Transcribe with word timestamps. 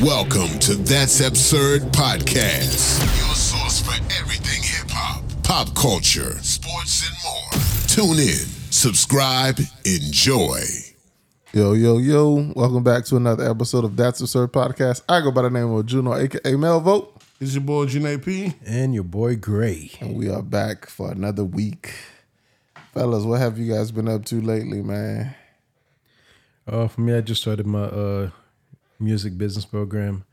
Welcome 0.00 0.60
to 0.60 0.76
That's 0.76 1.18
Absurd 1.18 1.82
Podcast, 1.90 3.00
your 3.18 3.34
source 3.34 3.82
for 3.82 4.00
everything 4.20 4.62
hip 4.62 4.88
hop, 4.90 5.24
pop 5.42 5.74
culture, 5.74 6.38
sports, 6.38 7.04
and 7.08 7.16
more. 7.24 7.60
Tune 7.88 8.22
in, 8.22 8.46
subscribe, 8.70 9.58
enjoy. 9.84 10.60
Yo, 11.52 11.72
yo, 11.72 11.98
yo. 11.98 12.52
Welcome 12.54 12.84
back 12.84 13.06
to 13.06 13.16
another 13.16 13.50
episode 13.50 13.84
of 13.84 13.96
That's 13.96 14.20
Absurd 14.20 14.52
Podcast. 14.52 15.02
I 15.08 15.20
go 15.20 15.32
by 15.32 15.42
the 15.42 15.50
name 15.50 15.72
of 15.72 15.84
Juno, 15.84 16.14
aka 16.14 16.52
Melvo. 16.52 17.08
It's 17.40 17.54
your 17.54 17.64
boy 17.64 17.86
Janae 17.86 18.24
P. 18.24 18.54
And 18.64 18.94
your 18.94 19.02
boy 19.02 19.34
Gray. 19.34 19.90
And 19.98 20.16
we 20.16 20.30
are 20.30 20.42
back 20.42 20.88
for 20.88 21.10
another 21.10 21.42
week. 21.42 21.92
Fellas, 22.94 23.24
what 23.24 23.40
have 23.40 23.58
you 23.58 23.74
guys 23.74 23.90
been 23.90 24.06
up 24.06 24.24
to 24.26 24.40
lately, 24.40 24.80
man? 24.80 25.34
Uh, 26.68 26.86
for 26.86 27.00
me, 27.00 27.14
I 27.14 27.20
just 27.20 27.42
started 27.42 27.66
my 27.66 27.82
uh, 27.82 28.30
music 28.98 29.36
business 29.38 29.64
program. 29.64 30.24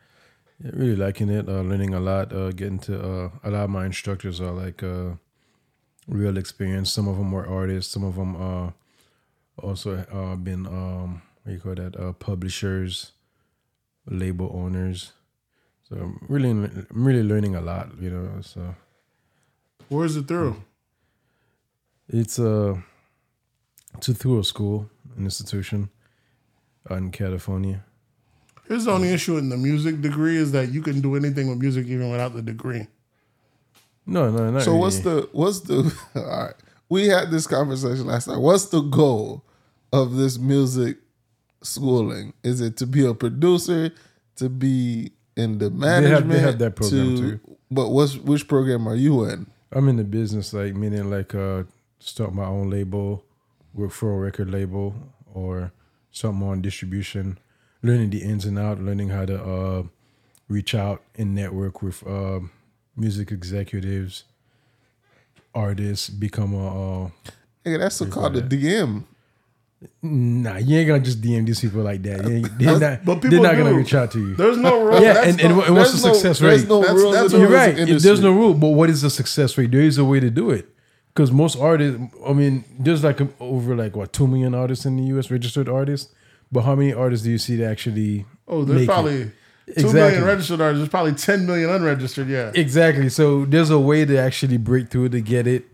Yeah, 0.63 0.71
really 0.73 0.95
liking 0.95 1.29
it, 1.29 1.49
uh, 1.49 1.61
learning 1.61 1.93
a 1.93 1.99
lot, 1.99 2.31
uh, 2.31 2.51
getting 2.51 2.79
to 2.79 2.95
uh, 2.99 3.29
a 3.43 3.49
lot 3.51 3.65
of 3.65 3.69
my 3.69 3.85
instructors 3.85 4.39
are 4.39 4.51
like 4.53 4.81
uh, 4.83 5.15
real 6.07 6.37
experience. 6.37 6.91
Some 6.93 7.07
of 7.07 7.17
them 7.17 7.31
were 7.31 7.45
artists, 7.47 7.91
some 7.93 8.03
of 8.05 8.15
them 8.15 8.35
uh, 8.35 8.71
also 9.61 9.97
uh, 10.11 10.35
been, 10.35 10.65
um, 10.65 11.21
what 11.43 11.49
do 11.49 11.53
you 11.53 11.59
call 11.59 11.75
that, 11.75 11.99
uh, 11.99 12.13
publishers, 12.13 13.11
label 14.07 14.49
owners. 14.53 15.11
So 15.89 15.97
I'm 15.97 16.25
really, 16.29 16.51
I'm 16.51 16.87
really 16.89 17.23
learning 17.23 17.55
a 17.55 17.61
lot, 17.61 17.89
you 17.99 18.09
know. 18.09 18.41
So 18.41 18.75
Where 19.89 20.05
is 20.05 20.15
it 20.15 20.27
through? 20.27 20.63
it's 22.07 22.39
uh, 22.39 22.75
it's 23.97 24.07
a 24.07 24.13
through 24.13 24.39
a 24.39 24.43
school, 24.43 24.89
an 25.17 25.25
institution 25.25 25.89
out 26.89 26.97
in 26.97 27.11
California. 27.11 27.83
Here's 28.67 28.85
the 28.85 28.91
only 28.91 29.09
issue 29.09 29.37
in 29.37 29.49
the 29.49 29.57
music 29.57 30.01
degree 30.01 30.37
is 30.37 30.51
that 30.53 30.71
you 30.71 30.81
can 30.81 31.01
do 31.01 31.15
anything 31.15 31.49
with 31.49 31.59
music 31.59 31.85
even 31.87 32.09
without 32.11 32.33
the 32.33 32.41
degree. 32.41 32.87
No, 34.05 34.29
no, 34.31 34.51
not 34.51 34.63
So 34.63 34.75
what's 34.75 34.99
the 34.99 35.29
what's 35.31 35.61
the 35.61 35.93
all 36.15 36.23
right. 36.25 36.53
We 36.89 37.07
had 37.07 37.31
this 37.31 37.47
conversation 37.47 38.05
last 38.05 38.27
night. 38.27 38.37
What's 38.37 38.65
the 38.65 38.81
goal 38.81 39.43
of 39.91 40.15
this 40.15 40.37
music 40.37 40.97
schooling? 41.63 42.33
Is 42.43 42.61
it 42.61 42.77
to 42.77 42.85
be 42.87 43.05
a 43.05 43.13
producer, 43.15 43.91
to 44.35 44.49
be 44.49 45.11
in 45.35 45.57
the 45.57 45.71
management? 45.71 46.29
they 46.29 46.39
have 46.39 46.59
that 46.59 46.75
program 46.75 47.15
to- 47.15 47.21
too. 47.21 47.39
But 47.71 47.89
what's 47.89 48.15
which 48.17 48.47
program 48.47 48.87
are 48.87 48.95
you 48.95 49.25
in? 49.25 49.47
I'm 49.71 49.89
in 49.89 49.97
the 49.97 50.03
business, 50.03 50.53
like 50.53 50.75
meaning 50.75 51.09
like 51.09 51.33
uh, 51.33 51.63
start 51.99 52.33
my 52.33 52.45
own 52.45 52.69
label, 52.69 53.23
work 53.73 53.91
for 53.91 54.13
a 54.13 54.17
record 54.17 54.51
label, 54.51 54.95
or 55.33 55.71
something 56.11 56.47
on 56.47 56.61
distribution. 56.61 57.39
Learning 57.85 58.09
the 58.09 58.23
ins 58.23 58.45
and 58.45 58.57
out, 58.57 58.79
learning 58.79 59.09
how 59.09 59.25
to 59.25 59.43
uh, 59.43 59.83
reach 60.47 60.73
out 60.73 61.03
and 61.17 61.35
network 61.35 61.81
with 61.83 62.05
uh, 62.07 62.39
music 62.97 63.31
executives, 63.31 64.23
artists, 65.53 66.09
become 66.09 66.53
a. 66.55 67.05
Uh, 67.05 67.09
Nigga, 67.65 67.79
that's 67.79 67.95
so 67.97 68.05
called 68.07 68.33
the 68.33 68.41
DM. 68.41 69.03
nah, 70.01 70.57
you 70.57 70.77
ain't 70.79 70.87
gonna 70.87 70.99
just 71.03 71.21
DM 71.21 71.45
these 71.45 71.59
people 71.59 71.81
like 71.83 72.01
that. 72.03 72.23
You 72.27 72.35
ain't- 72.37 72.57
They're 72.59 72.79
not, 72.79 73.05
But 73.05 73.21
they're 73.21 73.29
people 73.31 73.43
not 73.43 73.55
gonna 73.57 73.73
reach 73.73 73.93
out 73.93 74.11
to 74.11 74.19
you. 74.19 74.35
There's 74.35 74.57
no 74.57 74.83
rule. 74.83 75.01
Yeah, 75.01 75.23
and, 75.23 75.39
and, 75.41 75.51
and 75.61 75.75
what's 75.75 75.91
the 75.91 75.97
there's 76.01 76.05
no- 76.05 76.13
success 76.13 76.39
there's 76.39 76.61
rate? 76.61 76.69
no 76.69 76.81
That's- 76.81 76.97
rules 76.97 77.13
that's 77.15 77.33
in 77.33 77.39
what- 77.41 77.45
the 77.47 77.51
You're 77.53 77.59
right. 77.59 77.75
music 77.75 77.95
If 77.97 78.01
there's 78.03 78.21
no 78.21 78.31
rule, 78.31 78.53
but 78.53 78.69
what 78.69 78.89
is 78.89 79.01
the 79.03 79.09
success 79.09 79.57
rate? 79.57 79.71
There 79.71 79.81
is 79.81 79.97
a 79.97 80.05
way 80.05 80.19
to 80.19 80.29
do 80.29 80.49
it. 80.51 80.67
Because 81.13 81.31
most 81.31 81.55
artists, 81.57 82.01
I 82.27 82.33
mean, 82.33 82.63
there's 82.79 83.03
like 83.03 83.19
over 83.39 83.75
like 83.75 83.95
what 83.95 84.11
two 84.11 84.27
million 84.27 84.53
artists 84.55 84.85
in 84.85 84.97
the 84.97 85.03
U.S. 85.13 85.29
registered 85.31 85.69
artists, 85.69 86.11
but 86.51 86.61
how 86.61 86.75
many 86.75 86.93
artists 86.93 87.23
do 87.25 87.31
you 87.31 87.37
see 87.37 87.55
that 87.57 87.69
actually? 87.71 88.25
Oh, 88.47 88.63
there's 88.63 88.79
make 88.81 88.83
it? 88.83 88.91
probably 88.91 89.23
two 89.23 89.31
Exactly. 89.67 89.93
million 89.99 90.23
registered 90.25 90.61
artists. 90.61 90.79
There's 90.79 90.89
probably 90.89 91.13
10 91.13 91.45
million 91.47 91.69
unregistered. 91.69 92.27
Yeah. 92.27 92.51
exactly. 92.53 93.09
So 93.09 93.45
there's 93.45 93.69
a 93.71 93.79
way 93.79 94.05
to 94.05 94.17
actually 94.17 94.57
break 94.57 94.89
through 94.89 95.09
to 95.09 95.21
get 95.21 95.47
it. 95.47 95.65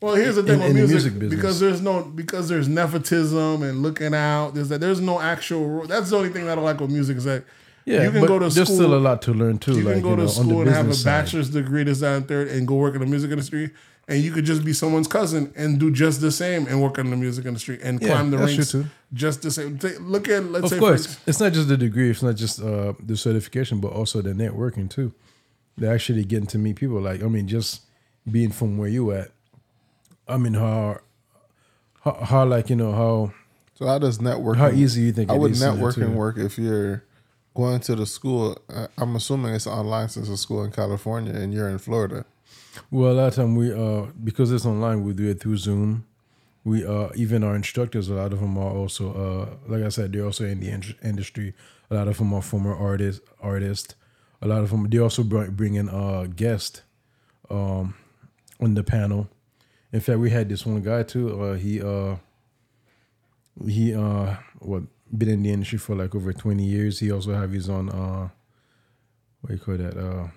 Well, 0.00 0.14
here's 0.14 0.36
the 0.36 0.42
thing 0.44 0.54
in- 0.54 0.58
with 0.60 0.68
in 0.70 0.76
the 0.76 0.80
music, 0.86 1.12
music 1.12 1.18
business. 1.18 1.36
because 1.36 1.60
there's 1.60 1.80
no 1.82 2.02
because 2.04 2.48
there's 2.48 2.68
nepotism 2.68 3.62
and 3.62 3.82
looking 3.82 4.14
out. 4.14 4.54
There's 4.54 4.68
that. 4.68 4.80
There's 4.80 5.00
no 5.00 5.20
actual. 5.20 5.86
That's 5.86 6.10
the 6.10 6.16
only 6.16 6.28
thing 6.30 6.44
that 6.46 6.52
I 6.52 6.54
don't 6.54 6.64
like 6.64 6.80
with 6.80 6.90
music 6.90 7.16
is 7.16 7.24
that 7.24 7.42
Yeah, 7.84 8.04
you 8.04 8.12
can 8.12 8.24
go 8.24 8.38
to 8.38 8.48
there's 8.48 8.54
school. 8.68 8.76
still 8.76 8.94
a 8.94 9.00
lot 9.00 9.22
to 9.22 9.34
learn 9.34 9.58
too. 9.58 9.76
you 9.78 9.82
like 9.82 9.94
can 9.94 10.02
go 10.02 10.10
you 10.10 10.16
to 10.16 10.22
know, 10.22 10.28
on 10.28 10.34
school 10.34 10.60
and 10.62 10.70
have 10.70 10.86
a 10.86 10.88
business 10.90 11.02
side. 11.02 11.22
bachelor's 11.24 11.50
degree, 11.50 11.82
this, 11.82 11.98
that, 12.00 12.16
and 12.16 12.28
third, 12.28 12.46
and 12.48 12.66
go 12.68 12.76
work 12.76 12.94
in 12.94 13.00
the 13.00 13.06
music 13.06 13.32
industry, 13.32 13.70
and 14.06 14.22
you 14.22 14.30
could 14.30 14.44
just 14.44 14.64
be 14.64 14.72
someone's 14.72 15.08
cousin 15.08 15.52
and 15.56 15.80
do 15.80 15.90
just 15.90 16.20
the 16.20 16.30
same 16.30 16.66
and 16.68 16.80
work 16.80 16.96
in 16.98 17.10
the 17.10 17.16
music 17.16 17.44
industry 17.44 17.80
and 17.82 18.00
Yeah, 18.00 18.08
climb 18.08 18.30
the 18.30 18.38
ranks. 18.38 18.74
Just 19.12 19.42
the 19.42 19.50
same. 19.50 19.78
Take- 19.78 20.00
Look 20.00 20.28
at 20.28 20.44
let's 20.44 20.64
Of 20.64 20.70
say 20.70 20.78
course, 20.78 21.14
for, 21.16 21.30
it's 21.30 21.40
not 21.40 21.52
just 21.52 21.68
the 21.68 21.76
degree. 21.76 22.10
It's 22.10 22.22
not 22.22 22.36
just 22.36 22.60
uh, 22.60 22.92
the 23.00 23.16
certification, 23.16 23.80
but 23.80 23.92
also 23.92 24.20
the 24.22 24.32
networking 24.32 24.88
too. 24.90 25.12
They're 25.76 25.94
actually 25.94 26.24
getting 26.24 26.46
to 26.48 26.58
meet 26.58 26.76
people. 26.76 27.00
Like 27.00 27.22
I 27.22 27.26
mean, 27.26 27.48
just 27.48 27.82
being 28.30 28.50
from 28.50 28.78
where 28.78 28.88
you 28.88 29.10
at. 29.12 29.28
I 30.26 30.36
mean, 30.36 30.54
how, 30.54 30.98
how, 32.02 32.12
how 32.12 32.44
like 32.44 32.68
you 32.68 32.76
know 32.76 32.92
how 32.92 33.32
So 33.74 33.86
how 33.86 33.98
does 33.98 34.18
networking? 34.18 34.56
how 34.58 34.70
easy 34.70 35.02
you 35.02 35.12
think? 35.12 35.30
How 35.30 35.36
it 35.36 35.40
would 35.40 35.52
networking 35.52 36.14
work 36.14 36.36
if 36.36 36.58
you're 36.58 37.04
going 37.54 37.80
to 37.80 37.94
the 37.96 38.04
school? 38.06 38.58
Uh, 38.68 38.88
I'm 38.98 39.16
assuming 39.16 39.54
it's 39.54 39.66
online 39.66 40.08
since 40.10 40.28
it's 40.28 40.40
a 40.40 40.42
school 40.42 40.64
in 40.64 40.72
California 40.72 41.32
and 41.32 41.54
you're 41.54 41.68
in 41.68 41.78
Florida. 41.78 42.24
Well, 42.90 43.12
a 43.12 43.14
lot 43.14 43.28
of 43.28 43.34
time 43.36 43.56
we 43.56 43.72
uh 43.72 44.06
because 44.22 44.52
it's 44.52 44.66
online, 44.66 45.02
we 45.04 45.12
do 45.14 45.28
it 45.28 45.40
through 45.40 45.56
Zoom. 45.56 46.04
We 46.64 46.84
uh 46.84 47.08
even 47.14 47.44
our 47.44 47.56
instructors, 47.56 48.08
a 48.08 48.14
lot 48.14 48.32
of 48.32 48.40
them 48.40 48.58
are 48.58 48.70
also 48.72 49.12
uh 49.12 49.56
like 49.72 49.82
I 49.84 49.88
said, 49.88 50.12
they're 50.12 50.24
also 50.24 50.44
in 50.44 50.60
the 50.60 50.70
in- 50.70 50.96
industry. 51.02 51.54
A 51.90 51.94
lot 51.94 52.08
of 52.08 52.18
them 52.18 52.32
are 52.34 52.42
former 52.42 52.74
artists. 52.74 53.26
Artists. 53.40 53.94
A 54.42 54.46
lot 54.46 54.62
of 54.62 54.70
them 54.70 54.88
they 54.90 54.98
also 54.98 55.22
bring, 55.22 55.52
bring 55.52 55.74
in 55.74 55.88
uh 55.88 56.26
guests 56.34 56.82
um 57.50 57.94
on 58.60 58.74
the 58.74 58.82
panel. 58.84 59.28
In 59.92 60.00
fact, 60.00 60.18
we 60.18 60.30
had 60.30 60.48
this 60.48 60.66
one 60.66 60.82
guy 60.82 61.02
too. 61.04 61.40
Uh, 61.42 61.54
he 61.54 61.80
uh 61.80 62.16
he 63.66 63.94
uh 63.94 64.36
what 64.58 64.82
been 65.16 65.28
in 65.30 65.42
the 65.42 65.50
industry 65.50 65.78
for 65.78 65.96
like 65.96 66.14
over 66.14 66.32
twenty 66.32 66.64
years. 66.64 66.98
He 66.98 67.10
also 67.10 67.32
have 67.34 67.52
his 67.52 67.68
own 67.70 67.88
uh 67.88 68.28
what 69.40 69.48
do 69.48 69.54
you 69.54 69.60
call 69.60 69.76
that 69.78 69.96
uh 69.96 70.28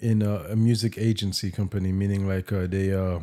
in 0.00 0.22
a, 0.22 0.34
a 0.50 0.56
music 0.56 0.96
agency 0.98 1.50
company, 1.50 1.92
meaning 1.92 2.26
like 2.26 2.52
uh, 2.52 2.66
they 2.66 2.92
uh, 2.92 3.20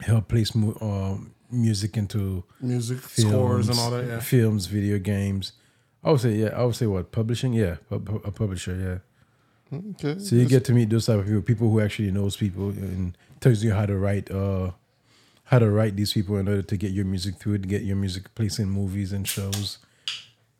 help 0.00 0.28
place 0.28 0.54
mu- 0.54 0.74
uh, 0.80 1.16
music 1.50 1.96
into 1.96 2.44
music 2.60 2.98
films, 2.98 3.30
scores 3.30 3.68
and 3.68 3.78
all 3.78 3.90
that. 3.90 4.06
Yeah. 4.06 4.20
films, 4.20 4.66
video 4.66 4.98
games. 4.98 5.52
I 6.04 6.10
would 6.10 6.20
say 6.20 6.32
yeah. 6.34 6.48
I 6.48 6.64
would 6.64 6.74
say 6.76 6.86
what 6.86 7.12
publishing? 7.12 7.52
Yeah, 7.52 7.76
pu- 7.88 8.00
pu- 8.00 8.22
a 8.24 8.30
publisher. 8.30 9.02
Yeah. 9.72 9.78
Okay. 9.78 10.18
So 10.18 10.34
you 10.36 10.46
get 10.46 10.64
to 10.64 10.72
meet 10.72 10.90
those 10.90 11.06
type 11.06 11.18
of 11.20 11.26
people, 11.26 11.42
people 11.42 11.70
who 11.70 11.80
actually 11.80 12.10
knows 12.10 12.36
people 12.36 12.70
and 12.70 13.16
tells 13.40 13.62
you 13.62 13.72
how 13.72 13.86
to 13.86 13.96
write, 13.96 14.30
uh, 14.30 14.72
how 15.44 15.58
to 15.60 15.70
write 15.70 15.94
these 15.96 16.12
people 16.12 16.36
in 16.38 16.48
order 16.48 16.62
to 16.62 16.76
get 16.76 16.90
your 16.90 17.04
music 17.04 17.36
through, 17.36 17.58
to 17.58 17.68
get 17.68 17.82
your 17.82 17.96
music 17.96 18.34
placed 18.34 18.58
in 18.58 18.68
movies 18.68 19.12
and 19.12 19.28
shows 19.28 19.78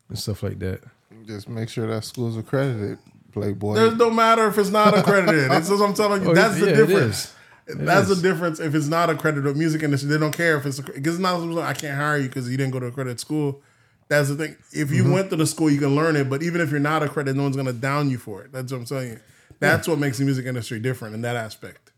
and 0.09 0.17
stuff 0.19 0.43
like 0.45 0.59
that. 0.61 0.81
just 1.27 1.49
make 1.49 1.69
sure 1.69 1.87
that 1.89 2.05
school's 2.05 2.37
accredited. 2.37 2.99
Playboy. 3.33 3.75
There's 3.77 3.95
no 3.97 4.11
matter 4.11 4.49
if 4.49 4.59
it's 4.59 4.71
not 4.71 4.97
accredited. 4.99 5.53
It's 5.53 5.71
what 5.71 5.81
I'm 5.89 5.95
telling 5.95 6.23
you. 6.23 6.29
Oh, 6.31 6.35
That's 6.35 6.59
the 6.59 6.67
yeah, 6.67 6.73
it 6.73 6.77
difference. 6.87 7.33
Is. 7.79 7.87
That's 7.87 8.09
is. 8.11 8.21
the 8.23 8.29
difference. 8.29 8.61
If 8.61 8.75
it's 8.75 8.87
not 8.89 9.11
accredited 9.11 9.57
music 9.57 9.83
industry, 9.83 10.09
they 10.11 10.19
don't 10.19 10.37
care 10.37 10.57
if 10.57 10.67
it's 10.67 10.81
because 10.81 11.15
it's 11.15 11.19
not. 11.19 11.41
I 11.59 11.73
can't 11.75 11.97
hire 11.97 12.19
you 12.19 12.29
because 12.29 12.51
you 12.51 12.57
didn't 12.57 12.73
go 12.73 12.81
to 12.81 12.87
accredited 12.87 13.21
school. 13.21 13.63
That's 14.09 14.29
the 14.29 14.35
thing. 14.37 14.57
If 14.73 14.91
you 14.91 15.11
went 15.13 15.31
to 15.31 15.37
the 15.37 15.47
school, 15.47 15.71
you 15.71 15.79
can 15.79 15.95
learn 15.95 16.17
it. 16.17 16.29
But 16.29 16.43
even 16.43 16.61
if 16.61 16.71
you're 16.71 16.81
not 16.81 17.03
accredited, 17.03 17.37
no 17.37 17.45
one's 17.45 17.57
gonna 17.57 17.73
down 17.73 18.11
you 18.11 18.19
for 18.19 18.43
it. 18.43 18.53
That's 18.53 18.73
what 18.73 18.79
I'm 18.79 18.85
telling 18.85 19.09
you. 19.11 19.21
That's 19.61 19.87
what 19.87 19.99
makes 19.99 20.19
the 20.19 20.25
music 20.25 20.47
industry 20.47 20.81
different 20.81 21.15
in 21.15 21.21
that 21.23 21.37
aspect. 21.37 21.93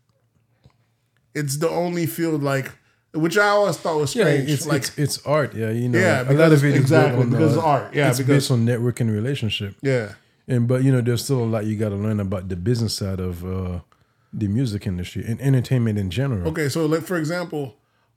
It's 1.34 1.56
the 1.56 1.70
only 1.70 2.06
field 2.06 2.42
like, 2.42 2.70
which 3.14 3.38
I 3.38 3.48
always 3.48 3.76
thought 3.78 3.98
was 3.98 4.14
Yeah, 4.14 4.24
strange. 4.24 4.50
it's, 4.50 4.66
like, 4.66 4.82
it's 4.82 4.98
it's 4.98 5.26
art. 5.26 5.54
Yeah, 5.54 5.70
you 5.70 5.88
know, 5.88 5.98
Yeah, 5.98 6.30
a 6.30 6.32
lot 6.34 6.52
of 6.52 6.62
it 6.64 6.74
is 6.74 6.80
exactly, 6.80 7.22
on, 7.22 7.30
because 7.30 7.56
uh, 7.56 7.62
art. 7.62 7.94
Yeah, 7.94 8.08
it's 8.08 8.18
because- 8.18 8.34
based 8.48 8.50
on 8.50 8.66
networking 8.66 9.10
relationship. 9.10 9.76
yeah, 9.80 10.12
And 10.48 10.66
but 10.68 10.82
you 10.82 10.92
know, 10.92 11.00
there's 11.00 11.24
still 11.24 11.42
a 11.42 11.46
lot 11.46 11.64
you 11.64 11.76
got 11.78 11.90
to 11.90 11.94
learn 11.96 12.20
about 12.20 12.48
the 12.48 12.56
business 12.56 12.94
side 12.94 13.20
of 13.20 13.44
uh, 13.44 13.80
the 14.32 14.48
music 14.48 14.86
industry 14.86 15.24
and 15.26 15.40
entertainment 15.40 15.98
in 15.98 16.10
general. 16.10 16.48
Okay, 16.48 16.68
so 16.68 16.86
like 16.86 17.02
for 17.02 17.16
example, 17.16 17.76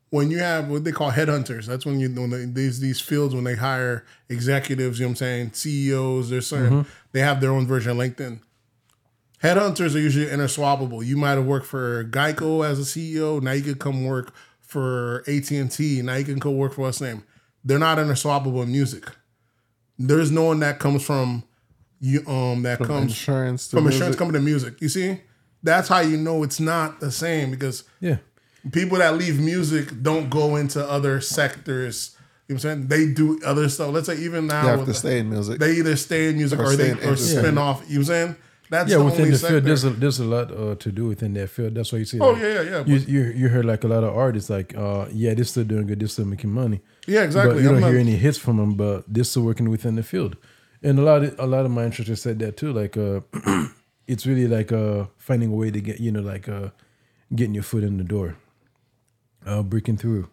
when 0.09 0.31
you 0.31 0.37
have 0.39 0.69
what 0.69 0.83
they 0.83 0.91
call 0.91 1.11
headhunters, 1.11 1.65
that's 1.65 1.85
when 1.85 1.99
you 1.99 2.09
when 2.09 2.29
they, 2.29 2.45
these 2.45 2.79
these 2.79 3.01
fields 3.01 3.35
when 3.35 3.43
they 3.43 3.55
hire 3.55 4.05
executives, 4.29 4.99
you 4.99 5.05
know 5.05 5.09
what 5.09 5.11
I'm 5.13 5.15
saying, 5.17 5.51
CEOs, 5.53 6.29
they're 6.29 6.41
certain 6.41 6.85
they 7.11 7.19
have 7.19 7.41
their 7.41 7.51
own 7.51 7.67
version 7.67 7.91
of 7.91 7.97
LinkedIn. 7.97 8.39
Headhunters 9.43 9.95
are 9.95 9.99
usually 9.99 10.27
interswappable. 10.27 11.05
You 11.05 11.17
might 11.17 11.31
have 11.31 11.45
worked 11.45 11.65
for 11.65 12.05
Geico 12.05 12.65
as 12.65 12.79
a 12.79 12.83
CEO, 12.83 13.41
now 13.41 13.51
you 13.51 13.61
could 13.61 13.79
come 13.79 14.05
work 14.05 14.33
for 14.61 15.23
AT 15.27 15.51
and 15.51 15.71
T. 15.71 16.01
Now 16.01 16.15
you 16.15 16.25
can 16.25 16.39
go 16.39 16.51
work 16.51 16.73
for 16.73 16.81
what's 16.81 17.01
name. 17.01 17.23
They're 17.63 17.79
not 17.79 17.97
interswappable 17.97 18.63
in 18.63 18.71
music. 18.71 19.05
There's 19.97 20.31
no 20.31 20.45
one 20.45 20.59
that 20.59 20.79
comes 20.79 21.03
from 21.03 21.43
you 21.99 22.25
um 22.27 22.63
that 22.63 22.79
comes 22.79 23.11
insurance 23.11 23.69
to 23.69 23.77
from 23.77 23.85
music. 23.85 23.95
insurance 23.95 24.15
company 24.17 24.39
to 24.39 24.45
music. 24.45 24.81
You 24.81 24.89
see, 24.89 25.21
that's 25.65 25.87
how 25.89 25.99
you 25.99 26.17
know 26.17 26.43
it's 26.43 26.59
not 26.59 26.99
the 26.99 27.11
same 27.11 27.51
because 27.51 27.83
Yeah. 27.99 28.17
people 28.71 28.97
that 28.99 29.17
leave 29.17 29.37
music 29.39 29.85
don't 30.01 30.29
go 30.29 30.55
into 30.55 30.79
other 30.97 31.19
sectors 31.21 32.11
You 32.47 32.53
know 32.53 32.57
what 32.57 32.65
I'm 32.65 32.69
saying? 32.69 32.87
They 32.93 33.03
do 33.21 33.27
other 33.43 33.67
stuff. 33.69 33.89
Let's 33.95 34.05
say 34.05 34.17
even 34.27 34.45
now 34.45 34.61
You 34.63 34.69
have 34.69 34.79
to 34.81 34.85
the- 34.85 34.93
stay 34.93 35.17
in 35.19 35.29
music. 35.35 35.59
they 35.59 35.71
either 35.79 35.95
stay 35.95 36.29
in 36.29 36.35
music 36.37 36.59
Or 36.59 36.65
or, 36.65 36.75
they 36.75 36.89
or 36.91 36.93
entertainment. 36.93 37.19
spin 37.41 37.57
off. 37.57 37.77
You 37.87 37.95
know 37.95 37.99
what 38.01 38.01
I'm 38.01 38.05
saying? 38.05 38.35
That's 38.69 38.89
yeah, 38.91 38.97
the 38.97 39.03
within 39.05 39.21
only 39.21 39.31
the 39.31 39.37
sector. 39.37 39.53
field, 39.55 39.65
there's 39.69 39.83
a 39.83 39.89
there's 40.01 40.19
a 40.19 40.25
lot 40.35 40.47
uh, 40.51 40.75
to 40.83 40.89
do 40.99 41.03
within 41.11 41.33
that 41.37 41.49
field. 41.55 41.71
That's 41.75 41.91
why 41.91 41.99
you 42.03 42.05
see. 42.05 42.19
Oh, 42.19 42.31
like, 42.31 42.41
yeah, 42.43 42.61
yeah, 42.61 42.61
yeah, 42.71 42.83
You, 42.91 42.97
you 43.13 43.21
you 43.41 43.47
heard 43.55 43.65
like 43.65 43.83
a 43.83 43.87
lot 43.95 44.03
of 44.07 44.11
artists 44.25 44.49
like, 44.57 44.69
uh, 44.77 45.05
yeah, 45.23 45.33
they're 45.35 45.43
still 45.53 45.63
doing 45.73 45.85
good, 45.89 45.99
they're 45.99 46.07
still 46.17 46.25
making 46.25 46.51
money. 46.51 46.79
Yeah, 47.07 47.23
exactly. 47.29 47.55
But 47.55 47.61
you 47.63 47.69
I'm 47.69 47.75
don't 47.75 47.81
not- 47.81 47.91
hear 47.91 47.99
any 47.99 48.15
hits 48.25 48.37
from 48.45 48.57
them, 48.57 48.71
but 48.83 49.05
they're 49.07 49.23
still 49.31 49.43
working 49.49 49.69
within 49.75 49.95
the 49.95 50.03
field. 50.03 50.33
And 50.83 50.97
a 50.99 51.03
lot 51.09 51.23
of 51.23 51.35
a 51.39 51.47
lot 51.55 51.63
of 51.65 51.71
my 51.71 51.83
instructors 51.89 52.21
said 52.21 52.37
that 52.39 52.57
too. 52.57 52.71
Like, 52.81 52.93
uh, 52.97 53.21
it's 54.07 54.25
really 54.25 54.47
like 54.47 54.71
uh, 54.71 55.05
finding 55.17 55.51
a 55.51 55.55
way 55.55 55.71
to 55.71 55.81
get 55.81 55.99
you 55.99 56.11
know 56.11 56.21
like 56.21 56.47
uh, 56.49 56.69
getting 57.33 57.53
your 57.53 57.63
foot 57.63 57.83
in 57.83 57.97
the 57.97 58.03
door, 58.03 58.35
uh, 59.45 59.63
breaking 59.63 59.97
through. 59.97 60.29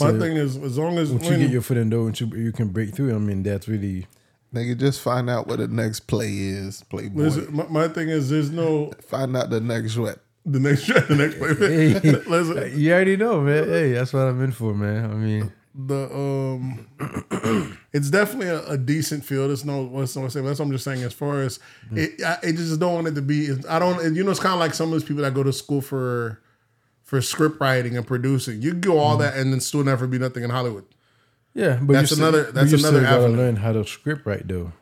My 0.00 0.10
So- 0.10 0.18
thing 0.20 0.36
is, 0.36 0.56
as 0.56 0.76
long 0.76 0.98
as 0.98 1.10
Once 1.10 1.24
when, 1.28 1.40
you 1.40 1.46
get 1.46 1.52
your 1.52 1.62
foot 1.62 1.76
in 1.78 1.88
the 1.90 1.96
door, 1.96 2.06
and 2.08 2.20
you, 2.20 2.26
you 2.36 2.52
can 2.52 2.68
break 2.68 2.94
through. 2.94 3.14
I 3.14 3.18
mean, 3.18 3.42
that's 3.42 3.66
really 3.68 4.06
Nigga, 4.54 4.78
just 4.78 5.00
find 5.00 5.28
out 5.28 5.46
what 5.48 5.58
the 5.58 5.68
next 5.68 6.00
play 6.00 6.30
is. 6.30 6.82
Playboy. 6.88 7.22
listen, 7.22 7.54
my, 7.54 7.66
my 7.68 7.88
thing 7.88 8.08
is, 8.08 8.30
there's 8.30 8.50
no 8.50 8.90
Find 9.08 9.36
out 9.36 9.50
the 9.50 9.60
next 9.60 9.92
sweat. 9.94 10.18
the 10.44 10.60
next 10.60 10.86
the 11.08 11.14
next 11.16 11.38
play. 11.38 12.70
Hey, 12.70 12.74
you 12.76 12.92
already 12.92 13.16
know, 13.16 13.40
man. 13.40 13.64
Hey, 13.64 13.92
that's 13.92 14.12
what 14.12 14.20
I'm 14.20 14.42
in 14.42 14.52
for, 14.52 14.72
man. 14.74 15.04
I 15.10 15.14
mean, 15.14 15.52
the 15.78 16.08
um, 16.14 17.78
it's 17.92 18.08
definitely 18.10 18.48
a, 18.48 18.66
a 18.70 18.78
decent 18.78 19.24
field. 19.24 19.50
It's 19.50 19.64
no 19.64 19.82
what's 19.84 20.16
no 20.16 20.26
say. 20.28 20.40
That's 20.40 20.58
what 20.58 20.64
I'm 20.66 20.72
just 20.72 20.84
saying. 20.84 21.02
As 21.02 21.12
far 21.12 21.42
as 21.42 21.58
it, 21.92 22.22
I, 22.24 22.38
just 22.52 22.80
don't 22.80 22.94
want 22.94 23.08
it 23.08 23.14
to 23.16 23.22
be. 23.22 23.50
I 23.68 23.78
don't. 23.78 24.14
You 24.14 24.24
know, 24.24 24.30
it's 24.30 24.40
kind 24.40 24.54
of 24.54 24.60
like 24.60 24.74
some 24.74 24.86
of 24.88 24.92
those 24.92 25.04
people 25.04 25.22
that 25.22 25.34
go 25.34 25.42
to 25.42 25.52
school 25.52 25.80
for 25.82 26.40
for 27.02 27.20
script 27.20 27.60
writing 27.60 27.96
and 27.96 28.06
producing. 28.06 28.62
You 28.62 28.72
go 28.74 28.98
all 28.98 29.16
that 29.18 29.36
and 29.36 29.52
then 29.52 29.60
still 29.60 29.84
never 29.84 30.06
be 30.06 30.18
nothing 30.18 30.42
in 30.44 30.50
Hollywood. 30.50 30.84
yeah, 31.54 31.78
but 31.82 31.92
That's 31.92 32.10
you 32.10 32.16
still- 32.16 32.28
another- 32.28 32.44
but 32.44 32.54
that's 32.54 32.72
you 32.72 32.78
still 32.78 32.90
another 32.90 33.04
gotta 33.06 33.22
avenue. 33.24 33.36
learn 33.36 33.56
how 33.56 33.72
to 33.72 33.84
script 33.84 34.26
write 34.26 34.48
though. 34.48 34.72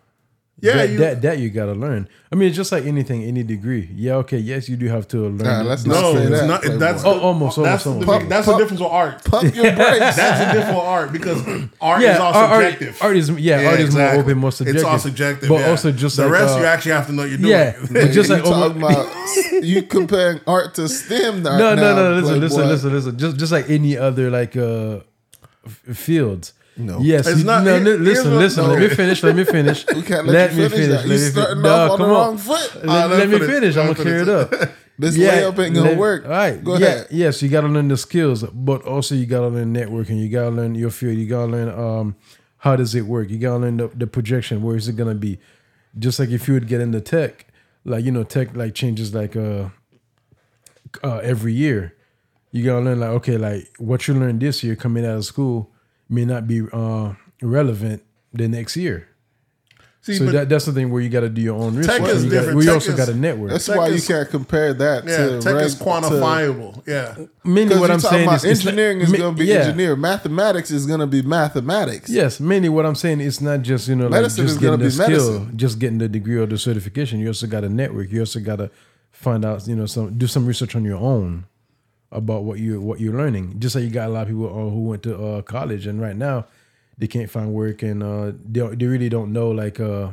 Yeah, 0.60 0.76
that, 0.76 0.88
you, 0.90 0.98
that 0.98 1.22
that 1.22 1.38
you 1.40 1.50
gotta 1.50 1.72
learn. 1.72 2.08
I 2.32 2.36
mean, 2.36 2.46
it's 2.48 2.56
just 2.56 2.70
like 2.72 2.84
anything, 2.84 3.24
any 3.24 3.42
degree. 3.42 3.90
Yeah, 3.92 4.14
okay, 4.16 4.38
yes, 4.38 4.68
you 4.68 4.76
do 4.76 4.86
have 4.86 5.06
to 5.08 5.18
learn. 5.24 5.36
Nah, 5.38 5.62
let's 5.62 5.84
not 5.84 6.00
no, 6.00 6.14
say 6.14 6.22
it's 6.22 6.30
that, 6.30 6.46
not. 6.46 6.62
Playboy. 6.62 6.78
That's 6.78 7.04
Oh, 7.04 7.20
almost, 7.20 7.62
That's 7.62 7.86
almost, 7.86 8.06
the, 8.06 8.12
almost. 8.12 8.28
that's 8.30 8.46
Pump- 8.46 8.58
the 8.58 8.62
difference 8.64 8.80
with 8.80 8.90
art. 8.90 9.24
Pump 9.24 9.54
your 9.54 9.64
brakes. 9.74 10.16
That's 10.16 10.38
the 10.38 10.44
difference 10.52 10.76
with 10.76 10.84
art 10.86 11.12
because 11.12 11.42
art 11.80 12.02
yeah, 12.02 12.14
is 12.14 12.20
all 12.20 12.34
art, 12.34 12.50
art- 12.50 12.62
subjective. 12.72 13.02
Art, 13.02 13.16
is 13.16 13.30
yeah, 13.30 13.66
art 13.66 13.80
is 13.80 13.86
exactly. 13.86 14.16
more 14.16 14.24
open, 14.24 14.38
more 14.38 14.52
subjective. 14.52 14.80
It's 14.82 14.88
all 14.90 14.98
subjective, 15.00 15.48
but 15.48 15.60
yeah. 15.60 15.68
also 15.70 15.92
just 15.92 16.16
the 16.16 16.22
like, 16.22 16.32
rest 16.32 16.54
uh, 16.54 16.60
you 16.60 16.64
actually 16.66 16.92
have 16.92 17.06
to 17.08 17.12
know 17.12 17.22
what 17.22 17.28
you're 17.30 17.38
doing. 17.38 17.50
yeah, 17.50 17.76
but 17.90 18.10
just 18.12 18.28
you 18.30 18.34
like 18.36 18.44
talking 18.44 18.76
about 18.78 19.12
you 19.64 19.82
comparing 19.82 20.40
art 20.46 20.74
to 20.76 20.88
STEM 20.88 21.42
now. 21.42 21.58
no, 21.58 21.74
no, 21.74 21.94
no. 21.96 22.20
Listen, 22.20 22.40
listen, 22.40 22.56
Playboy. 22.58 22.70
listen, 22.72 22.92
listen. 22.92 23.18
Just, 23.18 23.36
just 23.38 23.52
like 23.52 23.68
any 23.68 23.98
other 23.98 24.30
like 24.30 24.56
uh 24.56 25.00
f- 25.66 25.96
fields. 25.96 26.52
No. 26.76 26.98
Yes, 27.00 27.26
It's 27.28 27.38
you- 27.38 27.44
not- 27.44 27.62
No, 27.64 27.78
listen, 27.78 28.36
listen. 28.38 28.64
no. 28.64 28.70
Let 28.72 28.80
me 28.80 28.88
finish. 28.88 29.22
Let 29.22 29.36
me 29.36 29.44
finish. 29.44 29.84
We 29.94 30.02
can't 30.02 30.26
let, 30.26 30.52
you 30.54 30.68
finish, 30.68 30.88
that. 30.88 31.06
Let 31.06 31.08
me 31.08 31.18
starting 31.18 31.62
fin- 31.62 31.66
off 31.70 31.88
Nah, 31.88 31.92
on 31.94 31.98
the 32.00 32.06
wrong 32.06 32.38
foot. 32.38 32.74
Let, 32.76 32.84
Uh, 32.84 33.08
let 33.08 33.18
let 33.18 33.28
me 33.28 33.38
me 33.38 33.46
finish. 33.46 33.76
I'm 33.76 33.86
gonna 33.86 33.98
me 33.98 34.04
clear 34.04 34.18
it 34.18 34.28
up. 34.28 34.54
This 34.96 35.16
yeah, 35.16 35.40
layup 35.42 35.58
ain't 35.58 35.74
gonna 35.74 35.90
let- 35.90 35.98
work. 35.98 36.24
All 36.24 36.30
right. 36.30 36.62
Go 36.62 36.76
yeah, 36.78 36.86
ahead. 36.86 37.06
Yes, 37.10 37.42
you 37.42 37.48
gotta 37.48 37.66
learn 37.66 37.88
the 37.88 37.96
skills, 37.96 38.44
but 38.44 38.82
also 38.84 39.16
you 39.16 39.26
gotta 39.26 39.48
learn 39.48 39.74
networking. 39.74 40.20
You 40.22 40.28
gotta 40.28 40.50
learn 40.50 40.76
your 40.76 40.90
field. 40.90 41.16
You 41.18 41.26
gotta 41.26 41.50
learn 41.50 41.68
um 41.68 42.14
how 42.58 42.76
does 42.76 42.94
it 42.94 43.02
work. 43.02 43.28
You 43.28 43.38
gotta 43.38 43.58
learn 43.58 43.76
the, 43.78 43.88
the 43.88 44.06
projection. 44.06 44.62
Where 44.62 44.76
is 44.76 44.86
it 44.86 44.94
gonna 44.96 45.16
be? 45.16 45.40
Just 45.98 46.20
like 46.20 46.30
if 46.30 46.46
you 46.46 46.54
would 46.54 46.68
get 46.68 46.80
into 46.80 47.00
tech, 47.00 47.46
like 47.84 48.04
you 48.04 48.12
know, 48.12 48.22
tech 48.22 48.54
like 48.56 48.74
changes 48.74 49.12
like 49.12 49.34
uh, 49.34 49.70
uh 51.02 51.18
every 51.24 51.52
year. 51.54 51.94
You 52.52 52.64
gotta 52.64 52.84
learn 52.84 53.00
like 53.00 53.10
okay, 53.10 53.36
like 53.36 53.68
what 53.78 54.06
you 54.06 54.14
learned 54.14 54.40
this 54.40 54.62
year 54.62 54.76
coming 54.76 55.04
out 55.04 55.16
of 55.16 55.24
school 55.24 55.72
may 56.08 56.24
not 56.24 56.46
be 56.46 56.62
uh 56.72 57.14
relevant 57.42 58.02
the 58.32 58.48
next 58.48 58.76
year. 58.76 59.08
See, 60.02 60.16
So 60.16 60.26
that, 60.26 60.50
that's 60.50 60.66
the 60.66 60.72
thing 60.72 60.90
where 60.90 61.00
you 61.00 61.08
got 61.08 61.20
to 61.20 61.30
do 61.30 61.40
your 61.40 61.56
own 61.56 61.76
research. 61.76 62.02
is 62.02 62.24
and 62.24 62.32
you 62.32 62.38
gotta- 62.38 62.54
we 62.54 62.64
Tech 62.66 62.74
also 62.74 62.90
is- 62.90 62.96
got 62.98 63.08
a 63.08 63.14
network. 63.14 63.52
That's 63.52 63.64
Tech 63.64 63.76
why 63.78 63.86
is- 63.88 64.06
you 64.06 64.14
can't 64.14 64.28
compare 64.28 64.74
that 64.74 65.06
yeah, 65.06 65.16
to 65.16 65.40
tech 65.40 65.54
reg- 65.54 65.64
is 65.64 65.76
to- 65.76 65.84
quantifiable. 65.84 66.82
yeah, 66.86 67.14
mainly 67.42 67.64
Because 67.68 67.80
what 67.80 67.90
I'm 67.90 68.00
talking 68.00 68.16
saying 68.18 68.28
about 68.28 68.36
is 68.36 68.44
it's 68.44 68.64
not- 68.66 68.70
engineering 68.72 69.00
is 69.00 69.12
going 69.12 69.34
to 69.34 69.38
be 69.38 69.46
yeah. 69.46 69.54
engineer. 69.60 69.96
Mathematics 69.96 70.70
is 70.70 70.84
going 70.84 71.00
to 71.00 71.06
be 71.06 71.22
mathematics. 71.22 72.10
Yes, 72.10 72.38
mainly 72.38 72.68
what 72.68 72.84
I'm 72.84 72.94
saying 72.96 73.20
is 73.20 73.40
not 73.40 73.62
just 73.62 73.88
you 73.88 73.96
know 73.96 74.08
like 74.08 74.24
just 74.24 74.36
getting 74.60 74.78
the 74.78 74.84
be 74.84 74.90
skill, 74.90 75.08
medicine. 75.08 75.56
just 75.56 75.78
getting 75.78 75.96
the 75.96 76.08
degree 76.08 76.36
or 76.36 76.44
the 76.44 76.58
certification. 76.58 77.18
You 77.18 77.28
also 77.28 77.46
got 77.46 77.60
to 77.62 77.70
network. 77.70 78.12
You 78.12 78.20
also 78.20 78.40
got 78.40 78.56
to 78.56 78.70
find 79.10 79.42
out 79.42 79.66
you 79.66 79.74
know 79.74 79.86
some 79.86 80.18
do 80.18 80.26
some 80.26 80.44
research 80.44 80.76
on 80.76 80.84
your 80.84 80.98
own 80.98 81.46
about 82.14 82.44
what 82.44 82.58
you 82.58 82.80
what 82.80 83.00
you're 83.00 83.14
learning. 83.14 83.58
Just 83.58 83.74
like 83.74 83.84
you 83.84 83.90
got 83.90 84.08
a 84.08 84.12
lot 84.12 84.22
of 84.22 84.28
people 84.28 84.46
uh, 84.46 84.70
who 84.70 84.84
went 84.84 85.02
to 85.02 85.16
uh, 85.16 85.42
college 85.42 85.86
and 85.86 86.00
right 86.00 86.16
now 86.16 86.46
they 86.96 87.06
can't 87.06 87.28
find 87.28 87.52
work 87.52 87.82
and 87.82 88.02
uh, 88.02 88.32
they 88.44 88.60
they 88.74 88.86
really 88.86 89.08
don't 89.08 89.32
know 89.32 89.50
like 89.50 89.80
uh, 89.80 90.10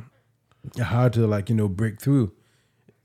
how 0.82 1.08
to 1.08 1.28
like 1.28 1.50
you 1.50 1.56
know 1.56 1.68
break 1.68 2.02
through. 2.02 2.32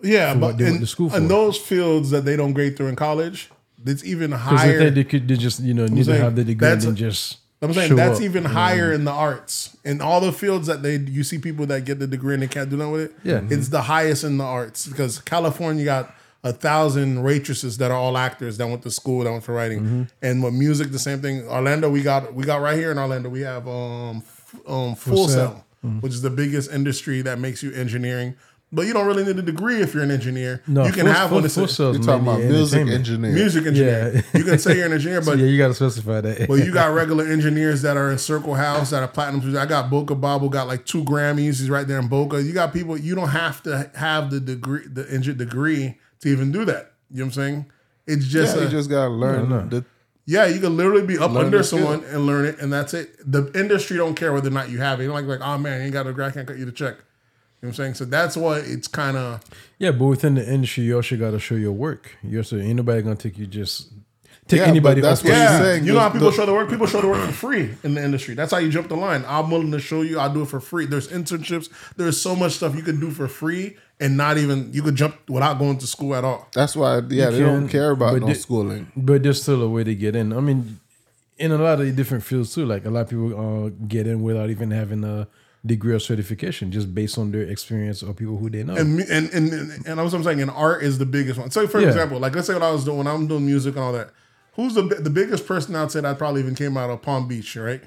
yeah. 0.03 0.35
But 0.35 0.61
in, 0.61 0.81
to 0.81 0.87
school 0.87 1.15
in 1.15 1.23
for. 1.23 1.29
those 1.29 1.59
fields 1.59 2.11
that 2.11 2.25
they 2.25 2.37
don't 2.37 2.55
grade 2.55 2.77
through 2.77 2.89
in 2.89 2.97
college, 2.97 3.51
it's 3.85 4.05
even 4.05 4.33
higher. 4.33 4.79
they 4.79 4.91
they 4.91 5.05
could 5.05 5.29
they 5.29 5.37
just 5.37 5.61
you 5.61 5.75
know 5.75 5.87
need 5.87 6.07
to 6.07 6.17
have 6.17 6.35
the 6.35 6.45
degree 6.45 6.69
and 6.69 6.81
then 6.81 6.97
just. 6.97 7.39
I'm 7.63 7.73
saying 7.73 7.97
that's 7.97 8.19
up. 8.19 8.25
even 8.25 8.45
higher 8.45 8.93
in 8.93 9.05
the 9.05 9.11
arts. 9.11 9.77
In 9.83 10.03
all 10.03 10.21
the 10.21 10.31
fields 10.31 10.67
that 10.67 10.83
they 10.83 10.97
you 10.97 11.25
see 11.25 11.39
people 11.39 11.65
that 11.67 11.87
get 11.87 11.99
the 11.99 12.07
degree 12.07 12.35
and 12.35 12.43
they 12.43 12.49
can't 12.49 12.69
do 12.69 12.77
nothing 12.77 12.93
with 12.93 13.01
it. 13.03 13.15
Yeah. 13.25 13.41
It's 13.49 13.69
the 13.69 13.83
highest 13.83 14.25
in 14.25 14.37
the 14.37 14.45
arts 14.45 14.87
because 14.87 15.21
California 15.21 15.85
got 15.85 16.15
a 16.49 16.53
thousand 16.53 17.23
waitresses 17.23 17.79
that 17.79 17.91
are 17.91 17.97
all 17.97 18.17
actors 18.17 18.59
that 18.59 18.67
went 18.67 18.83
to 18.83 18.91
school 18.91 19.25
that 19.25 19.31
went 19.31 19.45
for 19.45 19.55
writing. 19.55 19.81
Mm-hmm. 19.81 20.03
And 20.23 20.43
with 20.43 20.55
music, 20.55 20.91
the 20.93 20.99
same 20.99 21.21
thing. 21.21 21.47
Orlando, 21.49 21.91
we 21.91 22.03
got 22.03 22.35
we 22.35 22.45
got 22.45 22.61
right 22.61 22.77
here 22.77 22.91
in 22.91 22.99
Orlando, 22.99 23.29
we 23.29 23.41
have 23.43 23.67
um 23.69 24.23
um 24.67 24.95
Full 24.95 25.29
Sail. 25.29 25.65
Sail, 25.83 25.91
which 26.01 26.13
is 26.13 26.23
the 26.23 26.31
biggest 26.31 26.71
industry 26.73 27.23
that 27.23 27.39
makes 27.39 27.63
you 27.63 27.73
engineering. 27.73 28.35
But 28.73 28.87
you 28.87 28.93
don't 28.93 29.07
really 29.07 29.23
need 29.25 29.39
a 29.39 29.43
degree 29.43 29.81
if 29.81 29.95
you're 29.95 30.03
an 30.03 30.11
engineer. 30.11 30.61
No, 30.67 30.85
you 30.85 30.93
can 30.93 31.05
full- 31.05 31.13
have 31.15 31.29
full- 31.29 31.37
one. 31.37 31.43
that 31.45 31.51
full 31.53 31.69
says 31.69 31.95
You're 31.97 32.05
talking 32.05 32.23
about 32.27 32.41
music 32.41 32.89
engineer. 32.89 33.31
music 33.33 33.65
engineer. 33.65 34.13
Yeah. 34.35 34.39
You 34.39 34.45
can 34.45 34.59
say 34.59 34.77
you're 34.77 34.87
an 34.87 34.93
engineer, 34.93 35.23
So 35.23 35.31
but 35.31 35.39
yeah, 35.39 35.47
you 35.47 35.57
got 35.57 35.69
to 35.69 35.75
specify 35.75 36.21
that. 36.23 36.49
well, 36.49 36.59
you 36.59 36.73
got 36.73 36.93
regular 36.93 37.25
engineers 37.25 37.83
that 37.83 37.97
are 37.97 38.11
in 38.11 38.19
Circle 38.19 38.55
House 38.55 38.91
that 38.91 39.05
are 39.05 39.09
platinum. 39.09 39.57
I 39.57 39.67
got 39.67 39.89
Boca 39.89 40.17
Bob 40.17 40.51
got 40.51 40.67
like 40.67 40.85
two 40.85 41.05
Grammys. 41.05 41.61
He's 41.61 41.71
right 41.71 41.87
there 41.87 42.01
in 42.01 42.09
Boca. 42.09 42.43
You 42.43 42.53
got 42.53 42.73
people. 42.73 42.99
You 42.99 43.15
don't 43.15 43.29
have 43.29 43.63
to 43.63 43.89
have 43.95 44.31
the 44.33 44.41
degree, 44.41 44.83
the 44.89 45.09
engine 45.15 45.37
degree 45.37 45.97
to 46.21 46.29
even 46.29 46.53
do 46.53 46.65
that. 46.65 46.93
You 47.11 47.19
know 47.19 47.25
what 47.25 47.27
I'm 47.27 47.33
saying? 47.33 47.67
It's 48.07 48.27
just, 48.27 48.55
Yeah, 48.57 48.63
a- 48.63 48.65
you 48.67 48.71
just 48.71 48.89
got 48.91 49.05
to 49.07 49.11
learn 49.11 49.49
No, 49.49 49.61
no. 49.63 49.69
the 49.69 49.85
yeah. 50.27 50.47
You 50.47 50.61
can 50.61 50.77
literally 50.77 51.07
be 51.07 51.19
up 51.19 51.31
under 51.33 51.59
the 51.59 51.65
skill. 51.65 51.79
someone 51.81 52.05
and 52.05 52.27
learn 52.27 52.47
it, 52.47 52.59
and 52.61 52.73
that's 52.73 52.95
it. 52.95 53.11
The 53.31 53.51
industry 53.59 53.97
don't 53.97 54.15
care 54.15 54.33
whether 54.33 54.49
or 54.49 54.53
not 54.53 54.71
you 54.71 54.79
have 54.79 54.99
it. 55.01 55.05
You 55.05 55.09
don't 55.11 55.27
like 55.27 55.41
like 55.41 55.49
oh 55.49 55.59
man, 55.59 55.79
you 55.81 55.85
ain't 55.85 55.93
got 55.93 56.07
a 56.07 56.11
degree. 56.11 56.25
I 56.25 56.31
can't 56.31 56.47
cut 56.49 56.59
you 56.59 56.65
the 56.65 56.73
check. 56.73 56.95
You 56.97 57.69
know 57.69 57.69
what 57.69 57.69
I'm 57.69 57.75
saying? 57.75 57.95
So 57.95 58.05
that's 58.05 58.37
why 58.37 58.59
it's 58.59 58.87
kind 58.89 59.17
of 59.17 59.41
Yeah, 59.79 59.93
but 59.93 60.05
within 60.07 60.35
the 60.35 60.47
industry, 60.53 60.85
you 60.85 60.97
also 60.97 61.17
got 61.17 61.31
to 61.31 61.39
show 61.39 61.55
your 61.55 61.73
work. 61.73 62.17
You 62.23 62.39
also 62.39 62.59
ain't 62.59 62.77
nobody 62.77 63.03
gonna 63.03 63.17
take 63.17 63.39
you 63.39 63.47
just 63.47 63.89
take 64.49 64.61
Yeah, 64.61 64.67
anybody. 64.67 65.01
that's 65.01 65.23
what 65.23 65.31
the 65.31 65.35
he's 65.35 65.43
yeah. 65.43 65.59
saying. 65.61 65.85
You 65.85 65.93
know 65.95 66.01
how 66.01 66.11
people 66.11 66.31
the- 66.31 66.37
show 66.37 66.47
the 66.47 66.53
work? 66.53 66.69
People 66.71 66.87
show 66.87 67.01
the 67.01 67.09
work 67.09 67.25
for 67.27 67.33
free 67.33 67.75
in 67.83 67.95
the 67.95 68.05
industry. 68.05 68.35
That's 68.35 68.53
how 68.53 68.59
you 68.59 68.71
jump 68.71 68.89
the 68.89 68.97
line. 68.97 69.25
I'm 69.27 69.51
willing 69.51 69.73
to 69.73 69.79
show 69.81 70.03
you. 70.03 70.19
I'll 70.19 70.33
do 70.33 70.43
it 70.43 70.49
for 70.49 70.61
free. 70.61 70.87
There's 70.87 71.09
internships. 71.09 71.69
There's 71.97 72.21
so 72.21 72.35
much 72.37 72.53
stuff 72.53 72.75
you 72.77 72.83
can 72.83 73.01
do 73.01 73.11
for 73.11 73.29
free 73.29 73.77
and 74.01 74.17
not 74.17 74.39
even 74.39 74.71
you 74.73 74.83
could 74.83 74.95
jump 74.95 75.17
without 75.29 75.59
going 75.59 75.79
to 75.79 75.87
school 75.87 76.15
at 76.15 76.25
all. 76.25 76.49
That's 76.55 76.77
why, 76.77 76.97
yeah, 77.09 77.31
they 77.31 77.41
don't 77.41 77.69
care 77.69 77.91
about 77.93 78.13
but 78.13 78.21
no 78.23 78.27
they- 78.29 78.35
schooling. 78.35 78.91
But 78.97 79.23
there's 79.23 79.43
still 79.43 79.63
a 79.63 79.69
way 79.69 79.85
to 79.85 79.95
get 79.95 80.15
in. 80.17 80.33
I 80.33 80.41
mean, 80.41 80.81
in 81.39 81.53
a 81.53 81.59
lot 81.59 81.81
of 81.81 81.97
different 81.97 82.25
fields 82.25 82.55
too. 82.55 82.65
Like 82.67 82.85
a 82.87 82.91
lot 82.91 83.01
of 83.03 83.09
people 83.11 83.67
uh, 83.67 83.71
get 83.89 84.07
in 84.07 84.23
without 84.23 84.49
even 84.51 84.71
having 84.71 85.05
a 85.05 85.29
degree 85.65 85.93
or 85.95 85.99
certification, 85.99 86.71
just 86.71 86.95
based 86.95 87.19
on 87.19 87.33
their 87.33 87.43
experience 87.43 88.03
or 88.03 88.15
people 88.15 88.37
who 88.39 88.49
they 88.49 88.63
know. 88.63 88.75
And 88.77 88.97
me- 88.97 89.05
and 89.11 89.29
and 89.31 89.53
and, 89.53 89.71
and 89.73 89.85
that's 89.85 89.97
what 89.99 90.15
I'm 90.15 90.23
saying. 90.25 90.41
And 90.41 90.51
art 90.51 90.83
is 90.83 90.99
the 90.99 91.05
biggest 91.07 91.39
one. 91.41 91.51
So 91.51 91.67
for 91.67 91.81
Yeah. 91.81 91.89
example, 91.89 92.19
like 92.21 92.35
let's 92.35 92.47
say 92.47 92.55
what 92.55 92.63
I 92.63 92.71
was 92.71 92.85
doing 92.85 92.99
when 92.99 93.07
I'm 93.07 93.27
doing 93.27 93.45
music 93.45 93.75
and 93.75 93.83
all 93.85 93.93
that. 93.93 94.11
Who's 94.57 94.75
the 94.75 94.83
the 94.83 95.11
biggest 95.11 95.47
person 95.47 95.75
I'd 95.77 95.91
say 95.91 96.01
that 96.01 96.19
probably 96.19 96.41
even 96.41 96.55
came 96.55 96.77
out 96.77 96.91
of 96.91 97.03
Palm 97.03 97.29
Beach, 97.29 97.57
right? 97.57 97.83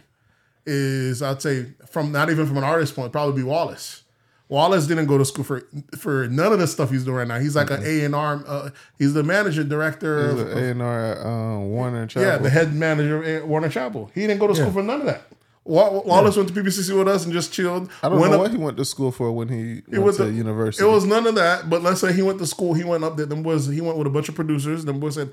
Is 0.66 1.22
I'd 1.22 1.42
say 1.42 1.68
from 1.88 2.12
not 2.12 2.30
even 2.30 2.46
from 2.48 2.58
an 2.58 2.64
artist 2.64 2.96
point, 2.96 3.12
probably 3.12 3.42
be 3.42 3.44
Wallace. 3.44 4.04
Wallace 4.50 4.88
didn't 4.88 5.06
go 5.06 5.18
to 5.18 5.26
school 5.26 5.44
for 5.44 5.64
for 5.98 6.28
none 6.28 6.52
of 6.52 6.60
the 6.60 6.68
stuff 6.68 6.90
he's 6.90 7.04
doing 7.06 7.18
right 7.18 7.28
now. 7.28 7.40
He's 7.40 7.56
like 7.56 7.70
an 7.72 7.84
A 7.86 8.04
and 8.06 8.16
R. 8.16 8.44
Uh, 8.48 8.70
he's 8.98 9.14
the 9.14 9.24
manager 9.24 9.64
director. 9.64 10.32
He's 10.32 10.42
Of, 10.42 10.52
an 10.58 10.82
A&R 10.82 11.06
at 11.06 11.26
um, 11.26 11.70
Warner 11.70 12.08
Chappell. 12.08 12.28
yeah, 12.28 12.38
the 12.38 12.50
head 12.50 12.74
manager 12.74 13.38
of 13.38 13.48
Warner 13.48 13.70
Chappell. 13.70 14.10
He 14.16 14.22
didn't 14.22 14.40
go 14.40 14.48
to 14.48 14.56
school 14.56 14.72
for 14.72 14.82
none 14.84 15.02
of 15.02 15.06
that. 15.06 15.22
Wa- 15.70 16.02
Wallace 16.02 16.36
went 16.36 16.50
to 16.50 16.54
PBCC 16.56 16.98
with 16.98 17.08
us 17.08 17.26
and 17.26 17.32
just 17.34 17.54
chilled. 17.54 17.90
I 18.02 18.10
don't 18.10 18.20
Went 18.20 18.32
know 18.32 18.38
up- 18.38 18.42
what 18.44 18.52
he 18.52 18.58
went 18.58 18.76
to 18.78 18.86
school 18.86 19.12
for 19.12 19.32
when 19.32 19.50
he 19.50 19.84
it 19.88 19.90
went 19.92 20.04
was 20.04 20.18
to 20.18 20.26
the- 20.26 20.34
university. 20.34 20.84
It 20.84 20.90
was 20.92 21.06
none 21.06 21.28
of 21.28 21.36
that. 21.36 21.70
But 21.70 21.84
let's 21.84 22.02
say 22.02 22.12
he 22.12 22.24
went 22.24 22.40
to 22.40 22.48
school. 22.48 22.74
He 22.74 22.84
went 22.84 23.04
up 23.04 23.18
there. 23.18 23.28
Them 23.28 23.44
boys. 23.44 23.68
He 23.68 23.80
went 23.80 23.98
with 23.98 24.08
a 24.08 24.10
bunch 24.10 24.30
of 24.30 24.36
producers. 24.36 24.84
Them 24.86 25.00
boys 25.00 25.14
said 25.16 25.30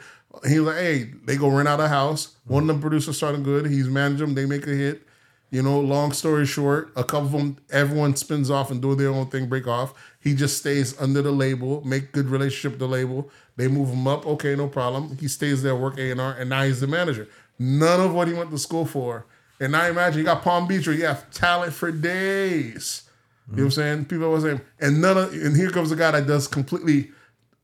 he 0.46 0.58
was 0.60 0.68
like, 0.74 0.76
"Hey, 0.76 1.10
they 1.24 1.36
go 1.36 1.48
rent 1.48 1.68
out 1.68 1.80
a 1.80 1.88
house. 1.88 2.36
One 2.46 2.64
of 2.64 2.68
them 2.68 2.80
producers 2.80 3.16
starting 3.16 3.42
good. 3.42 3.66
He's 3.66 3.88
managed 3.88 4.20
them. 4.22 4.34
They 4.34 4.44
make 4.46 4.66
a 4.66 4.70
hit. 4.74 5.02
You 5.50 5.62
know. 5.62 5.80
Long 5.80 6.12
story 6.12 6.44
short, 6.44 6.90
a 6.96 7.04
couple 7.04 7.26
of 7.26 7.32
them, 7.32 7.56
everyone 7.70 8.14
spins 8.16 8.50
off 8.50 8.70
and 8.70 8.82
do 8.82 8.94
their 8.94 9.08
own 9.10 9.26
thing, 9.26 9.48
break 9.48 9.66
off. 9.66 9.94
He 10.20 10.34
just 10.34 10.58
stays 10.58 10.94
under 11.00 11.22
the 11.22 11.30
label, 11.32 11.82
make 11.86 12.12
good 12.12 12.28
relationship 12.28 12.72
with 12.72 12.80
the 12.80 12.88
label. 12.88 13.30
They 13.56 13.68
move 13.68 13.88
him 13.88 14.06
up. 14.06 14.26
Okay, 14.26 14.54
no 14.54 14.66
problem. 14.68 15.16
He 15.18 15.28
stays 15.28 15.62
there, 15.62 15.74
work 15.76 15.96
A 15.98 16.10
and 16.10 16.20
R, 16.20 16.32
and 16.38 16.50
now 16.50 16.64
he's 16.64 16.80
the 16.80 16.86
manager. 16.88 17.26
None 17.58 18.00
of 18.00 18.12
what 18.12 18.28
he 18.28 18.34
went 18.34 18.50
to 18.50 18.58
school 18.58 18.84
for 18.84 19.24
And 19.60 19.72
now 19.72 19.86
imagine 19.86 20.18
you 20.18 20.24
got 20.24 20.42
Palm 20.42 20.66
Beach 20.66 20.86
where 20.86 20.96
you 20.96 21.06
have 21.06 21.30
talent 21.30 21.72
for 21.72 21.90
days. 21.90 23.02
You 23.48 23.56
know 23.58 23.62
what 23.62 23.66
I'm 23.66 23.70
saying? 23.70 24.04
People 24.06 24.26
always 24.26 24.42
saying, 24.42 24.60
and 24.80 25.00
none 25.00 25.16
of, 25.16 25.32
and 25.32 25.56
here 25.56 25.70
comes 25.70 25.92
a 25.92 25.96
guy 25.96 26.10
that 26.10 26.26
does 26.26 26.48
completely 26.48 27.12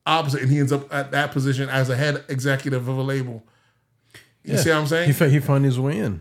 opposite, 0.06 0.40
and 0.42 0.50
he 0.50 0.58
ends 0.60 0.72
up 0.72 0.92
at 0.94 1.10
that 1.10 1.32
position 1.32 1.68
as 1.68 1.90
a 1.90 1.96
head 1.96 2.24
executive 2.28 2.86
of 2.88 2.96
a 2.96 3.02
label. 3.02 3.42
You 4.44 4.58
see 4.58 4.70
what 4.70 4.78
I'm 4.78 4.86
saying? 4.86 5.06
He, 5.08 5.12
fa- 5.12 5.28
he 5.28 5.40
found 5.40 5.64
his 5.64 5.78
way 5.78 5.98
in. 5.98 6.20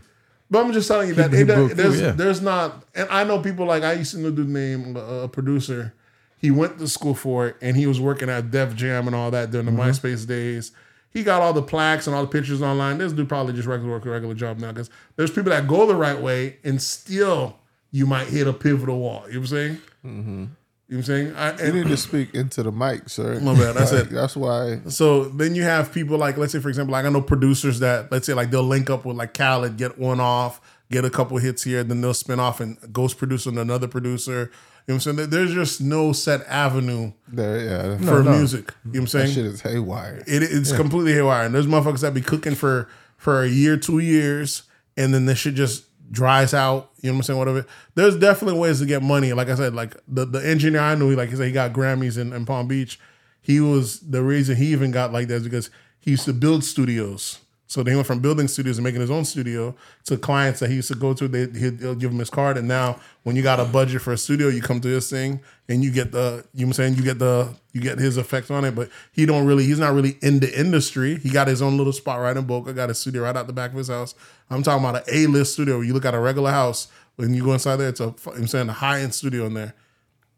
But 0.50 0.64
I'm 0.64 0.72
just 0.72 0.86
telling 0.88 1.08
you 1.08 1.14
that 1.14 1.32
he 1.32 1.44
broke 1.44 1.72
through, 1.72 1.82
there's 1.82 2.00
yeah. 2.00 2.10
there's 2.10 2.42
not, 2.42 2.84
and 2.94 3.08
I 3.08 3.24
know 3.24 3.38
people 3.38 3.64
like 3.64 3.82
I 3.84 3.94
used 3.94 4.12
to 4.12 4.18
know 4.20 4.30
the 4.30 4.44
name 4.44 4.96
a 4.96 5.26
producer. 5.28 5.94
He 6.38 6.50
went 6.50 6.78
to 6.78 6.88
school 6.88 7.14
for 7.14 7.46
it, 7.46 7.56
and 7.62 7.76
he 7.76 7.86
was 7.86 8.00
working 8.00 8.28
at 8.28 8.50
Def 8.50 8.74
Jam 8.74 9.06
and 9.06 9.14
all 9.16 9.30
that 9.30 9.50
during 9.52 9.66
the 9.66 9.72
Mm-hmm. 9.72 9.80
MySpace 9.80 10.26
days. 10.26 10.72
He 11.12 11.22
got 11.22 11.42
all 11.42 11.52
the 11.52 11.62
plaques 11.62 12.06
and 12.06 12.16
all 12.16 12.22
the 12.22 12.28
pictures 12.28 12.62
online. 12.62 12.98
This 12.98 13.12
dude 13.12 13.28
probably 13.28 13.52
just 13.52 13.68
regular 13.68 13.92
work 13.92 14.06
a 14.06 14.10
regular 14.10 14.34
job 14.34 14.58
now 14.58 14.72
because 14.72 14.90
there's 15.16 15.30
people 15.30 15.50
that 15.50 15.68
go 15.68 15.86
the 15.86 15.94
right 15.94 16.18
way 16.18 16.56
and 16.64 16.80
still 16.80 17.56
you 17.90 18.06
might 18.06 18.28
hit 18.28 18.46
a 18.46 18.52
pivotal 18.52 18.98
wall. 18.98 19.24
You 19.26 19.34
know 19.34 19.40
what 19.40 19.42
I'm 19.42 19.46
saying? 19.46 19.78
Mm-hmm. 20.04 20.44
You 20.88 20.98
know 20.98 20.98
what 20.98 20.98
I'm 20.98 21.02
saying? 21.02 21.36
I, 21.36 21.66
You 21.66 21.72
need 21.72 21.88
to 21.88 21.96
speak 21.96 22.34
into 22.34 22.62
the 22.62 22.72
mic, 22.72 23.08
sir. 23.08 23.40
My 23.40 23.54
bad, 23.54 23.76
that's 23.76 23.92
Like, 23.92 24.02
it. 24.02 24.10
That's 24.10 24.36
why. 24.36 24.80
So 24.88 25.24
then 25.24 25.54
you 25.54 25.62
have 25.62 25.92
people 25.92 26.18
like, 26.18 26.36
let's 26.36 26.52
say, 26.52 26.60
for 26.60 26.68
example, 26.68 26.92
like 26.92 27.06
I 27.06 27.08
know 27.08 27.22
producers 27.22 27.78
that, 27.80 28.12
let's 28.12 28.26
say, 28.26 28.34
like 28.34 28.50
they'll 28.50 28.62
link 28.62 28.90
up 28.90 29.04
with 29.04 29.16
like 29.16 29.32
Khaled, 29.32 29.76
get 29.76 29.98
one 29.98 30.20
off, 30.20 30.60
get 30.90 31.04
a 31.04 31.10
couple 31.10 31.38
hits 31.38 31.62
here, 31.62 31.82
then 31.82 32.00
they'll 32.02 32.12
spin 32.12 32.40
off 32.40 32.60
and 32.60 32.76
ghost 32.92 33.16
produce 33.16 33.46
on 33.46 33.56
another 33.58 33.88
producer. 33.88 34.50
You 34.86 34.94
know 34.94 34.96
what 34.96 35.06
I'm 35.06 35.16
saying? 35.16 35.30
There's 35.30 35.54
just 35.54 35.80
no 35.80 36.12
set 36.12 36.44
avenue 36.46 37.12
There, 37.28 37.60
yeah, 37.60 37.98
for 37.98 38.22
no. 38.22 38.36
music. 38.36 38.74
You 38.84 38.90
know 38.90 38.90
what 38.90 38.98
I'm 39.00 39.06
saying? 39.06 39.26
that 39.26 39.32
shit 39.32 39.46
is 39.46 39.60
haywire. 39.60 40.22
It, 40.26 40.42
it's 40.42 40.72
completely 40.72 41.12
haywire. 41.12 41.44
And 41.46 41.54
there's 41.54 41.66
motherfuckers 41.66 42.00
that 42.00 42.14
be 42.14 42.20
cooking 42.20 42.54
for 42.54 42.88
for 43.16 43.44
a 43.44 43.48
year, 43.48 43.76
two 43.76 44.00
years, 44.00 44.64
and 44.96 45.14
then 45.14 45.26
this 45.26 45.38
shit 45.38 45.54
just 45.54 45.84
dries 46.10 46.52
out. 46.52 46.90
You 47.00 47.10
know 47.10 47.14
what 47.14 47.18
I'm 47.18 47.22
saying? 47.22 47.38
Whatever. 47.38 47.66
There's 47.94 48.16
definitely 48.16 48.58
ways 48.58 48.80
to 48.80 48.86
get 48.86 49.02
money. 49.02 49.32
Like 49.32 49.48
I 49.48 49.54
said, 49.54 49.74
like 49.74 49.96
the, 50.08 50.24
the 50.24 50.44
engineer 50.46 50.80
I 50.80 50.96
knew, 50.96 51.14
like 51.14 51.30
he 51.30 51.36
said, 51.36 51.46
he 51.46 51.52
got 51.52 51.72
Grammys 51.72 52.18
in, 52.18 52.32
in 52.32 52.44
Palm 52.44 52.66
Beach. 52.66 52.98
He 53.40 53.60
was 53.60 54.00
the 54.00 54.22
reason 54.22 54.56
he 54.56 54.66
even 54.72 54.90
got 54.90 55.12
like 55.12 55.28
that 55.28 55.36
is 55.36 55.44
because 55.44 55.70
he 56.00 56.12
used 56.12 56.24
to 56.24 56.32
build 56.32 56.64
studios. 56.64 57.38
So 57.72 57.82
they 57.82 57.94
went 57.94 58.06
from 58.06 58.20
building 58.20 58.48
studios 58.48 58.76
and 58.76 58.84
making 58.84 59.00
his 59.00 59.10
own 59.10 59.24
studio 59.24 59.74
to 60.04 60.18
clients 60.18 60.60
that 60.60 60.68
he 60.68 60.76
used 60.76 60.88
to 60.88 60.94
go 60.94 61.14
to. 61.14 61.26
They, 61.26 61.58
he'd, 61.58 61.80
he'll 61.80 61.94
give 61.94 62.10
him 62.10 62.18
his 62.18 62.28
card, 62.28 62.58
and 62.58 62.68
now 62.68 63.00
when 63.22 63.34
you 63.34 63.42
got 63.42 63.60
a 63.60 63.64
budget 63.64 64.02
for 64.02 64.12
a 64.12 64.18
studio, 64.18 64.48
you 64.48 64.60
come 64.60 64.78
to 64.82 64.88
this 64.88 65.08
thing 65.08 65.40
and 65.70 65.82
you 65.82 65.90
get 65.90 66.12
the 66.12 66.44
you 66.52 66.66
know 66.66 66.68
what 66.68 66.68
I'm 66.68 66.72
saying 66.74 66.94
you 66.96 67.02
get 67.02 67.18
the 67.18 67.48
you 67.72 67.80
get 67.80 67.98
his 67.98 68.18
effects 68.18 68.50
on 68.50 68.66
it. 68.66 68.74
But 68.74 68.90
he 69.12 69.24
don't 69.24 69.46
really 69.46 69.64
he's 69.64 69.78
not 69.78 69.94
really 69.94 70.18
in 70.20 70.40
the 70.40 70.60
industry. 70.60 71.16
He 71.16 71.30
got 71.30 71.48
his 71.48 71.62
own 71.62 71.78
little 71.78 71.94
spot 71.94 72.20
right 72.20 72.36
in 72.36 72.44
Boca. 72.44 72.74
Got 72.74 72.90
a 72.90 72.94
studio 72.94 73.22
right 73.22 73.34
out 73.34 73.46
the 73.46 73.54
back 73.54 73.70
of 73.70 73.78
his 73.78 73.88
house. 73.88 74.14
I'm 74.50 74.62
talking 74.62 74.84
about 74.86 75.08
an 75.08 75.14
A 75.14 75.26
list 75.28 75.54
studio. 75.54 75.76
Where 75.78 75.86
you 75.86 75.94
look 75.94 76.04
at 76.04 76.12
a 76.12 76.20
regular 76.20 76.50
house 76.50 76.88
when 77.16 77.32
you 77.32 77.42
go 77.42 77.54
inside 77.54 77.76
there, 77.76 77.88
it's 77.88 78.00
a 78.00 78.14
I'm 78.36 78.48
saying 78.48 78.68
a 78.68 78.74
high 78.74 79.00
end 79.00 79.14
studio 79.14 79.46
in 79.46 79.54
there 79.54 79.72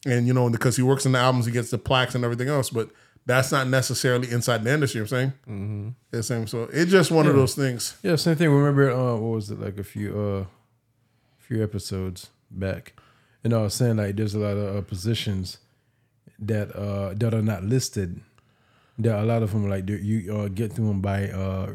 and 0.07 0.29
you 0.29 0.35
know 0.35 0.49
because 0.51 0.77
he 0.77 0.83
works 0.83 1.05
in 1.05 1.11
the 1.11 1.19
albums, 1.19 1.47
he 1.47 1.53
gets 1.53 1.71
the 1.71 1.79
plaques 1.79 2.15
and 2.15 2.25
everything 2.25 2.49
else. 2.49 2.71
But 2.71 2.91
that's 3.27 3.53
not 3.53 3.69
necessarily 3.69 4.31
inside 4.31 4.65
the 4.65 4.73
industry. 4.73 4.99
You 4.99 5.03
know 5.03 5.05
I'm 5.05 5.09
saying, 5.09 5.33
mm-hmm. 5.49 5.89
the 6.11 6.23
same. 6.23 6.47
So 6.47 6.69
it's 6.73 6.91
just 6.91 7.11
one 7.11 7.27
of 7.27 7.35
those 7.35 7.55
things. 7.55 7.97
Yeah, 8.03 8.17
same 8.17 8.37
thing. 8.37 8.51
Remember, 8.51 8.91
uh, 8.91 9.15
what 9.17 9.35
was 9.35 9.51
it 9.51 9.61
like 9.61 9.79
a 9.79 9.85
few, 9.85 10.19
uh, 10.19 10.45
few 11.39 11.63
episodes 11.63 12.29
back, 12.51 12.93
and 13.43 13.55
I 13.55 13.59
was 13.63 13.75
saying 13.75 13.97
like 13.97 14.17
there's 14.17 14.35
a 14.35 14.39
lot 14.39 14.57
of 14.57 14.77
uh, 14.77 14.81
positions 14.83 15.59
that 16.39 16.75
uh 16.75 17.15
that 17.15 17.33
are 17.33 17.43
not 17.43 17.65
listed. 17.65 18.21
That 18.99 19.19
a 19.19 19.25
lot 19.25 19.43
of 19.43 19.53
them 19.53 19.69
like 19.69 19.89
you 19.89 20.35
uh, 20.37 20.49
get 20.49 20.73
through 20.73 20.89
them 20.89 21.01
by 21.01 21.29
uh 21.29 21.73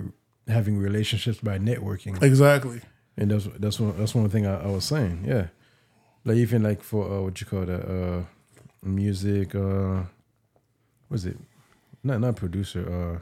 having 0.48 0.78
relationships 0.78 1.40
by 1.40 1.60
networking, 1.60 2.22
Exactly. 2.24 2.82
and 3.18 3.32
that's 3.32 3.48
that's 3.60 3.80
one 3.80 3.98
that's 3.98 4.16
one 4.16 4.30
thing 4.30 4.46
I, 4.46 4.64
I 4.64 4.68
was 4.68 4.86
saying. 4.86 5.26
Yeah, 5.28 5.48
like 6.26 6.38
even 6.38 6.64
like 6.64 6.82
for 6.84 7.12
uh, 7.12 7.22
what 7.22 7.40
you 7.42 7.48
call 7.48 7.66
that 7.66 7.86
uh 7.86 8.24
music 8.84 9.54
uh 9.56 10.04
was 11.10 11.26
it 11.26 11.38
not 12.04 12.20
not 12.22 12.36
producer 12.36 12.82
uh 12.88 13.20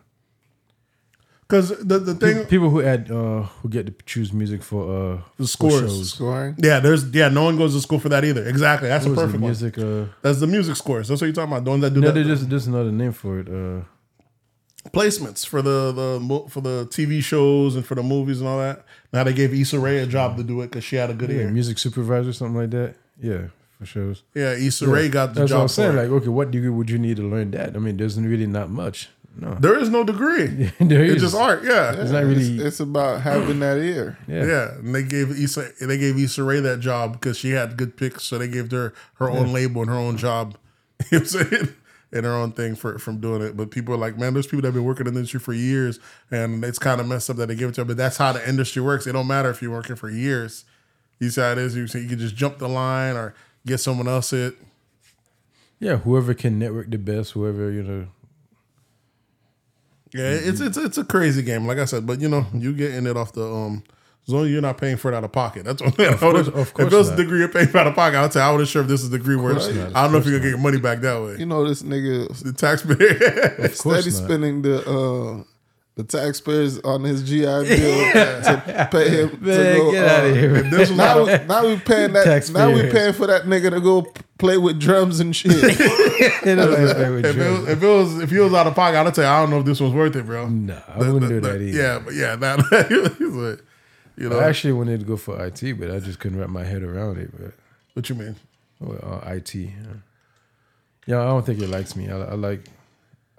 Because 1.48 1.70
the 1.92 1.98
the 2.00 2.16
thing 2.16 2.46
people 2.46 2.70
who 2.70 2.82
add 2.84 3.10
uh 3.10 3.44
who 3.62 3.70
get 3.70 3.86
to 3.88 3.94
choose 4.06 4.34
music 4.34 4.62
for 4.64 4.82
uh 4.84 5.16
the 5.38 5.44
for 5.44 5.48
scores. 5.48 5.80
shows. 5.92 6.14
Scoring. 6.14 6.56
Yeah, 6.58 6.80
there's 6.82 7.04
yeah, 7.12 7.30
no 7.30 7.44
one 7.46 7.56
goes 7.58 7.74
to 7.74 7.82
school 7.82 8.00
for 8.00 8.10
that 8.10 8.24
either. 8.26 8.44
Exactly. 8.48 8.90
That's 8.90 9.06
What 9.06 9.12
a 9.12 9.16
was 9.16 9.64
it, 9.64 9.74
perfect 9.74 9.78
one. 9.78 10.04
uh 10.04 10.08
That's 10.22 10.40
the 10.40 10.48
music 10.48 10.76
scores. 10.76 11.08
That's 11.08 11.22
what 11.22 11.28
you're 11.28 11.34
talking 11.40 11.54
about. 11.54 11.64
The 11.64 11.72
ones 11.72 11.82
that 11.84 11.94
do 11.94 12.02
no, 12.02 12.08
that. 12.08 12.14
there's 12.16 12.28
just 12.40 12.50
there's 12.50 12.68
another 12.68 12.92
name 12.92 13.14
for 13.14 13.40
it. 13.40 13.48
Uh 13.48 13.84
placements 14.92 15.46
for 15.46 15.62
the 15.62 15.92
the 15.92 16.50
for 16.50 16.62
the 16.62 16.86
TV 16.88 17.22
shows 17.24 17.76
and 17.76 17.86
for 17.86 17.96
the 17.96 18.04
movies 18.04 18.40
and 18.42 18.48
all 18.50 18.60
that. 18.60 18.86
Now 19.14 19.24
they 19.24 19.34
gave 19.34 19.54
Issa 19.54 19.80
Rae 19.80 19.98
a 20.00 20.08
job 20.08 20.38
to 20.38 20.44
do 20.44 20.62
it 20.62 20.68
because 20.70 20.84
she 20.84 20.96
had 20.96 21.10
a 21.10 21.14
good 21.14 21.30
yeah, 21.30 21.44
ear. 21.44 21.50
music 21.50 21.78
supervisor, 21.78 22.32
something 22.34 22.56
like 22.58 22.72
that. 22.72 22.96
Yeah, 23.22 23.48
for 23.80 23.86
shows. 23.86 24.24
Yeah, 24.34 24.52
Issa 24.54 24.88
Rae 24.88 25.10
got 25.10 25.34
the 25.34 25.42
That's 25.42 25.52
what 25.52 25.58
job. 25.58 25.62
I'm 25.64 25.68
saying. 25.68 25.92
for. 25.94 25.98
Like, 26.04 26.10
okay, 26.22 26.28
what 26.30 26.52
degree 26.52 26.70
would 26.70 26.90
you 26.90 26.98
need 26.98 27.18
to 27.18 27.24
learn 27.24 27.52
that? 27.52 27.76
I 27.76 27.80
mean, 27.80 27.98
there's 27.98 28.20
really 28.20 28.48
not 28.48 28.70
much. 28.70 29.10
No, 29.40 29.54
there 29.54 29.78
is 29.78 29.90
no 29.90 30.04
degree. 30.04 30.48
there 30.80 31.04
It's 31.04 31.18
is. 31.18 31.22
just 31.32 31.36
art. 31.36 31.64
Yeah. 31.64 31.94
It's 31.94 32.10
not 32.10 32.24
really. 32.24 32.56
It's, 32.56 32.64
it's 32.64 32.80
about 32.80 33.22
having 33.22 33.60
that 33.60 33.78
ear. 33.78 34.18
yeah. 34.28 34.46
Yeah, 34.46 34.72
and 34.80 34.96
they 34.96 35.04
gave 35.04 35.30
Issa 35.30 35.74
they 35.80 35.98
gave 36.00 36.18
Issa 36.18 36.44
Rae 36.44 36.60
that 36.62 36.80
job 36.80 37.14
because 37.14 37.38
she 37.38 37.52
had 37.52 37.78
good 37.78 37.96
picks, 37.98 38.24
so 38.24 38.40
they 38.40 38.48
gave 38.48 38.72
her 38.72 38.94
her 39.16 39.30
own 39.30 39.54
label 39.54 39.82
and 39.82 39.90
her 39.92 39.96
own 39.98 40.18
job. 40.18 40.58
You 41.12 41.20
know 41.20 41.26
what 41.26 41.36
I'm 41.36 41.50
saying? 41.52 41.76
And 42.12 42.26
her 42.26 42.34
own 42.34 42.54
thing 42.54 42.74
for 42.76 42.98
from 42.98 43.20
doing 43.20 43.44
it. 43.44 43.56
But 43.56 43.70
people 43.70 43.94
are 43.94 43.98
like, 44.00 44.18
man, 44.18 44.34
there's 44.34 44.48
people 44.48 44.62
that 44.62 44.70
have 44.70 44.74
been 44.74 44.86
working 44.86 45.06
in 45.06 45.14
the 45.14 45.20
industry 45.20 45.40
for 45.40 45.54
years, 45.54 46.00
and 46.32 46.64
it's 46.66 46.80
kind 46.80 47.00
of 47.00 47.08
messed 47.08 47.30
up 47.30 47.36
that 47.36 47.46
they 47.50 47.56
give 47.56 47.70
it 47.70 47.74
to 47.76 47.82
her. 47.82 47.86
But 47.86 47.98
that's 47.98 48.18
how 48.18 48.32
the 48.32 48.50
industry 48.50 48.82
works. 48.82 49.06
It 49.06 49.12
don't 49.12 49.28
matter 49.28 49.52
if 49.52 49.62
you're 49.62 49.70
working 49.72 49.96
for 49.98 50.10
years. 50.10 50.66
You 51.20 51.30
see 51.30 51.42
how 51.42 51.52
it 51.52 51.60
is. 51.60 51.76
You 51.76 51.86
see, 51.86 52.00
you 52.02 52.08
can 52.10 52.18
just 52.18 52.36
jump 52.36 52.58
the 52.58 52.68
line 52.70 53.16
or 53.16 53.36
get 53.68 53.80
someone 53.80 54.08
else 54.08 54.34
it. 54.34 54.56
yeah, 55.80 55.98
whoever 55.98 56.34
can 56.34 56.58
network 56.58 56.90
the 56.90 56.98
best, 56.98 57.34
whoever 57.34 57.72
you 57.72 57.84
know. 57.84 58.08
Yeah, 60.14 60.30
it's 60.32 60.62
it's 60.62 60.78
it's 60.78 60.98
a 60.98 61.04
crazy 61.04 61.42
game, 61.44 61.68
like 61.68 61.78
I 61.78 61.86
said. 61.86 62.08
But 62.08 62.22
you 62.22 62.30
know, 62.30 62.46
you 62.54 62.74
getting 62.74 63.06
it 63.06 63.18
off 63.18 63.34
the 63.34 63.46
um. 63.46 63.84
As 64.28 64.34
long 64.34 64.44
as 64.44 64.52
you're 64.52 64.62
not 64.62 64.78
paying 64.78 64.98
for 64.98 65.10
it 65.10 65.16
out 65.16 65.24
of 65.24 65.32
pocket, 65.32 65.64
that's 65.64 65.82
what. 65.82 65.98
Of 66.00 66.20
course- 66.20 66.48
of 66.48 66.58
if 66.58 66.74
course 66.74 66.92
it 66.92 66.98
was 66.98 67.10
a 67.10 67.16
degree 67.16 67.40
you're 67.40 67.48
paying 67.48 67.68
for 67.68 67.78
out 67.78 67.88
of 67.88 67.96
pocket, 67.96 68.18
I'd 68.18 68.34
say 68.34 68.42
I 68.42 68.52
would 68.52 68.60
have 68.60 68.68
sure 68.68 68.82
if 68.82 68.88
this 68.90 69.02
is 69.02 69.08
a 69.08 69.18
degree 69.18 69.38
where 69.38 69.54
not, 69.54 69.64
I 69.96 70.04
don't 70.04 70.12
know 70.12 70.18
if 70.18 70.26
you're 70.26 70.38
gonna 70.38 70.44
get 70.44 70.50
your 70.50 70.58
money 70.58 70.80
back 70.80 71.00
that 71.00 71.22
way. 71.22 71.38
You 71.38 71.46
know, 71.46 71.66
this 71.66 71.82
nigga 71.82 72.28
The 72.44 72.52
taxpayer. 72.52 73.56
Of 73.66 73.78
course 73.78 74.02
steady 74.02 74.12
not. 74.12 74.26
spending 74.26 74.62
the 74.64 74.78
uh 74.86 75.44
the 75.98 76.04
taxpayers 76.04 76.80
on 76.82 77.04
his 77.04 77.24
GI 77.24 77.42
Bill 77.42 77.66
to 77.66 78.88
pay 78.92 79.10
him 79.10 79.32
to 79.32 79.38
go. 79.46 79.92
get 79.92 80.08
uh, 80.08 80.12
out 80.12 80.26
of 80.26 80.36
here. 80.36 80.54
man. 80.54 80.70
this 80.70 80.90
was 80.90 80.98
Now, 80.98 81.26
we, 81.26 81.46
now 81.46 81.68
we 81.68 81.80
paying 81.80 82.14
that. 82.14 82.50
Now 82.54 82.72
we 82.72 82.90
paying 82.92 83.14
for 83.14 83.26
that 83.26 83.44
nigga 83.44 83.72
to 83.72 83.82
go 83.82 84.06
play 84.38 84.60
with 84.60 84.80
drums 84.80 85.20
and 85.20 85.36
shit. 85.36 85.52
Nobody 86.46 86.94
play 86.94 87.10
with 87.10 87.26
if, 87.26 87.36
it 87.36 87.52
was, 87.52 87.68
if 87.68 87.84
it 87.84 87.88
was 87.88 88.20
if 88.22 88.30
he 88.30 88.38
was 88.38 88.54
out 88.54 88.68
of 88.68 88.76
pocket, 88.76 89.00
I'd 89.00 89.16
say 89.16 89.26
I 89.26 89.42
don't 89.42 89.50
know 89.50 89.60
if 89.60 89.66
this 89.66 89.80
was 89.80 89.92
worth 89.92 90.16
it, 90.16 90.28
bro. 90.28 90.48
Nah, 90.48 90.80
I 90.88 91.00
wouldn't 91.00 91.30
do 91.30 91.40
that 91.42 91.62
either. 91.62 91.78
Yeah, 91.78 92.00
but 92.00 92.14
yeah, 92.14 92.36
that 92.36 92.60
like, 93.20 93.64
you 94.16 94.30
know 94.30 94.40
I 94.40 94.48
actually 94.48 94.74
wanted 94.74 95.00
to 95.00 95.06
go 95.08 95.18
for 95.18 95.44
IT, 95.44 95.80
but 95.80 95.90
I 95.90 96.00
just 96.00 96.20
couldn't 96.20 96.40
wrap 96.40 96.50
my 96.50 96.64
head 96.64 96.84
around 96.84 97.18
it. 97.18 97.32
But 97.36 97.54
what 97.96 98.08
you 98.08 98.16
mean? 98.16 98.36
well, 98.80 99.24
uh, 99.26 99.32
IT, 99.32 99.56
yeah. 99.56 99.72
yeah, 101.08 101.22
I 101.22 101.26
don't 101.26 101.44
think 101.44 101.60
it 101.60 101.70
likes 101.70 101.96
me. 101.96 102.08
I, 102.08 102.18
I 102.18 102.34
like, 102.36 102.70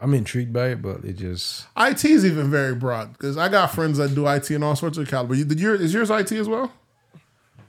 I'm 0.00 0.14
intrigued 0.14 0.52
by 0.52 0.68
it, 0.68 0.82
but 0.82 1.04
it 1.04 1.14
just 1.14 1.66
IT 1.76 2.04
is 2.04 2.24
even 2.24 2.50
very 2.50 2.74
broad 2.74 3.12
because 3.14 3.36
I 3.36 3.48
got 3.48 3.72
friends 3.74 3.98
that 3.98 4.14
do 4.14 4.26
IT 4.28 4.48
and 4.50 4.62
all 4.62 4.76
sorts 4.76 4.96
of 4.98 5.08
caliber. 5.08 5.34
You, 5.34 5.44
did 5.44 5.58
your, 5.60 5.74
is 5.74 5.92
yours 5.92 6.10
IT 6.10 6.30
as 6.32 6.48
well? 6.48 6.72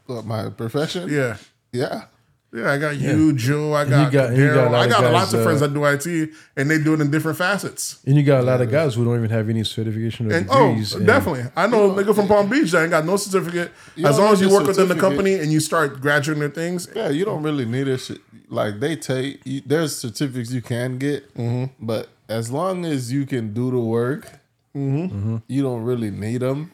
What, 0.06 0.26
my 0.26 0.50
profession? 0.50 1.10
Yeah. 1.10 1.38
Yeah. 1.72 2.06
Yeah, 2.52 2.72
I 2.72 2.80
got 2.80 2.98
you, 2.98 3.32
Joe. 3.34 3.74
I 3.76 3.86
got, 3.86 4.12
got- 4.12 4.30
and 4.30 4.38
you 4.38 4.48
got 4.48 4.68
a 4.68 4.70
Daryl. 4.70 4.74
I 4.76 4.88
got 4.88 5.02
guys, 5.02 5.14
lots 5.14 5.34
of 5.34 5.44
friends 5.44 5.62
uh, 5.62 5.68
that 5.68 5.74
do 5.76 5.86
IT, 5.86 6.32
and 6.58 6.68
they 6.72 6.80
do 6.80 6.96
it 6.96 7.00
in 7.02 7.12
different 7.12 7.38
facets. 7.38 8.00
and 8.08 8.16
you 8.16 8.24
got 8.24 8.40
a 8.40 8.44
lot 8.44 8.60
of 8.60 8.72
guys 8.72 8.96
who 8.96 9.06
don't 9.06 9.18
even 9.18 9.30
have 9.30 9.50
any 9.50 9.64
certification 9.64 10.32
or 10.32 10.36
And 10.36 10.48
oh, 10.50 10.72
and- 10.72 11.06
definitely, 11.06 11.44
I 11.56 11.68
know 11.68 11.92
a 11.92 12.04
nigga 12.04 12.16
from 12.16 12.28
Palm 12.28 12.50
Beach 12.50 12.72
that 12.72 12.82
ain't 12.82 12.90
got 12.90 13.06
no 13.06 13.18
certificate. 13.18 13.72
As 14.04 14.18
long 14.18 14.34
as 14.34 14.42
you 14.42 14.50
work 14.52 14.66
within 14.66 14.88
the 14.88 14.96
company 14.96 15.36
and 15.36 15.52
you 15.52 15.60
start 15.60 16.02
graduating 16.02 16.40
their 16.40 16.50
things, 16.50 16.88
Yeah, 16.96 17.10
you 17.10 17.24
don't 17.24 17.44
really 17.44 17.66
need 17.66 17.88
a 17.88 18.00
shit. 18.00 18.20
Like 18.50 18.80
they 18.80 18.96
take, 18.96 19.42
you, 19.46 19.62
there's 19.64 19.96
certificates 19.96 20.52
you 20.52 20.64
can 20.64 20.98
get, 20.98 21.32
Mm-hmm. 21.36 21.86
but 21.86 22.10
as 22.30 22.52
long 22.52 22.86
as 22.86 23.12
you 23.12 23.26
can 23.26 23.54
do 23.54 23.72
the 23.72 23.80
work, 23.80 24.40
Mm-hmm. 24.76 25.38
you 25.48 25.64
don't 25.64 25.82
really 25.84 26.12
need 26.12 26.42
them. 26.42 26.72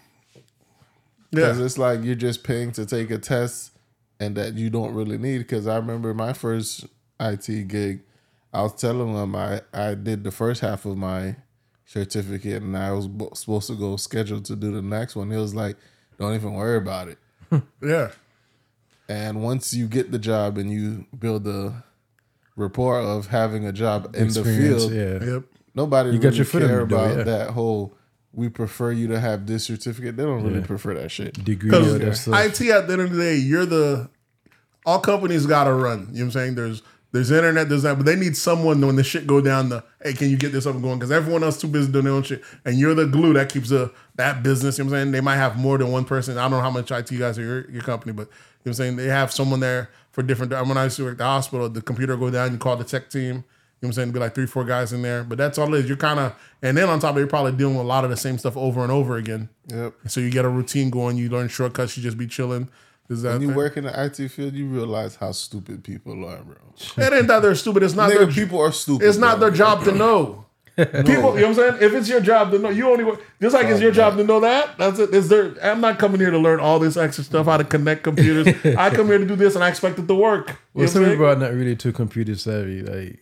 Because 1.31 1.59
yeah, 1.59 1.65
it's 1.65 1.77
like 1.77 2.03
you're 2.03 2.13
just 2.15 2.43
paying 2.43 2.71
to 2.73 2.85
take 2.85 3.09
a 3.09 3.17
test 3.17 3.71
and 4.19 4.35
that 4.35 4.53
you 4.55 4.69
don't 4.69 4.93
really 4.93 5.17
need. 5.17 5.39
Because 5.39 5.65
I 5.65 5.77
remember 5.77 6.13
my 6.13 6.33
first 6.33 6.85
IT 7.19 7.67
gig, 7.69 8.01
I 8.53 8.61
was 8.63 8.75
telling 8.75 9.13
them 9.15 9.35
I, 9.35 9.61
I 9.73 9.95
did 9.95 10.23
the 10.25 10.31
first 10.31 10.59
half 10.61 10.85
of 10.85 10.97
my 10.97 11.37
certificate 11.85 12.61
and 12.63 12.77
I 12.77 12.91
was 12.91 13.07
bo- 13.07 13.33
supposed 13.33 13.67
to 13.67 13.75
go 13.75 13.95
scheduled 13.95 14.45
to 14.45 14.55
do 14.55 14.71
the 14.73 14.81
next 14.81 15.15
one. 15.15 15.31
He 15.31 15.37
was 15.37 15.55
like, 15.55 15.77
don't 16.19 16.35
even 16.35 16.53
worry 16.53 16.77
about 16.77 17.07
it. 17.07 17.17
yeah, 17.81 18.11
And 19.07 19.41
once 19.41 19.73
you 19.73 19.87
get 19.87 20.11
the 20.11 20.19
job 20.19 20.57
and 20.57 20.71
you 20.71 21.05
build 21.17 21.43
the 21.45 21.73
rapport 22.55 22.99
of 22.99 23.27
having 23.27 23.65
a 23.65 23.71
job 23.71 24.15
in 24.15 24.29
the 24.29 24.43
field, 24.43 24.91
Yeah. 24.91 25.33
yep. 25.33 25.43
nobody 25.73 26.11
You 26.11 26.19
got 26.19 26.25
really 26.25 26.37
your 26.37 26.45
foot 26.45 26.61
in 26.63 26.67
care 26.69 26.79
the 26.81 26.85
door, 26.87 27.05
about 27.05 27.17
yeah. 27.17 27.23
that 27.23 27.49
whole 27.51 27.93
we 28.33 28.49
prefer 28.49 28.91
you 28.91 29.07
to 29.07 29.19
have 29.19 29.47
this 29.47 29.63
certificate. 29.65 30.17
They 30.17 30.23
don't 30.23 30.43
really 30.43 30.61
prefer 30.61 30.93
that 30.95 31.09
shit. 31.09 31.41
Degree 31.45 31.71
all 31.73 31.81
that 31.85 31.99
Because 31.99 32.21
stuff. 32.21 32.33
IT 32.45 32.69
at 32.69 32.87
the 32.87 32.93
end 32.93 33.01
of 33.01 33.11
the 33.13 33.17
day, 33.21 33.35
you're 33.37 33.65
the 33.65 34.09
all 34.85 34.99
companies 34.99 35.45
got 35.45 35.63
to 35.65 35.73
run. 35.73 35.99
You 35.99 36.05
know 36.05 36.11
what 36.11 36.21
I'm 36.21 36.31
saying? 36.31 36.55
There's 36.55 36.81
there's 37.13 37.31
internet, 37.31 37.69
there's 37.69 37.83
that, 37.83 37.95
but 37.95 38.05
they 38.05 38.17
need 38.17 38.35
someone 38.35 38.81
when 38.85 38.97
the 38.97 39.03
shit 39.03 39.25
go 39.25 39.39
down. 39.39 39.69
The 39.69 39.85
hey, 40.03 40.11
can 40.11 40.29
you 40.29 40.35
get 40.35 40.51
this 40.51 40.65
up 40.65 40.73
and 40.73 40.83
going? 40.83 40.99
Because 40.99 41.11
everyone 41.13 41.45
else 41.45 41.57
too 41.59 41.69
busy 41.69 41.89
doing 41.89 42.03
their 42.05 42.13
own 42.13 42.23
shit, 42.23 42.43
and 42.65 42.77
you're 42.77 42.93
the 42.93 43.05
glue 43.05 43.31
that 43.33 43.47
keeps 43.47 43.69
the 43.69 43.89
that 44.15 44.43
business. 44.43 44.77
You 44.77 44.83
know 44.83 44.91
what 44.91 44.97
I'm 44.97 45.03
saying? 45.05 45.11
They 45.13 45.21
might 45.21 45.37
have 45.37 45.57
more 45.57 45.77
than 45.77 45.91
one 45.93 46.03
person. 46.03 46.37
I 46.37 46.41
don't 46.41 46.51
know 46.51 46.59
how 46.61 46.69
much 46.71 46.91
IT 46.91 47.17
guys 47.17 47.39
are 47.39 47.43
your, 47.43 47.71
your 47.71 47.83
company, 47.83 48.11
but 48.11 48.23
you 48.23 48.27
know 48.27 48.31
what 48.63 48.69
I'm 48.71 48.73
saying 48.73 48.95
they 48.97 49.05
have 49.05 49.31
someone 49.31 49.61
there 49.61 49.89
for 50.15 50.23
different. 50.23 50.53
When 50.53 50.77
I 50.77 50.85
used 50.85 50.95
to 50.95 51.03
work 51.03 51.11
at 51.13 51.17
the 51.17 51.25
hospital, 51.25 51.67
the 51.69 51.81
computer 51.81 52.15
go 52.15 52.29
down, 52.31 52.53
you 52.53 52.57
call 52.57 52.77
the 52.77 52.85
tech 52.85 53.09
team. 53.09 53.21
You 53.21 53.31
know 53.33 53.43
what 53.81 53.87
I'm 53.89 53.93
saying? 53.93 54.11
Be 54.13 54.19
like 54.19 54.33
three, 54.33 54.45
four 54.45 54.63
guys 54.63 54.93
in 54.93 55.01
there, 55.01 55.25
but 55.25 55.37
that's 55.37 55.57
all 55.57 55.71
it 55.75 55.79
is. 55.81 55.87
You're 55.89 55.97
kind 55.97 56.17
of, 56.17 56.33
and 56.61 56.77
then 56.77 56.87
on 56.87 57.01
top 57.01 57.11
of 57.11 57.17
it, 57.17 57.19
you're 57.19 57.27
probably 57.27 57.51
dealing 57.51 57.75
with 57.75 57.83
a 57.83 57.87
lot 57.87 58.05
of 58.05 58.09
the 58.09 58.15
same 58.15 58.37
stuff 58.37 58.55
over 58.55 58.81
and 58.81 58.91
over 58.91 59.17
again. 59.17 59.49
Yep. 59.67 59.93
So 60.07 60.21
you 60.21 60.31
get 60.31 60.45
a 60.45 60.49
routine 60.49 60.89
going. 60.89 61.17
You 61.17 61.27
learn 61.29 61.49
shortcuts. 61.49 61.97
You 61.97 62.01
just 62.01 62.17
be 62.17 62.25
chilling. 62.25 62.69
Is 63.09 63.21
that 63.23 63.33
When 63.33 63.41
you 63.41 63.47
thing. 63.49 63.57
work 63.57 63.75
in 63.77 63.83
the 63.83 64.03
IT 64.05 64.29
field, 64.29 64.53
you 64.53 64.65
realize 64.67 65.17
how 65.17 65.33
stupid 65.33 65.83
people 65.83 66.25
are, 66.25 66.37
bro. 66.41 66.55
It 66.97 67.13
ain't 67.13 67.27
that 67.27 67.41
they're 67.41 67.53
stupid. 67.53 67.83
It's 67.83 67.93
not 67.93 68.09
their 68.09 68.25
people 68.25 68.59
are 68.61 68.71
stupid. 68.71 69.05
It's 69.05 69.17
not 69.17 69.37
bro. 69.39 69.49
their 69.49 69.57
job 69.57 69.83
to 69.83 69.91
know. 69.91 70.45
People, 70.77 71.05
you 71.05 71.17
know 71.17 71.29
what 71.29 71.43
I'm 71.45 71.53
saying? 71.53 71.77
If 71.79 71.93
it's 71.93 72.09
your 72.09 72.19
job 72.19 72.51
to 72.51 72.59
know, 72.59 72.69
you 72.69 72.89
only 72.89 73.05
work- 73.05 73.21
just 73.41 73.53
like 73.53 73.67
it's 73.67 73.79
oh, 73.79 73.83
your 73.83 73.91
job 73.91 74.17
to 74.17 74.23
know 74.25 74.41
that. 74.41 74.77
That's. 74.77 74.99
It's 74.99 75.29
there? 75.29 75.55
I'm 75.63 75.79
not 75.79 75.99
coming 75.99 76.19
here 76.19 76.31
to 76.31 76.37
learn 76.37 76.59
all 76.59 76.79
this 76.79 76.97
extra 76.97 77.23
stuff, 77.23 77.45
how 77.45 77.57
to 77.57 77.63
connect 77.63 78.03
computers. 78.03 78.47
I 78.77 78.89
come 78.89 79.07
here 79.07 79.17
to 79.17 79.25
do 79.25 79.37
this, 79.37 79.55
and 79.55 79.63
I 79.63 79.69
expect 79.69 79.99
it 79.99 80.07
to 80.07 80.15
work. 80.15 80.49
You 80.49 80.55
well, 80.73 80.87
some 80.89 81.05
people 81.05 81.27
are 81.27 81.35
not 81.35 81.53
really 81.53 81.77
too 81.77 81.93
computer 81.93 82.35
savvy. 82.35 82.81
Like, 82.81 83.19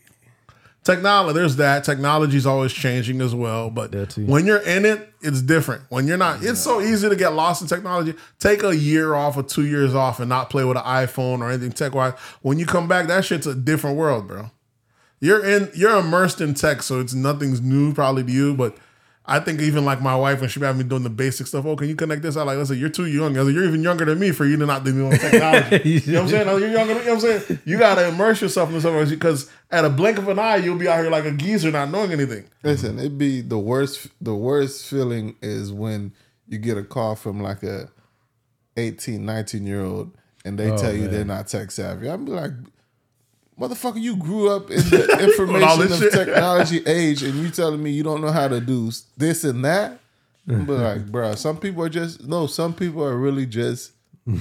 Technology, 0.84 1.40
there's 1.40 1.56
that. 1.56 1.86
Technology 1.86 2.36
is 2.36 2.46
always 2.46 2.74
changing 2.74 3.22
as 3.22 3.34
well. 3.34 3.70
But 3.70 4.18
when 4.18 4.46
you're 4.46 4.62
in 4.62 4.84
it, 4.84 5.14
it's 5.22 5.42
different. 5.42 5.84
When 5.88 6.08
you're 6.08 6.18
not, 6.18 6.44
it's 6.44 6.60
so 6.60 6.82
easy 6.82 7.08
to 7.08 7.16
get 7.16 7.34
lost 7.34 7.62
in 7.62 7.70
technology. 7.70 8.16
Take 8.40 8.64
a 8.64 8.76
year 8.76 9.16
off 9.16 9.38
or 9.38 9.44
two 9.44 9.66
years 9.66 9.96
off 9.96 10.20
and 10.20 10.28
not 10.28 10.50
play 10.50 10.66
with 10.66 10.76
an 10.76 10.84
iPhone 10.84 11.40
or 11.40 11.50
anything 11.50 11.72
tech 11.72 11.96
wise. 11.96 12.14
When 12.42 12.60
you 12.60 12.66
come 12.66 12.90
back, 12.90 13.08
that 13.08 13.24
shit's 13.24 13.48
a 13.48 13.56
different 13.56 13.96
world, 13.96 14.28
bro. 14.28 14.52
You're 15.24 15.46
in, 15.46 15.72
you're 15.74 15.98
immersed 15.98 16.42
in 16.42 16.54
tech, 16.54 16.84
so 16.84 17.00
it's 17.00 17.14
nothing's 17.14 17.62
new 17.62 17.94
probably 17.94 18.26
to 18.26 18.32
you. 18.32 18.54
But 18.56 18.76
I 19.26 19.40
think 19.40 19.62
even 19.62 19.86
like 19.86 20.02
my 20.02 20.18
wife 20.18 20.42
when 20.42 20.50
she 20.50 20.60
had 20.60 20.76
me 20.76 20.84
doing 20.84 21.04
the 21.04 21.10
basic 21.10 21.48
stuff. 21.48 21.66
Oh, 21.66 21.78
can 21.78 21.88
you 21.88 21.96
connect 21.96 22.24
this? 22.24 22.36
I 22.36 22.44
like, 22.44 22.58
listen, 22.58 22.78
you're 22.78 22.90
too 22.90 23.06
young. 23.06 23.38
I 23.38 23.46
said, 23.46 23.54
you're 23.54 23.64
even 23.64 23.84
younger 23.84 24.04
than 24.04 24.20
me 24.20 24.32
for 24.32 24.46
you 24.46 24.58
to 24.58 24.66
not 24.66 24.84
be 24.84 24.92
doing 24.92 25.18
technology. 25.18 25.90
you 25.90 26.12
know 26.12 26.24
what 26.24 26.24
I'm 26.24 26.30
saying? 26.30 26.60
You're 26.60 26.72
younger. 26.72 26.94
You 26.96 27.06
know 27.06 27.16
what 27.16 27.24
I'm 27.24 27.40
saying? 27.40 27.60
You 27.64 27.80
gotta 27.80 28.10
immerse 28.10 28.42
yourself 28.42 28.74
in 28.74 28.82
something 28.82 29.08
because 29.08 29.50
at 29.72 29.86
a 29.86 29.90
blink 29.90 30.18
of 30.18 30.28
an 30.28 30.40
eye, 30.40 30.58
you'll 30.58 30.78
be 30.78 30.90
out 30.90 31.00
here 31.00 31.10
like 31.10 31.24
a 31.24 31.32
geezer 31.32 31.72
not 31.72 31.90
knowing 31.90 32.12
anything. 32.12 32.44
Listen, 32.62 33.00
it'd 33.00 33.18
be 33.18 33.40
the 33.40 33.58
worst. 33.58 34.10
The 34.20 34.36
worst 34.36 34.86
feeling 34.88 35.38
is 35.42 35.72
when 35.72 36.12
you 36.50 36.58
get 36.58 36.78
a 36.78 36.84
call 36.84 37.16
from 37.16 37.42
like 37.42 37.64
a 37.64 37.90
18, 38.76 39.26
19 39.26 39.66
year 39.66 39.86
old, 39.86 40.12
and 40.44 40.60
they 40.60 40.70
oh, 40.70 40.78
tell 40.78 40.94
you 40.94 41.04
man. 41.04 41.12
they're 41.12 41.24
not 41.24 41.48
tech 41.48 41.72
savvy. 41.72 42.10
I'm 42.10 42.26
be 42.26 42.32
like, 42.34 42.52
motherfucker, 43.68 44.02
you 44.02 44.16
grew 44.16 44.50
up 44.50 44.70
in 44.70 44.78
the 44.78 45.18
information 45.22 45.92
of 45.92 45.98
shit. 45.98 46.12
technology 46.12 46.84
age, 46.86 47.24
and 47.24 47.36
you 47.36 47.50
telling 47.50 47.82
me 47.82 47.92
you 47.92 48.04
don't 48.04 48.22
know 48.22 48.32
how 48.32 48.48
to 48.48 48.60
do 48.60 48.92
this 49.18 49.44
and 49.44 49.64
that. 49.66 50.00
I'm 50.48 50.68
like, 50.68 51.06
bruh, 51.12 51.38
some 51.38 51.58
people 51.58 51.84
are 51.84 51.90
just 51.90 52.24
no. 52.24 52.48
Some 52.48 52.74
people 52.74 53.04
are 53.04 53.18
really 53.18 53.46
just 53.46 53.92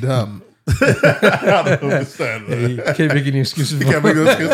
dumb. 0.01 0.43
I 0.69 1.77
don't 1.81 1.91
understand 1.93 2.47
that. 2.47 2.71
you 2.71 2.95
can't 2.95 3.15
make 3.15 3.27
any 3.27 3.41
excuses. 3.41 3.83
For 3.83 3.91
Can't 3.91 4.05
make 4.05 4.17
no 4.17 4.25
excuse. 4.25 4.51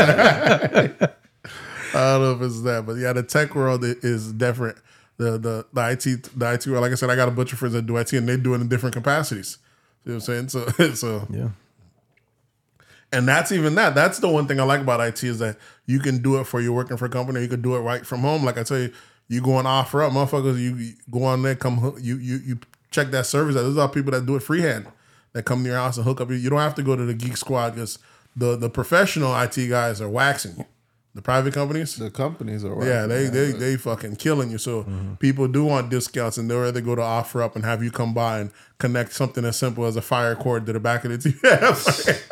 I 1.95 2.13
don't 2.13 2.23
know 2.23 2.33
if 2.33 2.43
it's 2.43 2.63
that, 2.63 2.85
but 2.87 2.95
yeah, 2.97 3.13
the 3.13 3.23
tech 3.23 3.55
world 3.55 3.83
is 3.85 4.33
different. 4.33 4.77
The 5.17 5.33
the 5.39 5.67
the 5.73 5.91
IT 5.91 6.31
the 6.39 6.53
IT 6.53 6.67
world, 6.67 6.83
like 6.83 6.93
I 6.93 6.97
said, 6.97 7.11
I 7.11 7.17
got 7.17 7.29
a 7.29 7.33
bunch 7.33 7.53
of 7.53 7.59
friends 7.59 7.75
that 7.75 7.87
do 7.87 7.97
IT, 7.97 8.13
and 8.13 8.29
they 8.29 8.37
do 8.37 8.55
it 8.55 8.61
in 8.61 8.69
different 8.69 8.95
capacities. 8.95 9.59
You 10.05 10.13
know 10.13 10.19
what 10.19 10.29
I'm 10.29 10.49
saying? 10.51 10.67
So 10.77 10.95
so 10.95 11.27
yeah. 11.31 11.49
And 13.13 13.27
that's 13.27 13.53
even 13.53 13.75
that. 13.77 13.95
That's 13.95 14.19
the 14.19 14.29
one 14.29 14.47
thing 14.47 14.61
I 14.61 14.65
like 14.65 14.81
about 14.81 15.01
IT 15.01 15.25
is 15.25 15.39
that 15.39 15.57
you 15.87 15.99
can 15.99 16.21
do 16.23 16.39
it 16.41 16.45
for 16.45 16.61
you 16.61 16.73
working 16.73 16.97
for 16.97 17.07
a 17.07 17.09
company. 17.09 17.41
You 17.41 17.49
could 17.49 17.63
do 17.63 17.75
it 17.75 17.81
right 17.81 18.05
from 18.05 18.21
home. 18.21 18.45
Like 18.45 18.59
I 18.59 18.63
tell 18.63 18.79
you, 18.79 18.93
you 19.29 19.41
go 19.41 19.55
on 19.55 19.65
OfferUp, 19.65 20.11
motherfuckers. 20.11 20.59
You, 20.59 20.95
go 21.11 21.25
on 21.25 21.43
there, 21.43 21.55
come 21.55 21.95
you 22.01 22.17
you 22.17 22.37
you 22.45 22.59
check 22.91 23.11
that 23.13 23.27
service. 23.27 23.57
out. 23.57 23.63
There's 23.63 23.75
a 23.77 23.79
lot 23.79 23.87
of 23.87 23.93
people 23.93 24.13
that 24.13 24.27
do 24.27 24.37
it 24.37 24.43
freehand. 24.43 24.87
That 25.35 25.45
come 25.45 25.63
to 25.63 25.69
your 25.69 25.79
house 25.79 25.97
and 25.97 26.05
hook 26.07 26.21
up. 26.21 26.31
You 26.31 26.37
You 26.37 26.51
don't 26.51 26.59
have 26.61 26.75
to 26.77 26.83
go 26.83 26.97
to 26.97 27.05
the 27.05 27.15
geek 27.15 27.37
squad 27.37 27.71
because 27.71 27.99
the 28.37 28.57
the 28.57 28.71
professional 28.71 29.39
IT 29.39 29.57
guys 29.69 30.01
are 30.01 30.09
waxing 30.09 30.57
you. 30.59 30.65
The 31.15 31.23
private 31.23 31.53
companies, 31.55 31.97
The 31.97 32.11
companies 32.11 32.65
are 32.65 32.75
right. 32.75 32.87
yeah, 32.87 33.07
they 33.07 33.27
they 33.27 33.51
they 33.51 33.77
fucking 33.77 34.17
killing 34.17 34.51
you. 34.51 34.59
So 34.59 34.87
people 35.19 35.49
do 35.49 35.65
want 35.65 35.91
discounts, 35.91 36.39
and 36.39 36.49
they'll 36.49 36.61
rather 36.61 36.81
go 36.81 36.95
to 36.95 37.03
OfferUp 37.03 37.57
and 37.57 37.65
have 37.65 37.83
you 37.83 37.91
come 37.91 38.15
by 38.15 38.39
and 38.41 38.51
connect 38.79 39.13
something 39.15 39.45
as 39.45 39.57
simple 39.57 39.85
as 39.87 39.97
a 39.97 40.03
fire 40.03 40.37
cord 40.37 40.67
to 40.67 40.73
the 40.73 40.79
back 40.81 41.05
of 41.05 41.11
the 41.11 41.19
TV. 41.33 41.43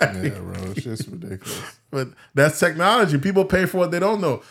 yeah, 0.01 0.39
bro. 0.39 0.71
It's 0.71 0.83
just 0.85 1.09
ridiculous. 1.09 1.63
But 1.91 2.09
that's 2.35 2.61
technology. 2.61 3.19
People 3.19 3.45
pay 3.45 3.67
for 3.67 3.79
what 3.79 3.91
they 3.91 3.99
don't 3.99 4.21
know. 4.21 4.43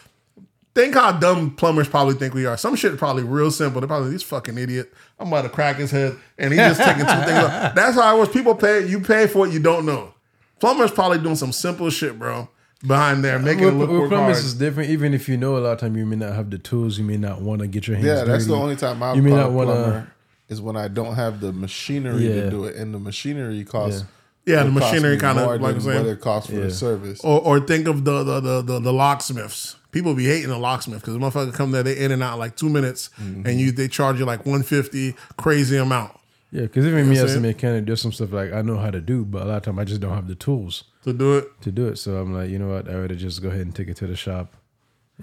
Think 0.74 0.96
how 0.96 1.14
dumb 1.14 1.56
plumbers 1.56 1.88
probably 1.88 2.16
think 2.16 2.34
we 2.34 2.46
are. 2.46 2.58
Some 2.58 2.76
shit 2.76 2.98
probably 2.98 3.24
real 3.24 3.52
simple. 3.52 3.80
They're 3.80 3.88
probably 3.88 4.10
this 4.12 4.24
fucking 4.24 4.58
idiot. 4.58 4.94
I'm 5.18 5.30
about 5.30 5.44
to 5.44 5.50
crack 5.50 5.78
his 5.78 5.92
head, 5.92 6.18
and 6.38 6.52
he's 6.52 6.60
just 6.62 6.82
taking 6.82 7.06
two 7.06 7.12
things. 7.26 7.44
Off. 7.44 7.76
That's 7.76 7.96
how 7.96 8.18
it 8.18 8.20
was. 8.20 8.30
People 8.30 8.56
pay. 8.56 8.86
You 8.86 9.00
pay 9.00 9.28
for 9.28 9.40
what 9.40 9.52
you 9.54 9.60
don't 9.60 9.86
know. 9.86 10.14
Plumbers 10.60 10.92
probably 10.92 11.20
doing 11.20 11.36
some 11.38 11.54
simple 11.54 11.90
shit, 11.90 12.20
bro. 12.20 12.50
Behind 12.88 13.24
there, 13.24 13.40
making 13.40 13.64
it 13.64 13.66
With, 13.68 13.76
look 13.76 13.90
with 13.90 14.00
work 14.02 14.12
hard. 14.12 14.32
is 14.32 14.54
different. 14.54 14.90
Even 14.90 15.14
if 15.14 15.28
you 15.30 15.38
know 15.38 15.58
a 15.58 15.60
lot 15.60 15.72
of 15.74 15.80
time, 15.80 15.96
you 15.96 16.06
may 16.06 16.16
not 16.16 16.34
have 16.34 16.50
the 16.50 16.58
tools. 16.58 16.98
You 16.98 17.04
may 17.06 17.18
not 17.18 17.42
want 17.42 17.62
to 17.62 17.68
get 17.68 17.88
your 17.88 17.96
hands. 17.98 18.08
Yeah, 18.08 18.24
that's 18.24 18.46
the 18.46 18.56
only 18.56 18.76
time 18.76 19.02
I 19.02 19.14
You 19.14 19.22
may 19.22 19.32
not 19.32 19.52
wanna- 19.52 20.08
is 20.50 20.62
when 20.62 20.78
I 20.78 20.88
don't 20.88 21.16
have 21.16 21.40
the 21.42 21.52
machinery 21.52 22.28
Yeah. 22.28 22.44
to 22.44 22.50
do 22.52 22.66
it, 22.66 22.76
and 22.76 22.94
the 22.94 23.00
machinery 23.00 23.64
costs. 23.64 24.04
Yeah, 24.46 24.62
the 24.64 24.72
machinery 24.72 25.18
kinda, 25.18 25.44
like 25.48 25.60
than 25.62 25.70
I'm 25.72 25.82
saying- 25.82 26.04
what 26.04 26.06
it 26.12 26.22
costs 26.22 26.50
for 26.52 26.56
Yeah. 26.58 26.66
the 26.66 26.72
service. 26.72 27.20
Or, 27.24 27.40
or 27.42 27.60
think 27.60 27.88
of 27.88 28.06
the 28.06 28.24
the, 28.24 28.40
the 28.40 28.62
the 28.62 28.80
the 28.80 28.94
locksmiths. 28.94 29.76
People 29.92 30.14
be 30.14 30.26
hating 30.26 30.50
the 30.50 30.58
locksmith 30.60 31.00
because 31.02 31.14
the 31.16 31.20
motherfucker 31.20 31.54
come 31.54 31.72
there, 31.72 31.82
they 31.82 31.98
in 31.98 32.12
and 32.12 32.22
out 32.22 32.38
like 32.38 32.56
two 32.56 32.70
minutes, 32.70 33.10
Mm-hmm. 33.20 33.48
and 33.48 33.60
you 33.60 33.72
they 33.72 33.88
charge 33.88 34.20
you 34.20 34.26
like 34.26 34.46
one 34.46 34.62
fifty, 34.62 35.16
crazy 35.38 35.78
amount 35.78 36.12
Yeah, 36.52 36.62
because 36.64 36.86
even 36.86 37.10
me 37.10 37.16
what 37.16 37.22
I'm 37.22 37.26
as 37.26 37.36
a 37.38 37.40
mechanic, 37.42 37.86
there's 37.88 38.02
some 38.02 38.12
stuff 38.12 38.32
like 38.34 38.54
I 38.54 38.62
know 38.62 38.78
how 38.78 38.92
to 38.92 39.02
do, 39.02 39.26
but 39.26 39.42
a 39.42 39.46
lot 39.46 39.58
of 39.58 39.64
time 39.64 39.80
I 39.80 39.84
just 39.86 40.00
don't 40.02 40.14
have 40.14 40.28
the 40.28 40.36
tools 40.36 40.84
to 41.06 41.14
do 41.14 41.38
it. 41.38 41.62
to 41.62 41.72
do 41.72 41.88
it. 41.88 41.98
So 41.98 42.18
I'm 42.18 42.34
like, 42.34 42.50
you 42.50 42.60
know 42.60 42.68
what? 42.70 42.90
I 42.90 42.96
would 43.00 43.18
just 43.18 43.42
go 43.42 43.48
ahead 43.50 43.62
and 43.62 43.74
take 43.76 43.88
it 43.88 43.98
to 43.98 44.08
the 44.08 44.16
shop. 44.16 44.54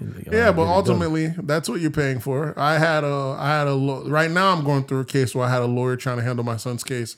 uh, 0.01 0.05
Yeah, 0.31 0.51
but 0.51 0.63
ultimately, 0.67 1.27
that's 1.43 1.69
what 1.69 1.79
you're 1.81 1.91
paying 1.91 2.19
for. 2.19 2.53
I 2.57 2.77
had 2.79 3.03
a, 3.03 3.35
I 3.37 3.49
had 3.59 3.67
a. 3.67 3.75
Right 4.07 4.31
now, 4.31 4.51
I'm 4.55 4.63
going 4.63 4.83
through 4.85 5.01
a 5.01 5.05
case 5.05 5.35
where 5.35 5.45
I 5.45 5.51
had 5.51 5.61
a 5.61 5.67
lawyer 5.67 5.95
trying 5.95 6.17
to 6.17 6.23
handle 6.23 6.43
my 6.43 6.57
son's 6.57 6.83
case, 6.83 7.15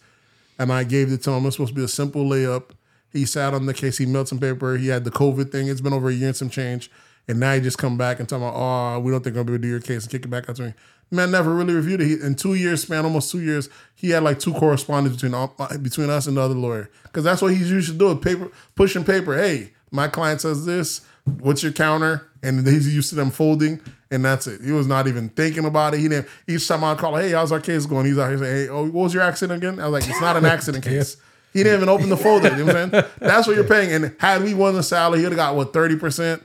and 0.59 0.71
I 0.73 0.83
gave 0.83 1.11
it 1.11 1.23
to 1.23 1.31
him. 1.31 1.45
It's 1.45 1.55
supposed 1.55 1.73
to 1.73 1.79
be 1.79 1.83
a 1.85 1.87
simple 1.87 2.25
layup. 2.25 2.71
He 3.13 3.25
sat 3.25 3.53
on 3.53 3.65
the 3.65 3.73
case. 3.73 3.97
He 3.97 4.05
mailed 4.05 4.27
some 4.27 4.39
paper. 4.39 4.75
He 4.77 4.87
had 4.89 5.05
the 5.05 5.11
COVID 5.11 5.51
thing. 5.51 5.69
It's 5.69 5.79
been 5.79 5.93
over 5.93 6.09
a 6.09 6.13
year 6.13 6.27
and 6.27 6.35
some 6.35 6.49
change, 6.49 6.91
and 7.29 7.39
now 7.39 7.53
he 7.55 7.61
just 7.61 7.77
come 7.77 7.97
back 7.97 8.19
and 8.19 8.27
tell 8.27 8.39
me, 8.39 8.45
"Oh, 8.53 8.99
we 8.99 9.09
don't 9.11 9.23
think 9.23 9.37
I'm 9.37 9.45
gonna 9.45 9.45
be 9.45 9.53
able 9.53 9.61
to 9.61 9.67
do 9.67 9.67
your 9.69 9.79
case," 9.79 10.03
and 10.03 10.11
kick 10.11 10.25
it 10.25 10.29
back 10.29 10.49
out 10.49 10.57
to 10.57 10.63
me. 10.63 10.73
Man, 11.11 11.31
never 11.31 11.53
really 11.53 11.73
reviewed 11.73 12.01
it. 12.01 12.07
He, 12.07 12.13
in 12.13 12.35
two 12.35 12.55
years 12.55 12.81
span, 12.81 13.05
almost 13.05 13.31
two 13.31 13.41
years, 13.41 13.69
he 13.93 14.09
had 14.09 14.23
like 14.23 14.39
two 14.39 14.53
correspondents 14.53 15.15
between 15.17 15.33
all- 15.33 15.53
uh, 15.59 15.77
between 15.77 16.09
us 16.09 16.27
and 16.27 16.35
the 16.37 16.41
other 16.41 16.55
lawyer, 16.55 16.89
because 17.03 17.23
that's 17.23 17.41
what 17.41 17.53
he's 17.53 17.69
used 17.69 17.89
to 17.91 17.97
do. 17.97 18.15
Paper 18.15 18.49
pushing 18.75 19.03
paper. 19.03 19.37
Hey, 19.37 19.71
my 19.91 20.07
client 20.07 20.41
says 20.41 20.65
this. 20.65 21.01
What's 21.39 21.63
your 21.63 21.71
counter? 21.71 22.27
And 22.43 22.67
he's 22.67 22.93
used 22.93 23.09
to 23.09 23.15
them 23.15 23.31
folding, 23.31 23.81
and 24.11 24.23
that's 24.23 24.45
it. 24.45 24.61
He 24.61 24.71
was 24.71 24.85
not 24.85 25.07
even 25.07 25.29
thinking 25.29 25.65
about 25.65 25.95
it. 25.95 25.99
He 25.99 26.07
didn't. 26.07 26.27
Each 26.47 26.67
time 26.67 26.83
I 26.83 26.93
call, 26.95 27.15
hey, 27.15 27.31
how's 27.31 27.51
our 27.51 27.59
case 27.59 27.85
going? 27.87 28.05
He's 28.05 28.19
out 28.19 28.29
here 28.29 28.37
saying, 28.37 28.55
hey, 28.67 28.69
oh, 28.69 28.83
what 28.83 29.03
was 29.05 29.13
your 29.15 29.23
accident 29.23 29.63
again? 29.63 29.79
I 29.79 29.87
was 29.87 30.01
like, 30.03 30.09
it's 30.09 30.21
not 30.21 30.37
an 30.37 30.45
accident 30.45 30.83
case. 30.83 31.17
He 31.53 31.63
didn't 31.63 31.77
even 31.77 31.89
open 31.89 32.09
the 32.09 32.17
folder. 32.17 32.49
You 32.55 32.65
know 32.65 32.65
what 32.65 32.75
I'm 32.75 32.91
saying? 32.91 33.03
That's 33.19 33.47
what 33.47 33.55
you're 33.55 33.65
paying. 33.65 33.91
And 33.91 34.15
had 34.19 34.43
we 34.43 34.53
won 34.53 34.75
the 34.75 34.83
salary, 34.83 35.19
he'd 35.19 35.25
have 35.25 35.35
got 35.35 35.55
what 35.55 35.71
thirty 35.73 35.95
percent 35.97 36.43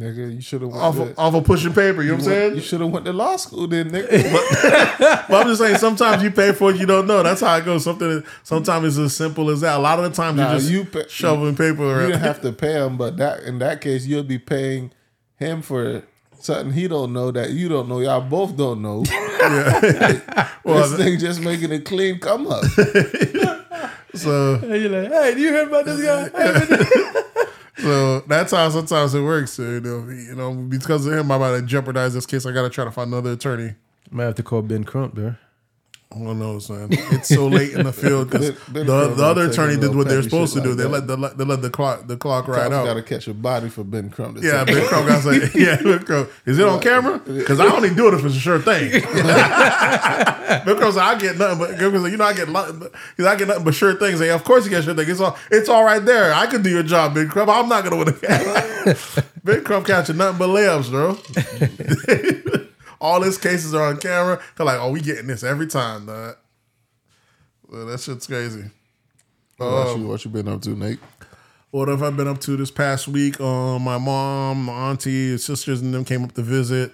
Nigga, 0.00 0.34
you 0.34 0.40
should 0.40 0.62
have 0.62 0.70
went. 0.70 0.82
off 0.82 0.94
to- 0.96 1.02
of, 1.02 1.18
off 1.18 1.34
of 1.34 1.44
pushing 1.44 1.74
paper. 1.74 2.00
You 2.02 2.08
know 2.12 2.14
what 2.14 2.20
I'm 2.22 2.28
saying? 2.30 2.54
You 2.54 2.60
should 2.62 2.80
have 2.80 2.90
went 2.90 3.04
to 3.04 3.12
law 3.12 3.36
school 3.36 3.66
then, 3.66 3.90
nigga. 3.90 4.08
But 5.28 5.42
I'm 5.42 5.46
just 5.48 5.60
saying, 5.60 5.76
sometimes 5.76 6.22
you 6.22 6.30
pay 6.30 6.52
for 6.52 6.64
what 6.64 6.78
you 6.78 6.86
don't 6.86 7.06
know. 7.06 7.22
That's 7.22 7.40
how 7.42 7.54
it 7.56 7.64
goes. 7.64 7.84
Something 7.84 8.24
sometimes 8.42 8.86
it's 8.86 8.98
as 8.98 9.14
simple 9.16 9.50
as 9.50 9.60
that. 9.60 9.76
A 9.76 9.78
lot 9.78 9.98
of 9.98 10.04
the 10.04 10.10
times 10.16 10.38
Nah, 10.38 10.52
you 10.52 10.58
just 10.58 10.70
you 10.70 10.84
pay- 10.86 11.04
shoveling 11.08 11.54
paper 11.54 11.82
you 11.82 11.88
around. 11.90 12.06
didn't 12.12 12.22
have 12.22 12.40
to 12.42 12.52
pay 12.52 12.72
him, 12.84 12.96
but 12.96 13.16
that 13.18 13.42
in 13.44 13.58
that 13.58 13.80
case, 13.80 14.06
you'll 14.06 14.22
be 14.22 14.38
paying 14.38 14.90
him 15.36 15.60
for 15.62 16.02
something 16.38 16.72
he 16.72 16.88
don't 16.88 17.12
know 17.12 17.30
that 17.30 17.50
you 17.50 17.68
don't 17.68 17.88
know. 17.88 18.00
Y'all 18.00 18.20
both 18.22 18.56
don't 18.56 18.80
know. 18.82 19.04
Well, 20.64 20.88
this 20.88 20.96
thing 20.98 21.18
just 21.18 21.40
making 21.40 21.72
a 21.72 21.80
clean 21.80 22.18
come 22.18 22.46
up. 22.46 22.62
so 24.14 24.54
And 24.56 24.82
you're 24.82 24.88
like, 25.02 25.10
hey, 25.10 25.34
do 25.34 25.40
you 25.40 25.48
hear 25.48 25.66
about 25.66 25.84
this 25.86 26.02
guy? 26.02 26.28
So 27.80 28.20
that's 28.20 28.52
how 28.52 28.68
sometimes 28.70 29.14
it 29.14 29.22
works. 29.22 29.58
You 29.58 29.80
know, 29.80 30.08
you 30.08 30.34
know, 30.34 30.54
because 30.54 31.06
of 31.06 31.12
him, 31.12 31.30
I'm 31.32 31.42
about 31.42 31.56
to 31.56 31.62
jeopardize 31.62 32.14
this 32.14 32.26
case. 32.26 32.46
I 32.46 32.52
got 32.52 32.62
to 32.62 32.70
try 32.70 32.84
to 32.84 32.90
find 32.90 33.12
another 33.12 33.32
attorney. 33.32 33.74
Might 34.10 34.24
have 34.24 34.34
to 34.36 34.42
call 34.42 34.62
Ben 34.62 34.84
Crump 34.84 35.14
there. 35.14 35.38
Who 36.12 36.34
knows, 36.34 36.68
man? 36.68 36.88
It's 36.90 37.28
so 37.28 37.46
late 37.46 37.72
in 37.72 37.84
the 37.86 37.92
field 37.92 38.30
because 38.30 38.50
the, 38.72 38.82
the 38.82 39.24
other 39.24 39.48
attorney 39.48 39.76
did 39.80 39.94
what 39.94 40.08
they're 40.08 40.24
supposed 40.24 40.54
to 40.54 40.60
do. 40.60 40.70
like 40.70 40.78
they 40.78 40.82
that. 40.82 40.88
let 40.88 41.06
the 41.06 41.16
they 41.36 41.44
let 41.44 41.62
the 41.62 41.70
clock 41.70 42.08
the 42.08 42.16
clock 42.16 42.48
ride 42.48 42.62
Cops 42.62 42.74
out. 42.74 42.84
got 42.84 42.94
to 42.94 43.02
catch 43.02 43.28
a 43.28 43.34
body 43.34 43.68
for 43.68 43.84
Ben 43.84 44.10
Crump. 44.10 44.38
Yeah, 44.42 44.64
Ben 44.64 44.84
Crow 44.88 45.06
got 45.06 45.22
say, 45.22 45.48
yeah, 45.54 45.80
Big 45.80 46.04
Crow. 46.06 46.26
Is 46.46 46.58
it 46.58 46.66
on 46.66 46.80
camera? 46.80 47.20
Because 47.20 47.60
I 47.60 47.66
only 47.66 47.94
do 47.94 48.08
it 48.08 48.14
if 48.14 48.24
it's 48.24 48.34
a 48.34 48.40
sure 48.40 48.58
thing. 48.58 48.90
Crow 49.02 50.90
said, 50.90 51.02
I 51.02 51.16
get 51.16 51.38
nothing 51.38 51.58
but, 51.58 51.78
you 51.80 52.16
know, 52.16 52.24
I 52.24 52.32
get 52.32 52.52
but, 52.52 52.92
I 53.20 53.36
get 53.36 53.46
nothing 53.46 53.64
but 53.64 53.74
sure 53.74 53.94
things. 53.94 54.20
Like, 54.20 54.30
of 54.30 54.42
course 54.42 54.64
you 54.64 54.70
get 54.70 54.82
sure 54.82 54.94
things. 54.94 55.08
It's 55.10 55.20
all, 55.20 55.38
it's 55.52 55.68
all 55.68 55.84
right 55.84 56.04
there. 56.04 56.32
I 56.34 56.46
could 56.46 56.64
do 56.64 56.70
your 56.70 56.82
job, 56.82 57.14
Ben 57.14 57.28
Crow. 57.28 57.44
I'm 57.48 57.68
not 57.68 57.84
going 57.84 58.04
to 58.04 58.12
win 58.12 58.92
a 58.92 58.96
ben 59.44 59.62
Crow 59.62 59.82
catching 59.82 60.16
nothing 60.16 60.38
but 60.38 60.48
layups, 60.48 60.90
bro. 60.90 62.66
All 63.00 63.22
his 63.22 63.38
cases 63.38 63.74
are 63.74 63.84
on 63.84 63.96
camera. 63.96 64.40
They're 64.56 64.66
like, 64.66 64.80
oh, 64.80 64.90
we 64.90 65.00
getting 65.00 65.26
this 65.26 65.42
every 65.42 65.66
time, 65.66 66.06
dog. 66.06 66.36
Well, 67.68 67.86
that 67.86 68.00
shit's 68.00 68.26
crazy. 68.26 68.64
What, 69.56 69.98
you, 69.98 70.06
what 70.06 70.24
you 70.24 70.30
been 70.30 70.48
up 70.48 70.62
to, 70.62 70.70
Nate? 70.70 70.98
What 71.70 71.88
have 71.88 72.02
I 72.02 72.10
been 72.10 72.26
up 72.26 72.40
to 72.40 72.56
this 72.56 72.70
past 72.70 73.06
week? 73.06 73.40
Um, 73.40 73.82
my 73.82 73.98
mom, 73.98 74.64
my 74.64 74.90
auntie, 74.90 75.38
sisters, 75.38 75.80
and 75.80 75.94
them 75.94 76.04
came 76.04 76.24
up 76.24 76.32
to 76.32 76.42
visit. 76.42 76.92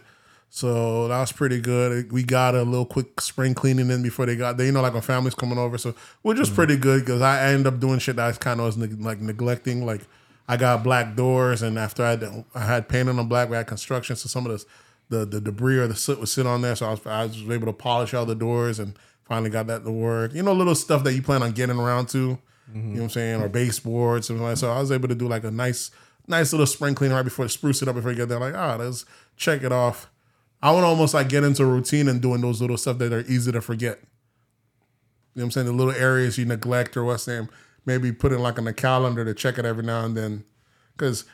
So 0.50 1.08
that 1.08 1.18
was 1.20 1.32
pretty 1.32 1.60
good. 1.60 2.12
We 2.12 2.22
got 2.22 2.54
a 2.54 2.62
little 2.62 2.86
quick 2.86 3.20
spring 3.20 3.54
cleaning 3.54 3.90
in 3.90 4.02
before 4.02 4.26
they 4.26 4.36
got 4.36 4.56
there. 4.56 4.66
You 4.66 4.72
know, 4.72 4.82
like 4.82 4.94
our 4.94 5.02
family's 5.02 5.34
coming 5.34 5.58
over, 5.58 5.78
so 5.78 5.94
we're 6.22 6.34
just 6.34 6.54
pretty 6.54 6.76
good 6.76 7.04
because 7.04 7.20
I 7.20 7.48
ended 7.48 7.66
up 7.66 7.80
doing 7.80 7.98
shit 7.98 8.16
that 8.16 8.28
I 8.28 8.32
kind 8.32 8.60
of 8.60 8.66
was 8.66 8.76
neg- 8.76 9.00
like 9.00 9.20
neglecting. 9.20 9.84
Like 9.84 10.02
I 10.48 10.56
got 10.56 10.82
black 10.82 11.16
doors, 11.16 11.62
and 11.62 11.78
after 11.78 12.04
I 12.04 12.10
had, 12.10 12.44
I 12.54 12.60
had 12.60 12.88
painting 12.88 13.18
on 13.18 13.28
black, 13.28 13.48
we 13.48 13.56
had 13.56 13.66
construction, 13.66 14.14
so 14.16 14.28
some 14.28 14.46
of 14.46 14.52
this 14.52 14.66
the 15.08 15.24
the 15.24 15.40
debris 15.40 15.78
or 15.78 15.86
the 15.86 15.96
soot 15.96 16.18
would 16.18 16.28
sit 16.28 16.46
on 16.46 16.62
there. 16.62 16.76
So 16.76 16.86
I 16.86 16.90
was 16.90 17.06
I 17.06 17.22
was 17.24 17.50
able 17.50 17.66
to 17.66 17.72
polish 17.72 18.14
all 18.14 18.26
the 18.26 18.34
doors 18.34 18.78
and 18.78 18.98
finally 19.24 19.50
got 19.50 19.66
that 19.68 19.84
to 19.84 19.90
work. 19.90 20.34
You 20.34 20.42
know, 20.42 20.52
little 20.52 20.74
stuff 20.74 21.04
that 21.04 21.14
you 21.14 21.22
plan 21.22 21.42
on 21.42 21.52
getting 21.52 21.78
around 21.78 22.08
to. 22.10 22.38
You 22.74 22.80
know 22.82 22.94
what 22.94 23.02
I'm 23.04 23.10
saying? 23.10 23.42
Or 23.42 23.48
baseboards 23.48 24.28
and 24.28 24.42
like 24.42 24.56
so 24.56 24.70
I 24.70 24.80
was 24.80 24.90
able 24.90 25.08
to 25.08 25.14
do 25.14 25.28
like 25.28 25.44
a 25.44 25.50
nice 25.50 25.90
nice 26.26 26.52
little 26.52 26.66
spring 26.66 26.94
cleaning 26.94 27.16
right 27.16 27.22
before 27.22 27.48
spruce 27.48 27.82
it 27.82 27.88
up 27.88 27.94
before 27.94 28.10
you 28.10 28.16
get 28.16 28.28
there. 28.28 28.40
Like, 28.40 28.54
ah, 28.54 28.76
let's 28.76 29.04
check 29.36 29.62
it 29.62 29.72
off. 29.72 30.10
I 30.62 30.72
want 30.72 30.82
to 30.82 30.88
almost 30.88 31.14
like 31.14 31.28
get 31.28 31.44
into 31.44 31.62
a 31.62 31.66
routine 31.66 32.08
and 32.08 32.20
doing 32.20 32.40
those 32.40 32.60
little 32.60 32.76
stuff 32.76 32.98
that 32.98 33.12
are 33.12 33.20
easy 33.20 33.52
to 33.52 33.60
forget. 33.60 33.98
You 35.34 35.40
know 35.40 35.42
what 35.42 35.44
I'm 35.44 35.50
saying? 35.52 35.66
The 35.66 35.72
little 35.72 35.92
areas 35.92 36.38
you 36.38 36.44
neglect 36.44 36.96
or 36.96 37.04
what's 37.04 37.24
saying, 37.24 37.48
maybe 37.84 38.10
put 38.10 38.32
it 38.32 38.38
like 38.38 38.58
on 38.58 38.64
the 38.64 38.72
calendar 38.72 39.24
to 39.24 39.34
check 39.34 39.58
it 39.58 39.64
every 39.64 39.84
now 39.84 40.04
and 40.04 40.16
then. 40.16 40.44
Because 40.96 41.24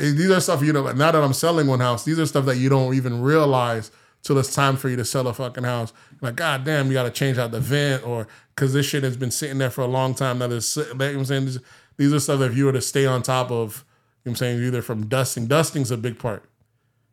these 0.00 0.30
are 0.30 0.40
stuff 0.40 0.62
you 0.62 0.72
know, 0.72 0.90
now 0.92 1.12
that 1.12 1.22
I'm 1.22 1.32
selling 1.32 1.66
one 1.66 1.80
house, 1.80 2.04
these 2.04 2.18
are 2.18 2.26
stuff 2.26 2.46
that 2.46 2.56
you 2.56 2.68
don't 2.68 2.94
even 2.94 3.20
realize 3.22 3.90
till 4.22 4.38
it's 4.38 4.54
time 4.54 4.76
for 4.76 4.88
you 4.88 4.96
to 4.96 5.04
sell 5.04 5.26
a 5.28 5.34
fucking 5.34 5.64
house. 5.64 5.92
Like, 6.20 6.36
god 6.36 6.64
damn, 6.64 6.88
you 6.88 6.94
got 6.94 7.04
to 7.04 7.10
change 7.10 7.38
out 7.38 7.50
the 7.50 7.60
vent 7.60 8.06
or 8.06 8.26
because 8.54 8.72
this 8.72 8.86
shit 8.86 9.02
has 9.02 9.16
been 9.16 9.30
sitting 9.30 9.58
there 9.58 9.70
for 9.70 9.82
a 9.82 9.86
long 9.86 10.14
time. 10.14 10.38
That 10.38 10.52
is, 10.52 10.76
you 10.76 10.84
know 10.84 10.94
what 10.94 11.02
I'm 11.02 11.24
saying? 11.24 11.44
These, 11.46 11.60
these 11.96 12.12
are 12.12 12.20
stuff 12.20 12.40
that 12.40 12.52
if 12.52 12.56
you 12.56 12.66
were 12.66 12.72
to 12.72 12.80
stay 12.80 13.06
on 13.06 13.22
top 13.22 13.50
of, 13.50 13.84
you 14.24 14.30
know 14.30 14.32
what 14.32 14.32
I'm 14.32 14.36
saying, 14.36 14.62
either 14.64 14.82
from 14.82 15.06
dusting, 15.06 15.46
dusting's 15.46 15.90
a 15.90 15.96
big 15.96 16.18
part. 16.18 16.44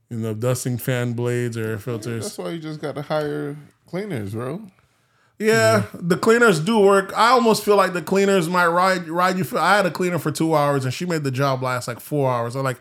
You 0.09 0.17
know, 0.17 0.33
dusting 0.33 0.77
fan 0.77 1.13
blades 1.13 1.57
or 1.57 1.65
air 1.65 1.77
filters. 1.77 2.23
That's 2.23 2.37
why 2.37 2.51
you 2.51 2.59
just 2.59 2.81
got 2.81 2.95
to 2.95 3.01
hire 3.01 3.57
cleaners, 3.87 4.33
bro. 4.33 4.61
Yeah, 5.39 5.83
the 5.93 6.17
cleaners 6.17 6.59
do 6.59 6.79
work. 6.79 7.13
I 7.15 7.29
almost 7.29 7.63
feel 7.63 7.75
like 7.75 7.93
the 7.93 8.01
cleaners 8.01 8.49
might 8.49 8.67
ride 8.67 9.07
ride 9.07 9.37
you. 9.37 9.43
For, 9.43 9.59
I 9.59 9.77
had 9.77 9.85
a 9.85 9.91
cleaner 9.91 10.17
for 10.17 10.31
two 10.31 10.55
hours 10.55 10.83
and 10.83 10.93
she 10.93 11.05
made 11.05 11.23
the 11.23 11.29
job 11.31 11.61
last 11.61 11.87
like 11.87 11.99
four 11.99 12.31
hours. 12.31 12.55
I'm 12.55 12.63
like, 12.63 12.79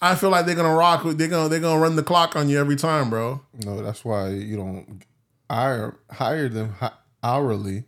I 0.00 0.14
feel 0.14 0.30
like 0.30 0.46
they're 0.46 0.54
gonna 0.54 0.74
rock. 0.76 1.02
They're 1.04 1.26
gonna 1.28 1.48
they're 1.48 1.58
gonna 1.60 1.80
run 1.80 1.96
the 1.96 2.04
clock 2.04 2.36
on 2.36 2.48
you 2.48 2.58
every 2.60 2.76
time, 2.76 3.10
bro. 3.10 3.40
No, 3.64 3.82
that's 3.82 4.04
why 4.04 4.28
you 4.30 4.56
don't 4.56 5.02
hire 5.50 5.98
hire 6.10 6.48
them 6.48 6.74
hi- 6.78 6.92
hourly. 7.22 7.84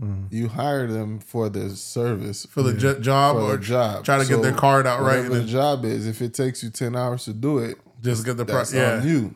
Mm-hmm. 0.00 0.34
You 0.34 0.48
hire 0.48 0.88
them 0.88 1.20
for 1.20 1.48
the 1.48 1.70
service 1.70 2.46
For 2.46 2.64
the 2.64 2.74
jo- 2.74 2.98
job 2.98 3.36
for 3.36 3.42
or 3.42 3.56
job. 3.58 4.04
try 4.04 4.18
to 4.20 4.28
get 4.28 4.42
their 4.42 4.52
card 4.52 4.88
out 4.88 5.00
right. 5.00 5.18
Whatever 5.18 5.38
the 5.38 5.44
job 5.44 5.84
is, 5.84 6.08
if 6.08 6.20
it 6.20 6.34
takes 6.34 6.64
you 6.64 6.70
ten 6.70 6.96
hours 6.96 7.26
to 7.26 7.32
do 7.32 7.58
it, 7.58 7.78
just 8.02 8.24
get 8.24 8.36
the 8.36 8.44
price. 8.44 8.74
Yeah, 8.74 8.96
on 8.96 9.06
you. 9.06 9.34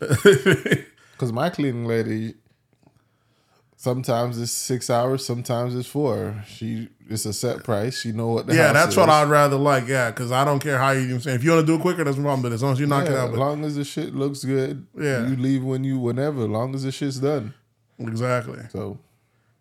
Because 1.20 1.32
my 1.34 1.50
cleaning 1.50 1.84
lady, 1.84 2.32
sometimes 3.80 4.38
it's 4.38 4.52
six 4.52 4.90
hours, 4.90 5.24
sometimes 5.24 5.74
it's 5.74 5.88
four. 5.88 6.44
She 6.46 6.88
it's 7.08 7.24
a 7.24 7.32
set 7.32 7.64
price. 7.64 8.00
She 8.02 8.12
know 8.12 8.28
what 8.28 8.46
yeah. 8.48 8.72
That's 8.74 8.90
is. 8.90 8.96
what 8.98 9.08
I'd 9.08 9.28
rather 9.30 9.56
like. 9.56 9.88
Yeah, 9.88 10.10
because 10.10 10.30
I 10.30 10.44
don't 10.44 10.60
care 10.60 10.78
how 10.78 10.90
you. 10.90 11.00
you 11.00 11.14
know 11.14 11.18
saying 11.18 11.36
if 11.36 11.44
you 11.44 11.50
want 11.52 11.66
to 11.66 11.66
do 11.66 11.78
it 11.78 11.80
quicker, 11.82 12.04
that's 12.04 12.18
no 12.18 12.22
problem. 12.24 12.42
But 12.42 12.52
as 12.52 12.62
long 12.62 12.72
as 12.74 12.80
you 12.80 12.86
knock 12.86 13.06
it 13.06 13.12
Yeah, 13.12 13.22
out, 13.22 13.30
as 13.32 13.36
long 13.38 13.64
as 13.64 13.76
the 13.76 13.84
shit 13.84 14.14
looks 14.14 14.44
good, 14.44 14.86
Yeah. 14.98 15.26
you 15.26 15.36
leave 15.36 15.64
when 15.64 15.82
you 15.82 15.98
whenever. 15.98 16.42
As 16.42 16.48
long 16.48 16.74
as 16.74 16.82
the 16.82 16.92
shit's 16.92 17.18
done. 17.20 17.54
exactly. 17.98 18.60
So 18.70 18.98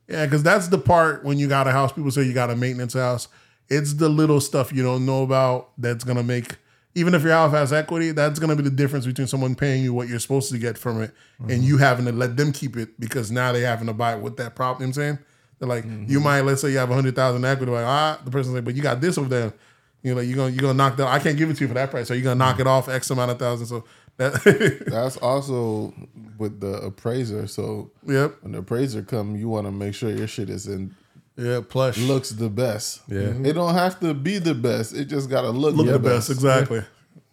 Yeah, 0.10 0.25
because 0.25 0.43
that's 0.43 0.67
the 0.67 0.77
part 0.79 1.23
when 1.23 1.39
you 1.39 1.47
got 1.47 1.67
a 1.67 1.71
house. 1.71 1.93
People 1.93 2.12
say 2.12 2.23
you 2.23 2.34
got 2.34 2.49
a 2.49 2.55
maintenance 2.58 2.93
house. 2.93 3.29
It's 3.69 3.93
the 3.93 4.10
little 4.10 4.41
stuff 4.41 4.73
you 4.73 4.84
don't 4.84 5.05
know 5.05 5.23
about 5.23 5.69
that's 5.77 6.03
gonna 6.03 6.23
make. 6.23 6.58
Even 6.95 7.13
if 7.13 7.21
your 7.23 7.32
house 7.32 7.52
has 7.52 7.71
equity, 7.71 8.12
that's 8.12 8.39
gonna 8.39 8.56
be 8.56 8.63
the 8.63 8.69
difference 8.69 9.06
between 9.06 9.28
someone 9.28 9.56
paying 9.56 9.84
you 9.84 9.93
what 9.93 10.08
you're 10.08 10.19
supposed 10.19 10.52
to 10.52 10.58
get 10.58 10.78
from 10.78 11.02
it 11.02 11.12
and 11.47 11.63
you 11.63 11.78
having 11.78 12.06
to 12.06 12.12
let 12.12 12.36
them 12.36 12.52
keep 12.52 12.75
it 12.75 12.99
because 12.99 13.32
now 13.32 13.52
they 13.52 13.62
having 13.62 13.88
to 13.88 13.93
buy 13.93 14.15
it 14.15 14.21
with 14.21 14.38
that 14.38 14.56
prop. 14.56 14.80
You 14.80 14.86
know 14.86 14.89
I'm 14.89 14.93
saying? 14.93 15.19
They're 15.60 15.69
like, 15.69 15.86
you 16.08 16.19
might 16.19 16.41
let's 16.41 16.62
say 16.62 16.71
you 16.71 16.78
have 16.78 16.89
a 16.89 16.95
hundred 16.95 17.15
thousand 17.15 17.45
equity, 17.45 17.71
like 17.71 17.86
ah, 17.86 18.19
the 18.23 18.32
person's 18.32 18.56
like, 18.56 18.65
but 18.65 18.75
you 18.75 18.82
got 18.82 19.02
this 19.02 19.17
over 19.17 19.30
there. 19.30 19.54
You 20.02 20.15
know, 20.15 20.21
you're 20.21 20.38
gonna 20.38 20.52
you're 20.52 20.62
gonna 20.62 20.73
knock 20.73 20.95
that. 20.97 21.08
I 21.08 21.19
can't 21.19 21.38
give 21.38 21.49
it 21.49 21.58
to 21.58 21.62
you 21.62 21.67
for 21.67 21.73
that 21.73 21.91
price, 21.91 22.08
so 22.08 22.13
you're 22.13 22.23
gonna 22.23 22.36
knock 22.36 22.60
it 22.60 22.67
off 22.67 22.88
X 22.88 23.10
amount 23.10 23.32
of 23.32 23.39
thousand. 23.39 23.67
So 23.67 23.84
that, 24.17 24.84
that's 24.88 25.17
also 25.17 25.93
with 26.38 26.62
the 26.62 26.73
appraiser. 26.82 27.47
So 27.47 27.91
yep, 28.08 28.36
when 28.41 28.54
the 28.54 28.60
appraiser 28.60 29.02
come, 29.02 29.36
you 29.36 29.49
want 29.49 29.67
to 29.67 29.71
make 29.71 29.93
sure 29.93 30.10
your 30.10 30.28
shit 30.28 30.49
is 30.49 30.67
in 30.67 30.95
yeah, 31.39 31.62
plush. 31.67 31.97
looks 31.97 32.30
the 32.32 32.49
best. 32.49 33.02
Yeah. 33.08 33.19
Mm-hmm. 33.19 33.45
it 33.45 33.54
don't 33.54 33.73
have 33.73 33.99
to 34.02 34.13
be 34.13 34.38
the 34.39 34.54
best. 34.54 34.93
It 34.93 35.06
just 35.06 35.30
gotta 35.30 35.49
look, 35.49 35.75
Look 35.75 35.88
the, 35.88 35.93
the 35.93 35.99
best, 35.99 36.30
exactly. 36.30 36.84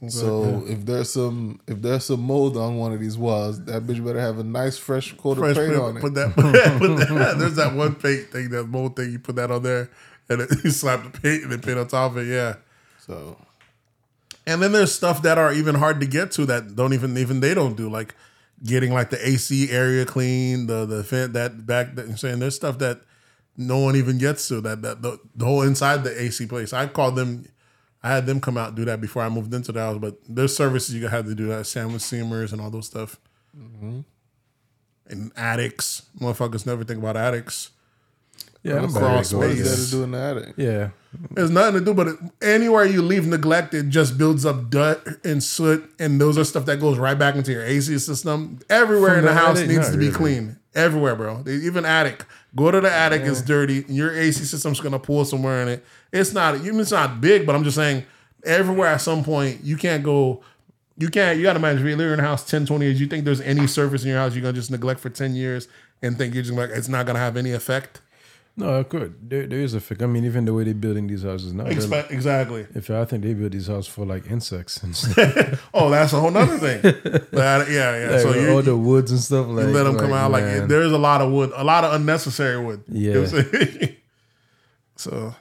So 0.09 0.63
if 0.67 0.85
there's 0.85 1.11
some 1.11 1.59
if 1.67 1.81
there's 1.81 2.05
some 2.05 2.21
mold 2.21 2.57
on 2.57 2.77
one 2.77 2.93
of 2.93 3.01
these 3.01 3.17
walls, 3.17 3.65
that 3.65 3.85
bitch 3.85 4.05
better 4.05 4.21
have 4.21 4.39
a 4.39 4.45
nice 4.45 4.77
fresh 4.77 5.17
coat 5.17 5.39
Fresh 5.39 5.53
of 5.53 5.57
paint 5.57 5.71
paint, 5.71 5.83
on 5.83 5.97
it. 5.97 6.01
Put 6.01 6.15
that, 6.15 6.35
put 6.37 6.53
that, 6.53 6.79
put 6.79 6.97
that. 6.99 7.39
There's 7.39 7.57
that 7.57 7.75
one 7.75 7.95
paint 7.95 8.31
thing, 8.31 8.51
that 8.51 8.65
mold 8.65 8.97
thing. 8.97 9.11
You 9.11 9.19
put 9.19 9.37
that 9.37 9.51
on 9.51 9.63
there, 9.63 9.91
and 10.29 10.41
then 10.41 10.49
you 10.65 10.71
slap 10.71 11.03
the 11.03 11.19
paint 11.19 11.45
and 11.45 11.53
then 11.53 11.61
paint 11.61 11.79
on 11.79 11.89
top 11.89 12.13
of 12.13 12.19
it. 12.19 12.27
Yeah. 12.27 12.57
so 12.99 13.39
And 14.47 14.63
then 14.63 14.73
there's 14.73 14.95
stuff 14.95 15.23
that 15.23 15.39
are 15.39 15.53
even 15.53 15.77
hard 15.77 15.99
to 16.01 16.07
get 16.07 16.31
to 16.33 16.47
that 16.47 16.77
don't 16.77 16.93
even 16.93 17.17
even 17.17 17.41
they 17.41 17.55
don't 17.55 17.77
do 17.77 17.89
like 17.89 18.15
getting 18.63 18.93
like 18.93 19.09
the 19.09 19.29
AC 19.29 19.71
area 19.71 20.05
clean, 20.05 20.67
the 20.67 20.85
the 20.85 21.29
that 21.33 21.67
back 21.67 21.95
that 21.95 22.07
I'm 22.07 22.19
saying 22.19 22.41
there's 22.41 22.55
stuff 22.55 22.79
that 22.79 23.01
no 23.57 23.79
one 23.79 23.97
even 23.97 24.19
gets 24.19 24.49
to 24.49 24.61
that 24.63 24.83
that 24.83 25.03
the, 25.03 25.19
the 25.35 25.45
whole 25.45 25.63
inside 25.63 26.05
the 26.05 26.21
AC 26.23 26.47
place. 26.47 26.73
I 26.73 26.87
called 26.87 27.17
them. 27.17 27.47
I 28.03 28.11
had 28.11 28.27
them 28.27 28.41
come 28.41 28.57
out 28.57 28.69
and 28.69 28.77
do 28.77 28.85
that 28.85 29.01
before 29.01 29.23
I 29.23 29.29
moved 29.29 29.53
into 29.53 29.73
the 29.73 29.81
house, 29.81 29.99
but 29.99 30.19
there's 30.29 30.55
services 30.57 30.95
you 30.95 31.09
had 31.09 31.25
to 31.27 31.35
do 31.35 31.47
that 31.49 31.67
sandwich 31.67 32.03
seamers 32.03 32.53
and 32.53 32.61
all 32.61 32.71
those 32.71 32.87
stuff. 32.87 33.19
Mm-hmm. 33.59 34.01
And 35.09 35.33
attics, 35.37 36.03
motherfuckers 36.21 36.67
never 36.67 36.85
think 36.85 36.99
about 37.01 37.17
attics. 37.17 37.71
Yeah, 38.63 38.79
I'm 38.83 38.91
Crawl 38.93 39.03
back. 39.23 39.33
what 39.33 39.51
is 39.51 39.59
space. 39.61 39.71
that 39.79 39.85
to 39.85 39.91
do 39.93 40.03
in 40.03 40.11
the 40.11 40.19
attic? 40.19 40.55
Yeah, 40.57 40.89
There's 41.31 41.51
nothing 41.51 41.75
to 41.81 41.85
do, 41.85 41.95
but 41.95 42.09
it, 42.09 42.17
anywhere 42.43 42.85
you 42.85 43.01
leave 43.01 43.25
neglected 43.27 43.91
just 43.91 44.19
builds 44.19 44.45
up 44.45 44.71
dirt 44.71 45.25
and 45.25 45.41
soot, 45.43 45.89
and 46.01 46.21
those 46.21 46.37
are 46.37 46.43
stuff 46.45 46.65
that 46.67 46.81
goes 46.81 46.99
right 46.99 47.17
back 47.17 47.37
into 47.37 47.53
your 47.53 47.65
AC 47.65 47.97
system. 48.01 48.59
Everywhere 48.69 49.11
From 49.11 49.19
in 49.21 49.25
the, 49.27 49.31
the 49.31 49.37
house 49.37 49.57
attic? 49.59 49.69
needs 49.69 49.87
Not 49.87 49.93
to 49.93 49.99
be 49.99 50.07
really. 50.07 50.17
clean. 50.17 50.57
Everywhere, 50.75 51.15
bro. 51.15 51.43
They- 51.45 51.55
Even 51.55 51.85
attic. 51.85 52.25
Go 52.57 52.71
to 52.71 52.81
the 52.81 52.91
attic. 52.91 53.23
It's 53.23 53.43
dirty. 53.43 53.85
and 53.87 53.95
Your 53.95 54.17
AC 54.17 54.45
system's 54.45 54.81
gonna 54.81 54.99
pull 54.99 55.25
somewhere 55.25 55.63
in 55.63 55.69
it. 55.69 55.85
It's 56.13 56.33
not. 56.33 56.57
It's 56.57 56.91
not 56.91 57.21
big, 57.21 57.47
but 57.47 57.55
I'm 57.55 57.65
just 57.65 57.77
saying. 57.77 58.05
Everywhere 58.45 58.87
at 58.89 59.01
some 59.01 59.25
point 59.25 59.61
you 59.65 59.77
can't 59.77 60.03
go. 60.03 60.43
You 60.97 61.09
can't. 61.09 61.37
You 61.37 61.43
got 61.43 61.55
to 61.55 61.59
imagine 61.59 61.83
if 61.83 61.91
you 61.91 61.97
live 61.97 62.13
in 62.13 62.21
a 62.21 62.23
house 62.23 62.49
10, 62.49 62.65
20 62.65 62.85
years. 62.85 63.01
You 63.01 63.07
think 63.07 63.25
there's 63.25 63.41
any 63.41 63.67
surface 63.67 64.03
in 64.03 64.09
your 64.09 64.19
house 64.19 64.35
you're 64.35 64.43
gonna 64.43 64.55
just 64.55 64.71
neglect 64.71 65.01
for 65.01 65.11
ten 65.11 65.35
years 65.35 65.69
and 66.01 66.17
think 66.17 66.33
you're 66.33 66.43
just 66.43 66.57
like 66.57 66.71
it's 66.71 66.89
not 66.89 67.07
gonna 67.07 67.19
have 67.19 67.37
any 67.37 67.53
effect. 67.53 68.01
No, 68.57 68.81
it 68.81 68.89
could. 68.89 69.29
There, 69.29 69.47
there 69.47 69.61
is 69.61 69.75
a 69.75 69.81
fix. 69.81 70.03
I 70.03 70.07
mean, 70.07 70.25
even 70.25 70.45
the 70.47 70.55
way 70.55 70.65
they're 70.65 70.73
building 70.75 71.07
these 71.07 71.23
houses 71.25 71.53
now. 71.53 71.65
Expect 71.67 72.11
exactly. 72.11 72.67
If 72.75 72.89
I 72.91 73.05
think 73.05 73.23
they 73.23 73.35
build 73.35 73.53
these 73.53 73.67
houses 73.67 73.87
for 73.89 74.07
like 74.07 74.31
insects 74.31 74.83
and 74.83 74.97
stuff, 74.97 75.69
Oh, 75.75 75.91
that's 75.91 76.13
a 76.15 76.21
whole 76.21 76.31
nother 76.31 76.57
thing. 76.59 76.81
But, 77.33 77.69
yeah, 77.71 77.99
yeah. 78.07 78.11
like, 78.13 78.21
so 78.21 78.35
you, 78.35 78.51
all 78.51 78.63
the 78.63 78.77
woods 78.77 79.11
and 79.11 79.21
stuff. 79.21 79.47
Like, 79.49 79.67
you 79.67 79.73
let 79.73 79.83
them 79.85 79.99
come 79.99 80.13
out 80.13 80.31
like 80.31 80.45
there's 80.69 80.93
a 80.93 80.99
lot 80.99 81.21
of 81.21 81.31
wood, 81.31 81.53
a 81.55 81.65
lot 81.65 81.85
of 81.85 81.93
unnecessary 81.95 82.59
wood. 82.65 82.83
You 82.89 83.13
know 83.15 83.21
what 83.23 83.35
I'm 83.35 83.51
saying? 83.53 83.97
so, 84.97 85.35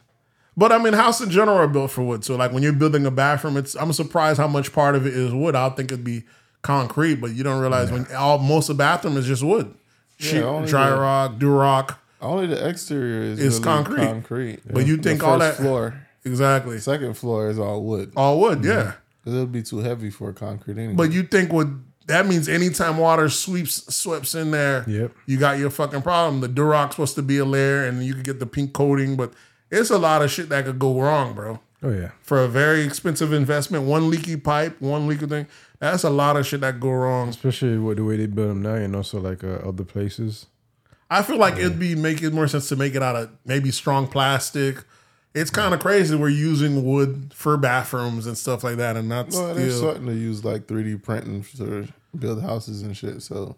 but 0.57 0.71
I 0.71 0.77
mean, 0.77 0.93
houses 0.93 1.27
in 1.27 1.31
general 1.31 1.57
are 1.57 1.67
built 1.67 1.91
for 1.91 2.01
wood. 2.03 2.23
So 2.25 2.35
like 2.35 2.51
when 2.51 2.63
you're 2.63 2.73
building 2.73 3.05
a 3.05 3.11
bathroom, 3.11 3.55
it's 3.57 3.75
I'm 3.75 3.93
surprised 3.93 4.39
how 4.39 4.47
much 4.47 4.73
part 4.73 4.95
of 4.95 5.05
it 5.05 5.13
is 5.13 5.33
wood. 5.33 5.55
I 5.55 5.69
think 5.69 5.91
it'd 5.91 6.03
be 6.03 6.23
concrete, 6.61 7.15
but 7.15 7.33
you 7.33 7.43
don't 7.43 7.61
realize 7.61 7.91
when 7.91 8.07
all 8.15 8.37
most 8.39 8.69
of 8.69 8.75
the 8.77 8.81
bathroom 8.81 9.15
is 9.17 9.25
just 9.25 9.43
wood, 9.43 9.73
sheet, 10.17 10.41
only 10.41 10.67
dry 10.67 10.89
the- 10.89 10.97
rock, 10.97 11.33
Durock. 11.37 11.97
Only 12.25 12.47
the 12.47 12.67
exterior 12.67 13.21
is 13.21 13.39
It's 13.39 13.55
really 13.55 13.63
concrete. 13.63 14.05
concrete. 14.05 14.59
But 14.71 14.85
you 14.85 14.97
think 14.97 15.23
all 15.23 15.39
first 15.39 15.57
that 15.57 15.63
floor, 15.63 16.01
exactly 16.23 16.79
second 16.79 17.15
floor 17.15 17.49
is 17.49 17.59
all 17.59 17.83
wood. 17.83 18.11
all 18.15 18.39
wood, 18.39 18.63
yeah. 18.63 18.93
Because 19.23 19.33
it'll 19.35 19.47
be 19.47 19.63
too 19.63 19.79
heavy 19.79 20.09
for 20.09 20.31
concrete 20.33 20.77
anyway. 20.77 20.93
But 20.95 21.11
you 21.11 21.23
think 21.23 21.51
with 21.51 21.81
that 22.07 22.27
means 22.27 22.47
anytime 22.47 22.97
water 22.97 23.29
sweeps 23.29 23.93
sweeps 23.95 24.35
in 24.35 24.51
there, 24.51 24.83
Yep. 24.87 25.11
you 25.25 25.37
got 25.37 25.57
your 25.57 25.69
fucking 25.71 26.03
problem. 26.03 26.41
The 26.41 26.49
Durock's 26.49 26.91
supposed 26.95 27.15
to 27.15 27.23
be 27.23 27.37
a 27.39 27.45
layer, 27.45 27.83
and 27.85 28.03
you 28.03 28.13
could 28.13 28.23
get 28.23 28.39
the 28.39 28.45
pink 28.45 28.73
coating, 28.73 29.15
but 29.15 29.33
it's 29.71 29.89
a 29.89 29.97
lot 29.97 30.21
of 30.21 30.29
shit 30.29 30.49
that 30.49 30.65
could 30.65 30.77
go 30.79 31.01
wrong, 31.01 31.33
bro. 31.33 31.59
Oh 31.81 31.89
yeah. 31.91 32.11
For 32.21 32.43
a 32.43 32.47
very 32.47 32.83
expensive 32.83 33.33
investment, 33.33 33.83
one 33.85 34.09
leaky 34.09 34.37
pipe, 34.37 34.79
one 34.79 35.07
leaky 35.07 35.25
thing, 35.25 35.47
that's 35.79 36.03
a 36.03 36.09
lot 36.09 36.37
of 36.37 36.45
shit 36.45 36.61
that 36.61 36.73
could 36.73 36.81
go 36.81 36.91
wrong. 36.91 37.29
Especially 37.29 37.77
with 37.77 37.97
the 37.97 38.03
way 38.03 38.17
they 38.17 38.27
build 38.27 38.49
them 38.51 38.61
now, 38.61 38.75
and 38.75 38.95
also 38.95 39.19
like 39.19 39.43
uh, 39.43 39.67
other 39.67 39.83
places. 39.83 40.45
I 41.09 41.21
feel 41.21 41.37
like 41.37 41.57
it'd 41.57 41.79
be 41.79 41.95
making 41.95 42.33
more 42.33 42.47
sense 42.47 42.67
to 42.69 42.75
make 42.75 42.95
it 42.95 43.03
out 43.03 43.15
of 43.15 43.29
maybe 43.45 43.71
strong 43.71 44.07
plastic. 44.07 44.77
It's 45.33 45.51
kind 45.51 45.73
of 45.73 45.79
crazy 45.81 46.15
we're 46.15 46.29
using 46.29 46.83
wood 46.85 47.31
for 47.35 47.57
bathrooms 47.57 48.25
and 48.25 48.37
stuff 48.37 48.63
like 48.63 48.77
that, 48.77 48.95
and 48.95 49.09
not 49.09 49.29
Well, 49.31 49.53
they're 49.53 49.69
steel. 49.69 49.77
starting 49.81 50.07
to 50.07 50.13
use 50.15 50.43
like 50.45 50.65
3D 50.67 50.95
printing 51.03 51.43
to 51.57 51.87
build 52.17 52.41
houses 52.41 52.81
and 52.81 52.95
shit. 52.95 53.21
So 53.21 53.55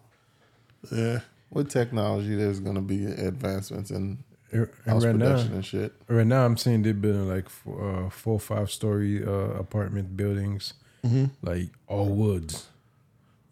Yeah. 0.92 1.20
with 1.52 1.70
technology, 1.70 2.36
there's 2.36 2.60
gonna 2.60 2.82
be 2.82 3.06
advancements 3.06 3.92
in 3.92 4.18
And 4.52 4.68
house 4.86 5.04
right 5.06 5.16
now, 5.16 5.26
production 5.28 5.54
and 5.54 5.66
shit. 5.66 5.94
right 6.10 6.26
now, 6.28 6.46
I'm 6.46 6.58
seeing 6.58 6.82
they're 6.82 6.94
building 6.94 7.28
like 7.30 7.48
four, 7.48 8.06
uh, 8.08 8.10
four 8.10 8.40
five 8.40 8.72
story 8.72 9.24
uh, 9.24 9.30
apartment 9.60 10.18
buildings, 10.18 10.74
Mm-hmm. 11.06 11.26
like 11.44 11.70
all 11.88 12.08
woods. 12.08 12.66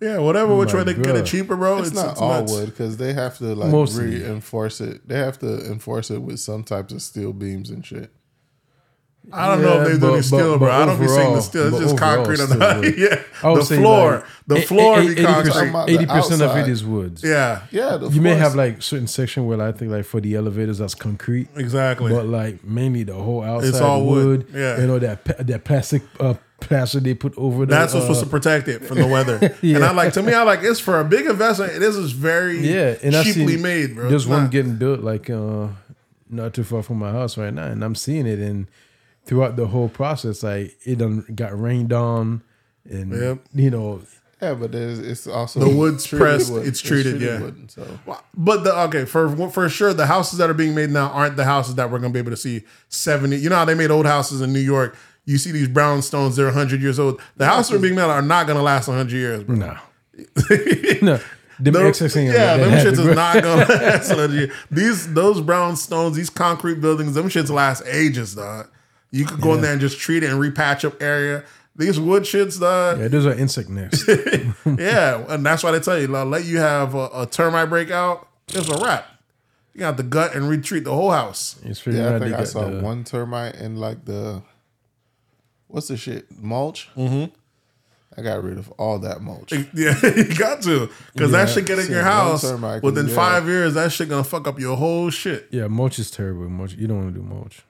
Yeah, 0.01 0.17
whatever 0.19 0.55
which 0.55 0.73
my 0.73 0.79
way 0.79 0.83
they 0.83 0.93
can 0.93 1.03
get 1.03 1.15
it 1.15 1.25
cheaper, 1.25 1.55
bro. 1.55 1.79
It's, 1.79 1.93
not 1.93 2.17
all 2.17 2.41
nuts. 2.41 2.51
wood 2.51 2.65
because 2.67 2.97
they 2.97 3.13
have 3.13 3.37
to 3.37 3.55
like 3.55 3.71
Mostly. 3.71 4.05
reinforce 4.21 4.81
it. 4.81 5.07
They 5.07 5.17
have 5.17 5.39
to 5.39 5.65
enforce 5.71 6.11
it 6.11 6.21
with 6.21 6.39
some 6.39 6.63
types 6.63 6.93
of 6.93 7.01
steel 7.01 7.31
beams 7.33 7.69
and 7.69 7.85
shit. 7.85 8.11
I 9.33 9.47
don't 9.49 9.61
know 9.61 9.81
if 9.81 9.87
they 9.93 9.99
do 9.99 10.13
any 10.13 10.21
steel, 10.21 10.53
but- 10.53 10.59
bro. 10.59 10.71
I 10.71 10.85
don't 10.85 10.99
be 10.99 11.07
saying 11.07 11.33
the 11.35 11.41
steel. 11.41 11.67
It's 11.67 11.79
just 11.79 11.97
concrete 11.97 12.39
on 12.39 12.47
still 12.47 12.59
the 12.81 12.93
yeah. 12.97 13.21
I 13.49 13.55
The 13.55 13.63
floor, 13.65 14.11
like, 14.11 14.23
the 14.47 14.55
eight- 14.57 14.67
floor 14.67 14.99
eight- 14.99 15.15
be 15.17 15.23
concrete. 15.23 15.93
Eighty 15.93 16.05
percent 16.05 16.41
of 16.41 16.51
it 16.57 16.61
is 16.61 16.61
outside. 16.61 16.69
is 16.69 16.85
woods. 16.85 17.23
Yeah, 17.23 17.61
Yeah, 17.71 17.97
the 17.97 18.09
You 18.09 18.21
may 18.21 18.35
have 18.35 18.55
like 18.55 18.81
certain 18.81 19.07
section 19.07 19.45
where 19.47 19.61
I 19.61 19.71
think 19.71 19.91
like 19.91 20.05
for 20.05 20.21
the 20.21 20.35
elevators 20.35 20.77
that's 20.77 20.95
concrete, 20.95 21.47
exactly. 21.55 22.11
but 22.11 22.27
like 22.27 22.63
mainly 22.63 23.03
the 23.03 23.13
whole 23.15 23.41
outside 23.43 23.69
it's 23.69 23.81
all 23.81 24.05
wood. 24.05 24.25
wood. 24.25 24.47
Yeah. 24.53 24.79
you 24.81 24.87
know 24.87 24.99
that 24.99 25.23
pa- 25.25 25.43
that 25.43 25.63
plastic 25.63 26.03
uh, 26.19 26.35
plaster 26.61 26.99
they 26.99 27.13
put 27.13 27.33
over. 27.37 27.65
The, 27.65 27.75
That's 27.75 27.93
what's 27.93 28.05
uh, 28.05 28.13
supposed 28.13 28.23
to 28.23 28.29
protect 28.29 28.67
it 28.67 28.85
from 28.85 28.97
the 28.99 29.07
weather. 29.07 29.55
And 29.61 29.83
I 29.83 29.91
like 29.91 30.13
to 30.13 30.23
me, 30.23 30.33
I 30.33 30.43
like 30.43 30.59
it's 30.63 30.79
for 30.79 30.99
a 30.99 31.03
big 31.03 31.25
investment. 31.25 31.73
It 31.73 31.81
is 31.83 32.11
very 32.13 32.59
Yeah, 32.59 32.95
and 33.03 33.15
I 33.15 33.23
cheaply 33.23 33.57
made, 33.57 33.95
bro. 33.95 34.09
There's 34.09 34.23
It's 34.23 34.29
one 34.29 34.43
not- 34.43 34.51
getting 34.51 34.77
built 34.77 35.01
like 35.01 35.29
uh, 35.29 35.67
not 36.29 36.53
too 36.53 36.63
far 36.63 36.81
from 36.83 36.97
my 36.99 37.11
house 37.11 37.37
right 37.37 37.53
now, 37.53 37.65
and 37.67 37.83
I'm 37.83 37.95
seeing 37.95 38.25
it. 38.25 38.39
And 38.39 38.67
throughout 39.25 39.55
the 39.55 39.67
whole 39.67 39.89
process, 39.89 40.43
like 40.43 40.75
it 40.85 40.97
done 40.97 41.25
got 41.35 41.59
rained 41.59 41.91
on, 41.93 42.41
and 42.89 43.11
Yep. 43.11 43.39
you 43.53 43.69
know, 43.71 44.01
yeah, 44.41 44.53
but 44.53 44.71
there's 44.71 44.99
it's 44.99 45.27
also 45.27 45.59
The 45.61 45.69
wood's 45.69 46.05
pressed, 46.05 46.51
wood. 46.51 46.67
it's 46.67 46.81
treated, 46.81 47.19
yeah. 47.21 47.39
wood, 47.41 47.71
so 47.71 47.85
But 48.35 48.63
the 48.63 48.77
okay 48.83 49.05
for 49.05 49.49
for 49.49 49.69
sure, 49.69 49.93
the 49.93 50.05
houses 50.05 50.37
that 50.39 50.49
are 50.49 50.53
being 50.53 50.75
made 50.75 50.89
now 50.91 51.07
aren't 51.09 51.35
the 51.37 51.45
houses 51.45 51.75
that 51.75 51.89
we're 51.89 51.99
gonna 51.99 52.13
be 52.13 52.19
able 52.19 52.31
to 52.31 52.37
see 52.37 52.63
seventy. 52.89 53.37
You 53.37 53.49
know 53.49 53.55
how 53.55 53.65
they 53.65 53.75
made 53.75 53.91
old 53.91 54.05
houses 54.05 54.41
in 54.41 54.53
New 54.53 54.59
York. 54.59 54.95
You 55.25 55.37
see 55.39 55.51
these 55.51 55.67
brownstones; 55.69 56.35
they're 56.35 56.51
hundred 56.51 56.81
years 56.81 56.99
old. 56.99 57.19
The 57.37 57.45
houses 57.47 57.69
that 57.71 57.77
are 57.77 57.79
being 57.79 57.95
made 57.95 58.03
are 58.03 58.21
not 58.21 58.45
gonna 58.45 58.61
last 58.61 58.85
hundred 58.87 59.11
years, 59.13 59.43
bro. 59.43 59.55
no, 59.55 59.77
no, 61.01 61.19
them 61.59 61.73
Those- 61.73 61.87
excess 62.01 62.15
ain't 62.17 62.33
yeah, 62.33 62.57
that 62.57 62.57
them 62.57 62.69
happy, 62.71 62.89
shits 62.89 62.95
bro. 62.95 63.07
is 63.09 63.15
not 63.15 63.41
gonna 63.41 63.65
last 63.85 64.11
another 64.11 64.33
year. 64.35 64.51
These 64.69 65.13
those 65.13 65.41
brownstones, 65.41 66.13
these 66.15 66.29
concrete 66.29 66.79
buildings, 66.81 67.15
them 67.15 67.29
shits 67.29 67.49
last 67.49 67.83
ages, 67.87 68.35
dog. 68.35 68.67
You 69.15 69.25
could 69.25 69.39
go 69.39 69.53
in 69.53 69.61
there 69.61 69.71
and 69.71 69.79
just 69.79 69.97
treat 69.97 70.23
it 70.23 70.29
and 70.29 70.39
repatch 70.41 70.83
up 70.83 71.01
area. 71.01 71.43
These 71.77 71.99
wood 71.99 72.23
shits, 72.23 72.59
dog. 72.59 72.99
Yeah, 72.99 73.07
those 73.07 73.25
are 73.25 73.33
insect 73.33 73.69
nests. 73.69 74.03
Yeah, 74.65 75.23
and 75.29 75.45
that's 75.45 75.63
why 75.63 75.71
they 75.71 75.79
tell 75.79 75.99
you, 75.99 76.07
like, 76.07 76.25
let 76.27 76.45
you 76.45 76.57
have 76.57 76.95
a, 76.95 77.09
a 77.13 77.27
termite 77.29 77.69
breakout, 77.69 78.27
it's 78.49 78.67
a 78.69 78.77
wrap. 78.83 79.05
You 79.73 79.79
got 79.81 79.97
the 79.97 80.03
gut 80.03 80.35
and 80.35 80.47
retreat 80.49 80.83
the 80.85 80.93
whole 80.93 81.11
house. 81.11 81.59
It's 81.63 81.81
pretty 81.81 81.99
yeah, 81.99 82.15
I 82.15 82.19
think 82.19 82.33
I 82.33 82.43
saw 82.45 82.69
the- 82.69 82.81
one 82.81 83.03
termite 83.03 83.55
in 83.55 83.77
like 83.77 84.05
the 84.05 84.41
what's 85.67 85.87
the 85.87 85.97
shit 85.97 86.25
mulch. 86.41 86.89
Mm-hmm. 86.95 87.33
I 88.17 88.21
got 88.21 88.41
rid 88.43 88.57
of 88.57 88.71
all 88.77 88.99
that 88.99 89.21
mulch. 89.21 89.51
Yeah, 89.73 89.99
you 90.15 90.35
got 90.37 90.61
to. 90.63 90.89
Because 91.13 91.31
that 91.31 91.47
Yeah, 91.49 91.53
shit 91.53 91.65
get 91.65 91.79
in 91.79 91.91
your 91.91 92.03
house 92.03 92.41
termite, 92.43 92.81
'cause, 92.81 92.83
within 92.93 93.07
yeah. 93.09 93.15
five 93.15 93.47
years, 93.47 93.73
that 93.73 93.91
shit 93.91 94.07
gonna 94.09 94.23
fuck 94.23 94.47
up 94.47 94.59
your 94.59 94.77
whole 94.77 95.09
shit. 95.09 95.47
Yeah, 95.51 95.67
mulch 95.67 95.99
is 95.99 96.09
terrible. 96.11 96.47
Mulch, 96.49 96.73
you 96.75 96.87
don't 96.87 96.97
want 97.03 97.13
to 97.13 97.19
do 97.21 97.25
mulch. 97.25 97.61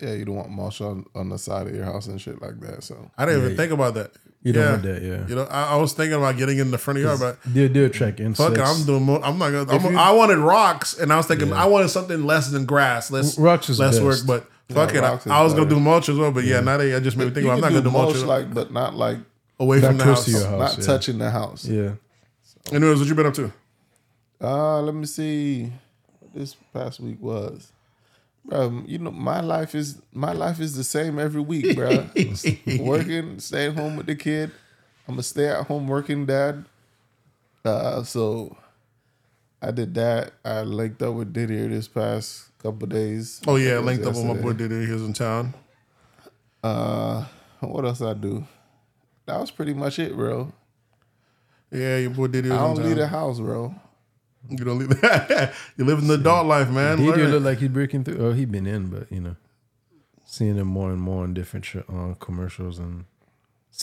Yeah, 0.00 0.12
you 0.12 0.24
don't 0.26 0.36
want 0.36 0.50
mulch 0.50 0.80
on, 0.80 1.06
on 1.14 1.30
the 1.30 1.38
side 1.38 1.66
of 1.66 1.74
your 1.74 1.84
house 1.84 2.06
and 2.06 2.20
shit 2.20 2.40
like 2.42 2.60
that. 2.60 2.82
So 2.84 3.10
I 3.16 3.24
didn't 3.24 3.40
even 3.40 3.50
Yeah. 3.52 3.56
think 3.56 3.72
about 3.72 3.94
that. 3.94 4.12
You 4.42 4.52
don't 4.52 4.62
yeah. 4.64 4.70
want 4.72 4.82
that, 4.84 5.02
yeah. 5.02 5.26
You 5.26 5.34
know, 5.34 5.44
I, 5.50 5.72
I 5.72 5.76
was 5.76 5.92
thinking 5.94 6.12
about 6.16 6.36
getting 6.36 6.58
in 6.58 6.70
the 6.70 6.78
front 6.78 6.98
of 6.98 7.02
the 7.02 7.08
yard, 7.08 7.20
but 7.20 7.52
They 7.52 7.66
they 7.66 7.84
attract 7.84 8.20
insects. 8.20 8.56
fuck 8.56 8.58
it, 8.58 8.60
I'm 8.80 8.84
doing. 8.86 9.02
More, 9.02 9.24
I'm 9.24 9.38
not 9.38 9.50
gonna. 9.50 9.72
I'm, 9.72 9.92
you- 9.92 9.98
I 9.98 10.12
wanted 10.12 10.38
rocks, 10.38 10.96
and 10.98 11.12
I 11.12 11.16
was 11.16 11.26
thinking 11.26 11.52
I 11.52 11.64
wanted 11.66 11.88
something 11.88 12.24
less 12.24 12.48
than 12.50 12.64
grass, 12.64 13.10
less 13.10 13.36
Rocks 13.38 13.68
is 13.70 13.80
less 13.80 13.98
best. 13.98 14.04
work. 14.04 14.18
But 14.68 14.74
fuck 14.74 14.92
Yeah, 14.92 15.14
it, 15.14 15.26
I, 15.26 15.40
I 15.40 15.42
was 15.42 15.52
gonna 15.54 15.68
do 15.68 15.80
mulch 15.80 16.08
as 16.08 16.16
well. 16.18 16.30
But 16.30 16.44
yeah, 16.44 16.60
now 16.60 16.76
that 16.76 16.94
I 16.94 17.00
just 17.00 17.16
made 17.16 17.24
me 17.28 17.30
think 17.32 17.44
you 17.46 17.50
about. 17.50 17.54
I'm 17.56 17.60
not 17.62 17.68
gonna 17.70 17.80
do 17.80 17.90
do 17.90 17.96
mulch 17.96 18.14
mulch, 18.14 18.26
like, 18.26 18.54
but 18.54 18.70
not 18.72 18.94
like 18.94 19.18
away 19.58 19.80
Not 19.80 19.86
from 19.88 19.96
the 19.96 20.04
house. 20.04 20.24
to 20.26 20.30
your 20.30 20.46
house. 20.46 20.58
not 20.76 20.78
yeah. 20.78 20.84
touching 20.84 21.18
the 21.18 21.30
house. 21.30 21.64
Yeah, 21.64 21.92
Anyways, 22.70 22.98
what 23.00 23.08
you 23.08 23.14
been 23.16 23.26
up 23.26 23.34
to? 23.34 23.52
Uh, 24.40 24.80
let 24.82 24.94
me 24.94 25.06
see. 25.06 25.72
What 26.20 26.34
this 26.34 26.54
past 26.72 27.00
week 27.00 27.20
was. 27.20 27.72
Bro, 28.46 28.84
you 28.86 28.98
know 28.98 29.10
my 29.10 29.40
life 29.40 29.74
is 29.74 30.00
my 30.12 30.32
life 30.32 30.60
is 30.60 30.76
the 30.76 30.84
same 30.84 31.18
every 31.18 31.40
week, 31.40 31.74
bro. 31.74 32.06
working, 32.78 33.40
staying 33.40 33.74
home 33.74 33.96
with 33.96 34.06
the 34.06 34.14
kid. 34.14 34.52
I'm 35.08 35.18
a 35.18 35.22
stay 35.22 35.48
at 35.48 35.66
home 35.66 35.88
working 35.88 36.26
dad. 36.26 36.64
Uh, 37.64 38.04
so 38.04 38.56
I 39.60 39.72
did 39.72 39.94
that. 39.94 40.32
I 40.44 40.62
linked 40.62 41.02
up 41.02 41.14
with 41.14 41.32
Didier 41.32 41.68
this 41.68 41.88
past 41.88 42.56
couple 42.58 42.86
days. 42.86 43.40
Oh 43.46 43.56
yeah, 43.56 43.78
linked 43.78 44.04
up 44.04 44.14
with 44.14 44.24
my 44.24 44.34
boy. 44.34 44.52
Diddy. 44.52 44.86
He 44.86 44.92
was 44.92 45.02
in 45.02 45.12
town. 45.12 45.54
Uh, 46.62 47.24
what 47.60 47.84
else 47.84 48.00
I 48.00 48.14
do? 48.14 48.46
That 49.26 49.40
was 49.40 49.50
pretty 49.50 49.74
much 49.74 49.98
it, 49.98 50.14
bro. 50.14 50.52
Yeah, 51.72 51.98
your 51.98 52.10
boy 52.10 52.28
Diddy 52.28 52.50
I 52.50 52.58
don't 52.58 52.76
leave 52.76 52.96
the 52.96 53.08
house, 53.08 53.40
bro. 53.40 53.74
You 54.50 54.64
don't 54.64 54.78
leave. 54.78 54.90
you 55.76 55.84
live 55.84 55.98
in 55.98 56.06
the 56.08 56.14
adult 56.14 56.46
life, 56.46 56.70
man. 56.70 56.98
he 56.98 57.10
do 57.12 57.26
look 57.26 57.42
like 57.42 57.58
he's 57.58 57.68
breaking 57.68 58.04
through. 58.04 58.24
Oh, 58.24 58.32
he 58.32 58.44
been 58.44 58.66
in, 58.66 58.88
but 58.88 59.10
you 59.10 59.20
know, 59.20 59.36
seeing 60.24 60.56
him 60.56 60.66
more 60.68 60.90
and 60.90 61.00
more 61.00 61.24
in 61.24 61.34
different 61.34 61.64
sh- 61.64 61.76
uh, 61.88 62.14
commercials 62.20 62.78
and. 62.78 63.04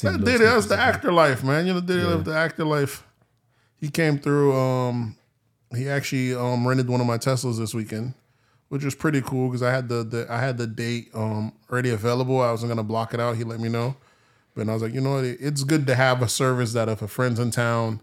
That 0.01 0.25
Diddy, 0.25 0.43
that's 0.43 0.65
the 0.65 0.79
actor 0.79 1.11
life, 1.11 1.43
man. 1.43 1.67
You 1.67 1.75
know, 1.75 1.79
Diddy 1.81 2.01
lived 2.03 2.25
the 2.25 2.33
actor 2.35 2.65
life. 2.65 3.03
He 3.79 3.89
came 3.89 4.17
through. 4.17 4.55
Um, 4.55 5.15
he 5.75 5.87
actually 5.87 6.33
um 6.33 6.67
rented 6.67 6.89
one 6.89 6.99
of 7.01 7.05
my 7.05 7.17
Teslas 7.19 7.59
this 7.59 7.73
weekend, 7.75 8.13
which 8.69 8.83
was 8.83 8.95
pretty 8.95 9.21
cool 9.21 9.49
because 9.49 9.61
I 9.61 9.71
had 9.71 9.89
the, 9.89 10.03
the 10.03 10.25
I 10.29 10.39
had 10.39 10.57
the 10.57 10.65
date 10.67 11.09
um 11.13 11.53
already 11.71 11.91
available. 11.91 12.41
I 12.41 12.49
wasn't 12.51 12.71
gonna 12.71 12.83
block 12.83 13.13
it 13.13 13.19
out. 13.19 13.37
He 13.37 13.43
let 13.43 13.59
me 13.59 13.69
know, 13.69 13.95
but 14.55 14.67
I 14.67 14.73
was 14.73 14.81
like, 14.81 14.93
you 14.93 15.01
know 15.01 15.15
what? 15.15 15.25
It's 15.25 15.63
good 15.63 15.85
to 15.87 15.95
have 15.95 16.21
a 16.23 16.27
service 16.27 16.73
that 16.73 16.89
if 16.89 17.01
a 17.03 17.07
friend's 17.07 17.39
in 17.39 17.51
town, 17.51 18.01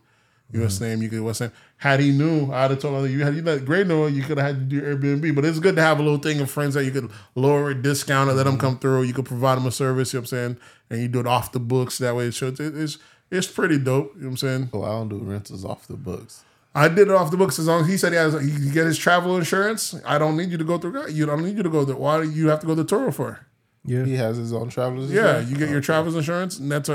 you 0.53 0.59
know 0.59 0.65
what 0.65 0.73
I'm 0.73 0.77
mm-hmm. 0.77 0.85
saying. 0.85 1.03
You 1.03 1.09
could 1.09 1.21
what's 1.21 1.39
saying. 1.39 1.53
Had 1.77 2.01
he 2.01 2.11
knew, 2.11 2.53
I'd 2.53 2.71
have 2.71 2.81
told 2.81 3.05
him 3.05 3.13
you 3.13 3.25
had 3.25 3.35
you 3.35 3.43
let 3.43 3.65
Gray 3.65 3.85
know 3.85 4.07
you 4.07 4.23
could 4.23 4.39
have 4.39 4.47
had 4.47 4.71
to 4.71 4.81
do 4.81 4.83
Airbnb. 4.83 5.35
But 5.35 5.45
it's 5.45 5.59
good 5.59 5.77
to 5.77 5.83
have 5.83 5.99
a 5.99 6.03
little 6.03 6.19
thing 6.19 6.41
of 6.41 6.51
friends 6.51 6.75
that 6.75 6.85
you 6.85 6.91
could 6.91 7.11
lower 7.35 7.71
it, 7.71 7.83
discount 7.83 8.31
it, 8.31 8.35
let 8.35 8.45
them 8.45 8.55
mm-hmm. 8.55 8.61
come 8.61 8.79
through. 8.79 9.03
You 9.03 9.15
could 9.15 9.27
provide 9.27 9.57
them 9.57 9.67
a 9.67 9.71
service. 9.71 10.13
You 10.13 10.19
know 10.19 10.23
what 10.23 10.33
I'm 10.33 10.39
saying, 10.39 10.57
and 10.91 11.03
you 11.03 11.09
do 11.09 11.21
it 11.21 11.27
off 11.27 11.53
the 11.53 11.61
books 11.61 11.99
that 11.99 12.17
way. 12.17 12.27
It 12.27 12.35
shows 12.35 12.59
it's 12.59 12.99
it's 13.31 13.47
pretty 13.47 13.79
dope. 13.79 14.15
You 14.17 14.23
know 14.23 14.27
what 14.27 14.31
I'm 14.31 14.37
saying. 14.37 14.71
Oh, 14.73 14.83
I 14.83 14.89
don't 14.89 15.09
do 15.09 15.19
rentals 15.19 15.65
off 15.65 15.87
the 15.87 15.97
books. 15.97 16.45
I 16.75 16.89
did 16.89 17.09
it 17.09 17.11
off 17.11 17.31
the 17.31 17.37
books 17.37 17.59
as 17.59 17.67
long 17.67 17.83
as 17.83 17.89
he 17.89 17.97
said 17.97 18.13
he 18.13 18.19
has 18.19 18.33
he 18.41 18.71
get 18.71 18.87
his 18.87 18.99
travel 18.99 19.37
insurance. 19.37 19.95
I 20.05 20.19
don't 20.19 20.37
need 20.37 20.51
you 20.51 20.59
to 20.59 20.65
go 20.65 20.79
through. 20.79 20.93
That. 20.93 21.13
You 21.13 21.27
don't 21.27 21.45
need 21.45 21.57
you 21.57 21.63
to 21.63 21.71
go 21.71 21.85
there. 21.85 21.97
Why 21.97 22.23
do 22.23 22.31
you 22.31 22.49
have 22.49 22.61
to 22.61 22.67
go 22.67 22.75
to 22.75 22.85
Turo 22.85 23.13
for? 23.13 23.47
Yeah, 23.85 24.05
He 24.05 24.17
has 24.17 24.37
his 24.37 24.53
own 24.53 24.69
travelers. 24.69 25.11
Yeah, 25.11 25.41
you 25.41 25.57
get 25.57 25.71
your 25.71 25.81
travel 25.81 26.15
insurance, 26.15 26.59
and 26.59 26.71
that's 26.71 26.91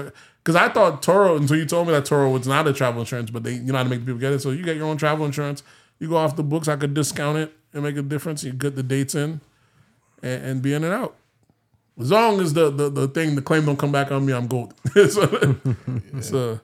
because 0.45 0.55
I 0.55 0.69
thought 0.69 1.01
Turo 1.01 1.37
until 1.37 1.57
you 1.57 1.65
told 1.65 1.87
me 1.87 1.93
that 1.93 2.05
Turo 2.05 2.31
was 2.31 2.47
not 2.47 2.67
a 2.67 2.73
travel 2.73 3.01
insurance, 3.01 3.31
but 3.31 3.43
they 3.43 3.53
you 3.53 3.63
know 3.63 3.77
how 3.77 3.83
to 3.83 3.89
make 3.89 4.01
the 4.01 4.05
people 4.05 4.19
get 4.19 4.31
it. 4.31 4.41
So 4.41 4.51
you 4.51 4.63
get 4.63 4.77
your 4.77 4.85
own 4.85 4.95
travel 4.95 5.25
insurance. 5.25 5.63
You 5.97 6.07
go 6.07 6.17
off 6.17 6.35
the 6.35 6.43
books. 6.43 6.67
I 6.67 6.75
could 6.75 6.93
discount 6.93 7.39
it 7.39 7.51
and 7.73 7.81
make 7.81 7.97
a 7.97 8.03
difference. 8.03 8.43
You 8.43 8.53
get 8.53 8.75
the 8.75 8.83
dates 8.83 9.15
in, 9.15 9.41
and, 10.21 10.43
and 10.45 10.61
be 10.61 10.73
in 10.73 10.83
and 10.83 10.93
out. 10.93 11.15
As 11.99 12.11
long 12.11 12.39
as 12.41 12.53
the, 12.53 12.69
the 12.69 12.89
the 12.89 13.07
thing 13.07 13.33
the 13.33 13.41
claim 13.41 13.65
don't 13.65 13.79
come 13.79 13.91
back 13.91 14.11
on 14.11 14.23
me, 14.23 14.33
I'm 14.33 14.45
gold. 14.45 14.75
so, 14.93 15.55
so, 16.21 16.59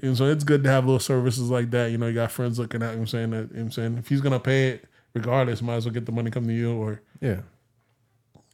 you 0.00 0.10
know, 0.10 0.14
so 0.14 0.26
it's 0.26 0.44
good 0.44 0.62
to 0.62 0.70
have 0.70 0.84
little 0.84 1.00
services 1.00 1.50
like 1.50 1.72
that. 1.72 1.90
You 1.90 1.98
know, 1.98 2.06
you 2.06 2.14
got 2.14 2.30
friends 2.30 2.60
looking 2.60 2.82
at. 2.82 2.90
You 2.90 2.92
know 2.92 2.98
what 2.98 3.00
I'm 3.00 3.06
saying 3.08 3.30
that. 3.30 3.50
You 3.50 3.56
know 3.56 3.62
I'm 3.62 3.70
saying 3.72 3.98
if 3.98 4.08
he's 4.08 4.20
gonna 4.20 4.38
pay 4.38 4.68
it, 4.68 4.84
regardless, 5.12 5.60
might 5.60 5.74
as 5.74 5.86
well 5.86 5.94
get 5.94 6.06
the 6.06 6.12
money 6.12 6.30
come 6.30 6.46
to 6.46 6.54
you 6.54 6.72
or 6.72 7.00
yeah. 7.20 7.40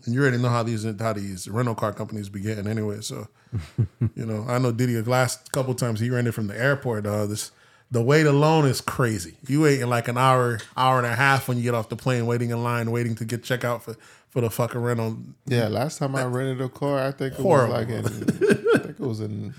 And 0.06 0.14
you 0.14 0.20
already 0.22 0.38
know 0.38 0.48
how 0.48 0.62
these 0.62 0.84
how 0.98 1.12
these 1.12 1.48
rental 1.48 1.74
car 1.74 1.92
companies 1.92 2.28
be 2.28 2.40
getting 2.40 2.66
anyway. 2.66 3.00
So, 3.00 3.28
you 4.14 4.26
know, 4.26 4.44
I 4.48 4.58
know 4.58 4.72
Diddy. 4.72 4.94
The 4.94 5.08
last 5.10 5.52
couple 5.52 5.74
times 5.74 6.00
he 6.00 6.10
rented 6.10 6.34
from 6.34 6.46
the 6.46 6.58
airport. 6.60 7.06
Uh, 7.06 7.26
this 7.26 7.50
the 7.90 8.00
wait 8.02 8.26
alone 8.26 8.66
is 8.66 8.80
crazy. 8.80 9.36
You 9.48 9.62
wait 9.62 9.80
in 9.80 9.88
like 9.90 10.06
an 10.08 10.16
hour, 10.16 10.60
hour 10.76 10.98
and 10.98 11.06
a 11.06 11.14
half 11.16 11.48
when 11.48 11.56
you 11.56 11.62
get 11.64 11.74
off 11.74 11.88
the 11.88 11.96
plane, 11.96 12.26
waiting 12.26 12.50
in 12.50 12.62
line, 12.62 12.90
waiting 12.92 13.14
to 13.16 13.24
get 13.24 13.42
check 13.42 13.64
out 13.64 13.82
for 13.82 13.96
for 14.28 14.40
the 14.40 14.50
fucking 14.50 14.80
rental. 14.80 15.18
Yeah, 15.46 15.66
last 15.68 15.98
time 15.98 16.14
I 16.14 16.24
rented 16.24 16.60
a 16.60 16.68
car, 16.68 17.00
I 17.00 17.10
think 17.10 17.34
it 17.34 17.40
Horrible. 17.40 17.74
was 17.74 17.86
like 17.86 17.88
in, 17.88 18.04
I 18.74 18.78
think 18.78 18.90
it 18.90 19.00
was 19.00 19.20
in, 19.20 19.52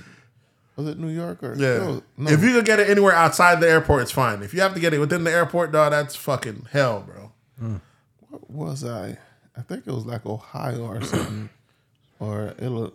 Was 0.77 0.88
it 0.88 0.97
New 0.97 1.10
York 1.10 1.43
or 1.43 1.56
Yeah. 1.56 1.77
no, 1.80 2.04
no. 2.17 2.32
If 2.32 2.41
you 2.41 2.54
could 2.54 2.63
get 2.65 2.80
it 2.80 2.89
anywhere 2.89 3.12
outside 3.13 3.60
the 3.60 3.69
airport, 3.69 4.04
it's 4.04 4.12
fine. 4.12 4.41
If 4.43 4.54
you 4.54 4.62
have 4.62 4.73
to 4.75 4.80
get 4.80 4.93
it 4.93 4.99
within 4.99 5.25
the 5.25 5.32
airport, 5.32 5.73
dog, 5.73 5.91
that's 5.91 6.15
fucking 6.15 6.67
hell, 6.71 7.01
bro. 7.06 7.82
What 8.30 8.49
was 8.49 8.86
I? 8.86 9.17
I 9.62 9.63
think 9.63 9.86
it 9.86 9.93
was 9.93 10.08
like 10.08 10.26
Ohio 10.26 10.88
or 10.88 11.04
something, 11.04 11.50
or 12.19 12.56
it 12.58 12.69
was, 12.69 12.91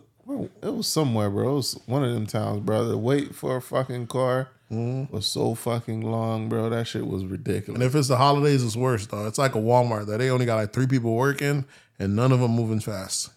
it 0.61 0.73
was 0.73 0.85
somewhere, 0.85 1.29
bro. 1.29 1.51
It 1.51 1.55
was 1.55 1.79
one 1.85 2.03
of 2.03 2.13
them 2.13 2.27
towns, 2.27 2.59
bro. 2.59 2.85
The 2.89 2.97
wait 2.97 3.33
for 3.33 3.55
a 3.55 3.61
fucking 3.61 4.07
car 4.07 4.49
mm-hmm. 4.69 5.15
was 5.15 5.25
so 5.25 5.55
fucking 5.55 6.01
long, 6.01 6.49
bro. 6.49 6.69
That 6.69 6.87
shit 6.87 7.07
was 7.07 7.23
ridiculous. 7.23 7.79
And 7.79 7.83
if 7.83 7.95
it's 7.95 8.09
the 8.09 8.17
holidays, 8.17 8.65
it's 8.65 8.75
worse, 8.75 9.07
though. 9.07 9.27
It's 9.27 9.37
like 9.37 9.55
a 9.55 9.59
Walmart 9.59 10.07
that 10.07 10.17
they 10.17 10.29
only 10.29 10.45
got 10.45 10.57
like 10.57 10.73
three 10.73 10.87
people 10.87 11.15
working 11.15 11.63
and 11.99 12.17
none 12.17 12.33
of 12.33 12.41
them 12.41 12.51
moving 12.51 12.81
fast. 12.81 13.29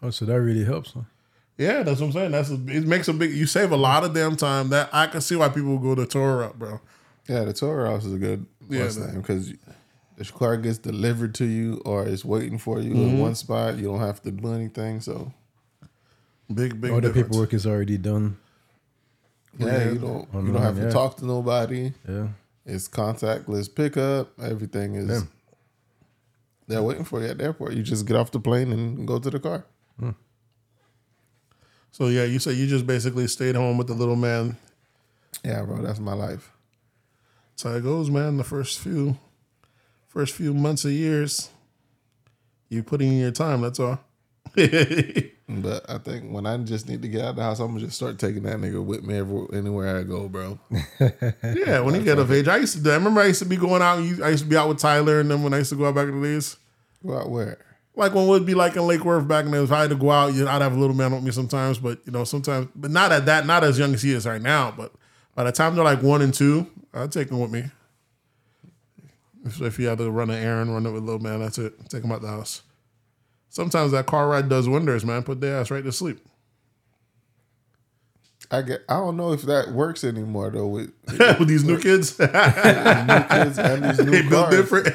Oh, 0.00 0.10
so 0.10 0.24
that 0.24 0.40
really 0.40 0.64
helps, 0.64 0.92
huh? 0.92 1.00
Yeah, 1.58 1.82
that's 1.82 2.00
what 2.00 2.06
I'm 2.06 2.12
saying. 2.12 2.30
That's 2.30 2.50
a, 2.50 2.54
it 2.68 2.86
makes 2.86 3.08
a 3.08 3.12
big. 3.12 3.32
You 3.32 3.46
save 3.46 3.72
a 3.72 3.76
lot 3.76 4.04
of 4.04 4.14
damn 4.14 4.36
time. 4.36 4.68
That 4.68 4.88
I 4.92 5.08
can 5.08 5.20
see 5.20 5.34
why 5.34 5.48
people 5.48 5.78
go 5.78 5.96
to 5.96 6.06
tour 6.06 6.38
route, 6.38 6.58
bro. 6.58 6.80
Yeah, 7.28 7.42
the 7.42 7.52
tour 7.52 7.86
house 7.86 8.04
is 8.04 8.14
a 8.14 8.18
good 8.18 8.46
Yeah, 8.68 8.84
bus 8.84 8.96
name 8.98 9.20
because 9.20 9.52
the 10.16 10.24
car 10.24 10.56
gets 10.56 10.78
delivered 10.78 11.34
to 11.36 11.44
you 11.44 11.80
or 11.84 12.06
it's 12.06 12.24
waiting 12.24 12.58
for 12.58 12.80
you 12.80 12.90
Mm-hmm. 12.90 13.14
in 13.16 13.18
one 13.18 13.34
spot. 13.34 13.76
You 13.76 13.84
don't 13.84 14.00
have 14.00 14.22
to 14.22 14.30
do 14.30 14.52
anything. 14.52 15.00
So 15.00 15.32
Big, 16.52 16.80
big. 16.80 16.90
All 16.90 17.00
the 17.00 17.10
paperwork 17.10 17.54
is 17.54 17.66
already 17.66 17.96
done. 17.96 18.36
yeah, 19.58 19.90
you 19.90 19.98
don't 19.98 20.28
you 20.46 20.52
don't 20.52 20.62
have 20.62 20.76
to 20.76 20.90
talk 20.90 21.16
to 21.18 21.26
nobody. 21.26 21.92
Yeah. 22.08 22.28
It's 22.66 22.88
contactless 22.88 23.74
pickup. 23.74 24.38
Everything 24.40 24.94
is. 24.96 25.08
Damn. 25.08 25.28
They're 26.68 26.82
waiting 26.82 27.04
for 27.04 27.20
you 27.20 27.28
at 27.28 27.38
the 27.38 27.44
airport. 27.44 27.72
You 27.74 27.82
just 27.82 28.06
get 28.06 28.16
off 28.16 28.30
the 28.30 28.38
plane 28.40 28.70
and 28.72 29.06
go 29.06 29.18
to 29.18 29.30
the 29.30 29.40
car. 29.40 29.64
So 31.90 32.06
yeah, 32.08 32.24
you 32.24 32.38
say 32.38 32.52
you 32.52 32.66
just 32.66 32.86
basically 32.86 33.26
stayed 33.28 33.54
home 33.54 33.76
with 33.76 33.86
the 33.86 33.94
little 33.94 34.16
man. 34.16 34.56
Yeah, 35.44 35.62
bro, 35.62 35.82
that's 35.82 35.98
my 35.98 36.14
life. 36.14 36.50
That's 37.50 37.64
how 37.64 37.72
it 37.74 37.82
goes, 37.82 38.08
man. 38.10 38.38
The 38.38 38.44
first 38.44 38.78
few, 38.78 39.18
first 40.12 40.34
few 40.34 40.52
months 40.54 40.84
of 40.84 40.92
years, 40.92 41.48
you 42.68 42.82
putting 42.82 43.08
in 43.12 43.18
your 43.18 43.30
time. 43.30 43.60
That's 43.62 43.80
all. 43.80 43.98
But 45.48 45.90
I 45.90 45.98
think 45.98 46.32
when 46.32 46.46
I 46.46 46.56
just 46.58 46.88
need 46.88 47.02
to 47.02 47.08
get 47.08 47.20
out 47.22 47.30
of 47.30 47.36
the 47.36 47.42
house, 47.42 47.58
I'm 47.60 47.68
gonna 47.68 47.80
just 47.80 47.96
start 47.96 48.18
taking 48.18 48.44
that 48.44 48.56
nigga 48.56 48.82
with 48.82 49.02
me 49.04 49.18
everywhere, 49.18 49.48
anywhere 49.52 49.98
I 49.98 50.02
go, 50.02 50.26
bro. 50.28 50.58
Yeah, 51.42 51.80
when 51.80 51.94
you 51.94 52.02
get 52.02 52.18
of 52.18 52.32
age, 52.32 52.48
I 52.48 52.56
used 52.58 52.76
to. 52.76 52.82
do 52.82 52.90
I 52.90 52.94
remember 52.94 53.20
I 53.20 53.26
used 53.26 53.40
to 53.42 53.44
be 53.48 53.56
going 53.56 53.82
out. 53.82 53.98
I 53.98 54.30
used 54.30 54.44
to 54.44 54.48
be 54.48 54.56
out 54.56 54.68
with 54.68 54.78
Tyler, 54.78 55.20
and 55.20 55.30
then 55.30 55.42
when 55.42 55.52
I 55.52 55.58
used 55.58 55.68
to 55.70 55.76
go 55.76 55.86
out 55.86 55.94
back 55.94 56.08
in 56.08 56.20
the 56.22 56.26
days, 56.26 56.56
Go 57.04 57.18
out 57.18 57.28
where? 57.28 57.58
like 57.94 58.14
when 58.14 58.26
we'd 58.28 58.46
be 58.46 58.54
like 58.54 58.76
in 58.76 58.86
Lake 58.86 59.04
Worth 59.04 59.28
back 59.28 59.44
in 59.44 59.50
the 59.50 59.58
days. 59.58 59.64
If 59.68 59.72
I 59.72 59.82
had 59.82 59.90
to 59.90 59.96
go 59.96 60.10
out, 60.10 60.32
you 60.32 60.44
know, 60.44 60.50
I'd 60.50 60.62
have 60.62 60.74
a 60.74 60.80
little 60.80 60.96
man 60.96 61.12
with 61.12 61.22
me 61.22 61.32
sometimes, 61.32 61.78
but 61.78 62.00
you 62.06 62.12
know, 62.12 62.24
sometimes, 62.24 62.68
but 62.74 62.90
not 62.90 63.12
at 63.12 63.26
that, 63.26 63.44
not 63.44 63.62
as 63.62 63.78
young 63.78 63.92
as 63.92 64.00
he 64.00 64.12
is 64.12 64.24
right 64.26 64.40
now. 64.40 64.72
But 64.74 64.92
by 65.34 65.44
the 65.44 65.52
time 65.52 65.74
they're 65.74 65.84
like 65.84 66.02
one 66.02 66.22
and 66.22 66.32
two, 66.32 66.66
I'd 66.94 67.12
take 67.12 67.30
him 67.30 67.40
with 67.40 67.50
me. 67.50 67.64
If, 69.44 69.60
if 69.60 69.78
you 69.78 69.88
had 69.88 69.98
to 69.98 70.10
run 70.10 70.30
an 70.30 70.42
errand, 70.42 70.72
run 70.72 70.86
it 70.86 70.90
with 70.92 71.02
little 71.02 71.20
man, 71.20 71.40
that's 71.40 71.58
it. 71.58 71.74
Take 71.88 72.04
him 72.04 72.12
out 72.12 72.22
the 72.22 72.28
house. 72.28 72.62
Sometimes 73.48 73.92
that 73.92 74.06
car 74.06 74.28
ride 74.28 74.48
does 74.48 74.68
wonders, 74.68 75.04
man. 75.04 75.22
Put 75.24 75.40
their 75.40 75.58
ass 75.58 75.70
right 75.70 75.84
to 75.84 75.92
sleep. 75.92 76.18
I 78.50 78.62
get. 78.62 78.82
I 78.88 78.94
don't 78.94 79.16
know 79.16 79.32
if 79.32 79.42
that 79.42 79.72
works 79.72 80.04
anymore 80.04 80.50
though. 80.50 80.66
With 80.66 80.92
with 81.38 81.48
these 81.48 81.64
new 81.64 81.78
kids, 81.78 82.18
new 82.18 82.26
kids 82.26 83.58
and 83.58 83.84
these 83.84 83.96
they 83.98 84.04
new 84.22 84.28
built 84.28 84.50
different. 84.50 84.86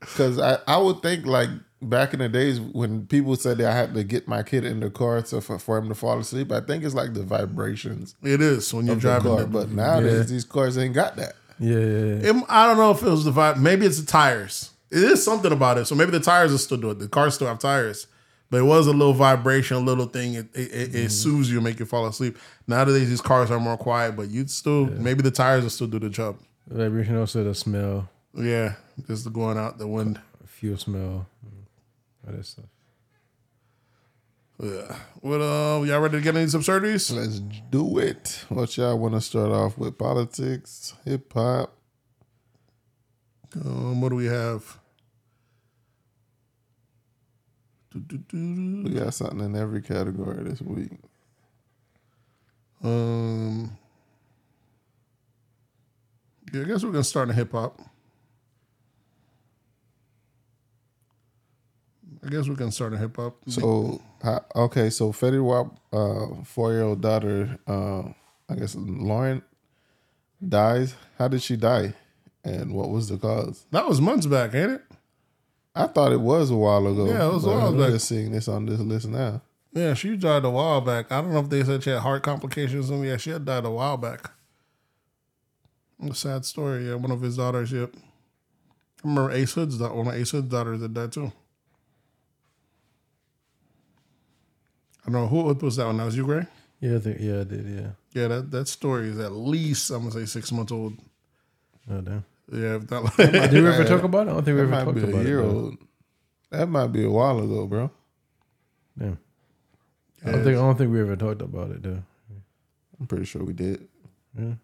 Because 0.00 0.38
I, 0.38 0.58
I 0.66 0.78
would 0.78 1.02
think 1.02 1.26
like 1.26 1.50
back 1.82 2.12
in 2.14 2.20
the 2.20 2.28
days 2.28 2.58
when 2.60 3.06
people 3.06 3.36
said 3.36 3.58
that 3.58 3.70
I 3.70 3.74
had 3.74 3.94
to 3.94 4.04
get 4.04 4.26
my 4.28 4.42
kid 4.42 4.64
in 4.64 4.80
the 4.80 4.90
car 4.90 5.20
to, 5.22 5.40
for, 5.40 5.58
for 5.58 5.78
him 5.78 5.88
to 5.88 5.94
fall 5.94 6.18
asleep. 6.18 6.52
I 6.52 6.60
think 6.60 6.84
it's 6.84 6.94
like 6.94 7.12
the 7.14 7.22
vibrations 7.22 8.14
it 8.22 8.40
is 8.40 8.72
when 8.72 8.86
you're 8.86 8.94
of 8.96 9.02
the 9.02 9.08
driving. 9.08 9.32
car. 9.32 9.40
the- 9.42 9.46
But 9.46 9.70
nowadays 9.70 10.12
Yeah. 10.14 10.22
these 10.34 10.44
cars 10.44 10.78
ain't 10.78 10.94
got 10.94 11.16
that. 11.16 11.34
Yeah, 11.60 11.78
yeah, 11.78 12.04
yeah. 12.14 12.30
It- 12.30 12.44
I 12.48 12.66
don't 12.66 12.78
know 12.78 12.90
if 12.90 13.02
it 13.02 13.08
was 13.08 13.24
the 13.24 13.32
vibe. 13.32 13.58
Maybe 13.58 13.86
it's 13.86 14.00
the 14.00 14.06
tires. 14.06 14.70
It 14.90 14.98
is 15.04 15.22
something 15.22 15.52
about 15.52 15.78
it. 15.78 15.84
So 15.84 15.94
maybe 15.94 16.10
the 16.10 16.18
tires 16.20 16.52
are 16.52 16.58
still 16.58 16.78
doing. 16.78 16.96
it. 16.96 16.98
The 17.00 17.08
cars 17.08 17.34
still 17.36 17.46
have 17.46 17.60
tires. 17.60 18.06
But 18.50 18.58
it 18.58 18.64
was 18.64 18.88
a 18.88 18.90
little 18.92 19.12
vibration, 19.12 19.76
a 19.76 19.80
little 19.80 20.06
thing. 20.06 20.34
It 20.34 20.48
it, 20.54 20.60
it, 20.60 20.72
it 20.72 20.92
mm-hmm. 20.92 21.06
soothes 21.08 21.50
you, 21.52 21.60
make 21.60 21.78
you 21.78 21.86
fall 21.86 22.06
asleep. 22.06 22.36
Nowadays, 22.66 23.08
these 23.08 23.20
cars 23.20 23.48
are 23.52 23.60
more 23.60 23.76
quiet, 23.76 24.16
but 24.16 24.28
you'd 24.28 24.50
still 24.50 24.86
maybe 24.86 25.22
the 25.22 25.30
tires 25.30 25.62
will 25.62 25.70
still 25.70 25.86
do 25.86 26.00
the 26.00 26.08
job. 26.10 26.36
Vibration 26.66 27.16
also 27.16 27.44
the 27.44 27.54
smell, 27.54 28.08
Yeah, 28.34 28.74
just 29.06 29.22
the 29.24 29.30
going 29.30 29.56
out 29.56 29.78
the 29.78 29.86
wind. 29.86 30.20
fuel 30.46 30.76
smell, 30.76 31.26
all 32.26 32.32
that 32.32 32.44
stuff. 32.44 32.64
Yeah. 34.62 34.94
What 35.20 35.40
uh, 35.40 35.82
y'all 35.84 36.00
ready 36.00 36.18
to 36.18 36.20
get 36.22 36.36
into 36.36 36.50
some 36.50 36.60
absurdities? 36.60 37.10
Let's 37.10 37.40
do 37.40 37.96
it. 37.98 38.44
What 38.50 38.76
y'all 38.76 38.98
want 38.98 39.14
to 39.14 39.20
start 39.22 39.50
off 39.50 39.78
with? 39.78 39.96
Politics, 39.96 40.92
hip 41.06 41.32
hop. 41.32 41.74
Um, 43.56 44.02
what 44.02 44.10
do 44.10 44.16
we 44.16 44.26
have? 44.26 44.78
We 47.94 48.90
got 48.90 49.14
something 49.14 49.40
in 49.40 49.56
every 49.56 49.80
category 49.80 50.44
this 50.44 50.60
week. 50.60 50.92
Um, 52.84 53.78
yeah, 56.52 56.60
I 56.60 56.64
guess 56.64 56.84
we're 56.84 56.92
gonna 56.92 57.02
start 57.02 57.30
in 57.30 57.34
hip 57.34 57.52
hop. 57.52 57.80
I 62.22 62.28
guess 62.28 62.46
we 62.46 62.54
can 62.56 62.70
start 62.70 62.92
in 62.92 62.98
hip 62.98 63.16
hop. 63.16 63.36
So 63.48 64.00
how, 64.22 64.44
okay, 64.54 64.90
so 64.90 65.12
Fetty 65.12 65.42
Wap, 65.42 65.78
uh, 65.92 66.42
four 66.44 66.72
year 66.72 66.82
old 66.82 67.00
daughter, 67.00 67.58
uh, 67.66 68.02
I 68.48 68.54
guess 68.56 68.74
Lauren, 68.76 69.42
dies. 70.46 70.94
How 71.18 71.28
did 71.28 71.42
she 71.42 71.56
die, 71.56 71.94
and 72.44 72.74
what 72.74 72.90
was 72.90 73.08
the 73.08 73.16
cause? 73.16 73.64
that 73.70 73.88
was 73.88 74.00
months 74.00 74.26
back, 74.26 74.54
ain't 74.54 74.72
it? 74.72 74.82
I 75.74 75.86
thought 75.86 76.12
it 76.12 76.20
was 76.20 76.50
a 76.50 76.56
while 76.56 76.86
ago. 76.86 77.06
Yeah, 77.06 77.28
it 77.28 77.32
was 77.32 77.44
a 77.44 77.48
while 77.48 77.68
I'm 77.68 77.78
back. 77.78 77.90
just 77.90 78.08
seeing 78.08 78.32
this 78.32 78.48
on 78.48 78.66
this 78.66 78.80
list 78.80 79.08
now. 79.08 79.40
Yeah, 79.72 79.94
she 79.94 80.16
died 80.16 80.44
a 80.44 80.50
while 80.50 80.80
back. 80.80 81.12
I 81.12 81.20
don't 81.20 81.32
know 81.32 81.40
if 81.40 81.48
they 81.48 81.62
said 81.62 81.84
she 81.84 81.90
had 81.90 82.00
heart 82.00 82.22
complications 82.24 82.86
or 82.86 82.88
something. 82.88 83.08
Yeah, 83.08 83.18
she 83.18 83.30
had 83.30 83.44
died 83.44 83.64
a 83.64 83.70
while 83.70 83.96
back. 83.96 84.32
A 86.02 86.14
sad 86.14 86.44
story. 86.44 86.88
Yeah, 86.88 86.94
one 86.94 87.12
of 87.12 87.20
his 87.20 87.36
daughters. 87.36 87.70
Yep. 87.70 87.94
I 87.94 89.08
remember 89.08 89.30
Ace 89.30 89.52
Hood's 89.52 89.78
daughter. 89.78 89.94
One 89.94 90.08
of 90.08 90.14
Ace 90.14 90.30
Hood's 90.30 90.48
daughters 90.48 90.80
that 90.80 90.92
died 90.92 91.12
too. 91.12 91.32
I 95.06 95.10
don't 95.10 95.12
know 95.22 95.26
who 95.28 95.42
was 95.64 95.76
that 95.76 95.86
one. 95.86 95.96
That 95.96 96.04
was 96.04 96.16
you, 96.16 96.24
Gray. 96.24 96.46
Yeah, 96.80 96.96
I 96.96 96.98
think, 97.00 97.18
yeah, 97.20 97.40
I 97.40 97.44
did. 97.44 97.66
Yeah. 97.66 97.90
Yeah, 98.22 98.28
that, 98.28 98.50
that 98.50 98.68
story 98.68 99.08
is 99.08 99.18
at 99.18 99.32
least 99.32 99.90
I'm 99.90 100.00
gonna 100.08 100.12
say 100.12 100.26
six 100.26 100.50
months 100.52 100.72
old. 100.72 100.94
Oh 101.90 102.00
damn. 102.00 102.24
Yeah, 102.52 102.76
if 102.76 102.90
not, 102.90 103.16
Did 103.16 103.52
we 103.52 103.68
ever 103.68 103.84
talk 103.84 104.02
about 104.02 104.26
it? 104.26 104.30
I 104.30 104.34
don't 104.34 104.44
think 104.44 104.56
we 104.56 104.62
That 104.62 104.62
ever 104.62 104.70
might 104.70 104.84
talked 104.84 104.96
be 104.96 105.02
about 105.04 105.24
a 105.24 105.28
year 105.28 105.40
it. 105.40 105.42
though. 105.42 105.48
old. 105.50 105.76
That 106.50 106.68
might 106.68 106.88
be 106.88 107.04
a 107.04 107.10
while 107.10 107.38
ago, 107.38 107.66
bro. 107.66 107.90
Damn. 108.98 109.18
I 110.26 110.32
don't 110.32 110.44
think 110.44 110.56
I 110.56 110.60
don't 110.60 110.76
think 110.76 110.92
we 110.92 111.00
ever 111.00 111.16
talked 111.16 111.42
about 111.42 111.70
it 111.70 111.82
though. 111.82 112.02
I'm 112.98 113.06
pretty 113.06 113.24
sure 113.24 113.42
we 113.44 113.52
did. 113.52 113.86
Yeah, 114.38 114.54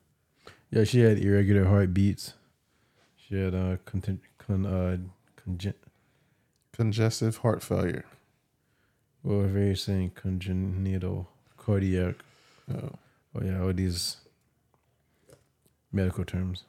Yeah, 0.70 0.84
she 0.84 1.00
had 1.00 1.18
irregular 1.18 1.64
heartbeats. 1.64 2.34
She 3.16 3.36
had 3.36 3.54
uh, 3.54 3.76
contin- 3.86 4.20
con, 4.38 4.66
uh, 4.66 4.96
congen- 5.40 5.74
Congestive 6.72 7.38
heart 7.38 7.62
failure. 7.62 8.04
Well, 9.26 9.44
if 9.44 9.52
you're 9.52 9.74
saying 9.74 10.12
congenital 10.14 11.28
cardiac. 11.56 12.14
Oh. 12.72 12.90
Oh 13.34 13.44
yeah, 13.44 13.60
all 13.60 13.72
these 13.72 14.18
medical 15.92 16.24
terms. 16.24 16.62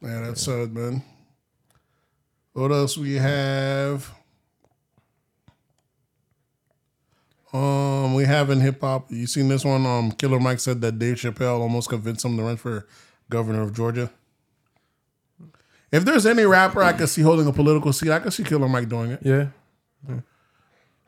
yeah, 0.00 0.20
that's 0.20 0.42
sad, 0.42 0.74
man. 0.74 1.02
What 2.54 2.72
else 2.72 2.96
we 2.96 3.14
have? 3.14 4.10
Um, 7.52 8.14
we 8.14 8.24
have 8.24 8.48
in 8.50 8.60
hip 8.60 8.80
hop. 8.80 9.12
You 9.12 9.26
seen 9.26 9.48
this 9.48 9.64
one? 9.64 9.84
Um, 9.84 10.12
Killer 10.12 10.40
Mike 10.40 10.60
said 10.60 10.80
that 10.80 10.98
Dave 10.98 11.16
Chappelle 11.16 11.60
almost 11.60 11.90
convinced 11.90 12.24
him 12.24 12.36
to 12.38 12.42
run 12.42 12.56
for 12.56 12.88
governor 13.28 13.60
of 13.60 13.74
Georgia. 13.74 14.10
If 15.92 16.04
there's 16.04 16.26
any 16.26 16.44
rapper 16.44 16.82
I 16.82 16.94
could 16.94 17.10
see 17.10 17.22
holding 17.22 17.46
a 17.46 17.52
political 17.52 17.92
seat, 17.92 18.10
I 18.10 18.18
could 18.18 18.32
see 18.32 18.44
Killer 18.44 18.68
Mike 18.68 18.88
doing 18.88 19.12
it. 19.12 19.20
Yeah, 19.22 19.48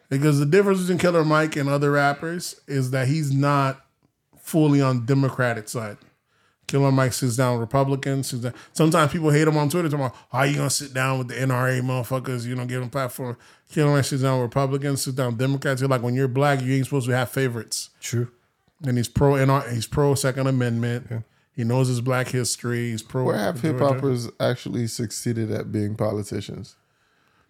Because 0.09 0.39
the 0.39 0.47
difference 0.47 0.81
between 0.81 0.99
Killer 0.99 1.25
Mike 1.25 1.57
and 1.57 1.69
other 1.69 1.91
rappers 1.91 2.61
is 2.67 2.91
that 2.93 3.09
he's 3.09 3.33
not 3.33 3.85
fully 4.39 4.81
on 4.81 5.05
Democratic 5.05 5.69
side. 5.69 5.97
Killer 6.67 6.91
Mike 6.91 7.13
sits 7.13 7.37
down 7.37 7.55
with 7.55 7.61
Republicans. 7.61 8.29
Sits 8.29 8.43
down. 8.43 8.55
Sometimes 8.73 9.13
people 9.13 9.31
hate 9.31 9.47
him 9.47 9.57
on 9.57 9.69
Twitter. 9.69 9.89
Talking 9.89 10.07
about 10.07 10.17
how 10.31 10.43
you 10.43 10.57
gonna 10.57 10.71
sit 10.71 10.93
down 10.93 11.19
with 11.19 11.29
the 11.29 11.35
NRA 11.35 11.81
motherfuckers? 11.81 12.45
You 12.45 12.57
know, 12.57 12.65
give 12.67 12.81
them 12.81 12.91
platform. 12.91 13.37
Killer 13.71 13.93
Mike 13.93 14.05
sits 14.05 14.23
down 14.23 14.41
with 14.41 14.49
Republicans. 14.55 15.03
Sits 15.03 15.17
down 15.17 15.29
with 15.29 15.39
Democrats. 15.39 15.81
You're 15.81 15.91
like 15.91 16.03
when 16.03 16.15
you're 16.15 16.29
black, 16.29 16.63
you 16.63 16.75
ain't 16.75 16.85
supposed 16.87 17.07
to 17.07 17.17
have 17.17 17.31
favorites. 17.31 17.91
true. 18.01 18.29
And 18.85 18.97
he's 18.99 19.09
pro 19.09 19.33
NR. 19.33 19.73
He's 19.73 19.87
pro 19.87 20.15
Second 20.15 20.49
Amendment. 20.49 21.25
He 21.53 21.65
knows 21.65 21.89
his 21.89 22.03
black 22.03 22.29
history. 22.29 22.91
He's 22.91 23.03
pro. 23.03 23.25
Where 23.25 23.39
have 23.39 23.63
hip 23.63 23.79
hoppers 23.79 24.29
actually 24.39 24.87
succeeded 24.89 25.51
at 25.51 25.73
being 25.73 25.95
politicians? 25.97 26.77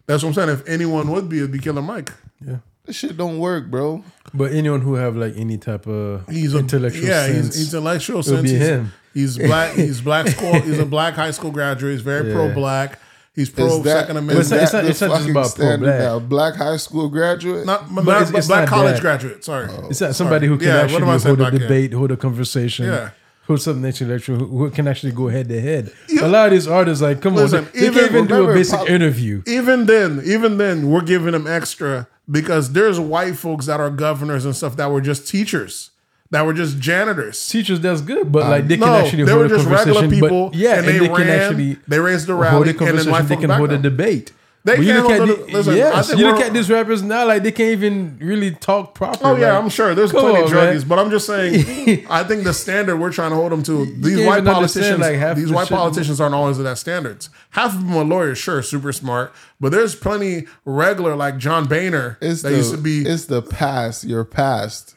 That's 0.07 0.23
what 0.23 0.29
I'm 0.29 0.33
saying. 0.35 0.49
If 0.49 0.67
anyone 0.67 1.09
would 1.11 1.29
be, 1.29 1.37
it'd 1.39 1.51
be 1.51 1.59
Killer 1.59 1.81
Mike. 1.81 2.11
Yeah, 2.45 2.57
This 2.85 2.95
shit 2.95 3.17
don't 3.17 3.39
work, 3.39 3.69
bro. 3.69 4.03
But 4.33 4.51
anyone 4.53 4.81
who 4.81 4.93
have 4.95 5.15
like 5.15 5.33
any 5.37 5.57
type 5.57 5.85
of 5.87 6.27
He's 6.29 6.53
a 6.53 6.59
intellectual 6.59 7.05
yeah, 7.07 7.25
sense, 7.27 7.55
he's 7.55 7.73
intellectual 7.73 8.23
sense. 8.23 8.41
be 8.41 8.49
he's, 8.49 8.59
him. 8.59 8.93
he's 9.13 9.37
black. 9.49 9.73
He's 9.73 10.01
black 10.01 10.27
school. 10.27 10.53
He's 10.61 10.79
a 10.79 10.85
black 10.85 11.13
high 11.15 11.31
school 11.31 11.51
graduate. 11.51 11.93
He's 11.93 12.01
very 12.01 12.29
Yeah. 12.29 12.33
pro 12.35 12.53
black. 12.53 12.99
He's 13.35 13.49
pro 13.51 13.79
that, 13.83 13.99
Second 14.01 14.17
Amendment. 14.17 14.39
It's 14.39 14.49
not- 14.49 14.63
it's 14.63 14.73
not- 14.73 14.85
it's 14.85 15.01
not 15.01 15.17
just 15.17 15.29
about 15.29 15.55
pro-black. 15.55 15.99
now? 15.99 16.17
Black 16.19 16.55
high 16.55 16.77
school 16.77 17.07
graduate. 17.07 17.65
not, 17.67 17.81
but, 17.93 18.03
But 18.03 18.11
not, 18.13 18.21
it's- 18.23 18.37
it's 18.39 18.47
black 18.47 18.61
not 18.61 18.69
college 18.69 18.93
that. 18.95 19.01
graduate. 19.01 19.43
Sorry. 19.43 19.67
Oh. 19.69 19.87
It's 19.91 20.01
not 20.01 20.15
somebody 20.15 20.47
who 20.47 20.57
can 20.57 20.67
Yeah, 20.69 20.75
what 20.77 20.83
actually 20.85 21.01
am 21.03 21.09
I 21.09 21.17
hold 21.19 21.39
a 21.39 21.43
back 21.43 21.51
here? 21.53 21.59
debate, 21.61 21.93
hold 21.93 22.11
a 22.11 22.17
conversation, 22.17 22.85
Yeah. 22.87 23.09
Hold 23.47 23.61
something 23.61 23.83
intellectual, 23.85 24.37
who, 24.37 24.45
who 24.45 24.69
can 24.69 24.87
actually 24.87 25.13
go 25.13 25.27
head 25.29 25.47
to 25.49 25.59
head. 25.61 25.91
A 26.21 26.27
lot 26.27 26.47
of 26.47 26.51
these 26.51 26.67
artists, 26.67 27.01
like, 27.01 27.21
come 27.21 27.35
Listen, 27.35 27.59
on, 27.65 27.71
they, 27.73 27.79
they 27.79 27.85
even- 27.87 27.99
can't 27.99 28.11
even 28.11 28.27
do 28.27 28.49
a 28.49 28.53
basic 28.53 28.77
pop- 28.79 28.89
interview. 28.89 29.41
even 29.47 29.85
then, 29.85 30.21
even 30.25 30.57
then, 30.57 30.89
we're 30.89 31.01
giving 31.01 31.31
them 31.31 31.47
extra 31.47 32.07
because 32.29 32.73
there's 32.73 32.99
white 32.99 33.35
folks 33.37 33.65
that 33.67 33.79
are 33.79 33.89
governors 33.89 34.43
and 34.45 34.55
stuff 34.55 34.75
that 34.75 34.91
were 34.91 34.99
just 35.01 35.27
teachers, 35.27 35.91
that 36.29 36.45
were 36.45 36.53
just 36.53 36.77
janitors. 36.79 37.47
Teachers, 37.47 37.79
that's 37.79 38.01
good, 38.01 38.31
but 38.31 38.49
like 38.49 38.67
they 38.67 38.75
uh, 38.75 38.79
can 38.79 38.87
no, 38.87 38.95
actually 38.95 39.23
they 39.23 39.31
hold 39.31 39.49
were 39.49 39.55
a 39.55 39.57
just 39.59 39.69
regular 39.69 40.09
people. 40.09 40.51
yeah, 40.53 40.79
and 40.79 40.87
they, 40.87 40.99
they 40.99 41.07
can 41.07 41.15
ran. 41.15 41.29
actually 41.29 41.77
they 41.87 41.99
raised 41.99 42.27
the 42.27 42.33
hold 42.33 42.43
rally, 42.43 42.69
a 42.71 42.83
and 42.83 42.97
then 42.99 43.27
They 43.27 43.37
can 43.37 43.49
hold 43.49 43.71
a 43.71 43.77
debate. 43.77 44.33
They 44.67 44.79
you 44.79 44.91
can't 44.91 45.03
look 45.03 45.11
at 45.13 45.17
hold 45.19 45.29
the, 45.47 45.53
listen, 45.53 45.75
yes, 45.77 46.09
you 46.13 46.27
look 46.27 46.41
at 46.41 46.51
these 46.51 46.69
rappers 46.69 47.01
now, 47.01 47.25
like 47.25 47.41
they 47.41 47.53
can't 47.53 47.71
even 47.71 48.17
really 48.19 48.51
talk 48.51 48.93
properly. 48.93 49.23
Oh 49.23 49.35
yeah, 49.37 49.53
like, 49.53 49.63
I'm 49.63 49.69
sure 49.69 49.95
there's 49.95 50.11
plenty 50.11 50.39
on, 50.39 50.43
of 50.43 50.51
man. 50.51 50.75
druggies, 50.75 50.85
but 50.85 50.99
I'm 50.99 51.09
just 51.09 51.25
saying. 51.25 52.05
I 52.09 52.25
think 52.25 52.43
the 52.43 52.53
standard 52.53 52.97
we're 52.97 53.13
trying 53.13 53.29
to 53.29 53.37
hold 53.37 53.53
them 53.53 53.63
to 53.63 53.85
these 53.85 54.27
white 54.27 54.43
politicians. 54.43 54.99
like, 54.99 55.15
half 55.15 55.37
these 55.37 55.47
the 55.47 55.55
white 55.55 55.69
politicians 55.69 56.19
aren't 56.19 56.35
always 56.35 56.59
at 56.59 56.63
that 56.63 56.77
standards. 56.77 57.29
Half 57.51 57.75
of 57.75 57.87
them 57.87 57.95
are 57.95 58.03
lawyers, 58.03 58.39
sure, 58.39 58.61
super 58.61 58.91
smart, 58.91 59.33
but 59.57 59.71
there's 59.71 59.95
plenty 59.95 60.47
regular 60.65 61.15
like 61.15 61.37
John 61.37 61.65
Boehner 61.65 62.17
it's 62.19 62.41
that 62.41 62.49
the, 62.49 62.57
used 62.57 62.71
to 62.71 62.77
be. 62.77 63.03
It's 63.03 63.27
the 63.27 63.41
past. 63.41 64.03
Your 64.03 64.25
past 64.25 64.95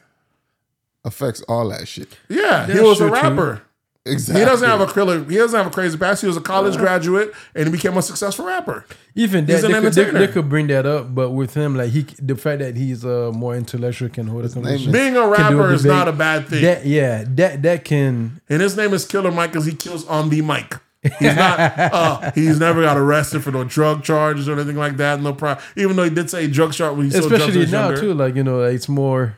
affects 1.05 1.41
all 1.43 1.69
that 1.69 1.87
shit. 1.87 2.17
Yeah, 2.27 2.67
he 2.67 2.81
was 2.81 2.99
a 2.99 3.09
rapper. 3.09 3.55
too. 3.55 3.61
Exactly. 4.03 4.41
He 4.41 4.45
doesn't 4.45 4.67
have 4.67 4.81
a 4.81 4.91
killer. 4.91 5.23
He 5.25 5.35
doesn't 5.35 5.55
have 5.55 5.67
a 5.67 5.69
crazy 5.69 5.95
past. 5.95 6.21
He 6.21 6.27
was 6.27 6.35
a 6.35 6.41
college 6.41 6.75
graduate 6.75 7.33
and 7.53 7.67
he 7.67 7.71
became 7.71 7.95
a 7.97 8.01
successful 8.01 8.45
rapper. 8.45 8.83
Even 9.13 9.45
that, 9.45 9.61
they 9.61 9.69
could, 9.79 9.93
they, 9.93 10.11
they 10.25 10.27
could 10.27 10.49
bring 10.49 10.67
that 10.67 10.87
up, 10.87 11.13
but 11.13 11.29
with 11.31 11.53
him, 11.53 11.75
like 11.75 11.91
he, 11.91 12.01
the 12.19 12.35
fact 12.35 12.59
that 12.59 12.75
he's 12.75 13.05
uh, 13.05 13.31
more 13.31 13.55
intellectual 13.55 14.09
can 14.09 14.25
hold 14.25 14.45
a 14.45 14.49
conversation. 14.49 14.91
Being 14.91 15.17
a 15.17 15.27
rapper 15.27 15.71
is 15.71 15.85
not 15.85 16.07
a 16.07 16.13
bad 16.13 16.47
thing. 16.47 16.63
That 16.63 16.85
yeah, 16.85 17.25
that 17.27 17.61
that 17.61 17.85
can 17.85 18.41
And 18.49 18.61
his 18.61 18.75
name 18.75 18.93
is 18.93 19.05
Killer 19.05 19.31
Mike 19.31 19.51
because 19.51 19.67
he 19.67 19.73
kills 19.75 20.07
on 20.07 20.29
the 20.29 20.41
mic. 20.41 20.77
He's 21.03 21.35
not. 21.35 21.59
Uh, 21.91 22.31
he's 22.33 22.59
never 22.59 22.81
got 22.81 22.97
arrested 22.97 23.43
for 23.43 23.51
no 23.51 23.63
drug 23.63 24.03
charges 24.03 24.47
or 24.47 24.53
anything 24.53 24.77
like 24.77 24.97
that. 24.97 25.21
No 25.21 25.33
problem. 25.33 25.63
Even 25.75 25.95
though 25.95 26.03
he 26.03 26.09
did 26.09 26.29
say 26.29 26.47
drug 26.47 26.73
charge 26.73 26.95
when 26.95 27.05
he 27.07 27.11
sold 27.11 27.29
drugs 27.29 27.45
when 27.45 27.53
he 27.53 27.61
especially 27.63 27.71
now 27.71 27.87
younger. 27.87 28.01
too. 28.01 28.13
Like 28.13 28.35
you 28.35 28.43
know, 28.43 28.59
like, 28.59 28.75
it's 28.75 28.87
more 28.87 29.35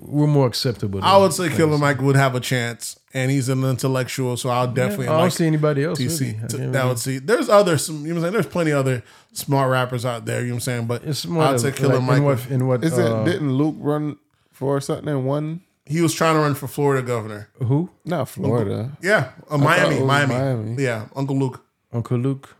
we're 0.00 0.26
more 0.26 0.46
acceptable. 0.46 1.00
I 1.02 1.16
would 1.16 1.32
say 1.32 1.48
Killer 1.48 1.78
Mike 1.78 2.00
would 2.00 2.16
have 2.16 2.34
a 2.34 2.40
chance, 2.40 2.98
and 3.14 3.30
he's 3.30 3.48
an 3.48 3.62
intellectual, 3.64 4.36
so 4.36 4.48
I'll 4.50 4.66
definitely 4.72 5.08
I 5.08 5.12
don't 5.12 5.20
like 5.22 5.32
see 5.32 5.46
anybody 5.46 5.84
else. 5.84 5.98
TC. 5.98 6.20
Really. 6.20 6.30
I 6.44 6.46
to- 6.46 6.56
can't 6.58 6.72
that 6.72 6.78
really- 6.78 6.88
would 6.88 6.98
see. 6.98 7.18
There's 7.18 7.48
other, 7.48 7.78
some, 7.78 8.06
you 8.06 8.08
know, 8.14 8.14
what 8.14 8.16
I'm 8.16 8.22
saying. 8.22 8.32
There's 8.32 8.46
plenty 8.52 8.72
other 8.72 9.02
smart 9.32 9.70
rappers 9.70 10.04
out 10.06 10.24
there. 10.24 10.40
You 10.40 10.48
know 10.48 10.52
what 10.54 10.56
I'm 10.56 10.60
saying? 10.60 10.86
But 10.86 11.04
It's 11.04 11.26
more. 11.26 11.44
I'd 11.44 11.54
of, 11.56 11.60
say 11.60 11.72
Killer 11.72 11.94
like, 11.98 12.02
Mike. 12.04 12.16
In 12.18 12.24
what? 12.24 12.50
In 12.50 12.66
what 12.66 12.84
Is 12.84 12.98
uh, 12.98 13.22
it? 13.22 13.30
Didn't 13.32 13.52
Luke 13.52 13.76
run 13.78 14.16
for 14.50 14.80
something 14.80 15.08
in 15.08 15.24
one? 15.24 15.60
he 15.84 16.00
was 16.00 16.14
trying 16.14 16.34
to 16.34 16.40
run 16.40 16.54
for 16.54 16.68
Florida 16.68 17.04
governor. 17.06 17.48
who? 17.58 17.90
Not 18.04 18.28
Florida. 18.28 18.96
Yeah, 19.02 19.32
uh, 19.50 19.58
Miami, 19.58 20.00
Miami, 20.00 20.34
Miami. 20.34 20.82
Yeah, 20.82 21.06
Uncle 21.16 21.36
Luke. 21.36 21.62
Uncle 21.92 22.16
Luke. 22.18 22.54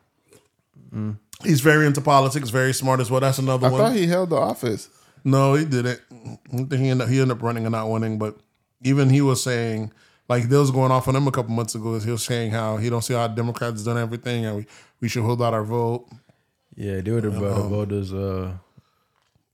He's 1.42 1.60
very 1.60 1.86
into 1.86 2.00
politics, 2.00 2.50
very 2.50 2.72
smart 2.74 3.00
as 3.00 3.10
well. 3.10 3.20
That's 3.20 3.38
another 3.38 3.66
I 3.68 3.70
one. 3.70 3.80
thought 3.80 3.96
he 3.96 4.06
held 4.06 4.30
the 4.30 4.36
office. 4.36 4.88
No, 5.24 5.54
he 5.54 5.64
didn't. 5.64 6.00
He 6.50 6.88
ended, 6.88 7.00
up, 7.02 7.08
he 7.08 7.20
ended 7.20 7.36
up 7.36 7.42
running 7.42 7.64
and 7.64 7.72
not 7.72 7.88
winning. 7.90 8.18
But 8.18 8.36
even 8.82 9.10
he 9.10 9.20
was 9.20 9.42
saying, 9.42 9.92
like, 10.28 10.48
they 10.48 10.56
was 10.56 10.70
going 10.70 10.90
off 10.90 11.08
on 11.08 11.16
him 11.16 11.26
a 11.26 11.32
couple 11.32 11.52
months 11.52 11.74
ago. 11.74 11.98
He 11.98 12.10
was 12.10 12.22
saying 12.24 12.52
how 12.52 12.76
he 12.76 12.90
don't 12.90 13.02
see 13.02 13.14
how 13.14 13.28
Democrats 13.28 13.84
done 13.84 13.98
everything, 13.98 14.44
and 14.46 14.56
we, 14.56 14.66
we 15.00 15.08
should 15.08 15.22
hold 15.22 15.42
out 15.42 15.54
our 15.54 15.64
vote. 15.64 16.06
Yeah, 16.74 17.00
they 17.00 17.10
would 17.10 17.24
about 17.24 17.70
all 17.72 17.86
those 17.86 18.12
uh, 18.14 18.52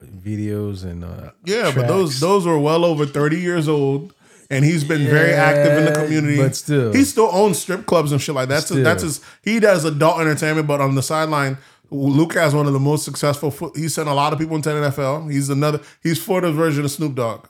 videos 0.02 0.84
and 0.84 1.04
uh, 1.04 1.30
Yeah, 1.44 1.72
but 1.74 1.88
those 1.88 2.20
those 2.20 2.46
were 2.46 2.58
well 2.58 2.84
over 2.84 3.06
thirty 3.06 3.40
years 3.40 3.68
old, 3.68 4.14
and 4.50 4.64
he's 4.64 4.84
been 4.84 5.04
very 5.04 5.32
active 5.32 5.78
in 5.78 5.84
the 5.86 5.92
community. 5.92 6.36
but 6.36 6.54
still. 6.54 6.92
he 6.92 7.02
still 7.04 7.28
owns 7.32 7.58
strip 7.58 7.86
clubs 7.86 8.12
and 8.12 8.20
shit 8.22 8.34
like 8.34 8.48
that. 8.48 8.54
That's 8.54 8.66
Still. 8.66 8.84
that's 8.84 9.02
his. 9.02 9.20
He 9.42 9.58
does 9.60 9.84
adult 9.84 10.20
entertainment, 10.20 10.66
but 10.68 10.80
on 10.80 10.94
the 10.94 11.02
sideline. 11.02 11.58
Luke 11.90 12.34
has 12.34 12.54
one 12.54 12.66
of 12.66 12.72
the 12.72 12.78
most 12.80 13.04
successful. 13.04 13.50
Foot, 13.50 13.76
he 13.76 13.88
sent 13.88 14.08
a 14.08 14.14
lot 14.14 14.32
of 14.32 14.38
people 14.38 14.56
into 14.56 14.68
the 14.70 14.90
NFL. 14.90 15.30
He's 15.30 15.48
another. 15.48 15.80
He's 16.02 16.22
Florida's 16.22 16.54
version 16.54 16.84
of 16.84 16.90
Snoop 16.90 17.14
Dogg. 17.14 17.46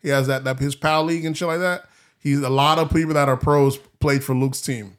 He 0.00 0.08
has 0.08 0.26
that 0.26 0.44
that 0.44 0.58
his 0.58 0.74
pal 0.74 1.04
league 1.04 1.24
and 1.24 1.36
shit 1.36 1.48
like 1.48 1.60
that. 1.60 1.84
He's 2.18 2.40
a 2.40 2.48
lot 2.50 2.78
of 2.78 2.92
people 2.92 3.14
that 3.14 3.28
are 3.28 3.36
pros 3.36 3.76
played 4.00 4.22
for 4.24 4.34
Luke's 4.34 4.60
team. 4.60 4.96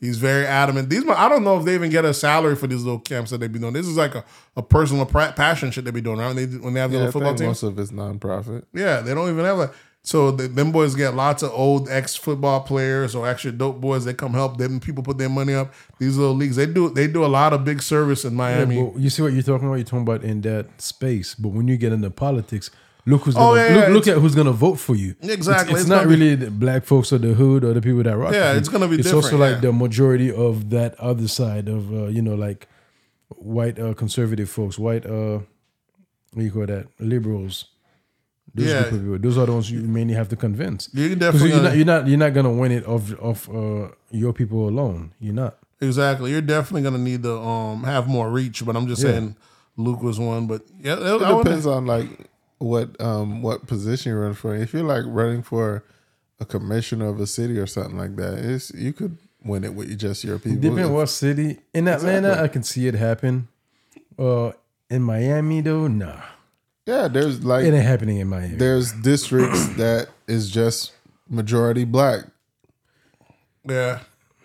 He's 0.00 0.16
very 0.18 0.46
adamant. 0.46 0.88
These 0.88 1.06
I 1.08 1.28
don't 1.28 1.44
know 1.44 1.58
if 1.58 1.66
they 1.66 1.74
even 1.74 1.90
get 1.90 2.06
a 2.06 2.14
salary 2.14 2.56
for 2.56 2.66
these 2.66 2.82
little 2.82 3.00
camps 3.00 3.30
that 3.32 3.38
they 3.38 3.48
be 3.48 3.58
doing. 3.58 3.74
This 3.74 3.86
is 3.86 3.98
like 3.98 4.14
a, 4.14 4.24
a 4.56 4.62
personal 4.62 5.04
passion 5.04 5.70
shit 5.70 5.84
they 5.84 5.90
be 5.90 6.00
doing, 6.00 6.18
right? 6.18 6.34
When 6.34 6.36
they 6.36 6.56
when 6.58 6.72
they 6.74 6.80
have 6.80 6.90
their 6.90 7.00
Yeah, 7.00 7.04
I 7.04 7.06
little 7.08 7.20
football 7.20 7.34
team. 7.34 7.46
most 7.48 7.62
of 7.62 7.78
it's 7.78 7.90
nonprofit. 7.92 8.64
Yeah, 8.72 9.00
they 9.00 9.14
don't 9.14 9.28
even 9.30 9.44
have 9.44 9.58
a. 9.58 9.70
So 10.02 10.30
the, 10.30 10.48
them 10.48 10.72
boys 10.72 10.94
get 10.94 11.14
lots 11.14 11.42
of 11.42 11.50
old 11.52 11.88
ex 11.90 12.16
football 12.16 12.60
players 12.62 13.14
or 13.14 13.28
actually 13.28 13.52
dope 13.58 13.80
boys. 13.80 14.06
that 14.06 14.14
come 14.14 14.32
help 14.32 14.56
them. 14.56 14.80
People 14.80 15.02
put 15.02 15.18
their 15.18 15.28
money 15.28 15.52
up. 15.54 15.74
These 15.98 16.16
little 16.16 16.34
leagues, 16.34 16.56
they 16.56 16.66
do 16.66 16.88
they 16.88 17.06
do 17.06 17.24
a 17.24 17.28
lot 17.28 17.52
of 17.52 17.64
big 17.64 17.82
service 17.82 18.24
in 18.24 18.32
Yeah, 18.32 18.36
Miami. 18.38 18.82
but 18.82 18.98
you 18.98 19.10
see 19.10 19.20
what 19.22 19.32
you're 19.34 19.42
talking 19.42 19.66
about. 19.68 19.76
You're 19.76 19.84
talking 19.84 20.02
about 20.02 20.22
in 20.24 20.40
that 20.42 20.80
space, 20.80 21.34
but 21.34 21.50
when 21.50 21.68
you 21.68 21.76
get 21.76 21.92
into 21.92 22.08
politics, 22.10 22.70
look 23.04 23.22
who's 23.24 23.36
Oh, 23.36 23.54
gonna, 23.54 23.60
yeah, 23.62 23.74
look, 23.74 23.88
yeah, 23.88 23.94
look 23.94 24.08
at 24.08 24.16
who's 24.18 24.34
gonna 24.34 24.52
vote 24.52 24.76
for 24.76 24.94
you. 24.96 25.14
Exactly. 25.20 25.72
It's, 25.72 25.72
it's 25.72 25.80
It's 25.82 25.88
not 25.90 26.04
gonna 26.04 26.16
be- 26.16 26.24
really 26.24 26.34
the 26.34 26.50
black 26.50 26.84
folks 26.84 27.12
or 27.12 27.18
the 27.18 27.34
hood 27.34 27.62
or 27.62 27.74
the 27.74 27.82
people 27.82 28.02
that 28.02 28.16
rock. 28.16 28.32
Yeah, 28.32 28.54
it's 28.54 28.68
gonna 28.70 28.88
be 28.88 28.96
It's 28.96 29.12
also 29.12 29.36
like 29.36 29.60
the 29.60 29.70
majority 29.72 30.32
of 30.32 30.70
that 30.70 30.98
other 30.98 31.28
side 31.28 31.68
of 31.68 31.92
uh, 31.92 32.06
you 32.06 32.22
know 32.22 32.34
like 32.34 32.68
white 33.36 33.78
uh, 33.78 33.92
conservative 33.94 34.48
folks, 34.48 34.78
white 34.78 35.04
uh, 35.04 35.40
what 36.32 36.38
do 36.38 36.42
you 36.42 36.50
call 36.50 36.64
that? 36.66 36.86
Liberals. 36.98 37.66
Those, 38.54 38.66
Yeah. 38.66 38.82
group 38.82 38.92
of 38.92 39.00
people. 39.00 39.18
Those 39.18 39.38
are 39.38 39.46
the 39.46 39.52
ones 39.52 39.70
you 39.70 39.80
mainly 39.80 40.14
have 40.14 40.28
to 40.30 40.36
convince. 40.36 40.88
You 40.92 41.08
Because 41.14 41.18
definitely 41.32 41.50
you're 41.50 41.62
not, 41.62 41.76
you're 41.76 41.86
not 41.86 42.08
you're 42.08 42.18
not 42.18 42.34
gonna 42.34 42.52
win 42.52 42.72
it 42.72 42.84
of 42.84 43.12
of 43.20 43.48
uh, 43.48 43.88
your 44.10 44.32
people 44.32 44.68
alone. 44.68 45.12
You're 45.20 45.34
not. 45.34 45.56
exactly. 45.80 46.30
You're 46.32 46.40
definitely 46.42 46.82
gonna 46.82 46.98
need 46.98 47.22
to 47.22 47.38
um 47.38 47.84
have 47.84 48.08
more 48.08 48.28
reach. 48.30 48.64
But 48.66 48.76
I'm 48.76 48.86
just 48.88 49.02
Yeah. 49.02 49.10
saying, 49.12 49.36
Luke 49.76 50.02
was 50.02 50.18
one. 50.18 50.46
But 50.46 50.62
yeah, 50.82 50.96
It 50.98 51.18
depends 51.44 51.66
on 51.66 51.86
like 51.86 52.08
what 52.58 53.00
um 53.00 53.40
what 53.42 53.66
position 53.66 54.10
you're 54.10 54.20
running 54.20 54.34
for. 54.34 54.54
If 54.56 54.72
you're 54.74 54.82
like 54.82 55.04
running 55.06 55.42
for 55.42 55.84
a 56.40 56.44
commissioner 56.44 57.06
of 57.08 57.20
a 57.20 57.26
city 57.26 57.56
or 57.58 57.66
something 57.66 57.96
like 57.98 58.16
that, 58.16 58.38
it's 58.38 58.72
you 58.74 58.92
could 58.92 59.16
win 59.44 59.62
it 59.64 59.74
with 59.74 59.96
just 59.96 60.24
your 60.24 60.38
people. 60.38 60.60
Depending 60.60 60.86
If- 60.86 60.90
what 60.90 61.06
city. 61.08 61.58
In 61.72 61.86
Atlanta, 61.88 62.28
Exactly. 62.28 62.44
I 62.44 62.48
can 62.48 62.62
see 62.62 62.86
it 62.88 62.94
happen. 62.94 63.48
Uh, 64.18 64.52
in 64.90 65.02
Miami, 65.02 65.60
though, 65.62 65.86
nah, 65.86 66.20
yeah, 66.90 67.08
there's 67.08 67.44
like 67.44 67.64
it 67.64 67.72
ain't 67.72 67.84
happening 67.84 68.18
in 68.18 68.28
Miami. 68.28 68.56
there's 68.56 68.92
districts 68.92 69.66
that 69.76 70.08
is 70.26 70.50
just 70.50 70.92
majority 71.28 71.84
black. 71.84 72.24
yeah. 73.64 74.00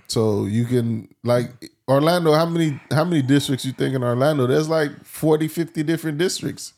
So 0.07 0.45
you 0.45 0.65
can 0.65 1.09
like 1.23 1.49
Orlando, 1.87 2.33
how 2.33 2.45
many 2.45 2.79
how 2.91 3.03
many 3.03 3.21
districts 3.21 3.65
you 3.65 3.71
think 3.71 3.95
in 3.95 4.03
Orlando? 4.03 4.45
There's 4.47 4.69
like 4.69 5.03
40, 5.03 5.47
50 5.47 5.83
different 5.83 6.17
districts. 6.17 6.73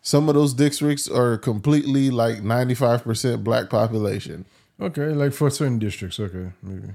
Some 0.00 0.28
of 0.28 0.34
those 0.34 0.54
districts 0.54 1.08
are 1.08 1.36
completely 1.36 2.10
like 2.10 2.38
95% 2.38 3.44
black 3.44 3.68
population. 3.68 4.46
Okay, 4.80 5.08
like 5.08 5.32
for 5.32 5.50
certain 5.50 5.78
districts, 5.78 6.18
okay, 6.20 6.52
maybe. 6.62 6.94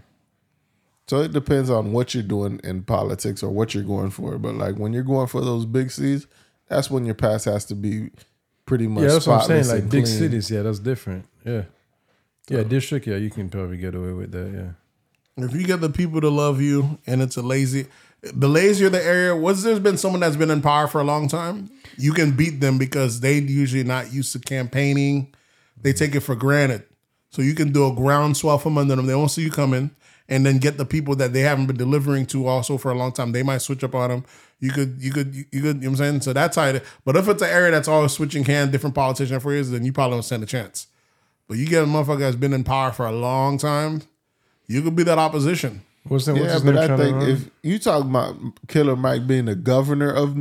So 1.08 1.22
it 1.22 1.34
depends 1.34 1.70
on 1.70 1.92
what 1.92 2.14
you're 2.14 2.24
doing 2.24 2.62
in 2.64 2.84
politics 2.84 3.44
or 3.44 3.50
what 3.50 3.76
you're 3.76 3.84
going 3.84 4.10
for. 4.10 4.38
But 4.38 4.56
like 4.56 4.78
when 4.78 4.94
you're 4.94 5.04
going 5.04 5.28
for 5.28 5.42
those 5.42 5.66
big 5.66 5.92
C's, 5.92 6.28
that's 6.74 6.92
when 6.92 7.06
your 7.06 7.16
pass 7.16 7.46
has 7.46 7.66
to 7.66 7.76
be 7.76 8.10
pretty 8.66 8.88
much 8.88 9.04
Yeah, 9.04 9.10
that's 9.10 9.28
what 9.28 9.42
I'm 9.42 9.48
saying. 9.48 9.64
spotless 9.64 9.74
Like 9.74 9.82
and 9.84 9.92
big 9.92 10.04
clean. 10.06 10.18
cities, 10.18 10.52
yeah, 10.52 10.62
that's 10.62 10.80
different. 10.80 11.26
Yeah, 11.46 11.64
yeah, 12.50 12.64
district, 12.64 13.08
yeah, 13.08 13.16
you 13.16 13.30
can 13.30 13.50
probably 13.50 13.78
get 13.78 13.96
away 13.96 14.14
with 14.14 14.32
that. 14.32 14.52
Yeah, 15.38 15.46
If 15.46 15.54
you 15.54 15.66
get 15.66 15.82
the 15.82 15.90
people 15.90 16.22
to 16.22 16.30
love 16.30 16.62
you, 16.62 17.00
and 17.08 17.22
it's 17.22 17.38
a 17.38 17.42
lazy, 17.42 17.88
the 18.22 18.48
lazier 18.48 18.90
the 18.90 19.04
area. 19.04 19.36
Was 19.36 19.64
there's 19.64 19.80
been 19.80 19.98
someone 19.98 20.22
that's 20.22 20.36
been 20.36 20.52
in 20.52 20.62
power 20.62 20.88
for 20.88 21.02
a 21.02 21.04
long 21.04 21.28
time, 21.28 21.70
you 21.98 22.14
can 22.14 22.32
beat 22.32 22.60
them 22.62 22.78
because 22.78 23.20
they 23.20 23.40
usually 23.40 23.84
not 23.84 24.14
used 24.14 24.32
to 24.34 24.40
campaigning. 24.40 25.34
They 25.82 25.92
mm-hmm. 25.92 25.98
take 25.98 26.16
it 26.16 26.22
for 26.22 26.36
granted. 26.36 26.84
So 27.30 27.42
you 27.42 27.56
can 27.56 27.72
do 27.72 27.88
a 27.88 27.94
groundswell 27.94 28.60
from 28.60 28.78
under 28.78 28.96
them. 28.96 29.08
They 29.08 29.16
won't 29.16 29.32
see 29.32 29.42
you 29.42 29.52
coming, 29.52 29.92
and 30.30 30.46
then 30.46 30.60
get 30.60 30.78
the 30.78 30.86
people 30.86 31.16
that 31.16 31.34
they 31.34 31.42
haven't 31.42 31.66
been 31.66 31.78
delivering 31.78 32.26
to 32.28 32.48
also 32.48 32.78
for 32.78 32.92
a 32.92 32.96
long 32.96 33.12
time. 33.12 33.32
They 33.32 33.44
might 33.44 33.60
switch 33.60 33.84
up 33.84 33.96
on 33.96 34.10
them. 34.10 34.26
You 34.64 34.72
could, 34.72 34.96
you 34.98 35.12
could, 35.12 35.36
you 35.36 35.44
could. 35.44 35.54
You 35.54 35.62
know 35.62 35.74
what 35.74 35.86
I'm 35.88 35.96
saying? 35.98 36.22
So 36.22 36.32
that's 36.32 36.56
how. 36.56 36.64
It, 36.68 36.86
but 37.04 37.18
if 37.18 37.28
it's 37.28 37.42
an 37.42 37.50
area 37.50 37.70
that's 37.72 37.90
always 37.90 38.14
switching 38.14 38.46
hands, 38.46 38.72
different 38.72 38.96
politician 38.96 39.42
for 39.42 39.52
years, 39.52 39.70
then 39.70 39.84
you 39.84 39.92
probably 39.92 40.16
don't 40.16 40.24
stand 40.24 40.42
a 40.42 40.46
chance. 40.46 40.88
But 41.50 41.58
you 41.58 41.68
get 41.68 41.84
a 41.84 41.86
motherfucker 41.86 42.20
that's 42.20 42.38
been 42.38 42.54
in 42.54 42.64
power 42.64 42.94
for 42.94 43.06
a 43.06 43.12
long 43.12 43.58
time, 43.58 44.04
you 44.68 44.82
could 44.82 44.96
be 44.96 45.04
that 45.04 45.18
opposition. 45.18 45.82
What's, 46.08 46.26
that, 46.28 46.34
what's 46.36 46.46
Yeah, 46.46 46.54
his 46.54 46.64
but 46.64 46.78
I 46.78 46.96
think 46.96 47.24
if 47.24 47.50
you 47.62 47.78
talk 47.78 48.06
about 48.06 48.38
Killer 48.70 48.96
Mike 48.96 49.28
being 49.28 49.46
the 49.46 49.56
governor 49.56 50.10
of 50.10 50.38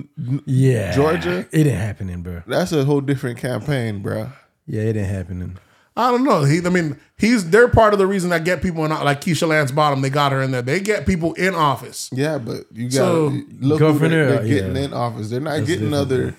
yeah, 0.47 0.95
Georgia? 0.95 1.41
it 1.51 1.66
ain't 1.66 1.77
happening, 1.77 2.23
bro. 2.23 2.43
that's 2.47 2.70
a 2.70 2.85
whole 2.85 3.01
different 3.01 3.39
campaign, 3.39 4.03
bro. 4.03 4.31
Yeah, 4.68 4.83
it 4.83 4.97
ain't 4.97 5.09
happening. 5.09 5.59
I 5.97 6.11
don't 6.11 6.24
know. 6.24 6.45
He, 6.45 6.59
I 6.64 6.70
mean, 6.70 6.99
he's 7.18 7.51
they're 7.51 7.68
part 7.68 7.93
of 7.93 7.99
the 7.99 8.07
reason 8.07 8.30
that 8.30 8.45
get 8.45 8.62
people 8.62 8.84
in 8.84 8.90
like 8.90 9.20
Keisha 9.20 9.47
Lance 9.47 9.70
Bottom. 9.70 10.01
They 10.01 10.09
got 10.11 10.32
her 10.32 10.40
in 10.40 10.51
there. 10.51 10.62
They 10.62 10.80
get 10.80 11.07
people 11.07 11.34
in 11.34 11.55
office. 11.55 12.09
Yeah, 12.12 12.38
but 12.38 12.64
you 12.72 12.84
got 12.88 12.93
So, 12.95 13.38
look 13.61 13.78
governor, 13.80 14.24
who 14.24 14.30
they're, 14.30 14.38
they're 14.43 14.49
getting 14.49 14.76
yeah. 14.76 14.82
in 14.84 14.93
office. 14.95 15.28
They're 15.28 15.40
not 15.40 15.51
That's 15.57 15.66
getting 15.66 15.90
different, 15.90 16.12
other. 16.12 16.36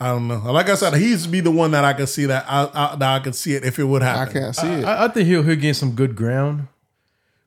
I 0.00 0.08
don't 0.10 0.28
know. 0.28 0.38
Like 0.52 0.68
I 0.70 0.76
said, 0.76 0.94
he's 0.94 1.26
be 1.26 1.40
the 1.40 1.50
one 1.50 1.72
that 1.72 1.84
I 1.84 1.92
could 1.92 2.08
see 2.08 2.24
that 2.26 2.46
I, 2.48 2.70
I 2.72 2.96
that 2.96 3.16
I 3.16 3.18
could 3.18 3.34
see 3.34 3.54
it 3.54 3.64
if 3.64 3.78
it 3.78 3.84
would 3.84 4.00
happen. 4.02 4.28
I 4.36 4.40
can't 4.40 4.56
see 4.56 4.66
it. 4.66 4.84
I, 4.84 5.04
I 5.04 5.08
think 5.08 5.26
he'll 5.28 5.42
he'll 5.42 5.56
gain 5.56 5.74
some 5.74 5.92
good 5.94 6.16
ground 6.16 6.68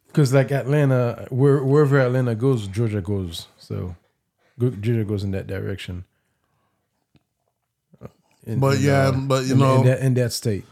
because 0.08 0.34
like 0.34 0.52
Atlanta, 0.52 1.26
where, 1.32 1.64
wherever 1.64 2.00
Atlanta 2.00 2.36
goes, 2.36 2.68
Georgia 2.68 3.02
goes. 3.02 3.48
So 3.58 3.96
Georgia 4.60 5.04
goes 5.06 5.24
in 5.24 5.32
that 5.32 5.48
direction. 5.48 6.04
In- 8.46 8.60
But 8.60 8.78
in, 8.78 8.84
yeah, 8.84 9.08
uh, 9.08 9.12
but 9.14 9.46
you 9.46 9.54
in- 9.54 9.60
know 9.60 9.80
in 9.82 9.86
that, 9.88 10.00
in 10.00 10.14
that 10.16 10.34
state. 10.34 10.66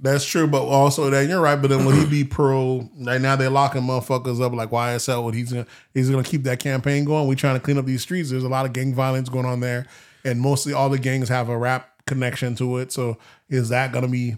That's 0.00 0.24
true. 0.24 0.46
But 0.46 0.62
also 0.64 1.08
that 1.10 1.28
you're 1.28 1.40
right. 1.40 1.56
But 1.60 1.68
then 1.68 1.84
will 1.84 1.92
he 1.92 2.06
be 2.06 2.24
pro? 2.28 2.88
Like 2.96 3.20
now 3.20 3.36
they're 3.36 3.50
locking 3.50 3.82
motherfuckers 3.82 4.40
up 4.42 4.52
like 4.52 4.70
YSL. 4.70 5.22
What 5.24 5.34
he's 5.34 5.52
gonna 5.52 5.66
he's 5.94 6.10
gonna 6.10 6.22
keep 6.22 6.42
that 6.44 6.58
campaign 6.58 7.04
going. 7.04 7.26
We 7.28 7.36
trying 7.36 7.54
to 7.56 7.60
clean 7.60 7.78
up 7.78 7.86
these 7.86 8.02
streets. 8.02 8.30
There's 8.30 8.44
a 8.44 8.48
lot 8.48 8.66
of 8.66 8.72
gang 8.72 8.94
violence 8.94 9.28
going 9.28 9.46
on 9.46 9.60
there, 9.60 9.86
and 10.24 10.40
mostly 10.40 10.72
all 10.72 10.88
the 10.90 10.98
gangs 10.98 11.28
have 11.28 11.48
a 11.48 11.56
rap 11.56 11.90
connection 12.06 12.54
to 12.56 12.78
it. 12.78 12.92
So 12.92 13.18
is 13.48 13.68
that 13.70 13.92
gonna 13.92 14.08
be? 14.08 14.36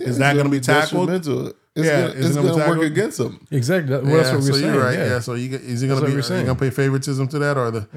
Is 0.00 0.18
that 0.18 0.36
gonna 0.36 0.48
be 0.48 0.60
tackled? 0.60 1.08
detrimental. 1.08 1.52
It's 1.74 1.86
Yeah, 1.86 2.08
gonna, 2.08 2.20
it's 2.20 2.36
gonna 2.36 2.48
gonna 2.50 2.68
work 2.68 2.82
against 2.82 3.16
them. 3.18 3.46
Exactly. 3.50 3.94
That, 3.94 4.04
well, 4.04 4.16
that's 4.16 4.28
what 4.30 4.36
we're 4.40 4.46
so 4.48 4.52
saying. 4.54 4.74
you're 4.74 4.82
right. 4.84 4.98
Yeah. 4.98 5.06
Yeah. 5.06 5.18
So 5.20 5.34
you 5.34 5.54
is 5.56 5.80
he 5.80 5.88
gonna 5.88 6.00
That's 6.00 6.10
be? 6.10 6.12
we're 6.12 6.18
you 6.18 6.22
saying. 6.22 6.46
gonna 6.46 6.58
pay 6.58 6.70
favoritism 6.70 7.28
to 7.28 7.38
that 7.38 7.56
or 7.56 7.70
the? 7.70 7.88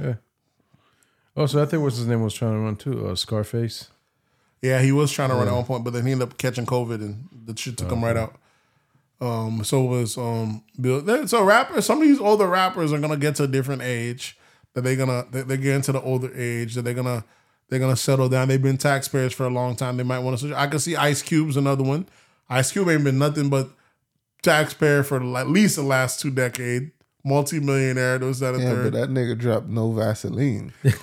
yeah. 1.38 1.46
so 1.46 1.62
I 1.62 1.66
think 1.66 1.84
what's 1.84 1.98
his 1.98 2.08
name 2.08 2.22
was 2.22 2.34
trying 2.34 2.54
to 2.54 2.60
run 2.60 2.76
too. 2.78 3.08
Uh, 3.08 3.16
Scarface. 3.16 3.90
Yeah, 4.66 4.82
he 4.82 4.92
was 4.92 5.12
trying 5.12 5.30
to 5.30 5.36
run 5.36 5.48
at 5.48 5.54
one 5.54 5.66
point, 5.66 5.84
but 5.84 5.94
then 5.94 6.06
he 6.06 6.12
ended 6.12 6.28
up 6.30 6.38
catching 6.38 6.66
COVID 6.66 6.96
and 6.96 7.28
the 7.46 7.56
shit 7.56 7.78
took 7.78 7.92
him 7.92 8.04
right 8.04 8.18
out. 8.18 8.36
Um, 9.22 9.64
so 9.64 9.82
was 9.84 10.18
um 10.18 10.64
Bill. 10.80 11.28
So 11.28 11.44
rappers, 11.44 11.86
some 11.86 12.02
of 12.02 12.08
these 12.08 12.20
older 12.20 12.48
rappers 12.48 12.92
are 12.92 13.00
gonna 13.00 13.18
get 13.18 13.36
to 13.36 13.44
a 13.44 13.48
different 13.48 13.82
age. 13.82 14.38
That 14.74 14.84
they're 14.84 14.96
gonna 14.98 15.26
they- 15.32 15.44
they're 15.44 15.58
getting 15.58 15.82
to 15.84 15.92
the 15.94 16.02
older 16.02 16.32
age. 16.36 16.76
That 16.76 16.82
they're 16.84 16.94
gonna 16.94 17.24
they're 17.70 17.80
gonna 17.80 17.96
settle 17.96 18.28
down. 18.30 18.48
They've 18.50 18.62
been 18.62 18.78
taxpayers 18.78 19.34
for 19.34 19.46
a 19.46 19.50
long 19.50 19.76
time. 19.76 19.98
They 19.98 20.04
might 20.04 20.20
want 20.20 20.38
to. 20.40 20.54
I 20.60 20.68
can 20.68 20.80
see 20.80 20.96
Ice 20.96 21.22
Cube's 21.22 21.56
another 21.58 21.84
one. 21.84 22.08
Ice 22.50 22.72
Cube 22.72 22.90
ain't 22.90 23.04
been 23.04 23.18
nothing 23.20 23.50
but 23.50 23.70
taxpayer 24.42 25.04
for 25.04 25.18
at 25.38 25.48
least 25.50 25.76
the 25.78 25.82
last 25.84 26.20
two 26.20 26.30
decades. 26.32 26.92
Multi-millionaire. 27.28 28.20
Those 28.20 28.40
that 28.40 28.54
a 28.54 28.60
Yeah, 28.60 28.70
third. 28.70 28.94
but 28.94 29.00
that 29.00 29.10
nigga 29.10 29.36
dropped 29.38 29.68
no 29.68 29.92
Vaseline. 29.92 30.72
But 30.84 30.94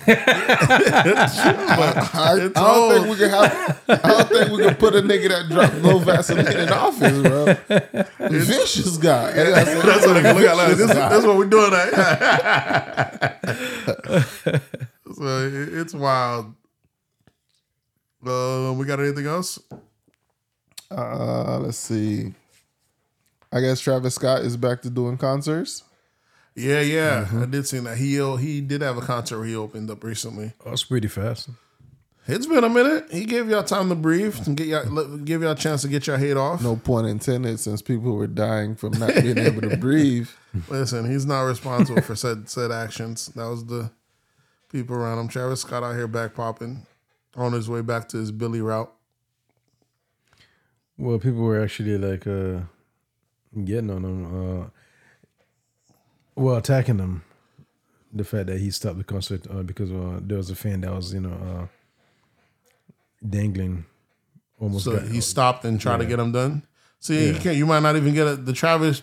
I, 2.14 2.32
I 2.34 2.48
don't 2.48 2.92
think 2.92 3.06
we 3.10 3.16
can 3.16 3.30
have. 3.30 3.82
I 3.88 3.96
don't 3.96 4.28
think 4.28 4.50
we 4.52 4.62
can 4.64 4.74
put 4.76 4.94
a 4.94 5.02
nigga 5.02 5.28
that 5.30 5.48
dropped 5.50 5.74
no 5.82 5.98
Vaseline 5.98 6.46
in 6.56 6.68
office, 6.68 7.22
bro. 7.22 7.46
Vicious 8.30 8.96
guy. 8.98 9.32
That's 9.32 9.74
That's 9.84 10.06
what 10.06 10.16
look 10.16 10.24
at. 10.44 10.56
Like, 10.56 10.76
this, 10.76 10.86
that's 10.92 11.24
what 11.26 11.36
we're 11.36 11.46
doing. 11.46 11.72
At. 11.72 13.40
so 15.16 15.24
it- 15.48 15.74
it's 15.74 15.94
wild. 15.94 16.54
Uh, 18.24 18.72
we 18.76 18.84
got 18.86 19.00
anything 19.00 19.26
else? 19.26 19.58
Uh, 20.90 21.58
let's 21.58 21.78
see. 21.78 22.32
I 23.52 23.60
guess 23.60 23.80
Travis 23.80 24.14
Scott 24.14 24.42
is 24.42 24.56
back 24.56 24.82
to 24.82 24.90
doing 24.90 25.16
concerts. 25.16 25.82
Yeah, 26.54 26.80
yeah, 26.80 27.28
I 27.34 27.46
did 27.46 27.66
see 27.66 27.78
that. 27.78 27.96
He 27.96 28.16
he 28.38 28.60
did 28.60 28.82
have 28.82 28.98
a 28.98 29.00
concert 29.00 29.38
where 29.38 29.46
he 29.46 29.56
opened 29.56 29.90
up 29.90 30.04
recently. 30.04 30.52
Oh, 30.66 30.72
it's 30.72 30.84
pretty 30.84 31.08
fast. 31.08 31.48
It's 32.28 32.46
been 32.46 32.62
a 32.62 32.68
minute. 32.68 33.10
He 33.10 33.24
gave 33.24 33.48
y'all 33.48 33.64
time 33.64 33.88
to 33.88 33.96
breathe 33.96 34.36
and 34.46 34.56
get 34.56 34.68
y'all 34.68 35.16
give 35.18 35.42
y'all 35.42 35.52
a 35.52 35.56
chance 35.56 35.82
to 35.82 35.88
get 35.88 36.06
your 36.06 36.18
head 36.18 36.36
off. 36.36 36.62
No 36.62 36.76
pun 36.76 37.04
intended, 37.04 37.58
since 37.58 37.82
people 37.82 38.14
were 38.14 38.28
dying 38.28 38.76
from 38.76 38.92
not 38.92 39.14
being 39.14 39.38
able 39.38 39.62
to 39.62 39.76
breathe. 39.76 40.28
Listen, 40.68 41.10
he's 41.10 41.26
not 41.26 41.42
responsible 41.42 42.02
for 42.02 42.14
said 42.14 42.48
said 42.48 42.70
actions. 42.70 43.26
That 43.34 43.48
was 43.48 43.64
the 43.64 43.90
people 44.70 44.94
around 44.94 45.18
him. 45.18 45.28
Travis 45.28 45.62
Scott 45.62 45.82
out 45.82 45.96
here 45.96 46.06
back 46.06 46.34
popping 46.34 46.86
on 47.34 47.54
his 47.54 47.68
way 47.68 47.80
back 47.80 48.08
to 48.10 48.18
his 48.18 48.30
Billy 48.30 48.60
route. 48.60 48.92
Well, 50.96 51.18
people 51.18 51.42
were 51.42 51.60
actually 51.60 51.98
like 51.98 52.26
uh 52.26 52.60
getting 53.64 53.90
on 53.90 54.04
him. 54.04 54.60
Uh, 54.62 54.66
well, 56.34 56.56
attacking 56.56 56.98
him. 56.98 57.22
The 58.14 58.24
fact 58.24 58.46
that 58.48 58.58
he 58.60 58.70
stopped 58.70 58.98
the 58.98 59.04
concert 59.04 59.46
uh, 59.50 59.62
because 59.62 59.90
uh, 59.90 60.20
there 60.20 60.36
was 60.36 60.50
a 60.50 60.54
fan 60.54 60.82
that 60.82 60.92
was, 60.94 61.14
you 61.14 61.20
know, 61.20 61.32
uh, 61.32 61.66
dangling. 63.26 63.84
Almost. 64.60 64.84
So 64.84 64.98
got- 64.98 65.08
he 65.08 65.20
stopped 65.20 65.64
and 65.64 65.80
tried 65.80 65.98
to 65.98 66.04
get 66.06 66.16
them 66.18 66.32
done. 66.32 66.62
See, 67.00 67.28
you 67.28 67.34
can't. 67.34 67.56
You 67.56 67.66
might 67.66 67.80
not 67.80 67.96
even 67.96 68.14
get 68.14 68.26
it. 68.28 68.46
The 68.46 68.52
Travis, 68.52 69.02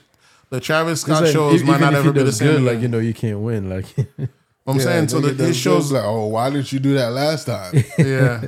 the 0.49 0.59
Travis 0.59 1.01
Scott 1.01 1.23
like, 1.23 1.33
shows 1.33 1.61
e- 1.61 1.65
might 1.65 1.81
not 1.81 1.93
if 1.93 1.99
ever 1.99 2.13
be 2.13 2.23
the 2.23 2.31
same. 2.31 2.47
good, 2.47 2.61
like 2.61 2.79
you 2.79 2.87
know, 2.87 2.99
you 2.99 3.13
can't 3.13 3.39
win. 3.39 3.67
Like, 3.69 3.85
I'm 4.67 4.79
saying, 4.79 5.09
so 5.09 5.19
the, 5.19 5.33
his 5.43 5.57
shows, 5.57 5.91
like, 5.91 6.03
oh, 6.05 6.27
why 6.27 6.49
didn't 6.49 6.71
you 6.71 6.79
do 6.79 6.93
that 6.93 7.09
last 7.11 7.45
time? 7.45 7.73
yeah. 7.97 8.41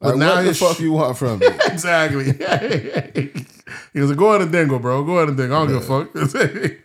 But 0.00 0.08
Like, 0.10 0.16
now 0.16 0.34
what 0.36 0.44
the 0.46 0.54
fuck 0.54 0.80
you 0.80 0.92
want 0.92 1.16
from 1.16 1.38
me? 1.38 1.46
exactly. 1.66 2.24
he 3.92 4.00
was 4.00 4.10
like, 4.10 4.18
"Go 4.18 4.30
ahead 4.30 4.42
and 4.42 4.52
dingle, 4.52 4.78
bro. 4.78 5.04
Go 5.04 5.18
ahead 5.18 5.28
and 5.28 5.36
dingle. 5.36 5.56
I 5.56 5.66
don't 5.66 5.80
give 5.80 5.90
a 5.90 6.04
fuck." 6.06 6.76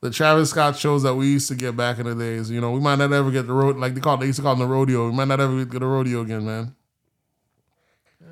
The 0.00 0.10
Travis 0.10 0.50
Scott 0.50 0.78
shows 0.78 1.02
that 1.02 1.14
we 1.14 1.26
used 1.26 1.48
to 1.48 1.54
get 1.54 1.76
back 1.76 1.98
in 1.98 2.06
the 2.06 2.14
days. 2.14 2.50
You 2.50 2.60
know, 2.60 2.70
we 2.70 2.80
might 2.80 2.96
not 2.96 3.12
ever 3.12 3.30
get 3.30 3.46
the 3.46 3.52
road 3.52 3.76
like 3.76 3.94
they 3.94 4.00
call 4.00 4.16
they 4.16 4.26
used 4.26 4.36
to 4.36 4.42
call 4.42 4.56
them 4.56 4.66
the 4.66 4.74
rodeo. 4.74 5.08
We 5.08 5.14
might 5.14 5.28
not 5.28 5.40
ever 5.40 5.64
get 5.64 5.80
the 5.80 5.86
rodeo 5.86 6.22
again, 6.22 6.46
man. 6.46 6.74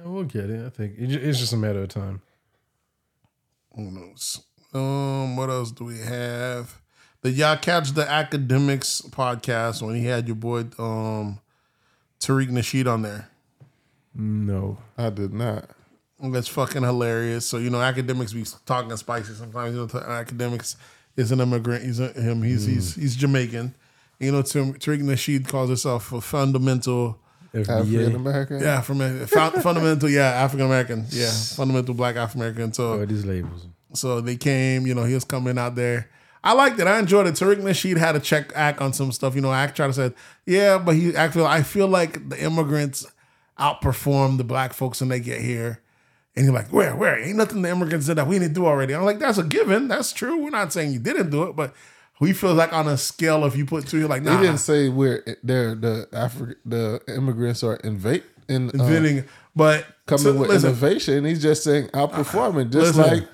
we'll 0.05 0.25
get 0.25 0.49
it. 0.49 0.65
I 0.65 0.71
think 0.71 0.95
it's 0.97 1.39
just 1.39 1.53
a 1.53 1.57
matter 1.57 1.83
of 1.83 1.89
time. 1.89 2.23
Who 3.75 3.91
knows? 3.91 4.41
Um, 4.73 5.37
what 5.37 5.51
else 5.51 5.71
do 5.71 5.85
we 5.85 5.99
have? 5.99 6.81
Did 7.23 7.37
y'all 7.37 7.57
catch 7.57 7.93
the 7.93 8.05
Akademiks 8.05 9.09
podcast 9.11 9.83
when 9.83 9.97
he 9.97 10.05
had 10.05 10.27
your 10.27 10.37
boy 10.37 10.61
um 10.79 11.41
Tariq 12.21 12.49
Nasheed 12.49 12.91
on 12.91 13.03
there? 13.03 13.29
No, 14.15 14.79
I 14.97 15.11
did 15.11 15.33
not. 15.33 15.71
That's 16.21 16.49
fucking 16.49 16.83
hilarious. 16.83 17.47
So 17.47 17.59
you 17.59 17.71
know, 17.71 17.79
Akademiks 17.79 18.33
be 18.33 18.45
talking 18.65 18.97
spicy 18.97 19.35
sometimes. 19.35 19.75
You 19.75 19.81
know, 19.81 19.87
Akademiks 19.87 20.77
is 21.19 21.33
an 21.33 21.41
immigrant. 21.41 21.85
He's 21.85 21.99
a, 21.99 22.09
him. 22.13 22.43
He's 22.43 22.65
hmm. 22.65 22.73
he's 22.73 22.95
he's 22.95 23.17
Jamaican. 23.17 23.75
You 24.21 24.33
know, 24.33 24.43
Tim- 24.43 24.75
Tariq 24.75 25.03
Nasheed 25.03 25.47
calls 25.49 25.69
himself 25.69 26.13
a 26.13 26.21
fundamental. 26.21 27.19
African 27.55 28.15
American. 28.15 28.61
Yeah, 28.61 28.81
from 28.81 29.27
fun- 29.27 29.53
fundamental. 29.63 30.09
Yeah, 30.09 30.31
African 30.31 30.67
American. 30.67 31.07
Yeah, 31.11 31.31
fundamental 31.31 31.95
Black 31.95 32.17
African 32.17 32.43
American. 32.43 32.73
So 32.73 32.93
Oh, 32.93 33.07
these 33.07 33.25
labels. 33.25 33.67
So 33.95 34.21
they 34.21 34.37
came, 34.37 34.87
you 34.87 34.95
know, 34.95 35.05
he 35.05 35.15
was 35.15 35.25
coming 35.25 35.59
out 35.59 35.75
there. 35.75 36.11
I 36.45 36.53
liked 36.53 36.79
it. 36.79 36.87
I 36.87 36.99
enjoyed 36.99 37.27
it. 37.27 37.35
Tariq 37.35 37.57
Nasheed 37.57 37.97
had 37.97 38.13
to 38.13 38.21
check 38.21 38.53
act 38.55 38.81
on 38.81 38.93
some 38.93 39.11
stuff. 39.13 39.35
You 39.35 39.41
know, 39.41 39.53
act 39.53 39.77
tried 39.77 39.89
to 39.89 39.93
say, 39.93 40.13
yeah, 40.47 40.79
but 40.79 40.95
he 40.95 41.17
actually 41.17 41.47
I 41.47 41.63
feel 41.63 41.89
like 41.89 42.29
the 42.29 42.41
immigrants 42.43 43.07
outperform 43.59 44.37
the 44.37 44.45
black 44.45 44.73
folks 44.73 45.01
when 45.01 45.09
they 45.09 45.21
get 45.21 45.41
here. 45.41 45.81
And 46.39 46.47
you're 46.47 46.55
like, 46.55 46.73
where, 46.73 46.95
where? 46.95 47.19
Ain't 47.19 47.37
nothing 47.37 47.63
the 47.63 47.69
immigrants 47.69 48.07
did 48.07 48.17
that 48.17 48.29
we 48.29 48.39
didn't 48.39 48.55
do 48.55 48.65
already. 48.65 48.95
I'm 48.95 49.05
like, 49.05 49.19
that's 49.19 49.39
a 49.39 49.43
given. 49.43 49.89
That's 49.89 50.13
true. 50.13 50.37
We're 50.41 50.51
not 50.51 50.73
saying 50.73 50.93
you 50.93 51.01
didn't 51.01 51.31
do 51.31 51.43
it, 51.43 51.57
but 51.57 51.75
we 52.21 52.33
feel 52.33 52.55
like 52.55 52.73
on 52.73 52.87
a 52.87 52.97
scale 52.97 53.45
if 53.45 53.57
you 53.57 53.67
put 53.67 53.89
two, 53.89 53.99
you're 53.99 54.09
like, 54.09 54.23
He 54.23 54.29
nah. 54.29 54.41
didn't 54.41 54.59
say 54.59 54.89
where 54.89 55.25
they're 55.43 55.75
the 55.75 56.09
Afri- 56.13 56.55
the 56.65 57.01
immigrants 57.09 57.65
are 57.65 57.75
invade 57.77 58.23
in 58.49 58.71
uh, 58.81 59.23
but 59.57 59.85
coming 60.07 60.23
so, 60.23 60.33
with 60.39 60.49
listen, 60.49 60.71
innovation. 60.71 61.25
He's 61.25 61.43
just 61.43 61.65
saying 61.65 61.89
outperforming, 61.89 62.71
just 62.71 62.97
Listen. 62.97 63.19
like 63.19 63.29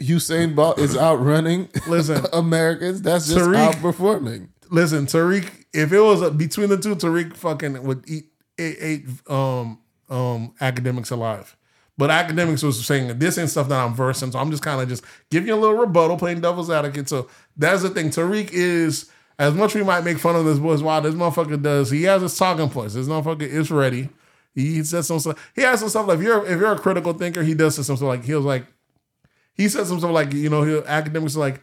Usain 0.00 0.54
Bolt 0.54 0.78
is 0.78 0.96
outrunning 0.96 1.68
Listen. 1.86 2.24
Americans. 2.32 3.02
That's 3.02 3.26
just 3.28 3.38
Tariq- 3.38 3.72
outperforming. 3.72 4.48
Listen, 4.70 5.04
Tariq, 5.04 5.66
if 5.74 5.92
it 5.92 6.00
was 6.00 6.22
a, 6.22 6.30
between 6.30 6.70
the 6.70 6.78
two, 6.78 6.96
Tariq 6.96 7.36
fucking 7.36 7.82
would 7.82 8.08
eat 8.08 8.32
eight, 8.58 8.76
eight 8.80 9.06
um 9.28 9.80
um 10.08 10.54
Akademiks 10.62 11.10
alive. 11.10 11.54
But 11.98 12.10
Akademiks 12.10 12.62
was 12.62 12.86
saying 12.86 13.18
this 13.18 13.36
ain't 13.36 13.50
stuff 13.50 13.68
that 13.68 13.84
I'm 13.84 13.92
versed 13.92 14.22
in, 14.22 14.30
so 14.32 14.38
I'm 14.38 14.52
just 14.52 14.62
kind 14.62 14.80
of 14.80 14.88
just 14.88 15.04
giving 15.30 15.50
a 15.50 15.56
little 15.56 15.76
rebuttal, 15.76 16.16
playing 16.16 16.40
devil's 16.40 16.70
advocate. 16.70 17.08
So 17.08 17.28
that's 17.56 17.82
the 17.82 17.90
thing. 17.90 18.10
Tariq 18.10 18.50
is 18.52 19.10
as 19.38 19.54
much 19.54 19.74
we 19.74 19.82
might 19.82 20.04
make 20.04 20.18
fun 20.18 20.36
of 20.36 20.44
this 20.44 20.58
boy's 20.60 20.82
wild, 20.82 21.04
this 21.04 21.14
motherfucker 21.14 21.60
does. 21.60 21.90
He 21.90 22.04
has 22.04 22.22
his 22.22 22.38
talking 22.38 22.70
points. 22.70 22.94
This 22.94 23.08
motherfucker 23.08 23.42
is 23.42 23.70
ready. 23.70 24.10
He 24.54 24.82
says 24.84 25.08
some 25.08 25.18
stuff. 25.18 25.52
He 25.54 25.62
has 25.62 25.80
some 25.80 25.88
stuff 25.88 26.06
like 26.06 26.18
if 26.18 26.24
you're 26.24 26.46
if 26.46 26.58
you're 26.58 26.72
a 26.72 26.78
critical 26.78 27.12
thinker, 27.12 27.42
he 27.42 27.54
does 27.54 27.74
some 27.74 27.84
stuff 27.84 28.00
like 28.00 28.24
he 28.24 28.34
was 28.34 28.44
like 28.44 28.64
he 29.54 29.68
said 29.68 29.86
some 29.86 29.98
stuff 29.98 30.12
like 30.12 30.32
you 30.32 30.48
know 30.48 30.62
he 30.62 30.80
Akademiks 30.82 31.36
like 31.36 31.60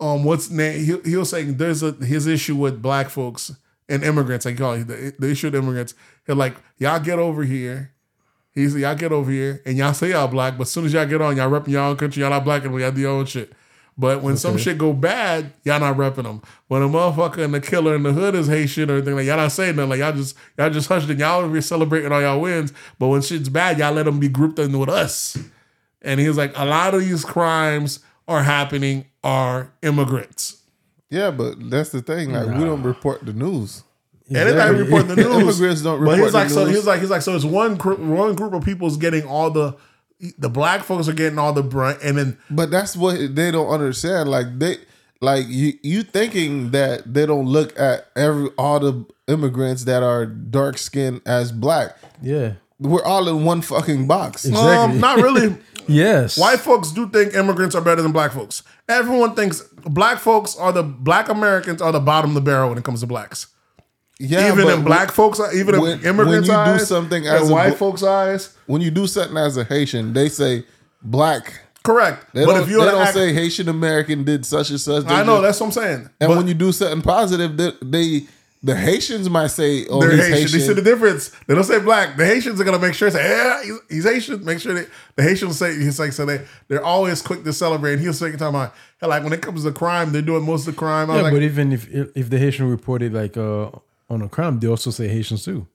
um 0.00 0.24
what's 0.24 0.50
name 0.50 0.84
he 0.84 1.10
he'll 1.10 1.24
say 1.24 1.44
there's 1.44 1.82
a 1.82 1.92
his 1.92 2.26
issue 2.26 2.56
with 2.56 2.82
black 2.82 3.08
folks 3.08 3.52
and 3.88 4.02
immigrants 4.04 4.46
like 4.46 4.58
call 4.58 4.74
it 4.74 4.86
the, 4.86 5.14
the 5.18 5.30
issue 5.30 5.48
immigrants 5.48 5.94
he're 6.26 6.34
like 6.34 6.56
y'all 6.78 7.00
get 7.00 7.18
over 7.18 7.44
here 7.44 7.92
he's 8.54 8.74
y'all 8.76 8.94
get 8.94 9.12
over 9.12 9.30
here 9.30 9.62
and 9.64 9.76
y'all 9.76 9.94
say 9.94 10.10
y'all 10.10 10.28
black 10.28 10.56
but 10.56 10.62
as 10.62 10.70
soon 10.70 10.84
as 10.84 10.92
y'all 10.92 11.06
get 11.06 11.20
on 11.20 11.36
y'all 11.36 11.50
repping 11.50 11.68
your 11.68 11.82
own 11.82 11.96
country 11.96 12.20
y'all 12.22 12.30
not 12.30 12.44
black 12.44 12.64
and 12.64 12.78
y'all 12.78 12.90
do 12.90 13.00
your 13.00 13.10
own 13.12 13.26
shit 13.26 13.52
But 13.98 14.22
when 14.22 14.38
some 14.38 14.56
shit 14.56 14.78
go 14.78 14.94
bad, 14.94 15.52
y'all 15.62 15.78
not 15.80 15.96
repping 15.96 16.22
them. 16.22 16.40
When 16.68 16.80
a 16.80 16.88
motherfucker 16.88 17.44
and 17.44 17.52
the 17.52 17.60
killer 17.60 17.94
in 17.94 18.02
the 18.02 18.12
hood 18.12 18.34
is 18.34 18.46
Haitian 18.46 18.90
or 18.90 18.94
anything 18.94 19.14
like 19.14 19.26
y'all 19.26 19.36
not 19.36 19.52
saying 19.52 19.76
nothing. 19.76 19.90
Like 19.90 19.98
y'all 19.98 20.12
just 20.14 20.36
y'all 20.56 20.70
just 20.70 20.88
hushed 20.88 21.10
and 21.10 21.20
y'all 21.20 21.46
be 21.48 21.60
celebrating 21.60 22.10
all 22.10 22.22
y'all 22.22 22.40
wins. 22.40 22.72
But 22.98 23.08
when 23.08 23.20
shit's 23.20 23.50
bad, 23.50 23.78
y'all 23.78 23.92
let 23.92 24.04
them 24.06 24.18
be 24.18 24.28
grouped 24.28 24.58
in 24.58 24.78
with 24.78 24.88
us. 24.88 25.36
And 26.00 26.18
he 26.18 26.28
was 26.28 26.38
like, 26.38 26.52
a 26.56 26.64
lot 26.64 26.94
of 26.94 27.00
these 27.00 27.26
crimes 27.26 28.00
are 28.26 28.42
happening 28.42 29.04
are 29.22 29.70
immigrants. 29.82 30.62
Yeah, 31.10 31.30
but 31.30 31.68
that's 31.68 31.90
the 31.90 32.00
thing. 32.00 32.32
Like 32.32 32.46
we 32.56 32.64
don't 32.64 32.82
report 32.82 33.26
the 33.26 33.34
news. 33.34 33.82
Anybody 34.30 34.78
report 34.78 35.08
the 35.08 35.16
news? 35.16 35.26
Immigrants 35.60 35.82
don't 35.82 36.04
But 36.04 36.16
he 36.16 36.22
was 36.22 36.32
report 36.32 36.34
like, 36.34 36.48
the 36.48 36.54
so 36.54 36.60
he 36.64 36.66
news. 36.72 36.76
was 36.78 36.86
like, 36.86 37.00
he's 37.00 37.10
like, 37.10 37.22
so 37.22 37.34
it's 37.34 37.44
one 37.44 37.76
group, 37.76 37.98
one 37.98 38.34
group 38.34 38.52
of 38.52 38.64
people's 38.64 38.96
getting 38.96 39.24
all 39.26 39.50
the, 39.50 39.74
the 40.38 40.48
black 40.48 40.82
folks 40.84 41.08
are 41.08 41.12
getting 41.12 41.38
all 41.38 41.52
the 41.52 41.62
brunt, 41.62 41.98
and 42.02 42.16
then 42.18 42.38
But 42.50 42.70
that's 42.70 42.96
what 42.96 43.34
they 43.34 43.50
don't 43.50 43.68
understand. 43.68 44.28
Like 44.30 44.58
they 44.58 44.76
like 45.20 45.46
you 45.48 45.72
you 45.82 46.02
thinking 46.02 46.70
that 46.70 47.12
they 47.12 47.26
don't 47.26 47.46
look 47.46 47.78
at 47.78 48.06
every 48.16 48.48
all 48.58 48.80
the 48.80 49.04
immigrants 49.28 49.84
that 49.84 50.02
are 50.02 50.26
dark 50.26 50.78
skinned 50.78 51.22
as 51.26 51.52
black. 51.52 51.96
Yeah. 52.22 52.54
We're 52.78 53.04
all 53.04 53.28
in 53.28 53.44
one 53.44 53.60
fucking 53.62 54.06
box. 54.06 54.44
Exactly. 54.46 54.72
um, 54.76 55.00
not 55.00 55.18
really. 55.18 55.56
Yes. 55.88 56.38
White 56.38 56.60
folks 56.60 56.92
do 56.92 57.08
think 57.08 57.34
immigrants 57.34 57.74
are 57.74 57.80
better 57.80 58.00
than 58.00 58.12
black 58.12 58.30
folks. 58.30 58.62
Everyone 58.88 59.34
thinks 59.34 59.60
black 59.82 60.18
folks 60.18 60.54
are 60.56 60.70
the 60.70 60.84
black 60.84 61.28
Americans 61.28 61.82
are 61.82 61.90
the 61.90 61.98
bottom 61.98 62.30
of 62.30 62.34
the 62.34 62.40
barrel 62.40 62.68
when 62.68 62.78
it 62.78 62.84
comes 62.84 63.00
to 63.00 63.08
blacks. 63.08 63.48
Yeah, 64.22 64.52
even 64.52 64.64
but 64.66 64.74
in 64.78 64.84
black 64.84 65.10
folks, 65.12 65.40
even 65.54 65.80
when- 65.80 65.98
in 66.00 66.04
immigrants' 66.06 66.48
when 66.48 66.58
you 66.58 66.64
do 66.64 66.72
eyes, 66.74 66.88
something 66.88 67.26
and 67.26 67.36
as 67.36 67.48
a 67.48 67.52
white 67.52 67.76
folks' 67.78 68.02
eyes, 68.02 68.50
when 68.66 68.82
you 68.82 68.90
do 68.90 69.06
something 69.06 69.36
as 69.38 69.56
a 69.56 69.64
Haitian, 69.64 70.12
they 70.12 70.28
say 70.28 70.64
black. 71.02 71.60
correct. 71.82 72.26
They 72.34 72.44
but 72.44 72.52
don't, 72.52 72.62
if 72.64 72.68
you 72.68 72.76
don't 72.76 73.00
act, 73.00 73.14
say 73.14 73.32
Haitian 73.32 73.68
American 73.70 74.22
did 74.24 74.44
such 74.44 74.68
and 74.68 74.78
such. 74.80 75.06
I 75.06 75.22
know 75.24 75.36
just- 75.36 75.42
that's 75.42 75.60
what 75.60 75.66
I'm 75.68 75.72
saying. 75.72 76.10
And 76.20 76.28
But 76.28 76.36
when 76.36 76.46
you 76.48 76.52
do 76.54 76.70
something 76.72 77.00
positive, 77.00 77.56
they, 77.56 77.72
they 77.82 78.26
the 78.62 78.76
Haitians 78.76 79.30
might 79.30 79.46
say, 79.46 79.86
"Oh, 79.88 80.00
they're 80.02 80.10
Haitian. 80.10 80.32
Haitian." 80.34 80.60
They 80.60 80.66
see 80.66 80.72
the 80.74 80.82
difference. 80.82 81.30
They 81.46 81.54
don't 81.54 81.64
say 81.64 81.78
black. 81.78 82.18
The 82.18 82.26
Haitians 82.26 82.60
are 82.60 82.64
gonna 82.64 82.78
make 82.78 82.92
sure 82.92 83.10
say, 83.10 83.26
yeah, 83.26 83.62
he's, 83.62 83.78
he's 83.88 84.04
Haitian. 84.04 84.44
Make 84.44 84.60
sure 84.60 84.74
that 84.74 84.86
the 85.16 85.22
Haitians 85.22 85.56
say 85.58 85.74
he's 85.78 85.98
like 85.98 86.12
so 86.12 86.26
they 86.26 86.42
they're 86.68 86.84
always 86.84 87.22
quick 87.22 87.42
to 87.44 87.54
celebrate. 87.54 87.92
And 87.94 88.02
he 88.02 88.08
was 88.08 88.18
saying 88.18 88.36
talking 88.36 88.54
about 88.54 88.74
like 89.00 89.24
when 89.24 89.32
it 89.32 89.40
comes 89.40 89.64
to 89.64 89.72
crime, 89.72 90.12
they're 90.12 90.20
doing 90.20 90.44
most 90.44 90.68
of 90.68 90.74
the 90.74 90.78
crime. 90.78 91.10
I 91.10 91.16
Yeah, 91.16 91.22
like, 91.22 91.32
but 91.32 91.42
even 91.42 91.72
if 91.72 91.88
if 91.90 92.28
the 92.28 92.38
Haitian 92.38 92.68
reported 92.68 93.14
like 93.14 93.38
uh 93.38 93.70
on 94.10 94.22
a 94.22 94.28
crime, 94.28 94.58
they 94.58 94.66
also 94.68 94.90
say 94.90 95.08
Haitians 95.08 95.44
too. 95.44 95.66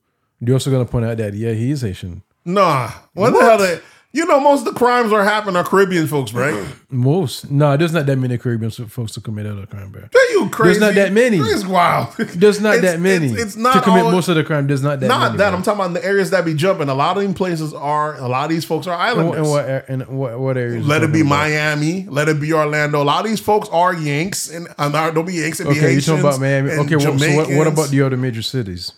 They're 0.42 0.54
also 0.54 0.70
gonna 0.70 0.86
point 0.86 1.06
out 1.06 1.18
that 1.18 1.34
yeah, 1.34 1.54
he 1.54 1.72
is 1.72 1.82
Haitian. 1.82 2.22
nah. 2.44 2.92
What, 3.14 3.32
the 3.32 3.42
hell? 3.42 3.58
They, 3.58 3.80
you 4.16 4.26
know, 4.26 4.40
most 4.40 4.66
of 4.66 4.74
the 4.74 4.80
crimes 4.80 5.12
are 5.12 5.24
happening 5.24 5.56
are 5.58 5.64
Caribbean 5.64 6.08
folks, 6.08 6.34
right? 6.34 6.66
Most 6.90 7.52
no, 7.52 7.76
there's 7.76 7.92
not 7.92 8.06
that 8.06 8.18
many 8.18 8.38
Caribbean 8.38 8.72
folks 8.72 9.12
to 9.14 9.22
commit 9.22 9.46
other 9.46 9.66
crime, 9.66 9.92
bro. 9.92 10.04
Are 10.04 10.32
you 10.32 10.50
crazy? 10.50 10.80
There's 10.80 10.82
not 10.82 10.96
that 10.96 11.12
many. 11.12 11.38
It's 11.38 11.66
wild. 11.66 12.16
There's 12.18 12.62
not 12.62 12.76
It's- 12.78 12.94
that 12.94 13.00
many. 13.02 13.28
It's, 13.28 13.42
it's 13.42 13.56
not 13.58 13.74
to 13.74 13.82
commit 13.82 14.06
all- 14.06 14.12
most 14.12 14.30
of 14.30 14.36
the 14.36 14.44
crime. 14.44 14.68
There's 14.68 14.82
not 14.82 15.00
that 15.02 15.08
Not 15.08 15.20
many. 15.34 15.38
that 15.40 15.50
bro. 15.50 15.58
I'm 15.58 15.64
talking 15.64 15.80
about 15.80 15.88
in 15.88 15.94
the 15.94 16.06
areas 16.06 16.30
that 16.32 16.46
be 16.46 16.54
jumping. 16.54 16.88
A 16.88 16.94
lot 16.94 17.18
of 17.18 17.24
these 17.24 17.34
places 17.36 17.74
are. 17.74 18.16
A 18.16 18.28
lot 18.28 18.46
of 18.46 18.50
these 18.52 18.64
folks 18.66 18.88
are 18.88 18.96
islanders. 18.96 19.38
and 19.40 19.50
what 19.50 19.70
ar- 19.70 19.86
and 19.90 20.08
what 20.08 20.40
what 20.40 20.58
areas? 20.58 20.88
Let 20.88 21.04
it 21.04 21.12
be 21.12 21.22
about? 21.22 21.30
Miami. 21.30 22.06
Let 22.10 22.30
it 22.30 22.40
be 22.40 22.54
Orlando. 22.54 23.02
A 23.02 23.04
lot 23.04 23.26
of 23.26 23.30
these 23.30 23.42
folks 23.42 23.68
are 23.70 23.94
Yanks, 23.94 24.50
and 24.50 24.68
uh, 24.78 25.12
don't 25.12 25.26
be 25.26 25.34
Yanks. 25.34 25.60
It 25.60 25.66
be 25.66 25.72
Okay, 25.72 25.80
you 25.82 25.86
Haitians. 25.88 26.06
talking 26.06 26.22
about 26.22 26.40
Miami? 26.40 26.72
Okay, 26.72 26.96
well, 26.96 27.20
so 27.20 27.36
what, 27.36 27.50
what 27.52 27.68
about 27.68 27.90
the 27.90 28.02
other 28.02 28.16
major 28.18 28.42
cities? 28.42 28.94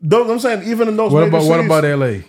Those, 0.00 0.30
I'm 0.30 0.38
saying 0.38 0.68
even 0.68 0.88
in 0.88 0.96
those. 0.96 1.12
What 1.12 1.20
major 1.30 1.36
about 1.36 1.48
what 1.48 1.64
about 1.64 1.84
L.A.? 1.84 2.24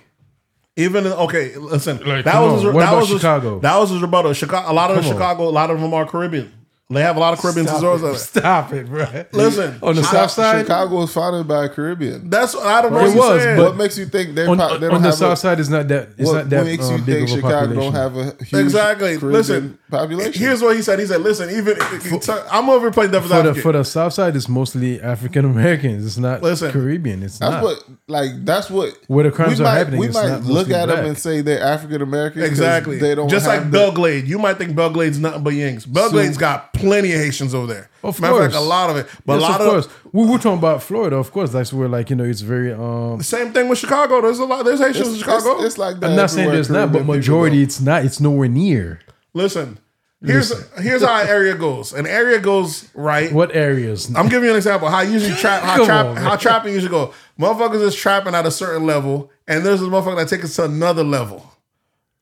Even 0.76 1.06
okay, 1.06 1.56
listen. 1.56 1.98
Like, 2.06 2.26
that 2.26 2.40
was 2.42 2.64
his. 2.64 2.74
What 2.74 2.80
that 2.80 2.90
about 2.90 3.00
was 3.02 3.10
his- 3.10 3.20
Chicago? 3.22 3.60
that 3.60 3.78
was 3.78 3.90
his 3.92 4.02
rebuttal. 4.02 4.34
Chicago. 4.34 4.72
A 4.72 4.74
lot 4.74 4.90
of 4.90 4.98
Come 4.98 5.06
on. 5.06 5.12
Chicago. 5.12 5.48
A 5.48 5.52
lot 5.52 5.70
of 5.70 5.80
them 5.80 5.94
are 5.94 6.06
Caribbean. 6.08 6.52
They 6.94 7.02
have 7.02 7.16
a 7.16 7.20
lot 7.20 7.34
of 7.34 7.40
Caribbean 7.40 7.66
resorts. 7.66 8.24
Stop 8.24 8.74
it, 8.74 8.88
bro. 8.88 9.06
Listen, 9.32 9.78
on 9.82 9.96
the 9.96 10.04
south 10.04 10.32
side. 10.32 10.62
Chicago 10.62 10.96
was 10.98 11.14
founded 11.14 11.48
by 11.48 11.66
a 11.66 11.70
Caribbean. 11.70 12.30
That's 12.30 12.56
I 12.56 12.82
don't 12.82 12.94
know. 12.94 13.00
It 13.00 13.16
what 13.16 13.34
was, 13.34 13.44
saying. 13.44 13.58
but- 13.58 13.64
what 13.70 13.76
makes 13.78 13.98
you 13.98 14.06
think 14.06 14.36
they're 14.36 14.50
on, 14.50 14.58
po- 14.58 14.78
they 14.78 14.88
on 14.88 15.02
the 15.02 15.12
south 15.12 15.34
a, 15.34 15.36
side 15.38 15.60
is 15.60 15.70
not 15.70 15.88
that. 15.88 16.10
It's 16.18 16.30
what, 16.30 16.34
not 16.34 16.50
that 16.50 16.58
what 16.58 16.66
makes 16.66 16.90
uh, 16.90 16.94
you 16.94 16.98
think 17.04 17.30
Chicago 17.30 17.74
don't 17.74 17.94
have 17.94 18.16
a 18.18 18.24
huge 18.44 18.54
Exactly. 18.54 19.18
Caribbean 19.18 19.32
Listen, 19.34 19.80
population? 19.90 20.34
Here's 20.34 20.62
what 20.62 20.76
he 20.76 20.82
said. 20.82 21.00
He 21.00 21.06
said, 21.06 21.22
"Listen, 21.22 21.50
even 21.50 21.76
if 21.80 22.30
I'm 22.52 22.70
over 22.70 22.92
playing 22.92 23.12
devil's 23.12 23.32
for 23.32 23.38
the 23.38 23.50
advocate. 23.50 23.64
for 23.64 23.72
the 23.74 23.84
south 23.84 24.14
side, 24.14 24.36
it's 24.36 24.50
mostly 24.50 25.02
African 25.02 25.46
Americans. 25.46 26.06
It's 26.06 26.18
not 26.18 26.42
Listen, 26.42 26.72
Caribbean. 26.72 27.24
It's 27.24 27.40
That's 27.40 27.52
not. 27.52 27.64
what 27.64 27.84
like 28.08 28.32
that's 28.46 28.70
what 28.70 28.98
Where 29.08 29.24
the 29.24 29.32
crimes 29.32 29.60
we 29.60 29.66
are 29.66 29.70
might, 29.70 29.78
happening, 29.78 30.00
We 30.00 30.10
might 30.10 30.38
look 30.42 30.70
at 30.70 30.88
them 30.88 31.06
and 31.06 31.18
say 31.18 31.42
they're 31.42 31.62
African 31.64 32.02
American. 32.02 32.44
Exactly. 32.44 32.98
They 32.98 33.16
don't 33.16 33.30
just 33.30 33.48
like 33.48 33.64
the- 33.64 33.70
Belle 33.70 33.92
Glade. 33.92 34.28
You 34.28 34.40
might 34.40 34.58
think 34.58 34.76
Belle 34.76 34.90
Glade's 34.92 35.20
nothing 35.20 35.44
but 35.44 35.54
Yanks. 35.54 35.86
Belle 35.86 36.10
Glade's 36.12 36.38
got 36.38 36.74
plenty 36.84 37.12
of 37.14 37.20
Haitians 37.20 37.54
over 37.56 37.68
there. 37.74 37.90
Of 38.04 38.20
Matter 38.20 38.34
course. 38.34 38.46
fact, 38.54 38.56
a 38.56 38.60
lot 38.68 38.90
of 38.90 38.98
it. 38.98 39.08
But 39.26 39.40
Yes, 39.40 39.50
a 39.50 39.52
lot 39.52 39.62
of 39.62 39.86
of. 39.86 40.00
We 40.14 40.26
were 40.26 40.38
talking 40.38 40.60
about 40.60 40.84
Florida, 40.84 41.16
of 41.16 41.32
course. 41.32 41.52
That's 41.52 41.72
where, 41.74 41.88
like, 41.88 42.10
you 42.10 42.16
know, 42.16 42.24
it's 42.26 42.42
very. 42.42 42.72
um 42.74 43.22
same 43.24 43.52
thing 43.54 43.70
with 43.70 43.80
Chicago. 43.80 44.22
There's 44.22 44.40
a 44.40 44.46
lot. 44.46 44.64
There's 44.66 44.80
Haitians 44.80 45.08
in 45.08 45.14
It's, 45.14 45.24
Chicago. 45.24 45.56
it's, 45.56 45.64
it's 45.66 45.78
like 45.78 46.00
that 46.00 46.10
I'm 46.12 46.16
not 46.16 46.30
saying 46.30 46.48
everywhere 46.48 46.56
there's 46.56 46.70
not, 46.70 46.92
but 46.92 47.06
majority, 47.06 47.62
it's 47.64 47.80
not. 47.82 48.06
It's 48.06 48.20
nowhere 48.20 48.50
near. 48.50 49.00
Listen, 49.34 49.80
here's 50.24 50.52
here's 50.80 51.04
how 51.04 51.22
an 51.22 51.28
area 51.28 51.56
goes. 51.56 51.92
An 51.94 52.06
area 52.06 52.40
goes 52.40 52.90
right. 52.94 53.32
What 53.34 53.56
areas? 53.56 54.14
I'm 54.16 54.28
giving 54.30 54.46
you 54.46 54.52
an 54.52 54.58
example. 54.58 54.90
How 54.90 55.02
usually 55.02 55.36
trap, 55.36 55.64
how 55.64 55.76
Come 55.78 55.86
trap, 55.86 56.06
on, 56.06 56.16
how 56.18 56.36
trapping 56.36 56.74
usually 56.74 56.92
go. 56.92 57.14
Motherfuckers 57.40 57.82
is 57.82 57.96
trapping 57.96 58.36
at 58.36 58.46
a 58.46 58.52
certain 58.52 58.86
level, 58.86 59.32
and 59.48 59.66
there's 59.66 59.80
this 59.80 59.90
motherfucker 59.90 60.18
that 60.18 60.28
takes 60.30 60.52
it 60.52 60.54
to 60.56 60.66
another 60.66 61.04
level. 61.04 61.50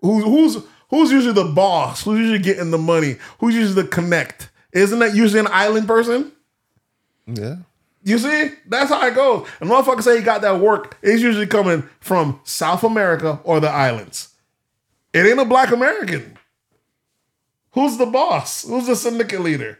Who's 0.01 0.23
who's 0.23 0.63
who's 0.89 1.11
usually 1.11 1.33
the 1.33 1.51
boss? 1.51 2.03
Who's 2.05 2.19
usually 2.19 2.39
getting 2.39 2.71
the 2.71 2.77
money? 2.77 3.17
Who's 3.39 3.55
usually 3.55 3.81
the 3.83 3.87
connect? 3.89 4.49
Isn't 4.73 4.99
that 4.99 5.15
usually 5.15 5.39
an 5.39 5.47
island 5.51 5.87
person? 5.87 6.31
Yeah. 7.27 7.57
You 8.03 8.17
see, 8.17 8.51
that's 8.67 8.89
how 8.89 9.05
it 9.05 9.13
goes. 9.13 9.47
And 9.59 9.69
motherfucker 9.69 10.01
say 10.01 10.17
he 10.17 10.23
got 10.23 10.41
that 10.41 10.59
work. 10.59 10.97
It's 11.01 11.21
usually 11.21 11.45
coming 11.45 11.83
from 11.99 12.39
South 12.43 12.83
America 12.83 13.39
or 13.43 13.59
the 13.59 13.69
islands. 13.69 14.29
It 15.13 15.25
ain't 15.25 15.39
a 15.39 15.45
black 15.45 15.71
American. 15.71 16.37
Who's 17.73 17.97
the 17.97 18.05
boss? 18.05 18.63
Who's 18.67 18.87
the 18.87 18.95
syndicate 18.95 19.41
leader? 19.41 19.77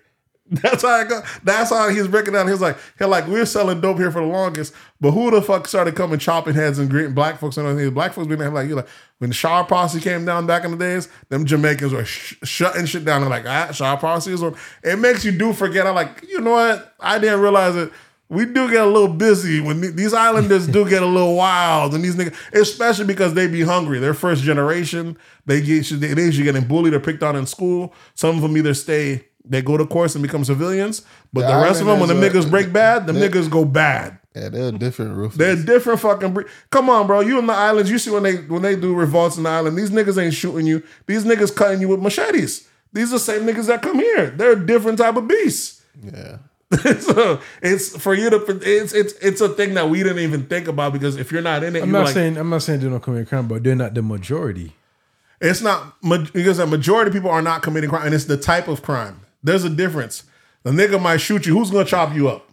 That's 0.51 0.81
how 0.81 0.89
I 0.89 1.03
go. 1.05 1.21
That's 1.43 1.69
how 1.69 1.87
he's 1.87 2.09
breaking 2.09 2.33
down. 2.33 2.47
He's 2.49 2.59
like, 2.59 2.77
like, 2.99 3.25
we're 3.27 3.45
selling 3.45 3.79
dope 3.79 3.97
here 3.97 4.11
for 4.11 4.19
the 4.19 4.27
longest, 4.27 4.73
but 4.99 5.11
who 5.11 5.31
the 5.31 5.41
fuck 5.41 5.65
started 5.65 5.95
coming 5.95 6.19
chopping 6.19 6.55
heads 6.55 6.77
and 6.77 6.89
greeting 6.89 7.13
black 7.13 7.39
folks 7.39 7.55
and 7.55 7.65
everything? 7.65 7.93
Black 7.93 8.11
folks 8.11 8.27
being 8.27 8.39
like 8.53 8.67
you 8.67 8.75
like 8.75 8.87
when 9.19 9.29
the 9.29 9.33
Shower 9.33 9.63
Posse 9.63 10.01
came 10.01 10.25
down 10.25 10.47
back 10.47 10.65
in 10.65 10.71
the 10.71 10.77
days, 10.77 11.07
them 11.29 11.45
Jamaicans 11.45 11.93
were 11.93 12.03
sh- 12.03 12.35
shutting 12.43 12.85
shit 12.85 13.05
down. 13.05 13.21
They're 13.21 13.29
like, 13.29 13.45
ah, 13.45 13.71
Shower 13.71 13.95
Posse 13.97 14.33
is. 14.33 14.43
It 14.83 14.99
makes 14.99 15.23
you 15.23 15.31
do 15.31 15.53
forget. 15.53 15.87
I'm 15.87 15.95
like, 15.95 16.25
you 16.27 16.41
know 16.41 16.51
what? 16.51 16.95
I 16.99 17.17
didn't 17.17 17.39
realize 17.39 17.75
it. 17.75 17.91
We 18.29 18.45
do 18.45 18.69
get 18.69 18.81
a 18.81 18.85
little 18.85 19.13
busy 19.13 19.59
when 19.59 19.79
th- 19.81 19.93
these 19.93 20.13
islanders 20.13 20.65
do 20.65 20.89
get 20.89 21.03
a 21.03 21.05
little 21.05 21.35
wild, 21.35 21.93
and 21.93 22.03
these 22.03 22.15
niggas, 22.15 22.35
especially 22.53 23.05
because 23.05 23.33
they 23.35 23.47
be 23.47 23.61
hungry. 23.61 23.99
They're 23.99 24.13
first 24.13 24.41
generation. 24.41 25.17
They 25.45 25.61
get 25.61 25.85
they 25.99 26.07
usually 26.07 26.45
getting 26.45 26.67
bullied 26.67 26.93
or 26.93 26.99
picked 26.99 27.23
on 27.23 27.35
in 27.35 27.45
school. 27.45 27.93
Some 28.15 28.37
of 28.37 28.41
them 28.41 28.57
either 28.57 28.73
stay, 28.73 29.25
they 29.45 29.61
go 29.61 29.77
to 29.77 29.85
course 29.85 30.15
and 30.15 30.21
become 30.21 30.43
civilians, 30.43 31.01
but 31.33 31.41
the, 31.41 31.47
The 31.55 31.63
rest 31.63 31.81
of 31.81 31.87
them, 31.87 31.99
when 31.99 32.09
the 32.09 32.15
islanders 32.15 32.45
niggas 32.45 32.47
are- 32.47 32.51
break 32.51 32.73
bad, 32.73 33.07
the 33.07 33.13
they- 33.13 33.29
niggas 33.29 33.49
go 33.49 33.65
bad. 33.65 34.17
Yeah, 34.35 34.47
they're 34.47 34.71
different 34.71 35.17
roof. 35.17 35.33
They're 35.33 35.57
different 35.57 35.99
fucking. 35.99 36.33
Bre- 36.33 36.43
Come 36.69 36.89
on, 36.89 37.05
bro. 37.05 37.19
You 37.19 37.37
in 37.37 37.47
the 37.47 37.53
islands? 37.53 37.91
You 37.91 37.97
see 37.99 38.11
when 38.11 38.23
they 38.23 38.35
when 38.37 38.61
they 38.61 38.77
do 38.77 38.93
revolts 38.95 39.35
in 39.35 39.43
the 39.43 39.49
island? 39.49 39.77
These 39.77 39.89
niggas 39.91 40.17
ain't 40.23 40.33
shooting 40.33 40.65
you. 40.65 40.81
These 41.05 41.25
niggas 41.25 41.53
cutting 41.53 41.81
you 41.81 41.89
with 41.89 41.99
machetes. 41.99 42.65
These 42.93 43.09
are 43.09 43.15
the 43.15 43.19
same 43.19 43.41
niggas 43.41 43.67
that 43.67 43.81
come 43.81 43.99
here. 43.99 44.29
They're 44.29 44.53
a 44.53 44.65
different 44.65 44.99
type 44.99 45.17
of 45.17 45.27
beast. 45.27 45.81
yeah. 46.01 46.37
so 47.01 47.41
it's 47.61 47.97
for 48.01 48.13
you 48.13 48.29
to. 48.29 48.37
It's 48.63 48.93
it's 48.93 49.11
it's 49.21 49.41
a 49.41 49.49
thing 49.49 49.73
that 49.73 49.89
we 49.89 50.01
didn't 50.01 50.19
even 50.19 50.45
think 50.45 50.69
about 50.69 50.93
because 50.93 51.17
if 51.17 51.29
you're 51.29 51.41
not 51.41 51.63
in 51.65 51.75
it, 51.75 51.83
I'm 51.83 51.89
you're 51.89 51.99
not 51.99 52.05
like, 52.05 52.13
saying 52.13 52.37
I'm 52.37 52.49
not 52.49 52.61
saying 52.61 52.79
they 52.79 52.87
don't 52.87 53.01
commit 53.03 53.27
crime, 53.27 53.49
but 53.49 53.61
they're 53.65 53.75
not 53.75 53.93
the 53.93 54.01
majority. 54.01 54.73
It's 55.41 55.61
not 55.61 55.99
because 56.31 56.55
the 56.57 56.67
majority 56.67 57.09
of 57.09 57.13
people 57.13 57.29
are 57.31 57.41
not 57.41 57.61
committing 57.63 57.89
crime, 57.89 58.05
and 58.05 58.15
it's 58.15 58.23
the 58.25 58.37
type 58.37 58.69
of 58.69 58.81
crime. 58.81 59.19
There's 59.43 59.63
a 59.63 59.69
difference. 59.69 60.23
The 60.63 60.71
nigga 60.71 61.01
might 61.01 61.17
shoot 61.17 61.45
you. 61.45 61.57
Who's 61.57 61.71
gonna 61.71 61.85
chop 61.85 62.13
you 62.13 62.29
up? 62.29 62.47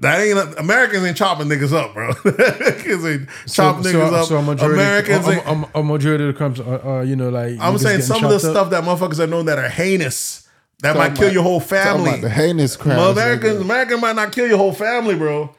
That 0.00 0.20
ain't 0.20 0.58
Americans 0.58 1.04
ain't 1.04 1.16
chopping 1.16 1.46
niggas 1.46 1.72
up, 1.72 1.94
bro. 1.94 2.10
Americans 2.24 3.04
ain't 3.06 3.28
chopping 3.46 3.84
niggas 3.84 4.12
up. 4.12 4.30
a 4.30 4.42
majority, 4.42 4.74
Americans 4.74 5.26
a, 5.28 5.40
a, 5.40 5.80
a 5.80 5.82
majority 5.84 6.24
of 6.24 6.34
the 6.34 6.36
crimes 6.36 6.60
are, 6.60 6.80
are 6.80 7.04
you 7.04 7.16
know, 7.16 7.30
like 7.30 7.56
I'm 7.60 7.78
saying 7.78 8.02
some 8.02 8.24
of 8.24 8.30
the 8.30 8.36
up. 8.36 8.42
stuff 8.42 8.70
that 8.70 8.82
motherfuckers 8.84 9.20
are 9.20 9.26
known 9.28 9.46
that 9.46 9.58
are 9.58 9.68
heinous 9.68 10.48
that 10.82 10.96
might 10.96 11.14
kill 11.14 11.24
about- 11.26 11.32
your 11.32 11.42
whole 11.44 11.60
family. 11.60 12.10
about 12.10 12.20
the 12.22 12.28
heinous 12.28 12.76
crimes. 12.76 12.98
Well, 12.98 13.12
Americans. 13.12 13.60
American 13.60 14.00
might 14.00 14.16
not 14.16 14.32
kill 14.32 14.48
your 14.48 14.58
whole 14.58 14.72
family, 14.74 15.14
bro. 15.14 15.54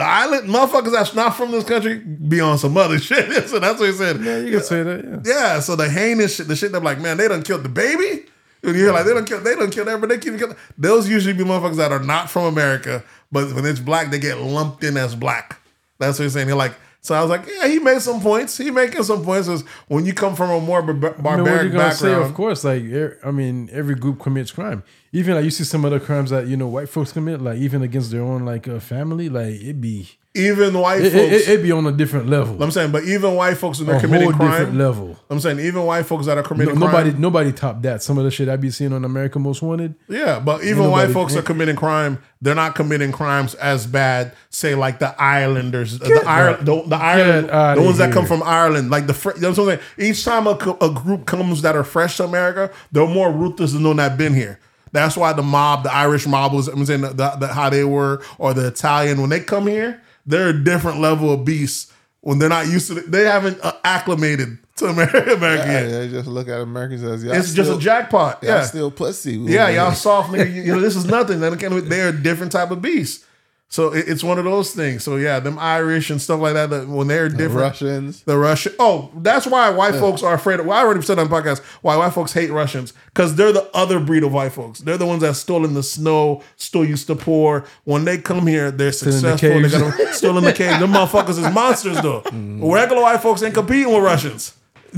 The 0.00 0.06
island 0.06 0.48
motherfuckers 0.48 0.92
that's 0.92 1.14
not 1.14 1.36
from 1.36 1.50
this 1.50 1.64
country 1.64 1.98
be 1.98 2.40
on 2.40 2.56
some 2.58 2.76
other 2.76 2.98
shit. 3.08 3.48
so 3.48 3.58
that's 3.58 3.78
what 3.78 3.86
he 3.90 3.92
said. 3.94 4.20
Yeah, 4.22 4.38
you 4.38 4.50
can 4.52 4.62
say 4.62 4.82
that. 4.82 5.04
Yeah. 5.04 5.32
Yeah, 5.34 5.60
so 5.60 5.76
the 5.76 5.88
heinous 5.90 6.36
shit, 6.36 6.48
the 6.48 6.56
shit 6.56 6.72
that 6.72 6.82
like, 6.82 6.98
man, 7.00 7.16
they 7.18 7.28
done 7.28 7.42
killed 7.42 7.62
the 7.62 7.68
baby. 7.68 8.24
And 8.62 8.74
you 8.76 8.84
hear 8.84 8.92
like 8.92 9.06
they 9.06 9.14
don't 9.14 9.26
kill, 9.26 9.40
they 9.40 9.54
don't 9.54 9.70
kill 9.72 9.88
everybody. 9.88 10.16
They 10.16 10.20
keep 10.30 10.38
killing. 10.38 10.56
Those 10.76 11.08
usually 11.08 11.32
be 11.34 11.44
motherfuckers 11.44 11.76
that 11.76 11.92
are 11.92 12.02
not 12.02 12.28
from 12.30 12.44
America, 12.44 13.02
but 13.32 13.52
when 13.54 13.64
it's 13.64 13.80
black, 13.80 14.10
they 14.10 14.18
get 14.18 14.38
lumped 14.38 14.84
in 14.84 14.96
as 14.96 15.14
black. 15.14 15.60
That's 15.98 16.18
what 16.18 16.24
he's 16.24 16.32
saying. 16.34 16.46
They're 16.46 16.56
like 16.56 16.74
So 17.02 17.14
I 17.14 17.20
was 17.22 17.30
like, 17.30 17.46
yeah, 17.46 17.68
he 17.68 17.78
made 17.78 18.00
some 18.02 18.20
points. 18.20 18.56
He 18.58 18.70
making 18.70 19.02
some 19.04 19.24
points. 19.24 19.48
Is 19.48 19.62
when 19.88 20.04
you 20.06 20.12
come 20.14 20.36
from 20.36 20.50
a 20.50 20.60
more 20.60 20.82
bar- 20.82 20.90
I 20.94 20.94
mean, 20.94 21.02
what 21.02 21.22
barbaric 21.22 21.62
you 21.64 21.78
gonna 21.78 21.92
say? 21.94 22.08
background. 22.08 22.30
Of 22.30 22.34
course, 22.34 22.64
like 22.64 22.84
er- 22.84 23.18
I 23.24 23.30
mean, 23.30 23.68
every 23.72 23.94
group 23.94 24.20
commits 24.20 24.50
crime. 24.50 24.82
Even 25.12 25.34
like 25.34 25.44
you 25.44 25.50
see 25.50 25.64
some 25.64 25.84
other 25.84 25.98
crimes 25.98 26.30
that 26.30 26.46
you 26.46 26.56
know 26.56 26.68
white 26.68 26.88
folks 26.88 27.10
commit, 27.12 27.40
like 27.40 27.58
even 27.58 27.82
against 27.82 28.10
their 28.12 28.22
own 28.22 28.44
like 28.44 28.68
uh, 28.68 28.78
family, 28.78 29.28
like 29.28 29.54
it 29.60 29.80
be 29.80 30.08
even 30.36 30.78
white 30.78 31.02
it, 31.02 31.12
folks. 31.12 31.48
it, 31.48 31.58
it 31.58 31.62
be 31.64 31.72
on 31.72 31.84
a 31.86 31.90
different 31.90 32.28
level, 32.28 32.62
I'm 32.62 32.70
saying, 32.70 32.92
but 32.92 33.02
even 33.02 33.34
white 33.34 33.56
folks 33.56 33.78
when 33.80 33.88
they're 33.88 33.98
committing 34.00 34.30
whole 34.30 34.38
different 34.48 34.66
crime. 34.68 34.78
level. 34.78 35.16
I'm 35.28 35.40
saying, 35.40 35.58
even 35.58 35.84
white 35.84 36.06
folks 36.06 36.26
that 36.26 36.38
are 36.38 36.42
No, 36.42 36.48
committing 36.48 36.78
nobody, 36.78 37.10
crime. 37.10 37.20
nobody 37.20 37.50
top 37.50 37.82
that. 37.82 38.04
Some 38.04 38.16
of 38.18 38.22
the 38.22 38.30
shit 38.30 38.48
I 38.48 38.54
be 38.54 38.70
seeing 38.70 38.92
on 38.92 39.04
America 39.04 39.40
Most 39.40 39.60
Wanted. 39.62 39.96
Yeah, 40.08 40.38
but 40.38 40.62
even 40.62 40.84
nobody- 40.84 40.90
white 41.08 41.10
folks 41.12 41.34
are 41.34 41.42
committing 41.42 41.74
crime. 41.74 42.22
They're 42.40 42.54
not 42.54 42.76
committing 42.76 43.10
crimes 43.10 43.54
as 43.56 43.88
bad, 43.88 44.32
say 44.50 44.76
like 44.76 45.00
the 45.00 45.20
Islanders, 45.20 45.98
the 45.98 46.22
Ireland, 46.24 46.64
the, 46.68 46.82
the 46.86 46.96
Ireland, 46.96 47.48
the 47.78 47.82
ones 47.82 47.98
that 47.98 48.12
come 48.12 48.26
from 48.26 48.44
Ireland, 48.44 48.90
like 48.90 49.08
the 49.08 49.14
fr- 49.14 49.32
you 49.34 49.40
know 49.40 49.50
what 49.50 49.58
I'm 49.58 49.64
saying. 49.66 49.80
Each 49.98 50.24
time 50.24 50.46
a, 50.46 50.52
a 50.80 50.90
group 50.94 51.26
comes 51.26 51.62
that 51.62 51.74
are 51.74 51.82
fresh 51.84 52.18
to 52.18 52.24
America, 52.24 52.72
they're 52.92 53.04
more 53.08 53.32
ruthless 53.32 53.72
than 53.72 53.82
those 53.82 53.96
that 53.96 54.16
been 54.16 54.34
here. 54.34 54.60
That's 54.92 55.16
why 55.16 55.32
the 55.32 55.42
mob, 55.42 55.84
the 55.84 55.92
Irish 55.94 56.26
mob, 56.26 56.52
was 56.52 56.68
I'm 56.68 56.84
saying 56.84 57.02
the, 57.02 57.12
the, 57.38 57.46
how 57.48 57.70
they 57.70 57.84
were, 57.84 58.22
or 58.38 58.54
the 58.54 58.66
Italian 58.68 59.20
when 59.20 59.30
they 59.30 59.40
come 59.40 59.66
here, 59.66 60.02
they're 60.26 60.48
a 60.48 60.64
different 60.64 61.00
level 61.00 61.32
of 61.32 61.44
beasts 61.44 61.92
when 62.22 62.38
they're 62.38 62.48
not 62.48 62.66
used 62.66 62.88
to. 62.88 62.98
it. 62.98 63.10
They 63.10 63.24
haven't 63.24 63.58
uh, 63.62 63.72
acclimated 63.84 64.58
to 64.76 64.86
America, 64.86 65.32
America 65.34 65.64
Yeah, 65.66 65.80
yet. 65.82 65.88
they 65.90 66.08
just 66.08 66.28
look 66.28 66.48
at 66.48 66.60
Americans 66.60 67.02
as 67.02 67.22
y'all 67.24 67.34
It's 67.34 67.54
just 67.54 67.70
a 67.70 67.78
jackpot. 67.78 68.42
Y'all 68.42 68.52
Yeah, 68.52 68.62
still 68.64 68.90
pussy. 68.90 69.32
yeah, 69.36 69.68
y'all 69.68 69.92
soft 69.92 70.30
nigga. 70.30 70.52
You, 70.54 70.62
you 70.62 70.72
know, 70.74 70.80
this 70.80 70.96
is 70.96 71.04
nothing. 71.06 71.40
They're 71.40 72.08
a 72.08 72.12
different 72.12 72.52
type 72.52 72.70
of 72.70 72.82
beast. 72.82 73.24
So 73.72 73.94
it- 73.94 74.08
it's 74.08 74.24
one 74.24 74.36
of 74.36 74.44
those 74.44 74.72
things. 74.72 75.04
So 75.04 75.14
yeah, 75.14 75.38
them 75.38 75.56
Irish 75.56 76.10
and 76.10 76.20
stuff 76.20 76.40
like 76.40 76.54
that. 76.54 76.70
that 76.70 76.88
when 76.88 77.06
they're 77.06 77.28
different, 77.28 77.70
Russians. 77.80 78.22
the 78.24 78.36
Russian. 78.36 78.72
Oh, 78.80 79.10
that's 79.16 79.46
why 79.46 79.70
white 79.70 79.94
folks 79.94 80.24
are 80.24 80.34
afraid. 80.34 80.58
Of, 80.58 80.66
well, 80.66 80.76
I 80.76 80.82
already 80.82 81.02
said 81.02 81.20
on 81.20 81.28
the 81.28 81.34
podcast 81.34 81.60
why 81.80 81.94
white 81.96 82.12
folks 82.12 82.32
hate 82.32 82.50
Russians 82.50 82.92
because 83.06 83.36
they're 83.36 83.52
the 83.52 83.70
other 83.72 84.00
breed 84.00 84.24
of 84.24 84.32
white 84.32 84.50
folks. 84.50 84.80
They're 84.80 84.98
the 84.98 85.06
ones 85.06 85.20
that 85.22 85.36
stole 85.36 85.64
in 85.64 85.74
the 85.74 85.84
snow, 85.84 86.42
still 86.56 86.84
used 86.84 87.06
to 87.06 87.14
pour. 87.14 87.64
When 87.84 88.04
they 88.04 88.18
come 88.18 88.48
here, 88.48 88.72
they're 88.72 88.88
in 88.88 88.92
the 88.92 88.92
successful. 88.92 89.60
They 89.62 89.68
got 89.70 89.96
them 89.96 90.12
still 90.14 90.36
in 90.36 90.42
the 90.42 90.52
cave. 90.52 90.80
Them 90.80 90.92
motherfuckers 90.92 91.38
is 91.38 91.54
monsters 91.54 92.00
though. 92.00 92.22
Mm. 92.30 92.72
Regular 92.72 93.02
white 93.02 93.20
folks 93.22 93.42
ain't 93.42 93.54
competing 93.54 93.92
with 93.92 94.02
Russians. 94.02 94.54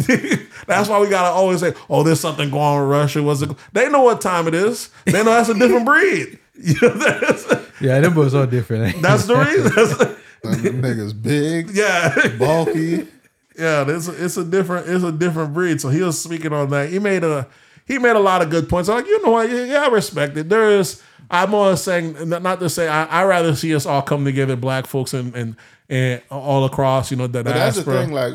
that's 0.67 0.89
why 0.89 0.99
we 0.99 1.09
gotta 1.09 1.29
always 1.29 1.61
say, 1.61 1.75
"Oh, 1.91 2.03
there's 2.03 2.21
something 2.21 2.49
going 2.51 2.63
on 2.63 2.81
with 2.81 2.91
Russia." 2.91 3.23
What's 3.23 3.43
it? 3.43 3.51
They 3.73 3.89
know 3.91 4.03
what 4.03 4.21
time 4.23 4.49
it 4.49 4.55
is. 4.55 4.89
They 5.05 5.13
know 5.23 5.25
that's 5.33 5.49
a 5.51 5.55
different 5.55 5.85
breed. 5.85 6.39
You 6.63 6.75
know, 6.81 6.89
that's, 6.91 7.47
Yeah, 7.81 7.99
them 8.01 8.15
boys 8.15 8.35
are 8.35 8.47
different. 8.47 8.95
eh? 8.97 9.01
that's 9.03 9.27
the 9.27 9.37
reason. 9.37 9.65
That's- 9.75 10.19
Them 10.43 10.83
niggas 10.83 11.21
big, 11.23 11.71
yeah. 11.71 12.29
bulky. 12.37 13.07
Yeah, 13.57 13.85
it's 13.89 14.09
a, 14.09 14.25
it's 14.25 14.37
a 14.37 14.45
different 14.45 14.89
it's 14.89 15.05
a 15.05 15.13
different 15.13 15.55
breed. 15.55 15.81
So 15.81 15.89
he 15.89 16.03
was 16.03 16.21
speaking 16.21 16.53
on 16.53 16.71
that. 16.71 16.89
He 16.91 16.99
made 16.99 17.23
a 17.23 17.47
he 17.87 17.99
made 17.99 18.17
a 18.17 18.21
lot 18.21 18.43
of 18.43 18.51
good 18.51 18.69
points. 18.69 18.89
I'm 18.89 18.97
like 18.97 19.07
you 19.07 19.23
know 19.23 19.31
what? 19.31 19.49
Yeah, 19.51 19.65
yeah, 19.65 19.83
I 19.85 19.89
respect 19.89 20.37
it. 20.37 20.49
There 20.49 20.71
is. 20.71 21.01
I'm 21.31 21.55
always 21.55 21.81
saying 21.81 22.29
not 22.29 22.43
not 22.43 22.59
to 22.61 22.69
say 22.69 22.89
I 22.89 23.05
I 23.05 23.25
rather 23.25 23.55
see 23.55 23.73
us 23.75 23.87
all 23.87 24.03
come 24.03 24.25
together, 24.25 24.57
black 24.57 24.87
folks 24.89 25.15
and 25.15 25.33
and 25.37 25.55
and 25.89 26.21
all 26.31 26.65
across. 26.65 27.11
You 27.13 27.19
know 27.19 27.29
the 27.29 27.45
But 27.45 27.55
that's 27.55 27.77
the 27.77 27.85
thing. 27.85 28.11
Like 28.13 28.33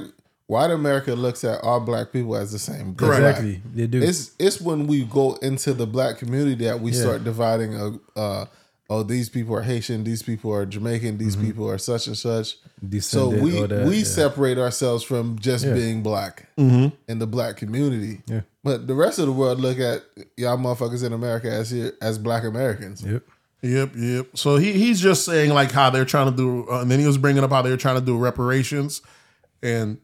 white 0.48 0.72
America 0.72 1.14
looks 1.14 1.44
at 1.44 1.62
all 1.64 1.80
black 1.80 2.12
people 2.12 2.36
as 2.36 2.52
the 2.52 2.60
same. 2.60 2.96
Correct. 2.96 3.20
Exactly, 3.20 3.62
they 3.76 3.88
do. 3.88 4.02
It's 4.02 4.32
it's 4.40 4.60
when 4.60 4.88
we 4.88 5.04
go 5.06 5.36
into 5.36 5.74
the 5.74 5.86
black 5.88 6.18
community 6.18 6.66
that 6.66 6.80
we 6.82 6.92
start 6.94 7.24
dividing. 7.24 7.76
A, 7.76 8.20
uh, 8.20 8.46
oh, 8.90 9.04
these 9.04 9.30
people 9.30 9.56
are 9.56 9.62
Haitian. 9.62 10.04
These 10.04 10.24
people 10.24 10.54
are 10.54 10.66
Jamaican. 10.66 11.18
These 11.18 11.36
people 11.36 11.70
are 11.70 11.78
such 11.78 12.08
and 12.08 12.18
such. 12.18 12.58
So 13.02 13.32
Mm-hmm. 13.32 13.42
We 13.44 13.62
that, 13.66 13.86
we 13.88 13.98
yeah. 13.98 14.04
separate 14.04 14.58
ourselves 14.58 15.04
from 15.04 15.38
just 15.40 15.66
Yeah. 15.66 15.74
being 15.74 16.02
black 16.04 16.48
Mm-hmm. 16.58 16.96
in 17.08 17.20
the 17.20 17.28
black 17.28 17.58
community. 17.58 18.22
Yeah. 18.28 18.42
But 18.64 18.88
the 18.88 18.96
rest 18.96 19.18
of 19.20 19.26
the 19.28 19.32
world 19.32 19.60
look 19.60 19.80
at 19.80 20.04
y'all 20.36 20.58
motherfuckers 20.58 21.04
in 21.04 21.14
America 21.14 21.50
as 21.52 21.70
here 21.72 21.94
as 22.02 22.18
black 22.18 22.44
Americans. 22.44 23.02
Yep. 23.04 23.24
Yep, 23.64 23.92
yep. 23.96 24.28
So 24.36 24.58
he 24.58 24.74
he's 24.74 25.02
just 25.02 25.26
saying 25.26 25.52
like 25.52 25.72
how 25.72 25.90
they're 25.90 26.06
trying 26.06 26.30
to 26.30 26.36
do, 26.38 26.70
uh, 26.72 26.82
and 26.82 26.92
then 26.92 27.00
he 27.00 27.08
was 27.08 27.18
bringing 27.18 27.44
up 27.44 27.50
how 27.50 27.62
they're 27.64 27.76
trying 27.76 27.96
to 28.00 28.06
do 28.06 28.16
reparations, 28.18 29.02
and 29.64 29.98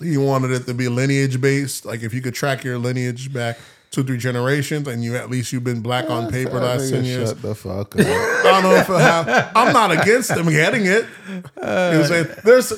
he 0.00 0.16
wanted 0.16 0.50
it 0.52 0.66
to 0.66 0.74
be 0.74 0.88
lineage 0.88 1.40
based. 1.40 1.84
Like 1.84 2.02
if 2.02 2.12
you 2.14 2.20
could 2.20 2.34
track 2.34 2.64
your 2.64 2.78
lineage 2.78 3.32
back 3.32 3.58
two 3.90 4.04
three 4.04 4.18
generations, 4.18 4.86
and 4.86 5.02
you 5.02 5.16
at 5.16 5.28
least 5.30 5.52
you've 5.52 5.64
been 5.64 5.80
black 5.80 6.08
on 6.08 6.30
paper 6.30 6.52
the 6.52 6.60
last 6.60 6.82
nigga 6.82 6.90
ten 6.92 7.04
years. 7.04 7.28
Shut 7.30 7.42
the 7.42 7.54
fuck 7.54 7.96
up. 7.96 8.00
I 8.06 8.42
don't 8.44 8.62
know 8.62 8.76
if 8.76 8.88
I 8.88 9.00
have, 9.00 9.52
I'm 9.54 9.72
not 9.72 9.90
against 9.90 10.28
them 10.28 10.48
getting 10.48 10.86
it. 10.86 11.06
You 11.28 11.42
know 11.62 12.04
saying? 12.04 12.28
There's 12.44 12.68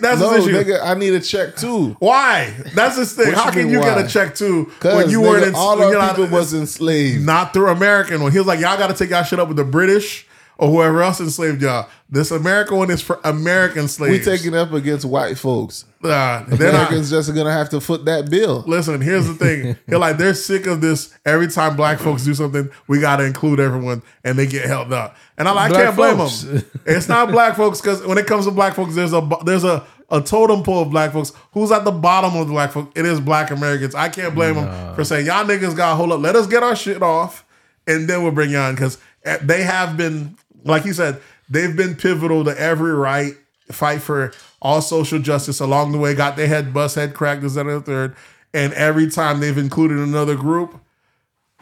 that's 0.00 0.20
no, 0.20 0.30
his 0.30 0.46
issue. 0.46 0.56
nigga, 0.56 0.80
I 0.82 0.94
need 0.94 1.14
a 1.14 1.20
check 1.20 1.56
too. 1.56 1.96
Why? 1.98 2.54
That's 2.74 2.96
his 2.96 3.12
thing. 3.14 3.28
What 3.28 3.36
How 3.36 3.46
you 3.46 3.52
can 3.52 3.70
you 3.70 3.80
get 3.80 4.04
a 4.04 4.08
check 4.08 4.34
too 4.34 4.70
when 4.82 5.10
you 5.10 5.20
weren't 5.20 5.46
in 5.46 5.54
all 5.54 5.82
our 5.82 5.90
you're 5.90 5.98
not- 5.98 6.16
people 6.16 6.30
was 6.30 6.54
enslaved. 6.54 7.24
not 7.24 7.52
through 7.52 7.68
American 7.68 8.22
one. 8.22 8.32
He 8.32 8.38
was 8.38 8.46
like, 8.46 8.60
y'all 8.60 8.78
got 8.78 8.88
to 8.88 8.94
take 8.94 9.10
y'all 9.10 9.24
shit 9.24 9.40
up 9.40 9.48
with 9.48 9.56
the 9.56 9.64
British 9.64 10.26
or 10.60 10.68
whoever 10.68 11.02
else 11.02 11.20
enslaved 11.20 11.62
y'all. 11.62 11.88
This 12.10 12.30
American 12.30 12.76
one 12.76 12.90
is 12.90 13.00
for 13.00 13.18
American 13.24 13.88
slaves. 13.88 14.26
We 14.26 14.32
taking 14.32 14.54
up 14.54 14.72
against 14.72 15.06
white 15.06 15.38
folks. 15.38 15.86
Nah, 16.02 16.44
they're 16.44 16.72
not. 16.72 16.82
Americans 16.82 17.10
just 17.10 17.34
gonna 17.34 17.52
have 17.52 17.70
to 17.70 17.80
foot 17.80 18.04
that 18.04 18.30
bill. 18.30 18.62
Listen, 18.66 19.00
here's 19.00 19.26
the 19.26 19.34
thing. 19.34 19.76
They're 19.86 19.98
like 19.98 20.18
they're 20.18 20.34
sick 20.34 20.66
of 20.66 20.80
this. 20.80 21.14
Every 21.26 21.48
time 21.48 21.76
black 21.76 21.98
folks 21.98 22.24
do 22.24 22.34
something, 22.34 22.70
we 22.88 23.00
got 23.00 23.16
to 23.16 23.24
include 23.24 23.60
everyone, 23.60 24.02
and 24.24 24.38
they 24.38 24.46
get 24.46 24.66
held 24.66 24.92
up. 24.92 25.16
And 25.36 25.48
I'm 25.48 25.56
like, 25.56 25.72
I 25.72 25.84
can't 25.84 25.96
blame 25.96 26.16
folks. 26.16 26.42
them. 26.42 26.64
It's 26.86 27.08
not 27.08 27.30
black 27.30 27.56
folks 27.56 27.80
because 27.80 28.04
when 28.06 28.18
it 28.18 28.26
comes 28.26 28.44
to 28.46 28.50
black 28.50 28.74
folks, 28.74 28.94
there's 28.94 29.12
a 29.12 29.28
there's 29.44 29.64
a 29.64 29.84
a 30.10 30.20
totem 30.20 30.62
pole 30.62 30.82
of 30.82 30.90
black 30.90 31.12
folks. 31.12 31.32
Who's 31.52 31.70
at 31.70 31.84
the 31.84 31.92
bottom 31.92 32.36
of 32.36 32.46
the 32.46 32.52
black 32.52 32.72
folks? 32.72 32.92
It 32.98 33.06
is 33.06 33.20
black 33.20 33.50
Americans. 33.50 33.94
I 33.94 34.08
can't 34.08 34.34
blame 34.34 34.56
them 34.56 34.94
for 34.94 35.04
saying 35.04 35.26
y'all 35.26 35.44
niggas 35.44 35.76
got 35.76 35.96
hold 35.96 36.12
up. 36.12 36.20
Let 36.20 36.36
us 36.36 36.46
get 36.46 36.62
our 36.62 36.76
shit 36.76 37.02
off, 37.02 37.44
and 37.86 38.08
then 38.08 38.22
we'll 38.22 38.32
bring 38.32 38.50
you 38.50 38.58
on 38.58 38.74
because 38.74 38.98
eh, 39.24 39.38
they 39.42 39.62
have 39.62 39.96
been, 39.96 40.36
like 40.64 40.82
he 40.84 40.92
said, 40.92 41.20
they've 41.48 41.74
been 41.76 41.94
pivotal 41.94 42.44
to 42.44 42.58
every 42.60 42.92
right 42.92 43.34
fight 43.70 44.02
for 44.02 44.32
all 44.62 44.80
social 44.82 45.18
justice 45.18 45.60
along 45.60 45.92
the 45.92 45.98
way. 45.98 46.14
Got 46.14 46.36
their 46.36 46.46
head 46.48 46.72
bust, 46.74 46.96
head 46.96 47.14
cracked, 47.14 47.42
this, 47.42 47.54
that, 47.54 47.66
and 47.66 47.76
the 47.76 47.80
third. 47.80 48.16
And 48.52 48.72
every 48.74 49.08
time 49.10 49.40
they've 49.40 49.56
included 49.56 49.98
another 49.98 50.34
group, 50.36 50.80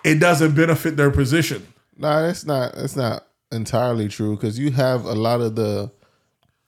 it 0.04 0.18
doesn't 0.20 0.54
benefit 0.54 0.96
their 0.96 1.10
position. 1.10 1.66
Nah, 1.96 2.22
that's 2.22 2.44
not 2.46 2.74
that's 2.74 2.96
not 2.96 3.26
entirely 3.52 4.08
true 4.08 4.36
because 4.36 4.58
you 4.58 4.70
have 4.70 5.04
a 5.04 5.14
lot 5.14 5.40
of 5.40 5.54
the 5.56 5.90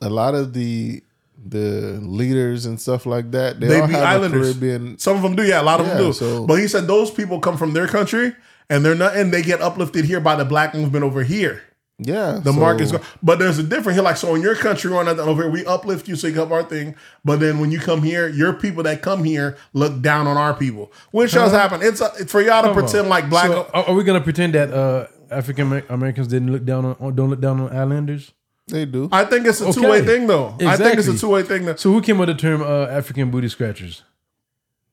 a 0.01 0.09
lot 0.11 0.35
of 0.35 0.53
the 0.53 1.03
the 1.43 1.99
leaders 2.03 2.66
and 2.66 2.78
stuff 2.78 3.07
like 3.07 3.31
that. 3.31 3.61
They, 3.61 3.68
They 3.68 3.81
all 3.81 3.87
be 3.87 3.95
have 3.95 4.03
islanders. 4.03 4.51
a 4.51 4.53
Caribbean. 4.53 4.99
Some 4.99 5.16
of 5.16 5.22
them 5.22 5.37
do, 5.37 5.43
yeah. 5.43 5.61
A 5.61 5.64
lot 5.64 5.81
of 5.81 5.87
them 5.87 5.97
do. 5.97 6.12
so- 6.12 6.47
but 6.47 6.57
he 6.59 6.68
said 6.68 6.87
those 6.87 7.11
people 7.11 7.41
come 7.41 7.57
from 7.57 7.72
their 7.72 7.87
country 7.89 8.35
and 8.68 8.85
they're 8.85 8.95
not, 8.95 9.16
and 9.16 9.33
they 9.33 9.41
get 9.41 9.62
uplifted 9.62 10.05
here 10.05 10.20
by 10.20 10.37
the 10.37 10.45
black 10.45 10.74
movement 10.74 11.03
over 11.03 11.22
here. 11.22 11.62
Yeah, 12.03 12.40
The 12.42 12.53
market's 12.53 12.92
go, 12.92 13.01
but 13.22 13.38
there's 13.38 13.59
a 13.59 13.62
difference 13.62 13.96
here. 13.96 14.03
Like 14.03 14.16
so, 14.16 14.34
in 14.34 14.40
your 14.40 14.55
country, 14.55 14.90
on 14.92 15.07
over 15.07 15.42
here, 15.42 15.51
we 15.53 15.66
uplift 15.66 16.09
you 16.09 16.16
so 16.16 16.28
you 16.28 16.34
help 16.34 16.51
our 16.51 16.62
thing. 16.62 16.94
But 17.24 17.40
then 17.40 17.59
when 17.59 17.70
you 17.70 17.78
come 17.78 18.03
here, 18.03 18.26
your 18.28 18.55
people 18.55 18.82
that 18.84 19.03
come 19.03 19.22
here 19.22 19.59
look 19.74 20.01
down 20.01 20.26
on 20.26 20.38
our 20.38 20.55
people, 20.55 20.90
which 21.11 21.32
does 21.32 21.53
happen. 21.53 21.80
It's, 21.82 22.01
a, 22.01 22.11
it's 22.18 22.32
for 22.32 22.40
y'all 22.40 22.62
to 22.62 22.68
Come 22.68 22.78
on. 22.78 22.82
pretend 22.84 23.09
like 23.11 23.28
black. 23.28 23.48
So 23.48 23.68
are, 23.74 23.84
are 23.88 23.94
we 23.94 24.03
gonna 24.05 24.22
pretend 24.22 24.55
that 24.55 24.72
uh, 24.72 25.09
African 25.30 25.82
Americans 25.90 26.26
didn't 26.28 26.51
look 26.53 26.64
down 26.64 26.84
on 26.86 27.14
don't 27.14 27.28
look 27.28 27.40
down 27.40 27.61
on 27.61 27.76
islanders? 27.76 28.32
they 28.66 28.86
do. 28.86 29.09
I 29.12 29.24
think 29.24 29.46
it's 29.46 29.61
a 29.61 29.64
Okay. 29.66 29.80
two 29.82 29.88
way 29.90 30.03
thing, 30.05 30.26
though. 30.26 30.57
I 30.61 30.76
think 30.76 30.98
it's 30.98 31.09
a 31.09 31.18
two 31.18 31.28
way 31.28 31.42
thing. 31.42 31.64
That 31.66 31.80
So 31.80 31.92
who 31.92 32.01
came 32.01 32.16
up 32.20 32.28
with 32.28 32.36
the 32.36 32.40
term 32.40 32.62
uh, 32.62 32.86
African 32.86 33.30
booty 33.30 33.48
scratchers? 33.48 34.05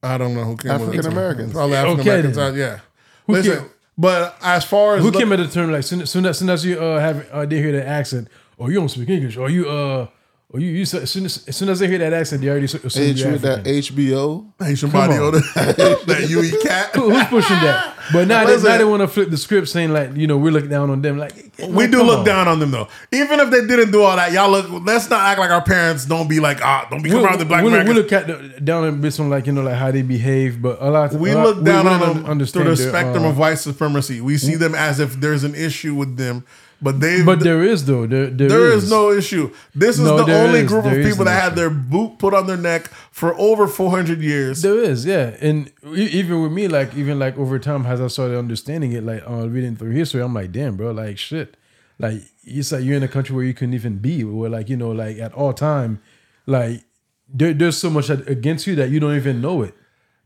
I 0.03 0.17
don't 0.17 0.33
know 0.33 0.43
who 0.43 0.57
came. 0.57 0.71
with. 0.73 0.81
African 0.89 1.05
Americans. 1.11 1.53
Probably 1.53 1.75
African 1.77 1.99
Okay, 2.01 2.09
Americans. 2.09 2.35
then. 2.35 2.51
uh, 2.53 2.55
Yeah. 2.55 2.79
Who 3.27 3.33
Listen, 3.33 3.57
came- 3.59 3.69
but 3.97 4.35
as 4.41 4.63
far 4.65 4.95
as 4.95 5.01
Who 5.03 5.11
look- 5.11 5.19
came 5.19 5.29
with 5.29 5.39
the 5.39 5.47
term 5.47 5.71
like 5.71 5.83
soon, 5.83 6.05
soon, 6.05 6.25
as, 6.25 6.37
soon 6.39 6.49
as 6.49 6.63
you 6.65 6.79
uh, 6.79 6.99
have 6.99 7.27
uh, 7.31 7.45
they 7.45 7.57
hear 7.57 7.71
the 7.71 7.85
accent, 7.87 8.27
or 8.57 8.69
you 8.71 8.75
don't 8.79 8.89
speak 8.89 9.09
English, 9.09 9.37
or 9.37 9.49
you 9.49 9.67
uh, 9.69 10.07
or 10.49 10.61
you, 10.61 10.69
you 10.69 10.81
as 10.83 11.11
soon 11.11 11.25
as, 11.25 11.45
as 11.47 11.57
soon 11.57 11.67
as 11.67 11.79
they 11.79 11.87
hear 11.87 11.97
that 11.97 12.13
accent, 12.13 12.41
they 12.41 12.47
already 12.47 12.65
assume 12.65 12.81
Hey, 12.89 13.11
you're 13.11 13.37
that 13.39 13.59
African. 13.67 13.73
HBO. 13.97 14.53
Haitian 14.59 14.91
Come 14.91 15.01
body 15.01 15.13
on. 15.19 15.19
odor, 15.35 15.39
that 15.55 16.25
UE 16.29 16.57
cat. 16.63 16.95
Who- 16.95 17.09
Who's 17.09 17.25
pushing 17.27 17.57
that? 17.57 17.95
But 18.13 18.29
now 18.29 18.45
they, 18.45 18.55
now 18.55 18.77
they 18.77 18.85
want 18.85 19.01
to 19.01 19.09
flip 19.09 19.29
the 19.29 19.35
script, 19.35 19.67
saying 19.67 19.91
like 19.91 20.15
you 20.15 20.27
know 20.27 20.37
we're 20.37 20.53
looking 20.53 20.69
down 20.69 20.89
on 20.89 21.01
them. 21.01 21.17
Like 21.17 21.33
We 21.59 21.87
do 21.87 22.01
look 22.01 22.19
on. 22.19 22.25
down 22.25 22.47
on 22.47 22.59
them 22.59 22.71
though. 22.71 22.87
Even 23.11 23.41
if 23.41 23.49
they 23.51 23.67
didn't 23.67 23.91
do 23.91 24.01
all 24.03 24.15
that, 24.15 24.31
y'all 24.31 24.49
look. 24.49 24.67
Let's 24.85 25.09
not 25.09 25.19
act 25.25 25.37
like 25.41 25.51
our 25.51 25.61
parents 25.61 26.05
don't 26.05 26.29
be 26.29 26.39
like 26.39 26.61
ah, 26.63 26.87
don't 26.89 27.01
be 27.03 27.11
We, 27.13 27.21
around 27.21 27.39
the 27.39 27.45
black 27.45 27.65
we, 27.65 27.69
look- 27.69 27.85
we 27.85 27.93
look 27.93 28.13
at 28.13 28.27
the, 28.27 28.61
down 28.61 28.85
on 28.85 29.01
based 29.01 29.19
on 29.19 29.29
like 29.29 29.45
you 29.47 29.51
know 29.51 29.63
like 29.63 29.75
how 29.75 29.91
they 29.91 30.03
behave, 30.03 30.61
but 30.61 30.81
a 30.81 30.89
lot 30.89 31.11
We 31.11 31.31
a 31.31 31.35
lot- 31.35 31.43
look 31.57 31.65
down 31.65 31.83
we 31.83 31.91
on 31.91 32.37
them 32.37 32.47
through 32.47 32.63
the 32.63 32.77
spectrum 32.77 33.25
uh, 33.25 33.29
of 33.31 33.37
white 33.37 33.55
supremacy. 33.59 34.21
We 34.21 34.37
see 34.37 34.55
them 34.55 34.73
as 34.75 35.01
if 35.01 35.15
there's 35.19 35.43
an 35.43 35.55
issue 35.55 35.93
with 35.93 36.15
them, 36.15 36.45
but 36.81 36.99
they. 36.99 37.23
But 37.23 37.39
there 37.41 37.63
is 37.63 37.85
though. 37.85 38.05
There, 38.07 38.27
there, 38.27 38.49
there 38.49 38.71
is 38.71 38.89
no 38.89 39.11
issue. 39.11 39.51
This 39.73 39.97
is 39.99 40.05
No, 40.05 40.17
the 40.17 40.25
there 40.25 40.45
only 40.47 40.59
is. 40.61 40.67
group 40.67 40.85
of 40.85 40.91
There 40.91 40.99
is 41.01 41.07
people 41.07 41.25
that 41.25 41.41
had 41.41 41.53
issue. 41.53 41.55
their 41.61 41.69
boot 41.69 42.19
put 42.19 42.33
on 42.33 42.47
their 42.47 42.57
neck 42.57 42.87
for 43.11 43.33
over 43.39 43.67
400 43.67 44.21
years. 44.21 44.61
There 44.61 44.77
is, 44.81 45.05
yeah, 45.05 45.35
and 45.41 45.71
e- 45.95 46.03
even 46.19 46.41
with 46.43 46.51
me, 46.51 46.67
like 46.67 46.93
even 46.95 47.17
like 47.19 47.37
over 47.37 47.57
time, 47.59 47.85
as 47.85 47.99
I 48.01 48.07
started 48.07 48.37
understanding 48.37 48.91
it, 48.93 49.03
like 49.03 49.23
uh, 49.27 49.47
reading 49.49 49.75
through 49.75 49.91
history, 49.91 50.21
I'm 50.21 50.33
like, 50.33 50.51
damn, 50.51 50.75
bro, 50.77 50.91
like 50.91 51.17
shit, 51.17 51.57
like 51.99 52.21
it's 52.43 52.71
like 52.71 52.83
you're 52.83 52.95
in 52.97 53.03
a 53.03 53.07
country 53.07 53.35
where 53.35 53.45
you 53.45 53.53
couldn't 53.53 53.73
even 53.73 53.97
be, 53.97 54.23
where 54.23 54.49
like 54.49 54.69
you 54.69 54.77
know, 54.77 54.91
like 54.91 55.17
at 55.17 55.33
all 55.33 55.53
time, 55.53 55.99
like 56.45 56.83
there, 57.27 57.53
there's 57.53 57.77
so 57.77 57.89
much 57.89 58.09
against 58.09 58.67
you 58.67 58.75
that 58.75 58.89
you 58.89 58.99
don't 58.99 59.15
even 59.15 59.41
know 59.41 59.63
it. 59.63 59.73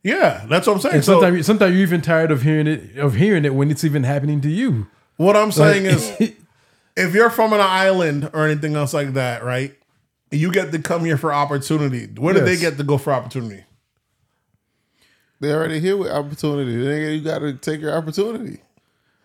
Yeah, 0.03 0.45
that's 0.49 0.65
what 0.67 0.73
I'm 0.75 0.81
saying. 0.81 0.95
And 0.95 1.05
So 1.05 1.21
sometimes, 1.21 1.45
sometimes 1.45 1.73
you're 1.75 1.83
even 1.83 2.01
tired 2.01 2.31
of 2.31 2.41
hearing 2.41 2.67
it 2.67 2.97
of 2.97 3.15
hearing 3.15 3.45
it 3.45 3.53
when 3.55 3.69
it's 3.71 3.83
even 3.83 4.03
happening 4.03 4.41
to 4.41 4.49
you. 4.49 4.87
what 5.17 5.37
I'm 5.37 5.51
saying 5.51 5.85
is, 5.85 6.33
if 6.97 7.13
you're 7.13 7.29
from 7.29 7.53
an 7.53 7.61
island 7.61 8.29
or 8.33 8.45
anything 8.45 8.75
else 8.75 8.93
like 8.93 9.13
that, 9.13 9.43
right? 9.43 9.73
You 10.31 10.51
get 10.51 10.71
to 10.71 10.79
come 10.79 11.03
here 11.05 11.17
for 11.17 11.33
opportunity. 11.33 12.07
Where 12.17 12.33
do 12.33 12.41
they 12.41 12.51
Yes. 12.53 12.61
get 12.61 12.77
to 12.77 12.83
go 12.83 12.97
for 12.97 13.11
opportunity? 13.13 13.63
They 15.39 15.51
already 15.53 15.79
here 15.79 15.97
with 15.97 16.11
opportunity. 16.11 16.77
Then 16.83 17.11
you 17.13 17.21
got 17.21 17.39
to 17.39 17.53
take 17.53 17.81
your 17.81 17.95
opportunity. 17.95 18.61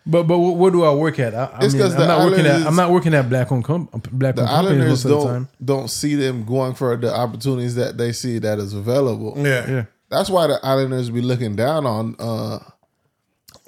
But 0.05 0.23
but 0.23 0.39
what, 0.39 0.55
what 0.55 0.73
do 0.73 0.83
I 0.83 0.93
work 0.93 1.19
at? 1.19 1.35
I, 1.35 1.43
I 1.45 1.65
It's 1.65 1.73
mean, 1.73 1.83
'cause 1.83 1.93
I'm 1.93 1.99
the 1.99 2.07
not 2.07 2.25
working 2.25 2.39
at 2.45 2.45
islanders- 2.47 2.67
I'm 2.67 2.75
not 2.77 2.91
working 2.91 3.13
at 3.13 3.29
black 3.29 3.51
on 3.51 3.61
com, 3.61 3.89
black 4.13 4.35
The 4.35 4.43
on 4.43 4.47
companies 4.47 4.69
Islanders 4.71 4.89
most 4.89 5.05
of 5.05 5.09
the 5.11 5.15
don't 5.17 5.27
time. 5.27 5.47
don't 5.63 5.89
see 5.89 6.15
them 6.15 6.45
going 6.45 6.73
for 6.75 6.95
the 6.95 7.13
opportunities 7.13 7.75
that 7.75 7.97
they 7.97 8.13
see 8.13 8.39
that 8.39 8.57
is 8.57 8.73
available. 8.73 9.33
Yeah. 9.37 9.69
Yeah. 9.69 9.85
That's 10.09 10.29
why 10.29 10.47
the 10.47 10.65
Islanders 10.65 11.09
be 11.09 11.21
looking 11.21 11.55
down 11.57 11.85
on 11.85 12.15
uh 12.19 12.59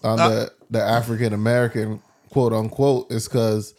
on 0.03 0.17
the 0.17 0.51
the 0.69 0.81
African 0.81 1.33
American 1.33 2.01
quote 2.29 2.53
unquote 2.53 3.11
is 3.11 3.27
because 3.27 3.73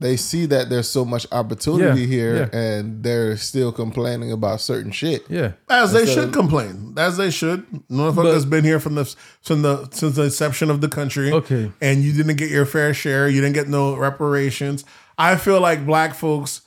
they 0.00 0.16
see 0.16 0.46
that 0.46 0.68
there's 0.70 0.88
so 0.88 1.04
much 1.04 1.26
opportunity 1.32 2.02
Yeah, 2.02 2.06
here 2.06 2.36
yeah. 2.52 2.58
and 2.58 3.02
they're 3.02 3.36
still 3.36 3.72
complaining 3.72 4.30
about 4.30 4.60
certain 4.60 4.92
shit. 4.92 5.24
Yeah. 5.28 5.52
As 5.68 5.92
they 5.92 6.06
should 6.06 6.28
of- 6.28 6.32
complain, 6.32 6.94
as 6.96 7.16
they 7.16 7.30
should. 7.30 7.66
Motherfuckers 7.90 8.48
been 8.48 8.64
here 8.64 8.78
from 8.80 8.94
the 8.94 9.04
from 9.42 9.62
the 9.62 9.88
since 9.90 10.14
the 10.16 10.24
inception 10.24 10.70
of 10.70 10.80
the 10.80 10.88
country. 10.88 11.32
Okay. 11.32 11.72
and 11.80 12.02
you 12.02 12.12
didn't 12.12 12.36
get 12.36 12.50
your 12.50 12.64
fair 12.66 12.94
share. 12.94 13.28
You 13.28 13.40
didn't 13.40 13.54
get 13.54 13.68
no 13.68 13.96
reparations. 13.96 14.84
I 15.18 15.34
feel 15.36 15.60
like 15.60 15.84
black 15.84 16.14
folks, 16.14 16.60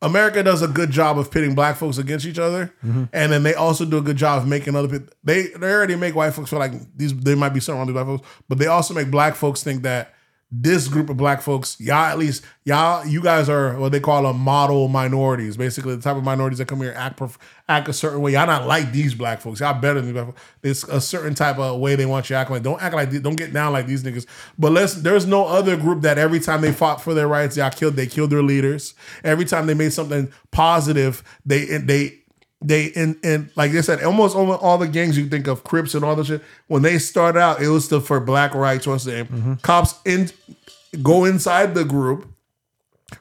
America 0.00 0.42
does 0.42 0.62
a 0.62 0.66
good 0.68 0.90
job 0.90 1.18
of 1.18 1.30
pitting 1.30 1.54
black 1.54 1.76
folks 1.76 1.98
against 1.98 2.24
each 2.26 2.38
other, 2.38 2.72
Mm-hmm. 2.84 3.04
and 3.12 3.30
then 3.32 3.42
they 3.42 3.54
also 3.54 3.84
do 3.84 3.98
a 3.98 4.02
good 4.02 4.16
job 4.16 4.42
of 4.42 4.48
making 4.48 4.74
other 4.74 4.88
people. 4.88 5.12
They 5.22 5.48
they 5.48 5.70
already 5.70 5.94
make 5.96 6.14
white 6.14 6.32
folks 6.32 6.48
feel 6.50 6.58
like 6.58 6.72
these. 6.96 7.14
They 7.14 7.34
might 7.34 7.50
be 7.50 7.60
something 7.60 7.78
wrong 7.78 7.86
with 7.86 7.94
black 7.96 8.06
folks, 8.06 8.28
but 8.48 8.56
they 8.58 8.66
also 8.66 8.94
make 8.94 9.10
black 9.10 9.34
folks 9.36 9.62
think 9.62 9.82
that. 9.82 10.14
This 10.54 10.86
group 10.86 11.08
of 11.08 11.16
black 11.16 11.40
folks, 11.40 11.80
y'all 11.80 12.04
at 12.04 12.18
least 12.18 12.44
y'all, 12.64 13.06
you 13.06 13.22
guys 13.22 13.48
are 13.48 13.78
what 13.78 13.90
they 13.90 14.00
call 14.00 14.26
a 14.26 14.34
model 14.34 14.86
minorities. 14.86 15.56
Basically, 15.56 15.96
the 15.96 16.02
type 16.02 16.16
of 16.16 16.24
minorities 16.24 16.58
that 16.58 16.68
come 16.68 16.82
here 16.82 16.92
act 16.94 17.16
prof- 17.16 17.38
act 17.70 17.88
a 17.88 17.92
certain 17.94 18.20
way. 18.20 18.32
Y'all 18.32 18.46
not 18.46 18.66
like 18.66 18.92
these 18.92 19.14
black 19.14 19.40
folks. 19.40 19.60
Y'all 19.60 19.80
better 19.80 20.02
than 20.02 20.12
black. 20.12 20.34
It's 20.62 20.84
a 20.84 21.00
certain 21.00 21.34
type 21.34 21.58
of 21.58 21.80
way 21.80 21.96
they 21.96 22.04
want 22.04 22.28
you 22.28 22.34
to 22.34 22.40
act 22.40 22.50
like. 22.50 22.62
Don't 22.62 22.82
act 22.82 22.94
like 22.94 23.10
don't 23.22 23.36
get 23.36 23.54
down 23.54 23.72
like 23.72 23.86
these 23.86 24.02
niggas. 24.02 24.26
But 24.58 24.72
let's. 24.72 24.94
There's 24.94 25.26
no 25.26 25.46
other 25.46 25.74
group 25.76 26.02
that 26.02 26.18
every 26.18 26.38
time 26.38 26.60
they 26.60 26.72
fought 26.72 27.00
for 27.00 27.14
their 27.14 27.28
rights, 27.28 27.56
y'all 27.56 27.70
killed. 27.70 27.96
They 27.96 28.06
killed 28.06 28.28
their 28.28 28.42
leaders. 28.42 28.92
Every 29.24 29.46
time 29.46 29.66
they 29.66 29.74
made 29.74 29.94
something 29.94 30.30
positive, 30.50 31.22
they 31.46 31.64
they 31.78 32.21
they 32.62 32.92
and 32.94 33.16
and 33.24 33.50
like 33.56 33.72
they 33.72 33.82
said, 33.82 34.02
almost 34.02 34.36
all, 34.36 34.52
all 34.52 34.78
the 34.78 34.88
gangs 34.88 35.18
you 35.18 35.28
think 35.28 35.46
of, 35.46 35.64
Crips 35.64 35.94
and 35.94 36.04
all 36.04 36.16
the 36.16 36.24
shit. 36.24 36.42
When 36.68 36.82
they 36.82 36.98
started 36.98 37.38
out, 37.38 37.60
it 37.60 37.68
was 37.68 37.88
to, 37.88 38.00
for 38.00 38.20
black 38.20 38.54
rights. 38.54 38.86
What's 38.86 39.04
the 39.04 39.24
name? 39.24 39.58
Cops 39.62 39.94
in 40.04 40.30
go 41.02 41.24
inside 41.24 41.74
the 41.74 41.84
group, 41.84 42.28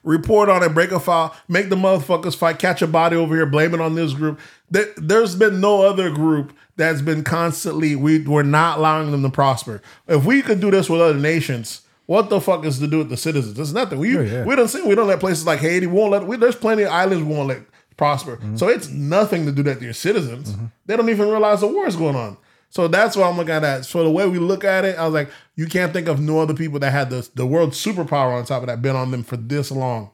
report 0.03 0.49
on 0.49 0.63
it, 0.63 0.73
break 0.73 0.91
a 0.91 0.99
file, 0.99 1.35
make 1.47 1.69
the 1.69 1.75
motherfuckers 1.75 2.35
fight, 2.35 2.59
catch 2.59 2.81
a 2.81 2.87
body 2.87 3.15
over 3.15 3.35
here, 3.35 3.45
blame 3.45 3.73
it 3.73 3.81
on 3.81 3.95
this 3.95 4.13
group. 4.13 4.39
There, 4.69 4.87
there's 4.97 5.35
been 5.35 5.59
no 5.59 5.83
other 5.83 6.09
group 6.09 6.53
that's 6.75 7.01
been 7.01 7.23
constantly 7.23 7.95
we 7.95 8.19
we're 8.19 8.43
not 8.43 8.77
allowing 8.77 9.11
them 9.11 9.23
to 9.23 9.29
prosper. 9.29 9.81
If 10.07 10.25
we 10.25 10.41
could 10.41 10.59
do 10.59 10.71
this 10.71 10.89
with 10.89 11.01
other 11.01 11.19
nations. 11.19 11.81
What 12.07 12.29
the 12.29 12.41
fuck 12.41 12.65
is 12.65 12.77
to 12.79 12.87
do 12.87 12.97
with 12.97 13.09
the 13.09 13.15
citizens? 13.15 13.53
There's 13.53 13.73
nothing. 13.73 13.97
We 13.97 14.17
yeah. 14.17 14.43
we 14.43 14.53
don't 14.57 14.67
see 14.67 14.81
we 14.81 14.95
don't 14.95 15.07
let 15.07 15.21
places 15.21 15.45
like 15.45 15.59
Haiti. 15.59 15.87
We 15.87 15.93
won't 15.93 16.11
let. 16.11 16.27
We, 16.27 16.35
there's 16.35 16.57
plenty 16.57 16.83
of 16.83 16.91
islands 16.91 17.23
we 17.23 17.33
won't 17.33 17.47
let 17.47 17.61
prosper. 18.01 18.39
So 18.55 18.67
it's 18.67 18.89
nothing 18.89 19.45
to 19.45 19.51
do 19.51 19.61
that 19.61 19.77
to 19.77 19.83
your 19.85 19.93
citizens. 19.93 20.55
They 20.87 20.97
don't 20.97 21.09
even 21.11 21.29
realize 21.29 21.61
the 21.61 21.67
war 21.67 21.85
is 21.85 21.95
going 21.95 22.15
on. 22.15 22.35
So 22.71 22.87
that's 22.87 23.15
what 23.15 23.27
I'm 23.27 23.37
looking 23.37 23.53
at. 23.53 23.59
that. 23.59 23.85
So 23.85 24.03
the 24.03 24.09
way 24.09 24.27
we 24.27 24.39
look 24.39 24.63
at 24.63 24.85
it, 24.85 24.97
I 24.97 25.05
was 25.05 25.13
like, 25.13 25.29
you 25.55 25.67
can't 25.67 25.93
think 25.93 26.07
of 26.07 26.19
no 26.19 26.39
other 26.39 26.55
people 26.55 26.79
that 26.79 26.89
had 26.89 27.11
the 27.11 27.29
the 27.35 27.45
world 27.45 27.71
superpower 27.73 28.33
on 28.35 28.43
top 28.45 28.63
of 28.63 28.67
that 28.69 28.81
been 28.81 28.95
on 28.95 29.11
them 29.11 29.21
for 29.21 29.37
this 29.37 29.69
long, 29.69 30.09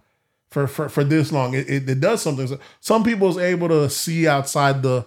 for 0.50 0.68
for, 0.68 0.90
for 0.90 1.06
this 1.06 1.32
long. 1.32 1.54
It, 1.54 1.70
it, 1.70 1.90
it 1.90 2.02
does 2.02 2.22
something. 2.22 2.48
So 2.48 2.60
Some 2.82 3.06
people 3.06 3.30
is 3.30 3.38
able 3.38 3.70
to 3.70 3.90
see 3.90 4.28
outside 4.28 4.84
the, 4.84 5.06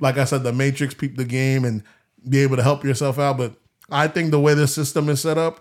like 0.00 0.16
I 0.16 0.24
said, 0.24 0.42
the 0.42 0.54
matrix, 0.54 0.94
peep 0.94 1.18
the 1.18 1.26
game, 1.26 1.66
and 1.66 1.82
be 2.26 2.38
able 2.38 2.56
to 2.56 2.62
help 2.62 2.82
yourself 2.82 3.18
out. 3.18 3.36
But 3.36 3.56
I 3.90 4.08
think 4.08 4.30
the 4.30 4.40
way 4.40 4.54
the 4.54 4.66
system 4.66 5.10
is 5.10 5.20
set 5.20 5.36
up, 5.36 5.60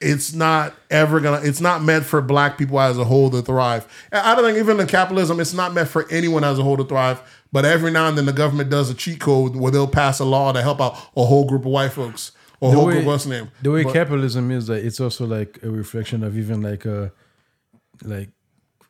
it's 0.00 0.34
not 0.34 0.74
ever 0.90 1.20
gonna 1.20 1.40
it's 1.42 1.60
not 1.60 1.82
meant 1.82 2.04
for 2.04 2.20
black 2.20 2.58
people 2.58 2.80
as 2.80 2.98
a 2.98 3.04
whole 3.04 3.30
to 3.30 3.40
thrive. 3.42 3.86
I 4.12 4.34
don't 4.34 4.44
think 4.44 4.58
even 4.58 4.78
in 4.80 4.86
capitalism 4.86 5.40
it's 5.40 5.54
not 5.54 5.72
meant 5.72 5.88
for 5.88 6.10
anyone 6.10 6.44
as 6.44 6.58
a 6.58 6.62
whole 6.62 6.76
to 6.76 6.84
thrive 6.84 7.20
but 7.52 7.64
every 7.64 7.90
now 7.92 8.08
and 8.08 8.18
then 8.18 8.26
the 8.26 8.32
government 8.32 8.68
does 8.70 8.90
a 8.90 8.94
cheat 8.94 9.20
code 9.20 9.54
where 9.56 9.70
they'll 9.70 9.86
pass 9.86 10.18
a 10.18 10.24
law 10.24 10.52
to 10.52 10.60
help 10.60 10.80
out 10.80 10.94
a 11.16 11.24
whole 11.24 11.46
group 11.46 11.62
of 11.62 11.70
white 11.70 11.92
folks 11.92 12.32
or 12.60 12.70
The 12.70 12.76
whole 12.76 12.86
way- 12.86 12.94
group 12.94 13.06
what's 13.06 13.26
name? 13.26 13.50
The 13.62 13.70
way 13.70 13.84
But- 13.84 13.92
capitalism 13.92 14.50
is, 14.50 14.66
that 14.66 14.84
it's 14.84 14.98
also 15.00 15.24
like 15.26 15.60
a 15.62 15.70
reflection 15.70 16.22
of 16.24 16.36
even 16.36 16.60
like 16.62 16.84
a 16.84 17.12
like 18.02 18.30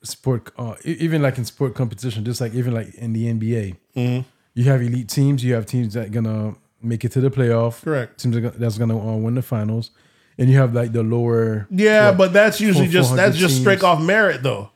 sport, 0.02 0.50
uh, 0.58 0.74
even 0.84 1.22
like 1.22 1.38
in 1.38 1.44
sport 1.44 1.74
competition, 1.74 2.24
just 2.24 2.40
like 2.40 2.54
even 2.54 2.72
like 2.74 2.94
in 2.94 3.12
the 3.12 3.26
NBA, 3.26 3.76
Mm-hmm. 3.96 4.22
you 4.54 4.64
have 4.64 4.82
elite 4.82 5.08
teams, 5.08 5.44
you 5.44 5.54
have 5.54 5.66
teams 5.66 5.94
that 5.94 6.10
gonna 6.12 6.54
make 6.82 7.04
it 7.04 7.12
to 7.12 7.20
the 7.20 7.30
playoff, 7.30 7.82
Correct. 7.82 8.18
Teams 8.20 8.36
that's 8.58 8.78
gonna 8.78 8.98
uh, 8.98 9.16
win 9.16 9.34
the 9.34 9.42
finals, 9.42 9.90
and 10.38 10.50
you 10.50 10.58
have 10.58 10.74
like 10.74 10.92
the 10.92 11.02
lower, 11.02 11.66
yeah 11.70 12.12
but 12.12 12.32
that's 12.32 12.60
usually 12.60 12.88
just 12.88 13.10
400 13.10 13.22
that's 13.28 13.38
just 13.38 13.54
teams. 13.54 13.60
straight 13.62 13.82
off 13.82 14.00
merit 14.02 14.42
though 14.42 14.70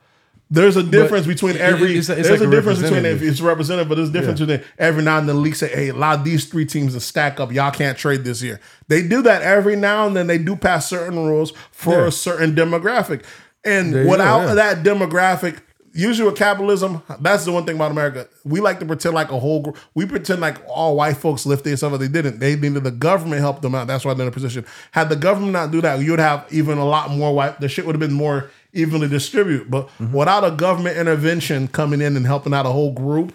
there's 0.51 0.75
a 0.77 0.81
difference 0.83 1.27
between 1.27 1.57
every. 1.57 1.91
it's- 1.91 2.09
it's 2.09 2.27
there's 2.27 2.41
like 2.41 2.41
a 2.41 2.47
a 2.47 2.51
difference 2.51 2.81
between 2.81 3.05
if 3.05 3.21
it's 3.21 3.39
representative, 3.39 3.87
but 3.87 3.95
there's 3.97 4.09
a 4.09 4.11
difference 4.11 4.39
between 4.39 4.61
every 4.79 5.03
now 5.03 5.19
and 5.19 5.29
then 5.29 5.35
the 5.35 5.41
league 5.43 5.55
say, 5.55 5.67
"Hey, 5.67 5.89
allow 5.89 6.15
these 6.15 6.45
three 6.45 6.65
teams 6.65 6.95
to 6.95 6.99
stack 6.99 7.39
up. 7.39 7.51
Y'all 7.53 7.69
can't 7.69 7.95
trade 7.95 8.23
this 8.23 8.41
year." 8.41 8.59
They 8.87 9.07
do 9.07 9.21
that 9.21 9.43
every 9.43 9.75
now 9.75 10.07
and 10.07 10.15
then. 10.15 10.25
They 10.25 10.39
do 10.39 10.55
pass 10.55 10.89
certain 10.89 11.19
rules 11.19 11.53
for 11.71 12.01
Yeah. 12.01 12.07
a 12.07 12.11
certain 12.11 12.55
demographic, 12.55 13.21
and 13.63 13.93
There 13.93 14.05
go, 14.05 14.09
without 14.09 14.47
yeah. 14.47 14.53
that 14.55 14.81
demographic, 14.83 15.57
usually 15.93 16.29
with 16.29 16.37
capitalism, 16.37 17.01
that's 17.19 17.45
the 17.45 17.51
one 17.51 17.65
thing 17.65 17.75
about 17.75 17.91
America. 17.91 18.27
We 18.43 18.59
like 18.59 18.79
to 18.79 18.85
pretend 18.85 19.15
like 19.15 19.31
a 19.31 19.39
whole 19.39 19.61
group. 19.61 19.77
We 19.95 20.05
pretend 20.05 20.41
like 20.41 20.57
all 20.67 20.95
white 20.95 21.17
folks 21.17 21.45
lifted 21.45 21.81
up, 21.83 21.91
but 21.91 21.97
they 21.99 22.07
didn't. 22.07 22.39
They 22.39 22.55
needed 22.55 22.83
the 22.83 22.91
government 22.91 23.41
help 23.41 23.61
them 23.61 23.75
out. 23.75 23.87
That's 23.87 24.05
why 24.05 24.13
they're 24.13 24.25
in 24.27 24.31
a 24.31 24.33
position. 24.33 24.65
Had 24.91 25.09
the 25.09 25.15
government 25.15 25.53
not 25.53 25.71
do 25.71 25.81
that, 25.81 25.99
you 25.99 26.11
would 26.11 26.19
have 26.19 26.45
even 26.51 26.77
a 26.77 26.85
lot 26.85 27.11
more 27.11 27.33
white. 27.33 27.59
The 27.59 27.69
shit 27.69 27.85
would 27.85 27.95
have 27.95 27.99
been 27.99 28.13
more 28.13 28.49
evenly 28.73 29.07
distributed. 29.07 29.69
But 29.71 29.87
Mm-hmm. 29.99 30.13
without 30.13 30.43
a 30.43 30.51
government 30.51 30.97
intervention 30.97 31.67
coming 31.67 32.01
in 32.01 32.15
and 32.15 32.25
helping 32.25 32.53
out 32.53 32.65
a 32.65 32.69
whole 32.69 32.93
group, 32.93 33.33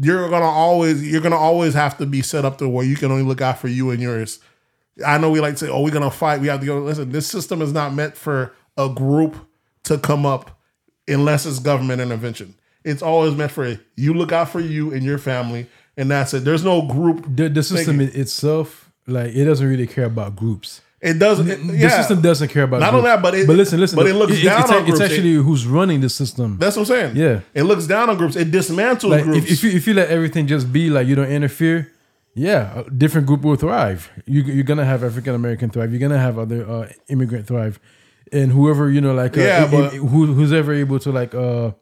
you're 0.00 0.28
gonna 0.30 0.44
always 0.46 1.02
you're 1.10 1.20
gonna 1.20 1.36
always 1.36 1.74
have 1.74 1.98
to 1.98 2.06
be 2.06 2.22
set 2.22 2.44
up 2.44 2.58
to 2.58 2.68
where 2.68 2.84
you 2.84 2.96
can 2.96 3.10
only 3.10 3.24
look 3.24 3.40
out 3.40 3.58
for 3.58 3.68
you 3.68 3.90
and 3.90 4.00
yours. 4.00 4.38
I 5.06 5.18
know 5.18 5.30
we 5.30 5.40
like 5.40 5.54
to 5.54 5.58
say, 5.66 5.68
"Oh, 5.70 5.82
we're 5.82 5.90
gonna 5.90 6.10
fight." 6.10 6.40
We 6.40 6.48
have 6.48 6.60
to 6.60 6.66
go. 6.66 6.78
Listen, 6.80 7.12
this 7.12 7.26
system 7.26 7.60
is 7.62 7.72
not 7.72 7.94
meant 7.94 8.16
for 8.16 8.52
a 8.76 8.88
group 8.88 9.36
to 9.84 9.98
come 9.98 10.24
up 10.24 10.58
unless 11.08 11.46
it's 11.46 11.58
government 11.58 12.00
intervention. 12.00 12.54
It's 12.84 13.02
always 13.02 13.34
meant 13.34 13.52
for 13.52 13.78
you 13.96 14.14
look 14.14 14.32
out 14.32 14.48
for 14.48 14.60
you 14.60 14.92
and 14.92 15.02
your 15.04 15.18
family, 15.18 15.66
and 15.96 16.10
that's 16.10 16.34
it. 16.34 16.44
There's 16.44 16.64
no 16.64 16.82
group. 16.82 17.24
the, 17.36 17.48
the 17.48 17.62
system 17.62 17.98
thinking. 17.98 18.20
itself, 18.20 18.90
like 19.06 19.34
it 19.34 19.44
doesn't 19.44 19.66
really 19.68 19.86
care 19.86 20.06
about 20.06 20.34
groups. 20.36 20.80
It 21.00 21.18
doesn't. 21.18 21.48
it- 21.48 21.66
The 21.66 21.76
yeah. 21.76 21.88
system 21.96 22.20
doesn't 22.20 22.48
care 22.48 22.62
about. 22.64 22.80
Not 22.80 22.94
only 22.94 23.02
groups. 23.10 23.14
that, 23.16 23.22
but 23.22 23.34
it- 23.34 23.46
but 23.46 23.56
listen, 23.56 23.78
listen. 23.80 23.96
but 23.96 24.06
it 24.06 24.14
looks 24.14 24.40
down 24.42 24.60
it's, 24.62 24.70
on 24.70 24.76
it's 24.78 24.84
groups. 24.86 25.00
It's 25.00 25.12
actually 25.12 25.34
who's 25.34 25.66
running 25.66 26.00
the 26.00 26.08
system. 26.08 26.58
That's 26.58 26.76
what 26.76 26.82
I'm 26.82 26.86
saying. 26.86 27.16
Yeah. 27.16 27.40
it 27.54 27.64
looks 27.64 27.86
down 27.86 28.08
on 28.10 28.16
groups. 28.16 28.36
It 28.36 28.50
dismantles 28.50 29.10
like 29.10 29.24
groups. 29.24 29.46
if, 29.46 29.52
if 29.52 29.64
you 29.64 29.70
if 29.70 29.86
you 29.86 29.94
let 29.94 30.08
everything 30.10 30.46
just 30.46 30.72
be 30.72 30.90
like 30.90 31.06
you 31.06 31.14
don't 31.16 31.30
interfere, 31.30 31.90
yeah, 32.34 32.80
a 32.80 32.90
different 32.90 33.26
group 33.26 33.42
will 33.42 33.56
thrive. 33.56 34.10
You 34.26 34.42
you're 34.42 34.64
gonna 34.64 34.84
have 34.84 35.04
African 35.04 35.34
American 35.34 35.70
thrive. 35.70 35.90
You're 35.92 36.00
gonna 36.00 36.18
have 36.20 36.38
other 36.38 36.68
uh, 36.68 36.88
immigrant 37.08 37.46
thrive, 37.46 37.78
and 38.32 38.50
whoever 38.52 38.90
you 38.90 39.00
know 39.00 39.14
like 39.14 39.36
uh, 39.36 39.40
Yeah, 39.40 39.66
but- 39.70 39.92
who, 39.92 40.26
who's 40.26 40.52
ever 40.52 40.72
able 40.72 40.98
to 41.00 41.12
like 41.12 41.34
uh 41.34 41.72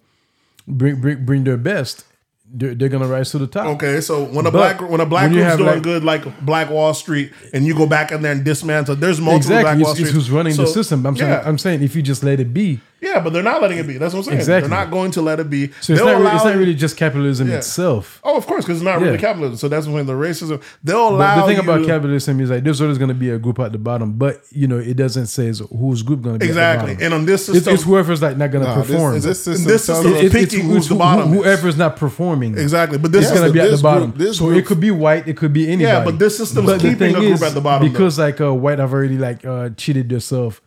bring 0.66 1.00
bring 1.00 1.24
bring 1.24 1.44
their 1.44 1.56
best, 1.56 2.04
they're, 2.52 2.74
they're 2.74 2.88
gonna 2.88 3.06
rise 3.08 3.30
to 3.30 3.38
the 3.38 3.46
top. 3.46 3.66
Okay, 3.76 4.00
so 4.00 4.24
when 4.24 4.46
a 4.46 4.50
But 4.50 4.78
black 4.78 4.90
when 4.90 5.00
a 5.00 5.06
black 5.06 5.30
when 5.30 5.32
group's 5.34 5.56
doing 5.56 5.66
like- 5.74 5.82
good, 5.82 6.04
like 6.04 6.44
Black 6.44 6.70
Wall 6.70 6.92
Street, 6.94 7.32
and 7.54 7.64
you 7.66 7.74
go 7.74 7.86
back 7.86 8.12
in 8.12 8.22
there 8.22 8.32
and 8.32 8.44
dismantle, 8.44 8.96
there's 8.96 9.20
multiple 9.20 9.50
Black 9.60 9.60
Exactly, 9.78 9.82
Wall 9.84 9.92
it's, 9.92 10.00
it's 10.00 10.08
Street. 10.10 10.20
who's 10.20 10.30
running 10.30 10.56
the 10.56 10.66
system. 10.66 11.06
I'm 11.06 11.16
saying. 11.16 11.42
I'm 11.46 11.58
saying, 11.58 11.82
if 11.82 11.94
you 11.96 12.02
just 12.02 12.22
let 12.22 12.40
it 12.40 12.52
be, 12.52 12.80
yeah, 13.00 13.20
but 13.20 13.32
they're 13.32 13.42
not 13.42 13.62
letting 13.62 13.78
it 13.78 13.86
be. 13.86 13.98
That's 13.98 14.12
what 14.14 14.20
I'm 14.20 14.24
saying. 14.24 14.38
Exactly. 14.38 14.68
They're 14.68 14.78
not 14.78 14.90
going 14.90 15.10
to 15.12 15.22
let 15.22 15.40
it 15.40 15.48
be. 15.50 15.68
so 15.80 15.92
it's 15.94 16.02
They'll 16.02 16.06
not, 16.06 16.18
really, 16.20 16.34
it's 16.36 16.44
not 16.44 16.56
really 16.56 16.74
just 16.74 16.96
capitalism 16.96 17.48
Yeah. 17.48 17.56
itself. 17.56 18.20
Oh, 18.24 18.36
of 18.36 18.46
course, 18.46 18.64
because 18.64 18.78
it's 18.78 18.84
not 18.84 19.00
really 19.00 19.18
capitalism. 19.18 19.56
So 19.56 19.68
that's 19.68 19.86
when 19.86 20.06
the 20.06 20.12
racism. 20.12 20.62
They'll 20.84 21.10
But 21.10 21.14
allow. 21.16 21.46
the 21.46 21.52
thing 21.54 21.58
about 21.64 21.86
capitalism 21.86 22.40
is 22.40 22.50
like 22.50 22.64
there's 22.64 22.80
always 22.80 22.98
going 22.98 23.08
to 23.08 23.14
be 23.14 23.30
a 23.30 23.38
group 23.38 23.58
at 23.58 23.72
the 23.72 23.78
bottom, 23.78 24.12
but 24.14 24.42
you 24.50 24.66
know 24.66 24.78
it 24.78 24.96
doesn't 24.96 25.26
say 25.26 25.46
is 25.46 25.60
whose 25.70 26.02
group 26.02 26.22
going 26.22 26.34
to 26.36 26.38
be 26.38 26.46
exactly, 26.46 26.92
At 26.92 26.98
the 26.98 27.04
and 27.06 27.14
on 27.14 27.26
this 27.26 27.48
It's, 27.48 27.58
system, 27.58 27.74
it's 27.74 27.82
whoever's 27.84 28.20
like 28.22 28.36
not 28.36 28.50
going 28.50 28.64
to 28.64 28.70
Nah, 28.70 28.78
this- 28.82 28.86
perform. 28.90 29.20
this 29.20 29.42
system 29.44 29.66
This 29.66 29.84
system 29.84 30.14
us- 30.14 30.22
is 30.22 30.32
picking 30.32 30.64
who's 30.68 30.88
the 30.88 30.94
who- 30.94 30.98
bottom 30.98 31.32
is. 31.32 31.38
Whoever's 31.44 31.76
not 31.76 31.96
performing, 31.96 32.56
exactly, 32.58 32.98
but 32.98 33.12
this 33.12 33.26
is 33.26 33.32
going 33.32 33.46
to 33.46 33.52
be 33.52 33.60
at 33.60 33.64
the 33.66 33.70
this 33.72 33.82
bottom. 33.82 34.10
group- 34.10 34.18
this 34.18 34.38
so 34.38 34.46
group- 34.46 34.58
it 34.58 34.66
could 34.66 34.80
be 34.80 34.90
white, 34.90 35.26
it 35.26 35.36
could 35.36 35.52
be 35.52 35.66
anybody. 35.66 35.84
Yeah, 35.84 36.04
but 36.04 36.18
this 36.18 36.36
system's 36.36 36.66
But 36.66 36.80
the 36.80 36.88
keeping 36.90 37.14
thing 37.14 37.16
a 37.16 37.20
group 37.28 37.42
at 37.42 37.54
the 37.54 37.60
bottom, 37.60 37.90
because 37.90 38.18
like 38.18 38.40
uh, 38.40 38.52
white 38.54 38.78
have 38.78 38.92
already 38.92 39.16
like 39.18 39.44
uh, 39.46 39.70
cheated 39.76 40.08
themselves 40.08 40.60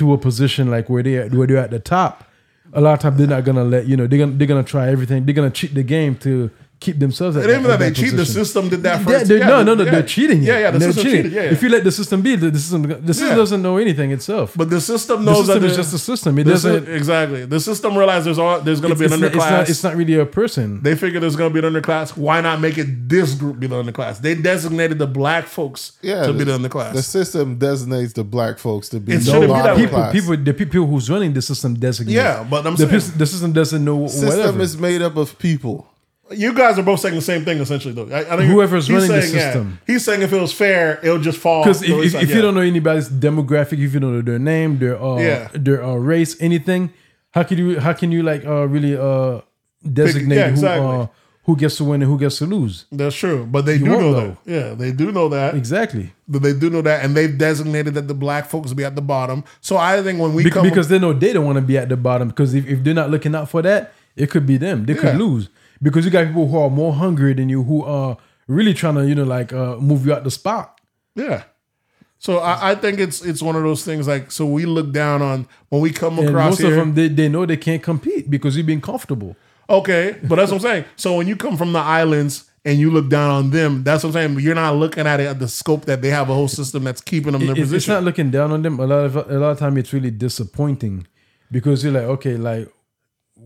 to 0.00 0.12
a 0.12 0.18
position 0.18 0.70
like 0.70 0.88
where 0.88 1.02
they 1.02 1.28
where 1.28 1.46
they're 1.46 1.58
at 1.58 1.70
the 1.70 1.78
top. 1.78 2.24
a 2.72 2.80
lot 2.80 2.94
of 2.94 3.00
times 3.00 3.16
they're 3.18 3.26
not 3.36 3.44
gonna 3.44 3.64
let 3.64 3.86
you 3.86 3.96
know 3.96 4.06
they're 4.06 4.18
gonna 4.18 4.32
they're 4.32 4.46
gonna 4.46 4.62
try 4.64 4.88
everything. 4.88 5.24
They're 5.24 5.34
gonna 5.34 5.50
cheat 5.50 5.74
the 5.74 5.82
game 5.82 6.16
to 6.26 6.50
keep 6.80 6.98
themselves. 6.98 7.36
At 7.36 7.44
It 7.44 7.44
ain't 7.44 7.48
that, 7.48 7.58
even 7.58 7.70
that 7.78 7.86
at 7.88 7.94
they 7.94 8.02
cheat. 8.02 8.16
The 8.16 8.24
system 8.26 8.68
did 8.70 8.82
that 8.84 9.00
Yeah, 9.00 9.04
first. 9.06 9.28
they're- 9.28 9.38
Yeah, 9.38 9.46
no, 9.48 9.62
no, 9.62 9.74
no. 9.74 9.84
yeah. 9.84 9.90
They're 9.90 10.02
cheating. 10.02 10.42
Yeah, 10.42 10.58
yeah. 10.58 10.70
The 10.70 10.78
they're 10.78 10.88
system 10.92 11.04
cheating. 11.04 11.22
cheated. 11.24 11.32
Yeah, 11.36 11.42
yeah. 11.44 11.50
If 11.52 11.62
you 11.62 11.68
let 11.68 11.84
the 11.84 11.92
system 11.92 12.22
be, 12.22 12.36
the, 12.36 12.50
the 12.50 12.58
system 12.58 12.82
the 12.82 13.12
system 13.14 13.28
Yeah. 13.28 13.34
doesn't 13.36 13.62
know 13.62 13.76
anything 13.76 14.10
itself. 14.12 14.54
But 14.56 14.70
the 14.70 14.80
system 14.80 15.24
the 15.24 15.30
knows 15.30 15.46
system 15.46 15.60
that 15.62 15.66
is 15.70 15.76
the- 15.76 15.82
just 15.82 15.94
a 15.94 15.98
system. 15.98 16.38
It 16.38 16.44
doesn't. 16.44 16.86
sy- 16.86 16.92
exactly. 16.92 17.44
The 17.44 17.60
system 17.60 17.96
realizes 17.98 18.24
there's 18.24 18.38
all, 18.38 18.60
there's 18.62 18.80
going 18.80 18.94
to 18.94 18.98
be 18.98 19.04
an 19.04 19.12
it's, 19.12 19.20
not, 19.20 19.30
underclass. 19.32 19.34
it's, 19.34 19.50
not, 19.50 19.68
it's 19.70 19.84
not 19.84 19.96
really 19.96 20.14
a 20.14 20.26
person. 20.26 20.82
they 20.82 20.94
figure 20.96 21.20
there's 21.20 21.36
going 21.36 21.52
to 21.52 21.60
be 21.60 21.66
an 21.66 21.72
underclass. 21.74 22.16
Why 22.16 22.40
not 22.40 22.60
make 22.60 22.78
it 22.78 23.08
this 23.08 23.34
group 23.34 23.60
be 23.60 23.66
the 23.66 23.82
underclass? 23.82 24.20
They 24.22 24.34
designated 24.34 24.98
the 24.98 25.06
black 25.06 25.44
folks 25.46 25.92
Yeah, 26.02 26.26
to 26.26 26.32
be 26.32 26.44
the 26.44 26.56
the- 26.56 26.68
underclass. 26.68 26.94
The 26.94 27.02
system 27.02 27.58
designates 27.58 28.14
the 28.14 28.24
black 28.24 28.58
folks 28.58 28.88
to 28.88 29.00
be 29.00 29.12
It 29.12 29.18
the 29.18 29.24
shouldn't 29.24 29.42
be 29.42 29.48
that 29.48 29.76
way. 29.76 29.82
people, 29.82 29.98
class. 29.98 30.12
people, 30.12 30.36
the 30.38 30.54
people 30.54 30.86
who's 30.86 31.10
running 31.10 31.34
the 31.34 31.42
system 31.42 31.74
designate. 31.74 32.14
Yeah, 32.14 32.42
but 32.48 32.66
I'm 32.66 32.74
the, 32.76 32.88
saying- 32.88 33.18
the 33.18 33.26
system 33.26 33.52
doesn't 33.52 33.84
know 33.84 33.96
what 33.96 34.10
system 34.12 34.60
is 34.62 34.78
made 34.78 35.02
up 35.02 35.16
of 35.18 35.38
people. 35.38 35.86
You 36.32 36.54
guys 36.54 36.78
are 36.78 36.82
both 36.82 37.00
saying 37.00 37.14
the 37.14 37.20
same 37.22 37.44
thing 37.44 37.58
essentially, 37.58 37.94
though. 37.94 38.08
I, 38.14 38.20
I 38.20 38.36
think 38.36 38.50
Whoever's 38.50 38.86
he's 38.86 38.94
running 38.94 39.10
the 39.10 39.22
saying, 39.22 39.34
yeah, 39.34 39.40
system. 39.52 39.80
he's 39.86 40.04
saying 40.04 40.22
if 40.22 40.32
it 40.32 40.40
was 40.40 40.52
fair, 40.52 40.98
it'll 41.02 41.18
just 41.20 41.38
fall. 41.38 41.62
Because 41.64 41.82
if, 41.82 41.90
if, 41.90 42.12
side, 42.12 42.22
if 42.22 42.30
yeah. 42.30 42.36
you 42.36 42.42
don't 42.42 42.54
know 42.54 42.60
anybody's 42.60 43.08
demographic, 43.08 43.84
if 43.84 43.92
you 43.94 44.00
don't 44.00 44.12
know 44.14 44.22
their 44.22 44.38
name, 44.38 44.78
their 44.78 45.00
uh, 45.02 45.18
Yeah. 45.18 45.48
their 45.54 45.82
uh, 45.84 45.94
race, 45.94 46.40
anything, 46.40 46.92
how 47.32 47.42
can 47.42 47.58
you 47.58 47.80
how 47.80 47.92
can 47.92 48.12
you 48.12 48.22
like 48.22 48.44
uh, 48.46 48.66
really 48.68 48.96
uh, 48.96 49.40
designate 49.92 50.36
yeah, 50.36 50.50
who 50.50 50.66
uh, 50.66 51.06
who 51.44 51.56
gets 51.56 51.76
to 51.78 51.84
win 51.84 52.02
and 52.02 52.10
who 52.10 52.18
gets 52.18 52.38
to 52.38 52.46
lose? 52.46 52.84
that's 52.92 53.16
true, 53.16 53.46
but 53.46 53.64
they 53.66 53.78
do 53.78 53.90
won't 53.90 54.00
know 54.02 54.12
know. 54.12 54.36
that. 54.44 54.50
Yeah, 54.52 54.74
they 54.74 54.92
do 54.92 55.10
know 55.10 55.28
that. 55.30 55.54
Exactly. 55.54 56.12
But 56.28 56.42
they 56.42 56.52
do 56.52 56.70
know 56.70 56.82
that, 56.82 57.04
and 57.04 57.16
they've 57.16 57.36
designated 57.36 57.94
that 57.94 58.06
the 58.08 58.14
black 58.14 58.46
folks 58.46 58.72
be 58.72 58.84
at 58.84 58.94
the 58.94 59.02
bottom. 59.02 59.42
So 59.60 59.76
I 59.76 60.00
think 60.02 60.20
when 60.20 60.34
we 60.34 60.44
Bec- 60.44 60.52
come 60.52 60.68
because 60.68 60.88
they 60.88 60.98
know 60.98 61.12
they 61.12 61.32
don't 61.32 61.44
want 61.44 61.56
to 61.56 61.62
be 61.62 61.76
at 61.78 61.88
the 61.88 61.96
bottom. 61.96 62.28
Because 62.28 62.54
if, 62.54 62.66
if 62.68 62.84
they're 62.84 62.94
not 62.94 63.10
looking 63.10 63.34
out 63.34 63.48
for 63.50 63.62
that, 63.62 63.92
it 64.16 64.30
could 64.30 64.46
be 64.46 64.58
them. 64.58 64.84
They 64.86 64.94
Yeah. 64.94 65.00
could 65.00 65.16
lose. 65.16 65.48
Because 65.82 66.04
you 66.04 66.10
got 66.10 66.26
people 66.26 66.48
who 66.48 66.58
are 66.58 66.70
more 66.70 66.92
hungry 66.92 67.32
than 67.34 67.48
you, 67.48 67.62
who 67.62 67.82
are 67.84 68.16
really 68.46 68.74
trying 68.74 68.96
to, 68.96 69.06
you 69.08 69.14
know, 69.14 69.24
like 69.24 69.52
uh, 69.52 69.76
move 69.76 70.04
you 70.06 70.12
out 70.12 70.24
the 70.24 70.30
spot. 70.30 70.78
Yeah. 71.14 71.44
So 72.18 72.38
I, 72.38 72.72
I 72.72 72.74
think 72.74 72.98
it's 73.00 73.24
it's 73.24 73.40
one 73.40 73.56
of 73.56 73.62
those 73.62 73.82
things 73.84 74.06
like 74.06 74.30
so 74.30 74.44
we 74.44 74.66
look 74.66 74.92
down 74.92 75.22
on 75.22 75.46
when 75.70 75.80
we 75.80 75.90
come 75.90 76.18
And 76.18 76.28
across 76.28 76.52
most 76.52 76.60
here. 76.60 76.70
of 76.72 76.76
them, 76.76 76.94
they, 76.94 77.08
they 77.08 77.28
know 77.30 77.46
they 77.46 77.56
can't 77.56 77.82
compete 77.82 78.28
because 78.30 78.56
you've 78.58 78.66
been 78.66 78.82
comfortable. 78.82 79.36
okay, 79.70 80.18
but 80.24 80.36
that's 80.36 80.50
what 80.50 80.56
I'm 80.58 80.62
saying. 80.62 80.84
So 80.96 81.16
when 81.16 81.26
you 81.26 81.36
come 81.36 81.56
from 81.56 81.72
the 81.72 81.78
islands 81.78 82.50
and 82.66 82.78
you 82.78 82.90
look 82.90 83.08
down 83.08 83.30
on 83.30 83.50
them, 83.50 83.82
that's 83.84 84.04
what 84.04 84.10
I'm 84.10 84.12
saying. 84.12 84.34
But 84.34 84.42
you're 84.42 84.54
not 84.54 84.74
looking 84.76 85.06
at 85.06 85.18
it 85.18 85.28
at 85.28 85.38
the 85.38 85.48
scope 85.48 85.86
that 85.86 86.02
they 86.02 86.10
have 86.10 86.28
a 86.28 86.34
whole 86.34 86.48
system 86.48 86.84
that's 86.84 87.00
keeping 87.00 87.32
them 87.32 87.40
in 87.40 87.46
their 87.54 87.64
It- 87.64 87.72
it's 87.72 87.88
not 87.88 88.02
looking 88.04 88.30
down 88.30 88.52
on 88.52 88.60
them. 88.60 88.78
A 88.80 88.86
lot 88.86 89.06
of 89.06 89.16
a 89.16 89.38
lot 89.38 89.52
of 89.52 89.58
time, 89.58 89.78
it's 89.78 89.94
really 89.94 90.10
disappointing 90.10 91.06
because 91.50 91.82
you're 91.82 91.94
like, 91.94 92.02
okay, 92.04 92.36
like 92.36 92.68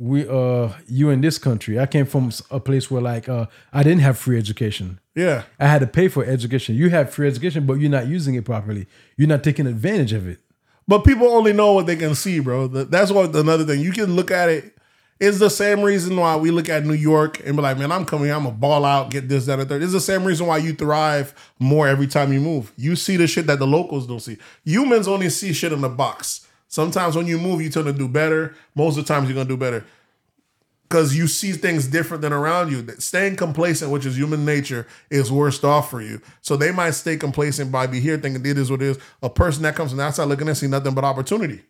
we 0.01 0.29
uh 0.29 0.71
you 0.89 1.11
in 1.11 1.21
this 1.21 1.39
country. 1.39 1.79
I 1.79 1.87
came 1.87 2.07
from 2.07 2.33
a 2.51 2.61
place 2.61 2.91
where 2.91 3.03
like 3.03 3.29
uh 3.29 3.47
I 3.73 3.83
didn't 3.83 4.01
have 4.01 4.19
free 4.19 4.39
education. 4.39 4.99
yeah. 5.15 5.45
I 5.61 5.67
had 5.67 5.81
to 5.81 5.87
pay 5.87 6.09
for 6.09 6.25
education. 6.25 6.75
You 6.75 6.91
have 6.91 7.13
free 7.13 7.29
education, 7.29 7.67
but 7.67 7.75
you're 7.75 7.91
not 7.91 8.07
using 8.07 8.35
it 8.35 8.45
properly. 8.45 8.87
You're 9.17 9.29
not 9.29 9.45
taking 9.45 9.67
advantage 9.67 10.13
of 10.13 10.27
it. 10.29 10.41
But 10.87 11.05
people 11.05 11.29
only 11.29 11.53
know 11.53 11.73
what 11.73 11.87
they 11.87 11.97
can 11.97 12.15
see, 12.15 12.41
bro. 12.41 12.67
That's 12.67 13.11
what 13.11 13.35
another 13.35 13.65
thing. 13.65 13.81
You 13.81 13.93
can 13.93 14.15
look 14.17 14.31
at 14.31 14.49
it. 14.51 14.77
It's 15.21 15.39
the 15.39 15.49
same 15.49 15.81
reason 15.81 16.17
why 16.17 16.37
we 16.37 16.51
look 16.51 16.69
at 16.69 16.85
New 16.85 16.93
York 16.93 17.41
and 17.47 17.57
be 17.57 17.63
like, 17.63 17.79
man, 17.79 17.93
I'm 17.93 18.05
coming 18.05 18.27
here, 18.27 18.35
I'm 18.35 18.43
gonna 18.43 18.57
ball 18.57 18.85
out, 18.85 19.11
get 19.11 19.29
this, 19.29 19.47
that, 19.47 19.61
and 19.61 19.69
third. 19.69 19.83
It's 19.83 19.93
the 19.93 20.01
same 20.01 20.25
reason 20.25 20.47
why 20.47 20.59
you 20.59 20.75
thrive 20.75 21.33
more 21.61 21.87
every 21.87 22.09
time 22.09 22.33
you 22.33 22.41
move. 22.41 22.73
You 22.77 22.97
see 22.97 23.17
the 23.17 23.29
shit 23.29 23.47
that 23.47 23.61
the 23.61 23.67
locals 23.67 24.07
don't 24.09 24.21
see. 24.21 24.39
Humans 24.65 25.07
only 25.07 25.31
see 25.31 25.53
shit 25.53 25.73
in 25.73 25.81
the 25.83 25.89
box. 25.89 26.47
Sometimes 26.75 27.15
when 27.15 27.29
you 27.29 27.39
move, 27.39 27.63
you 27.63 27.71
tend 27.71 27.87
to 27.87 27.93
do 27.93 28.09
better. 28.09 28.53
Most 28.75 28.99
of 28.99 29.07
the 29.07 29.15
times 29.15 29.29
you're 29.29 29.37
gonna 29.37 29.49
do 29.49 29.57
better. 29.57 29.85
Because 30.89 31.17
you 31.17 31.29
see 31.29 31.53
things 31.53 31.87
different 31.87 32.21
than 32.21 32.33
around 32.33 32.73
you. 32.73 32.85
Staying 32.99 33.37
complacent, 33.37 33.93
which 33.93 34.05
is 34.05 34.19
human 34.19 34.45
nature, 34.45 34.85
is 35.09 35.31
worst 35.31 35.65
off 35.65 35.89
for 35.89 36.03
you. 36.03 36.21
So 36.41 36.57
they 36.57 36.73
might 36.73 36.91
stay 36.91 37.17
complacent 37.17 37.71
by 37.71 37.87
be 37.87 38.01
here 38.01 38.19
thinking 38.19 38.45
it 38.45 38.59
is 38.59 38.73
what 38.73 38.83
it 38.83 38.89
is. 38.89 38.99
A 39.23 39.31
person 39.31 39.63
that 39.63 39.77
comes 39.77 39.93
from 39.93 39.99
the 39.99 40.03
outside 40.03 40.25
looking 40.25 40.49
in 40.49 40.55
see 40.57 40.67
nothing 40.67 40.95
but 40.95 41.05
opportunity. 41.05 41.63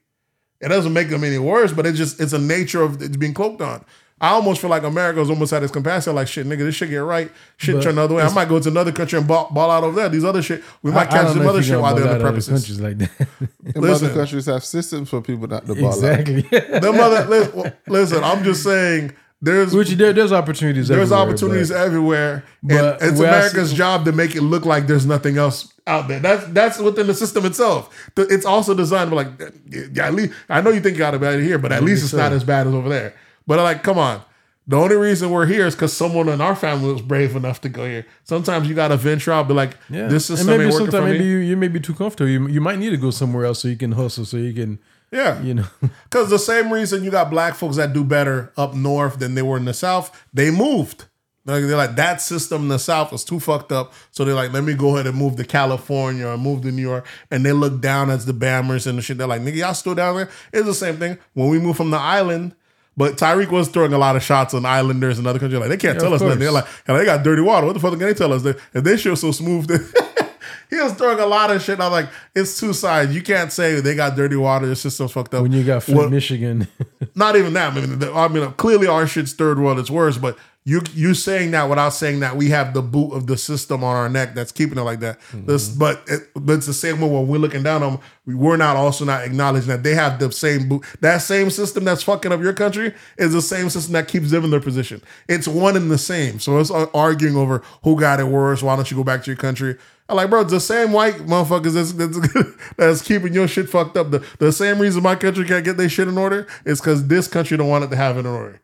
It 0.62 0.68
doesn't 0.68 0.94
make 0.94 1.10
them 1.10 1.22
any 1.22 1.36
worse, 1.36 1.74
but 1.74 1.84
it's 1.84 1.98
just 1.98 2.18
it's 2.18 2.32
a 2.32 2.38
nature 2.38 2.80
of 2.80 3.02
it's 3.02 3.18
being 3.18 3.34
cloaked 3.34 3.60
on. 3.60 3.84
I 4.24 4.28
almost 4.30 4.60
feel 4.60 4.70
like 4.70 4.82
America's 4.84 5.28
almost 5.30 5.52
at 5.52 5.62
its 5.62 5.72
capacity. 5.72 6.14
Like 6.14 6.28
shit, 6.28 6.46
nigga, 6.46 6.58
this 6.60 6.74
shit 6.74 6.90
get 6.90 6.96
right. 6.98 7.30
Shit 7.58 7.74
But 7.76 7.82
turn 7.82 7.94
the 7.96 8.02
other 8.02 8.14
way. 8.14 8.22
I 8.22 8.32
might 8.32 8.48
go 8.48 8.58
to 8.58 8.68
another 8.68 8.92
country 8.92 9.18
and 9.18 9.28
ball, 9.28 9.48
ball 9.50 9.70
out 9.70 9.84
over 9.84 9.96
there. 9.96 10.08
These 10.08 10.24
other 10.24 10.42
shit, 10.42 10.62
we 10.82 10.90
might 10.90 11.00
I- 11.00 11.00
I 11.02 11.04
catch 11.06 11.26
don't 11.26 11.36
some 11.38 11.46
other 11.48 11.62
shit 11.62 11.80
while 11.80 11.94
gonna 11.94 12.04
they're 12.06 12.12
on 12.14 12.18
the 12.18 12.24
ball 12.24 12.28
out 12.32 12.38
of 12.38 12.46
premises. 12.46 12.66
countries 12.66 12.80
like 12.80 12.98
that. 12.98 13.28
And 13.74 13.82
Listen. 13.82 14.06
other 14.06 14.14
countries 14.16 14.46
have 14.46 14.64
systems 14.64 15.08
for 15.10 15.20
people 15.20 15.46
not 15.48 15.66
to 15.66 15.74
ball 15.74 15.88
out. 16.04 16.18
exactly. 16.20 16.42
Them 16.80 17.00
other, 17.00 17.24
li- 17.26 17.70
listen, 17.88 18.22
I'm 18.24 18.44
just 18.44 18.62
saying 18.62 19.14
there's 19.42 19.74
Which 19.74 19.90
there, 19.90 20.12
there's 20.12 20.32
opportunities. 20.32 20.88
there's 20.88 21.10
everywhere, 21.12 21.28
opportunities 21.28 21.68
but- 21.70 21.76
everywhere, 21.78 22.44
but 22.62 23.02
and 23.02 23.10
it's 23.12 23.20
America's 23.20 23.70
see- 23.70 23.76
job 23.76 24.04
to 24.06 24.12
make 24.12 24.34
it 24.36 24.40
look 24.42 24.64
like 24.64 24.86
there's 24.86 25.04
nothing 25.06 25.36
else 25.38 25.72
out 25.86 26.08
there. 26.08 26.18
That's 26.20 26.46
that's 26.46 26.78
within 26.78 27.06
the 27.08 27.14
system 27.14 27.44
itself. 27.44 27.90
It's 28.16 28.46
also 28.46 28.74
designed 28.74 29.10
to 29.10 29.16
be 29.16 29.16
like, 29.16 29.52
yeah, 29.94 30.06
at 30.06 30.14
least 30.14 30.32
I 30.48 30.60
know 30.62 30.70
you 30.70 30.80
think 30.80 30.94
you 30.94 30.98
got 31.00 31.12
it 31.14 31.20
bad 31.20 31.40
here, 31.40 31.58
but 31.58 31.72
at 31.72 31.82
least 31.82 32.02
it's 32.04 32.12
so. 32.12 32.16
not 32.16 32.32
as 32.32 32.42
bad 32.44 32.66
as 32.66 32.72
over 32.74 32.88
there. 32.88 33.14
But 33.46 33.58
I'm 33.58 33.64
like, 33.64 33.82
come 33.82 33.98
on. 33.98 34.22
The 34.66 34.76
only 34.76 34.96
reason 34.96 35.30
we're 35.30 35.44
here 35.44 35.66
is 35.66 35.74
because 35.74 35.92
someone 35.92 36.28
in 36.30 36.40
our 36.40 36.56
family 36.56 36.90
was 36.90 37.02
brave 37.02 37.36
enough 37.36 37.60
to 37.62 37.68
go 37.68 37.84
here. 37.84 38.06
Sometimes 38.22 38.66
you 38.66 38.74
got 38.74 38.88
to 38.88 38.96
venture 38.96 39.30
out, 39.30 39.46
be 39.46 39.52
like, 39.52 39.76
Yeah. 39.90 40.06
this 40.08 40.30
is 40.30 40.40
and 40.40 40.48
maybe 40.48 40.64
working 40.64 40.86
for 40.86 40.92
sometimes 40.92 41.12
maybe 41.12 41.24
me. 41.24 41.30
you, 41.30 41.36
you 41.38 41.56
may 41.56 41.68
be 41.68 41.80
too 41.80 41.92
comfortable. 41.94 42.30
You, 42.30 42.48
you 42.48 42.62
might 42.62 42.78
need 42.78 42.90
to 42.90 42.96
go 42.96 43.10
somewhere 43.10 43.44
else 43.44 43.58
so 43.60 43.68
you 43.68 43.76
can 43.76 43.92
hustle, 43.92 44.24
so 44.24 44.38
you 44.38 44.54
can, 44.54 44.78
yeah, 45.12 45.40
you 45.42 45.52
know. 45.52 45.66
Because 46.04 46.30
the 46.30 46.38
same 46.38 46.72
reason 46.72 47.04
you 47.04 47.10
got 47.10 47.28
black 47.28 47.54
folks 47.56 47.76
that 47.76 47.92
do 47.92 48.04
better 48.04 48.54
up 48.56 48.72
north 48.74 49.18
than 49.18 49.34
they 49.34 49.42
were 49.42 49.58
in 49.58 49.66
the 49.66 49.74
south, 49.74 50.24
they 50.32 50.50
moved. 50.50 51.04
Like, 51.44 51.64
they're 51.64 51.76
like, 51.76 51.96
that 51.96 52.22
system 52.22 52.62
in 52.62 52.68
the 52.68 52.78
south 52.78 53.12
was 53.12 53.22
too 53.22 53.38
fucked 53.40 53.70
up. 53.70 53.92
So 54.12 54.24
they're 54.24 54.34
like, 54.34 54.54
let 54.54 54.64
me 54.64 54.72
go 54.72 54.94
ahead 54.94 55.06
and 55.06 55.14
move 55.18 55.36
to 55.36 55.44
California 55.44 56.26
or 56.26 56.38
move 56.38 56.62
to 56.62 56.72
New 56.72 56.80
York. 56.80 57.06
And 57.30 57.44
they 57.44 57.52
look 57.52 57.82
down 57.82 58.08
as 58.08 58.24
the 58.24 58.32
Bammers 58.32 58.86
and 58.86 58.96
the 58.96 59.02
shit. 59.02 59.18
They're 59.18 59.26
like, 59.26 59.42
nigga, 59.42 59.56
y'all 59.56 59.74
still 59.74 59.94
down 59.94 60.16
there? 60.16 60.30
It's 60.54 60.64
the 60.64 60.72
same 60.72 60.96
thing. 60.96 61.18
When 61.34 61.50
we 61.50 61.58
moved 61.58 61.76
from 61.76 61.90
the 61.90 61.98
island, 61.98 62.54
but 62.96 63.16
Tariq 63.16 63.50
was 63.50 63.68
throwing 63.68 63.92
a 63.92 63.98
lot 63.98 64.16
of 64.16 64.22
shots 64.22 64.54
on 64.54 64.64
islanders 64.64 65.18
and 65.18 65.26
other 65.26 65.38
countries. 65.38 65.60
Like, 65.60 65.68
they 65.70 65.76
can't 65.76 65.98
tell 65.98 66.08
of 66.08 66.14
us 66.14 66.20
nothing. 66.22 66.38
They're 66.38 66.52
like, 66.52 66.66
"Hell, 66.86 66.96
they 66.96 67.04
got 67.04 67.22
dirty 67.24 67.42
water. 67.42 67.66
What 67.66 67.72
the 67.74 67.80
fuck 67.80 67.90
can 67.92 68.00
they 68.00 68.14
tell 68.14 68.32
us? 68.32 68.44
If 68.44 68.84
they 68.84 68.96
shit 68.96 69.16
so 69.18 69.32
smooth, 69.32 69.68
he 70.70 70.76
was 70.76 70.92
throwing 70.94 71.20
a 71.20 71.26
lot 71.26 71.50
of 71.50 71.62
shit. 71.62 71.80
I'm 71.80 71.92
like, 71.92 72.08
it's 72.34 72.58
two 72.58 72.72
sides. 72.72 73.14
You 73.14 73.22
can't 73.22 73.52
say 73.52 73.80
they 73.80 73.94
got 73.94 74.16
dirty 74.16 74.36
water. 74.36 74.66
The 74.66 74.76
system's 74.76 75.12
fucked 75.12 75.34
up. 75.34 75.42
When 75.42 75.52
you 75.52 75.64
got 75.64 75.82
Flint, 75.82 75.98
What- 76.00 76.10
Michigan, 76.10 76.68
not 77.14 77.36
even 77.36 77.52
that. 77.54 77.72
I 77.76 77.80
mean, 77.80 78.02
I 78.14 78.28
mean, 78.28 78.52
clearly 78.52 78.86
our 78.86 79.06
shit's 79.06 79.32
third 79.32 79.58
world. 79.58 79.78
It's 79.78 79.90
worse, 79.90 80.18
but 80.18 80.38
you 80.66 80.80
you 80.94 81.12
saying 81.12 81.50
that 81.50 81.68
without 81.68 81.90
saying 81.90 82.20
that 82.20 82.36
we 82.36 82.48
have 82.48 82.72
the 82.72 82.80
boot 82.80 83.12
of 83.12 83.26
the 83.26 83.36
system 83.36 83.84
on 83.84 83.96
our 83.96 84.08
neck 84.08 84.34
that's 84.34 84.50
keeping 84.50 84.78
it 84.78 84.82
like 84.82 85.00
that. 85.00 85.20
This, 85.32 85.68
mm-hmm. 85.68 85.78
but 85.78 86.02
it, 86.06 86.22
but 86.34 86.54
it's 86.54 86.66
the 86.66 86.72
same 86.72 87.02
way 87.02 87.08
when 87.08 87.28
we're 87.28 87.36
looking 87.36 87.62
down 87.62 87.82
on 87.82 87.92
them. 87.92 88.00
We, 88.24 88.34
we're 88.34 88.56
not 88.56 88.74
also 88.76 89.04
not 89.04 89.24
acknowledging 89.24 89.68
that 89.68 89.82
they 89.82 89.94
have 89.94 90.18
the 90.18 90.32
same 90.32 90.66
boot. 90.66 90.86
That 91.00 91.18
same 91.18 91.50
system 91.50 91.84
that's 91.84 92.02
fucking 92.02 92.32
up 92.32 92.40
your 92.40 92.54
country 92.54 92.94
is 93.18 93.34
the 93.34 93.42
same 93.42 93.68
system 93.68 93.92
that 93.92 94.08
keeps 94.08 94.30
them 94.30 94.44
in 94.44 94.50
their 94.50 94.60
position. 94.60 95.02
It's 95.28 95.46
one 95.46 95.76
and 95.76 95.90
the 95.90 95.98
same. 95.98 96.40
So 96.40 96.58
it's 96.58 96.70
uh, 96.70 96.86
arguing 96.94 97.36
over 97.36 97.62
who 97.82 98.00
got 98.00 98.18
it 98.18 98.28
worse. 98.28 98.62
Why 98.62 98.74
don't 98.74 98.90
you 98.90 98.96
go 98.96 99.04
back 99.04 99.22
to 99.24 99.30
your 99.30 99.36
country? 99.36 99.76
I'm 100.08 100.16
like, 100.16 100.30
bro, 100.30 100.42
it's 100.42 100.50
the 100.50 100.60
same 100.60 100.92
white 100.92 101.16
motherfuckers 101.16 101.74
that's, 101.74 101.92
that's, 101.92 102.54
that's 102.76 103.02
keeping 103.02 103.34
your 103.34 103.48
shit 103.48 103.68
fucked 103.68 103.98
up. 103.98 104.10
The, 104.10 104.26
the 104.38 104.50
same 104.50 104.78
reason 104.78 105.02
my 105.02 105.16
country 105.16 105.44
can't 105.44 105.64
get 105.64 105.76
their 105.76 105.90
shit 105.90 106.08
in 106.08 106.16
order 106.16 106.46
is 106.64 106.80
because 106.80 107.06
this 107.06 107.28
country 107.28 107.58
don't 107.58 107.68
want 107.68 107.84
it 107.84 107.88
to 107.88 107.96
have 107.96 108.16
it 108.16 108.20
in 108.20 108.26
order. 108.26 108.60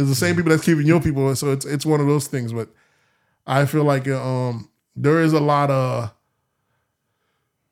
There's 0.00 0.08
the 0.08 0.26
same 0.26 0.36
people 0.36 0.50
that's 0.50 0.64
keeping 0.64 0.86
your 0.86 1.00
people. 1.00 1.34
So 1.36 1.52
it's 1.52 1.66
it's 1.66 1.86
one 1.86 2.00
of 2.00 2.06
those 2.06 2.26
things. 2.26 2.52
But 2.52 2.68
I 3.46 3.66
feel 3.66 3.84
like 3.84 4.08
um 4.08 4.70
there 4.96 5.20
is 5.20 5.32
a 5.32 5.40
lot 5.40 5.70
of 5.70 6.12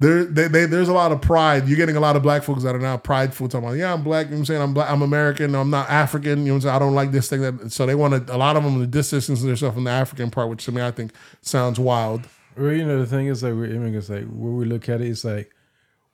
there 0.00 0.24
they, 0.24 0.46
they, 0.46 0.66
there's 0.66 0.88
a 0.88 0.92
lot 0.92 1.10
of 1.10 1.20
pride. 1.20 1.66
You're 1.66 1.76
getting 1.76 1.96
a 1.96 2.00
lot 2.00 2.16
of 2.16 2.22
black 2.22 2.42
folks 2.44 2.62
that 2.62 2.74
are 2.74 2.80
now 2.80 2.98
prideful 2.98 3.48
talking 3.48 3.66
about, 3.66 3.78
yeah, 3.78 3.92
I'm 3.92 4.04
black, 4.04 4.26
you 4.26 4.30
know 4.30 4.36
what 4.36 4.40
I'm 4.40 4.46
saying? 4.46 4.62
I'm 4.62 4.74
black, 4.74 4.90
I'm 4.90 5.02
American, 5.02 5.54
I'm 5.56 5.70
not 5.70 5.90
African, 5.90 6.40
you 6.40 6.44
know 6.46 6.52
what 6.52 6.56
I'm 6.56 6.60
saying? 6.60 6.76
I 6.76 6.78
don't 6.78 6.94
like 6.94 7.10
this 7.10 7.28
thing 7.28 7.40
that 7.40 7.72
so 7.72 7.84
they 7.86 7.96
want 7.96 8.26
to 8.26 8.34
a 8.34 8.36
lot 8.36 8.56
of 8.56 8.62
them 8.62 8.78
to 8.78 8.86
distance 8.86 9.26
themselves 9.26 9.74
from 9.74 9.84
the 9.84 9.90
African 9.90 10.30
part, 10.30 10.50
which 10.50 10.64
to 10.66 10.72
me 10.72 10.82
I 10.82 10.90
think 10.90 11.12
sounds 11.40 11.80
wild. 11.80 12.28
Well, 12.56 12.72
you 12.72 12.84
know, 12.84 12.98
the 12.98 13.06
thing 13.06 13.26
is 13.26 13.42
like 13.42 13.54
we're 13.54 13.66
immigrants. 13.66 14.08
Like 14.08 14.26
when 14.26 14.56
we 14.56 14.66
look 14.66 14.88
at 14.88 15.00
it, 15.00 15.08
it's 15.08 15.24
like 15.24 15.52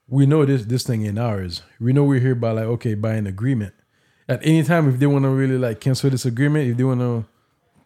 we 0.08 0.26
know 0.26 0.44
this 0.44 0.64
this 0.64 0.84
thing 0.84 1.02
in 1.02 1.18
ours. 1.18 1.62
We 1.80 1.92
know 1.92 2.04
we're 2.04 2.20
here 2.20 2.34
by 2.34 2.52
like 2.52 2.64
okay 2.64 2.94
by 2.94 3.14
an 3.14 3.26
agreement. 3.26 3.74
At 4.28 4.40
any 4.44 4.62
time, 4.62 4.88
if 4.88 4.98
they 4.98 5.06
want 5.06 5.24
to 5.24 5.28
really 5.28 5.58
like 5.58 5.80
cancel 5.80 6.08
this 6.10 6.24
agreement, 6.24 6.70
if 6.70 6.76
they 6.76 6.84
want 6.84 7.00
to 7.00 7.24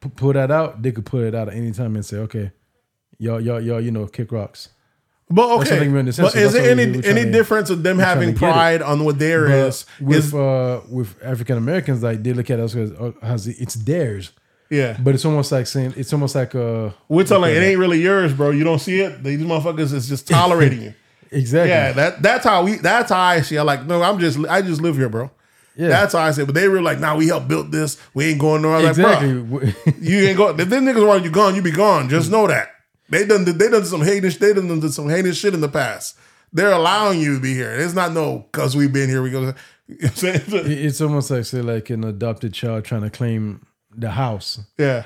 p- 0.00 0.08
pull 0.14 0.32
that 0.34 0.50
out, 0.50 0.80
they 0.82 0.92
could 0.92 1.04
pull 1.06 1.20
it 1.20 1.34
out 1.34 1.48
at 1.48 1.54
any 1.54 1.72
time 1.72 1.96
and 1.96 2.04
say, 2.06 2.18
okay, 2.18 2.52
y'all 3.18 3.40
y'all 3.40 3.60
y'all 3.60 3.80
you 3.80 3.90
know 3.90 4.06
kick 4.06 4.30
rocks. 4.30 4.68
But 5.30 5.50
okay, 5.58 5.68
something 5.68 5.92
we 5.92 5.98
understand. 5.98 6.26
but 6.26 6.32
So 6.34 6.38
is 6.38 6.52
there 6.54 6.70
any 6.70 6.86
we- 6.98 7.04
any 7.04 7.24
to- 7.24 7.30
difference 7.32 7.70
of 7.70 7.82
them 7.82 7.98
having 7.98 8.34
to 8.34 8.38
get 8.40 8.48
it. 8.48 8.52
pride 8.52 8.82
on 8.82 9.04
what 9.04 9.18
there 9.18 9.46
But 9.46 9.52
is? 9.54 9.86
with 10.00 10.16
Is 10.26 10.34
uh, 10.34 10.80
with 10.88 11.16
African 11.22 11.58
Americans, 11.58 12.02
like 12.02 12.22
they 12.22 12.32
look 12.32 12.48
at 12.50 12.60
us 12.60 12.74
as, 12.76 12.92
uh, 12.92 13.12
as 13.20 13.46
it's 13.48 13.74
theirs. 13.74 14.30
yeah, 14.70 14.96
But 15.02 15.14
it's 15.16 15.24
almost 15.24 15.50
like 15.52 15.66
saying 15.66 15.94
it's 15.96 16.12
almost 16.12 16.34
like 16.34 16.54
uh 16.54 16.90
we're 17.08 17.24
telling 17.24 17.54
it 17.54 17.58
ain't 17.58 17.78
really 17.78 18.00
yours, 18.00 18.32
bro. 18.32 18.50
You 18.50 18.64
don't 18.64 18.78
see 18.78 19.00
it. 19.00 19.22
These 19.24 19.40
motherfuckers 19.40 19.92
is 19.92 20.08
just 20.08 20.28
tolerating 20.28 20.80
you. 20.86 20.94
exactly 21.32 21.70
Yeah, 21.70 21.92
that 21.92 22.22
that's 22.22 22.44
how 22.44 22.62
we. 22.64 22.76
That's 22.76 23.10
how 23.10 23.20
I 23.20 23.40
see. 23.42 23.58
I 23.58 23.62
like 23.62 23.84
no. 23.86 24.00
I'm 24.02 24.18
just 24.20 24.38
I 24.48 24.62
just 24.62 24.80
live 24.80 24.96
here, 24.96 25.08
bro. 25.10 25.30
Yeah. 25.78 25.88
That's 25.88 26.12
how 26.12 26.18
I 26.20 26.32
say. 26.32 26.44
But 26.44 26.54
they 26.56 26.68
were 26.68 26.82
like, 26.82 26.98
"Nah, 26.98 27.16
we 27.16 27.28
helped 27.28 27.46
build 27.48 27.70
this. 27.72 27.96
We 28.12 28.26
ain't 28.26 28.40
going 28.40 28.62
nowhere." 28.62 28.80
Like, 28.80 28.88
exactly. 28.90 29.28
"Bruh, 29.28 29.94
you 30.00 30.18
ain't 30.26 30.36
going. 30.36 30.58
If 30.58 30.68
them 30.68 30.84
niggas 30.84 31.06
want 31.06 31.22
you 31.24 31.30
gone, 31.30 31.54
you 31.54 31.62
be 31.62 31.70
gone. 31.70 32.08
Just 32.08 32.30
know 32.30 32.46
that 32.48 32.68
they 33.08 33.24
done 33.24 33.44
they 33.44 33.68
done 33.70 33.84
some 33.84 34.02
heinous 34.02 34.36
they 34.38 34.52
done 34.52 34.66
done 34.68 34.90
some 34.90 35.08
heinous 35.08 35.38
shit 35.38 35.54
in 35.54 35.60
the 35.60 35.68
past. 35.68 36.18
They're 36.52 36.72
allowing 36.72 37.20
you 37.20 37.36
to 37.36 37.40
be 37.40 37.54
here. 37.54 37.70
It's 37.72 37.94
not 37.94 38.12
no 38.12 38.46
because 38.50 38.74
we've 38.74 38.92
been 38.92 39.08
here. 39.08 39.22
We 39.22 39.30
go. 39.30 39.54
You 39.90 39.94
know 39.94 40.08
what 40.08 40.10
I'm 40.10 40.16
saying? 40.16 40.66
It- 40.66 40.84
it's 40.84 41.00
almost 41.00 41.30
like 41.30 41.46
say 41.46 41.62
like 41.62 41.88
an 41.88 42.04
adopted 42.04 42.52
child 42.52 42.84
trying 42.84 43.00
to 43.02 43.08
claim 43.10 43.64
the 43.96 44.10
house 44.10 44.60
yeah, 44.76 45.04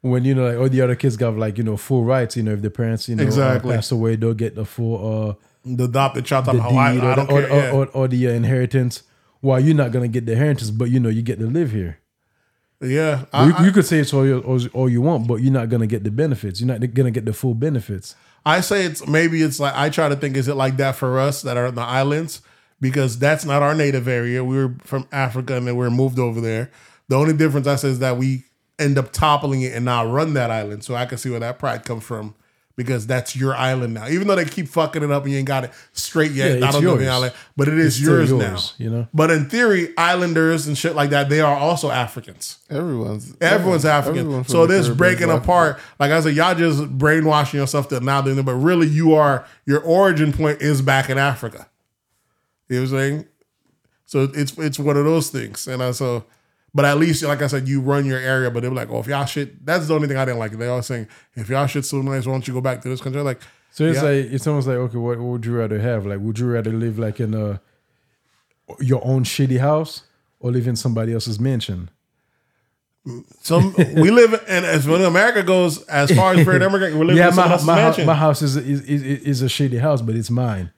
when 0.00 0.24
you 0.24 0.32
know 0.32 0.46
like 0.48 0.56
all 0.58 0.68
the 0.68 0.80
other 0.80 0.94
kids 0.94 1.16
got 1.16 1.36
like 1.36 1.58
you 1.58 1.64
know 1.64 1.76
full 1.76 2.04
rights. 2.04 2.36
You 2.36 2.44
know 2.44 2.52
if 2.52 2.62
the 2.62 2.70
parents 2.70 3.08
you 3.08 3.16
know 3.16 3.24
uh, 3.24 3.26
Exactly. 3.26 3.74
pass 3.74 3.90
away, 3.90 4.14
they'll 4.14 4.32
get 4.34 4.54
the 4.54 4.64
full 4.64 5.30
uh 5.30 5.34
the 5.64 5.84
adopted 5.84 6.24
child. 6.24 6.44
the 6.44 6.52
Talking 6.52 6.60
about, 6.60 6.72
oh, 6.72 6.78
I, 6.78 6.92
deed 6.94 7.02
I 7.02 7.10
or, 7.10 7.16
the, 7.16 7.22
or, 7.22 7.40
care. 7.40 7.48
yeah. 7.50 7.70
or, 7.72 7.86
or, 7.86 7.86
or 8.04 8.08
the 8.08 8.28
uh, 8.28 8.30
inheritance. 8.30 9.02
While 9.42 9.60
you're 9.60 9.74
not 9.74 9.92
gonna 9.92 10.08
get 10.08 10.24
the 10.24 10.32
inheritance, 10.32 10.70
but 10.70 10.90
you 10.90 10.98
know 10.98 11.10
you 11.10 11.20
get 11.20 11.38
to 11.40 11.46
live 11.46 11.72
here. 11.72 11.98
yeah, 12.80 13.26
I, 13.32 13.46
you, 13.46 13.66
you 13.66 13.72
could 13.72 13.84
say 13.84 13.98
it's 13.98 14.14
all 14.14 14.24
you, 14.24 14.38
all, 14.40 14.60
all 14.72 14.88
you 14.88 15.02
want, 15.02 15.28
but 15.28 15.36
you're 15.36 15.52
not 15.52 15.68
gonna 15.68 15.86
get 15.86 16.04
the 16.04 16.10
benefits. 16.10 16.60
You're 16.60 16.78
not 16.78 16.94
gonna 16.94 17.10
get 17.10 17.26
the 17.26 17.34
full 17.34 17.54
benefits. 17.54 18.16
I 18.46 18.60
say 18.60 18.84
it's 18.84 19.06
maybe 19.06 19.42
it's 19.42 19.60
like 19.60 19.74
I 19.76 19.90
try 19.90 20.08
to 20.08 20.16
think 20.16 20.36
is 20.36 20.48
it 20.48 20.54
like 20.54 20.78
that 20.78 20.96
for 20.96 21.18
us 21.18 21.42
that 21.42 21.56
are 21.56 21.66
in 21.66 21.74
the 21.74 21.82
islands 21.82 22.40
because 22.80 23.18
that's 23.18 23.44
not 23.44 23.62
our 23.62 23.74
native 23.74 24.08
area. 24.08 24.42
We 24.42 24.56
were 24.56 24.74
from 24.84 25.06
Africa 25.12 25.56
and 25.56 25.66
then 25.66 25.76
we 25.76 25.86
are 25.86 25.90
moved 25.90 26.18
over 26.18 26.40
there. 26.40 26.70
The 27.08 27.16
only 27.16 27.34
difference 27.34 27.66
I 27.66 27.76
say 27.76 27.88
is 27.88 27.98
that 27.98 28.16
we 28.16 28.44
end 28.78 28.96
up 28.96 29.12
toppling 29.12 29.62
it 29.62 29.74
and 29.74 29.84
now 29.84 30.04
run 30.06 30.34
that 30.34 30.50
island. 30.50 30.82
So 30.84 30.94
I 30.94 31.06
can 31.06 31.18
see 31.18 31.30
where 31.30 31.40
that 31.40 31.58
pride 31.58 31.84
comes 31.84 32.04
from 32.04 32.34
because 32.76 33.06
that's 33.06 33.36
your 33.36 33.54
island 33.54 33.94
now. 33.94 34.08
Even 34.08 34.26
though 34.28 34.34
they 34.36 34.44
keep 34.44 34.68
fucking 34.68 35.02
it 35.02 35.10
up 35.10 35.22
and 35.24 35.32
you 35.32 35.38
ain't 35.38 35.46
got 35.48 35.64
it 35.64 35.70
straight 35.92 36.32
yet. 36.32 36.58
Yeah, 36.58 36.64
I 36.64 36.68
it's 36.68 36.74
don't 36.76 36.84
know 36.84 36.96
the 36.96 37.04
yours. 37.04 37.12
island, 37.14 37.34
but 37.56 37.68
it 37.68 37.78
is 37.78 37.96
It's 37.98 38.06
yours, 38.06 38.30
yours, 38.30 38.40
now. 38.78 38.84
you 38.84 38.90
know? 38.90 39.08
But 39.12 39.30
in 39.30 39.48
theory, 39.48 39.96
islanders 39.98 40.66
and 40.66 40.76
shit 40.76 40.94
like 40.94 41.10
that, 41.10 41.28
they 41.28 41.40
are 41.40 41.56
also 41.56 41.90
Africans. 41.90 42.58
Everyone's 42.70 43.34
Everyone's 43.40 43.84
African. 43.84 44.20
everyone 44.20 44.44
so 44.46 44.66
this 44.66 44.88
breaking 44.88 45.24
is 45.24 45.28
African. 45.28 45.42
apart, 45.44 45.80
like 46.00 46.10
I 46.10 46.20
said, 46.20 46.34
y'all 46.34 46.54
just 46.54 46.88
brainwashing 46.96 47.60
yourself 47.60 47.88
to 47.88 48.00
now 48.00 48.22
doing 48.22 48.38
it, 48.38 48.44
but 48.44 48.54
really 48.54 48.86
you 48.86 49.14
are 49.14 49.46
your 49.66 49.80
origin 49.80 50.32
point 50.32 50.62
is 50.62 50.80
back 50.82 51.10
in 51.10 51.18
Africa. 51.18 51.68
You 52.68 52.76
know 52.76 52.82
what 52.82 52.90
I'm 52.92 52.98
saying? 52.98 53.26
So 54.06 54.28
it's 54.34 54.56
it's 54.58 54.78
one 54.78 54.96
of 54.96 55.04
those 55.04 55.30
things. 55.30 55.66
And 55.68 55.82
I 55.82 55.90
so 55.92 56.24
but 56.74 56.84
at 56.84 56.98
least 56.98 57.22
like 57.22 57.42
I 57.42 57.46
said, 57.46 57.68
you 57.68 57.80
run 57.80 58.06
your 58.06 58.18
area, 58.18 58.50
but 58.50 58.62
they 58.62 58.68
were 58.68 58.74
like, 58.74 58.90
oh, 58.90 59.00
if 59.00 59.06
y'all 59.06 59.24
shit, 59.26 59.64
that's 59.64 59.86
the 59.88 59.94
only 59.94 60.08
thing 60.08 60.16
I 60.16 60.24
didn't 60.24 60.38
like. 60.38 60.52
They 60.52 60.68
always 60.68 60.86
saying, 60.86 61.08
if 61.34 61.48
y'all 61.48 61.66
shit 61.66 61.84
so 61.84 62.00
nice, 62.02 62.26
why 62.26 62.32
don't 62.32 62.46
you 62.48 62.54
go 62.54 62.60
back 62.60 62.80
to 62.82 62.88
this 62.88 63.00
country? 63.00 63.20
Like, 63.22 63.40
So 63.70 63.84
it's 63.84 63.96
Yeah. 64.02 64.08
like 64.08 64.32
it's 64.32 64.46
almost 64.46 64.66
like 64.68 64.76
okay, 64.76 64.98
what, 64.98 65.18
what 65.18 65.24
would 65.32 65.46
you 65.46 65.54
rather 65.56 65.78
have? 65.80 66.06
Like, 66.06 66.20
would 66.20 66.38
you 66.38 66.46
rather 66.50 66.72
live 66.72 66.98
like 66.98 67.20
in 67.20 67.34
a 67.34 67.60
your 68.80 69.00
own 69.04 69.24
shitty 69.24 69.60
house 69.60 70.02
or 70.40 70.50
live 70.50 70.66
in 70.66 70.76
somebody 70.76 71.12
else's 71.12 71.38
mansion? 71.40 71.90
some 73.40 73.74
we 73.96 74.10
live 74.20 74.32
in 74.48 74.64
as 74.64 74.86
when 74.86 75.02
America 75.02 75.42
goes 75.42 75.82
as 75.86 76.10
far 76.12 76.34
as 76.34 76.44
Great 76.44 76.62
America, 76.62 76.96
we 76.96 77.04
live 77.04 77.16
yeah, 77.16 77.30
in 77.30 77.34
my 77.34 77.50
else's 77.50 77.66
my, 77.66 77.74
mansion. 77.74 78.06
my 78.06 78.14
house 78.14 78.42
is, 78.42 78.56
is 78.56 78.80
is 78.82 79.02
is 79.02 79.42
a 79.42 79.46
shitty 79.46 79.80
house, 79.80 80.00
but 80.02 80.14
it's 80.14 80.30
mine. 80.30 80.70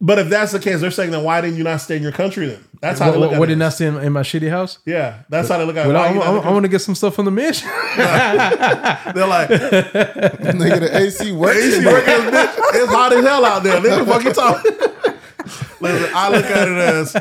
But 0.00 0.18
if 0.18 0.28
that's 0.28 0.52
the 0.52 0.58
case, 0.58 0.80
they're 0.80 0.90
saying 0.90 1.10
then 1.10 1.22
why 1.24 1.40
didn't 1.40 1.56
you 1.56 1.64
not 1.64 1.80
stay 1.80 1.96
in 1.96 2.02
your 2.02 2.12
country 2.12 2.46
then? 2.46 2.64
That's 2.80 2.98
how 3.00 3.06
What, 3.06 3.12
they 3.12 3.18
look 3.18 3.28
what, 3.30 3.34
at 3.36 3.40
what 3.40 3.50
it. 3.50 3.54
did 3.54 3.62
I 3.62 3.68
stay 3.70 3.86
in, 3.86 3.96
in 3.98 4.12
my 4.12 4.20
shitty 4.22 4.50
house? 4.50 4.78
Yeah, 4.84 5.22
that's 5.28 5.48
how 5.48 5.58
they 5.58 5.64
look 5.64 5.76
at 5.76 5.86
it. 5.86 5.92
Well, 5.92 6.00
Why 6.02 6.08
I, 6.08 6.12
you 6.12 6.18
not 6.18 6.28
in 6.28 6.34
the 6.36 6.48
I, 6.48 6.52
want 6.52 6.64
to 6.64 6.68
get 6.68 6.80
some 6.80 6.94
stuff 6.94 7.14
from 7.14 7.24
the 7.24 7.30
mansion. 7.30 7.68
They're 7.96 9.26
like, 9.26 9.48
Nigga, 9.50 10.80
the 10.80 10.90
AC 10.92 11.32
works. 11.32 11.56
AC 11.58 11.84
working 11.86 12.14
bitch. 12.14 12.54
It's 12.74 12.92
hot 12.92 13.12
as 13.12 13.24
hell 13.24 13.44
out 13.44 13.62
there. 13.62 13.80
Nigga, 13.80 14.06
fuck 14.06 14.24
you 14.24 14.32
talking. 14.32 14.72
Listen, 15.80 16.10
I 16.14 16.30
look 16.30 16.44
at 16.46 16.68
it 16.68 16.76
as, 16.78 17.16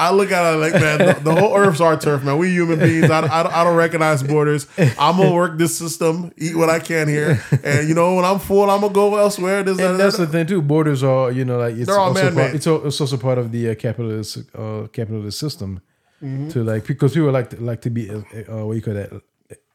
I 0.00 0.10
look 0.12 0.32
at 0.32 0.54
it 0.54 0.56
like, 0.56 0.72
man, 0.74 0.98
the, 0.98 1.20
the 1.22 1.34
whole 1.34 1.54
earth's 1.56 1.80
our 1.80 1.96
turf, 1.98 2.24
man. 2.24 2.38
We 2.38 2.50
human 2.50 2.78
beings. 2.78 3.10
I, 3.10 3.18
I, 3.18 3.42
don't- 3.42 3.52
I 3.54 3.64
don't 3.64 3.76
recognize 3.76 4.22
borders. 4.22 4.66
I'm 4.98 5.16
gonna 5.18 5.32
work 5.32 5.58
this 5.58 5.76
system, 5.76 6.32
eat 6.36 6.56
what 6.56 6.70
I 6.70 6.78
can 6.80 7.06
here, 7.08 7.42
and 7.62 7.88
you 7.88 7.94
know 7.94 8.14
when 8.16 8.24
I'm 8.24 8.38
full, 8.38 8.70
I'm 8.70 8.80
gonna 8.80 8.92
go 8.94 9.16
elsewhere. 9.16 9.62
This, 9.62 9.76
that, 9.76 9.90
and 9.92 10.00
that's 10.00 10.16
that. 10.16 10.26
the 10.26 10.32
thing 10.32 10.46
too. 10.46 10.62
Borders 10.62 11.02
are 11.02 11.30
you 11.30 11.44
know 11.44 11.58
like 11.58 11.74
it's 11.76 11.86
They're 11.86 11.98
all 11.98 12.08
also 12.08 12.24
man-made. 12.24 12.62
part, 12.62 12.86
it's 12.86 13.00
also 13.00 13.16
part 13.16 13.38
of 13.38 13.52
the 13.52 13.70
uh, 13.70 13.74
capitalist 13.74 14.38
uh, 14.54 14.86
capitalist 14.92 15.38
system 15.38 15.80
Mm-hmm. 16.22 16.48
to 16.50 16.62
like 16.64 16.86
because 16.86 17.14
people 17.14 17.30
like 17.30 17.48
to, 17.48 17.56
like 17.62 17.80
to 17.80 17.88
be 17.88 18.10
uh, 18.10 18.18
uh, 18.52 18.66
what 18.66 18.74
you 18.76 18.82
call 18.82 18.92
that 18.92 19.10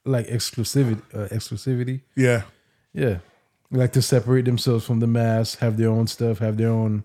like 0.05 0.27
exclusivity 0.27 1.01
uh, 1.13 1.27
exclusivity. 1.29 2.01
yeah. 2.15 2.43
Yeah, 2.93 3.17
like 3.71 3.91
to 3.93 4.01
separate 4.01 4.45
themselves 4.45 4.85
from 4.85 4.99
the 4.99 5.07
mass, 5.07 5.55
have 5.55 5.75
their 5.77 5.89
own 5.89 6.05
stuff, 6.07 6.37
have 6.39 6.55
their 6.57 6.69
own 6.69 7.03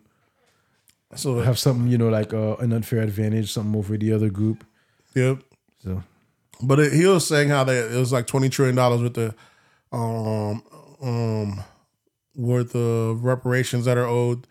So 1.16 1.40
have 1.40 1.58
something 1.58 1.88
you 1.88 1.98
know 1.98 2.08
like 2.08 2.32
uh, 2.32 2.56
an 2.56 2.72
unfair 2.72 3.00
advantage, 3.02 3.52
something 3.52 3.76
over 3.78 3.96
the 3.96 4.12
other 4.12 4.30
group. 4.30 4.64
yep. 5.14 5.42
So 5.82 6.02
But 6.62 6.78
it, 6.80 6.92
he 6.92 7.06
was 7.06 7.26
saying 7.26 7.48
how 7.48 7.64
they 7.64 7.78
it 7.78 7.98
was 7.98 8.12
like 8.12 8.26
twenty 8.26 8.48
trillion 8.48 8.76
dollars 8.76 9.02
with 9.02 9.14
the 9.14 9.34
um 9.92 10.62
um 11.02 11.60
worth 12.36 12.74
of 12.76 13.24
reparations 13.24 13.84
that 13.86 13.98
are 13.98 14.06
owed. 14.06 14.46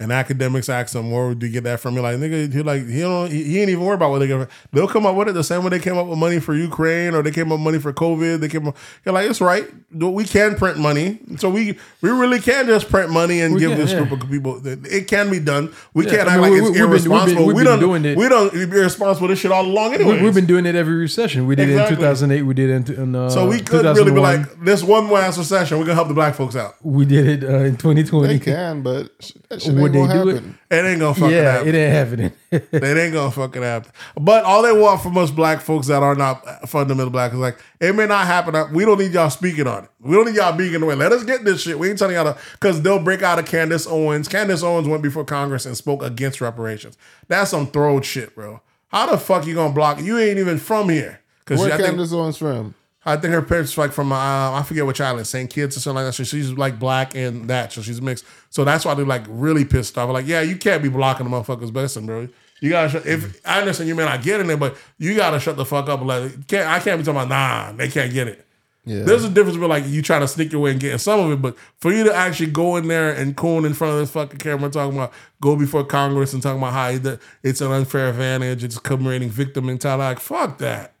And 0.00 0.10
Akademiks 0.10 0.70
ask 0.70 0.94
him, 0.94 1.10
"Where 1.10 1.28
would 1.28 1.42
you 1.42 1.50
get 1.50 1.64
that 1.64 1.78
from?" 1.78 1.92
You're 1.94 2.02
like, 2.02 2.16
"Nigga, 2.16 2.50
he 2.52 2.62
like 2.62 2.86
he 2.88 3.00
don't 3.00 3.30
he, 3.30 3.44
he 3.44 3.60
ain't 3.60 3.68
even 3.68 3.84
worried 3.84 3.96
about 3.96 4.10
what 4.12 4.20
they 4.20 4.26
get. 4.26 4.48
They'll 4.72 4.88
come 4.88 5.04
up 5.04 5.14
with 5.14 5.28
it 5.28 5.32
the 5.32 5.44
same 5.44 5.62
way 5.62 5.68
they 5.68 5.78
came 5.78 5.98
up 5.98 6.06
with 6.06 6.18
money 6.18 6.40
for 6.40 6.54
Ukraine 6.56 7.14
or 7.14 7.22
they 7.22 7.30
came 7.30 7.52
up 7.52 7.58
with 7.58 7.64
money 7.64 7.78
for 7.78 7.92
COVID. 7.92 8.40
They 8.40 8.48
came 8.48 8.66
up. 8.66 8.76
You're 9.04 9.12
like, 9.14 9.28
it's 9.28 9.42
right. 9.42 9.66
We 9.92 10.24
can 10.24 10.54
print 10.56 10.78
money, 10.78 11.18
so 11.36 11.50
we 11.50 11.78
we 12.00 12.08
really 12.08 12.40
can 12.40 12.66
just 12.66 12.88
print 12.88 13.10
money 13.10 13.42
and 13.42 13.52
We 13.54 13.60
give 13.60 13.72
can, 13.72 13.78
this 13.78 13.92
yeah. 13.92 14.04
group 14.04 14.22
of 14.22 14.30
people. 14.30 14.60
It 14.66 15.06
can 15.06 15.30
be 15.30 15.38
done. 15.38 15.70
We 15.92 16.06
Yeah, 16.06 16.12
can't 16.16 16.28
I 16.28 16.32
act 16.36 16.40
mean, 16.40 16.40
like 16.42 16.50
we- 16.52 16.58
it's 16.60 16.64
we've 16.70 16.72
been- 16.72 16.80
we've 16.80 16.90
irresponsible. 16.92 17.46
we've 17.46 17.56
we 17.56 17.62
been 17.62 17.70
don't 17.72 17.80
doing 17.80 18.04
it. 18.06 18.16
we 18.16 18.28
don't 18.28 18.52
be 18.54 18.60
irresponsible 18.62 19.28
with 19.28 19.36
this 19.36 19.40
shit 19.42 19.52
all 19.52 19.66
along 19.66 19.92
anyway. 19.94 20.16
we, 20.16 20.22
we've 20.22 20.34
been 20.34 20.46
doing 20.46 20.64
it 20.64 20.74
every 20.76 20.94
recession. 20.94 21.46
We 21.46 21.56
did 21.56 21.68
it 21.68 21.76
in 21.76 21.88
2008. 21.88 22.42
We 22.42 22.54
did 22.54 22.70
it 22.70 22.88
in, 22.88 23.02
in 23.02 23.14
uh, 23.14 23.28
So 23.28 23.46
we 23.48 23.60
could 23.60 23.84
really 23.84 24.12
be 24.12 24.18
like, 24.20 24.64
this 24.64 24.82
one 24.82 25.10
last 25.10 25.36
recession, 25.36 25.78
we're 25.78 25.84
gonna 25.84 25.94
help 25.94 26.08
the 26.08 26.14
black 26.14 26.34
folks 26.36 26.56
out. 26.56 26.76
we 26.82 27.04
did 27.04 27.26
it 27.26 27.44
uh, 27.44 27.58
in 27.64 27.76
2020. 27.76 28.28
They 28.28 28.38
can, 28.38 28.80
but 28.82 29.10
that 29.50 29.60
shit 29.60 29.74
Would 29.90 29.98
ain't 29.98 30.08
gonna 30.08 30.24
they 30.24 30.24
do 30.24 30.28
it? 30.30 30.34
happen. 30.34 30.58
It 30.70 30.84
ain't 30.90 31.00
gonna 31.00 31.14
fucking 31.14 31.30
Yeah, 31.36 31.52
happen. 31.52 31.68
it 31.68 31.74
ain't 31.74 31.92
happening. 31.92 32.32
it 32.50 32.96
ain't 32.98 33.12
gonna 33.14 33.30
fucking 33.30 33.62
happen. 33.62 33.92
But 34.20 34.44
all 34.44 34.62
they 34.62 34.72
want 34.72 35.00
from 35.02 35.16
us 35.18 35.30
black 35.30 35.60
folks 35.60 35.86
that 35.88 36.02
are 36.02 36.14
not 36.14 36.68
fundamental 36.68 37.10
black 37.10 37.32
is 37.32 37.38
like, 37.38 37.58
it 37.80 37.94
may 37.94 38.06
not 38.06 38.26
happen. 38.26 38.72
We 38.74 38.84
don't 38.84 38.98
need 38.98 39.12
y'all 39.12 39.30
speaking 39.30 39.66
on 39.66 39.84
it. 39.84 39.90
We 40.00 40.16
don't 40.16 40.26
need 40.26 40.36
y'all 40.36 40.56
being 40.56 40.74
in 40.74 40.80
the 40.80 40.86
way. 40.86 40.94
Let 40.94 41.12
us 41.12 41.24
get 41.24 41.44
this 41.44 41.62
shit. 41.62 41.78
We 41.78 41.90
ain't 41.90 41.98
telling 41.98 42.14
y'all 42.16 42.32
to, 42.34 42.38
because 42.52 42.82
they'll 42.82 43.02
break 43.02 43.22
out 43.22 43.38
of 43.38 43.46
Candace 43.46 43.86
Owens. 43.86 44.28
Candace 44.28 44.62
Owens 44.62 44.88
went 44.88 45.02
before 45.02 45.24
Congress 45.24 45.66
and 45.66 45.76
spoke 45.76 46.02
against 46.02 46.40
reparations. 46.40 46.96
That's 47.28 47.50
some 47.50 47.66
throw 47.66 48.00
shit, 48.00 48.34
bro. 48.34 48.60
How 48.88 49.06
the 49.10 49.18
fuck 49.18 49.46
you 49.46 49.54
gonna 49.54 49.72
block? 49.72 50.00
You 50.00 50.18
ain't 50.18 50.38
even 50.38 50.58
from 50.58 50.88
here. 50.88 51.20
Where 51.46 51.58
I 51.72 51.76
think 51.76 51.88
Candace 51.88 52.12
Owens 52.12 52.36
from? 52.36 52.74
I 53.04 53.16
think 53.16 53.32
her 53.32 53.40
parents 53.42 53.76
like 53.78 53.92
from 53.92 54.12
uh, 54.12 54.16
I 54.16 54.62
forget 54.66 54.84
which 54.86 55.00
island, 55.00 55.26
St. 55.26 55.48
Kitts 55.48 55.76
or 55.76 55.80
something 55.80 55.96
like 56.04 56.08
that. 56.08 56.12
So 56.12 56.24
she's 56.24 56.52
like 56.52 56.78
black 56.78 57.14
and 57.14 57.48
that, 57.48 57.72
so 57.72 57.80
she's 57.82 58.02
mixed. 58.02 58.24
So 58.50 58.64
that's 58.64 58.84
why 58.84 58.94
they're 58.94 59.06
like 59.06 59.24
really 59.28 59.64
pissed 59.64 59.96
off. 59.96 60.10
Like, 60.10 60.26
yeah, 60.26 60.42
you 60.42 60.56
can't 60.56 60.82
be 60.82 60.88
blocking 60.90 61.28
the 61.28 61.34
motherfuckers' 61.34 61.72
blessing, 61.72 62.04
bro. 62.06 62.28
You 62.60 62.68
gotta 62.70 62.90
shut. 62.90 63.06
If 63.06 63.40
I 63.46 63.60
understand 63.60 63.88
you 63.88 63.94
may 63.94 64.04
not 64.04 64.22
get 64.22 64.40
in 64.40 64.50
it, 64.50 64.60
but 64.60 64.76
you 64.98 65.16
gotta 65.16 65.40
shut 65.40 65.56
the 65.56 65.64
fuck 65.64 65.88
up. 65.88 66.02
Like, 66.02 66.46
can't 66.46 66.68
I 66.68 66.78
can't 66.80 66.98
be 67.00 67.04
talking 67.04 67.22
about 67.22 67.28
nah, 67.28 67.72
they 67.72 67.88
can't 67.88 68.12
get 68.12 68.28
it. 68.28 68.46
Yeah. 68.84 69.02
There's 69.04 69.24
a 69.24 69.28
difference 69.30 69.56
between 69.56 69.70
like 69.70 69.86
you 69.86 70.02
trying 70.02 70.20
to 70.22 70.28
sneak 70.28 70.52
your 70.52 70.60
way 70.60 70.70
and 70.72 70.80
getting 70.80 70.98
some 70.98 71.20
of 71.20 71.30
it, 71.32 71.40
but 71.40 71.56
for 71.78 71.92
you 71.92 72.04
to 72.04 72.14
actually 72.14 72.50
go 72.50 72.76
in 72.76 72.88
there 72.88 73.12
and 73.12 73.34
coon 73.36 73.64
in 73.64 73.72
front 73.72 73.94
of 73.94 74.00
this 74.00 74.10
fucking 74.10 74.38
camera 74.38 74.68
talking 74.70 74.96
about 74.96 75.12
go 75.40 75.56
before 75.56 75.84
Congress 75.84 76.34
and 76.34 76.42
talking 76.42 76.58
about 76.58 76.72
how 76.74 76.88
it- 76.90 77.20
it's 77.42 77.60
an 77.62 77.72
unfair 77.72 78.08
advantage, 78.10 78.62
it's 78.64 78.78
commemorating 78.78 79.30
victim 79.30 79.64
mentality, 79.66 80.02
like 80.02 80.18
fuck 80.20 80.58
that. 80.58 80.92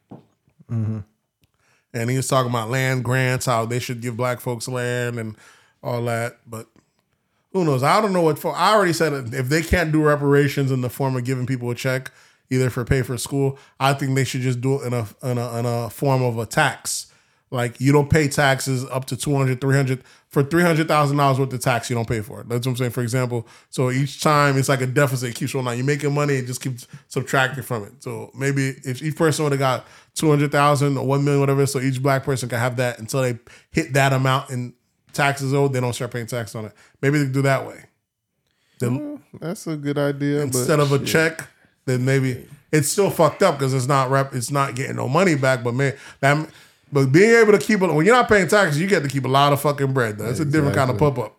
And 1.92 2.08
he 2.08 2.16
was 2.16 2.28
talking 2.28 2.50
about 2.50 2.70
land 2.70 3.04
grants, 3.04 3.46
how 3.46 3.66
they 3.66 3.78
should 3.78 4.00
give 4.00 4.16
black 4.16 4.40
folks 4.40 4.68
land 4.68 5.18
and 5.18 5.36
all 5.82 6.04
that. 6.04 6.38
But 6.46 6.66
who 7.52 7.64
knows? 7.64 7.82
I 7.82 8.00
don't 8.00 8.12
know 8.12 8.22
what 8.22 8.38
for. 8.38 8.54
I 8.54 8.72
already 8.74 8.92
said 8.92 9.12
it. 9.12 9.34
if 9.34 9.48
they 9.48 9.62
can't 9.62 9.90
do 9.90 10.02
reparations 10.02 10.70
in 10.70 10.82
the 10.82 10.90
form 10.90 11.16
of 11.16 11.24
giving 11.24 11.46
people 11.46 11.70
a 11.70 11.74
check, 11.74 12.12
either 12.48 12.70
for 12.70 12.84
pay 12.84 13.02
for 13.02 13.18
school, 13.18 13.58
I 13.78 13.92
think 13.94 14.14
they 14.14 14.24
should 14.24 14.42
just 14.42 14.60
do 14.60 14.80
it 14.80 14.86
in 14.86 14.92
a 14.92 15.08
in 15.22 15.38
a, 15.38 15.58
in 15.58 15.66
a 15.66 15.90
form 15.90 16.22
of 16.22 16.38
a 16.38 16.46
tax. 16.46 17.06
Like 17.50 17.80
you 17.80 17.90
don't 17.90 18.08
pay 18.08 18.28
taxes 18.28 18.84
up 18.90 19.06
to 19.06 19.16
200, 19.16 19.60
300 19.60 20.04
for 20.28 20.44
three 20.44 20.62
hundred 20.62 20.86
thousand 20.86 21.16
dollars 21.16 21.40
worth 21.40 21.52
of 21.52 21.60
tax. 21.60 21.90
You 21.90 21.96
don't 21.96 22.08
pay 22.08 22.20
for 22.20 22.42
it. 22.42 22.48
That's 22.48 22.64
what 22.64 22.72
I'm 22.72 22.76
saying. 22.76 22.92
For 22.92 23.02
example, 23.02 23.48
so 23.70 23.90
each 23.90 24.22
time 24.22 24.56
it's 24.56 24.68
like 24.68 24.80
a 24.80 24.86
deficit. 24.86 25.30
It 25.30 25.34
keeps 25.34 25.52
rolling 25.52 25.68
out. 25.68 25.76
You're 25.76 25.84
making 25.84 26.14
money, 26.14 26.34
it 26.34 26.46
just 26.46 26.60
keeps 26.60 26.86
subtracting 27.08 27.64
from 27.64 27.84
it. 27.84 28.02
So 28.02 28.30
maybe 28.36 28.76
if 28.84 29.02
each 29.02 29.16
person 29.16 29.44
would 29.44 29.52
have 29.52 29.58
got 29.58 29.86
two 30.14 30.28
hundred 30.28 30.52
thousand 30.52 30.96
or 30.98 31.06
one 31.06 31.24
million, 31.24 31.40
whatever, 31.40 31.66
so 31.66 31.80
each 31.80 32.02
black 32.02 32.24
person 32.24 32.48
can 32.48 32.58
have 32.58 32.76
that 32.76 32.98
until 32.98 33.22
they 33.22 33.38
hit 33.70 33.92
that 33.94 34.12
amount 34.12 34.50
in 34.50 34.74
taxes 35.12 35.52
owed, 35.54 35.72
they 35.72 35.80
don't 35.80 35.92
start 35.92 36.10
paying 36.12 36.26
tax 36.26 36.54
on 36.54 36.66
it. 36.66 36.72
Maybe 37.02 37.18
they 37.18 37.24
can 37.24 37.32
do 37.32 37.42
that 37.42 37.66
way. 37.66 37.84
Then 38.78 39.22
That's 39.40 39.66
a 39.66 39.76
good 39.76 39.98
idea. 39.98 40.40
instead 40.42 40.78
but 40.78 40.80
of 40.84 40.92
a 40.92 40.98
shit. 40.98 41.06
check, 41.08 41.48
then 41.84 42.04
maybe 42.04 42.46
it's 42.72 42.88
still 42.88 43.10
fucked 43.10 43.42
up 43.42 43.58
because 43.58 43.74
it's 43.74 43.86
not 43.86 44.10
rep, 44.10 44.34
it's 44.34 44.50
not 44.50 44.74
getting 44.74 44.96
no 44.96 45.08
money 45.08 45.34
back. 45.34 45.62
But 45.64 45.74
man, 45.74 45.96
that 46.20 46.48
but 46.92 47.06
being 47.12 47.30
able 47.30 47.52
to 47.52 47.58
keep 47.58 47.82
it 47.82 47.92
when 47.92 48.04
you're 48.06 48.14
not 48.14 48.28
paying 48.28 48.48
taxes, 48.48 48.80
you 48.80 48.86
get 48.86 49.02
to 49.02 49.08
keep 49.08 49.24
a 49.24 49.28
lot 49.28 49.52
of 49.52 49.60
fucking 49.60 49.92
bread. 49.92 50.18
Though. 50.18 50.28
It's 50.28 50.40
a 50.40 50.44
different 50.44 50.74
kind 50.76 50.90
of 50.90 50.98
pump 50.98 51.18
up. 51.18 51.38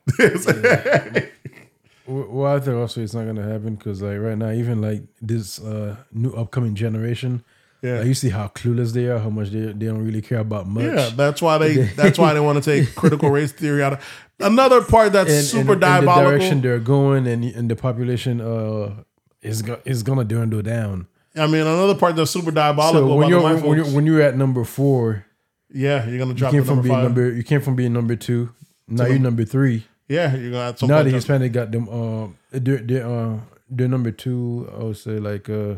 Wh- 2.06 2.34
Well, 2.34 2.56
I 2.56 2.60
think 2.60 2.76
also 2.78 3.02
it's 3.02 3.14
not 3.14 3.26
gonna 3.26 3.44
happen 3.44 3.76
because 3.76 4.02
like 4.02 4.20
right 4.20 4.38
now, 4.38 4.52
even 4.52 4.82
like 4.82 5.04
this 5.22 5.60
uh 5.62 5.96
new 6.12 6.32
upcoming 6.34 6.76
generation, 6.76 7.44
Yeah. 7.82 7.98
like, 7.98 8.08
you 8.08 8.14
see 8.14 8.30
how 8.30 8.48
clueless 8.48 8.94
they 8.94 9.08
are, 9.08 9.18
how 9.18 9.30
much 9.30 9.50
they 9.50 9.60
they 9.60 9.88
don't 9.88 10.06
really 10.06 10.22
care 10.22 10.40
about 10.40 10.68
much. 10.68 10.84
Yeah, 10.84 11.10
that's 11.16 11.42
why 11.42 11.58
they 11.58 11.76
that's 11.96 12.20
why 12.20 12.34
they 12.34 12.40
want 12.40 12.64
to 12.64 12.70
take 12.70 12.94
critical 12.96 13.30
race 13.32 13.52
theory 13.52 13.84
out 13.84 13.94
of 13.94 14.28
another 14.40 14.84
part 14.84 15.14
that's 15.14 15.32
and, 15.32 15.44
super 15.44 15.74
and, 15.74 15.84
and 15.84 16.08
the 16.08 16.16
direction 16.16 16.62
they're 16.62 16.80
going, 16.80 17.28
and 17.28 17.44
and 17.44 17.70
the 17.70 17.76
population 17.76 18.40
uh 18.40 19.04
is 19.42 19.62
go, 19.62 19.80
is 19.86 20.04
gonna 20.04 20.24
dwindle 20.24 20.62
down. 20.62 21.08
I 21.36 21.48
mean, 21.48 21.62
another 21.62 21.96
part 21.96 22.16
that's 22.16 22.32
super 22.32 22.52
diabolical. 22.52 23.08
So 23.08 23.16
when 23.16 23.18
about 23.18 23.30
you're 23.30 23.42
when, 23.42 23.64
when 23.64 23.78
you're 23.78 23.88
when 23.88 24.06
you're 24.06 24.22
at 24.22 24.38
number 24.38 24.64
four, 24.64 25.26
yeah, 25.74 26.08
you're 26.08 26.20
gonna 26.20 26.32
you 26.32 26.38
drop 26.38 26.52
came 26.52 26.64
from 26.64 26.78
number 26.78 26.84
being 26.84 26.96
five. 26.96 27.04
number 27.04 27.32
you 27.32 27.44
came 27.44 27.62
from 27.62 27.76
being 27.76 27.94
number 27.94 28.16
two. 28.16 28.50
Now 28.88 29.06
you're 29.06 29.20
number 29.20 29.46
three. 29.46 29.86
yeah, 30.08 30.36
you're 30.36 30.52
gonna 30.52 30.66
have 30.66 30.80
some. 30.80 30.90
now 30.90 31.04
the 31.04 31.12
Hispanic 31.12 31.54
got 31.54 31.72
them. 31.72 31.88
Uh, 31.90 32.28
they're 32.52 32.80
they're, 32.80 33.08
uh, 33.08 33.40
they're 33.70 33.88
number 33.88 34.12
two. 34.12 34.70
I 34.78 34.84
would 34.84 34.98
say 34.98 35.18
like 35.18 35.50
uh, 35.50 35.76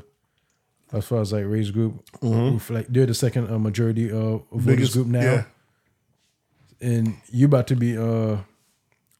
as 0.93 1.05
far 1.05 1.21
as 1.21 1.33
like 1.33 1.45
race 1.45 1.71
group, 1.71 2.03
with, 2.21 2.69
like 2.69 2.87
they're 2.87 3.05
the 3.07 3.13
second 3.13 3.49
uh, 3.51 3.57
majority 3.59 4.11
uh, 4.11 4.37
voters 4.51 4.93
group 4.93 5.07
now, 5.07 5.21
Yeah. 5.21 5.43
and 6.81 7.15
you 7.31 7.45
about 7.45 7.67
to 7.67 7.75
be 7.75 7.97
uh 7.97 8.37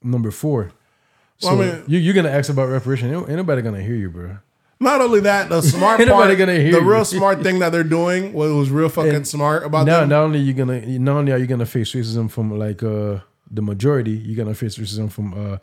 number 0.03 0.31
four. 0.31 0.71
So 1.39 1.55
Well, 1.55 1.61
I 1.61 1.65
mean- 1.75 1.83
you 1.87 1.99
you're 1.99 2.13
gonna 2.13 2.29
ask 2.29 2.49
about 2.49 2.69
reparation. 2.69 3.13
Ain't 3.13 3.29
nobody 3.29 3.61
gonna 3.61 3.81
hear 3.81 3.95
you, 3.95 4.09
bro. 4.09 4.37
Not 4.79 5.01
only 5.01 5.21
that, 5.21 5.49
the 5.49 5.61
smart 5.73 5.97
part, 6.05 6.37
gonna 6.37 6.53
hear 6.59 6.73
the 6.73 6.79
you. 6.81 6.91
real 6.91 7.05
smart 7.05 7.41
thing 7.45 7.59
that 7.59 7.71
they're 7.71 7.83
doing, 7.83 8.33
what 8.33 8.49
was 8.49 8.69
real 8.69 8.89
fucking 8.89 9.15
And 9.15 9.27
smart 9.27 9.63
about 9.63 9.85
Now, 9.85 10.01
them. 10.01 10.09
not 10.09 10.23
only 10.23 10.39
you 10.39 10.53
gonna 10.53 10.79
not 10.99 11.15
only 11.17 11.31
are 11.31 11.37
you 11.37 11.47
gonna 11.47 11.65
face 11.65 11.91
racism 11.93 12.29
from 12.29 12.57
like 12.57 12.83
uh 12.83 13.19
the 13.49 13.61
majority, 13.61 14.11
you're 14.11 14.35
gonna 14.43 14.55
face 14.55 14.77
racism 14.77 15.11
from 15.11 15.33
uh 15.33 15.57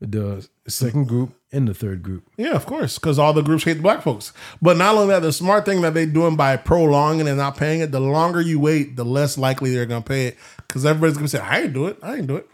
the 0.00 0.46
second 0.68 1.08
group 1.08 1.30
and 1.56 1.66
the 1.66 1.74
third 1.74 2.02
group. 2.02 2.28
Yeah, 2.36 2.52
of 2.52 2.66
course, 2.66 2.98
because 2.98 3.18
all 3.18 3.32
the 3.32 3.42
groups 3.42 3.64
hate 3.64 3.74
the 3.74 3.82
black 3.82 4.02
folks. 4.02 4.32
But 4.60 4.76
not 4.76 4.94
only 4.94 5.08
that, 5.08 5.20
the 5.20 5.32
smart 5.32 5.64
thing 5.64 5.80
that 5.80 5.94
they're 5.94 6.06
doing 6.06 6.36
by 6.36 6.56
prolonging 6.56 7.26
and 7.26 7.38
not 7.38 7.56
paying 7.56 7.80
it, 7.80 7.90
the 7.90 8.00
longer 8.00 8.40
you 8.40 8.60
wait, 8.60 8.96
the 8.96 9.04
less 9.04 9.38
likely 9.38 9.74
they're 9.74 9.86
gonna 9.86 10.02
pay 10.02 10.26
it. 10.26 10.36
Because 10.58 10.84
everybody's 10.84 11.16
gonna 11.16 11.28
say, 11.28 11.40
"I 11.40 11.62
ain't 11.62 11.72
do 11.72 11.86
it. 11.86 11.98
I 12.02 12.16
ain't 12.16 12.26
do 12.26 12.36
it. 12.36 12.48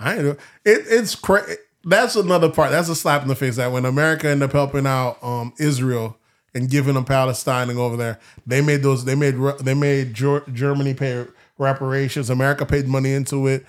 I 0.00 0.14
ain't 0.14 0.22
do 0.22 0.30
it." 0.30 0.40
it 0.64 0.84
it's 0.88 1.14
crazy. 1.14 1.56
That's 1.84 2.16
another 2.16 2.50
part. 2.50 2.70
That's 2.70 2.88
a 2.88 2.94
slap 2.94 3.22
in 3.22 3.28
the 3.28 3.34
face. 3.34 3.56
That 3.56 3.72
when 3.72 3.84
America 3.84 4.28
ended 4.28 4.48
up 4.48 4.52
helping 4.52 4.86
out 4.86 5.22
um, 5.22 5.52
Israel 5.58 6.16
and 6.54 6.68
giving 6.68 6.94
them 6.94 7.04
Palestine 7.04 7.70
and 7.70 7.78
over 7.78 7.96
there, 7.96 8.18
they 8.46 8.60
made 8.60 8.82
those. 8.82 9.04
They 9.04 9.14
made 9.14 9.36
they 9.60 9.74
made 9.74 10.14
Germany 10.14 10.94
pay 10.94 11.26
reparations. 11.58 12.30
America 12.30 12.66
paid 12.66 12.88
money 12.88 13.12
into 13.12 13.46
it. 13.46 13.66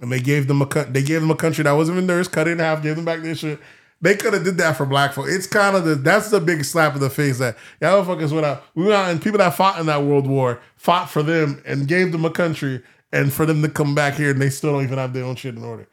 And 0.00 0.10
they 0.10 0.20
gave 0.20 0.48
them 0.48 0.60
a 0.60 0.66
they 0.66 1.02
gave 1.02 1.20
them 1.20 1.30
a 1.30 1.36
country 1.36 1.64
that 1.64 1.72
wasn't 1.72 1.96
even 1.96 2.06
theirs, 2.06 2.28
cut 2.28 2.48
it 2.48 2.52
in 2.52 2.58
half, 2.58 2.82
gave 2.82 2.96
them 2.96 3.04
back 3.04 3.22
their 3.22 3.34
shit. 3.34 3.60
They 4.00 4.16
could 4.16 4.34
have 4.34 4.44
did 4.44 4.58
that 4.58 4.76
for 4.76 4.84
black 4.84 5.14
folk. 5.14 5.26
It's 5.28 5.46
kind 5.46 5.76
of 5.76 5.84
the 5.84 5.94
that's 5.94 6.30
the 6.30 6.40
big 6.40 6.64
slap 6.64 6.94
in 6.94 7.00
the 7.00 7.10
face 7.10 7.38
that 7.38 7.56
y'all 7.80 8.04
motherfuckers 8.04 8.32
went 8.32 8.44
out. 8.44 8.62
We 8.74 8.84
went 8.84 8.94
out 8.94 9.10
and 9.10 9.22
people 9.22 9.38
that 9.38 9.54
fought 9.54 9.78
in 9.78 9.86
that 9.86 10.02
world 10.02 10.26
war 10.26 10.60
fought 10.76 11.08
for 11.08 11.22
them 11.22 11.62
and 11.66 11.88
gave 11.88 12.12
them 12.12 12.24
a 12.24 12.30
country 12.30 12.82
and 13.12 13.32
for 13.32 13.46
them 13.46 13.62
to 13.62 13.68
come 13.68 13.94
back 13.94 14.14
here 14.14 14.32
and 14.32 14.40
they 14.40 14.50
still 14.50 14.72
don't 14.72 14.82
even 14.82 14.98
have 14.98 15.12
their 15.12 15.24
own 15.24 15.36
shit 15.36 15.54
in 15.54 15.64
order. 15.64 15.88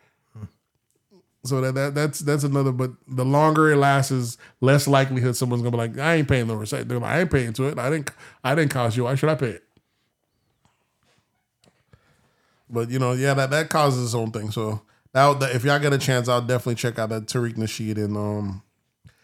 So 1.43 1.59
that, 1.61 1.73
that 1.73 1.95
that's 1.95 2.19
that's 2.19 2.43
another. 2.43 2.71
But 2.71 2.91
the 3.07 3.25
longer 3.25 3.71
it 3.71 3.77
lasts, 3.77 4.11
is 4.11 4.37
less 4.59 4.87
likelihood 4.87 5.35
someone's 5.35 5.63
gonna 5.63 5.71
be 5.71 5.77
like, 5.77 5.97
I 5.97 6.15
ain't 6.15 6.27
paying 6.27 6.47
the 6.47 6.55
receipt. 6.55 6.87
They're 6.87 6.99
like, 6.99 7.11
I 7.11 7.19
ain't 7.21 7.31
paying 7.31 7.53
to 7.53 7.63
it. 7.67 7.79
I 7.79 7.89
didn't 7.89 8.11
I 8.43 8.53
didn't 8.53 8.71
cost 8.71 8.95
you. 8.95 9.05
Why 9.05 9.15
should 9.15 9.29
I 9.29 9.35
pay 9.35 9.49
it? 9.49 9.63
But 12.69 12.89
you 12.89 12.99
know, 12.99 13.13
yeah, 13.13 13.33
that 13.33 13.49
that 13.49 13.69
causes 13.69 14.05
its 14.05 14.15
own 14.15 14.31
thing. 14.31 14.51
So 14.51 14.81
that, 15.13 15.39
that 15.39 15.55
if 15.55 15.63
y'all 15.63 15.79
get 15.79 15.93
a 15.93 15.97
chance, 15.97 16.27
I'll 16.27 16.41
definitely 16.41 16.75
check 16.75 16.97
out 16.99 17.09
that 17.09 17.25
Tariq 17.25 17.55
Nasheed 17.55 17.97
and 17.97 18.15
um 18.17 18.61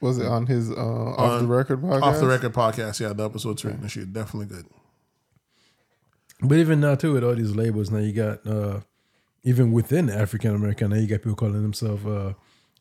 Was 0.02 0.18
it 0.18 0.26
on 0.26 0.46
his 0.48 0.70
uh, 0.72 0.76
off 0.76 1.42
the 1.42 1.48
record 1.48 1.82
podcast? 1.82 2.02
off 2.02 2.20
the 2.20 2.28
record 2.28 2.54
podcast. 2.54 3.00
Yeah, 3.00 3.14
the 3.14 3.26
episode 3.26 3.58
Tariq 3.58 3.80
Nasheed 3.80 4.14
definitely 4.14 4.54
good. 4.56 4.66
But 6.42 6.58
even 6.60 6.80
now 6.80 6.96
too, 6.96 7.14
with 7.14 7.24
all 7.24 7.36
these 7.36 7.56
labels, 7.56 7.90
now 7.90 8.00
you 8.00 8.14
got 8.14 8.46
uh 8.46 8.82
even 9.44 9.72
within 9.72 10.10
African 10.10 10.54
American, 10.56 10.90
now 10.92 10.98
you 10.98 11.08
got 11.08 11.20
people 11.22 11.36
calling 11.36 11.62
themselves 11.62 12.06
uh 12.06 12.34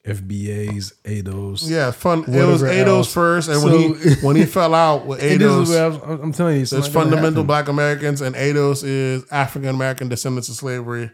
FBAs, 0.05 0.93
ADOS. 1.05 1.69
Yeah, 1.69 1.91
fun. 1.91 2.21
it 2.29 2.47
was 2.47 2.63
ADOS 2.63 2.87
else. 2.87 3.13
first, 3.13 3.49
and 3.49 3.61
So- 3.61 3.67
when 3.67 3.95
he 3.99 4.15
when 4.27 4.37
he 4.37 4.45
fell 4.45 4.73
out 4.75 5.05
with 5.07 5.21
And 5.23 5.41
this 5.41 5.51
is 5.53 5.69
where 5.71 5.91
ADOS, 5.91 6.09
I'm, 6.09 6.21
I'm 6.23 6.33
telling 6.33 6.57
you, 6.57 6.63
it's 6.63 6.71
there's 6.71 6.85
not 6.87 6.93
fundamental 6.93 7.43
happen. 7.43 7.47
Black 7.47 7.69
Americans, 7.69 8.21
and 8.21 8.37
ADOS 8.37 8.85
is 8.85 9.25
African 9.33 9.71
American 9.71 10.09
descendants 10.09 10.49
of 10.49 10.55
slavery. 10.55 11.11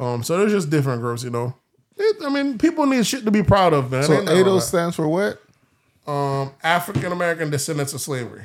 Um, 0.00 0.22
so 0.22 0.38
there's 0.38 0.50
just 0.52 0.70
different 0.70 1.02
groups, 1.02 1.22
you 1.22 1.30
know. 1.30 1.54
It, 1.96 2.16
I 2.24 2.30
mean, 2.30 2.56
people 2.58 2.86
need 2.86 3.06
shit 3.06 3.24
to 3.26 3.30
be 3.30 3.42
proud 3.42 3.72
of, 3.74 3.92
man. 3.92 4.02
So 4.02 4.14
Ain't 4.14 4.24
nothing 4.24 4.38
wrong 4.40 4.48
ADOS 4.52 4.54
with 4.54 4.64
stands 4.64 4.96
for 4.96 5.06
what? 5.06 5.40
um, 6.06 6.52
African 6.62 7.12
American 7.12 7.50
descendants 7.50 7.92
of 7.94 8.00
slavery. 8.00 8.42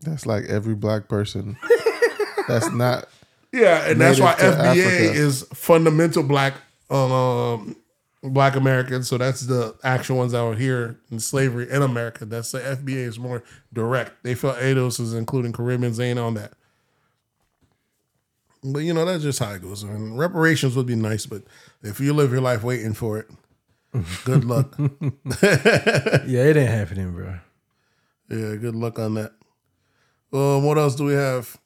That's 0.00 0.26
like 0.26 0.44
every 0.46 0.74
black 0.74 1.08
person. 1.08 1.56
That's 2.48 2.70
not. 2.72 3.08
Yeah, 3.52 3.88
and 3.88 4.00
that's 4.00 4.20
why 4.20 4.34
FBA 4.34 4.54
Africa. 4.56 5.12
is 5.12 5.42
fundamental 5.54 6.22
black 6.22 6.54
um 6.88 7.76
black 8.22 8.54
Americans. 8.56 9.08
So 9.08 9.18
that's 9.18 9.40
the 9.42 9.74
actual 9.82 10.18
ones 10.18 10.32
that 10.32 10.42
were 10.42 10.54
here 10.54 10.98
in 11.10 11.18
slavery 11.20 11.68
in 11.70 11.82
America. 11.82 12.24
That's 12.24 12.52
the 12.52 12.60
FBA 12.60 13.06
is 13.08 13.18
more 13.18 13.42
direct. 13.72 14.22
They 14.22 14.34
felt 14.36 14.56
ADOS 14.58 15.00
is 15.00 15.14
including 15.14 15.52
Caribbeans 15.52 15.96
they 15.96 16.10
ain't 16.10 16.18
on 16.18 16.34
that. 16.34 16.52
But 18.62 18.80
you 18.80 18.92
know, 18.92 19.04
that's 19.04 19.22
just 19.22 19.38
how 19.38 19.52
it 19.52 19.62
goes. 19.62 19.84
I 19.84 19.88
mean, 19.88 20.14
reparations 20.16 20.76
would 20.76 20.86
be 20.86 20.96
nice, 20.96 21.26
but 21.26 21.42
if 21.82 21.98
you 22.00 22.12
live 22.12 22.32
your 22.32 22.42
life 22.42 22.62
waiting 22.62 22.92
for 22.94 23.18
it, 23.18 23.28
good 24.24 24.44
luck. 24.44 24.76
Yeah, 26.26 26.44
it 26.44 26.56
ain't 26.56 26.68
happening, 26.70 27.12
bro. 27.12 27.38
yeah, 28.28 28.56
good 28.56 28.74
luck 28.76 28.98
on 28.98 29.14
that. 29.14 29.32
Um, 30.32 30.64
what 30.64 30.78
else 30.78 30.94
do 30.94 31.04
we 31.04 31.14
have? 31.14 31.56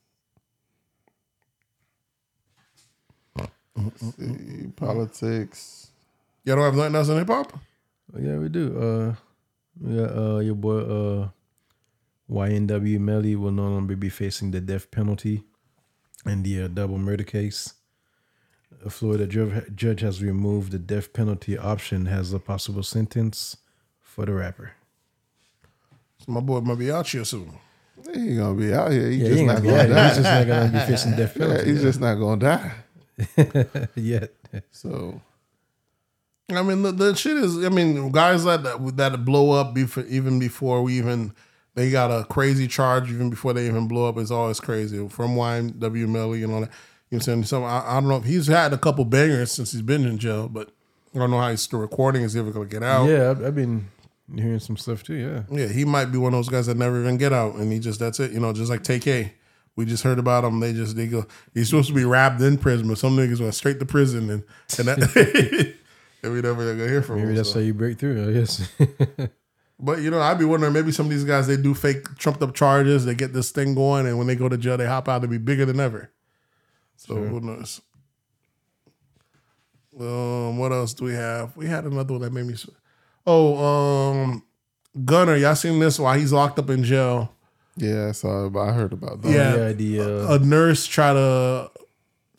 See, 3.97 4.69
politics. 4.77 5.89
Y'all 6.45 6.57
don't 6.57 6.65
have 6.65 6.75
nothing 6.77 6.95
else 6.95 7.09
in 7.09 7.17
hip 7.19 7.27
hop? 7.29 7.53
Yeah, 8.17 8.39
we 8.39 8.49
do. 8.49 8.79
Uh, 8.79 9.15
we 9.81 9.97
got 9.97 10.17
uh, 10.17 10.39
your 10.39 10.55
boy 10.55 10.79
uh, 10.79 11.29
YNW 12.31 13.01
Melly 13.01 13.35
will 13.37 13.51
no 13.51 13.69
longer 13.69 13.97
be 13.97 14.09
facing 14.09 14.51
the 14.53 14.61
death 14.61 14.91
penalty 14.91 15.43
in 16.27 16.43
the 16.43 16.63
uh, 16.63 16.69
double 16.69 16.99
murder 16.99 17.25
case. 17.25 17.75
A 18.85 18.91
Florida 18.91 19.27
judge 19.75 20.01
has 20.01 20.23
removed 20.23 20.73
the 20.73 20.79
death 20.79 21.13
penalty 21.13 21.57
option 21.57 22.07
as 22.07 22.33
a 22.33 22.39
possible 22.39 22.83
sentence 22.83 23.57
for 24.01 24.27
the 24.27 24.33
rapper. 24.35 24.73
So 26.19 26.33
my 26.33 26.41
boy 26.41 26.61
might 26.61 26.79
be 26.79 26.91
out 26.91 27.09
here 27.09 27.25
soon. 27.25 27.59
He 28.13 28.21
ain't 28.31 28.39
gonna 28.39 28.55
be 28.55 28.75
out 28.75 28.91
here. 28.93 29.09
He 29.11 29.17
Yeah, 29.19 29.29
just 29.29 29.41
he 29.41 29.47
not 29.47 29.63
gonna 29.63 29.63
be 29.63 29.69
gonna 29.69 29.81
out 29.81 29.87
here. 29.87 29.95
die. 29.95 30.09
He's 30.09 30.17
just 30.17 30.25
not 30.25 30.47
gonna 30.47 30.73
be 30.73 30.79
facing 30.81 31.17
death 31.17 31.37
yeah, 31.41 31.47
penalty. 31.47 31.65
he's 31.71 31.83
just 31.83 32.01
not 32.01 32.15
gonna 32.17 32.41
die. 32.41 32.73
yet. 33.95 34.33
So 34.71 35.21
I 36.51 36.63
mean, 36.63 36.83
the, 36.83 36.93
the 36.93 37.15
shit 37.15 37.37
is. 37.39 37.65
I 37.65 37.71
mean, 37.71 38.13
guys 38.13 38.45
that 38.45 38.63
that, 38.65 38.97
that 38.97 39.25
blow 39.25 39.53
up 39.53 39.75
before, 39.75 40.05
even 40.05 40.39
before 40.39 40.83
we 40.83 40.99
even 40.99 41.33
they 41.75 41.91
got 41.91 42.11
a 42.11 42.25
crazy 42.25 42.69
charge 42.69 43.11
even 43.11 43.31
before 43.31 43.53
they 43.53 43.67
even 43.67 43.89
blow 43.89 44.09
up 44.09 44.17
It's 44.19 44.31
always 44.31 44.61
crazy. 44.61 45.07
From 45.09 45.37
YNW 45.37 46.09
Melly 46.09 46.43
and 46.43 46.53
all 46.53 46.61
that. 46.61 46.71
You 47.11 47.19
know 47.19 47.19
what 47.19 47.19
I'm 47.19 47.21
saying? 47.21 47.45
So 47.45 47.65
I, 47.65 47.85
I 47.97 48.01
don't 48.01 48.09
know 48.09 48.17
if 48.17 48.25
he's 48.25 48.47
had 48.47 48.73
a 48.73 48.79
couple 48.79 49.05
bangers 49.05 49.53
since 49.53 49.73
he's 49.73 49.83
been 49.83 50.05
in 50.07 50.19
jail, 50.19 50.49
but 50.49 50.71
I 51.15 51.19
don't 51.19 51.31
know 51.31 51.39
how 51.41 51.51
he's 51.51 51.63
still 51.63 51.79
recording. 51.81 52.23
Is 52.23 52.33
he 52.33 52.41
ever 52.41 52.51
gonna 52.51 52.67
get 52.67 52.83
out? 52.83 53.07
Yeah, 53.09 53.31
I've, 53.31 53.45
I've 53.45 53.55
been 53.55 53.89
hearing 54.35 54.59
some 54.59 54.77
stuff 54.77 55.03
too. 55.03 55.15
Yeah. 55.15 55.43
Yeah, 55.51 55.69
he 55.69 55.85
might 55.85 56.07
be 56.07 56.19
one 56.19 56.33
of 56.35 56.39
those 56.39 56.49
guys 56.49 56.67
that 56.67 56.77
never 56.77 57.01
even 57.01 57.17
get 57.19 57.33
out, 57.33 57.55
and 57.55 57.73
he 57.73 57.79
just 57.79 58.01
that's 58.01 58.19
it. 58.21 58.33
You 58.33 58.41
know, 58.41 58.53
just 58.53 58.71
like 58.71 58.83
TK. 58.83 59.31
We 59.77 59.85
just 59.85 60.05
heard 60.05 60.19
about 60.21 60.45
him. 60.45 60.61
They 60.61 60.73
just 60.73 60.97
they 60.97 61.07
go. 61.09 61.27
He's 61.53 61.69
supposed 61.69 61.89
to 61.89 61.95
be 61.95 62.05
wrapped 62.05 62.41
in 62.41 62.57
prison, 62.59 62.89
but 62.89 62.99
some 62.99 63.17
niggas 63.17 63.41
went 63.41 63.55
straight 63.55 63.79
to 63.81 63.85
prison, 63.87 64.31
and 64.31 64.45
and 64.79 64.89
that. 64.89 65.75
and 66.23 66.33
we 66.33 66.41
never 66.41 66.73
gonna 66.75 66.89
hear 66.89 67.03
from 67.03 67.17
Maybe 67.17 67.31
him. 67.31 67.35
that's 67.37 67.51
so. 67.51 67.59
how 67.59 67.65
you 67.65 67.75
break 67.75 67.99
through. 67.99 68.29
I 68.29 68.33
guess. 68.33 68.69
But 69.79 70.01
you 70.03 70.11
know, 70.11 70.21
I'd 70.21 70.39
be 70.39 70.45
wondering 70.45 70.73
maybe 70.73 70.93
some 70.93 71.07
of 71.07 71.11
these 71.11 71.25
guys 71.25 71.47
they 71.47 71.57
do 71.57 71.75
fake 71.75 72.17
trumped 72.17 72.43
up 72.43 72.55
charges. 72.55 73.05
They 73.05 73.15
get 73.15 73.33
this 73.33 73.51
thing 73.51 73.75
going, 73.75 74.07
and 74.07 74.17
when 74.19 74.27
they 74.27 74.37
go 74.37 74.49
to 74.49 74.57
jail, 74.57 74.77
they 74.77 74.87
hop 74.87 75.09
out 75.09 75.23
to 75.23 75.29
be 75.29 75.39
bigger 75.39 75.65
than 75.67 75.81
ever. 75.81 76.11
So 76.97 77.17
who 77.17 77.41
knows? 77.41 77.81
Um, 79.99 80.59
what 80.59 80.73
else 80.73 80.95
do 80.95 81.05
we 81.05 81.15
have? 81.15 81.57
We 81.57 81.67
had 81.67 81.85
another 81.85 82.15
one 82.15 82.23
that 82.23 82.33
made 82.33 82.47
me. 82.47 82.55
s- 82.55 82.69
Oh, 83.27 83.57
um, 84.13 84.43
Gunna, 85.05 85.37
y'all 85.37 85.55
seen 85.55 85.79
this 85.79 85.99
while 85.99 86.19
he's 86.19 86.33
locked 86.33 86.59
up 86.59 86.69
in 86.71 86.85
jail? 86.85 87.33
yeah, 87.77 88.09
I 88.09 88.13
saw 88.13 88.47
it, 88.47 88.51
but 88.51 88.61
I 88.61 88.73
heard 88.73 88.93
about 88.93 89.23
that. 89.23 89.31
Yeah. 89.31 89.57
yeah, 89.57 89.73
the 89.73 90.01
uh, 90.01 90.35
A 90.35 90.39
nurse 90.39 90.87
tried 90.87 91.15
to 91.15 91.71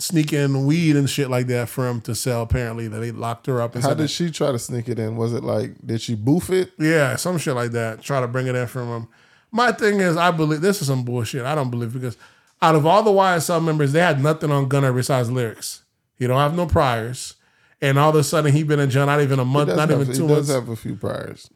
sneak 0.05 0.31
in 0.33 0.65
weed 0.65 0.95
and 0.95 1.09
shit 1.09 1.29
like 1.29 1.47
that 1.47 1.69
for 1.69 1.87
him 1.89 2.01
to 2.01 2.15
sell. 2.15 2.41
Apparently, 2.41 2.87
that 2.87 2.99
they 2.99 3.11
locked 3.11 3.45
her 3.47 3.61
up. 3.61 3.75
And 3.75 3.83
How 3.83 3.89
did 3.89 3.99
that- 4.05 4.07
she 4.09 4.31
try 4.31 4.51
to 4.51 4.59
sneak 4.59 4.87
it 4.89 4.99
in? 4.99 5.17
Was 5.17 5.33
it 5.33 5.43
like 5.43 5.75
did 5.85 6.01
she 6.01 6.15
boof 6.15 6.49
it? 6.49 6.71
Yeah, 6.79 7.15
some 7.15 7.37
shit 7.37 7.55
like 7.55 7.71
that. 7.71 8.01
Try 8.01 8.21
to 8.21 8.27
bring 8.27 8.47
it 8.47 8.55
in 8.55 8.67
from 8.67 8.87
him. 8.89 9.07
My 9.51 9.71
thing 9.71 9.99
is, 10.01 10.17
I 10.17 10.31
believe 10.31 10.61
this 10.61 10.81
is 10.81 10.87
some 10.87 11.03
bullshit. 11.03 11.45
I 11.45 11.55
don't 11.55 11.69
believe 11.71 11.93
because 11.93 12.17
out 12.61 12.75
of 12.75 12.85
all 12.85 13.03
the 13.03 13.11
YSL 13.11 13.63
members, 13.63 13.91
they 13.93 13.99
had 13.99 14.21
nothing 14.21 14.51
on 14.51 14.67
Gunna 14.67 14.91
besides 14.93 15.29
lyrics. 15.31 15.83
He 16.17 16.27
don't 16.27 16.37
have 16.39 16.55
no 16.55 16.65
priors, 16.65 17.35
and 17.81 17.99
all 17.99 18.09
of 18.09 18.15
a 18.15 18.23
sudden 18.23 18.53
he 18.53 18.63
been 18.63 18.79
in 18.79 18.89
jail 18.89 19.05
not 19.05 19.21
even 19.21 19.39
a 19.39 19.45
month, 19.45 19.69
not 19.69 19.89
have- 19.89 20.01
even 20.01 20.13
two 20.15 20.27
he 20.27 20.33
months. 20.33 20.47
does 20.47 20.55
have 20.55 20.69
a 20.69 20.75
few 20.75 20.95
priors. 20.95 21.49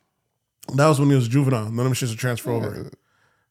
that 0.76 0.88
was 0.88 1.00
when 1.00 1.10
he 1.10 1.16
was 1.16 1.28
juvenile. 1.28 1.66
None 1.72 1.86
of 1.86 1.86
them 1.86 1.94
shits 1.94 2.14
are 2.14 2.18
transfer 2.18 2.52
over. 2.52 2.92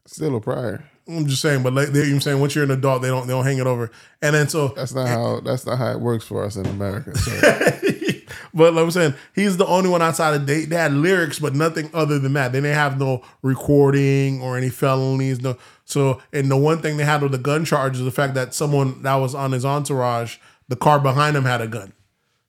Still 0.09 0.37
a 0.37 0.41
prior. 0.41 0.83
I'm 1.07 1.27
just 1.27 1.43
saying, 1.43 1.63
but 1.63 1.75
like, 1.75 1.89
they, 1.89 2.01
you 2.01 2.07
know 2.07 2.11
what 2.13 2.15
I'm 2.15 2.21
saying 2.23 2.41
once 2.41 2.55
you're 2.55 2.65
an 2.65 2.71
adult, 2.71 3.03
they 3.03 3.09
don't 3.09 3.27
they 3.27 3.33
don't 3.35 3.45
hang 3.45 3.59
it 3.59 3.67
over. 3.67 3.91
And 4.23 4.35
then 4.35 4.49
so 4.49 4.69
That's 4.69 4.95
not 4.95 5.07
how. 5.07 5.41
That's 5.41 5.67
not 5.67 5.77
how 5.79 5.93
it 5.93 6.01
works 6.01 6.25
for 6.25 6.45
us 6.45 6.57
in 6.57 6.65
America. 6.67 7.17
So 7.17 7.31
but 8.55 8.73
like 8.73 8.85
I'm 8.85 8.91
saying, 8.91 9.15
he's 9.35 9.59
the 9.59 9.67
only 9.67 9.91
one 9.91 10.01
outside 10.01 10.35
of 10.35 10.47
they, 10.47 10.65
they 10.65 10.77
had 10.77 10.93
lyrics, 10.93 11.39
but 11.39 11.55
nothing 11.55 11.91
other 11.93 12.19
than 12.19 12.33
that. 12.35 12.53
They 12.53 12.61
didn't 12.61 12.75
have 12.75 12.99
no 12.99 13.23
recording 13.43 14.41
or 14.41 14.57
any 14.57 14.71
felonies. 14.71 15.43
No. 15.43 15.59
So 15.85 16.23
and 16.33 16.51
the 16.51 16.57
one 16.57 16.81
thing 16.81 16.97
they 16.97 17.05
had 17.05 17.23
with 17.23 17.33
the 17.33 17.39
gun 17.39 17.67
charge 17.67 17.97
is 17.97 18.05
the 18.05 18.11
fact 18.11 18.33
that 18.35 18.55
someone 18.55 19.03
that 19.03 19.17
was 19.17 19.35
on 19.35 19.53
his 19.53 19.67
entourage, 19.67 20.39
the 20.69 20.77
car 20.77 20.99
behind 20.99 21.37
him 21.37 21.45
had 21.45 21.61
a 21.61 21.69
gun. 21.69 21.93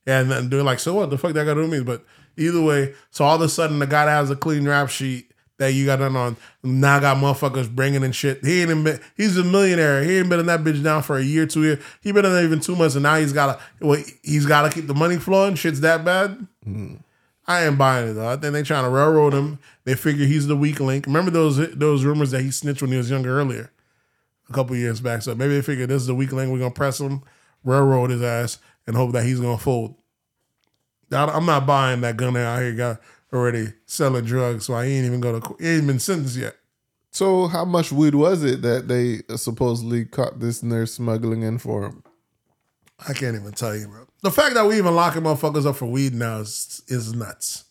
And 0.07 0.31
then 0.31 0.49
they're 0.49 0.63
like, 0.63 0.79
so 0.79 0.93
what 0.93 1.09
the 1.09 1.17
fuck 1.17 1.33
that 1.33 1.43
got 1.43 1.55
to 1.55 1.63
do 1.65 1.69
with 1.69 1.79
me? 1.79 1.83
But 1.83 2.05
either 2.37 2.61
way, 2.61 2.95
so 3.11 3.25
all 3.25 3.35
of 3.35 3.41
a 3.41 3.49
sudden 3.49 3.79
the 3.79 3.87
guy 3.87 4.05
that 4.05 4.11
has 4.11 4.31
a 4.31 4.35
clean 4.35 4.65
rap 4.65 4.89
sheet 4.89 5.28
that 5.59 5.73
you 5.73 5.85
got 5.85 5.97
done 5.97 6.15
on 6.15 6.37
now 6.63 6.99
got 6.99 7.17
motherfuckers 7.17 7.73
bringing 7.73 8.03
in 8.03 8.11
shit. 8.11 8.43
He 8.43 8.61
ain't 8.61 8.83
been, 8.83 8.99
he's 9.15 9.37
a 9.37 9.43
millionaire. 9.43 10.03
He 10.03 10.17
ain't 10.17 10.29
been 10.29 10.39
in 10.39 10.47
that 10.47 10.61
bitch 10.61 10.83
down 10.83 11.03
for 11.03 11.17
a 11.17 11.23
year, 11.23 11.45
two 11.45 11.63
years. 11.63 11.83
He 12.01 12.11
been 12.11 12.25
in 12.25 12.33
there 12.33 12.43
even 12.43 12.59
two 12.59 12.75
months, 12.75 12.95
and 12.95 13.03
now 13.03 13.17
he's 13.17 13.33
got 13.33 13.59
to 13.59 13.85
well, 13.85 14.01
he's 14.23 14.45
got 14.45 14.63
to 14.63 14.69
keep 14.69 14.87
the 14.87 14.95
money 14.95 15.17
flowing. 15.17 15.55
Shit's 15.55 15.81
that 15.81 16.03
bad. 16.03 16.47
I 17.47 17.65
ain't 17.65 17.77
buying 17.77 18.09
it 18.09 18.13
though. 18.13 18.29
I 18.29 18.37
think 18.37 18.53
they 18.53 18.63
trying 18.63 18.83
to 18.83 18.89
railroad 18.89 19.33
him. 19.33 19.59
They 19.83 19.95
figure 19.95 20.25
he's 20.25 20.47
the 20.47 20.55
weak 20.55 20.79
link. 20.79 21.05
Remember 21.05 21.31
those 21.31 21.57
those 21.75 22.03
rumors 22.03 22.31
that 22.31 22.41
he 22.41 22.51
snitched 22.51 22.81
when 22.81 22.91
he 22.91 22.97
was 22.97 23.09
younger 23.09 23.39
earlier, 23.39 23.71
a 24.49 24.53
couple 24.53 24.75
years 24.75 25.01
back. 25.01 25.23
So 25.23 25.35
maybe 25.35 25.55
they 25.55 25.61
figure 25.61 25.87
this 25.87 26.01
is 26.01 26.07
the 26.07 26.15
weak 26.15 26.31
link. 26.31 26.51
We're 26.51 26.59
gonna 26.59 26.71
press 26.71 26.99
him, 26.99 27.23
railroad 27.63 28.11
his 28.11 28.21
ass, 28.21 28.59
and 28.87 28.95
hope 28.95 29.13
that 29.13 29.25
he's 29.25 29.39
gonna 29.39 29.57
fold. 29.57 29.95
I'm 31.11 31.45
not 31.45 31.65
buying 31.65 32.01
that 32.01 32.17
Gunna 32.17 32.39
out 32.39 32.61
here 32.61 32.73
got 32.73 33.01
already 33.33 33.73
selling 33.85 34.25
drugs, 34.25 34.65
so 34.65 34.73
I 34.73 34.85
ain't 34.85 35.05
even 35.05 35.19
gonna. 35.19 35.41
He 35.59 35.67
ain't 35.67 35.87
been 35.87 35.99
sentenced 35.99 36.37
yet. 36.37 36.55
So 37.11 37.47
how 37.47 37.65
much 37.65 37.91
weed 37.91 38.15
was 38.15 38.43
it 38.43 38.61
that 38.61 38.87
they 38.87 39.21
supposedly 39.35 40.05
caught 40.05 40.39
this 40.39 40.61
nurse 40.61 40.93
smuggling 40.93 41.41
in 41.41 41.57
for 41.57 41.85
him? 41.85 42.03
I 43.07 43.13
can't 43.13 43.35
even 43.35 43.53
tell 43.53 43.75
you, 43.75 43.87
bro. 43.87 44.05
The 44.21 44.31
fact 44.31 44.55
that 44.55 44.65
we 44.67 44.77
even 44.77 44.95
locking 44.95 45.23
motherfuckers 45.23 45.65
up 45.65 45.77
for 45.77 45.85
weed 45.85 46.13
now 46.13 46.39
is 46.39 46.83
is 46.87 47.13
nuts. 47.13 47.65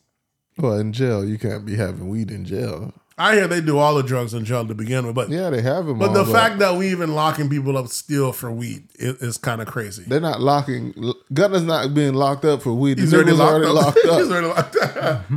Well, 0.57 0.79
in 0.79 0.93
jail, 0.93 1.25
you 1.25 1.39
can't 1.39 1.65
be 1.65 1.77
having 1.77 2.09
weed 2.09 2.31
in 2.31 2.45
jail. 2.45 2.93
I 3.19 3.35
hear 3.35 3.49
they 3.49 3.61
do 3.61 3.79
all 3.79 3.95
the 3.97 4.03
drugs 4.03 4.33
in 4.33 4.45
jail 4.45 4.67
to 4.67 4.75
begin 4.75 5.05
with, 5.07 5.15
but 5.17 5.29
Yeah, 5.29 5.51
they 5.51 5.61
have 5.61 5.87
them. 5.87 5.99
but 5.99 6.11
all, 6.17 6.25
the 6.25 6.33
fact 6.33 6.59
that 6.61 6.77
we 6.77 6.89
even 6.91 7.15
locking 7.15 7.49
people 7.51 7.77
up 7.77 7.89
still 7.89 8.33
for 8.33 8.51
weed 8.53 8.85
is, 8.95 9.17
is 9.21 9.37
kind 9.39 9.61
of 9.61 9.67
crazy. 9.67 10.05
they're 10.07 10.21
not 10.21 10.41
locking 10.41 10.95
Gunna's 11.33 11.65
not 11.65 11.93
being 11.95 12.15
locked 12.15 12.45
up 12.45 12.63
for 12.63 12.73
weed. 12.75 12.99
He's 12.99 13.11
the 13.11 13.17
already 13.19 13.33
locked 13.33 13.53
already 13.53 13.69
up. 13.69 13.75
locked 13.75 13.99
up. 14.07 14.19
He's 14.21 14.31
already 14.31 14.47
locked 14.47 14.77
up. 14.77 15.25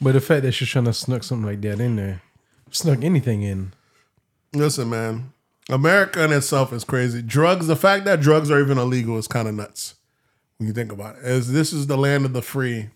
But 0.00 0.12
the 0.12 0.20
fact 0.20 0.42
that 0.42 0.52
she's 0.52 0.68
trying 0.68 0.84
to 0.84 0.92
snuck 0.92 1.22
something 1.22 1.46
like 1.46 1.62
that 1.62 1.80
in 1.80 1.96
there, 1.96 2.20
snuck 2.70 3.02
anything 3.02 3.40
in. 3.42 3.72
Listen, 4.52 4.90
man, 4.90 5.32
America 5.70 6.22
in 6.22 6.32
itself 6.32 6.72
is 6.74 6.84
crazy. 6.84 7.22
Drugs, 7.22 7.68
the 7.68 7.76
fact 7.76 8.04
that 8.04 8.20
drugs 8.20 8.50
are 8.50 8.60
even 8.60 8.76
illegal 8.76 9.16
is 9.16 9.26
kind 9.28 9.48
of 9.48 9.54
nuts 9.54 9.94
when 10.58 10.66
you 10.66 10.74
think 10.74 10.92
about 10.92 11.16
it. 11.16 11.24
As 11.24 11.52
this 11.52 11.72
is 11.72 11.86
the 11.86 11.96
land 11.96 12.26
of 12.26 12.34
the 12.34 12.42
free. 12.42 12.90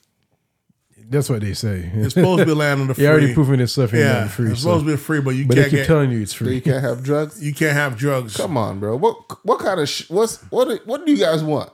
That's 1.11 1.29
what 1.31 1.41
they 1.41 1.55
say. 1.55 1.91
It's 1.95 2.15
supposed 2.15 2.41
to 2.41 2.45
be 2.45 2.51
the 2.51 2.55
land 2.59 2.83
of 2.83 2.89
the 2.89 2.95
free. 2.95 3.05
You're 3.05 3.13
already 3.13 3.35
proving 3.35 3.59
this 3.59 3.73
stuff 3.73 3.95
ain't 3.95 4.03
Yeah, 4.05 4.13
nothing 4.13 4.29
free. 4.29 4.51
it's 4.53 4.61
so- 4.63 4.69
supposed 4.69 4.85
to 4.87 4.91
be 4.93 4.97
free, 4.97 5.21
but 5.21 5.31
you 5.31 5.47
but 5.47 5.55
they 5.57 5.63
can't 5.63 5.71
keep 5.71 5.79
get, 5.81 5.87
telling 5.87 6.11
you 6.11 6.21
it's 6.23 6.37
So 6.37 6.45
you 6.47 6.61
can't 6.61 6.83
have 6.83 7.03
drugs. 7.03 7.43
you 7.43 7.55
can't 7.55 7.73
have 7.75 7.97
drugs. 7.97 8.37
Come 8.37 8.57
on, 8.57 8.79
bro. 8.81 8.97
What 8.97 9.17
what 9.45 9.59
kind 9.61 9.81
of 9.81 9.89
sh- 9.89 10.09
what's 10.11 10.37
what 10.51 10.87
what 10.87 11.05
do 11.07 11.13
you 11.13 11.19
guys 11.19 11.43
want? 11.43 11.71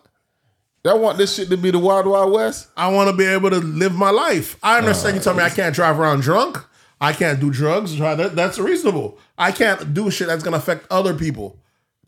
Y'all 0.85 0.99
want 1.01 1.17
this 1.19 1.35
shit 1.35 1.49
to 1.49 1.57
be 1.57 1.71
the 1.71 1.79
Wild 1.79 2.07
Wild 2.07 2.31
West? 2.33 2.69
I 2.77 2.89
want 2.89 3.09
to 3.11 3.17
be 3.17 3.25
able 3.25 3.49
to 3.51 3.57
live 3.59 3.95
my 3.95 4.11
life. 4.11 4.57
I 4.63 4.79
understand 4.79 5.15
you 5.15 5.21
uh, 5.21 5.25
tell 5.25 5.35
me 5.35 5.43
I 5.43 5.49
can't 5.49 5.75
drive 5.75 5.99
around 5.99 6.21
drunk. 6.21 6.59
I 7.01 7.13
can't 7.13 7.41
do 7.41 7.51
drugs. 7.51 7.97
That- 7.99 8.37
That's 8.37 8.59
reasonable. 8.59 9.19
I 9.39 9.51
can't 9.51 9.95
do 9.95 10.11
shit 10.11 10.29
that's 10.29 10.43
gonna 10.45 10.59
affect 10.59 10.87
other 10.91 11.15
people. 11.15 11.59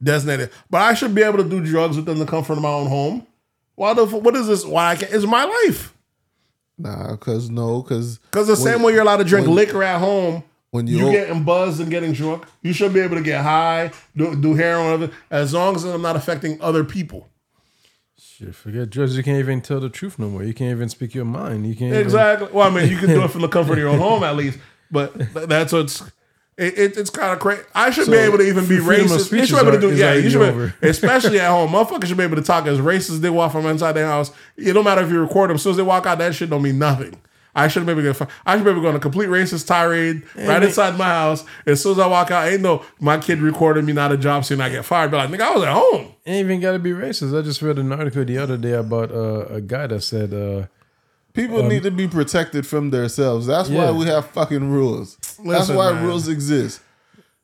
Designated, 0.03 0.51
but 0.69 0.83
I 0.83 0.93
should 0.93 1.15
be 1.15 1.23
able 1.23 1.39
to 1.39 1.49
do 1.49 1.65
drugs 1.65 1.97
within 1.97 2.19
the 2.19 2.27
comfort 2.27 2.53
of 2.53 2.63
my 2.63 2.69
own 2.69 2.87
home. 2.87 3.27
Why 3.77 3.95
the? 3.95 4.07
fu- 4.07 4.19
What 4.19 4.37
is 4.37 4.47
this? 4.47 4.63
Why 4.65 4.91
I 4.91 4.97
can't? 4.97 5.11
It's 5.13 5.25
my 5.25 5.45
life. 5.45 5.95
Nah, 6.79 7.17
cause 7.17 7.49
no, 7.51 7.83
cause 7.83 8.19
Because 8.31 8.49
the 8.49 8.57
same 8.57 8.83
way 8.83 8.93
you're 8.93 9.03
allowed 9.03 9.17
to 9.19 9.25
drink 9.25 9.47
when- 9.47 9.57
liquor 9.57 9.83
at 9.83 9.99
home, 9.99 10.43
when 10.71 10.87
you 10.87 10.99
you 11.07 11.11
getting 11.13 11.43
buzzed 11.43 11.81
and 11.81 11.91
getting 11.91 12.13
drunk, 12.13 12.45
you 12.63 12.73
should 12.75 12.93
be 12.93 13.01
able 13.01 13.17
to 13.17 13.23
get 13.23 13.43
high, 13.43 13.93
do, 14.15 14.37
do 14.37 14.55
heroin, 14.55 15.11
as 15.31 15.55
long 15.55 15.75
as 15.77 15.85
I'm 15.85 16.03
not 16.03 16.17
affecting 16.17 16.61
other 16.61 16.85
people. 16.85 17.29
Shit, 18.19 18.55
forget 18.55 18.91
drugs. 18.91 19.17
You 19.17 19.23
can't 19.23 19.39
even 19.39 19.63
tell 19.63 19.81
the 19.81 19.89
truth 19.89 20.19
no 20.19 20.29
more. 20.29 20.43
You 20.43 20.53
can't 20.53 20.71
even 20.73 20.89
speak 20.91 21.15
your 21.15 21.25
mind. 21.25 21.67
You 21.67 21.75
can't 21.75 21.93
even- 21.93 22.03
Exactly. 22.03 22.49
Well, 22.53 22.67
I 22.71 22.75
mean, 22.75 22.91
you 22.91 22.99
can 22.99 23.09
do 23.09 23.23
it 23.25 23.31
from 23.31 23.41
the 23.43 23.49
comfort 23.49 23.73
of 23.75 23.79
your 23.79 23.89
own 23.89 23.99
home 23.99 24.23
at 24.23 24.37
least, 24.37 24.59
but 24.91 25.15
that's 25.49 25.73
what's. 25.73 26.03
It, 26.59 26.79
it, 26.79 26.97
it's 26.97 27.11
kind 27.11 27.33
of 27.35 27.39
crazy. 27.39 27.63
I 27.75 27.91
should 27.91 28.11
be 28.11 28.17
able 28.17 28.39
to 28.39 28.45
even 28.45 28.67
be 28.67 28.79
racist. 28.79 29.31
You 29.31 29.45
should 29.45 29.57
be 29.57 29.61
able 29.69 29.73
to 29.73 29.81
do, 29.81 29.95
yeah. 29.95 30.15
You 30.15 30.31
should 30.31 30.73
be, 30.81 30.89
especially 30.89 31.39
at 31.39 31.51
home. 31.51 31.71
Motherfuckers 31.71 32.07
should 32.07 32.17
be 32.17 32.23
able 32.25 32.37
to 32.37 32.43
talk 32.43 32.67
as 32.67 32.79
racist 32.79 33.11
as 33.11 33.21
they 33.21 33.29
walk 33.29 33.53
from 33.53 33.67
inside 33.67 33.93
their 33.93 34.07
house. 34.07 34.31
It 34.57 34.73
don't 34.73 34.85
matter 34.85 35.03
if 35.03 35.11
you 35.11 35.21
record 35.21 35.51
them. 35.51 35.57
As 35.57 35.63
soon 35.63 35.73
as 35.73 35.77
they 35.77 35.83
walk 35.83 36.07
out, 36.07 36.17
that 36.19 36.35
shit 36.35 36.49
don't 36.49 36.63
mean 36.63 36.79
nothing. 36.79 37.15
I 37.55 37.69
should 37.69 37.85
be 37.87 37.93
able 37.93 38.03
to. 38.03 38.13
get- 38.13 38.31
I 38.47 38.57
should 38.57 38.65
be 38.65 38.71
able 38.71 38.81
to 38.81 38.85
go 38.85 38.89
on 38.89 38.97
a 38.97 39.01
complete 39.01 39.29
racist 39.29 39.67
tirade 39.67 40.23
right 40.35 40.63
it- 40.63 40.69
inside 40.69 40.97
my 40.99 41.05
house. 41.05 41.45
As 41.67 41.83
soon 41.83 41.93
as 41.93 41.99
I 41.99 42.07
walk 42.07 42.31
out, 42.31 42.49
ain't 42.49 42.63
no 42.63 42.83
my 43.01 43.19
kid 43.19 43.41
recorded 43.41 43.85
me 43.85 43.93
not 43.93 44.13
a 44.13 44.17
job 44.17 44.45
scene. 44.47 44.61
I 44.61 44.69
get 44.71 44.85
fired. 44.85 45.11
But 45.11 45.19
like, 45.19 45.31
nigga, 45.39 45.45
I 45.47 45.55
was 45.55 45.63
at 45.65 45.73
home. 45.75 46.13
Ain't 46.27 46.45
even 46.47 46.61
got 46.61 46.73
to 46.73 46.79
be 46.79 46.91
racist. 46.91 47.39
I 47.39 47.43
just 47.43 47.61
read 47.63 47.79
an 47.79 47.93
article 47.93 48.25
the 48.25 48.39
other 48.39 48.57
day 48.57 48.73
about 48.73 49.11
uh, 49.11 49.47
a 49.51 49.61
guy 49.61 49.87
that 49.89 50.03
said, 50.03 50.33
uh, 50.35 50.67
people 51.37 51.61
um, 51.61 51.69
need 51.69 51.85
to 51.85 51.91
be 51.93 52.09
protected 52.09 52.67
from 52.67 52.91
themselves. 52.91 53.47
That's 53.47 53.69
Yeah. 53.69 53.85
why 53.85 53.91
we 53.93 54.07
have 54.07 54.27
fucking 54.31 54.71
rules. 54.71 55.17
That's 55.45 55.69
why 55.69 55.93
man. 55.93 56.05
rules 56.05 56.27
exist. 56.29 56.81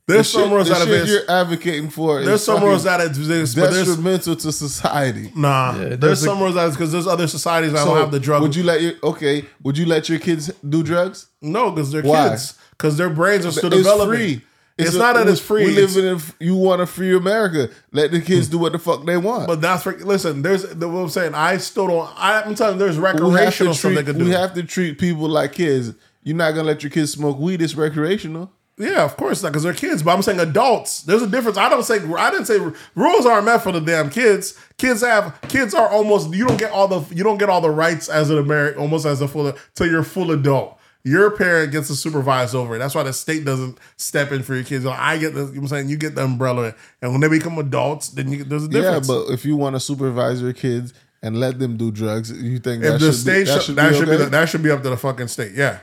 There's 0.09 0.27
The 0.27 0.33
some 0.41 0.43
shit- 0.43 0.53
rules 0.53 0.69
the 0.69 0.75
that 0.75 0.81
shit 0.89 1.01
exist. 1.03 1.13
you're 1.29 1.31
advocating 1.37 1.89
for. 1.89 2.23
There's 2.25 2.43
some 2.45 2.57
fucking 2.57 2.69
rules 2.69 2.83
that 2.85 3.01
exist, 3.01 3.55
but 3.55 3.71
there's 3.73 3.87
detrimental 3.87 4.35
to 4.35 4.51
society. 4.51 5.31
Nah, 5.37 5.73
Yeah, 5.75 5.79
there's, 5.91 6.01
there's 6.01 6.23
a- 6.23 6.25
some 6.27 6.41
rules 6.41 6.55
that 6.57 6.71
because 6.73 6.91
there's 6.91 7.07
other 7.07 7.29
societies 7.29 7.71
that 7.73 7.85
So 7.85 7.91
don't 7.91 7.99
have 7.99 8.11
the 8.11 8.19
drug. 8.19 8.43
Would 8.43 8.57
you 8.57 8.65
let 8.65 8.83
your 8.83 8.95
okay? 9.05 9.45
Would 9.63 9.79
you 9.79 9.87
let 9.87 10.09
your 10.09 10.19
kids 10.19 10.51
do 10.69 10.83
drugs? 10.83 11.27
no, 11.41 11.71
because 11.71 11.93
they're 11.93 12.03
Why? 12.03 12.31
kids. 12.31 12.55
Because 12.73 12.97
their 12.97 13.11
brains 13.11 13.47
are 13.47 13.53
still 13.53 13.69
it's 13.73 13.77
developing. 13.77 14.09
free. 14.17 14.43
It's, 14.87 14.97
a- 14.97 14.99
not 14.99 15.15
that 15.17 15.29
it's 15.29 15.41
free. 15.41 15.65
We 15.67 15.73
it's- 15.73 15.95
live 15.97 16.05
in. 16.05 16.17
A, 16.41 16.45
you 16.45 16.57
want 16.57 16.81
a 16.83 16.87
free 16.87 17.15
America? 17.17 17.71
Let 17.93 18.11
the 18.11 18.21
kids 18.21 18.49
do 18.49 18.59
what 18.59 18.73
the 18.73 18.79
fuck 18.79 19.05
they 19.05 19.17
want. 19.17 19.47
but 19.47 19.61
that's 19.61 19.83
for 19.83 19.97
listen. 19.99 20.43
There's 20.43 20.63
the, 20.63 20.89
what 20.89 21.01
I'm 21.01 21.09
saying. 21.09 21.35
I 21.35 21.57
still 21.59 21.87
don't. 21.87 22.09
I, 22.19 22.43
I'm 22.43 22.55
telling 22.55 22.75
you, 22.75 22.79
there's 22.85 22.99
we 22.99 23.05
have 23.05 23.17
to 23.17 23.25
recreational 23.25 23.75
stuff 23.75 23.95
they 23.95 24.03
could 24.05 24.19
do. 24.19 24.25
We 24.25 24.31
have 24.31 24.55
to 24.55 24.63
treat 24.63 24.99
people 24.99 25.29
like 25.29 25.53
kids. 25.53 25.93
You're 26.23 26.37
not 26.37 26.53
gonna 26.53 26.69
let 26.69 26.83
your 26.83 26.91
kids 26.91 27.13
smoke 27.13 27.39
weed. 27.39 27.61
It's 27.63 27.75
recreational. 27.75 28.53
yeah, 28.79 29.05
of 29.05 29.17
course 29.17 29.43
not, 29.43 29.51
because 29.51 29.65
they're 29.65 29.75
kids. 29.75 30.03
But 30.03 30.13
I'm 30.15 30.23
saying 30.23 30.41
adults. 30.41 31.03
There's 31.03 31.21
a 31.23 31.27
difference. 31.27 31.59
I 31.59 31.69
don't 31.69 31.83
say. 31.83 31.97
I 32.15 32.31
didn't 32.31 32.47
say 32.47 32.59
rules 32.95 33.27
aren't 33.27 33.45
meant 33.47 33.63
for 33.63 33.73
the 33.73 33.81
damn 33.81 34.09
kids. 34.11 34.59
Kids 34.79 35.03
have. 35.03 35.39
Kids 35.49 35.75
are 35.75 35.89
almost. 35.89 36.33
You 36.33 36.47
don't 36.47 36.59
get 36.59 36.71
all 36.73 36.89
the. 36.89 37.15
You 37.15 37.25
don't 37.25 37.39
get 37.39 37.49
all 37.49 37.61
the 37.61 37.71
rights 37.71 38.09
as 38.09 38.31
an 38.31 38.39
American. 38.39 38.81
Almost 38.81 39.05
as 39.05 39.21
a 39.21 39.29
full. 39.29 39.53
Till 39.75 39.89
you're 39.89 40.03
full 40.05 40.31
adult. 40.31 40.79
Your 41.05 41.31
parent 41.33 41.73
gets 41.73 41.89
to 41.89 41.97
supervise 41.97 42.55
over 42.55 42.77
it. 42.77 42.79
That's 42.79 42.95
why 42.95 43.03
the 43.03 43.13
state 43.13 43.45
doesn't 43.45 43.79
step 43.97 44.31
in 44.31 44.43
for 44.45 44.55
your 44.55 44.63
kids. 44.63 44.87
I 44.87 45.19
get 45.19 45.35
the, 45.35 45.41
you 45.41 45.47
know 45.47 45.53
what 45.53 45.59
I'm 45.63 45.69
saying, 45.69 45.89
you 45.89 45.97
get 45.97 46.15
the 46.15 46.23
umbrella, 46.23 46.75
and 47.01 47.11
when 47.11 47.21
they 47.21 47.29
become 47.29 47.59
adults, 47.59 48.11
then 48.11 48.31
you, 48.31 48.45
there's 48.45 48.65
a 48.65 48.69
difference. 48.69 49.09
Yeah, 49.09 49.15
but 49.15 49.33
if 49.33 49.45
you 49.45 49.57
want 49.57 49.75
to 49.75 49.81
supervise 49.81 50.41
your 50.41 50.53
kids 50.53 50.95
and 51.21 51.41
let 51.41 51.59
them 51.59 51.77
do 51.77 51.91
drugs, 51.91 52.31
you 52.31 52.61
think 52.61 52.85
if 52.85 52.93
that 52.93 53.01
the 53.01 53.07
should 53.07 53.15
state 53.15 53.39
be, 53.41 53.45
that 53.45 53.53
should, 53.55 53.63
should 53.63 53.77
that 53.77 53.91
be 53.91 53.97
should 53.97 54.07
be 54.07 54.13
okay? 54.13 54.25
the, 54.25 54.31
that 54.31 54.49
should 54.49 54.63
be 54.63 54.71
up 54.71 54.83
to 54.85 54.91
the 54.91 54.97
fucking 54.97 55.29
state. 55.29 55.53
Yeah, 55.55 55.81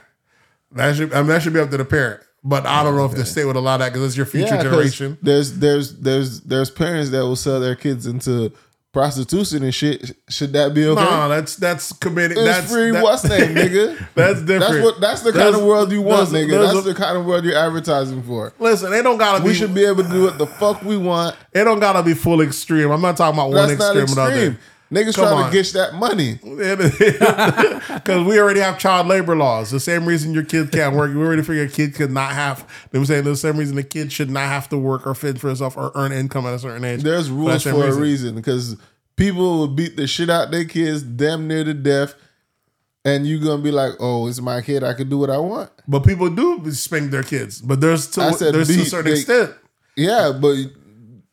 that 0.72 0.96
should 0.96 1.14
I 1.14 1.18
mean 1.18 1.28
that 1.28 1.42
should 1.42 1.54
be 1.54 1.60
up 1.60 1.70
to 1.72 1.78
the 1.78 1.86
parent. 1.86 2.22
But 2.42 2.66
I 2.66 2.84
don't 2.84 2.96
know 2.96 3.04
if 3.04 3.12
the 3.12 3.26
state 3.26 3.44
would 3.44 3.58
allow 3.58 3.76
that 3.76 3.92
because 3.92 4.06
it's 4.06 4.16
your 4.16 4.26
future 4.26 4.56
Yeah, 4.56 4.64
generation. 4.64 5.18
There's 5.22 5.60
there's 5.60 5.98
there's 5.98 6.40
there's 6.42 6.72
parents 6.72 7.10
that 7.12 7.20
will 7.20 7.36
sell 7.36 7.60
their 7.60 7.76
kids 7.76 8.08
into 8.08 8.54
prostitution 8.92 9.64
and 9.64 9.74
shit. 9.74 10.16
Should 10.30 10.54
that 10.54 10.74
be 10.74 10.86
okay? 10.88 11.04
No, 11.04 11.30
that's 11.30 11.56
that's 11.56 11.92
committing. 11.94 12.38
it's 12.38 12.46
That's 12.48 12.72
free. 12.72 12.92
that- 12.92 13.04
what's 13.04 13.24
name, 13.24 13.40
nigga? 13.56 13.98
That's 14.16 14.42
different. 14.42 14.60
That's 14.62 14.84
what. 14.84 15.02
That's 15.02 15.22
the 15.22 15.32
kind 15.32 15.56
of 15.56 15.64
world 15.64 15.92
you 15.92 16.02
want, 16.02 16.30
nigga. 16.30 16.62
That's 16.62 16.80
a- 16.86 16.90
the 16.90 16.96
kind 16.96 17.18
of 17.18 17.26
world 17.26 17.46
you're 17.46 17.58
advertising 17.58 18.24
for. 18.24 18.54
Listen, 18.60 18.92
they 18.92 19.02
don't 19.02 19.18
gotta 19.18 19.44
We 19.44 19.52
be. 19.52 19.56
should 19.56 19.74
be 19.76 19.86
able 19.86 20.04
to 20.04 20.10
do 20.10 20.24
what 20.24 20.38
the 20.38 20.48
fuck 20.48 20.82
we 20.84 20.98
want. 20.98 21.36
It 21.54 21.64
don't 21.64 21.80
gotta 21.80 22.04
be 22.04 22.14
full 22.14 22.42
extreme. 22.42 22.90
I'm 22.92 23.02
not 23.02 23.18
talking 23.18 23.38
about 23.40 23.52
one 23.52 23.68
That's 23.68 23.74
extreme 23.74 24.18
or 24.18 24.30
extreme. 24.30 24.58
Niggas 24.92 25.16
Come 25.16 25.26
trying 25.26 25.44
on. 25.44 25.52
to 25.52 25.56
get 25.56 25.74
that 25.74 25.94
money. 25.94 26.40
Because 28.00 28.26
we 28.26 28.40
already 28.40 28.60
have 28.60 28.80
child 28.80 29.08
labor 29.08 29.36
laws. 29.36 29.70
The 29.72 29.80
same 29.80 30.06
reason 30.06 30.34
your 30.34 30.44
kid 30.44 30.72
can't 30.72 30.96
work. 30.96 31.12
We 31.14 31.18
already 31.22 31.42
figure 31.44 31.64
a 31.64 31.68
kid 31.70 31.94
could 31.96 32.12
not 32.12 32.32
have. 32.32 32.60
Know 32.92 33.00
I'm 33.02 33.06
saying? 33.06 33.24
The 33.26 33.36
same 33.36 33.58
reason 33.58 33.76
the 33.76 33.84
kid 33.84 34.12
should 34.12 34.30
not 34.30 34.48
have 34.48 34.68
to 34.70 34.78
work 34.78 35.06
or 35.06 35.14
fend 35.14 35.40
for 35.40 35.48
himself 35.48 35.78
or 35.78 35.92
earn 35.96 36.12
income 36.12 36.46
at 36.48 36.54
a 36.56 36.60
certain 36.60 36.84
age. 36.84 37.04
There's 37.04 37.30
rules 37.30 37.64
same 37.64 37.74
for 37.76 37.88
a 37.88 37.94
reason 37.96 38.36
because 38.36 38.78
people 39.16 39.60
will 39.60 39.68
beat 39.68 39.96
the 39.96 40.08
shit 40.08 40.30
out 40.30 40.50
their 40.52 40.66
kids 40.66 41.04
damn 41.04 41.48
near 41.48 41.64
to 41.64 41.74
death, 41.74 42.16
and 43.06 43.28
you're 43.28 43.40
gonna 43.44 43.62
be 43.62 43.72
like, 43.72 43.94
"Oh, 44.00 44.28
it's 44.28 44.42
my 44.42 44.62
kid. 44.62 44.84
I 44.84 44.94
can 44.94 45.10
do 45.10 45.18
what 45.20 45.30
I 45.30 45.38
want." 45.38 45.70
But 45.88 46.00
people 46.04 46.30
do 46.30 46.70
spank 46.72 47.12
their 47.12 47.24
kids. 47.24 47.62
But 47.62 47.82
there's 47.82 48.08
to 48.12 48.22
I 48.22 48.32
said 48.32 48.54
there's 48.56 48.68
to 48.70 48.82
a 48.82 48.86
certain 48.86 49.12
they- 49.12 49.18
extent. 49.20 49.52
Yeah, 49.96 50.32
but 50.40 50.56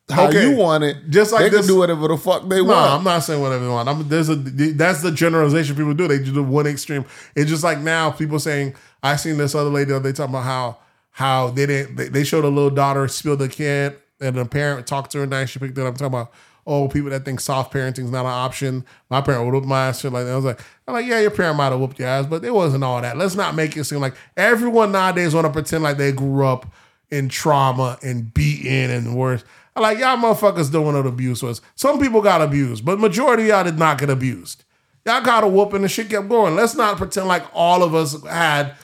how 0.09 0.29
Okay. 0.29 0.49
you 0.49 0.57
want 0.57 0.85
it. 0.85 0.97
Just 1.11 1.33
like 1.33 1.43
they 1.43 1.49
this- 1.49 1.61
can 1.61 1.69
do 1.69 1.79
whatever 1.79 2.07
the 2.09 2.17
fuck 2.17 2.49
they 2.49 2.61
want. 2.63 2.69
No, 2.69 2.75
want. 2.75 2.93
I'm 2.93 3.05
not 3.05 3.19
saying 3.25 3.41
whatever 3.43 3.65
they 3.65 3.71
want. 3.71 3.89
I'm, 3.89 4.09
there's 4.09 4.29
a 4.29 4.37
that's 4.37 5.03
the 5.03 5.11
generalization 5.11 5.75
people 5.77 5.95
do. 5.95 6.07
They 6.07 6.19
do 6.19 6.31
the 6.31 6.43
one 6.43 6.67
extreme. 6.67 7.05
It's 7.35 7.51
just 7.51 7.65
like 7.65 7.79
now 7.81 8.11
people 8.11 8.39
saying 8.39 8.75
I 9.03 9.17
seen 9.17 9.37
this 9.39 9.55
other 9.55 9.71
lady 9.71 9.91
the 9.91 9.97
other 9.97 10.13
day 10.13 10.17
talking 10.17 10.35
about 10.35 10.45
how 10.45 10.79
how 11.11 11.49
they 11.51 11.67
didn't 11.67 11.97
they, 11.97 12.09
they 12.09 12.25
showed 12.25 12.45
a 12.45 12.49
little 12.49 12.71
daughter 12.71 13.09
spill 13.09 13.37
the 13.37 13.49
can 13.49 13.97
and 14.21 14.37
the 14.37 14.45
parent 14.45 14.87
talked 14.87 15.11
to 15.13 15.19
her 15.19 15.27
nice. 15.27 15.51
She 15.51 15.59
picked 15.59 15.77
it 15.77 15.85
up 15.85 15.95
talking 15.95 16.07
about 16.07 16.31
oh 16.69 16.87
people 16.89 17.11
that 17.11 17.25
think 17.25 17.41
soft 17.41 17.73
parenting 17.73 18.05
is 18.05 18.11
not 18.13 18.21
an 18.27 18.33
option. 18.33 18.85
My 19.11 19.21
parent 19.21 19.45
would 19.45 19.55
whoop 19.55 19.65
my 19.65 19.89
ass 19.89 20.01
shit 20.01 20.13
like 20.13 20.25
that. 20.27 20.33
I 20.33 20.37
was 20.37 20.45
like 20.45 20.61
I'm 20.87 20.95
like 20.95 21.07
yeah 21.07 21.19
your 21.21 21.31
parent 21.33 21.57
might 21.57 21.71
have 21.71 21.81
whooped 21.81 21.99
your 21.99 22.07
ass, 22.09 22.27
but 22.27 22.45
it 22.45 22.55
wasn't 22.55 22.85
all 22.85 23.01
that. 23.03 23.17
Let's 23.17 23.35
not 23.35 23.57
make 23.57 23.77
it 23.77 23.83
seem 23.85 24.01
like 24.01 24.15
everyone 24.37 24.93
nowadays 24.93 25.35
want 25.35 25.47
to 25.49 25.53
pretend 25.53 25.83
like 25.83 25.97
they 25.97 26.13
grew 26.13 26.47
up 26.47 26.67
in 27.11 27.29
trauma 27.29 27.99
and 28.03 28.33
beaten 28.33 28.91
and 28.91 29.17
worse. 29.17 29.43
I 29.77 29.81
like 29.81 29.99
y'all 29.99 30.17
motherfuckers 30.17 30.73
don't 30.73 30.93
know 30.93 31.03
what 31.03 31.07
abuse 31.07 31.43
was. 31.43 31.61
Some 31.75 32.01
people 32.01 32.23
got 32.23 32.41
abused, 32.43 32.85
but 32.85 32.99
majority 32.99 33.45
of 33.45 33.49
y'all 33.51 33.65
did 33.65 33.79
not 33.79 33.99
get 33.99 34.09
abused. 34.11 34.65
Y'all 35.05 35.21
got 35.23 35.45
a 35.45 35.47
whooping 35.49 35.83
and 35.83 35.91
shit 35.91 36.09
kept 36.11 36.29
going. 36.29 36.57
Let's 36.57 36.75
not 36.75 36.97
pretend 36.97 37.29
like 37.29 37.45
all 37.53 37.83
of 37.85 37.95
us 37.95 38.21
had 38.25 38.75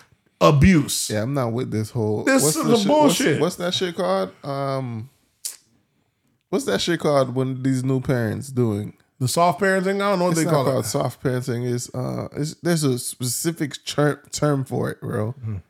abuse. 0.41 1.11
yeah, 1.11 1.23
I'm 1.23 1.35
not 1.35 1.53
with 1.53 1.71
this 1.71 1.91
whole. 1.91 2.25
This 2.25 2.43
what's 2.43 2.57
is 2.57 2.65
the 2.65 2.77
shit- 2.77 2.87
bullshit. 2.87 3.41
What's, 3.41 3.41
what's 3.41 3.57
that 3.57 3.75
shit 3.75 3.97
called? 3.97 4.33
Um, 4.45 5.09
what's 6.51 6.65
that 6.67 6.81
shit 6.81 7.01
called 7.01 7.35
when 7.35 7.63
these 7.63 7.83
new 7.83 8.01
parents 8.01 8.49
doing? 8.49 8.93
The 9.19 9.29
soft 9.29 9.61
parenting, 9.61 9.97
I 9.97 10.11
don't 10.11 10.19
know 10.19 10.25
what 10.27 10.31
It's 10.33 10.45
they 10.45 10.51
call 10.51 10.65
called 10.65 10.85
it. 10.85 10.89
soft 10.89 11.23
parenting. 11.23 11.65
Is 11.65 11.89
uh, 11.95 12.29
it's, 12.37 12.55
there's 12.57 12.83
a 12.83 12.99
specific 12.99 13.85
ter- 13.87 14.21
term 14.33 14.65
for 14.65 14.91
it, 14.91 15.01
bro. 15.01 15.35
A 15.47 15.61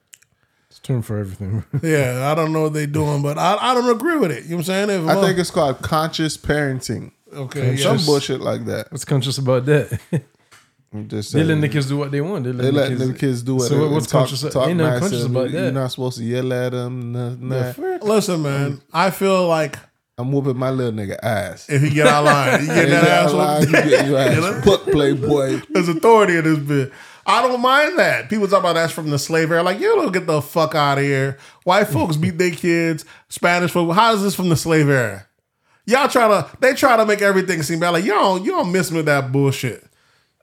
term 0.82 1.02
for 1.02 1.18
everything. 1.18 1.64
Yeah, 1.82 2.30
I 2.30 2.34
don't 2.34 2.52
know 2.52 2.62
what 2.62 2.72
they're 2.72 2.86
doing, 2.86 3.22
but 3.22 3.38
I, 3.38 3.56
I 3.56 3.74
don't 3.74 3.90
agree 3.94 4.16
with 4.16 4.30
it. 4.30 4.44
You 4.44 4.50
know 4.50 4.56
what 4.56 4.68
I'm 4.68 4.88
saying? 4.88 4.90
If, 4.90 5.08
I 5.08 5.20
think 5.20 5.38
it's 5.38 5.50
called 5.50 5.80
conscious 5.82 6.36
parenting. 6.36 7.12
okay. 7.32 7.76
Some 7.76 7.96
yes. 7.96 8.06
bullshit 8.06 8.40
like 8.40 8.64
that. 8.66 8.90
What's 8.92 9.04
conscious 9.04 9.38
about 9.38 9.66
that? 9.66 10.00
I'm 10.94 11.08
just 11.08 11.32
they 11.32 11.38
saying. 11.38 11.48
letting 11.48 11.60
the 11.62 11.68
kids 11.70 11.88
do 11.88 11.96
what 11.96 12.10
they 12.10 12.20
want. 12.20 12.44
They 12.44 12.52
They 12.52 12.70
letting 12.70 12.98
let 12.98 13.08
the 13.08 13.14
kids 13.14 13.42
do 13.42 13.56
what 13.56 13.68
So 13.68 13.88
they 13.88 13.94
what's 13.94 14.06
talk, 14.06 14.28
conscious? 14.28 14.52
Talk 14.52 14.68
ain't 14.68 14.76
nothing 14.76 14.92
nice 14.92 15.00
conscious 15.00 15.18
to 15.22 15.28
them. 15.28 15.36
about 15.36 15.50
You're 15.50 15.72
not 15.72 15.90
supposed 15.90 16.18
to 16.18 16.24
yell 16.24 16.52
at 16.52 16.72
them. 16.72 17.12
Nothing, 17.12 17.48
that. 17.48 18.02
Listen, 18.02 18.42
man, 18.42 18.82
I 18.92 19.10
feel 19.10 19.46
like 19.48 19.78
I'm 20.18 20.30
whooping 20.30 20.58
my 20.58 20.68
little 20.70 20.92
nigga 20.92 21.18
ass. 21.22 21.68
if 21.70 21.80
he 21.80 21.90
get 21.90 22.06
out 22.06 22.26
of 22.26 22.26
line, 22.26 22.60
you 22.60 22.66
get 22.74 22.88
that 22.90 23.02
get 23.02 23.04
ass 23.04 23.24
out 23.24 23.30
of 23.30 23.34
line, 23.34 23.60
whooped. 23.60 23.72
you 23.72 23.90
get 23.90 24.06
your 24.06 24.18
ass 24.18 24.64
put 24.64 24.82
playboy. 24.92 25.60
There's 25.70 25.88
authority 25.88 26.36
in 26.36 26.44
this 26.44 26.58
bit. 26.58 26.92
I 27.24 27.42
don't 27.42 27.60
mind 27.60 27.98
that. 27.98 28.28
People 28.28 28.48
talk 28.48 28.60
about 28.60 28.74
that's 28.74 28.92
from 28.92 29.10
the 29.10 29.18
slave 29.18 29.50
era. 29.50 29.62
Like, 29.62 29.78
you 29.78 29.94
don't 29.94 30.12
get 30.12 30.26
the 30.26 30.42
fuck 30.42 30.74
out 30.74 30.98
of 30.98 31.04
here. 31.04 31.38
White 31.64 31.86
hmm. 31.86 31.92
folks 31.92 32.16
beat 32.16 32.38
their 32.38 32.50
kids. 32.50 33.04
Spanish 33.28 33.70
folks. 33.70 33.94
How 33.94 34.14
is 34.14 34.22
this 34.22 34.34
from 34.34 34.48
the 34.48 34.56
slave 34.56 34.88
era? 34.88 35.26
Y'all 35.84 36.08
try 36.08 36.28
to 36.28 36.48
they 36.60 36.74
try 36.74 36.96
to 36.96 37.04
make 37.04 37.22
everything 37.22 37.62
seem 37.62 37.80
bad. 37.80 37.90
Like 37.90 38.04
you 38.04 38.12
don't 38.12 38.44
you 38.44 38.52
don't 38.52 38.70
miss 38.70 38.90
me 38.90 38.98
with 38.98 39.06
that 39.06 39.32
bullshit. 39.32 39.84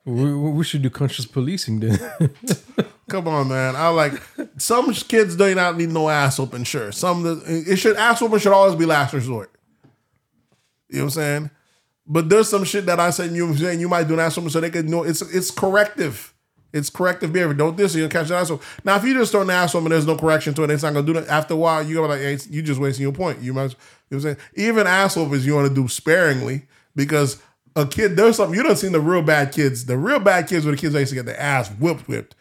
We, 0.05 0.33
we 0.33 0.63
should 0.63 0.81
do 0.81 0.89
conscious 0.89 1.25
policing 1.25 1.79
then. 1.79 1.99
Come 3.09 3.27
on, 3.27 3.47
man. 3.47 3.75
I 3.75 3.87
like 3.89 4.21
some 4.57 4.91
kids 4.93 5.35
do 5.35 5.53
not 5.55 5.77
need 5.77 5.89
no 5.89 6.09
ass 6.09 6.39
open. 6.39 6.63
Sure, 6.63 6.91
some 6.91 7.41
it 7.45 7.77
should 7.77 7.95
ass 7.95 8.21
open 8.21 8.39
should 8.39 8.51
always 8.51 8.75
be 8.75 8.85
last 8.85 9.13
resort. 9.13 9.51
You 10.89 10.97
know 10.97 11.03
what 11.05 11.05
I'm 11.05 11.09
saying? 11.11 11.51
But 12.05 12.27
there's 12.27 12.49
some 12.49 12.63
shit 12.63 12.85
that 12.87 12.99
I 12.99 13.11
said 13.11 13.31
you 13.31 13.55
saying 13.55 13.79
you 13.79 13.87
might 13.87 14.07
do 14.07 14.15
an 14.15 14.19
ass 14.19 14.37
open 14.37 14.49
so 14.49 14.59
they 14.59 14.69
could 14.69 14.89
know 14.89 15.03
it's 15.03 15.21
it's 15.21 15.51
corrective. 15.51 16.33
It's 16.71 16.89
corrective 16.89 17.33
behavior. 17.33 17.53
Don't 17.53 17.75
this, 17.75 17.95
you'll 17.95 18.09
catch 18.09 18.29
an 18.29 18.35
ass 18.35 18.51
open. 18.51 18.65
Now, 18.83 18.95
if 18.95 19.03
you 19.03 19.13
just 19.13 19.31
throw 19.31 19.41
an 19.41 19.49
ass 19.49 19.73
open, 19.73 19.89
there's 19.89 20.05
no 20.05 20.17
correction 20.17 20.53
to 20.55 20.63
it. 20.63 20.69
It's 20.69 20.83
not 20.83 20.93
gonna 20.93 21.05
do 21.05 21.13
that. 21.13 21.27
After 21.27 21.55
a 21.55 21.57
while, 21.57 21.83
you 21.83 21.95
go 21.95 22.05
like, 22.05 22.19
hey, 22.19 22.37
you 22.49 22.61
just 22.61 22.79
wasting 22.79 23.03
your 23.03 23.11
point. 23.11 23.41
You 23.41 23.53
might, 23.53 23.63
you 23.63 23.69
know 23.69 23.75
what 24.09 24.15
I'm 24.17 24.21
saying? 24.21 24.37
Even 24.55 24.87
ass 24.87 25.17
opens, 25.17 25.45
you 25.45 25.55
want 25.55 25.67
to 25.67 25.73
do 25.73 25.87
sparingly 25.87 26.67
because 26.95 27.41
a 27.75 27.85
kid, 27.85 28.15
there's 28.15 28.37
something 28.37 28.55
you 28.55 28.63
don't 28.63 28.77
seen 28.77 28.91
the 28.91 29.01
real 29.01 29.21
bad 29.21 29.51
kids. 29.51 29.85
The 29.85 29.97
real 29.97 30.19
bad 30.19 30.47
kids 30.47 30.65
were 30.65 30.71
the 30.71 30.77
kids 30.77 30.93
that 30.93 30.99
used 30.99 31.11
to 31.11 31.15
get 31.15 31.25
their 31.25 31.39
ass 31.39 31.69
whipped, 31.69 32.07
whipped. 32.07 32.35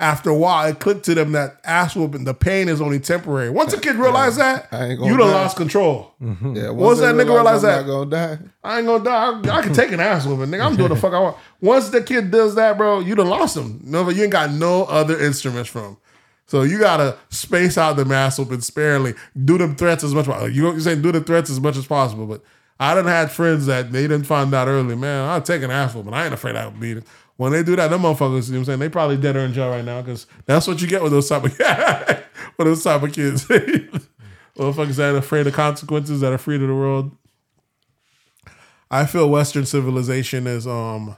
After 0.00 0.30
a 0.30 0.34
while, 0.34 0.66
it 0.66 0.80
clicked 0.80 1.04
to 1.04 1.14
them 1.14 1.32
that 1.32 1.60
ass 1.62 1.94
whooping, 1.94 2.24
the 2.24 2.32
pain 2.32 2.70
is 2.70 2.80
only 2.80 2.98
temporary. 2.98 3.50
Once 3.50 3.74
a 3.74 3.78
kid 3.78 3.96
realized 3.96 4.38
that, 4.38 4.66
ain't 4.72 4.98
gonna 4.98 5.10
you 5.12 5.18
done 5.18 5.30
lost 5.30 5.58
control. 5.58 6.14
Mm-hmm. 6.22 6.56
Yeah, 6.56 6.70
Once 6.70 7.00
that 7.00 7.14
nigga 7.14 7.26
realize 7.34 7.62
I'm 7.62 7.70
that- 7.70 7.86
gonna 7.86 8.10
die. 8.10 8.38
I 8.64 8.78
ain't 8.78 8.86
gonna 8.86 9.04
die. 9.04 9.52
I, 9.52 9.58
I 9.58 9.62
can 9.62 9.74
take 9.74 9.92
an 9.92 10.00
ass 10.00 10.24
whooping, 10.24 10.46
nigga. 10.46 10.64
I'm 10.64 10.74
doing 10.74 10.88
the 10.88 10.96
fuck 10.96 11.12
I 11.12 11.20
want. 11.20 11.36
Once 11.60 11.90
the 11.90 12.02
kid 12.02 12.30
does 12.30 12.54
that, 12.54 12.78
bro, 12.78 13.00
you 13.00 13.14
done 13.14 13.28
lost 13.28 13.56
him. 13.56 13.78
No, 13.84 14.02
but 14.02 14.16
you 14.16 14.22
ain't 14.22 14.32
got 14.32 14.50
no 14.50 14.84
other 14.84 15.20
instruments 15.20 15.68
from. 15.68 15.98
So 16.46 16.62
you 16.62 16.78
gotta 16.78 17.16
space 17.28 17.76
out 17.78 17.96
the 17.96 18.06
ass 18.14 18.38
whooping 18.38 18.62
sparingly. 18.62 19.14
Do 19.44 19.58
them 19.58 19.76
threats 19.76 20.02
as 20.02 20.14
much. 20.14 20.26
You 20.52 20.72
you 20.72 20.80
saying 20.80 21.02
do 21.02 21.12
the 21.12 21.20
threats 21.20 21.50
as 21.50 21.60
much 21.60 21.76
as 21.76 21.86
possible, 21.86 22.26
but 22.26 22.42
I 22.80 22.94
done 22.94 23.04
had 23.04 23.30
friends 23.30 23.66
that 23.66 23.92
they 23.92 24.02
didn't 24.02 24.24
find 24.24 24.52
out 24.54 24.66
early. 24.66 24.96
Man, 24.96 25.28
I'll 25.28 25.42
take 25.42 25.62
an 25.62 25.70
ass 25.70 25.94
whooping. 25.94 26.14
I 26.14 26.24
ain't 26.24 26.32
afraid 26.32 26.56
I'll 26.56 26.70
beat 26.70 26.96
it. 26.96 27.04
When 27.40 27.52
they 27.52 27.62
do 27.62 27.74
that, 27.74 27.88
them 27.88 28.02
motherfuckers, 28.02 28.48
you 28.48 28.52
know 28.52 28.58
what 28.58 28.58
I'm 28.58 28.64
saying? 28.66 28.78
They 28.80 28.88
probably 28.90 29.16
dead 29.16 29.34
or 29.34 29.40
in 29.40 29.54
jail 29.54 29.70
right 29.70 29.82
now 29.82 30.02
because 30.02 30.26
that's 30.44 30.66
what 30.66 30.82
you 30.82 30.86
get 30.86 31.02
with 31.02 31.10
those 31.10 31.26
type 31.26 31.42
of 31.42 31.58
with 32.58 32.66
those 32.66 32.84
type 32.84 33.02
of 33.02 33.14
kids. 33.14 33.46
Motherfuckers 34.58 34.96
that 34.96 35.14
are 35.14 35.16
afraid 35.16 35.46
of 35.46 35.54
consequences, 35.54 36.20
that 36.20 36.34
are 36.34 36.36
free 36.36 36.58
to 36.58 36.66
the 36.66 36.74
world. 36.74 37.16
I 38.90 39.06
feel 39.06 39.30
Western 39.30 39.64
civilization 39.64 40.46
is 40.46 40.66
um 40.66 41.16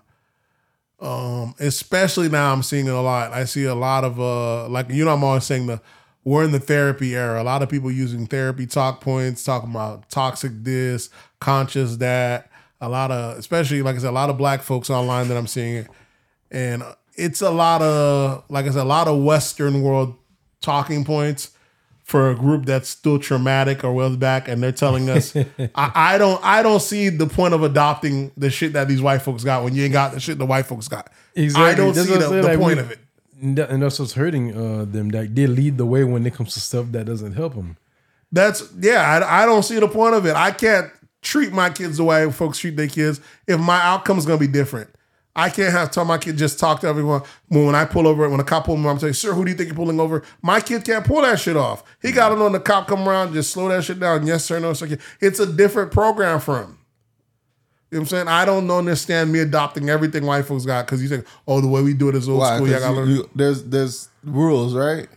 um 1.01 1.57
especially 1.59 2.29
now 2.29 2.53
I'm 2.53 2.63
seeing 2.63 2.87
it 2.87 2.95
a 2.95 3.01
lot. 3.01 3.33
I 3.33 3.45
see 3.45 3.65
a 3.65 3.75
lot 3.75 4.05
of 4.05 4.21
uh 4.21 4.69
like 4.69 4.91
you 4.91 5.05
know 5.05 5.15
I'm 5.15 5.25
always 5.25 5.43
saying 5.43 5.67
the 5.67 5.83
we're 6.23 6.45
in 6.45 6.53
the 6.53 6.61
therapy 6.61 7.17
era. 7.17 7.43
A 7.43 7.45
lot 7.45 7.63
of 7.63 7.69
people 7.69 7.91
using 7.91 8.29
therapy 8.29 8.69
talk 8.69 9.01
points, 9.01 9.43
talking 9.43 9.71
about 9.71 10.09
toxic 10.09 10.53
this, 10.55 11.11
conscious 11.41 11.97
that. 11.97 12.49
A 12.81 12.89
lot 12.89 13.11
of 13.11 13.39
especially 13.39 13.83
like 13.83 13.97
I 13.97 13.99
said, 13.99 14.11
a 14.11 14.13
lot 14.13 14.31
of 14.31 14.39
black 14.39 14.63
folks 14.63 14.89
online 14.89 15.27
that 15.27 15.37
I'm 15.37 15.49
seeing 15.49 15.89
and 16.53 16.85
it's 17.17 17.41
a 17.41 17.51
lot 17.51 17.83
of 17.83 18.45
like 18.49 18.67
I 18.67 18.71
said, 18.71 18.83
a 18.83 18.85
lot 18.85 19.09
of 19.09 19.23
Western 19.25 19.83
world 19.83 20.15
talking 20.61 21.05
points 21.05 21.51
for 22.05 22.31
a 22.31 22.35
group 22.35 22.67
that's 22.67 22.89
still 22.89 23.19
traumatic 23.19 23.85
or 23.85 23.93
well 23.93 24.15
back, 24.17 24.47
and 24.47 24.63
they're 24.63 24.71
telling 24.73 25.09
us, 25.09 25.35
I, 25.75 25.93
I 26.15 26.19
don't, 26.19 26.45
I 26.45 26.63
don't 26.63 26.81
see 26.81 27.09
the 27.09 27.27
point 27.27 27.55
of 27.55 27.63
adopting 27.63 28.33
the 28.37 28.51
shit 28.51 28.75
that 28.75 28.89
these 28.89 29.01
white 29.01 29.23
folks 29.23 29.45
got 29.45 29.65
when 29.65 29.75
you 29.75 29.85
ain't 29.85 29.93
got 29.93 30.13
the 30.13 30.21
shit 30.21 30.39
the 30.39 30.47
white 30.47 30.67
folks 30.67 30.89
got. 30.89 31.11
I 31.37 31.75
don't 31.75 31.95
That's 31.95 32.09
see 32.09 32.15
the, 32.15 32.29
the 32.29 32.43
like, 32.43 32.59
point 32.59 32.77
we- 32.77 32.83
of 32.83 32.91
it. 32.91 32.99
And 33.41 33.57
that's 33.57 33.99
what's 33.99 34.13
hurting 34.13 34.57
uh, 34.57 34.85
them. 34.85 35.09
That 35.09 35.35
they 35.35 35.49
lead 35.49 35.77
the 35.77 35.87
way 35.87 36.05
when 36.05 36.25
it 36.25 36.33
comes 36.33 36.55
to 36.55 36.61
stuff 36.61 36.93
that 36.93 37.07
doesn't 37.07 37.33
help 37.33 37.57
them. 37.57 37.77
That's 38.31 38.73
yeah. 38.79 39.01
I, 39.01 39.43
I 39.43 39.47
don't 39.47 39.65
see 39.65 39.81
the 39.81 39.89
point 39.89 40.15
of 40.15 40.27
it. 40.27 40.37
I 40.37 40.53
can't 40.53 40.93
treat 41.23 41.53
my 41.53 41.69
kids 41.71 41.97
the 41.97 42.05
way 42.05 42.31
folks 42.31 42.59
treat 42.59 42.77
their 42.77 42.87
kids 42.87 43.21
if 43.49 43.59
my 43.59 43.81
outcome 43.81 44.19
is 44.19 44.27
gonna 44.27 44.39
be 44.39 44.47
different. 44.47 44.91
I 45.35 45.49
can't 45.49 45.73
have 45.73 45.91
tell 45.91 46.05
my 46.05 46.19
kid 46.19 46.37
just 46.37 46.59
talk 46.59 46.81
to 46.81 46.87
everyone. 46.87 47.23
When, 47.49 47.65
when 47.67 47.75
I 47.75 47.87
pull 47.87 48.07
over, 48.07 48.29
when 48.29 48.39
a 48.41 48.45
cop 48.45 48.67
pull 48.67 48.77
me, 48.77 48.89
I'm 48.89 48.99
saying, 48.99 49.15
"Sir, 49.15 49.33
who 49.33 49.45
do 49.45 49.51
you 49.51 49.57
think 49.57 49.69
you're 49.69 49.77
pulling 49.77 49.99
over?" 49.99 50.23
My 50.43 50.61
kid 50.61 50.85
can't 50.85 51.07
pull 51.07 51.23
that 51.23 51.41
shit 51.41 51.57
off. 51.57 51.83
He 52.03 52.13
got 52.13 52.33
it 52.33 52.39
on. 52.39 52.53
the 52.53 52.61
cop 52.61 52.87
come 52.87 53.09
around, 53.09 53.33
just 53.33 53.51
slow 53.51 53.69
that 53.69 53.83
shit 53.85 53.99
down. 53.99 54.27
Yes, 54.27 54.45
sir, 54.45 54.59
no, 54.59 54.75
sir. 54.75 54.99
It's 55.21 55.39
a 55.41 55.47
different 55.47 55.91
program 55.91 56.39
for 56.39 56.59
him. 56.63 56.79
You 57.91 57.97
know 57.99 58.01
what 58.01 58.01
I'm 58.01 58.07
saying? 58.07 58.29
I 58.29 58.45
don't 58.45 58.71
understand 58.71 59.33
me 59.33 59.39
adopting 59.41 59.89
everything 59.91 60.25
white 60.27 60.45
folks 60.47 60.65
got 60.65 60.87
because 60.87 61.03
you 61.03 61.09
think, 61.09 61.27
oh, 61.47 61.61
the 61.61 61.69
way 61.69 61.83
we 61.83 61.93
do 61.95 62.09
it 62.09 62.15
is 62.15 62.29
old 62.29 62.39
Why? 62.41 62.57
school. 62.57 62.69
Yeah, 62.69 62.75
'Cause 62.77 62.83
gotta 62.85 62.97
learn. 62.97 63.09
you- 63.11 63.31
there's 63.35 63.63
there's 63.65 64.09
rules, 64.25 64.75
right? 64.75 65.09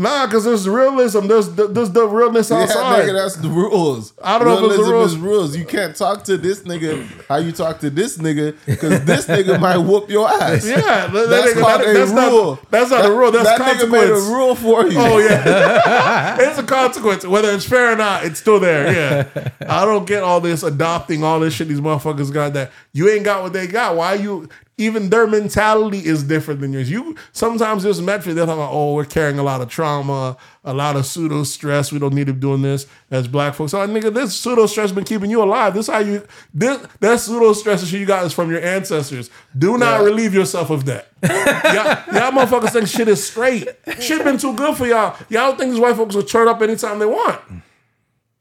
Nah, 0.00 0.26
because 0.26 0.44
there's 0.44 0.68
realism. 0.68 1.26
There's 1.26 1.52
the, 1.56 1.66
there's 1.66 1.90
the 1.90 2.06
realness 2.06 2.50
Yeah, 2.50 2.58
outside. 2.62 3.04
nigga, 3.08 3.14
that's 3.14 3.34
the 3.34 3.48
rules. 3.48 4.12
I 4.22 4.38
don't 4.38 4.46
know 4.46 4.66
if 4.66 4.78
it's 4.78 4.86
the 4.86 4.92
rules. 4.92 5.12
is 5.12 5.18
rules. 5.18 5.56
You 5.56 5.64
can't 5.64 5.96
talk 5.96 6.22
to 6.24 6.36
this 6.36 6.60
nigga 6.62 7.04
how 7.28 7.38
you 7.38 7.50
talk 7.50 7.80
to 7.80 7.90
this 7.90 8.16
nigga 8.16 8.54
because 8.64 9.04
this 9.04 9.26
nigga 9.26 9.58
might 9.66 9.78
whoop 9.78 10.08
your 10.08 10.28
ass. 10.30 10.64
Yeah, 10.64 10.76
that- 10.76 11.12
that 11.12 11.28
that's 11.28 11.52
nigga- 11.52 11.60
called 11.60 11.80
that- 11.80 11.88
a 11.88 11.92
that's 11.94 12.12
not- 12.12 12.30
rule. 12.30 12.58
that's 12.70 12.90
not 12.92 13.04
a 13.06 13.10
rule, 13.10 13.32
that's 13.32 13.48
that 13.48 13.60
nigga 13.60 13.90
made 13.90 14.08
a 14.08 14.14
rule 14.14 14.54
for 14.54 14.86
you. 14.86 14.98
Oh 15.00 15.18
yeah, 15.18 16.36
it's 16.48 16.58
a 16.58 16.62
consequence. 16.62 17.26
Whether 17.26 17.50
it's 17.50 17.64
fair 17.66 17.92
or 17.92 17.96
not, 17.96 18.24
it's 18.24 18.38
still 18.38 18.60
there. 18.60 18.92
Yeah, 18.92 19.48
I 19.68 19.84
don't 19.84 20.06
get 20.06 20.22
all 20.22 20.40
this 20.40 20.62
adopting 20.62 21.24
all 21.24 21.40
this 21.40 21.54
shit. 21.54 21.66
These 21.66 21.80
motherfuckers 21.80 22.32
got 22.32 22.52
that 22.52 22.70
you 22.92 23.08
ain't 23.10 23.24
got 23.24 23.42
what 23.42 23.52
they 23.52 23.66
got. 23.66 23.96
Why 23.96 24.14
you? 24.14 24.48
Even 24.78 25.10
their 25.10 25.26
mentality 25.26 25.98
is 25.98 26.22
different 26.22 26.60
than 26.60 26.72
yours. 26.72 26.88
You 26.90 27.16
sometimes 27.32 27.82
there's 27.82 28.00
metric 28.00 28.36
they're 28.36 28.46
talking 28.46 28.62
about. 28.62 28.72
Oh, 28.72 28.94
we're 28.94 29.04
carrying 29.04 29.38
a 29.38 29.42
lot 29.42 29.60
of 29.60 29.68
trauma, 29.68 30.36
a 30.64 30.72
lot 30.72 30.94
of 30.96 31.04
pseudo 31.04 31.42
stress. 31.42 31.90
We 31.92 31.98
don't 31.98 32.14
need 32.14 32.28
to 32.28 32.32
be 32.32 32.40
doing 32.40 32.62
this 32.62 32.86
as 33.10 33.26
black 33.28 33.54
folks. 33.54 33.74
Oh, 33.74 33.86
nigga, 33.86 34.14
this 34.14 34.34
pseudo 34.38 34.66
stress 34.66 34.92
been 34.92 35.04
keeping 35.04 35.30
you 35.30 35.42
alive. 35.42 35.74
This 35.74 35.88
how 35.88 35.98
you 35.98 36.26
this 36.54 36.86
that 37.00 37.20
pseudo 37.20 37.52
stress 37.52 37.90
you 37.92 38.06
got 38.06 38.24
is 38.24 38.32
from 38.32 38.50
your 38.50 38.62
ancestors. 38.62 39.30
Do 39.56 39.76
not 39.78 40.00
Yeah. 40.00 40.06
relieve 40.06 40.32
yourself 40.32 40.70
of 40.70 40.84
that. 40.86 41.08
y'all, 41.24 42.14
y'all 42.14 42.30
motherfuckers 42.32 42.70
think 42.70 42.86
shit 42.86 43.08
is 43.08 43.26
straight. 43.26 43.68
Shit 44.00 44.22
been 44.24 44.38
too 44.38 44.54
good 44.54 44.76
for 44.76 44.86
y'all. 44.86 45.16
Y'all 45.28 45.56
think 45.56 45.72
these 45.72 45.80
white 45.80 45.96
folks 45.96 46.14
will 46.14 46.22
turn 46.22 46.46
up 46.46 46.62
anytime 46.62 47.00
they 47.00 47.06
want. 47.06 47.40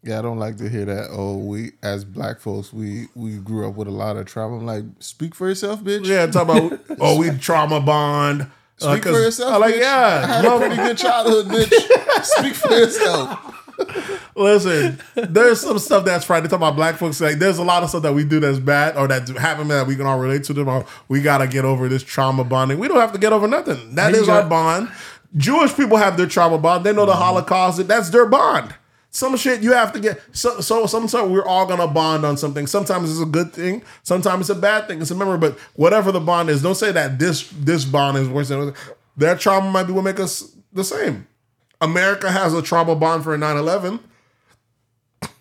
Yeah, 0.04 0.20
I 0.20 0.22
don't 0.22 0.40
like 0.40 0.58
to 0.58 0.70
hear 0.70 0.86
that. 0.86 1.08
Oh, 1.12 1.38
we 1.38 1.72
as 1.82 2.06
black 2.06 2.40
folks, 2.40 2.72
we 2.72 3.08
we 3.16 3.38
grew 3.38 3.68
up 3.68 3.76
with 3.76 3.88
a 3.88 3.92
lot 3.92 4.16
of 4.16 4.26
trauma. 4.26 4.58
I'm 4.58 4.66
like, 4.66 4.86
speak 5.00 5.36
for 5.36 5.48
yourself, 5.48 5.82
bitch. 5.84 6.06
Yeah, 6.06 6.28
talk 6.28 6.44
about 6.44 6.80
oh 7.00 7.18
we 7.18 7.32
trauma 7.32 7.82
bond. 7.82 8.48
Uh, 8.80 8.96
for 9.00 9.10
yourself. 9.10 9.54
I 9.54 9.58
like 9.58 9.76
bitch. 9.76 9.82
yeah, 9.82 10.22
I 10.24 10.28
had 10.28 10.46
a 10.46 10.58
pretty 10.58 10.76
good 10.76 10.98
childhood, 10.98 11.48
bitch. 11.48 12.24
speak 12.24 12.54
for 12.54 12.72
yourself. 12.72 13.56
Listen, 14.36 15.00
there's 15.16 15.62
some 15.62 15.80
stuff 15.80 16.06
that's 16.06 16.30
right. 16.30 16.42
They 16.42 16.48
talk 16.48 16.58
about 16.58 16.76
black 16.76 16.96
folks. 16.96 17.20
Like, 17.20 17.40
there's 17.40 17.58
a 17.58 17.64
lot 17.64 17.84
of 17.84 17.90
stuff 17.90 18.04
that 18.04 18.14
we 18.14 18.24
do 18.24 18.40
that's 18.40 18.60
bad 18.60 18.98
or 18.98 19.08
that 19.08 19.28
happen 19.30 19.68
that 19.70 19.88
we 19.88 19.96
can 19.96 20.06
all 20.06 20.20
relate 20.20 20.44
to. 20.46 20.54
Them. 20.54 20.68
Or 20.68 20.86
we 21.08 21.22
gotta 21.22 21.48
get 21.48 21.66
over 21.66 21.90
this 21.90 22.04
trauma 22.04 22.44
bonding. 22.44 22.78
We 22.80 22.88
don't 22.88 23.00
have 23.00 23.14
to 23.14 23.20
get 23.20 23.34
over 23.34 23.48
nothing. 23.48 23.96
That 23.96 24.14
is 24.14 24.30
our 24.30 24.44
bond. 24.44 24.90
Jewish 25.36 25.76
people 25.76 25.98
have 25.98 26.18
their 26.18 26.28
trauma 26.28 26.58
bond. 26.58 26.86
They 26.86 26.94
know 26.94 27.06
the 27.06 27.16
Holocaust. 27.16 27.86
That's 27.88 28.10
their 28.10 28.26
bond. 28.26 28.74
Some 29.18 29.36
shit 29.36 29.64
you 29.64 29.74
have 29.74 29.94
to 29.94 30.00
get. 30.00 30.22
So, 30.32 30.62
so 30.62 30.86
sometimes 30.86 31.32
we're 31.32 31.44
all 31.44 31.66
gonna 31.66 31.88
bond 31.88 32.24
on 32.24 32.38
something. 32.38 32.68
Sometimes 32.68 33.10
it's 33.10 33.20
a 33.20 33.26
good 33.26 33.52
thing. 33.52 33.82
Sometimes 34.04 34.42
it's 34.42 34.56
a 34.56 34.62
bad 34.62 34.88
thing. 34.88 35.02
It's 35.02 35.10
a 35.10 35.16
memory. 35.16 35.40
But 35.40 35.58
whatever 35.74 36.12
the 36.12 36.20
bond 36.20 36.52
is, 36.52 36.62
don't 36.62 36.76
say 36.76 36.92
that 36.92 37.18
this 37.18 37.50
this 37.50 37.84
bond 37.84 38.20
is 38.20 38.30
worse 38.30 38.50
than 38.50 38.76
their 39.16 39.36
trauma. 39.36 39.72
Might 39.72 39.86
be 39.86 39.92
what 39.94 40.04
make 40.04 40.20
us 40.20 40.56
the 40.72 40.84
same. 40.84 41.26
America 41.82 42.30
has 42.30 42.54
a 42.54 42.62
trauma 42.62 42.96
bond 42.96 43.24
for 43.24 43.36
9-11. 43.36 44.00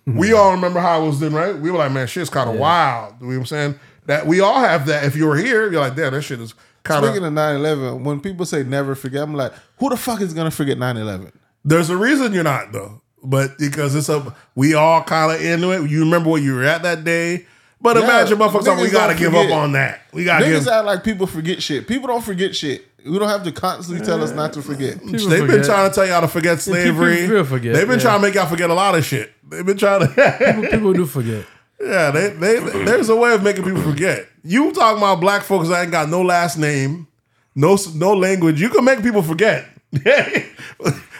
Hmm. 0.06 0.16
we 0.16 0.32
all 0.32 0.52
remember 0.52 0.80
how 0.80 1.02
it 1.02 1.06
was 1.06 1.20
then, 1.20 1.34
right? 1.34 1.54
We 1.54 1.70
were 1.70 1.76
like, 1.76 1.92
man, 1.92 2.06
shit's 2.06 2.30
kind 2.30 2.48
of 2.48 2.56
wild. 2.56 3.16
You 3.20 3.26
know 3.26 3.32
what 3.32 3.40
I'm 3.40 3.46
saying? 3.46 3.80
That 4.06 4.26
we 4.26 4.40
all 4.40 4.58
have 4.58 4.86
that. 4.86 5.04
If 5.04 5.16
you 5.16 5.26
were 5.26 5.36
here, 5.36 5.70
you're 5.70 5.82
like, 5.82 5.96
damn, 5.96 6.14
that 6.14 6.22
shit 6.22 6.40
is 6.40 6.54
kind 6.82 7.04
of. 7.04 7.10
Speaking 7.10 7.26
of. 7.26 7.36
of 7.36 7.38
9-11, 7.38 8.04
when 8.04 8.20
people 8.20 8.46
say 8.46 8.62
never 8.62 8.94
forget, 8.94 9.24
I'm 9.24 9.34
like, 9.34 9.52
who 9.78 9.90
the 9.90 9.98
fuck 9.98 10.22
is 10.22 10.32
gonna 10.32 10.50
forget 10.50 10.78
9-11? 10.78 11.32
There's 11.62 11.90
a 11.90 11.96
reason 11.98 12.32
you're 12.32 12.42
not 12.42 12.72
though, 12.72 13.02
but 13.26 13.58
because 13.58 13.94
it's 13.94 14.08
a 14.08 14.34
we 14.54 14.74
all 14.74 15.02
kind 15.02 15.32
of 15.32 15.40
into 15.44 15.70
it. 15.72 15.90
You 15.90 16.00
remember 16.00 16.30
where 16.30 16.40
you 16.40 16.54
were 16.54 16.64
at 16.64 16.82
that 16.84 17.04
day. 17.04 17.46
But 17.80 17.96
Yeah, 17.96 18.04
imagine, 18.04 18.38
motherfuckers, 18.38 18.66
like, 18.66 18.78
we 18.80 18.90
gotta 18.90 19.12
don't 19.12 19.20
give 19.20 19.34
up 19.34 19.50
on 19.50 19.72
that. 19.72 20.00
We 20.12 20.24
gotta 20.24 20.44
Niggas 20.46 20.64
give. 20.64 20.68
act 20.68 20.86
like 20.86 21.04
people 21.04 21.26
forget 21.26 21.62
shit. 21.62 21.86
People 21.86 22.08
don't 22.08 22.24
forget 22.24 22.56
shit. 22.56 22.86
We 23.04 23.18
don't 23.18 23.28
have 23.28 23.44
to 23.44 23.52
constantly 23.52 24.04
tell 24.04 24.22
us 24.24 24.32
not 24.32 24.52
to 24.54 24.62
forget. 24.62 24.98
People 25.00 25.28
They've 25.28 25.46
been 25.46 25.62
trying 25.62 25.88
to 25.88 25.94
tell 25.94 26.06
y'all 26.06 26.22
to 26.22 26.28
forget 26.28 26.58
people 26.58 26.72
slavery. 26.72 27.28
will 27.28 27.44
forget, 27.44 27.74
They've 27.74 27.86
been 27.86 27.98
yeah. 27.98 28.02
trying 28.04 28.20
to 28.20 28.26
make 28.26 28.34
y'all 28.34 28.46
forget 28.46 28.70
a 28.70 28.74
lot 28.74 28.96
of 28.96 29.04
shit. 29.04 29.32
They've 29.48 29.64
been 29.64 29.76
trying 29.76 30.00
to. 30.00 30.08
People, 30.44 30.62
people 30.70 30.92
do 30.94 31.06
forget. 31.06 31.44
Yeah, 31.80 32.10
they, 32.10 32.30
they 32.30 32.58
there's 32.84 33.10
a 33.10 33.14
way 33.16 33.34
of 33.34 33.42
making 33.42 33.62
people 33.64 33.82
forget. 33.82 34.26
You 34.42 34.72
talking 34.72 34.96
about 34.98 35.20
black 35.20 35.42
folks 35.42 35.68
that 35.68 35.82
ain't 35.82 35.92
got 35.92 36.08
no 36.08 36.22
last 36.22 36.56
name, 36.56 37.06
no 37.54 37.76
no 37.94 38.14
language. 38.14 38.60
You 38.60 38.70
can 38.70 38.84
make 38.84 39.02
people 39.02 39.22
forget. 39.22 39.66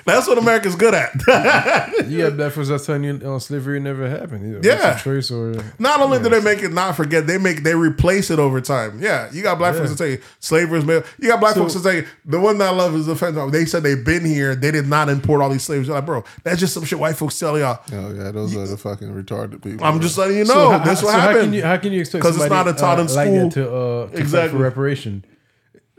That's 0.06 0.26
what 0.28 0.38
America's 0.38 0.76
good 0.76 0.94
at. 0.94 1.12
You 2.06 2.18
got 2.18 2.36
black 2.36 2.52
folks 2.52 2.68
that's 2.68 2.86
telling 2.86 3.02
you 3.04 3.20
uh, 3.24 3.38
slavery 3.40 3.80
never 3.80 4.08
happened. 4.08 4.56
Either. 4.56 4.66
Yeah. 4.68 4.96
Choice 4.98 5.30
or 5.30 5.54
Not 5.80 6.00
only 6.00 6.18
do 6.20 6.28
they 6.28 6.40
make 6.40 6.62
it 6.62 6.72
not 6.72 6.94
forget, 6.94 7.26
they 7.26 7.36
make 7.38 7.64
they 7.64 7.74
replace 7.74 8.30
it 8.30 8.38
over 8.38 8.60
time. 8.60 9.02
Yeah, 9.02 9.28
you 9.32 9.42
got 9.42 9.58
black 9.58 9.74
folks 9.74 9.90
to 9.90 9.96
say 9.96 10.20
slavery 10.38 10.78
is 10.78 10.84
male. 10.84 11.02
You 11.18 11.28
got 11.28 11.40
black 11.40 11.54
So- 11.54 11.62
folks 11.62 11.72
to 11.72 11.80
say 11.80 12.06
the 12.24 12.38
one 12.40 12.58
that 12.58 12.68
I 12.68 12.76
love 12.76 12.94
is 12.94 13.06
the 13.06 13.14
that 13.14 13.48
they 13.52 13.64
said 13.64 13.82
they've 13.82 14.04
been 14.04 14.24
here. 14.24 14.54
They 14.54 14.70
did 14.70 14.86
not 14.86 15.08
import 15.08 15.42
all 15.42 15.50
these 15.50 15.64
slaves. 15.64 15.88
You're 15.88 15.96
like, 15.96 16.06
bro, 16.06 16.22
that's 16.44 16.60
just 16.60 16.74
some 16.74 16.84
shit 16.84 16.98
white 17.00 17.16
folks 17.16 17.36
tell 17.38 17.58
y'all. 17.58 17.80
Oh 17.92 18.12
yeah, 18.14 18.30
those 18.30 18.54
are 18.56 18.66
the 18.66 18.76
fucking 18.76 19.08
retarded 19.08 19.62
people. 19.64 19.84
I'm 19.84 20.00
just 20.00 20.16
letting 20.16 20.36
you 20.38 20.44
know. 20.44 20.54
So 20.54 20.70
how- 20.70 20.78
that's 20.78 21.02
what 21.02 21.12
so 21.12 21.18
How 21.18 21.32
can 21.32 21.52
you 21.52 21.62
how 21.64 21.76
can 21.78 21.92
you 21.92 22.00
expect 22.00 22.22
'Cause 22.22 22.36
it's 22.40 22.48
not 22.48 22.64
taught 22.78 23.00
in 23.00 23.06
uh, 23.08 23.14
like 23.14 23.26
school. 23.28 23.48
that 23.48 23.52
to 23.54 23.74
uh 23.74 24.08
to 24.10 24.18
Exactly. 24.18 24.56
for 24.58 24.62
reparation? 24.62 25.24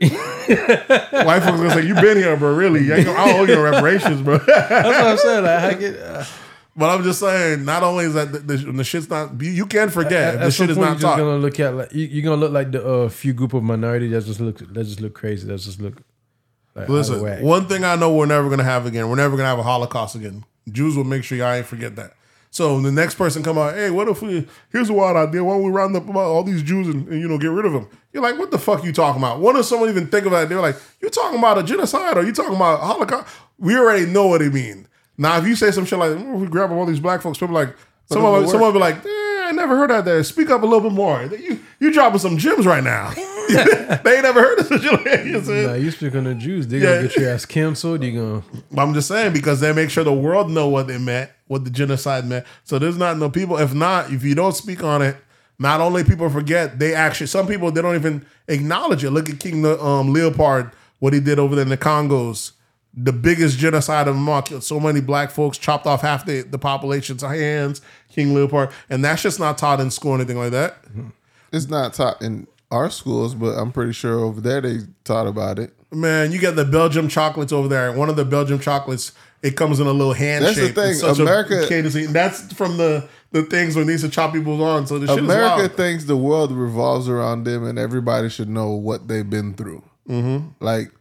white 0.00 1.42
folks 1.42 1.58
gonna 1.58 1.70
say 1.70 1.86
you 1.86 1.94
been 1.94 2.16
here, 2.16 2.36
bro. 2.36 2.54
Really, 2.54 2.84
you 2.84 2.94
ain't 2.94 3.06
gonna, 3.06 3.18
I 3.18 3.32
owe 3.36 3.44
you 3.44 3.54
no 3.56 3.62
reparations, 3.62 4.22
bro. 4.22 4.38
That's 4.46 4.70
what 4.70 4.94
I'm 4.94 5.16
saying. 5.18 5.44
Like, 5.44 5.60
how 5.60 5.72
get, 5.72 6.00
uh, 6.00 6.24
But 6.76 6.90
I'm 6.90 7.02
just 7.02 7.18
saying, 7.18 7.64
not 7.64 7.82
only 7.82 8.04
is 8.04 8.14
that 8.14 8.30
the, 8.30 8.38
the, 8.38 8.56
the 8.72 8.84
shit's 8.84 9.10
not, 9.10 9.42
you, 9.42 9.50
you 9.50 9.66
can 9.66 9.88
forget 9.90 10.36
at 10.36 10.40
the 10.40 10.50
shit 10.52 10.70
is 10.70 10.76
not 10.78 11.00
you're 11.00 11.16
gonna 11.16 11.38
look 11.38 11.58
at 11.58 11.74
like 11.74 11.92
you, 11.92 12.06
you're 12.06 12.22
gonna 12.24 12.40
look 12.40 12.52
like 12.52 12.70
the 12.70 12.86
uh, 12.86 13.08
few 13.08 13.32
group 13.32 13.52
of 13.54 13.64
minority 13.64 14.06
that 14.08 14.24
just 14.24 14.38
look 14.38 14.58
that 14.58 14.84
just 14.84 15.00
look 15.00 15.14
crazy. 15.14 15.48
That 15.48 15.58
just 15.58 15.80
look 15.80 15.94
like 16.76 16.88
Listen, 16.88 17.42
one 17.42 17.66
thing 17.66 17.82
I 17.82 17.96
know 17.96 18.14
we're 18.14 18.26
never 18.26 18.48
gonna 18.48 18.62
have 18.62 18.86
again. 18.86 19.08
We're 19.08 19.16
never 19.16 19.36
gonna 19.36 19.48
have 19.48 19.58
a 19.58 19.64
Holocaust 19.64 20.14
again. 20.14 20.44
Jews 20.70 20.96
will 20.96 21.02
make 21.04 21.24
sure 21.24 21.36
y'all 21.36 21.52
ain't 21.52 21.66
forget 21.66 21.96
that. 21.96 22.12
So 22.58 22.80
the 22.80 22.90
next 22.90 23.14
person 23.14 23.44
come 23.44 23.56
out, 23.56 23.74
hey, 23.74 23.88
what 23.88 24.08
if 24.08 24.20
we? 24.20 24.44
Here's 24.72 24.90
a 24.90 24.92
wild 24.92 25.16
idea. 25.16 25.44
Why 25.44 25.54
don't 25.54 25.62
we 25.62 25.70
round 25.70 25.94
up 25.94 26.08
about 26.08 26.24
all 26.24 26.42
these 26.42 26.60
Jews 26.60 26.88
and, 26.88 27.06
and, 27.06 27.20
you 27.20 27.28
know 27.28 27.38
get 27.38 27.52
rid 27.52 27.64
of 27.64 27.72
them? 27.72 27.86
You're 28.12 28.20
like, 28.24 28.36
what 28.36 28.50
the 28.50 28.58
fuck 28.58 28.82
you 28.82 28.92
talking 28.92 29.22
about? 29.22 29.38
When 29.40 29.54
does 29.54 29.68
someone 29.68 29.88
even 29.88 30.08
think 30.08 30.26
of 30.26 30.32
that? 30.32 30.48
They're 30.48 30.60
like, 30.60 30.74
you're 31.00 31.08
talking 31.08 31.38
about 31.38 31.58
a 31.58 31.62
genocide 31.62 32.16
or 32.16 32.24
you 32.24 32.32
talking 32.32 32.56
about 32.56 32.80
a 32.80 32.84
Holocaust? 32.84 33.32
We 33.58 33.78
already 33.78 34.06
know 34.06 34.26
what 34.26 34.40
they 34.40 34.48
mean. 34.48 34.88
Now, 35.16 35.38
if 35.38 35.46
you 35.46 35.54
say 35.54 35.70
some 35.70 35.84
shit 35.84 36.00
like, 36.00 36.10
"Oh, 36.10 36.34
we 36.36 36.48
grab 36.48 36.72
up 36.72 36.76
all 36.76 36.84
these 36.84 36.98
black 36.98 37.22
folks, 37.22 37.38
people 37.38 37.54
like, 37.54 37.76
someone, 38.06 38.32
it'll 38.32 38.42
work. 38.46 38.50
someone 38.50 38.72
be 38.72 38.80
like, 38.80 39.06
eh, 39.06 39.08
I 39.44 39.52
never 39.54 39.76
heard 39.76 39.90
that 39.90 40.04
there. 40.04 40.24
Speak 40.24 40.50
up 40.50 40.62
a 40.62 40.66
little 40.66 40.90
bit 40.90 40.92
more. 40.96 41.22
You 41.22 41.60
you 41.78 41.92
dropping 41.92 42.18
some 42.18 42.38
gems 42.38 42.66
right 42.66 42.82
now. 42.82 43.12
they 43.48 44.14
ain't 44.14 44.22
never 44.24 44.42
heard 44.42 44.58
of 44.58 44.66
such 44.66 44.84
a 44.84 44.98
thing. 44.98 45.28
You? 45.28 45.40
Nah, 45.40 45.74
you 45.74 45.90
speaking 45.92 46.24
to 46.24 46.34
Jews, 46.34 46.66
they 46.66 46.78
Yeah. 46.78 46.96
gonna 46.96 47.02
get 47.08 47.16
your 47.16 47.30
ass 47.30 47.46
canceled. 47.46 48.02
You 48.02 48.12
gonna 48.20 48.62
But 48.72 48.82
I'm 48.82 48.94
just 48.94 49.06
saying 49.08 49.32
because 49.32 49.60
they 49.60 49.72
make 49.72 49.90
sure 49.90 50.02
the 50.04 50.12
world 50.12 50.50
know 50.50 50.68
what 50.68 50.86
they 50.88 50.98
meant, 50.98 51.30
what 51.48 51.64
the 51.64 51.70
genocide 51.70 52.26
meant. 52.26 52.46
So 52.64 52.78
there's 52.78 52.96
not 52.96 53.18
no 53.18 53.28
people. 53.28 53.58
If 53.58 53.74
not, 53.74 54.12
if 54.12 54.22
you 54.22 54.34
don't 54.34 54.54
speak 54.54 54.84
on 54.84 55.02
it, 55.02 55.16
not 55.58 55.80
only 55.80 56.04
people 56.04 56.30
forget, 56.30 56.78
they 56.78 56.94
actually 56.94 57.26
some 57.26 57.46
people 57.46 57.72
they 57.72 57.82
don't 57.82 57.96
even 57.96 58.24
acknowledge 58.46 59.02
it. 59.02 59.10
Look 59.10 59.28
at 59.28 59.40
King 59.40 59.66
um, 59.66 60.12
Leopold, 60.12 60.70
what 61.00 61.12
he 61.12 61.20
did 61.20 61.38
over 61.38 61.54
there 61.54 61.64
in 61.64 61.68
the 61.68 61.76
Congos, 61.76 62.52
the 62.94 63.12
biggest 63.12 63.58
genocide 63.58 64.06
of 64.06 64.14
them 64.14 64.28
all. 64.28 64.42
Killed 64.42 64.62
so 64.62 64.78
many 64.78 65.00
black 65.00 65.30
folks, 65.30 65.58
chopped 65.58 65.86
off 65.86 66.02
half 66.02 66.24
the 66.24 66.42
the 66.42 66.58
population's 66.58 67.22
hands. 67.22 67.80
King 68.08 68.34
Leopold, 68.34 68.72
and 68.88 69.04
that's 69.04 69.22
just 69.22 69.40
not 69.40 69.58
taught 69.58 69.80
in 69.80 69.90
school 69.90 70.12
or 70.12 70.14
anything 70.16 70.38
like 70.38 70.52
that. 70.52 70.76
It's 71.52 71.68
not 71.68 71.94
taught 71.94 72.22
in 72.22 72.46
our 72.70 72.90
schools, 72.90 73.34
but 73.34 73.56
I'm 73.58 73.72
pretty 73.72 73.92
sure 73.92 74.20
over 74.20 74.40
there 74.40 74.60
they 74.60 74.78
taught 75.04 75.26
about 75.26 75.58
it. 75.58 75.72
Man, 75.90 76.32
you 76.32 76.38
get 76.38 76.54
the 76.54 76.64
Belgium 76.66 77.08
chocolates 77.08 77.52
over 77.52 77.66
there. 77.66 77.92
One 77.92 78.10
of 78.10 78.16
the 78.16 78.24
Belgium 78.24 78.58
chocolates, 78.58 79.12
it 79.42 79.56
comes 79.56 79.80
in 79.80 79.86
a 79.86 79.92
little 79.92 80.12
hand 80.12 80.44
That's 80.44 80.56
the 80.56 80.66
shape. 80.66 80.74
thing, 80.74 81.20
America-. 81.22 81.66
That's 82.12 82.52
from 82.52 82.76
the 82.76 83.08
the 83.30 83.42
things 83.42 83.76
when 83.76 83.86
they 83.86 83.92
used 83.92 84.04
to 84.04 84.10
chop 84.10 84.32
people's 84.32 84.60
on. 84.60 84.86
So 84.86 84.98
the 84.98 85.06
shit 85.06 85.18
America 85.18 85.68
thinks 85.74 86.04
the 86.04 86.16
world 86.16 86.52
revolves 86.52 87.08
around 87.08 87.44
them, 87.44 87.64
and 87.64 87.78
everybody 87.78 88.28
should 88.28 88.48
know 88.48 88.70
what 88.70 89.08
they've 89.08 89.28
been 89.28 89.54
through. 89.54 89.82
Mm-hmm. 90.08 90.64
Like, 90.64 90.92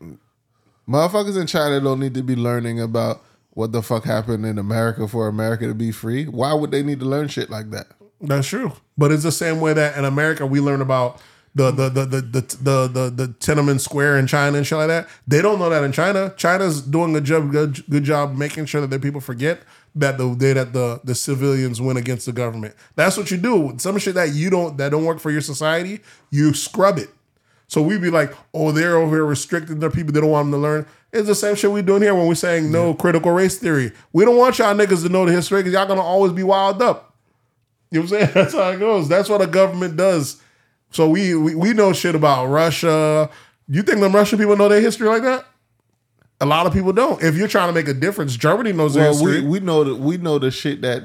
motherfuckers 0.88 1.40
in 1.40 1.48
China 1.48 1.80
don't 1.80 2.00
need 2.00 2.14
to 2.16 2.24
be 2.24 2.36
learning 2.36 2.82
about 2.82 3.24
what 3.52 3.72
the 3.72 3.82
fuck 3.82 4.04
happened 4.04 4.46
in 4.46 4.60
America 4.60 5.08
for 5.08 5.28
America 5.28 5.68
to 5.68 5.74
be 5.74 5.92
free. 5.92 6.26
Why 6.26 6.54
would 6.54 6.72
they 6.72 6.84
need 6.84 7.00
to 7.00 7.06
learn 7.06 7.28
shit 7.28 7.50
like 7.50 7.72
that? 7.72 7.88
That's 8.20 8.48
true. 8.48 8.74
But 8.98 9.12
it's 9.12 9.24
the 9.24 9.32
same 9.32 9.62
way 9.62 9.74
that 9.74 9.98
in 9.98 10.06
America 10.06 10.46
we 10.46 10.60
learn 10.60 10.82
about 10.82 11.22
the 11.58 11.72
the 11.72 11.90
the 11.90 12.06
the 12.06 12.22
the 12.22 12.42
the, 12.42 12.88
the, 12.88 13.10
the 13.10 13.28
Tiananmen 13.40 13.80
Square 13.80 14.20
in 14.20 14.28
China 14.28 14.58
and 14.58 14.66
shit 14.66 14.78
like 14.78 14.88
that. 14.90 15.08
They 15.28 15.42
don't 15.42 15.58
know 15.58 15.70
that 15.70 15.84
in 15.84 15.92
China. 15.92 16.34
China's 16.38 16.82
doing 16.82 17.16
a 17.16 17.22
job 17.22 17.52
good, 17.52 17.84
good 17.90 18.04
job 18.04 18.36
making 18.36 18.66
sure 18.68 18.80
that 18.82 18.92
their 18.92 19.00
people 19.00 19.22
forget 19.22 19.62
that 19.96 20.20
the 20.20 20.36
day 20.36 20.54
that 20.54 20.74
the 20.74 21.02
the 21.04 21.16
civilians 21.16 21.82
went 21.82 21.98
against 21.98 22.28
the 22.28 22.32
government. 22.32 22.76
That's 22.96 23.18
what 23.18 23.32
you 23.32 23.38
do. 23.38 23.74
Some 23.80 23.98
shit 23.98 24.14
that 24.14 24.34
you 24.34 24.52
don't 24.52 24.78
that 24.78 24.90
don't 24.90 25.04
work 25.04 25.20
for 25.20 25.32
your 25.32 25.42
society, 25.42 26.02
you 26.30 26.54
scrub 26.54 27.00
it. 27.00 27.10
So 27.68 27.82
we 27.82 27.98
be 27.98 28.12
like, 28.12 28.34
oh, 28.54 28.72
they're 28.72 28.96
over 28.96 29.16
here 29.16 29.26
restricting 29.26 29.80
their 29.80 29.90
people. 29.90 30.14
They 30.14 30.22
don't 30.22 30.30
want 30.30 30.46
them 30.46 30.52
to 30.54 30.58
learn. 30.58 30.86
It's 31.12 31.28
the 31.28 31.36
same 31.36 31.56
shit 31.56 31.72
we 31.72 31.82
doing 31.82 32.02
here 32.02 32.14
when 32.14 32.28
we're 32.28 32.36
saying 32.36 32.72
no 32.72 32.94
critical 32.94 33.32
race 33.32 33.58
theory. 33.58 33.92
We 34.14 34.26
don't 34.26 34.38
want 34.38 34.60
y'all 34.60 34.76
niggas 34.76 35.04
to 35.04 35.10
know 35.10 35.26
the 35.26 35.32
history 35.32 35.62
because 35.62 35.74
y'all 35.74 35.88
gonna 35.88 36.02
always 36.02 36.34
be 36.34 36.44
wild 36.44 36.82
up. 36.84 37.16
You 37.90 38.00
know 38.00 38.06
what 38.06 38.14
I'm 38.14 38.20
saying? 38.20 38.32
That's 38.36 38.54
how 38.54 38.70
it 38.70 38.80
goes. 38.80 39.10
That's 39.10 39.28
what 39.28 39.42
a 39.42 39.48
government 39.48 39.98
does. 39.98 40.42
So 40.92 41.10
we 41.10 41.36
we, 41.36 41.56
we 41.56 41.74
know 41.74 41.94
shit 41.94 42.16
about 42.16 42.48
Russia. 42.48 43.30
You 43.68 43.84
think 43.84 44.00
them 44.00 44.14
Russian 44.16 44.40
people 44.40 44.56
know 44.56 44.70
their 44.70 44.82
history 44.82 45.08
like 45.08 45.24
that? 45.24 45.46
A 46.40 46.46
lot 46.46 46.66
of 46.68 46.74
people 46.74 46.94
don't. 46.94 47.22
If 47.22 47.36
you're 47.36 47.48
trying 47.48 47.68
to 47.70 47.74
make 47.74 47.88
a 47.88 47.94
difference, 47.94 48.36
Germany 48.38 48.72
knows 48.72 48.94
their 48.94 49.12
Well, 49.12 49.24
we, 49.24 49.32
history. 49.32 49.48
we 49.50 49.60
know 49.60 49.84
that 49.84 49.96
we 49.96 50.18
know 50.18 50.40
the 50.40 50.52
shit 50.52 50.82
that 50.82 51.04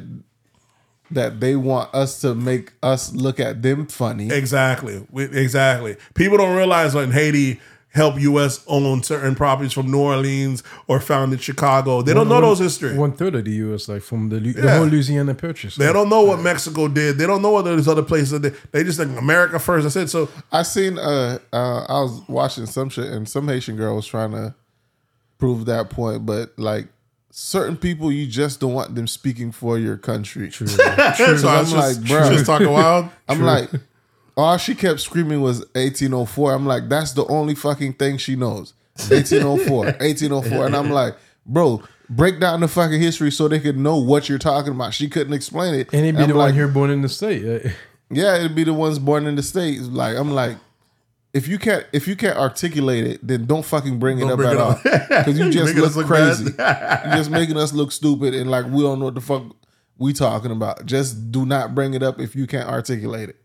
that 1.10 1.40
they 1.40 1.56
want 1.56 1.94
us 1.94 2.20
to 2.22 2.34
make 2.34 2.72
us 2.82 3.12
look 3.12 3.38
at 3.40 3.60
them 3.62 3.86
funny. 3.86 4.30
exactly. 4.30 5.06
We- 5.10 5.24
Exactly. 5.24 5.96
People 6.14 6.38
don't 6.38 6.56
realize 6.56 6.94
when 6.94 7.10
Haiti 7.10 7.60
helped 7.92 8.18
U.S. 8.20 8.64
own 8.66 9.02
certain 9.02 9.34
properties 9.34 9.72
from 9.72 9.90
New 9.90 10.00
Orleans 10.00 10.62
or 10.86 10.98
founded 11.00 11.42
Chicago. 11.42 12.02
They 12.02 12.14
don't 12.14 12.28
know 12.28 12.40
those 12.40 12.58
history. 12.58 12.96
one 12.96 13.12
third 13.12 13.34
of 13.34 13.44
the 13.44 13.50
U.S. 13.52 13.88
like 13.88 14.02
from 14.02 14.28
the 14.30 14.40
Lu- 14.40 14.52
the 14.52 14.76
whole 14.76 14.86
Louisiana 14.86 15.34
Purchase. 15.34 15.76
They 15.76 15.92
don't 15.92 16.08
know 16.08 16.22
what 16.22 16.40
Mexico 16.40 16.88
did. 16.88 17.18
They 17.18 17.26
don't 17.26 17.42
know 17.42 17.50
what 17.50 17.64
those 17.64 17.86
other 17.88 18.02
places 18.02 18.40
did. 18.40 18.54
They 18.72 18.82
just 18.82 18.98
think 18.98 19.18
America 19.18 19.58
first. 19.58 19.86
I 19.86 19.90
said 19.90 20.10
So 20.10 20.28
I 20.50 20.62
seen 20.62 20.98
uh, 20.98 21.38
uh 21.52 21.84
I 21.88 22.00
was 22.00 22.22
watching 22.28 22.66
some 22.66 22.88
shit 22.88 23.06
and 23.06 23.28
some 23.28 23.46
Haitian 23.48 23.76
girl 23.76 23.96
was 23.96 24.06
trying 24.06 24.32
to 24.32 24.54
prove 25.38 25.66
that 25.66 25.90
point, 25.90 26.24
but 26.24 26.58
like 26.58 26.88
certain 27.30 27.76
people 27.76 28.12
you 28.12 28.26
just 28.26 28.60
don't 28.60 28.74
want 28.74 28.94
them 28.94 29.06
speaking 29.06 29.52
for 29.52 29.78
your 29.78 29.96
country. 29.96 30.48
True. 30.50 30.66
True. 31.16 31.38
So 31.38 31.48
I 31.48 31.54
I'm 31.54 31.58
was 31.60 31.72
just, 31.72 31.74
like, 31.74 32.06
she 32.06 32.14
bruh. 32.14 32.32
just 32.32 32.46
talking 32.46 32.70
wild. 32.70 33.08
I'm 33.28 33.42
like, 33.42 33.70
all 34.36 34.56
she 34.56 34.74
kept 34.74 35.00
screaming 35.00 35.40
was 35.40 35.60
1804. 35.74 36.52
I'm 36.52 36.66
like, 36.66 36.88
that's 36.88 37.12
the 37.12 37.26
only 37.26 37.54
fucking 37.54 37.94
thing 37.94 38.18
she 38.18 38.36
knows. 38.36 38.74
1804, 39.08 39.76
1804. 40.00 40.66
And 40.66 40.76
I'm 40.76 40.90
like, 40.90 41.16
bro, 41.46 41.82
break 42.08 42.40
down 42.40 42.60
the 42.60 42.68
fucking 42.68 43.00
history 43.00 43.30
so 43.30 43.48
they 43.48 43.60
could 43.60 43.76
know 43.78 43.96
what 43.96 44.28
you're 44.28 44.38
talking 44.38 44.72
about. 44.72 44.94
She 44.94 45.08
couldn't 45.08 45.32
explain 45.32 45.74
it. 45.74 45.88
and 45.92 46.02
it'd 46.06 46.16
be 46.16 46.22
I'm 46.22 46.28
the 46.28 46.34
like, 46.34 46.48
one 46.48 46.54
here 46.54 46.68
born 46.68 46.90
in 46.90 47.02
the 47.02 47.08
state. 47.08 47.72
Yeah, 48.10 48.36
it'd 48.36 48.54
be 48.54 48.64
the 48.64 48.74
ones 48.74 48.98
born 48.98 49.26
in 49.26 49.36
the 49.36 49.42
states. 49.42 49.82
Like 49.86 50.16
I'm 50.16 50.32
like, 50.32 50.58
if 51.32 51.48
you 51.48 51.58
can't 51.58 51.86
if 51.92 52.06
you 52.06 52.14
can't 52.14 52.36
articulate 52.36 53.06
it, 53.06 53.26
then 53.26 53.46
don't 53.46 53.64
fucking 53.64 53.98
bring 53.98 54.18
it 54.18 54.22
Don't 54.22 54.32
up 54.32 54.36
bring 54.36 54.50
at 54.50 54.56
it 54.56 54.60
all. 54.60 54.74
Because 54.82 55.38
you 55.38 55.50
just 55.50 55.74
look, 55.74 55.96
look 55.96 56.06
crazy. 56.06 56.44
You're 56.44 57.16
just 57.16 57.30
making 57.30 57.56
us 57.56 57.72
look 57.72 57.90
stupid 57.90 58.34
and 58.34 58.50
like 58.50 58.66
we 58.66 58.82
don't 58.82 58.98
know 58.98 59.06
what 59.06 59.14
the 59.14 59.22
fuck 59.22 59.44
we 59.96 60.12
talking 60.12 60.50
about. 60.50 60.84
Just 60.84 61.32
do 61.32 61.46
not 61.46 61.74
bring 61.74 61.94
it 61.94 62.02
up 62.02 62.20
if 62.20 62.36
you 62.36 62.46
can't 62.46 62.68
articulate 62.68 63.30
it. 63.30 63.36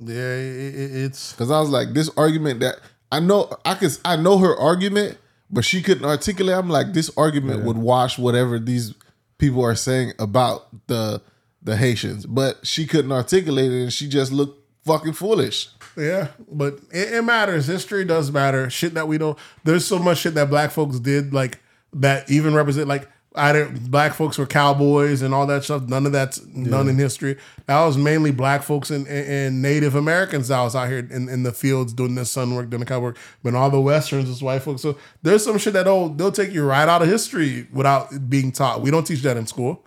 Yeah, 0.00 0.16
it, 0.16 0.74
it, 0.74 0.96
it's 1.04 1.32
Because 1.32 1.50
I 1.50 1.60
was 1.60 1.68
like, 1.68 1.92
this 1.92 2.10
argument 2.16 2.60
that 2.60 2.76
I 3.12 3.20
know 3.20 3.50
I 3.64 3.74
could 3.74 3.96
I 4.04 4.16
know 4.16 4.38
her 4.38 4.56
argument, 4.56 5.18
but 5.50 5.64
she 5.64 5.82
couldn't 5.82 6.04
articulate. 6.04 6.56
I'm 6.56 6.68
like, 6.70 6.92
this 6.92 7.10
argument 7.16 7.64
would 7.64 7.78
wash 7.78 8.18
whatever 8.18 8.58
these 8.58 8.94
people 9.38 9.64
are 9.64 9.74
saying 9.74 10.12
about 10.18 10.68
the 10.86 11.20
the 11.62 11.76
Haitians, 11.76 12.24
but 12.26 12.66
she 12.66 12.86
couldn't 12.86 13.12
articulate 13.12 13.70
it, 13.70 13.82
and 13.82 13.92
she 13.92 14.08
just 14.08 14.32
looked 14.32 14.66
fucking 14.84 15.12
foolish. 15.12 15.68
Yeah, 15.96 16.28
but 16.50 16.78
it, 16.92 17.14
it 17.14 17.22
matters. 17.24 17.66
History 17.66 18.04
does 18.04 18.30
matter. 18.30 18.70
Shit 18.70 18.94
that 18.94 19.08
we 19.08 19.18
don't. 19.18 19.38
There's 19.64 19.84
so 19.84 19.98
much 19.98 20.18
shit 20.18 20.34
that 20.34 20.48
black 20.48 20.70
folks 20.70 21.00
did, 21.00 21.34
like 21.34 21.60
that 21.92 22.30
even 22.30 22.54
represent 22.54 22.88
like 22.88 23.08
either 23.36 23.68
black 23.68 24.14
folks 24.14 24.38
were 24.38 24.46
cowboys 24.46 25.22
and 25.22 25.32
all 25.32 25.46
that 25.46 25.62
stuff. 25.64 25.82
None 25.82 26.06
of 26.06 26.12
that's 26.12 26.44
none 26.46 26.88
in 26.88 26.96
history. 26.96 27.36
That 27.66 27.84
was 27.84 27.96
mainly 27.96 28.32
black 28.32 28.62
folks 28.62 28.90
and, 28.90 29.06
and, 29.06 29.28
and 29.28 29.62
Native 29.62 29.94
Americans 29.94 30.48
that 30.48 30.60
was 30.62 30.74
out 30.74 30.88
here 30.88 30.98
in, 30.98 31.28
in 31.28 31.44
the 31.44 31.52
fields 31.52 31.92
doing 31.92 32.16
the 32.16 32.24
sun 32.24 32.54
work, 32.54 32.70
doing 32.70 32.80
the 32.80 32.86
cow 32.86 33.00
work. 33.00 33.16
But 33.42 33.54
all 33.54 33.70
the 33.70 33.80
westerns 33.80 34.28
was 34.28 34.42
white 34.42 34.62
folks. 34.62 34.82
So 34.82 34.98
there's 35.22 35.44
some 35.44 35.58
shit 35.58 35.74
that 35.74 35.84
they'll 35.84 36.08
they'll 36.08 36.32
take 36.32 36.52
you 36.52 36.64
right 36.64 36.88
out 36.88 37.02
of 37.02 37.08
history 37.08 37.68
without 37.72 38.28
being 38.28 38.50
taught. 38.50 38.80
We 38.80 38.90
don't 38.90 39.06
teach 39.06 39.22
that 39.22 39.36
in 39.36 39.46
school. 39.46 39.84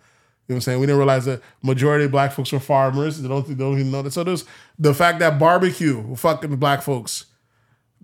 You 0.47 0.53
know 0.53 0.55
what 0.55 0.55
I'm 0.55 0.61
saying? 0.61 0.79
We 0.81 0.85
didn't 0.87 0.99
realize 0.99 1.25
that 1.25 1.41
majority 1.61 2.05
of 2.05 2.11
black 2.11 2.33
folks 2.33 2.51
were 2.51 2.59
farmers. 2.59 3.21
They 3.21 3.29
don't, 3.29 3.47
they 3.47 3.53
don't 3.53 3.79
even 3.79 3.91
know 3.91 4.01
that. 4.01 4.11
So 4.11 4.25
there's 4.25 4.43
the 4.77 4.93
fact 4.93 5.19
that 5.19 5.39
barbecue 5.39 6.15
fucking 6.15 6.57
black 6.57 6.81
folks. 6.81 7.27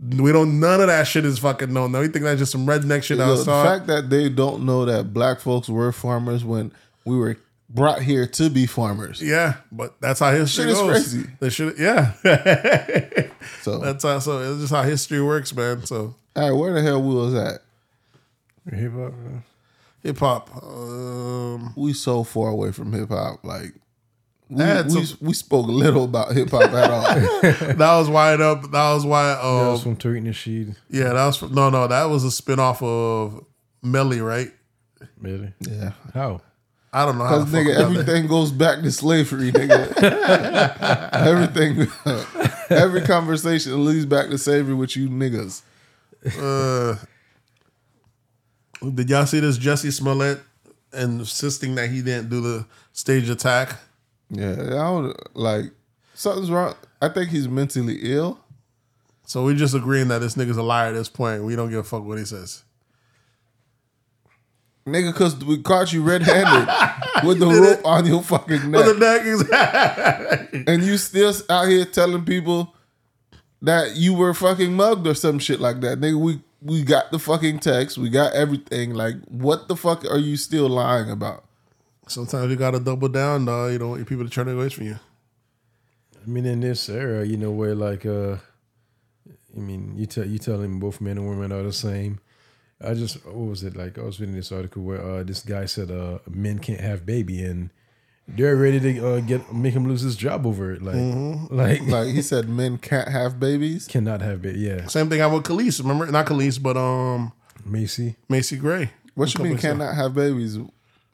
We 0.01 0.31
don't. 0.31 0.59
None 0.59 0.80
of 0.81 0.88
that 0.88 1.07
shit 1.07 1.26
is 1.26 1.39
fucking 1.39 1.73
known. 1.73 1.91
Now 1.91 1.99
we 2.01 2.07
think 2.07 2.23
that's 2.23 2.39
just 2.39 2.51
some 2.53 2.65
redneck 2.65 3.03
shit. 3.03 3.19
I 3.19 3.27
the 3.30 3.43
fact 3.43 3.88
that 3.88 4.09
they 4.09 4.30
don't 4.30 4.65
know 4.65 4.85
that 4.85 5.13
black 5.13 5.39
folks 5.41 5.67
were 5.67 5.91
farmers 5.91 6.45
when 6.45 6.71
we 7.05 7.17
were 7.17 7.35
brought 7.69 8.01
here 8.01 8.26
to 8.26 8.49
be 8.49 8.65
farmers. 8.65 9.21
Yeah, 9.21 9.55
but 9.71 9.99
that's 9.99 10.21
how 10.21 10.31
history 10.31 10.65
Shit 10.65 10.71
is 10.71 10.80
goes. 10.80 10.89
crazy. 10.91 11.30
They 11.39 11.49
should. 11.49 11.77
Yeah, 11.77 12.13
So, 13.61 13.80
that's 13.80 14.03
how. 14.03 14.19
So 14.19 14.39
it's 14.39 14.61
just 14.61 14.73
how 14.73 14.84
history 14.84 15.21
works, 15.21 15.53
man. 15.53 15.85
So 15.85 16.15
all 16.35 16.43
right, 16.49 16.51
where 16.51 16.73
the 16.73 16.81
hell 16.81 17.01
we 17.01 17.13
was 17.13 17.34
at? 17.34 17.61
Hip 18.73 18.93
hop. 18.93 19.13
hip 20.03 20.17
hop. 20.17 20.63
Um, 20.63 21.73
We 21.76 21.93
so 21.93 22.23
far 22.23 22.49
away 22.49 22.71
from 22.71 22.93
hip 22.93 23.09
hop. 23.09 23.43
Like 23.43 23.73
we, 24.49 24.55
That's 24.57 24.95
we, 24.95 25.01
a- 25.01 25.27
we 25.27 25.34
spoke 25.34 25.67
little 25.67 26.05
about 26.05 26.31
hip 26.34 26.49
hop 26.49 26.63
at 26.71 26.89
all. 26.91 27.01
that 27.03 27.77
was 27.80 28.09
wide 28.09 28.41
up. 28.41 28.63
That 28.71 28.93
was 28.93 29.05
why. 29.05 29.27
That 29.27 29.43
Um, 29.45 29.67
was 29.73 29.84
from 29.84 29.95
Tariq 29.95 30.23
Nasheed. 30.23 30.76
yeah, 30.89 31.13
that 31.13 31.26
was 31.26 31.38
from, 31.38 31.53
no, 31.53 31.69
no. 31.69 31.88
That 31.88 32.05
was 32.05 32.23
a 32.23 32.30
spinoff 32.30 32.81
of 32.81 33.45
Melly, 33.84 34.21
right? 34.21 34.51
Melly. 35.21 35.53
yeah. 35.61 35.91
How? 36.13 36.41
I 36.91 37.05
don't 37.05 37.19
know 37.19 37.26
how. 37.26 37.45
Because 37.45 37.53
nigga, 37.53 37.76
about 37.76 37.93
that. 37.93 37.99
everything 37.99 38.27
goes 38.27 38.51
back 38.51 38.81
to 38.81 38.91
slavery, 38.91 39.51
nigga. 39.51 39.93
everything, 41.13 41.88
every 42.76 43.01
conversation 43.01 43.85
leads 43.85 44.07
back 44.07 44.30
to 44.30 44.38
slavery 44.39 44.73
with 44.73 44.95
you 44.97 45.07
niggas. 45.09 45.61
Uh, 46.41 46.95
did 48.95 49.09
y'all 49.09 49.26
see 49.26 49.39
this 49.39 49.59
Jussie 49.59 49.91
Smollett 49.93 50.39
insisting 50.93 51.76
that 51.76 51.89
he 51.89 52.01
didn't 52.01 52.30
do 52.30 52.41
the 52.41 52.65
stage 52.93 53.30
attack? 53.30 53.76
Yeah, 54.30 54.53
I 54.53 54.69
don't 54.69 55.35
like 55.35 55.65
something's 56.14 56.51
wrong. 56.51 56.76
I 57.01 57.10
think 57.10 57.30
he's 57.30 57.47
mentally 57.47 57.99
ill. 58.01 58.39
So 59.26 59.43
we're 59.43 59.56
just 59.56 59.76
agreeing 59.76 60.07
that 60.07 60.19
this 60.19 60.35
nigga's 60.35 60.57
a 60.57 60.64
liar 60.64 60.89
at 60.89 60.93
this 60.93 61.10
point. 61.10 61.43
We 61.43 61.56
don't 61.56 61.69
give 61.69 61.80
a 61.80 61.84
fuck 61.84 62.03
what 62.03 62.18
he 62.18 62.26
says. 62.26 62.64
Nigga, 64.88 65.14
cause 65.14 65.35
we 65.45 65.61
caught 65.61 65.93
you 65.93 66.01
red-handed 66.01 66.68
with 67.27 67.39
the 67.39 67.45
rope 67.45 67.85
on 67.85 68.07
your 68.07 68.23
fucking 68.23 68.72
But 68.72 68.85
the 68.85 68.99
neck, 68.99 69.23
neck 69.23 70.49
is 70.53 70.64
and 70.68 70.84
you 70.84 70.97
still 70.97 71.34
out 71.49 71.68
here 71.68 71.85
telling 71.85 72.26
people 72.26 72.73
that 73.61 73.95
you 73.95 74.14
were 74.15 74.34
fucking 74.34 74.73
mugged 74.73 75.06
or 75.06 75.14
some 75.14 75.38
shit 75.38 75.60
like 75.60 75.81
that. 75.81 75.99
Nigga, 75.99 76.19
we 76.19 76.41
we 76.61 76.84
got 76.84 77.11
the 77.11 77.19
fucking 77.19 77.60
text, 77.60 77.97
we 77.97 78.10
got 78.10 78.34
everything. 78.34 78.93
Like, 78.93 79.15
what 79.27 79.68
the 79.68 79.76
fuck 79.76 80.06
are 80.06 80.18
you 80.18 80.38
still 80.38 80.68
lying 80.68 81.10
about? 81.10 81.43
Sometimes 82.10 82.49
you 82.49 82.56
gotta 82.57 82.80
double 82.80 83.07
down, 83.10 83.45
dog. 83.45 83.72
You 83.72 83.77
don't 83.80 83.90
want 83.90 83.99
your 83.99 84.06
people 84.06 84.26
to 84.26 84.31
turn 84.31 84.48
away 84.49 84.69
from 84.69 84.86
you. 84.88 84.99
I 86.22 86.27
mean, 86.27 86.45
in 86.45 86.60
this 86.60 86.90
era, 86.90 87.26
you 87.26 87.38
know, 87.38 87.52
where 87.52 87.76
like, 87.76 88.06
uh, 88.06 88.38
I 89.56 89.60
mean, 89.60 89.94
you 89.95 90.06
tell 90.06 90.26
you 90.26 90.38
telling 90.40 90.80
both 90.80 91.02
men 91.02 91.18
and 91.18 91.30
women 91.30 91.52
are 91.52 91.64
the 91.64 91.73
same. 91.73 92.19
I 92.81 92.94
just 92.94 93.26
what 93.26 93.36
was 93.49 93.64
it 93.64 93.76
like? 93.76 93.98
I 93.98 94.03
was 94.03 94.19
reading 94.19 94.36
this 94.36 94.52
article 94.52 94.84
where 94.84 95.02
uh, 95.02 95.23
this 95.23 95.41
guy 95.44 95.65
said 95.65 95.91
uh, 95.91 96.19
men 96.30 96.60
can't 96.60 96.80
have 96.80 97.06
baby, 97.06 97.44
and 97.44 97.69
they're 98.27 98.56
ready 98.56 98.80
to 98.80 99.07
uh, 99.07 99.19
get 99.19 99.53
make 99.53 99.73
him 99.73 99.88
lose 99.88 100.02
his 100.02 100.15
job 100.15 100.45
over 100.45 100.72
it. 100.72 100.81
Like, 100.81 100.95
like, 101.52 101.81
Like 101.81 102.07
he 102.14 102.22
said, 102.22 102.48
men 102.48 102.77
can't 102.77 103.10
have 103.10 103.40
babies. 103.40 103.86
cannot 103.88 104.22
have 104.22 104.41
baby. 104.41 104.60
Yeah, 104.60 104.88
Same 104.88 105.10
thing 105.10 105.19
happened 105.19 105.48
with 105.48 105.48
Khalees. 105.48 105.80
Remember, 105.81 106.06
not 106.07 106.26
Khalees, 106.26 106.61
but 106.61 106.77
um, 106.77 107.34
Macy. 107.65 108.15
Macy 108.30 108.57
Gray. 108.57 108.91
What 109.15 109.38
you 109.38 109.44
mean 109.44 109.57
cannot 109.57 109.95
have 109.95 110.14
babies? 110.15 110.57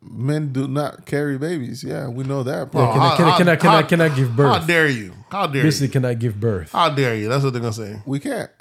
Men 0.01 0.53
do 0.53 0.67
not 0.67 1.05
carry 1.05 1.37
babies. 1.37 1.83
Yeah, 1.83 2.07
we 2.07 2.23
know 2.23 2.43
that. 2.43 2.71
bro. 2.71 2.81
Yeah, 2.83 2.93
can, 2.93 3.01
I, 3.01 3.15
can, 3.17 3.25
I, 3.27 3.37
can, 3.37 3.47
I, 3.49 3.55
can, 3.55 3.69
I, 3.69 3.83
can 3.83 4.01
I 4.01 4.09
give 4.15 4.35
birth? 4.35 4.59
How 4.61 4.65
dare 4.67 4.87
you? 4.87 5.13
How 5.29 5.47
dare 5.47 5.63
Basically, 5.63 5.87
you? 5.87 5.91
can 5.93 6.05
I 6.05 6.13
give 6.13 6.39
birth? 6.39 6.71
How 6.71 6.89
dare 6.89 7.15
you? 7.15 7.27
That's 7.27 7.43
what 7.43 7.53
they're 7.53 7.61
gonna 7.61 7.73
say. 7.73 8.01
we 8.05 8.19
can't. 8.19 8.51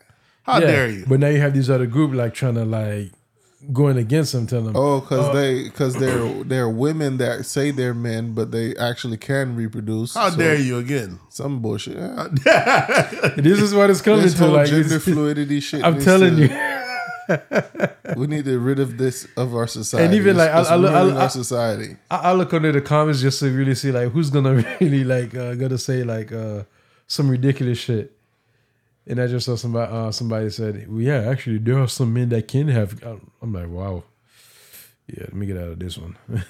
How 0.45 0.59
Yeah, 0.59 0.67
dare 0.67 0.91
you? 0.91 1.05
But 1.07 1.21
now 1.21 1.29
you 1.29 1.41
have 1.41 1.53
these 1.55 1.69
other 1.71 1.87
group 1.87 2.13
like 2.15 2.33
trying 2.35 2.55
to 2.55 2.65
like 2.65 3.13
going 3.73 3.97
against 3.99 4.33
them, 4.33 4.47
telling 4.47 4.67
them, 4.67 4.77
Oh, 4.77 5.01
because 5.01 5.29
uh, 5.29 5.33
they 5.33 5.65
because 5.65 5.95
they're 5.97 6.45
they're 6.45 6.69
women 6.69 7.17
that 7.19 7.45
say 7.47 7.71
they're 7.71 7.95
men, 7.95 8.33
but 8.35 8.51
they 8.51 8.75
actually 8.77 9.17
can 9.19 9.55
reproduce. 9.57 10.15
How 10.15 10.31
So, 10.31 10.37
dare 10.39 10.59
you 10.59 10.79
again? 10.79 11.19
Some 11.31 11.61
bullshit. 11.61 11.97
Yeah. 11.97 12.29
this 13.37 13.61
is 13.61 13.75
what 13.75 13.91
it's 13.91 14.01
coming 14.01 14.23
This 14.23 14.33
to. 14.35 14.45
whole 14.45 14.53
Like, 14.53 14.67
gender 14.69 14.87
it's- 14.87 15.05
fluidity 15.05 15.61
shit. 15.61 15.85
I'm 15.85 16.01
telling 16.01 16.37
to- 16.37 16.43
you. 16.43 16.49
we 18.17 18.27
need 18.27 18.45
to 18.45 18.53
get 18.53 18.61
rid 18.61 18.79
of 18.81 18.99
this 18.99 19.27
of 19.37 19.55
our 19.55 19.67
society. 19.67 20.05
And 20.07 20.15
even, 20.15 20.37
like, 20.37 20.49
It's- 20.51 20.63
it's 20.63 20.71
I- 20.71 20.75
I 20.75 20.77
look- 20.77 20.93
I- 20.93 21.21
our 21.23 21.31
society. 21.31 21.97
I, 22.11 22.17
I 22.17 22.33
look 22.33 22.53
under 22.53 22.73
the 22.73 22.81
comments 22.81 23.21
just 23.21 23.41
to 23.41 23.51
really 23.51 23.75
see 23.75 23.93
like 23.93 24.11
who's 24.13 24.31
gonna 24.31 24.55
really 24.81 25.05
like 25.05 25.35
uh, 25.35 25.55
gonna 25.55 25.79
say 25.79 26.03
like 26.05 26.33
uh, 26.33 26.65
some 27.07 27.29
ridiculous 27.29 27.79
shit. 27.79 28.13
And 29.07 29.21
I 29.21 29.27
just 29.27 29.45
saw 29.47 29.57
somebody 29.57 29.93
uh, 29.93 30.11
somebody 30.13 30.49
said, 30.51 30.87
well, 30.89 31.01
"Yeah, 31.01 31.29
actually, 31.31 31.59
there 31.59 31.79
are 31.79 31.89
some 31.89 32.13
men 32.15 32.31
that 32.31 32.49
can 32.49 32.69
have." 32.69 33.03
I'm 33.43 33.53
like, 33.53 33.69
"Wow, 33.69 34.05
yeah." 35.07 35.25
Let 35.25 35.35
me 35.35 35.45
get 35.47 35.59
out 35.59 35.69
of 35.69 35.79
this 35.79 35.99
one. 35.99 36.17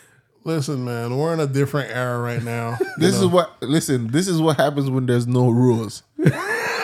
Listen, 0.44 0.84
man, 0.84 1.16
we're 1.16 1.32
in 1.32 1.40
a 1.40 1.46
different 1.46 1.90
era 1.90 2.18
right 2.20 2.42
now. 2.42 2.78
This 2.98 3.14
know? 3.18 3.26
is 3.26 3.32
what 3.32 3.60
listen. 3.62 4.08
This 4.08 4.28
is 4.28 4.40
what 4.40 4.56
happens 4.58 4.88
when 4.90 5.06
there's 5.06 5.26
no 5.26 5.48
rules. 5.50 6.02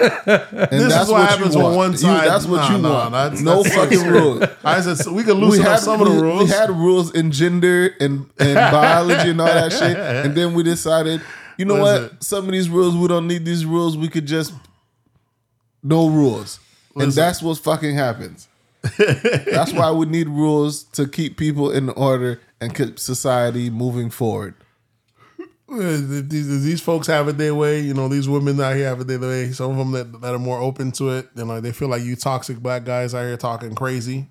And 0.00 0.68
This 0.70 0.96
is 0.96 1.08
what 1.08 1.28
happens 1.28 1.56
when 1.56 1.74
one 1.74 1.92
You- 1.92 1.98
side. 1.98 2.28
that's 2.28 2.46
what 2.46 2.56
Nah, 2.58 2.70
you 2.76 2.78
nah, 2.82 2.90
want. 2.92 3.12
that's- 3.12 3.40
no 3.42 3.62
that's- 3.62 3.74
fucking 3.76 4.06
rules. 4.10 4.44
I 4.64 4.80
said 4.80 4.98
so 4.98 5.12
we 5.12 5.22
could 5.22 5.36
loosen 5.36 5.66
up 5.66 5.78
some 5.80 6.00
of 6.00 6.08
the 6.14 6.22
rules. 6.22 6.44
we 6.44 6.50
had 6.50 6.70
rules 6.70 7.12
in 7.14 7.30
gender 7.30 7.94
and, 8.00 8.26
and 8.38 8.54
biology 8.72 9.30
and 9.30 9.40
all 9.40 9.46
that 9.46 9.72
shit, 9.72 9.96
and 9.96 10.34
then 10.34 10.54
we 10.54 10.62
decided, 10.62 11.20
you 11.58 11.64
know 11.64 11.74
What 11.76 12.02
what? 12.02 12.24
Some 12.24 12.46
of 12.46 12.52
these 12.52 12.68
rules 12.68 12.96
we 12.96 13.08
don't 13.08 13.26
need 13.26 13.44
these 13.44 13.64
rules. 13.66 13.96
We 13.96 14.08
could 14.08 14.26
just 14.26 14.52
no 15.82 16.08
rules, 16.08 16.58
and 16.94 17.06
Listen. 17.06 17.20
that's 17.22 17.42
what 17.42 17.58
fucking 17.58 17.94
happens. 17.96 18.48
that's 18.98 19.72
why 19.72 19.90
we 19.90 20.06
need 20.06 20.28
rules 20.28 20.84
to 20.84 21.06
keep 21.06 21.36
people 21.36 21.70
in 21.70 21.90
order 21.90 22.40
and 22.62 22.74
keep 22.74 22.98
society 22.98 23.68
moving 23.70 24.08
forward. 24.10 24.54
These, 25.70 26.64
these 26.64 26.80
folks 26.80 27.06
have 27.06 27.28
it 27.28 27.38
their 27.38 27.54
way. 27.54 27.80
You 27.80 27.94
know, 27.94 28.08
these 28.08 28.28
women 28.28 28.60
out 28.60 28.74
here 28.74 28.88
have 28.88 29.00
it 29.00 29.06
their 29.06 29.20
way. 29.20 29.52
Some 29.52 29.70
of 29.70 29.76
them 29.78 29.92
that, 29.92 30.20
that 30.20 30.34
are 30.34 30.38
more 30.38 30.58
open 30.58 30.90
to 30.92 31.10
it, 31.10 31.28
and 31.36 31.48
like 31.48 31.62
they 31.62 31.72
feel 31.72 31.88
like 31.88 32.02
you 32.02 32.16
toxic 32.16 32.58
black 32.58 32.84
guys 32.84 33.14
out 33.14 33.22
here 33.22 33.36
talking 33.36 33.74
crazy. 33.74 34.28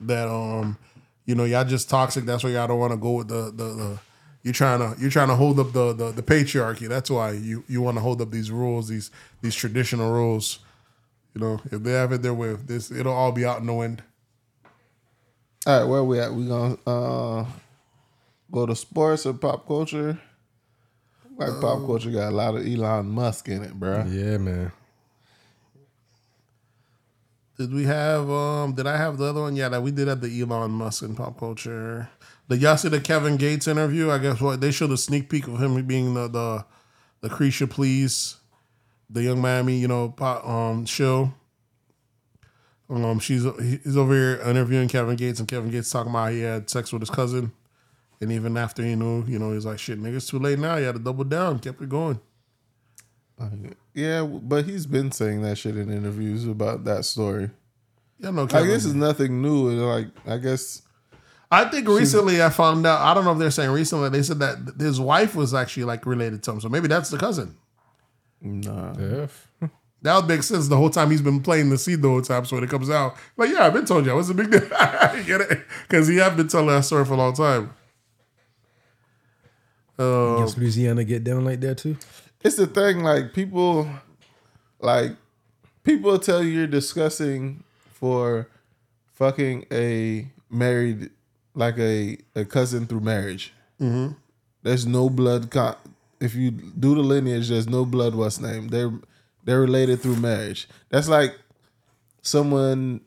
That 0.00 0.28
um, 0.28 0.78
you 1.26 1.34
know, 1.34 1.44
y'all 1.44 1.64
just 1.64 1.90
toxic. 1.90 2.24
That's 2.24 2.44
why 2.44 2.50
y'all 2.50 2.68
don't 2.68 2.78
want 2.78 2.92
to 2.92 2.98
go 2.98 3.12
with 3.12 3.28
the 3.28 3.50
the. 3.50 3.74
the 3.74 3.98
you're 4.44 4.54
trying 4.54 4.78
to 4.78 4.98
you're 5.00 5.10
trying 5.10 5.28
to 5.28 5.34
hold 5.34 5.58
up 5.58 5.72
the, 5.72 5.92
the 5.92 6.12
the 6.12 6.22
patriarchy. 6.22 6.88
That's 6.88 7.10
why 7.10 7.32
you 7.32 7.64
you 7.66 7.82
want 7.82 7.96
to 7.96 8.00
hold 8.00 8.22
up 8.22 8.30
these 8.30 8.52
rules, 8.52 8.88
these 8.88 9.10
these 9.42 9.54
traditional 9.54 10.12
rules. 10.12 10.60
You 11.34 11.40
know, 11.40 11.60
if 11.72 11.82
they 11.82 11.92
have 11.92 12.12
it 12.12 12.22
their 12.22 12.32
way, 12.32 12.54
this 12.54 12.92
it'll 12.92 13.12
all 13.12 13.32
be 13.32 13.44
out 13.44 13.58
in 13.58 13.66
the 13.66 13.74
wind. 13.74 14.02
All 15.66 15.80
right, 15.80 15.88
where 15.88 16.04
we 16.04 16.20
at? 16.20 16.32
We 16.32 16.46
gonna 16.46 16.78
uh, 16.86 17.46
go 18.50 18.64
to 18.64 18.76
sports 18.76 19.26
or 19.26 19.34
pop 19.34 19.66
culture? 19.66 20.18
Like 21.38 21.60
pop 21.60 21.86
culture 21.86 22.10
got 22.10 22.30
a 22.32 22.34
lot 22.34 22.56
of 22.56 22.66
Elon 22.66 23.10
Musk 23.10 23.48
in 23.48 23.62
it, 23.62 23.72
bro. 23.72 24.04
yeah, 24.08 24.38
man. 24.38 24.72
Did 27.56 27.72
we 27.72 27.84
have 27.84 28.28
um 28.28 28.74
did 28.74 28.86
I 28.86 28.96
have 28.96 29.18
the 29.18 29.24
other 29.26 29.42
one? 29.42 29.56
Yeah, 29.56 29.68
that 29.68 29.82
we 29.82 29.90
did 29.90 30.08
have 30.08 30.20
the 30.20 30.40
Elon 30.40 30.72
Musk 30.72 31.02
in 31.02 31.14
pop 31.14 31.38
culture. 31.38 32.08
Did 32.48 32.62
y'all 32.62 32.76
see 32.76 32.88
the 32.88 33.00
Kevin 33.00 33.36
Gates 33.36 33.68
interview? 33.68 34.10
I 34.10 34.18
guess 34.18 34.40
what 34.40 34.60
they 34.60 34.70
showed 34.70 34.90
a 34.90 34.96
sneak 34.96 35.28
peek 35.28 35.46
of 35.46 35.60
him 35.60 35.80
being 35.86 36.14
the 36.14 36.28
the 36.28 36.64
the 37.20 37.28
Caresha 37.28 37.68
Please, 37.68 38.36
the 39.10 39.22
Yung 39.24 39.40
Miami, 39.40 39.76
you 39.76 39.88
know, 39.88 40.08
pop, 40.08 40.46
um 40.46 40.86
show. 40.86 41.32
Um 42.90 43.18
she's 43.20 43.44
he's 43.60 43.96
over 43.96 44.12
here 44.12 44.40
interviewing 44.44 44.88
Kevin 44.88 45.16
Gates 45.16 45.38
and 45.40 45.48
Kevin 45.48 45.70
Gates 45.70 45.90
talking 45.90 46.10
about 46.10 46.32
he 46.32 46.40
had 46.40 46.70
sex 46.70 46.92
with 46.92 47.02
his 47.02 47.10
cousin. 47.10 47.52
And 48.20 48.32
even 48.32 48.56
after 48.56 48.82
you 48.84 48.96
know, 48.96 49.24
you 49.26 49.38
know, 49.38 49.52
he's 49.52 49.64
like, 49.66 49.78
"Shit, 49.78 50.00
nigga, 50.00 50.16
it's 50.16 50.26
too 50.26 50.38
late 50.38 50.58
now. 50.58 50.76
You 50.76 50.86
had 50.86 50.96
to 50.96 51.00
double 51.00 51.24
down." 51.24 51.58
Kept 51.60 51.80
it 51.80 51.88
going. 51.88 52.20
Yeah, 53.94 54.24
but 54.24 54.64
he's 54.64 54.86
been 54.86 55.12
saying 55.12 55.42
that 55.42 55.58
shit 55.58 55.76
in 55.76 55.92
interviews 55.92 56.44
about 56.46 56.84
that 56.84 57.04
story. 57.04 57.50
Yeah, 58.18 58.30
no. 58.30 58.42
Like 58.42 58.50
Kevin. 58.50 58.68
this 58.68 58.84
is 58.84 58.94
nothing 58.94 59.40
new. 59.40 59.68
Like 59.70 60.08
I 60.26 60.38
guess 60.38 60.82
I 61.50 61.64
think 61.66 61.86
recently 61.88 62.42
I 62.42 62.50
found 62.50 62.84
out. 62.86 63.00
I 63.00 63.14
don't 63.14 63.24
know 63.24 63.32
if 63.32 63.38
they're 63.38 63.50
saying 63.52 63.70
recently. 63.70 64.08
They 64.08 64.22
said 64.22 64.40
that 64.40 64.74
his 64.78 65.00
wife 65.00 65.36
was 65.36 65.54
actually 65.54 65.84
like 65.84 66.04
related 66.04 66.42
to 66.44 66.50
him, 66.52 66.60
so 66.60 66.68
maybe 66.68 66.88
that's 66.88 67.10
the 67.10 67.18
cousin. 67.18 67.56
nah. 68.40 68.94
Yeah. 68.98 69.26
That 70.00 70.14
would 70.14 70.28
make 70.28 70.44
sense 70.44 70.68
the 70.68 70.76
whole 70.76 70.90
time 70.90 71.10
he's 71.10 71.20
been 71.22 71.42
playing 71.42 71.70
the 71.70 71.76
seed 71.76 72.02
the 72.02 72.08
whole 72.08 72.22
time. 72.22 72.44
So 72.44 72.54
when 72.54 72.62
it 72.62 72.70
comes 72.70 72.88
out, 72.88 73.16
like, 73.36 73.50
yeah, 73.50 73.66
I've 73.66 73.72
been 73.72 73.84
told 73.84 74.06
you. 74.06 74.14
What's 74.14 74.28
the 74.28 74.34
big 74.34 74.48
deal? 74.52 74.62
you 74.62 75.24
get 75.24 75.40
it? 75.40 75.60
Because 75.88 76.06
he 76.06 76.18
have 76.18 76.36
been 76.36 76.46
telling 76.46 76.68
that 76.68 76.84
story 76.84 77.04
for 77.04 77.14
a 77.14 77.16
long 77.16 77.32
time. 77.34 77.74
Does 79.98 80.56
Louisiana 80.56 81.04
get 81.04 81.24
down 81.24 81.44
like 81.44 81.60
that 81.60 81.78
too? 81.78 81.96
It's 82.42 82.56
the 82.56 82.66
thing. 82.66 83.02
Like 83.02 83.32
people, 83.32 83.88
like 84.80 85.12
people 85.82 86.18
tell 86.18 86.42
you 86.42 86.50
you're 86.50 86.66
discussing 86.66 87.64
for 87.92 88.48
fucking 89.14 89.66
a 89.72 90.30
married, 90.50 91.10
like 91.54 91.78
a 91.78 92.18
a 92.36 92.44
cousin 92.44 92.86
through 92.86 93.00
marriage. 93.00 93.52
Mm-hmm. 93.80 94.14
There's 94.62 94.86
no 94.86 95.10
blood. 95.10 95.50
Con- 95.50 95.76
if 96.20 96.34
you 96.34 96.50
do 96.52 96.94
the 96.94 97.00
lineage, 97.00 97.48
there's 97.48 97.68
no 97.68 97.84
blood. 97.84 98.14
What's 98.14 98.40
name? 98.40 98.68
They're 98.68 98.92
they're 99.44 99.60
related 99.60 100.00
through 100.00 100.16
marriage. 100.16 100.68
That's 100.90 101.08
like 101.08 101.36
someone. 102.22 103.00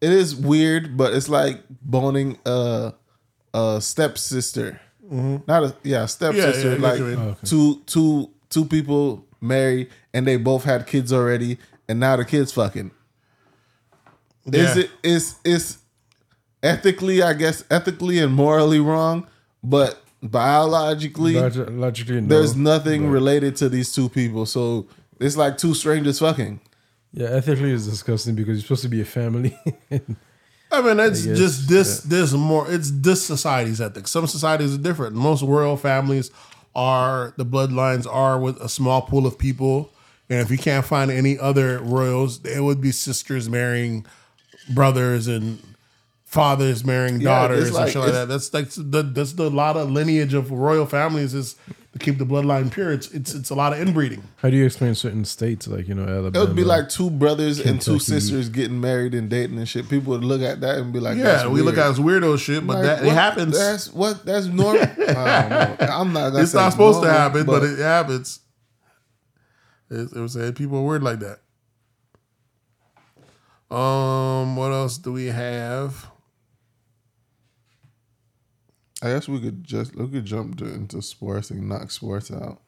It 0.00 0.12
is 0.12 0.36
weird, 0.36 0.96
but 0.96 1.14
it's 1.14 1.28
like 1.28 1.62
boning 1.82 2.38
a 2.44 2.92
a 3.54 3.80
stepsister. 3.80 4.80
Mm-hmm. 5.06 5.36
Not 5.46 5.62
a 5.64 5.76
yeah 5.84 6.06
stepsister. 6.06 6.68
yeah, 6.68 6.74
I 6.74 6.74
get 6.74 6.80
like 6.80 6.90
what 6.92 6.98
you 6.98 7.04
mean. 7.06 7.18
Oh, 7.18 7.28
okay. 7.30 7.40
two 7.46 7.82
two 7.86 8.30
two 8.50 8.64
people 8.64 9.24
married 9.40 9.88
and 10.12 10.26
they 10.26 10.36
both 10.36 10.64
had 10.64 10.86
kids 10.86 11.12
already, 11.12 11.58
and 11.88 12.00
now 12.00 12.16
the 12.16 12.24
kids 12.24 12.52
fucking. 12.52 12.90
Is 14.46 14.76
Yeah. 14.76 14.82
it 14.84 14.90
is 15.02 15.36
is 15.44 15.78
ethically, 16.62 17.22
I 17.22 17.32
guess, 17.34 17.64
ethically 17.70 18.18
and 18.18 18.32
morally 18.32 18.80
wrong, 18.80 19.26
but 19.62 20.02
biologically, 20.22 21.34
Log- 21.34 21.70
logically, 21.70 22.20
no. 22.20 22.28
there's 22.28 22.56
nothing 22.56 23.08
related 23.08 23.56
to 23.56 23.68
these 23.68 23.92
two 23.92 24.08
people. 24.08 24.46
So 24.46 24.86
it's 25.20 25.36
like 25.36 25.58
two 25.58 25.74
strangers 25.74 26.18
fucking. 26.18 26.60
Yeah, 27.12 27.28
ethically 27.28 27.72
it's 27.72 27.86
disgusting 27.86 28.34
because 28.34 28.56
you're 28.58 28.62
supposed 28.62 28.82
to 28.82 28.88
be 28.88 29.00
a 29.00 29.04
family. 29.04 29.56
I 30.70 30.82
mean, 30.82 30.98
it's 31.00 31.24
I 31.24 31.28
guess, 31.28 31.38
just 31.38 31.68
this. 31.68 32.00
This 32.00 32.32
more. 32.32 32.70
It's 32.70 32.90
this 32.90 33.24
society's 33.24 33.80
ethics. 33.80 34.10
Some 34.10 34.26
societies 34.26 34.74
are 34.74 34.78
different. 34.78 35.14
Most 35.14 35.42
royal 35.42 35.76
families 35.76 36.30
are 36.74 37.32
the 37.36 37.44
bloodlines 37.46 38.06
are 38.12 38.38
with 38.38 38.60
a 38.60 38.68
small 38.68 39.02
pool 39.02 39.26
of 39.26 39.38
people, 39.38 39.90
and 40.28 40.40
if 40.40 40.50
you 40.50 40.58
can't 40.58 40.84
find 40.84 41.10
any 41.10 41.38
other 41.38 41.78
royals, 41.78 42.44
it 42.44 42.60
would 42.60 42.80
be 42.80 42.92
sisters 42.92 43.48
marrying 43.48 44.04
brothers 44.74 45.28
and 45.28 45.62
fathers 46.24 46.84
marrying 46.84 47.20
daughters 47.20 47.68
it's 47.68 47.74
like- 47.74 47.84
and 47.84 47.92
shit 47.92 48.02
like 48.02 48.12
that. 48.12 48.28
That's 48.28 48.52
like 48.52 48.68
the 48.70 49.02
that's 49.02 49.32
the 49.34 49.48
lot 49.48 49.76
of 49.76 49.90
lineage 49.90 50.34
of 50.34 50.50
royal 50.50 50.84
families 50.84 51.32
is 51.32 51.56
keep 51.98 52.18
the 52.18 52.24
bloodline 52.24 52.70
pure. 52.72 52.92
It's 52.92 53.10
it's 53.12 53.34
it's 53.34 53.50
a 53.50 53.54
lot 53.54 53.72
of 53.72 53.80
inbreeding. 53.80 54.22
How 54.36 54.50
do 54.50 54.56
you 54.56 54.64
explain 54.64 54.94
certain 54.94 55.24
states 55.24 55.66
like 55.68 55.88
you 55.88 55.94
know 55.94 56.02
Alabama? 56.04 56.44
It 56.44 56.46
would 56.48 56.56
be 56.56 56.64
like 56.64 56.88
two 56.88 57.10
brothers 57.10 57.60
and 57.60 57.80
two 57.80 57.98
sisters 57.98 58.48
getting 58.48 58.80
married 58.80 59.14
and 59.14 59.28
dating 59.28 59.58
and 59.58 59.68
shit. 59.68 59.88
People 59.88 60.12
would 60.12 60.24
look 60.24 60.42
at 60.42 60.60
that 60.60 60.78
and 60.78 60.92
be 60.92 61.00
like, 61.00 61.16
Yeah, 61.16 61.24
that's 61.24 61.48
we 61.48 61.62
look 61.62 61.78
at 61.78 61.86
it 61.86 61.90
as 61.90 61.98
weirdo 61.98 62.38
shit, 62.38 62.66
but 62.66 62.76
Like, 62.76 62.84
that 62.84 63.04
it 63.04 63.12
happens. 63.12 63.58
That's 63.58 63.92
what 63.92 64.24
that's 64.24 64.46
normal. 64.46 64.82
I 64.82 64.86
don't 64.86 65.08
know. 65.80 65.86
I'm 65.90 66.12
not. 66.12 66.30
Gonna 66.30 66.42
it's 66.42 66.52
say 66.52 66.58
not 66.58 66.72
supposed 66.72 67.00
to 67.00 67.06
normal, 67.06 67.20
happen, 67.20 67.46
but, 67.46 67.62
it 67.62 67.78
happens. 67.78 68.40
It, 69.90 70.12
it 70.16 70.20
was 70.20 70.32
saying 70.32 70.54
people 70.54 70.78
are 70.78 70.82
weird 70.82 71.02
like 71.02 71.20
that. 71.20 71.40
Um, 73.74 74.56
what 74.56 74.72
else 74.72 74.98
do 74.98 75.12
we 75.12 75.26
have? 75.26 76.10
I 79.02 79.08
guess 79.10 79.28
we 79.28 79.40
could 79.40 79.62
just 79.64 79.94
we 79.94 80.08
could 80.08 80.24
jump 80.24 80.60
into 80.60 81.02
sports 81.02 81.50
and 81.50 81.68
knock 81.68 81.90
sports 81.90 82.30
out. 82.30 82.60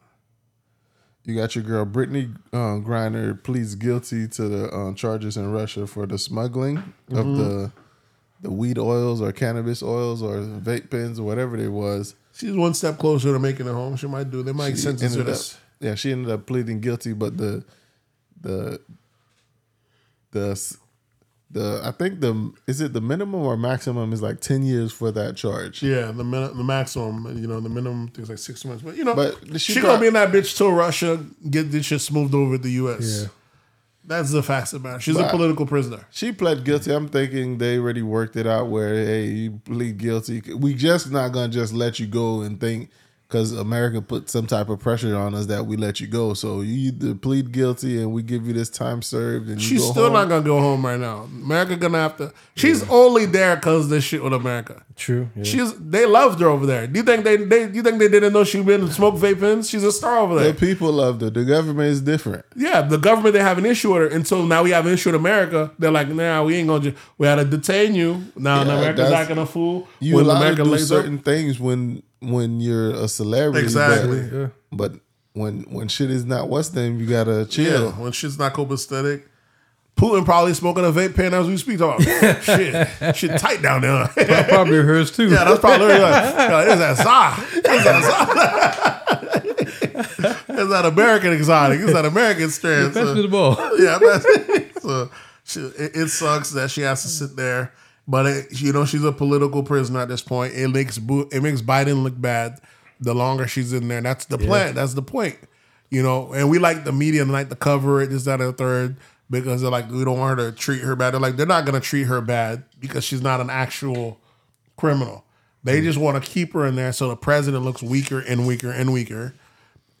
You 1.25 1.35
got 1.35 1.55
your 1.55 1.63
girl 1.63 1.85
Brittney 1.85 2.35
uh, 2.53 2.79
Griner 2.85 3.41
pleads 3.43 3.75
guilty 3.75 4.27
to 4.29 4.47
the 4.47 4.69
uh, 4.69 4.93
charges 4.93 5.37
in 5.37 5.51
Russia 5.51 5.85
for 5.87 6.05
the 6.07 6.17
smuggling 6.17 6.77
of 7.11 7.25
Mm-hmm. 7.25 7.37
the 7.37 7.71
the 8.41 8.51
weed 8.51 8.77
oils 8.77 9.21
or 9.21 9.33
cannabis 9.33 9.83
oils 9.83 10.21
or 10.23 10.37
vape 10.37 10.89
pens 10.89 11.19
or 11.19 11.23
whatever 11.23 11.57
it 11.57 11.67
was. 11.67 12.15
She's 12.33 12.53
one 12.55 12.73
step 12.73 12.97
closer 12.97 13.33
to 13.33 13.39
making 13.39 13.67
it 13.67 13.73
home. 13.73 13.97
She 13.97 14.07
might 14.07 14.31
do. 14.31 14.43
They 14.43 14.53
might 14.53 14.69
She 14.71 14.75
sentence 14.77 15.15
her 15.15 15.29
up, 15.29 15.37
yeah, 15.81 15.95
she 15.95 16.11
ended 16.13 16.31
up 16.31 16.45
pleading 16.45 16.79
guilty, 16.79 17.11
but 17.11 17.35
the 17.37 17.65
the 18.39 18.79
the 20.31 20.55
the 21.51 21.81
I 21.83 21.91
think 21.91 22.19
the 22.19 22.53
is 22.67 22.79
it 22.81 22.93
the 22.93 23.01
minimum 23.01 23.41
or 23.41 23.57
maximum 23.57 24.13
is 24.13 24.21
like 24.21 24.39
ten 24.39 24.63
years 24.63 24.91
for 24.91 25.11
that 25.11 25.35
charge. 25.35 25.81
Yeah, 25.81 26.11
the 26.11 26.23
min- 26.23 26.55
the 26.55 26.63
maximum. 26.63 27.37
You 27.41 27.47
know, 27.47 27.59
the 27.59 27.69
minimum 27.69 28.09
things 28.09 28.29
like 28.29 28.37
six 28.37 28.63
months. 28.65 28.83
But 28.83 28.95
you 28.95 29.03
know, 29.03 29.15
But 29.15 29.59
she, 29.59 29.73
she 29.73 29.81
gonna 29.81 29.99
be 29.99 30.07
in 30.07 30.13
that 30.13 30.31
bitch 30.31 30.55
till 30.55 30.71
Russia 30.71 31.23
get 31.49 31.71
this 31.71 31.87
shit 31.87 32.01
smoothed 32.01 32.35
over 32.35 32.57
to 32.57 32.63
the 32.63 32.71
U.S. 32.71 33.21
Yeah. 33.23 33.27
That's 34.05 34.31
the 34.31 34.41
facts 34.41 34.73
about 34.73 34.97
it. 34.97 35.01
She's 35.03 35.17
a 35.17 35.27
political 35.29 35.67
prisoner. 35.67 36.07
She 36.09 36.31
pled 36.31 36.65
guilty. 36.65 36.91
I'm 36.91 37.09
thinking 37.09 37.59
they 37.59 37.77
already 37.77 38.01
worked 38.01 38.35
it 38.35 38.47
out 38.47 38.67
where 38.67 38.93
hey, 38.95 39.25
you 39.25 39.61
plead 39.63 39.99
guilty. 39.99 40.41
We 40.55 40.73
just 40.73 41.11
not 41.11 41.31
gonna 41.31 41.49
just 41.49 41.73
let 41.73 41.99
you 41.99 42.07
go 42.07 42.41
and 42.41 42.59
think 42.59 42.89
because 43.29 43.51
America 43.51 44.01
put 44.01 44.27
some 44.27 44.47
type 44.47 44.69
of 44.69 44.79
pressure 44.79 45.15
on 45.15 45.35
us 45.35 45.45
that 45.45 45.67
we 45.67 45.77
let 45.77 45.99
you 45.99 46.07
go. 46.07 46.33
So 46.33 46.61
you 46.61 46.87
either 46.91 47.13
plead 47.13 47.51
guilty 47.51 48.01
and 48.01 48.11
we 48.11 48.23
give 48.23 48.47
you 48.47 48.53
this 48.53 48.71
time 48.71 49.03
served 49.03 49.49
and 49.49 49.61
you 49.61 49.67
She's 49.67 49.81
go 49.81 49.91
still 49.91 50.03
home. 50.05 50.13
not 50.13 50.29
gonna 50.29 50.41
go 50.43 50.59
home 50.59 50.83
right 50.83 50.99
now. 50.99 51.29
America 51.43 51.75
gonna 51.75 51.99
have 51.99 52.17
to. 52.17 52.33
She's 52.55 52.89
only 52.89 53.27
there 53.27 53.55
because 53.55 53.87
this 53.87 54.03
shit 54.03 54.23
with 54.23 54.33
America. 54.33 54.83
True. 54.95 55.29
Yeah. 55.35 55.43
She's 55.43 55.73
they 55.75 56.07
loved 56.07 56.39
her 56.41 56.47
over 56.47 56.65
there. 56.65 56.87
Do 56.87 56.99
you 56.99 57.05
think 57.05 57.23
they 57.23 57.37
they 57.37 57.69
you 57.69 57.83
think 57.83 57.99
they 57.99 58.09
didn't 58.09 58.33
know 58.33 58.43
she 58.43 58.63
been 58.63 58.89
smoke 58.89 59.13
vape 59.15 59.39
pens? 59.39 59.69
She's 59.69 59.83
a 59.83 59.91
star 59.91 60.17
over 60.17 60.33
there. 60.35 60.51
the 60.51 60.59
people 60.59 60.91
loved 60.91 61.21
her. 61.21 61.29
The 61.29 61.45
government 61.45 61.87
is 61.89 62.01
different. 62.01 62.45
Yeah, 62.55 62.81
the 62.81 62.97
government 62.97 63.33
they 63.33 63.41
have 63.41 63.59
an 63.59 63.65
issue 63.67 63.93
with 63.93 64.01
her, 64.11 64.15
and 64.17 64.27
so 64.27 64.43
now 64.43 64.63
we 64.63 64.71
have 64.71 64.87
an 64.87 64.93
issue 64.93 65.09
with 65.11 65.19
America. 65.21 65.71
They're 65.77 65.91
like, 65.91 66.09
nah, 66.09 66.43
we 66.43 66.55
ain't 66.55 66.67
gonna. 66.67 66.95
We 67.19 67.27
had 67.27 67.35
to 67.35 67.45
detain 67.45 67.93
you. 67.93 68.23
Now 68.35 68.57
Yeah, 68.63 68.73
America's 68.73 68.97
that's- 69.09 69.21
acting 69.21 69.37
a 69.37 69.45
fool. 69.45 69.87
You 69.99 70.15
when 70.15 70.25
allowed 70.25 70.37
America 70.37 70.57
to 70.57 70.63
do 70.63 70.69
lays 70.71 70.91
up- 70.91 70.97
certain 71.03 71.19
things 71.19 71.59
when 71.59 72.01
when 72.21 72.59
you're 72.59 72.91
a 72.91 73.07
celebrity. 73.07 73.63
Exactly. 73.65 74.21
But, 74.21 74.31
yeah. 74.37 74.47
but 74.71 74.93
when 75.33 75.61
when 75.71 75.87
shit 75.87 76.09
is 76.11 76.25
not 76.25 76.49
what's 76.49 76.73
name, 76.73 76.99
you 76.99 77.05
gotta 77.07 77.45
chill. 77.45 77.85
Yeah, 77.87 77.91
when 77.99 78.11
shit's 78.11 78.37
not 78.39 78.53
copacetic. 78.53 79.23
Putin 79.95 80.23
probably 80.23 80.53
smoking 80.53 80.85
a 80.85 80.91
vape 80.91 81.13
pen 81.13 81.33
as 81.33 81.45
we 81.47 81.57
speak. 81.57 81.77
Talking 81.77 82.05
about, 82.07 82.41
shit, 82.43 83.15
shit 83.17 83.37
tight 83.39 83.61
down 83.61 83.81
there. 83.81 84.07
Probably 84.47 84.77
hers 84.77 85.11
too. 85.11 85.27
Yeah, 85.29 85.43
that's 85.43 85.59
probably 85.59 85.87
like, 85.87 86.35
like 86.35 86.67
there's 86.67 86.79
that 86.79 86.97
Za. 86.97 87.35
There's 87.61 87.83
that 87.83 88.03
Za. 88.03 88.25
There's 90.47 90.69
that 90.73 90.85
American 90.85 91.33
exotic. 91.33 91.81
It's 91.81 91.91
that 91.93 92.05
American 92.05 92.49
strand. 92.49 92.93
Pass 92.93 93.03
So, 93.03 93.13
me 93.15 93.21
the 93.23 93.27
ball. 93.27 93.57
yeah, 93.77 93.99
so 94.79 95.09
she, 95.43 95.59
it, 95.61 95.91
it 95.95 96.07
sucks 96.07 96.51
that 96.51 96.71
she 96.71 96.81
has 96.81 97.01
to 97.03 97.09
sit 97.09 97.35
there. 97.35 97.73
But 98.09 98.25
uh, 98.25 98.29
it, 98.29 98.59
you 98.59 98.73
know, 98.73 98.85
she's 98.85 99.03
a 99.03 99.11
political 99.11 99.61
prisoner 99.61 99.99
at 99.99 100.09
this 100.09 100.23
point. 100.23 100.55
It 100.55 100.69
makes 100.69 100.97
it 100.97 101.43
makes 101.43 101.61
Biden 101.61 102.03
look 102.03 102.19
bad. 102.19 102.59
The 102.99 103.13
longer 103.13 103.47
she's 103.47 103.71
in 103.71 103.87
there, 103.87 104.01
that's 104.01 104.25
the 104.25 104.37
plan. 104.37 104.75
That's 104.75 104.95
the 104.95 105.03
point. 105.03 105.37
You 105.89 106.03
know, 106.03 106.33
and 106.33 106.49
we 106.49 106.59
like 106.59 106.83
the 106.83 106.91
media 106.91 107.21
and 107.21 107.31
like 107.31 107.49
to 107.49 107.55
cover 107.55 108.01
it, 108.01 108.07
this, 108.07 108.25
that, 108.25 108.41
and 108.41 108.49
the 108.49 108.53
third, 108.53 108.97
because 109.29 109.61
they're 109.61 109.71
like, 109.71 109.89
we 109.89 110.03
don't 110.03 110.19
want 110.19 110.39
her 110.39 110.51
to 110.51 110.57
treat 110.57 110.81
her 110.81 110.95
bad. 110.95 111.13
They're 111.13 111.21
like, 111.21 111.37
they're 111.37 111.45
not 111.45 111.65
gonna 111.65 111.79
treat 111.79 112.05
her 112.05 112.19
bad 112.19 112.63
because 112.79 113.03
she's 113.03 113.21
not 113.21 113.41
an 113.41 113.49
actual 113.49 114.19
criminal. 114.75 115.23
They 115.63 115.79
hmm. 115.79 115.85
just 115.85 115.99
want 115.99 116.21
to 116.23 116.29
keep 116.29 116.53
her 116.53 116.65
in 116.65 116.75
there 116.75 116.91
so 116.91 117.09
the 117.09 117.15
president 117.15 117.63
looks 117.63 117.83
weaker 117.83 118.19
and 118.19 118.47
weaker 118.47 118.71
and 118.71 118.91
weaker. 118.91 119.35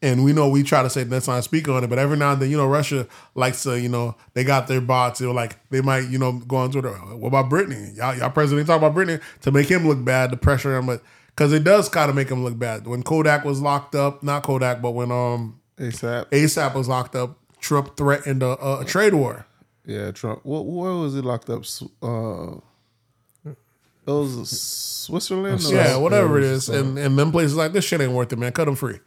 And 0.01 0.23
we 0.23 0.31
know 0.31 0.47
we 0.47 0.63
try 0.63 0.81
to 0.81 0.89
say 0.89 1.03
let's 1.03 1.27
not 1.27 1.43
speak 1.43 1.67
on 1.67 1.83
it, 1.83 1.87
but 1.87 1.99
every 1.99 2.15
now 2.15 2.31
and 2.31 2.41
then, 2.41 2.49
you 2.49 2.55
know, 2.55 2.67
Russia 2.67 3.05
likes 3.35 3.63
to, 3.63 3.77
you 3.77 3.89
know, 3.89 4.15
they 4.33 4.45
got 4.45 4.67
their 4.67 4.79
bots. 4.79 5.19
They're 5.19 5.33
like, 5.33 5.57
they 5.71 5.81
might, 5.81 6.07
you 6.09 6.17
know, 6.17 6.33
go 6.33 6.55
on 6.55 6.71
Twitter. 6.71 6.91
What 6.93 7.27
about 7.27 7.49
Brittney? 7.49 7.97
Y'all, 7.97 8.15
y'all 8.15 8.29
president 8.29 8.65
talk 8.67 8.77
about 8.77 8.95
Brittney 8.95 9.21
to 9.41 9.51
make 9.51 9.67
him 9.69 9.85
look 9.85 10.03
bad, 10.05 10.31
to 10.31 10.37
pressure 10.37 10.77
him, 10.77 10.85
but 10.85 11.01
because 11.27 11.51
it 11.51 11.65
does 11.65 11.89
kind 11.89 12.09
of 12.09 12.15
make 12.15 12.29
him 12.29 12.45
look 12.45 12.57
bad. 12.57 12.87
When 12.87 13.03
Kodak 13.03 13.43
was 13.43 13.59
locked 13.61 13.93
up, 13.93 14.23
not 14.23 14.43
Kodak, 14.43 14.81
but 14.81 14.91
when 14.91 15.11
um 15.11 15.59
ASAP. 15.77 16.27
ASAP 16.29 16.75
was 16.75 16.87
locked 16.87 17.15
up, 17.17 17.37
Trump 17.59 17.97
threatened 17.97 18.41
a, 18.41 18.57
a, 18.65 18.79
a 18.81 18.85
trade 18.85 19.13
war. 19.13 19.45
Yeah, 19.85 20.11
Trump. 20.11 20.41
What 20.45 20.65
where 20.65 20.93
was 20.93 21.13
he 21.13 21.19
locked 21.21 21.49
up? 21.49 21.63
Uh, 22.01 22.59
it 23.45 23.55
was 24.11 24.49
Switzerland. 24.61 25.63
or- 25.65 25.73
Yeah, 25.73 25.97
whatever 25.97 26.37
it 26.37 26.43
is, 26.45 26.69
and 26.69 26.97
and 26.97 27.17
them 27.17 27.31
places 27.31 27.55
like 27.55 27.73
this 27.73 27.85
shit 27.85 27.99
ain't 28.01 28.11
worth 28.13 28.31
it, 28.33 28.39
man. 28.39 28.51
Cut 28.51 28.67
him 28.67 28.75
free. 28.75 28.99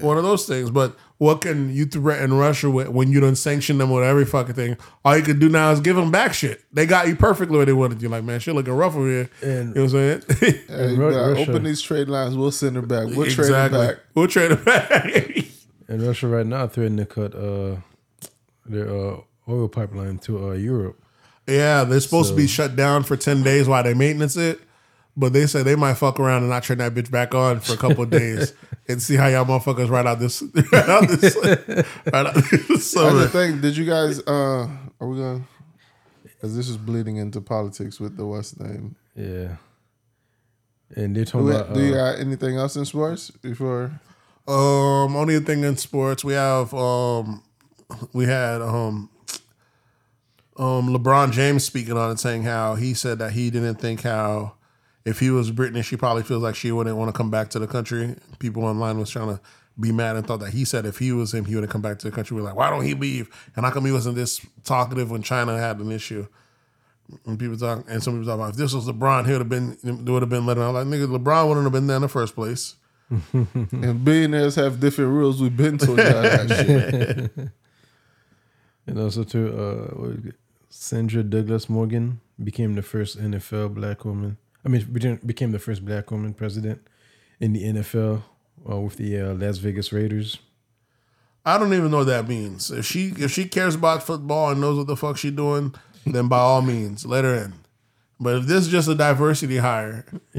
One 0.00 0.16
of 0.18 0.24
those 0.24 0.46
things. 0.46 0.70
But 0.70 0.96
what 1.18 1.40
can 1.42 1.74
you 1.74 1.84
threaten 1.86 2.32
Russia 2.34 2.70
with 2.70 2.88
when 2.88 3.10
you 3.12 3.20
don't 3.20 3.36
sanction 3.36 3.78
them 3.78 3.90
with 3.90 4.04
every 4.04 4.24
fucking 4.24 4.54
thing? 4.54 4.76
All 5.04 5.16
you 5.16 5.22
can 5.22 5.38
do 5.38 5.48
now 5.48 5.70
is 5.72 5.80
give 5.80 5.96
them 5.96 6.10
back 6.10 6.32
shit. 6.34 6.62
They 6.72 6.86
got 6.86 7.08
you 7.08 7.16
perfectly 7.16 7.56
where 7.56 7.66
they 7.66 7.72
wanted 7.72 8.00
you. 8.02 8.08
Like, 8.08 8.24
man, 8.24 8.40
shit 8.40 8.54
looking 8.54 8.72
rough 8.72 8.94
over 8.94 9.06
here. 9.08 9.30
And- 9.42 9.74
you 9.76 9.86
know 9.86 9.92
what 9.92 9.94
I'm 9.94 10.22
saying? 10.38 10.54
Hey, 10.68 10.96
Ru- 10.96 11.10
you 11.12 11.18
Russia- 11.18 11.50
open 11.50 11.62
these 11.64 11.80
trade 11.82 12.08
lines. 12.08 12.36
We'll 12.36 12.50
send 12.52 12.76
her 12.76 12.82
back. 12.82 13.08
We'll 13.08 13.30
trade 13.30 13.48
her 13.52 13.68
back. 13.70 13.96
We'll 14.14 14.28
trade 14.28 14.52
it 14.52 14.64
back. 14.64 15.44
And 15.88 16.02
Russia 16.06 16.28
right 16.28 16.46
now 16.46 16.66
threatening 16.68 17.04
to 17.04 17.06
cut 17.06 17.34
uh, 17.34 17.76
their 18.66 18.88
uh, 18.88 19.16
oil 19.48 19.68
pipeline 19.68 20.18
to 20.20 20.50
uh, 20.50 20.52
Europe. 20.52 21.02
yeah, 21.46 21.82
they're 21.84 22.00
supposed 22.00 22.30
to 22.30 22.36
be 22.36 22.46
shut 22.46 22.76
down 22.76 23.02
for 23.02 23.16
10 23.16 23.42
days 23.42 23.66
while 23.66 23.82
they 23.82 23.94
maintenance 23.94 24.36
it. 24.36 24.60
But 25.16 25.32
they 25.32 25.46
said 25.46 25.64
they 25.66 25.76
might 25.76 25.94
fuck 25.94 26.18
around 26.20 26.42
and 26.42 26.50
not 26.50 26.62
turn 26.64 26.78
that 26.78 26.94
bitch 26.94 27.10
back 27.10 27.34
on 27.34 27.60
for 27.60 27.74
a 27.74 27.76
couple 27.76 28.04
of 28.04 28.10
days 28.10 28.54
and 28.88 29.02
see 29.02 29.16
how 29.16 29.26
y'all 29.26 29.44
motherfuckers 29.44 29.90
right 29.90 30.06
out 30.06 30.18
this 30.18 30.42
right 30.72 30.88
out 30.88 31.08
this 31.08 31.36
right 32.12 32.26
out 32.26 32.34
this 32.34 32.70
I 32.70 32.76
summer. 32.76 33.20
just 33.22 33.32
think, 33.32 33.60
did 33.60 33.76
you 33.76 33.84
guys? 33.84 34.20
uh 34.20 34.68
Are 35.00 35.08
we 35.08 35.16
going? 35.18 35.46
Because 36.22 36.56
this 36.56 36.68
is 36.68 36.76
bleeding 36.78 37.16
into 37.16 37.40
politics 37.40 38.00
with 38.00 38.16
the 38.16 38.24
West 38.24 38.58
the 38.58 38.64
name. 38.68 38.96
Yeah. 39.14 39.56
And 40.96 41.14
they're 41.14 41.24
Do, 41.24 41.30
talking 41.32 41.46
we, 41.48 41.54
about 41.54 41.74
do 41.74 41.84
you 41.84 41.94
uh, 41.94 42.12
got 42.12 42.20
anything 42.20 42.56
else 42.56 42.76
in 42.76 42.84
sports 42.84 43.30
before? 43.30 44.00
Um, 44.48 45.16
only 45.16 45.38
thing 45.40 45.64
in 45.64 45.76
sports 45.76 46.24
we 46.24 46.32
have 46.32 46.72
um 46.72 47.42
we 48.12 48.24
had 48.24 48.62
um 48.62 49.10
um 50.56 50.88
LeBron 50.94 51.32
James 51.32 51.64
speaking 51.64 51.96
on 51.96 52.12
it 52.12 52.18
saying 52.18 52.44
how 52.44 52.74
he 52.76 52.94
said 52.94 53.18
that 53.18 53.32
he 53.32 53.50
didn't 53.50 53.76
think 53.76 54.02
how 54.02 54.54
if 55.04 55.20
he 55.20 55.30
was 55.30 55.50
British 55.50 55.86
she 55.86 55.96
probably 55.96 56.22
feels 56.22 56.42
like 56.42 56.54
she 56.54 56.72
wouldn't 56.72 56.96
want 56.96 57.08
to 57.08 57.16
come 57.16 57.30
back 57.30 57.50
to 57.50 57.58
the 57.58 57.66
country. 57.66 58.16
People 58.38 58.64
online 58.64 58.98
was 58.98 59.10
trying 59.10 59.28
to 59.28 59.40
be 59.78 59.92
mad 59.92 60.16
and 60.16 60.26
thought 60.26 60.40
that 60.40 60.50
he 60.50 60.64
said 60.64 60.84
if 60.84 60.98
he 60.98 61.12
was 61.12 61.32
him 61.32 61.46
he 61.46 61.54
wouldn't 61.54 61.72
come 61.72 61.82
back 61.82 61.98
to 62.00 62.10
the 62.10 62.14
country. 62.14 62.36
We're 62.36 62.42
like, 62.42 62.56
why 62.56 62.70
don't 62.70 62.84
he 62.84 62.94
leave? 62.94 63.28
And 63.56 63.64
how 63.64 63.72
come 63.72 63.86
he 63.86 63.92
wasn't 63.92 64.16
this 64.16 64.44
talkative 64.64 65.10
when 65.10 65.22
China 65.22 65.56
had 65.58 65.78
an 65.78 65.90
issue? 65.90 66.26
And 67.26 67.38
people 67.38 67.56
talk, 67.56 67.84
and 67.88 68.02
some 68.02 68.14
people 68.14 68.26
talk 68.26 68.36
about 68.36 68.50
if 68.50 68.56
this 68.56 68.72
was 68.72 68.86
LeBron, 68.86 69.26
he 69.26 69.32
would 69.32 69.40
have 69.40 69.48
been, 69.48 69.76
they 69.82 70.12
would 70.12 70.22
have 70.22 70.28
been 70.28 70.46
let 70.46 70.58
letting 70.58 70.62
out. 70.62 70.74
Like 70.74 70.86
nigga, 70.86 71.06
LeBron 71.06 71.48
wouldn't 71.48 71.64
have 71.64 71.72
been 71.72 71.86
there 71.86 71.96
in 71.96 72.02
the 72.02 72.08
first 72.08 72.34
place. 72.34 72.76
And 73.32 74.04
billionaires 74.04 74.54
have 74.54 74.78
different 74.78 75.10
rules. 75.10 75.42
We've 75.42 75.56
been 75.56 75.78
told 75.78 75.98
y'all 75.98 76.22
that 76.22 76.48
shit. 76.48 77.48
and 78.86 78.98
also 78.98 79.24
too, 79.24 79.48
uh, 79.48 79.94
what 79.96 80.10
is 80.10 80.26
it? 80.26 80.34
Sandra 80.68 81.24
Douglas 81.24 81.68
Morgan 81.68 82.20
became 82.42 82.74
the 82.74 82.82
first 82.82 83.18
NFL 83.18 83.74
black 83.74 84.04
woman. 84.04 84.36
I 84.64 84.68
mean, 84.68 84.84
became- 84.92 85.20
became 85.24 85.52
the 85.52 85.58
first 85.58 85.84
black 85.84 86.10
woman 86.10 86.34
president 86.34 86.80
in 87.40 87.52
the 87.52 87.64
NFL 87.64 88.22
uh, 88.70 88.80
with 88.80 88.96
the 88.96 89.18
uh, 89.18 89.34
Las 89.34 89.58
Vegas 89.58 89.92
Raiders. 89.92 90.38
I 91.44 91.56
don't 91.58 91.72
even 91.72 91.90
know 91.90 91.98
what 91.98 92.08
that 92.08 92.28
means. 92.28 92.70
If 92.70 92.84
she 92.84 93.14
if 93.16 93.30
she 93.30 93.46
cares 93.46 93.74
about 93.74 94.02
football 94.02 94.50
and 94.50 94.60
knows 94.60 94.76
what 94.76 94.86
the 94.86 94.96
fuck 94.96 95.16
she 95.16 95.30
doing, 95.30 95.74
then 96.04 96.28
by 96.28 96.38
all 96.38 96.60
means, 96.60 97.06
let 97.06 97.24
her 97.24 97.34
in. 97.34 97.54
But 98.20 98.36
if 98.36 98.44
this 98.46 98.66
is 98.66 98.68
just 98.68 98.88
a 98.88 98.94
diversity 98.94 99.56
hire, 99.56 100.04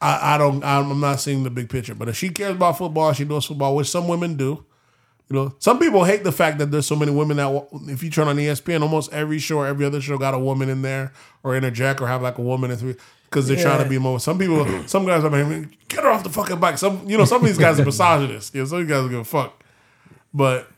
I, 0.00 0.34
I 0.34 0.38
don't. 0.38 0.64
I'm 0.64 0.98
not 0.98 1.20
seeing 1.20 1.44
the 1.44 1.50
big 1.50 1.68
picture. 1.68 1.94
But 1.94 2.08
if 2.08 2.16
she 2.16 2.30
cares 2.30 2.56
about 2.56 2.78
football, 2.78 3.12
she 3.12 3.24
knows 3.24 3.44
football, 3.46 3.76
which 3.76 3.88
some 3.88 4.08
women 4.08 4.36
do. 4.36 4.64
You 5.30 5.36
know, 5.36 5.54
some 5.60 5.78
people 5.78 6.02
hate 6.04 6.24
the 6.24 6.32
fact 6.32 6.58
that 6.58 6.72
there's 6.72 6.86
so 6.86 6.96
many 6.96 7.12
women 7.12 7.36
that 7.36 7.68
if 7.86 8.02
you 8.02 8.10
turn 8.10 8.26
on 8.26 8.36
ESPN, 8.36 8.82
almost 8.82 9.12
every 9.12 9.38
show 9.38 9.58
or 9.58 9.66
every 9.66 9.86
other 9.86 10.00
show 10.00 10.18
got 10.18 10.34
a 10.34 10.38
woman 10.38 10.68
in 10.68 10.82
there 10.82 11.12
or 11.44 11.56
interject 11.56 12.00
or 12.00 12.08
have 12.08 12.20
like 12.20 12.36
a 12.38 12.42
woman 12.42 12.72
in 12.72 12.76
three 12.76 12.96
because 13.26 13.46
they're 13.46 13.62
trying 13.62 13.80
to 13.80 13.88
be 13.88 13.96
more. 13.96 14.18
Some 14.18 14.38
people, 14.38 14.66
some 14.88 15.06
guys 15.06 15.22
are 15.22 15.30
like, 15.30 15.88
get 15.88 16.02
her 16.02 16.10
off 16.10 16.24
the 16.24 16.30
fucking 16.30 16.58
bike. 16.58 16.78
Some, 16.78 17.08
you 17.08 17.16
know, 17.16 17.24
some 17.24 17.42
of 17.42 17.46
these 17.46 17.58
guys 17.58 17.78
are 17.78 17.84
misogynists. 17.84 18.52
You 18.52 18.62
know, 18.62 18.66
some 18.66 18.80
of 18.80 18.88
these 18.88 18.92
guys 18.92 19.04
are 19.04 19.08
give 19.08 19.20
a 19.20 19.24
fuck. 19.24 19.62
But 20.34 20.68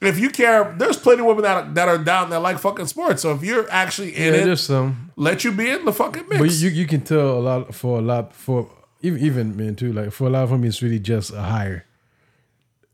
if 0.00 0.18
you 0.18 0.30
care, 0.30 0.74
there's 0.78 0.96
plenty 0.96 1.20
of 1.20 1.26
women 1.26 1.42
that 1.42 1.56
are, 1.56 1.72
that 1.74 1.88
are 1.88 1.98
down 1.98 2.30
that 2.30 2.40
like 2.40 2.58
fucking 2.58 2.86
sports. 2.86 3.20
So 3.20 3.32
if 3.32 3.42
you're 3.42 3.70
actually 3.70 4.16
in 4.16 4.32
Yeah, 4.32 4.40
it, 4.40 4.44
there's 4.46 4.62
some, 4.62 5.12
let 5.16 5.44
you 5.44 5.52
be 5.52 5.68
in 5.68 5.84
the 5.84 5.92
fucking 5.92 6.28
mix. 6.28 6.40
but 6.40 6.50
you 6.52 6.70
you 6.70 6.86
can 6.86 7.02
tell 7.02 7.38
a 7.38 7.40
lot 7.40 7.74
for 7.74 7.98
a 7.98 8.02
lot 8.02 8.34
for 8.34 8.70
even 9.02 9.22
even 9.22 9.56
men 9.56 9.76
too. 9.76 9.92
Like 9.92 10.12
for 10.12 10.28
a 10.28 10.30
lot 10.30 10.44
of 10.44 10.50
them, 10.50 10.64
it's 10.64 10.80
really 10.82 10.98
just 10.98 11.32
a 11.32 11.42
hire. 11.42 11.84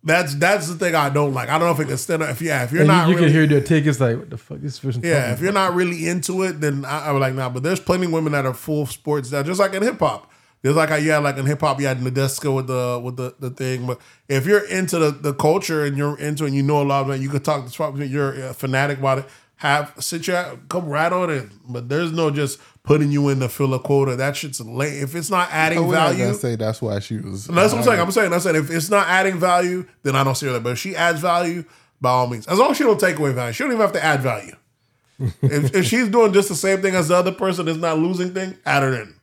That's 0.04 0.34
that's 0.34 0.68
the 0.68 0.74
thing 0.74 0.94
I 0.94 1.08
don't 1.08 1.32
like. 1.32 1.48
I 1.48 1.58
don't 1.58 1.66
know 1.66 1.72
if 1.72 1.80
it 1.80 1.88
can 1.88 1.96
stand 1.96 2.22
up. 2.22 2.30
If 2.30 2.42
yeah, 2.42 2.64
if 2.64 2.72
you're 2.72 2.82
And 2.82 2.88
not 2.88 3.08
you, 3.08 3.14
you 3.14 3.20
really, 3.20 3.28
can 3.28 3.34
hear 3.34 3.46
their 3.46 3.60
take. 3.62 3.86
It's 3.86 4.00
like 4.00 4.18
what 4.18 4.30
the 4.30 4.36
fuck 4.36 4.58
is 4.58 4.62
this 4.62 4.78
person? 4.78 5.02
Yeah, 5.02 5.32
if 5.32 5.40
you're 5.40 5.52
not 5.52 5.74
really 5.74 6.06
into 6.08 6.42
it, 6.42 6.60
then 6.60 6.84
I, 6.84 7.10
would 7.10 7.20
like 7.20 7.34
nah. 7.34 7.48
But 7.48 7.62
there's 7.62 7.80
plenty 7.80 8.06
of 8.06 8.12
women 8.12 8.32
that 8.32 8.44
are 8.44 8.54
full 8.54 8.86
sports 8.86 9.32
now, 9.32 9.42
just 9.42 9.58
like 9.58 9.72
in 9.72 9.82
hip 9.82 9.98
hop. 9.98 10.30
There's 10.62 10.76
like 10.76 10.88
how 10.88 10.96
you 10.96 11.10
had 11.10 11.18
like 11.18 11.36
in 11.36 11.46
hip 11.46 11.60
hop, 11.60 11.78
you 11.78 11.86
had 11.86 11.98
Nadeska 11.98 12.54
with 12.54 12.66
the 12.66 13.00
with 13.02 13.16
the, 13.16 13.34
the 13.38 13.50
thing. 13.50 13.86
But 13.86 14.00
if 14.28 14.46
you're 14.46 14.66
into 14.66 14.98
the, 14.98 15.10
the 15.10 15.34
culture 15.34 15.84
and 15.84 15.96
you're 15.96 16.18
into 16.18 16.44
it 16.44 16.48
and 16.48 16.56
you 16.56 16.62
know 16.62 16.82
a 16.82 16.84
lot 16.84 17.04
of 17.04 17.10
it, 17.10 17.20
you 17.20 17.28
can 17.28 17.42
talk 17.42 17.70
to 17.70 18.06
you're 18.06 18.48
a 18.48 18.54
fanatic 18.54 18.98
about 18.98 19.18
it. 19.18 19.26
Have 19.64 19.94
sit 19.98 20.26
your 20.26 20.58
come 20.68 20.86
right 20.86 21.10
on 21.10 21.30
it. 21.30 21.48
But 21.66 21.88
there's 21.88 22.12
no 22.12 22.30
just 22.30 22.60
putting 22.82 23.10
you 23.10 23.30
in 23.30 23.40
to 23.40 23.48
fill 23.48 23.72
a 23.72 23.78
quota. 23.80 24.14
That 24.14 24.36
shit's 24.36 24.60
late. 24.60 25.02
If 25.02 25.14
it's 25.14 25.30
not 25.30 25.48
adding 25.50 25.78
Oh, 25.78 25.90
value, 25.90 26.18
gonna 26.26 26.34
say 26.34 26.54
that's 26.54 26.82
why 26.82 26.98
she 26.98 27.16
was. 27.16 27.46
that's 27.46 27.72
what 27.72 27.78
I'm 27.78 27.84
saying. 27.84 28.00
I'm 28.00 28.10
saying. 28.10 28.32
I 28.34 28.38
said 28.38 28.56
if 28.56 28.70
it's 28.70 28.90
not 28.90 29.08
adding 29.08 29.38
value, 29.38 29.86
then 30.02 30.16
I 30.16 30.22
don't 30.22 30.34
see 30.34 30.44
her 30.46 30.52
there. 30.52 30.60
But 30.60 30.72
if 30.72 30.78
she 30.78 30.94
adds 30.94 31.20
value, 31.20 31.64
by 31.98 32.10
all 32.10 32.26
means, 32.26 32.46
as 32.46 32.58
long 32.58 32.72
as 32.72 32.76
she 32.76 32.84
don't 32.84 33.00
take 33.00 33.18
away 33.18 33.32
value, 33.32 33.54
she 33.54 33.64
don't 33.64 33.72
even 33.72 33.80
have 33.80 33.92
to 33.92 34.04
add 34.04 34.20
value. 34.20 34.54
if, 35.18 35.74
if 35.74 35.86
she's 35.86 36.08
doing 36.10 36.34
just 36.34 36.50
the 36.50 36.54
same 36.54 36.82
thing 36.82 36.94
as 36.94 37.08
the 37.08 37.16
other 37.16 37.32
person, 37.32 37.66
is 37.66 37.78
not 37.78 37.98
losing 37.98 38.34
thing, 38.34 38.58
add 38.66 38.82
her 38.82 38.92
in. 39.00 39.14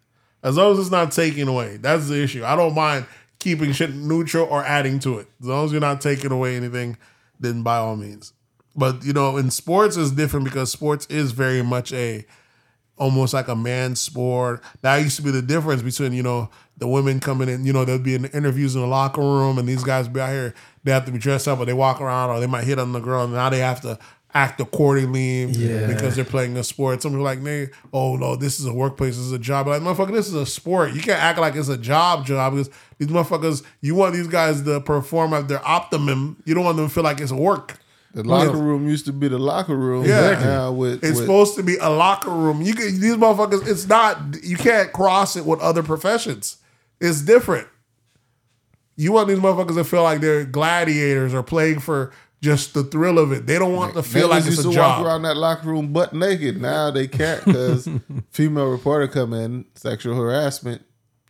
As 0.42 0.58
long 0.58 0.72
as 0.74 0.80
it's 0.80 0.90
not 0.90 1.12
taking 1.12 1.48
away, 1.48 1.78
that's 1.78 2.08
the 2.08 2.20
issue. 2.24 2.44
I 2.44 2.56
don't 2.56 2.74
mind 2.74 3.06
keeping 3.38 3.74
shit 3.74 3.94
neutral 3.94 4.48
or 4.50 4.64
adding 4.64 4.98
to 5.02 5.20
it. 5.20 5.28
As 5.40 5.46
long 5.46 5.66
as 5.66 5.72
you're 5.72 5.82
not 5.82 6.02
taking 6.02 6.32
away 6.32 6.56
anything, 6.56 6.98
then 7.40 7.62
by 7.62 7.78
all 7.78 7.96
means. 7.96 8.34
But 8.76 9.04
you 9.04 9.14
know, 9.14 9.38
in 9.38 9.52
sports 9.52 9.98
is 9.98 10.12
different 10.12 10.46
because 10.46 10.72
sports 10.72 11.06
is 11.08 11.32
very 11.32 11.62
much 11.62 11.92
a 11.94 12.26
almost 12.98 13.34
like 13.34 13.48
a 13.48 13.56
man's 13.56 14.00
sport. 14.00 14.62
That 14.82 14.98
used 14.98 15.16
to 15.18 15.24
be 15.24 15.32
the 15.32 15.42
difference 15.42 15.82
between, 15.82 16.14
you 16.14 16.22
know, 16.24 16.50
the 16.78 16.88
women 16.88 17.20
coming 17.20 17.50
in, 17.50 17.66
you 17.66 17.74
know, 17.74 17.84
there'd 17.84 18.04
be 18.04 18.14
in 18.16 18.26
interviews 18.26 18.76
in 18.76 18.82
the 18.82 18.88
locker 18.88 19.22
room 19.22 19.58
and 19.58 19.68
these 19.68 19.84
guys 19.84 20.08
be 20.08 20.20
out 20.20 20.30
here, 20.30 20.54
they 20.84 20.92
have 20.92 21.06
to 21.06 21.12
be 21.12 21.18
dressed 21.18 21.48
up 21.48 21.60
or 21.60 21.66
they 21.66 21.74
walk 21.74 22.00
around 22.00 22.30
or 22.30 22.40
they 22.40 22.48
might 22.48 22.64
hit 22.64 22.78
on 22.80 22.92
the 22.92 23.00
girl 23.00 23.24
and 23.24 23.34
now 23.34 23.50
they 23.50 23.60
have 23.60 23.82
to 23.82 23.98
act 24.34 24.62
accordingly 24.62 25.46
Yeah. 25.46 25.88
because 25.88 26.16
they're 26.16 26.24
playing 26.26 26.56
a 26.58 26.64
sport. 26.64 27.02
Some 27.02 27.12
people 27.12 27.22
are 27.22 27.30
like, 27.30 27.40
"Nay, 27.42 27.70
oh 27.92 28.16
no, 28.18 28.36
this 28.36 28.60
is 28.60 28.66
a 28.66 28.74
workplace, 28.74 29.18
this 29.18 29.26
is 29.26 29.32
a 29.34 29.40
job. 29.40 29.68
Like, 29.68 29.82
motherfucker, 29.82 30.14
this 30.14 30.28
is 30.28 30.34
a 30.36 30.46
sport. 30.46 30.94
You 30.94 31.02
can't 31.02 31.20
act 31.22 31.38
like 31.40 31.56
it's 31.56 31.70
a 31.70 31.78
job 31.78 32.26
job 32.26 32.54
because 32.54 32.70
these 33.00 33.10
motherfuckers, 33.10 33.64
you 33.82 33.96
want 33.96 34.14
these 34.14 34.28
guys 34.28 34.62
to 34.62 34.80
perform 34.80 35.34
at 35.34 35.48
their 35.48 35.66
optimum. 35.68 36.42
You 36.46 36.54
don't 36.54 36.64
want 36.64 36.78
them 36.78 36.88
to 36.88 36.94
feel 36.94 37.04
like 37.04 37.20
it's 37.20 37.32
work. 37.32 37.80
The 38.14 38.24
locker 38.24 38.58
room 38.58 38.88
used 38.88 39.06
to 39.06 39.14
be 39.14 39.28
the 39.28 39.40
locker 39.40 39.76
room. 39.76 40.06
Yeah. 40.06 40.40
Now 40.44 40.72
with, 40.72 41.04
It's 41.04 41.16
with 41.16 41.20
supposed 41.20 41.56
to 41.56 41.64
be 41.64 41.78
a 41.78 41.90
locker 41.90 42.32
room. 42.32 42.62
You 42.62 42.74
can 42.74 43.00
these 43.00 43.16
motherfuckers. 43.16 43.68
It's 43.68 43.88
not. 43.88 44.44
You 44.44 44.58
can't 44.58 44.92
cross 44.92 45.36
it 45.36 45.46
with 45.46 45.60
other 45.62 45.84
professions. 45.84 46.58
It's 47.00 47.22
different. 47.22 47.68
You 48.98 49.14
want 49.14 49.30
these 49.30 49.40
motherfuckers 49.40 49.76
to 49.76 49.84
feel 49.84 50.04
like 50.04 50.20
they're 50.22 50.46
gladiators 50.46 51.34
or 51.34 51.42
playing 51.42 51.80
for 51.80 52.12
just 52.42 52.74
the 52.74 52.84
thrill 52.84 53.18
of 53.18 53.32
it. 53.32 53.48
They 53.48 53.58
don't 53.58 53.74
want 53.74 53.94
to 53.94 54.04
feel 54.04 54.28
Niggas 54.28 54.30
like 54.30 54.38
it's 54.40 54.48
used 54.48 54.60
a 54.62 54.64
to 54.64 54.74
job. 54.74 55.00
walk 55.00 55.08
around 55.08 55.22
that 55.24 55.38
locker 55.38 55.68
room 55.68 55.94
butt 55.94 56.14
naked. 56.14 56.62
Now 56.62 56.92
they 56.92 57.08
can't 57.08 57.44
because 57.46 57.88
female 58.32 58.70
reporter 58.70 59.08
come 59.08 59.34
in, 59.34 59.66
sexual 59.76 60.16
harassment, 60.16 60.84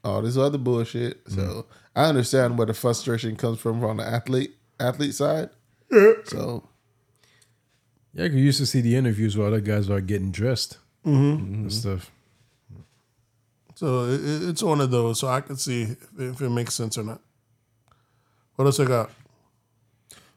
all 0.03 0.21
this 0.21 0.37
other 0.37 0.57
bullshit. 0.57 1.23
Mm-hmm. 1.25 1.39
So 1.39 1.65
I 1.95 2.05
understand 2.05 2.57
where 2.57 2.67
the 2.67 2.73
frustration 2.73 3.35
comes 3.35 3.59
from 3.59 3.79
from 3.81 3.97
the 3.97 4.07
athlete 4.07 4.55
athlete 4.79 5.13
side. 5.13 5.49
So 6.25 6.63
Yeah, 8.13 8.27
'cause 8.27 8.35
you 8.35 8.43
used 8.43 8.59
to 8.59 8.65
see 8.65 8.81
the 8.81 8.95
interviews 8.95 9.37
where 9.37 9.47
other 9.47 9.61
guys 9.61 9.89
are 9.89 10.01
getting 10.01 10.31
dressed 10.31 10.77
Mm-hmm. 11.05 11.43
and 11.63 11.73
stuff. 11.73 12.11
So 13.75 14.05
it, 14.05 14.21
it- 14.23 14.49
it's 14.49 14.61
one 14.63 14.81
of 14.81 14.91
those. 14.91 15.19
So 15.19 15.27
I 15.27 15.41
can 15.41 15.55
see 15.57 15.83
if, 15.83 16.07
if 16.19 16.41
it 16.41 16.49
makes 16.49 16.75
sense 16.75 16.97
or 16.97 17.03
not. 17.03 17.21
What 18.55 18.65
else 18.65 18.79
I 18.79 18.85
got? 18.85 19.09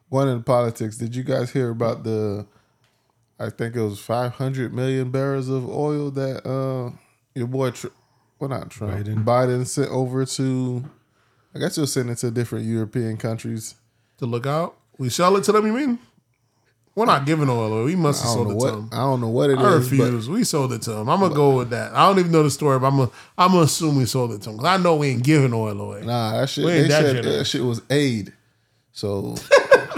one 0.09 0.29
in 0.29 0.43
politics. 0.45 0.97
Did 0.97 1.17
you 1.17 1.25
guys 1.25 1.51
hear 1.51 1.71
about 1.71 2.05
the? 2.05 2.47
I 3.41 3.51
think 3.51 3.75
it 3.75 3.83
was 3.83 3.99
five 3.99 4.33
hundred 4.35 4.73
million 4.73 5.11
barrels 5.11 5.49
of 5.49 5.69
oil 5.69 6.11
that 6.13 6.47
uh 6.47 6.93
your 7.35 7.49
boy, 7.49 7.73
Tr- 7.73 7.89
well 8.39 8.49
not 8.51 8.71
Trump, 8.71 8.93
Biden. 8.95 9.25
Biden 9.25 9.67
sent 9.67 9.91
over 9.91 10.25
to. 10.25 10.85
I 11.55 11.59
guess 11.59 11.75
he'll 11.77 11.87
send 11.89 12.11
it 12.11 12.17
to 12.19 12.31
different 12.31 12.65
European 12.65 13.17
countries. 13.17 13.75
To 14.19 14.27
look 14.27 14.47
out. 14.47 14.77
We 14.99 15.09
sell 15.09 15.37
it 15.37 15.43
to 15.45 15.53
them. 15.53 15.67
You 15.67 15.73
mean? 15.73 15.99
We're 16.97 17.07
not 17.07 17.27
giving 17.27 17.49
oil 17.49 17.73
away. 17.73 17.85
We 17.87 17.97
must 17.97 18.23
have 18.23 18.33
sold 18.33 18.49
know 18.49 18.53
it 18.53 18.59
to 18.61 18.65
what 18.67 18.71
them. 18.75 18.89
I 18.93 18.97
don't 18.99 19.21
know 19.21 19.29
what 19.29 19.51
it 19.51 19.55
is. 19.55 19.59
I 19.59 19.63
but 19.63 19.75
refuse. 19.79 20.29
we 20.29 20.45
sold 20.45 20.73
it 20.73 20.83
to 20.83 20.93
him. 20.93 21.09
I'm 21.09 21.19
gonna 21.21 21.35
go 21.35 21.57
with 21.57 21.71
that. 21.71 21.93
I 21.93 22.07
don't 22.09 22.21
even 22.21 22.31
know 22.31 22.45
the 22.45 22.51
story, 22.51 22.79
but 22.79 22.87
I'm 22.87 22.97
gonna 22.99 23.11
I'm 23.37 23.51
gonna 23.51 23.63
assume 23.65 23.97
we 23.97 24.05
sold 24.05 24.33
it 24.33 24.43
to 24.43 24.51
him 24.51 24.57
because 24.59 24.79
I 24.79 24.83
know 24.83 24.95
we 24.97 25.09
ain't 25.09 25.25
giving 25.25 25.53
oil 25.53 25.81
away. 25.81 26.03
Nah, 26.03 26.39
that 26.41 26.49
shit. 26.49 26.65
We 26.65 26.71
They 26.71 26.79
ain't 26.81 26.89
that 26.91 27.03
said 27.03 27.17
generous. 27.17 27.37
that 27.39 27.45
shit 27.47 27.63
was 27.65 27.83
aid. 27.91 28.33
So, 28.93 29.35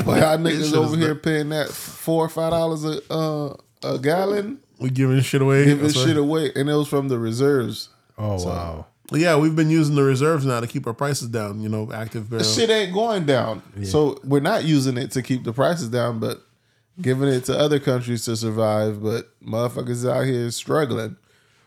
but 0.07 0.21
y'all 0.21 0.39
niggas 0.39 0.73
over 0.75 0.97
here 0.97 1.15
paying 1.15 1.51
that 1.51 1.69
four 1.69 2.25
or 2.25 2.29
five 2.31 2.53
dollars 2.53 2.83
a 2.85 3.01
uh, 3.13 3.55
a 3.83 3.99
gallon, 3.99 4.59
We 4.81 4.89
giving 4.89 5.21
shit 5.21 5.43
away. 5.43 5.67
giving 5.67 5.91
shit 5.91 6.07
right. 6.07 6.17
away, 6.17 6.51
and 6.57 6.71
it 6.71 6.75
was 6.75 6.89
from 6.89 7.09
the 7.09 7.19
reserves. 7.19 7.91
Oh 8.17 8.43
wow. 8.43 8.87
Yeah, 9.13 9.37
we've 9.37 9.55
been 9.55 9.71
using 9.71 9.95
the 9.95 10.03
reserves 10.03 10.45
now 10.47 10.59
to 10.61 10.67
keep 10.67 10.87
our 10.87 10.95
prices 10.95 11.29
down. 11.29 11.61
You 11.61 11.69
know, 11.69 11.93
active 11.93 12.31
barrel. 12.31 12.43
The 12.43 12.49
shit 12.51 12.71
ain't 12.71 12.95
going 12.95 13.27
down. 13.27 13.63
So 13.85 14.19
we're 14.25 14.41
not 14.41 14.65
using 14.65 14.97
it 14.97 15.11
to 15.13 15.23
keep 15.23 15.45
the 15.45 15.53
prices 15.53 15.89
down, 15.91 16.19
but 16.21 16.43
giving 17.01 17.29
it 17.29 17.45
to 17.45 17.59
other 17.59 17.79
countries 17.79 18.25
to 18.25 18.37
survive. 18.37 19.03
But 19.03 19.29
motherfuckers 19.45 20.09
out 20.11 20.25
here 20.27 20.51
struggling. 20.51 21.17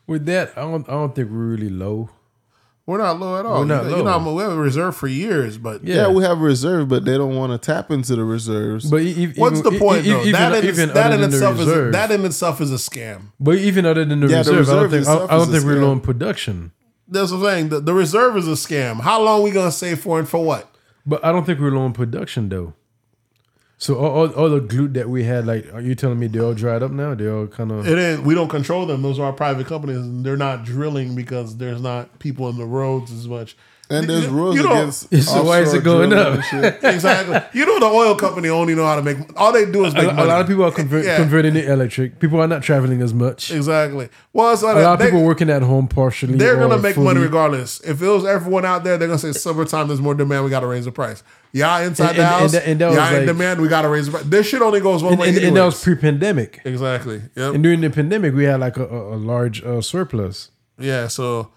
With 0.07 0.25
that, 0.25 0.53
I 0.57 0.61
don't 0.61 0.87
I 0.89 0.93
don't 0.93 1.13
think 1.15 1.29
we're 1.29 1.37
really 1.37 1.69
low. 1.69 2.09
We're 2.87 2.97
not 2.97 3.19
low 3.19 3.37
at 3.39 3.45
all. 3.45 3.59
We're 3.59 3.65
not 3.65 3.83
you 3.83 3.89
know, 3.91 3.97
you 3.97 4.03
low. 4.03 4.19
know, 4.19 4.33
we 4.33 4.41
have 4.41 4.53
a 4.53 4.55
reserve 4.57 4.95
for 4.95 5.07
years, 5.07 5.59
but 5.59 5.83
Yeah. 5.83 5.95
Yeah, 5.95 6.07
we 6.09 6.23
have 6.23 6.39
a 6.39 6.43
reserve, 6.43 6.87
but 6.87 7.05
they 7.05 7.17
don't 7.17 7.35
want 7.35 7.51
to 7.51 7.59
tap 7.63 7.91
into 7.91 8.15
the 8.15 8.23
reserves. 8.23 8.89
But 8.89 9.03
e- 9.03 9.25
e- 9.25 9.33
what's 9.35 9.61
the 9.61 9.69
point 9.77 10.05
though? 10.05 10.21
Even, 10.21 10.31
that 10.31 10.65
in, 10.65 10.89
that 10.95 11.13
in 11.13 11.23
itself 11.23 11.59
is 11.59 11.67
a, 11.67 11.91
that 11.91 12.09
in 12.09 12.25
itself 12.25 12.59
is 12.61 12.71
a 12.71 12.77
scam. 12.77 13.25
But 13.39 13.57
even 13.59 13.85
other 13.85 14.03
than 14.03 14.21
the 14.21 14.27
Yeah, 14.27 14.41
the 14.41 14.55
reserve, 14.55 14.75
I 14.75 14.81
don't 14.81 14.89
think 14.89 15.07
I, 15.07 15.25
I 15.25 15.37
don't 15.37 15.51
think 15.51 15.63
we're 15.65 15.79
low 15.79 15.91
in 15.91 16.01
production. 16.01 16.71
That's 17.07 17.31
what 17.31 17.37
I'm 17.37 17.43
saying. 17.43 17.69
The, 17.69 17.79
the 17.79 17.93
reserve 17.93 18.37
is 18.37 18.47
a 18.47 18.51
scam. 18.53 19.01
How 19.01 19.21
long 19.21 19.43
we 19.43 19.51
gonna 19.51 19.71
save 19.71 19.99
for 19.99 20.17
and 20.17 20.27
for 20.27 20.43
what? 20.43 20.73
But 21.05 21.23
I 21.23 21.31
don't 21.31 21.45
think 21.45 21.59
we're 21.59 21.69
low 21.69 21.85
in 21.85 21.93
production 21.93 22.49
though. 22.49 22.73
So 23.79 23.95
all, 23.95 24.11
all, 24.11 24.29
all 24.33 24.49
the 24.49 24.59
glute 24.59 24.93
that 24.95 25.09
we 25.09 25.23
had, 25.23 25.47
like, 25.47 25.73
are 25.73 25.79
you 25.79 25.95
telling 25.95 26.19
me 26.19 26.27
they're 26.27 26.43
all 26.43 26.53
dried 26.53 26.83
up 26.83 26.91
now? 26.91 27.15
They're 27.15 27.33
all 27.33 27.47
kind 27.47 27.71
of 27.71 27.87
It 27.87 27.97
ain't. 27.97 28.23
We 28.23 28.35
don't 28.35 28.49
control 28.49 28.85
them. 28.85 29.01
Those 29.01 29.19
are 29.19 29.27
our 29.27 29.33
private 29.33 29.67
companies, 29.67 29.97
and 29.97 30.25
they're 30.25 30.35
not 30.35 30.65
drilling 30.65 31.15
because 31.15 31.55
there's 31.55 31.81
not 31.81 32.19
people 32.19 32.49
in 32.49 32.57
the 32.57 32.65
roads 32.65 33.09
as 33.09 33.25
much. 33.25 33.55
And 33.91 34.07
there's 34.07 34.27
rules 34.27 34.55
you 34.55 34.69
against. 34.69 35.13
So 35.23 35.43
why 35.43 35.61
is 35.61 35.73
it 35.73 35.83
going 35.83 36.13
up? 36.13 36.39
exactly. 36.83 37.41
You 37.59 37.65
know, 37.65 37.79
the 37.79 37.87
oil 37.87 38.15
company 38.15 38.49
only 38.49 38.75
know 38.75 38.85
how 38.85 38.95
to 38.95 39.01
make. 39.01 39.17
All 39.35 39.51
they 39.51 39.65
do 39.65 39.85
is 39.85 39.93
a, 39.93 39.97
make 39.97 40.11
a 40.11 40.13
money. 40.13 40.27
lot 40.27 40.41
of 40.41 40.47
people 40.47 40.63
are 40.63 40.71
convert, 40.71 41.05
Yeah. 41.09 41.17
converting 41.17 41.55
to 41.55 41.71
electric. 41.71 42.19
People 42.19 42.39
are 42.41 42.47
not 42.47 42.61
traveling 42.63 43.01
as 43.01 43.13
much. 43.13 43.51
Exactly. 43.51 44.09
Well, 44.33 44.53
it's 44.53 44.61
not 44.61 44.77
A 44.77 44.81
lot 44.81 45.01
of 45.01 45.07
people 45.07 45.23
working 45.23 45.49
at 45.49 45.61
home 45.63 45.87
partially. 45.87 46.35
They're 46.37 46.55
gonna 46.57 46.77
make 46.77 46.95
fully. 46.95 47.05
money 47.07 47.19
regardless. 47.21 47.79
If 47.81 48.01
it 48.01 48.07
was 48.07 48.25
everyone 48.25 48.65
out 48.65 48.83
there, 48.83 48.97
they're 48.97 49.07
gonna 49.07 49.17
say 49.19 49.31
summertime. 49.31 49.87
There's 49.87 50.01
more 50.01 50.13
demand. 50.13 50.43
We 50.45 50.49
got 50.51 50.59
to 50.59 50.67
raise 50.67 50.85
the 50.85 50.91
price. 50.91 51.23
Y'all 51.51 51.81
inside 51.81 52.09
And- 52.09 52.17
the 52.19 52.25
house. 52.25 52.41
and 52.41 52.51
that- 52.53 52.67
and 52.67 52.81
that 52.81 52.93
y'all 52.93 53.07
in 53.07 53.13
like- 53.17 53.25
demand. 53.25 53.59
We 53.61 53.67
got 53.69 53.81
to 53.81 53.89
raise 53.89 54.05
the 54.05 54.11
price. 54.11 54.23
This 54.25 54.45
shit 54.47 54.61
only 54.61 54.81
goes 54.81 55.01
one 55.01 55.13
And, 55.13 55.21
way. 55.21 55.29
and, 55.29 55.37
and 55.39 55.57
that 55.57 55.63
was 55.65 55.83
pre-pandemic. 55.83 56.59
exactly. 56.63 57.21
Yep. 57.35 57.55
And 57.55 57.63
during 57.63 57.81
the 57.81 57.89
pandemic, 57.89 58.35
we 58.35 58.43
had 58.43 58.59
like 58.59 58.77
a, 58.77 58.85
a, 58.85 59.15
a 59.15 59.17
large 59.17 59.63
uh, 59.63 59.81
surplus. 59.81 60.51
Yeah, 60.77 61.07
so 61.07 61.39
it- 61.39 61.47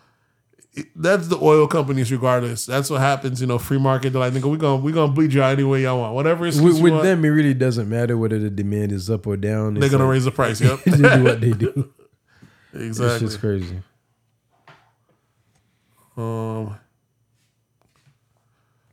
that's 0.96 1.28
the 1.28 1.38
oil 1.40 1.66
companies. 1.66 2.10
Regardless, 2.10 2.64
that's 2.66 2.88
what 2.90 3.00
happens. 3.00 3.40
You 3.40 3.46
know, 3.46 3.58
free 3.58 3.78
market. 3.78 4.10
They're 4.10 4.20
like, 4.20 4.32
nigga, 4.32 4.50
we 4.50 4.56
gonna 4.56 4.82
we 4.82 4.92
gonna 4.92 5.12
bleed 5.12 5.32
you 5.32 5.42
out 5.42 5.52
any 5.52 5.64
way 5.64 5.82
y'all 5.82 6.00
want. 6.00 6.14
Whatever 6.14 6.46
excuse 6.46 6.74
With, 6.74 6.82
with 6.82 6.92
want, 6.92 7.04
them, 7.04 7.24
it 7.24 7.28
really 7.28 7.54
doesn't 7.54 7.88
matter 7.88 8.16
whether 8.16 8.38
the 8.38 8.50
demand 8.50 8.92
is 8.92 9.10
up 9.10 9.26
or 9.26 9.36
down. 9.36 9.74
they're 9.74 9.88
gonna 9.90 10.04
like- 10.04 10.12
raise 10.12 10.24
the 10.24 10.30
price. 10.30 10.60
Yep, 10.62 10.84
they 10.84 11.16
do 11.16 11.24
what 11.24 11.40
they 11.40 11.50
do. 11.52 11.92
It's 12.74 12.98
exactly. 12.98 13.26
just 13.28 13.38
crazy. 13.40 13.82
Um, 16.16 16.78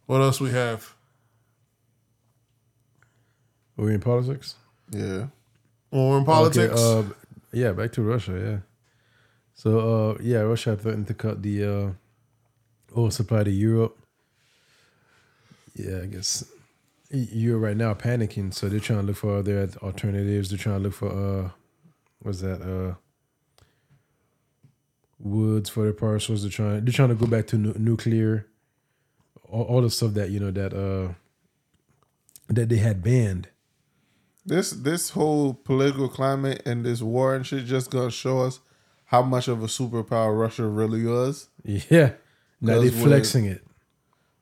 what 0.06 0.20
else 0.20 0.42
we 0.42 0.50
have? 0.52 0.96
Are 3.78 3.86
we 3.86 3.94
in 3.94 4.02
politics? 4.02 4.56
Yeah. 4.92 5.28
Well, 5.92 6.10
we're 6.10 6.18
in 6.18 6.26
politics. 6.26 6.74
Okay, 6.78 7.10
uh, 7.10 7.14
yeah, 7.54 7.72
back 7.72 7.94
to 7.94 8.02
Russia. 8.02 8.34
Yeah. 8.34 8.58
So 9.60 9.80
uh, 9.80 10.18
yeah, 10.22 10.40
Russia 10.40 10.78
threatened 10.78 11.08
to 11.08 11.14
cut 11.14 11.44
the 11.44 11.66
uh, 11.66 11.92
oil 12.98 13.12
supply 13.12 13.44
to 13.44 13.52
Europe. 13.52 14.00
Yeah, 15.76 16.00
I 16.04 16.06
guess 16.06 16.46
Europe 17.12 17.64
right 17.64 17.76
now 17.76 17.94
panicking, 17.94 18.54
so 18.54 18.70
they're 18.70 18.80
trying 18.80 19.02
to 19.02 19.08
look 19.08 19.18
for 19.18 19.40
other 19.40 19.70
alternatives. 19.84 20.48
They're 20.48 20.58
trying 20.58 20.78
to 20.78 20.84
look 20.84 20.94
for 20.94 21.10
uh, 21.12 21.50
what's 22.20 22.40
that? 22.40 22.62
Uh, 22.62 22.96
woods 25.20 25.70
for 25.70 25.92
their 25.92 26.20
source. 26.20 26.44
They're 26.44 26.50
trying. 26.50 26.86
They're 26.86 26.94
trying 26.94 27.10
to 27.10 27.16
go 27.16 27.28
back 27.28 27.48
to 27.48 27.58
nu- 27.58 27.76
nuclear. 27.78 28.48
All, 29.50 29.64
all 29.64 29.82
the 29.82 29.90
stuff 29.90 30.14
that 30.14 30.30
you 30.30 30.40
know 30.40 30.52
that 30.52 30.74
uh, 30.74 31.16
that 32.48 32.70
they 32.70 32.78
had 32.78 33.04
banned. 33.04 33.50
This 34.46 34.72
this 34.72 35.10
whole 35.10 35.54
political 35.54 36.08
climate 36.08 36.62
and 36.66 36.86
this 36.86 37.02
war 37.02 37.36
and 37.36 37.46
shit 37.46 37.66
just 37.66 37.92
gonna 37.92 38.10
show 38.10 38.40
us 38.40 38.62
how 39.10 39.22
much 39.22 39.48
of 39.48 39.62
a 39.64 39.68
superpower 39.68 40.40
Russia 40.40 40.66
really 40.68 41.04
was. 41.06 41.50
Yeah. 41.64 42.14
Now 42.62 42.80
they 42.80 42.90
'Cause 42.90 43.00
when- 43.00 43.08
flexing 43.10 43.46
it. 43.46 43.64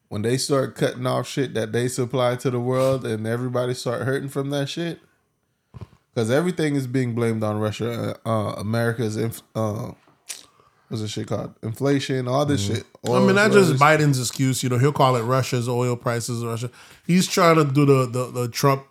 When 0.10 0.22
they 0.22 0.38
start 0.38 0.76
cutting 0.76 1.06
off 1.06 1.28
shit 1.28 1.54
that 1.56 1.74
they 1.74 1.90
supply 1.90 2.38
to 2.38 2.50
the 2.50 2.62
world 2.62 3.06
and 3.06 3.28
everybody 3.28 3.74
start 3.74 4.04
hurting 4.04 4.30
from 4.30 4.50
that 4.52 4.70
shit. 4.70 5.00
Because 6.14 6.32
everything 6.32 6.76
is 6.76 6.88
being 6.88 7.14
blamed 7.14 7.44
on 7.44 7.60
Russia. 7.60 8.18
Uh, 8.26 8.54
America's 8.58 9.18
inf- 9.18 9.42
uh, 9.54 9.92
what's 10.88 11.02
this 11.02 11.12
shit 11.12 11.28
called? 11.28 11.54
Inflation, 11.62 12.28
all 12.28 12.46
this 12.46 12.62
shit. 12.62 12.86
I 13.06 13.20
mean, 13.20 13.36
that's 13.36 13.54
just 13.54 13.74
Biden's 13.74 14.18
excuse. 14.20 14.64
You 14.64 14.70
know, 14.70 14.78
he'll 14.78 14.94
call 14.94 15.16
it 15.18 15.24
Russia's 15.24 15.68
oil 15.70 15.96
prices. 15.98 16.44
Russia. 16.44 16.72
He's 17.06 17.28
trying 17.28 17.58
to 17.58 17.66
do 17.66 17.86
the 17.86 18.08
the, 18.08 18.32
the 18.32 18.48
Trump, 18.48 18.84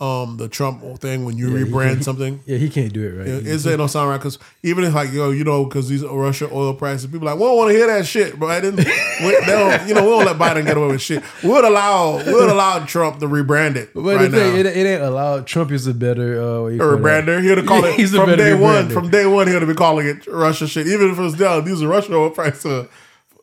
um, 0.00 0.36
the 0.36 0.48
Trump 0.48 0.82
thing 1.00 1.24
when 1.24 1.36
you 1.36 1.54
he- 1.54 1.64
rebrand 1.64 2.04
something. 2.04 2.40
Yeah, 2.46 2.56
he 2.58 2.68
can't 2.70 2.92
do 2.92 3.02
it 3.04 3.18
right. 3.18 3.26
It 3.26 3.58
say 3.58 3.76
don't 3.76 3.88
sound 3.88 4.08
right 4.10 4.18
because 4.18 4.38
even 4.62 4.84
if 4.84 4.94
like 4.94 5.12
yo, 5.12 5.30
you 5.30 5.42
know, 5.44 5.64
because 5.64 5.88
these 5.88 6.04
Russia 6.04 6.48
oil 6.52 6.72
prices, 6.74 7.06
people 7.10 7.26
like, 7.26 7.36
we 7.36 7.42
don't 7.42 7.56
want 7.56 7.70
to 7.70 7.74
hear 7.76 7.86
that 7.88 8.06
shit, 8.06 8.38
didn't. 8.38 8.76
we, 8.76 8.84
they 8.84 9.46
don't, 9.46 9.88
you 9.88 9.94
know, 9.94 10.02
we 10.02 10.08
don't 10.10 10.24
let 10.24 10.36
Biden 10.38 10.64
get 10.66 10.76
away 10.76 10.88
with 10.88 11.02
shit. 11.02 11.22
We 11.42 11.48
would 11.50 11.64
allow, 11.64 12.18
we 12.24 12.32
would 12.32 12.48
allow 12.48 12.84
Trump 12.84 13.18
to 13.20 13.26
rebrand 13.26 13.76
it 13.76 13.92
But 13.92 14.02
right 14.02 14.30
the 14.30 14.38
thing, 14.38 14.56
it, 14.56 14.66
it 14.66 14.86
ain't 14.86 15.02
allowed. 15.02 15.46
Trump 15.46 15.72
is 15.72 15.86
a 15.86 15.94
better 15.94 16.40
uh, 16.40 16.62
what 16.62 16.68
you 16.74 16.80
or 16.82 16.90
call 16.96 16.98
rebrander. 16.98 17.42
He'd 17.42 17.58
have 17.58 17.66
called 17.66 17.84
it 17.86 18.08
from 18.10 18.36
day 18.36 18.54
one. 18.54 18.90
From 18.90 19.10
day 19.10 19.26
one, 19.26 19.48
he'd 19.48 19.66
be 19.66 19.74
calling 19.74 20.06
it 20.06 20.26
Russia 20.26 20.68
shit. 20.68 20.86
Even 20.86 21.10
if 21.10 21.18
it's 21.18 21.36
down, 21.36 21.64
these 21.64 21.82
are 21.82 21.88
Russia 21.88 22.14
oil 22.14 22.30
prices. 22.30 22.86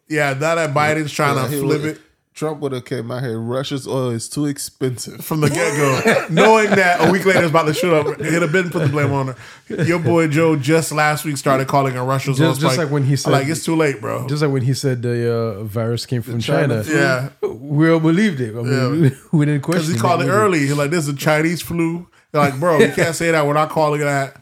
Yeah, 0.07 0.33
now 0.33 0.55
that 0.55 0.73
Biden's 0.73 1.11
trying 1.11 1.35
Yeah, 1.35 1.47
to 1.49 1.59
flip 1.61 1.81
would- 1.81 1.89
it 1.97 2.01
Trump 2.35 2.59
would 2.59 2.73
have 2.73 2.83
came 2.83 3.09
out 3.11 3.23
here. 3.23 3.39
Russia's 3.39 3.87
oil 3.87 4.09
is 4.09 4.27
too 4.27 4.45
expensive. 4.45 5.23
from 5.23 5.39
the 5.39 5.49
get 5.49 5.75
go, 5.77 6.27
knowing 6.29 6.69
that 6.71 7.07
a 7.07 7.11
week 7.11 7.25
later 7.25 7.39
it's 7.43 7.49
about 7.49 7.63
to 7.67 7.73
shoot 7.73 7.93
up, 7.93 8.19
he'd 8.21 8.41
have 8.41 8.51
been 8.51 8.69
put 8.69 8.83
the 8.83 8.89
blame 8.89 9.13
on 9.13 9.27
her. 9.27 9.83
Your 9.85 9.99
boy 9.99 10.27
Joe 10.27 10.57
just 10.57 10.91
last 10.91 11.23
week 11.23 11.37
started 11.37 11.67
calling 11.69 11.95
it 11.95 11.99
Russia's 12.01 12.39
oil 12.41 12.49
Just- 12.49 12.59
just 12.61 12.73
spike. 12.75 12.85
like 12.87 12.93
when 12.93 13.05
he 13.05 13.15
said- 13.15 13.31
like 13.31 13.47
it's 13.47 13.63
too 13.63 13.75
late, 13.77 14.01
bro. 14.01 14.27
Just 14.27 14.41
like 14.43 14.51
when 14.51 14.63
he 14.63 14.73
said 14.73 15.01
the 15.01 15.33
uh, 15.33 15.63
virus 15.63 16.05
came 16.05 16.21
from 16.21 16.39
China 16.39 16.83
China. 16.83 17.31
yeah, 17.41 17.47
we 17.47 17.89
all 17.89 18.01
believed 18.01 18.41
it. 18.41 18.53
I 18.55 18.61
mean, 18.61 19.03
Yeah. 19.05 19.09
we 19.31 19.45
didn't 19.45 19.61
question 19.61 19.83
because 19.83 19.93
he 19.95 19.97
called 19.99 20.21
it 20.21 20.25
we 20.25 20.31
early. 20.31 20.59
He's 20.59 20.73
like, 20.73 20.91
"This 20.91 21.07
is 21.07 21.13
a 21.13 21.17
Chinese 21.17 21.61
flu." 21.61 22.05
They're 22.33 22.41
like, 22.41 22.59
bro, 22.59 22.79
you 22.79 22.91
can't 22.91 23.15
say 23.15 23.31
that. 23.31 23.47
We're 23.47 23.53
not 23.53 23.69
calling 23.69 24.01
that. 24.01 24.41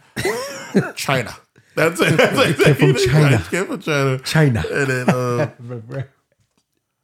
China. 0.95 1.35
That's 1.75 1.99
it. 2.01 2.17
That's 2.17 2.59
it. 2.59 2.77
came 2.77 2.93
from 2.95 3.03
China. 3.11 3.35
It 3.35 3.49
came 3.51 3.65
from 3.67 3.79
China. 3.81 4.19
China. 4.19 4.63
And 4.71 4.87
then 4.87 5.09
uh, 5.09 6.03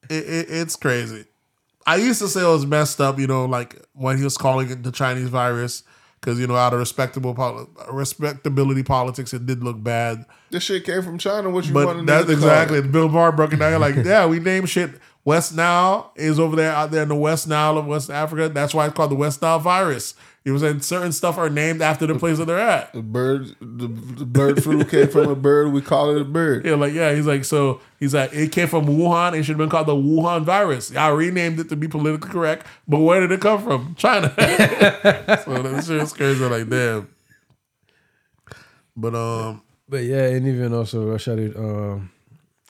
it, 0.09 0.25
it, 0.25 0.47
it's 0.49 0.75
crazy. 0.75 1.25
I 1.85 1.95
used 1.95 2.19
to 2.19 2.27
say 2.27 2.41
it 2.41 2.51
was 2.51 2.65
messed 2.65 3.01
up, 3.01 3.19
you 3.19 3.27
know, 3.27 3.45
like 3.45 3.75
when 3.93 4.17
he 4.17 4.23
was 4.23 4.37
calling 4.37 4.69
it 4.69 4.83
the 4.83 4.91
Chinese 4.91 5.29
virus, 5.29 5.83
because 6.19 6.39
you 6.39 6.45
know, 6.47 6.55
out 6.55 6.73
of 6.73 6.79
respectable 6.79 7.33
poli- 7.33 7.65
respectability 7.91 8.83
politics, 8.83 9.33
it 9.33 9.45
did 9.45 9.63
look 9.63 9.81
bad. 9.81 10.25
This 10.51 10.63
shit 10.63 10.83
came 10.83 11.01
from 11.01 11.17
China. 11.17 11.49
What 11.49 11.65
you 11.65 11.73
But 11.73 11.87
want 11.87 12.05
that's 12.05 12.27
to 12.27 12.31
exactly 12.33 12.81
Bill 12.81 13.09
Maher 13.09 13.31
broke 13.31 13.53
it 13.53 13.57
down 13.57 13.79
like, 13.81 13.95
yeah, 14.03 14.25
we 14.25 14.39
name 14.39 14.65
shit. 14.65 14.91
West 15.25 15.53
Nile 15.55 16.11
is 16.15 16.39
over 16.39 16.55
there 16.55 16.71
out 16.71 16.91
there 16.91 17.03
in 17.03 17.09
the 17.09 17.15
West 17.15 17.47
Nile 17.47 17.77
of 17.77 17.85
West 17.85 18.09
Africa. 18.09 18.49
That's 18.49 18.73
why 18.73 18.85
it's 18.85 18.95
called 18.95 19.11
the 19.11 19.15
West 19.15 19.41
Nile 19.41 19.59
virus. 19.59 20.15
You 20.45 20.53
know, 20.53 20.59
what 20.61 20.65
I'm 20.65 20.79
saying 20.79 20.81
certain 20.81 21.11
stuff 21.11 21.37
are 21.37 21.49
named 21.49 21.81
after 21.81 22.07
the 22.07 22.15
place 22.17 22.37
that 22.37 22.45
they're 22.45 22.57
at. 22.57 22.93
The 22.93 23.01
bird, 23.01 23.47
the, 23.59 23.87
the 23.87 24.25
bird 24.25 24.63
flu 24.63 24.85
came 24.85 25.09
from 25.09 25.29
a 25.29 25.35
bird. 25.35 25.73
We 25.73 25.81
call 25.81 26.15
it 26.15 26.21
a 26.21 26.25
bird. 26.25 26.65
Yeah, 26.65 26.75
like 26.75 26.93
yeah, 26.93 27.13
he's 27.13 27.27
like 27.27 27.43
so. 27.43 27.81
He's 27.99 28.13
like 28.13 28.33
it 28.33 28.51
came 28.53 28.67
from 28.67 28.85
Wuhan. 28.85 29.37
It 29.37 29.43
should 29.43 29.53
have 29.53 29.57
been 29.57 29.69
called 29.69 29.87
the 29.87 29.95
Wuhan 29.95 30.43
virus. 30.43 30.95
I 30.95 31.09
renamed 31.09 31.59
it 31.59 31.69
to 31.69 31.75
be 31.75 31.87
politically 31.89 32.31
correct, 32.31 32.65
but 32.87 32.99
where 32.99 33.19
did 33.19 33.31
it 33.33 33.41
come 33.41 33.61
from? 33.61 33.95
China. 33.95 34.29
so 34.37 35.61
that 35.61 35.83
shit 35.85 36.01
is 36.01 36.13
crazy. 36.13 36.43
Like 36.45 36.69
damn. 36.69 37.09
But 38.95 39.15
um, 39.15 39.61
But 39.87 40.03
yeah, 40.03 40.23
and 40.27 40.47
even 40.47 40.73
also 40.73 41.05
Russia, 41.09 41.35
did, 41.35 41.55
um, 41.57 42.11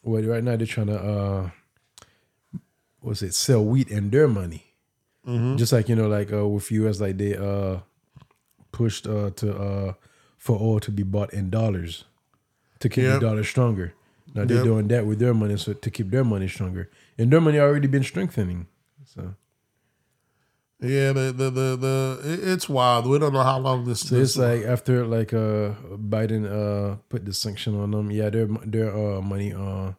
well, 0.03 0.21
right 0.23 0.43
now 0.43 0.55
they're 0.55 0.67
trying 0.67 0.87
to, 0.87 0.97
uh, 0.97 1.49
what's 3.01 3.21
it, 3.21 3.33
sell 3.33 3.63
wheat 3.63 3.89
and 3.91 4.11
their 4.11 4.27
money. 4.27 4.65
Just 5.57 5.71
like 5.71 5.87
you 5.89 5.95
know, 5.95 6.07
like 6.07 6.33
uh, 6.33 6.47
with 6.47 6.71
U.S., 6.71 6.99
like 6.99 7.17
they 7.17 7.37
uh, 7.37 7.81
pushed 8.71 9.05
uh, 9.05 9.29
to 9.35 9.55
uh, 9.55 9.93
for 10.39 10.57
oil 10.59 10.79
to 10.79 10.91
be 10.91 11.03
bought 11.03 11.31
in 11.33 11.51
dollars 11.51 12.05
to 12.79 12.89
keep 12.89 13.03
Yep. 13.03 13.19
the 13.21 13.27
dollar 13.27 13.43
stronger. 13.43 13.93
Now 14.33 14.45
they're 14.45 14.57
Yep. 14.57 14.65
doing 14.65 14.87
that 14.87 15.05
with 15.05 15.19
their 15.19 15.35
money, 15.35 15.55
so 15.57 15.73
to 15.73 15.91
keep 15.91 16.09
their 16.09 16.23
money 16.23 16.47
stronger, 16.47 16.89
and 17.17 17.31
their 17.31 17.41
money 17.41 17.59
already 17.59 17.87
been 17.87 18.03
strengthening. 18.03 18.65
So, 19.05 19.35
yeah, 20.81 21.11
the 21.13 21.31
the 21.31 21.49
the, 21.51 21.75
the 21.77 22.51
it's 22.53 22.67
wild. 22.67 23.05
We 23.05 23.19
don't 23.19 23.33
know 23.33 23.43
how 23.43 23.59
long 23.59 23.85
this. 23.85 23.99
so 23.99 24.15
it's 24.15 24.35
like 24.37 24.63
after 24.63 25.05
like 25.05 25.31
uh 25.33 25.73
Biden 25.93 26.45
uh 26.49 26.95
put 27.09 27.23
the 27.25 27.33
sanction 27.33 27.75
on 27.79 27.91
them, 27.91 28.09
yeah, 28.09 28.31
their 28.31 28.47
their 28.65 28.89
uh 28.97 29.21
money 29.21 29.53
uh 29.53 29.93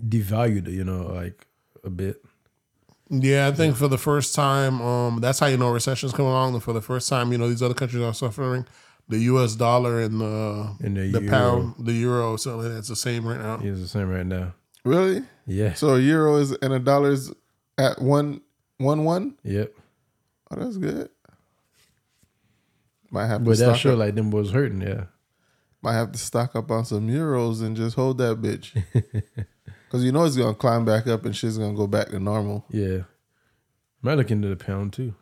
devalued, 0.00 0.70
you 0.70 0.84
know, 0.84 1.06
like 1.12 1.46
a 1.84 1.90
bit. 1.90 2.22
Yeah, 3.10 3.48
I 3.48 3.52
think 3.52 3.76
for 3.76 3.88
the 3.88 3.96
first 3.98 4.34
time, 4.34 4.82
um, 4.82 5.20
that's 5.20 5.38
how 5.38 5.46
you 5.46 5.56
know 5.56 5.70
recession's 5.70 6.12
coming 6.12 6.30
along. 6.30 6.58
For 6.60 6.72
the 6.74 6.82
first 6.82 7.08
time, 7.08 7.32
you 7.32 7.38
know, 7.38 7.48
these 7.48 7.62
other 7.62 7.74
countries 7.74 8.02
are 8.02 8.12
suffering. 8.12 8.66
the 9.08 9.18
U.S. 9.20 9.54
dollar 9.54 10.00
and 10.02 10.20
the 10.20 10.74
And 10.84 10.96
the 10.96 11.18
the 11.18 11.28
pound, 11.28 11.74
the 11.78 11.92
euro, 11.94 12.36
so 12.36 12.60
that's 12.62 12.88
the 12.88 12.96
same 12.96 13.26
right 13.26 13.40
now. 13.40 13.60
It's 13.62 13.80
the 13.80 13.88
same 13.88 14.10
right 14.10 14.26
now. 14.26 14.52
Really? 14.84 15.22
Yeah. 15.46 15.72
So 15.72 15.94
a 15.94 15.98
euro 15.98 16.36
is 16.36 16.52
and 16.52 16.72
a 16.74 16.78
dollar 16.78 17.10
is 17.12 17.32
at 17.78 18.00
one 18.02 18.42
one 18.76 19.04
one. 19.04 19.36
Yep. 19.42 19.72
Oh, 20.50 20.56
that's 20.56 20.76
good. 20.76 21.08
Might 23.10 23.26
have 23.28 23.40
to 23.42 23.48
But 23.50 23.58
that 23.58 23.78
sure 23.78 23.92
up, 23.92 23.98
like 23.98 24.14
them 24.16 24.28
boys 24.28 24.50
hurting. 24.50 24.82
Yeah. 24.82 25.04
might 25.80 25.94
have 25.94 26.12
to 26.12 26.18
stock 26.18 26.54
up 26.54 26.70
on 26.70 26.84
some 26.84 27.08
euros 27.08 27.62
and 27.62 27.74
just 27.74 27.96
hold 27.96 28.18
that 28.18 28.42
bitch. 28.42 28.76
Because 29.88 30.04
you 30.04 30.12
know 30.12 30.24
it's 30.24 30.36
gonna 30.36 30.54
climb 30.54 30.84
back 30.84 31.06
up 31.06 31.24
and 31.24 31.34
shit's 31.34 31.56
gonna 31.56 31.74
go 31.74 31.86
back 31.86 32.08
to 32.08 32.20
normal. 32.20 32.66
Yeah. 32.68 33.04
Might 34.02 34.14
look 34.14 34.30
into 34.30 34.48
the 34.48 34.56
pound 34.56 34.92
too. 34.92 35.14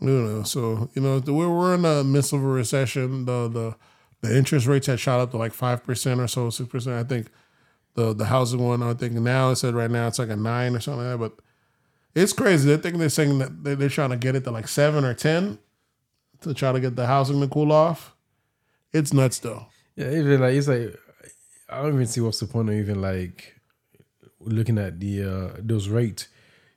You 0.00 0.10
know, 0.10 0.42
so 0.42 0.90
you 0.94 1.00
know 1.00 1.22
we're 1.26 1.48
we're 1.48 1.74
in 1.74 1.82
the 1.82 2.04
midst 2.04 2.34
of 2.34 2.44
a 2.44 2.46
recession. 2.46 3.24
The 3.24 3.48
the 3.48 3.76
the 4.20 4.36
interest 4.36 4.66
rates 4.66 4.86
had 4.86 5.00
shot 5.00 5.20
up 5.20 5.30
to 5.30 5.38
like 5.38 5.54
five 5.54 5.82
percent 5.82 6.20
or 6.20 6.28
so, 6.28 6.50
six 6.50 6.68
percent. 6.68 6.96
I 6.96 7.04
think 7.08 7.28
the 7.94 8.12
the 8.12 8.26
housing 8.26 8.60
one. 8.60 8.82
I 8.82 8.92
think 8.92 9.14
now 9.14 9.50
it 9.50 9.56
said 9.56 9.74
right 9.74 9.90
now 9.90 10.06
it's 10.08 10.18
like 10.18 10.28
a 10.28 10.36
nine 10.36 10.76
or 10.76 10.80
something 10.80 11.04
like 11.06 11.12
that. 11.12 11.18
But 11.18 11.40
it's 12.14 12.34
crazy. 12.34 12.68
They're 12.68 12.76
thinking 12.76 13.00
they're 13.00 13.08
saying 13.08 13.38
that 13.38 13.64
they're, 13.64 13.76
they're 13.76 13.88
trying 13.88 14.10
to 14.10 14.16
get 14.16 14.36
it 14.36 14.44
to 14.44 14.50
like 14.50 14.68
seven 14.68 15.04
or 15.04 15.14
ten 15.14 15.58
to 16.42 16.52
try 16.52 16.70
to 16.72 16.80
get 16.80 16.96
the 16.96 17.06
housing 17.06 17.40
to 17.40 17.48
cool 17.48 17.72
off. 17.72 18.14
It's 18.92 19.12
nuts 19.12 19.38
though. 19.38 19.66
Yeah, 19.96 20.10
even 20.10 20.40
like 20.40 20.54
it's 20.54 20.68
like 20.68 20.98
I 21.68 21.82
don't 21.82 21.94
even 21.94 22.06
see 22.06 22.20
what's 22.20 22.40
the 22.40 22.46
point 22.46 22.68
of 22.68 22.74
even 22.74 23.00
like 23.00 23.54
looking 24.40 24.78
at 24.78 25.00
the 25.00 25.22
uh 25.22 25.56
those 25.58 25.88
rates. 25.88 26.28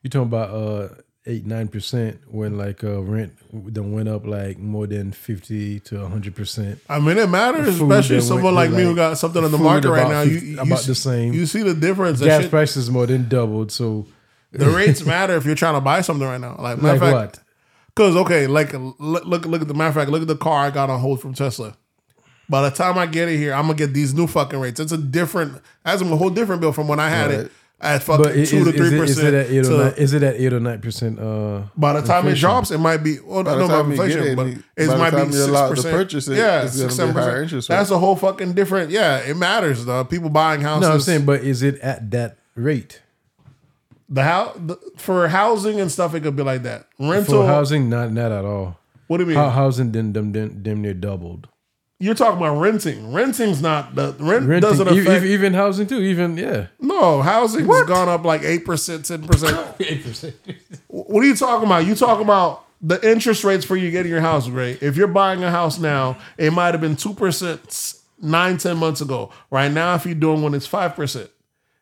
You're 0.01 0.09
talking 0.09 0.27
about 0.27 0.49
uh 0.49 0.89
eight 1.25 1.45
nine 1.45 1.67
percent 1.67 2.19
when 2.27 2.57
like 2.57 2.83
uh 2.83 3.01
rent 3.01 3.33
then 3.51 3.91
went 3.91 4.07
up 4.07 4.25
like 4.25 4.57
more 4.57 4.87
than 4.87 5.11
fifty 5.11 5.79
to 5.81 6.07
hundred 6.07 6.35
percent. 6.35 6.79
I 6.89 6.99
mean, 6.99 7.17
it 7.17 7.29
matters, 7.29 7.67
especially 7.67 8.21
someone 8.21 8.55
like 8.55 8.71
me 8.71 8.83
who 8.83 8.95
got 8.95 9.17
something 9.17 9.43
on 9.43 9.51
the 9.51 9.57
market 9.57 9.89
right 9.89 10.09
now. 10.09 10.23
50 10.23 10.45
you, 10.45 10.53
you 10.53 10.61
about 10.61 10.79
see- 10.79 10.87
the 10.87 10.95
same. 10.95 11.33
You 11.33 11.45
see 11.45 11.63
the 11.63 11.73
difference. 11.73 12.21
Gas 12.21 12.43
shit- 12.43 12.51
prices 12.51 12.89
more 12.89 13.05
than 13.05 13.27
doubled. 13.27 13.71
So 13.71 14.07
the 14.51 14.69
rates 14.69 15.05
matter 15.05 15.35
if 15.35 15.45
you're 15.45 15.55
trying 15.55 15.75
to 15.75 15.81
buy 15.81 16.01
something 16.01 16.25
right 16.25 16.39
now. 16.41 16.55
Like, 16.57 16.81
matter 16.81 16.87
like 16.87 16.95
of 16.95 16.99
fact, 17.01 17.13
what? 17.13 17.43
Because 17.87 18.15
okay, 18.15 18.47
like 18.47 18.73
look, 18.73 19.25
look, 19.25 19.45
look 19.45 19.61
at 19.61 19.67
the 19.67 19.73
matter 19.73 19.89
of 19.89 19.95
fact, 19.95 20.09
look 20.09 20.21
at 20.21 20.27
the 20.27 20.37
car 20.37 20.67
I 20.67 20.69
got 20.69 20.89
on 20.89 20.99
hold 20.99 21.19
from 21.19 21.33
Tesla. 21.33 21.75
By 22.49 22.69
the 22.69 22.75
time 22.75 22.97
I 22.97 23.05
get 23.05 23.27
it 23.29 23.37
here, 23.37 23.53
I'm 23.53 23.63
gonna 23.63 23.75
get 23.75 23.93
these 23.93 24.13
new 24.13 24.27
fucking 24.27 24.59
rates. 24.59 24.79
It's 24.79 24.91
a 24.91 24.97
different, 24.97 25.61
that's 25.83 26.01
a 26.01 26.05
whole 26.05 26.29
different 26.29 26.61
bill 26.61 26.71
from 26.71 26.87
when 26.87 26.99
I 26.99 27.09
had 27.09 27.31
it 27.31 27.51
at 27.79 28.01
fucking 28.03 28.23
But 28.23 28.35
is, 28.35 28.49
two 28.49 28.63
to 28.63 28.71
three 28.71 28.87
it, 28.87 28.93
is 29.09 29.19
it 29.19 29.33
at 29.33 29.47
eight 29.51 29.59
percent. 29.65 29.97
or? 29.97 30.01
Is 30.01 30.13
it 30.13 30.23
at 30.23 30.35
eight 30.35 30.53
or 30.53 30.59
nine 30.59 30.81
percent? 30.81 31.19
Uh, 31.19 31.63
By 31.75 31.93
the 31.93 32.01
time 32.07 32.25
it 32.25 32.29
inflation? 32.29 32.39
drops, 32.49 32.71
it 32.71 32.77
might 32.79 32.97
be. 32.97 33.19
Well, 33.19 33.43
By 33.43 33.51
no, 33.51 33.57
the 33.59 33.67
no, 33.67 33.73
time 33.73 33.85
you 33.85 33.91
inflation, 33.91 34.23
it, 34.23 34.35
but 34.35 34.47
it 34.47 34.97
might 34.97 35.11
be 35.25 35.31
six 35.31 35.51
percent. 35.51 35.95
purchase 35.95 36.27
it, 36.27 36.37
yeah, 36.37 36.65
six 36.67 36.95
seven 36.95 37.13
percent. 37.13 37.37
interest. 37.43 37.67
That's 37.67 37.91
a 37.91 37.99
whole 37.99 38.15
fucking 38.15 38.53
different. 38.53 38.91
Yeah, 38.91 39.17
it 39.17 39.37
matters. 39.37 39.85
though. 39.85 40.03
people 40.05 40.29
buying 40.29 40.61
houses. 40.61 40.87
No, 40.87 40.93
I'm 40.93 41.01
saying, 41.01 41.25
but 41.25 41.41
is 41.41 41.61
it 41.63 41.79
at 41.81 42.09
that 42.11 42.37
rate 42.55 43.01
the 44.09 44.23
house 44.23 44.57
the, 44.57 44.77
for 44.97 45.27
housing 45.27 45.79
and 45.81 45.91
stuff. 45.91 46.13
It 46.15 46.21
could 46.21 46.35
be 46.35 46.43
like 46.43 46.63
that. 46.63 46.87
Rental. 46.97 47.41
for 47.41 47.45
housing? 47.45 47.89
Not 47.89 48.11
not 48.11 48.31
at 48.31 48.45
all. 48.45 48.79
what 49.07 49.17
do 49.17 49.23
you 49.23 49.29
mean? 49.29 49.37
Hou- 49.37 49.49
Housing 49.49 49.91
then 49.91 50.13
them 50.13 50.31
them, 50.31 50.63
them 50.63 50.81
near 50.81 50.93
doubled. 50.93 51.47
You're 51.99 52.13
talking 52.13 52.37
about 52.37 52.59
renting. 52.59 53.11
Renting's 53.11 53.61
not 53.61 53.95
the 53.95 54.13
rent 54.19 54.45
Renting, 54.47 54.59
doesn't 54.59 54.87
affect. 54.87 55.25
e- 55.25 55.33
even 55.33 55.53
housing 55.55 55.87
too. 55.87 55.99
Even 55.99 56.37
yeah. 56.37 56.67
No, 56.79 57.21
housing's 57.23 57.65
gone 57.87 58.07
up 58.07 58.23
like 58.23 58.43
eight 58.43 58.65
percent, 58.65 59.05
ten 59.05 59.23
percent. 59.27 60.35
What 60.87 61.23
are 61.23 61.27
you 61.27 61.35
talking 61.35 61.65
about? 61.65 61.85
You 61.87 61.95
talking 61.95 62.23
about 62.23 62.65
the 62.81 62.99
interest 63.09 63.43
rates 63.43 63.65
for 63.65 63.75
you 63.75 63.89
getting 63.89 64.11
your 64.11 64.21
house, 64.21 64.47
Ray? 64.47 64.77
If 64.79 64.95
you're 64.95 65.07
buying 65.07 65.43
a 65.43 65.49
house 65.49 65.79
now, 65.79 66.17
it 66.37 66.53
might 66.53 66.73
have 66.75 66.81
been 66.81 66.95
two 66.95 67.13
percent 67.15 67.95
nine, 68.21 68.57
ten 68.57 68.77
months 68.77 69.01
ago. 69.01 69.31
Right 69.49 69.71
now, 69.71 69.95
if 69.95 70.05
you're 70.05 70.13
doing 70.13 70.43
one, 70.43 70.53
it's 70.53 70.67
five 70.67 70.95
percent. 70.95 71.31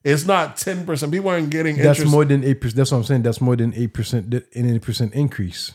It's 0.06 0.26
not 0.26 0.56
ten 0.56 0.86
percent. 0.86 1.12
People 1.12 1.30
aren't 1.32 1.50
getting 1.50 1.76
That's 1.76 2.00
interest. 2.00 2.12
more 2.14 2.24
than 2.24 2.44
eight 2.46 2.62
percent. 2.62 2.78
That's 2.78 2.92
what 2.94 3.00
I'm 3.00 3.04
saying. 3.04 3.24
That's 3.24 3.42
more 3.42 3.58
than 3.58 3.74
eight 3.76 3.94
percent, 3.94 4.34
an 4.34 4.44
eight 4.56 4.82
percent 4.82 5.14
increase, 5.14 5.74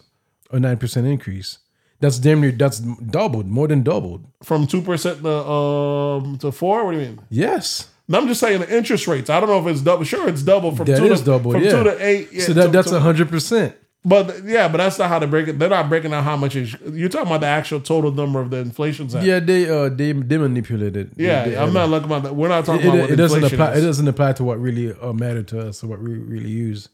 or 0.51 0.59
nine 0.61 0.79
percent 0.79 1.07
increase. 1.07 1.59
That's 2.01 2.19
damn 2.19 2.41
near. 2.41 2.51
That's 2.53 2.79
doubled, 2.81 3.47
more 3.47 3.69
than 3.69 3.83
doubled. 3.83 4.25
from 4.43 4.67
two 4.67 4.81
percent 4.83 5.23
to 5.23 5.29
um 5.31 6.39
to 6.39 6.51
four. 6.51 6.85
What 6.85 6.93
do 6.93 6.99
you 6.99 7.07
mean? 7.07 7.21
Yes, 7.29 7.89
No, 8.09 8.19
I'm 8.19 8.27
just 8.27 8.41
saying 8.41 8.61
the 8.61 8.77
interest 8.77 9.07
rates. 9.07 9.31
I 9.31 9.39
don't 9.39 9.49
know 9.49 9.61
if 9.61 9.67
it's 9.67 9.83
double. 9.83 10.05
Sure, 10.05 10.29
it's 10.29 10.43
double 10.43 10.75
from 10.75 10.87
that 10.87 10.99
two 10.99 11.13
is 11.13 11.21
to 11.21 11.27
double. 11.27 11.53
from 11.53 11.63
yeah, 11.63 11.71
two 11.71 11.85
to 11.85 12.05
eight. 12.05 12.29
Yeah, 12.33 12.45
so 12.45 12.53
that 12.55 12.67
to- 12.67 12.69
that's 12.73 12.91
hundred 12.91 13.29
percent. 13.29 13.77
But 14.03 14.45
yeah, 14.47 14.67
but 14.69 14.79
that's 14.79 14.99
not 14.99 15.11
how 15.11 15.19
to 15.19 15.27
break 15.27 15.47
it. 15.49 15.59
They're 15.59 15.69
not 15.69 15.91
breaking 15.91 16.15
out 16.15 16.25
how 16.25 16.35
much 16.35 16.57
is. 16.57 16.75
You're 16.91 17.11
talking 17.11 17.27
about 17.27 17.43
the 17.43 17.49
actual 17.49 17.81
total 17.81 18.11
number 18.11 18.41
of 18.41 18.49
the 18.49 18.57
inflation's 18.57 19.15
at. 19.15 19.23
Yeah, 19.25 19.41
they 19.41 19.69
uh 19.69 19.91
they 19.91 20.13
they 20.13 20.39
manipulated. 20.39 21.13
Yeah, 21.19 21.45
They- 21.45 21.51
they- 21.51 21.59
I'm 21.59 21.75
not 21.75 21.91
looking 21.91 22.07
about 22.07 22.23
that. 22.23 22.35
We're 22.35 22.49
not 22.49 22.65
talking 22.65 22.87
it, 22.87 22.89
about 22.89 23.01
what 23.01 23.11
it 23.11 23.17
doesn't 23.17 23.45
apply. 23.45 23.73
It 23.73 23.77
is. 23.79 23.85
doesn't 23.85 24.09
apply 24.09 24.33
to 24.33 24.45
what 24.45 24.59
really 24.59 24.95
uh, 25.03 25.13
mattered 25.13 25.49
to 25.49 25.69
us 25.69 25.85
or 25.85 25.89
what 25.89 26.01
we 26.01 26.15
really 26.15 26.49
use. 26.49 26.89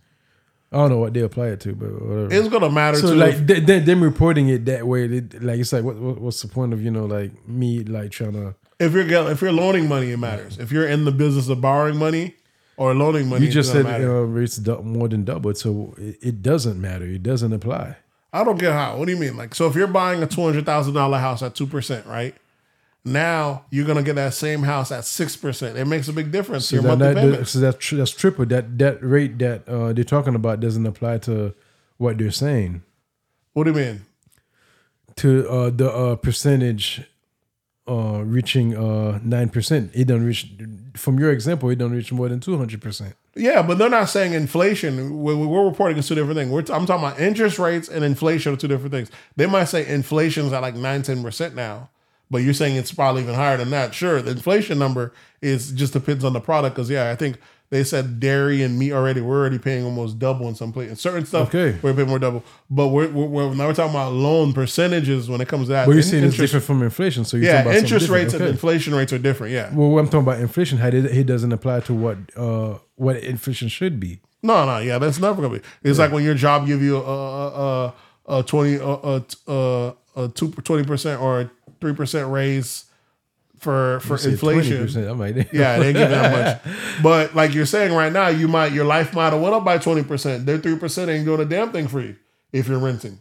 I 0.72 0.78
don't 0.78 0.90
know 0.90 0.98
what 0.98 1.14
they 1.14 1.20
apply 1.20 1.48
it 1.48 1.60
to, 1.60 1.74
but 1.74 1.92
whatever. 1.92 2.28
It's 2.32 2.48
gonna 2.48 2.70
matter 2.70 2.98
so 2.98 3.10
to 3.10 3.14
like 3.14 3.46
th- 3.46 3.66
th- 3.66 3.84
them 3.84 4.02
reporting 4.02 4.48
it 4.48 4.64
that 4.64 4.86
way, 4.86 5.06
they, 5.06 5.38
like 5.38 5.60
it's 5.60 5.72
like 5.72 5.84
what, 5.84 5.96
what 5.96 6.20
what's 6.20 6.42
the 6.42 6.48
point 6.48 6.72
of 6.72 6.82
you 6.82 6.90
know 6.90 7.06
like 7.06 7.48
me 7.48 7.84
like 7.84 8.10
trying 8.10 8.32
to 8.32 8.54
if 8.78 8.92
you're 8.92 9.30
if 9.30 9.40
you're 9.40 9.52
loaning 9.52 9.88
money, 9.88 10.10
it 10.10 10.18
matters. 10.18 10.58
If 10.58 10.70
you're 10.72 10.86
in 10.86 11.04
the 11.04 11.12
business 11.12 11.48
of 11.48 11.60
borrowing 11.60 11.96
money 11.96 12.34
or 12.76 12.94
loaning 12.94 13.28
money, 13.28 13.46
you 13.46 13.50
just 13.52 13.72
said 13.72 13.84
matter. 13.84 14.16
uh, 14.18 14.22
rates 14.22 14.58
more 14.82 15.08
than 15.08 15.24
doubled, 15.24 15.56
so 15.56 15.94
it, 15.96 16.18
it 16.20 16.42
doesn't 16.42 16.80
matter. 16.80 17.06
It 17.06 17.22
doesn't 17.22 17.52
apply. 17.52 17.96
I 18.32 18.44
don't 18.44 18.58
get 18.58 18.72
how. 18.72 18.98
What 18.98 19.06
do 19.06 19.12
you 19.12 19.18
mean? 19.18 19.36
Like, 19.36 19.54
so 19.54 19.66
if 19.66 19.74
you're 19.74 19.86
buying 19.86 20.22
a 20.22 20.26
two 20.26 20.42
hundred 20.42 20.66
thousand 20.66 20.94
dollar 20.94 21.18
house 21.18 21.42
at 21.42 21.54
two 21.54 21.66
percent, 21.66 22.06
right? 22.06 22.34
Now 23.06 23.64
you're 23.70 23.86
gonna 23.86 24.02
get 24.02 24.16
that 24.16 24.34
same 24.34 24.62
house 24.64 24.90
at 24.90 25.04
six 25.04 25.36
percent. 25.36 25.78
It 25.78 25.84
makes 25.86 26.08
a 26.08 26.12
big 26.12 26.32
difference. 26.32 26.66
So, 26.66 26.76
your 26.76 26.82
that, 26.82 26.98
monthly 26.98 27.30
that- 27.36 27.46
so 27.48 27.60
that's 27.60 27.90
that's 27.90 28.10
triple. 28.10 28.44
That 28.46 28.76
that 28.78 29.02
rate 29.02 29.38
that 29.38 29.68
uh, 29.68 29.92
they're 29.92 30.04
talking 30.04 30.34
about 30.34 30.60
doesn't 30.60 30.84
apply 30.86 31.18
to 31.18 31.54
what 31.98 32.18
they're 32.18 32.30
saying. 32.32 32.82
What 33.52 33.64
do 33.64 33.70
you 33.70 33.76
mean? 33.76 34.02
To 35.16 35.48
uh, 35.48 35.70
the 35.70 35.90
uh, 35.90 36.16
percentage 36.16 37.02
uh, 37.88 38.22
reaching 38.24 38.76
uh, 38.76 39.18
nine 39.22 39.48
percent, 39.48 39.92
it 39.94 40.06
don't 40.06 40.24
reach. 40.24 40.48
From 40.94 41.18
your 41.18 41.30
example, 41.30 41.70
it 41.70 41.76
don't 41.76 41.92
reach 41.92 42.12
more 42.12 42.28
than 42.28 42.40
two 42.40 42.58
hundred 42.58 42.82
percent. 42.82 43.14
Yeah, 43.34 43.62
but 43.62 43.78
they're 43.78 43.88
not 43.90 44.08
saying 44.08 44.32
inflation. 44.32 45.22
We're, 45.22 45.36
we're 45.36 45.64
reporting 45.64 45.96
it's 45.98 46.08
two 46.08 46.14
different 46.14 46.36
things. 46.36 46.50
We're 46.50 46.62
t- 46.62 46.72
I'm 46.72 46.86
talking 46.86 47.06
about 47.06 47.20
interest 47.20 47.58
rates 47.58 47.88
and 47.88 48.02
inflation 48.04 48.54
are 48.54 48.56
two 48.56 48.66
different 48.68 48.92
things. 48.92 49.10
They 49.36 49.46
might 49.46 49.64
say 49.66 49.86
inflation's 49.86 50.52
at 50.54 50.62
like 50.62 50.74
9, 50.74 51.02
10% 51.02 51.54
now, 51.54 51.90
but 52.30 52.38
you're 52.38 52.54
saying 52.54 52.76
it's 52.76 52.92
probably 52.92 53.22
even 53.22 53.34
higher 53.34 53.56
than 53.56 53.70
that. 53.70 53.94
Sure, 53.94 54.20
the 54.22 54.32
inflation 54.32 54.78
number 54.78 55.12
is 55.40 55.72
just 55.72 55.92
depends 55.92 56.24
on 56.24 56.32
the 56.32 56.40
product. 56.40 56.74
Because, 56.76 56.90
yeah, 56.90 57.10
I 57.10 57.16
think 57.16 57.38
they 57.70 57.82
said 57.82 58.20
dairy 58.20 58.62
and 58.62 58.78
meat 58.78 58.92
already, 58.92 59.20
we're 59.20 59.40
already 59.40 59.58
paying 59.58 59.84
almost 59.84 60.18
double 60.20 60.46
in 60.48 60.54
some 60.54 60.72
places. 60.72 61.00
Certain 61.00 61.26
stuff, 61.26 61.48
Okay. 61.54 61.76
we're 61.82 61.92
paying 61.94 62.08
more 62.08 62.18
double. 62.20 62.44
But 62.70 62.88
we're, 62.88 63.08
we're, 63.08 63.26
we're, 63.26 63.54
now 63.54 63.66
we're 63.66 63.74
talking 63.74 63.90
about 63.90 64.12
loan 64.12 64.52
percentages 64.52 65.28
when 65.28 65.40
it 65.40 65.48
comes 65.48 65.66
to 65.66 65.72
that. 65.72 65.86
But 65.86 65.92
you're 65.92 65.98
In- 65.98 66.04
saying 66.04 66.24
it's 66.24 66.36
different 66.36 66.64
from 66.64 66.82
inflation. 66.82 67.24
So 67.24 67.36
you're 67.36 67.46
Yeah, 67.46 67.62
talking 67.64 67.70
about 67.72 67.78
interest 67.82 68.08
rates 68.08 68.32
different. 68.32 68.50
and 68.50 68.54
inflation 68.56 68.94
rates 68.94 69.12
are 69.12 69.18
different. 69.18 69.52
Yeah. 69.52 69.74
Well, 69.74 69.98
I'm 69.98 70.06
talking 70.06 70.20
about 70.20 70.40
inflation. 70.40 70.78
How 70.78 70.90
did 70.90 71.06
it 71.06 71.24
doesn't 71.24 71.52
apply 71.52 71.80
to 71.80 71.94
what 71.94 72.18
uh, 72.36 72.78
what 72.94 73.16
inflation 73.16 73.68
should 73.68 73.98
be. 74.00 74.20
No, 74.42 74.64
no, 74.64 74.78
yeah, 74.78 74.98
that's 74.98 75.18
never 75.18 75.42
gonna 75.42 75.58
be. 75.58 75.64
It's 75.82 75.98
like 75.98 76.12
when 76.12 76.22
your 76.22 76.34
job 76.34 76.66
give 76.68 76.80
you 76.82 76.98
a 76.98 77.00
a, 77.02 77.48
a, 77.58 77.94
a 78.38 78.42
twenty 78.44 78.76
a, 78.76 79.22
a, 79.48 79.94
a 80.14 80.28
two 80.28 80.52
twenty 80.52 80.84
percent 80.84 81.20
or 81.20 81.50
three 81.80 81.94
percent 81.94 82.30
raise 82.30 82.84
for 83.58 84.00
for 84.00 84.14
inflation. 84.14 84.86
20%, 84.86 85.10
I'm 85.10 85.18
Yeah, 85.52 85.78
they 85.78 85.92
give 85.92 86.10
that 86.10 86.62
much. 86.66 86.76
But 87.02 87.34
like 87.34 87.54
you're 87.54 87.66
saying 87.66 87.92
right 87.94 88.12
now, 88.12 88.28
you 88.28 88.48
might 88.48 88.72
your 88.72 88.84
life 88.84 89.14
might 89.14 89.32
have 89.32 89.40
went 89.40 89.54
up 89.54 89.64
by 89.64 89.78
twenty 89.78 90.02
percent. 90.02 90.46
Their 90.46 90.58
three 90.58 90.76
percent 90.76 91.10
ain't 91.10 91.24
doing 91.24 91.40
a 91.40 91.44
damn 91.44 91.72
thing 91.72 91.88
for 91.88 92.00
you 92.00 92.16
if 92.52 92.68
you're 92.68 92.78
renting. 92.78 93.20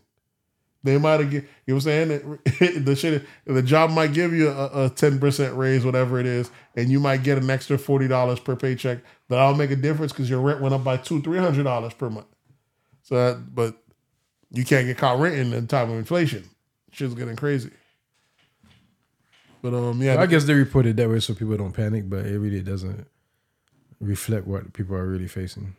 They 0.83 0.99
might 0.99 1.19
have, 1.19 1.31
get- 1.31 1.45
you 1.65 1.73
know 1.73 1.75
what 1.77 1.87
I'm 1.87 2.09
saying? 2.59 2.83
The 2.85 2.95
shit, 2.95 3.25
the 3.45 3.63
job 3.63 3.89
might 3.89 4.13
give 4.13 4.33
you 4.33 4.49
a 4.49 4.91
ten 4.95 5.19
percent 5.19 5.57
raise, 5.57 5.83
whatever 5.83 6.19
it 6.19 6.25
is, 6.27 6.51
and 6.75 6.89
you 6.89 6.99
might 6.99 7.23
get 7.23 7.37
an 7.37 7.49
extra 7.49 7.77
forty 7.77 8.07
dollars 8.07 8.39
per 8.39 8.55
paycheck. 8.55 8.99
But 9.27 9.37
that'll 9.37 9.55
make 9.55 9.71
a 9.71 9.75
difference 9.75 10.11
because 10.11 10.29
your 10.29 10.41
rent 10.41 10.61
went 10.61 10.75
up 10.75 10.83
by 10.83 10.97
two, 10.97 11.21
three 11.21 11.39
hundred 11.39 11.63
dollars 11.63 11.93
per 11.93 12.09
month. 12.09 12.27
So, 13.01 13.15
that, 13.15 13.55
but 13.55 13.75
you 14.51 14.63
can't 14.63 14.85
get 14.87 14.97
caught 14.97 15.19
renting 15.19 15.53
in 15.53 15.67
time 15.67 15.89
of 15.91 15.97
inflation. 15.97 16.43
Shit's 16.91 17.13
getting 17.13 17.35
crazy. 17.35 17.71
But 19.65 19.73
um, 19.73 19.99
yeah, 19.99 20.21
I 20.21 20.27
guess 20.27 20.43
they 20.43 20.53
report 20.53 20.85
it 20.85 20.95
that 20.97 21.09
way 21.09 21.19
so 21.19 21.33
people 21.33 21.57
don't 21.57 21.71
panic, 21.71 22.07
but 22.07 22.23
it 22.23 22.37
really 22.37 22.61
doesn't 22.61 23.07
reflect 23.99 24.45
what 24.45 24.73
people 24.73 24.95
are 24.95 25.07
really 25.07 25.27
facing. 25.27 25.75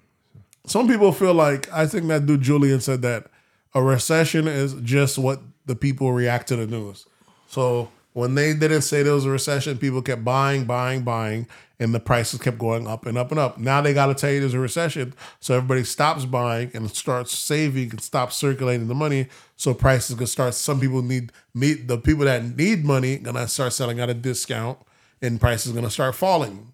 some 0.67 0.89
people 0.89 1.13
feel 1.13 1.35
like 1.35 1.73
I 1.73 1.87
think 1.87 2.09
that 2.09 2.27
dude 2.27 2.41
Julian 2.41 2.81
said 2.81 3.03
that 3.03 3.27
a 3.75 3.83
recession 3.85 4.49
is 4.49 4.75
just 4.83 5.19
what 5.19 5.41
the 5.67 5.77
people 5.77 6.11
react 6.11 6.49
to 6.49 6.57
the 6.57 6.67
news. 6.67 7.07
So 7.47 7.89
when 8.13 8.35
they 8.35 8.55
didn't 8.55 8.83
say 8.83 9.05
there 9.05 9.13
was 9.13 9.25
a 9.25 9.31
recession, 9.31 9.79
people 9.79 10.03
kept 10.03 10.25
buying, 10.25 10.65
buying, 10.65 11.05
buying, 11.05 11.47
and 11.79 11.95
the 11.95 12.01
prices 12.01 12.41
kept 12.41 12.59
going 12.59 12.87
up 12.87 13.07
and 13.07 13.19
up 13.19 13.31
and 13.31 13.39
up. 13.39 13.59
Now 13.59 13.81
they 13.81 13.93
got 13.93 14.07
to 14.07 14.15
tell 14.15 14.31
you 14.31 14.41
there's 14.41 14.55
a 14.55 14.59
recession, 14.59 15.15
so 15.41 15.55
everybody 15.55 15.85
stops 15.85 16.25
buying 16.25 16.71
and 16.75 16.91
starts 16.91 17.37
saving 17.37 17.91
and 17.91 18.01
stops 18.01 18.37
circulating 18.37 18.89
the 18.89 18.95
money. 18.95 19.29
So 19.57 19.75
prices 19.75 20.15
gonna 20.15 20.27
start. 20.27 20.55
Some 20.55 20.81
people 20.81 21.03
need 21.03 21.33
meet 21.55 21.89
the 21.89 21.99
people 21.99 22.25
that 22.25 22.45
need 22.57 22.85
money 22.85 23.19
gonna 23.19 23.49
start 23.49 23.73
selling 23.73 24.01
at 24.01 24.11
a 24.11 24.15
discount, 24.15 24.79
and 25.21 25.41
prices 25.41 25.73
gonna 25.73 25.91
start 25.91 26.15
falling. 26.15 26.73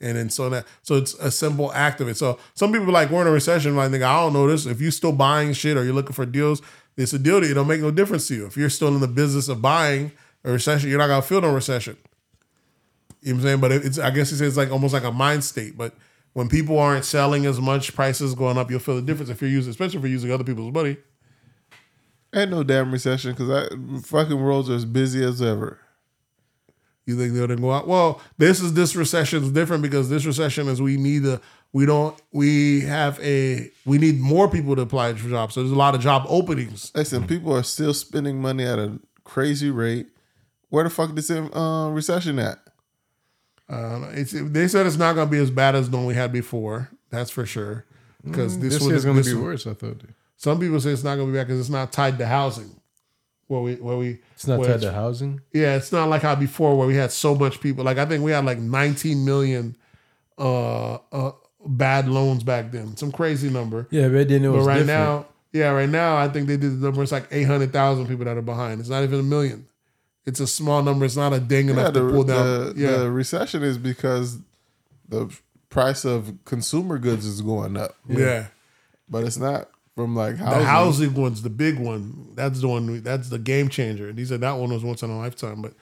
And 0.00 0.16
then 0.16 0.30
so 0.30 0.48
that 0.50 0.66
so 0.82 0.96
it's 0.96 1.14
a 1.14 1.30
simple 1.30 1.72
act 1.72 2.00
of 2.00 2.08
it. 2.08 2.16
So 2.16 2.38
some 2.54 2.72
people 2.72 2.92
like 2.92 3.10
we're 3.10 3.22
in 3.22 3.26
a 3.26 3.32
recession. 3.32 3.76
Like 3.76 3.90
think 3.90 4.04
I 4.04 4.20
don't 4.20 4.32
know 4.32 4.46
this. 4.46 4.66
If 4.66 4.80
you 4.80 4.90
still 4.90 5.12
buying 5.12 5.52
shit 5.52 5.76
or 5.76 5.84
you're 5.84 5.94
looking 5.94 6.12
for 6.12 6.26
deals, 6.26 6.62
it's 6.96 7.12
a 7.12 7.18
deal 7.18 7.40
that 7.40 7.50
it 7.50 7.54
don't 7.54 7.66
make 7.68 7.80
no 7.80 7.90
difference 7.90 8.28
to 8.28 8.34
you. 8.34 8.46
If 8.46 8.56
you're 8.56 8.70
still 8.70 8.88
in 8.88 9.00
the 9.00 9.08
business 9.08 9.48
of 9.48 9.60
buying 9.60 10.12
a 10.44 10.52
recession, 10.52 10.88
you're 10.88 10.98
not 10.98 11.08
gonna 11.08 11.22
feel 11.22 11.40
no 11.40 11.52
recession. 11.52 11.96
You 13.20 13.32
know 13.32 13.36
what 13.36 13.40
I'm 13.40 13.46
saying? 13.46 13.60
But 13.60 13.72
it's 13.72 13.98
I 13.98 14.10
guess 14.10 14.30
he 14.30 14.36
says 14.36 14.48
it's 14.48 14.56
like 14.56 14.70
almost 14.70 14.94
like 14.94 15.04
a 15.04 15.12
mind 15.12 15.44
state. 15.44 15.76
But 15.76 15.94
when 16.32 16.48
people 16.48 16.78
aren't 16.78 17.04
selling 17.04 17.46
as 17.46 17.60
much, 17.60 17.94
prices 17.94 18.34
going 18.34 18.58
up, 18.58 18.70
you'll 18.70 18.80
feel 18.80 18.96
the 18.96 19.02
difference 19.02 19.30
if 19.30 19.40
you're 19.40 19.50
using, 19.50 19.70
especially 19.70 19.98
if 19.98 20.02
you're 20.02 20.12
using 20.12 20.32
other 20.32 20.44
people's 20.44 20.72
money. 20.72 20.96
Ain't 22.34 22.50
no 22.50 22.62
damn 22.62 22.92
recession 22.92 23.32
because 23.32 24.06
fucking 24.06 24.38
roads 24.38 24.68
are 24.68 24.74
as 24.74 24.84
busy 24.84 25.24
as 25.24 25.40
ever. 25.40 25.78
You 27.06 27.16
think 27.16 27.32
they're 27.32 27.46
gonna 27.46 27.58
go 27.58 27.72
out? 27.72 27.88
Well, 27.88 28.20
this 28.36 28.60
is 28.60 28.74
this 28.74 28.94
recession 28.94 29.42
is 29.42 29.50
different 29.50 29.82
because 29.82 30.10
this 30.10 30.26
recession 30.26 30.68
is 30.68 30.82
we 30.82 30.98
need 30.98 31.24
a 31.24 31.40
we 31.72 31.86
don't 31.86 32.20
we 32.32 32.82
have 32.82 33.18
a 33.20 33.70
we 33.86 33.96
need 33.96 34.20
more 34.20 34.48
people 34.48 34.76
to 34.76 34.82
apply 34.82 35.14
for 35.14 35.28
jobs. 35.28 35.54
So 35.54 35.62
there's 35.62 35.72
a 35.72 35.76
lot 35.76 35.94
of 35.94 36.02
job 36.02 36.26
openings. 36.28 36.92
Listen, 36.94 37.26
people 37.26 37.56
are 37.56 37.62
still 37.62 37.94
spending 37.94 38.42
money 38.42 38.64
at 38.64 38.78
a 38.78 39.00
crazy 39.24 39.70
rate. 39.70 40.08
Where 40.68 40.84
the 40.84 40.90
fuck 40.90 41.16
is 41.16 41.28
the 41.28 41.58
uh, 41.58 41.88
recession 41.88 42.38
at? 42.38 42.58
Uh, 43.68 44.08
it's, 44.12 44.32
they 44.32 44.66
said 44.68 44.86
it's 44.86 44.96
not 44.96 45.14
going 45.14 45.26
to 45.28 45.30
be 45.30 45.38
as 45.38 45.50
bad 45.50 45.74
as 45.74 45.90
the 45.90 45.96
one 45.96 46.06
we 46.06 46.14
had 46.14 46.32
before. 46.32 46.90
That's 47.10 47.30
for 47.30 47.44
sure. 47.44 47.84
Because 48.24 48.58
this, 48.58 48.74
This 48.74 48.82
year's 48.82 48.98
is 48.98 49.04
going 49.04 49.22
to 49.22 49.24
be 49.24 49.34
one- 49.34 49.44
worse. 49.44 49.66
I 49.66 49.74
thought 49.74 50.00
Some 50.36 50.58
people 50.58 50.80
say 50.80 50.90
it's 50.90 51.04
not 51.04 51.16
going 51.16 51.28
to 51.28 51.32
be 51.32 51.38
bad 51.38 51.46
because 51.46 51.60
it's 51.60 51.68
not 51.70 51.92
tied 51.92 52.18
to 52.18 52.26
housing. 52.26 52.70
Where 53.46 53.60
we 53.62 53.74
where 53.76 53.96
we 53.96 54.18
it's 54.34 54.46
not 54.46 54.62
tied 54.62 54.82
to 54.82 54.92
housing. 54.92 55.40
Yeah, 55.54 55.76
it's 55.76 55.90
not 55.90 56.10
like 56.10 56.20
how 56.20 56.34
before 56.34 56.76
where 56.76 56.86
we 56.86 56.96
had 56.96 57.10
so 57.12 57.34
much 57.34 57.60
people. 57.60 57.82
Like 57.84 57.96
I 57.96 58.04
think 58.04 58.22
we 58.22 58.30
had 58.30 58.44
like 58.44 58.58
19 58.58 59.24
million 59.24 59.74
uh, 60.38 60.94
uh 61.12 61.32
bad 61.66 62.08
loans 62.08 62.42
back 62.44 62.70
then. 62.72 62.96
Some 62.96 63.10
crazy 63.10 63.48
number. 63.48 63.88
Yeah, 63.90 64.08
but 64.08 64.28
then 64.28 64.44
it 64.44 64.48
But 64.48 64.56
was 64.56 64.66
right 64.66 64.78
different. 64.80 64.88
now, 64.88 65.26
yeah, 65.52 65.70
right 65.70 65.88
now 65.88 66.16
I 66.16 66.28
think 66.28 66.46
they 66.46 66.56
did 66.58 66.78
the 66.80 66.86
number. 66.86 67.02
It's 67.02 67.12
like 67.12 67.26
800,000 67.30 68.06
people 68.06 68.24
that 68.26 68.36
are 68.36 68.42
behind. 68.42 68.80
It's 68.80 68.90
not 68.90 69.02
even 69.02 69.20
a 69.20 69.22
million. 69.22 69.66
It's 70.28 70.40
a 70.40 70.46
small 70.46 70.82
number. 70.82 71.04
It's 71.04 71.16
not 71.16 71.32
a 71.32 71.40
ding 71.40 71.68
enough 71.70 71.86
Yeah, 71.86 71.90
the, 71.90 72.00
to 72.08 72.12
pull 72.12 72.24
down. 72.24 72.44
the, 72.44 72.74
yeah, 72.76 72.96
the 72.98 73.10
recession 73.10 73.62
is 73.62 73.78
because 73.78 74.38
the 75.08 75.34
price 75.70 76.04
of 76.04 76.32
consumer 76.44 76.98
goods 76.98 77.24
is 77.26 77.40
going 77.40 77.76
up. 77.76 77.96
yeah. 78.06 78.48
But 79.08 79.24
it's 79.24 79.38
not 79.38 79.70
from 79.96 80.14
like 80.14 80.36
The 80.36 80.44
housing. 80.44 80.66
housing 80.66 81.14
one's 81.14 81.42
the 81.42 81.50
big 81.50 81.78
one. 81.78 82.32
That's 82.34 82.60
the 82.60 82.68
one. 82.68 82.90
we- 82.90 82.98
That's 82.98 83.30
the 83.30 83.38
game 83.38 83.68
changer. 83.68 84.08
And 84.10 84.18
he 84.18 84.24
said 84.26 84.40
that 84.42 84.52
one 84.58 84.70
was 84.72 84.84
once 84.84 85.02
in 85.02 85.10
a 85.10 85.16
lifetime, 85.18 85.62
but 85.62 85.72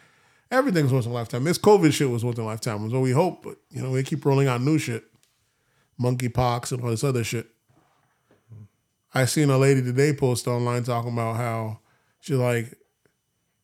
everything's 0.50 0.92
once 0.92 1.06
in 1.06 1.10
a 1.10 1.14
lifetime. 1.14 1.42
This 1.44 1.58
COVID 1.58 1.92
shit 1.92 2.08
was 2.08 2.24
once 2.24 2.38
in 2.38 2.44
a 2.44 2.46
lifetime. 2.46 2.88
So 2.90 3.00
we 3.00 3.10
hope, 3.10 3.42
but 3.42 3.56
you 3.70 3.82
know, 3.82 3.90
we 3.90 4.02
keep 4.04 4.24
rolling 4.24 4.46
out 4.48 4.60
new 4.62 4.78
shit, 4.78 5.04
monkeypox 6.00 6.70
and 6.72 6.82
all 6.84 6.90
this 6.90 7.02
other 7.04 7.24
shit. 7.24 7.48
I 9.14 9.24
seen 9.24 9.50
a 9.50 9.58
lady 9.58 9.82
today 9.82 10.12
post 10.12 10.46
online 10.46 10.84
talking 10.84 11.12
about 11.12 11.36
how 11.36 11.80
she 12.20 12.34
like, 12.34 12.74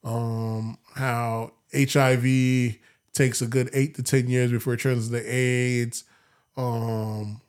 um, 0.04 0.78
how 0.94 1.52
HIV 1.74 2.76
takes 3.12 3.42
a 3.42 3.46
good 3.46 3.70
eight 3.72 3.94
to 3.96 4.02
ten 4.02 4.28
years 4.28 4.50
before 4.50 4.74
it 4.74 4.80
turns 4.80 5.12
into 5.12 5.24
AIDS. 5.32 6.04
Um, 6.56 7.40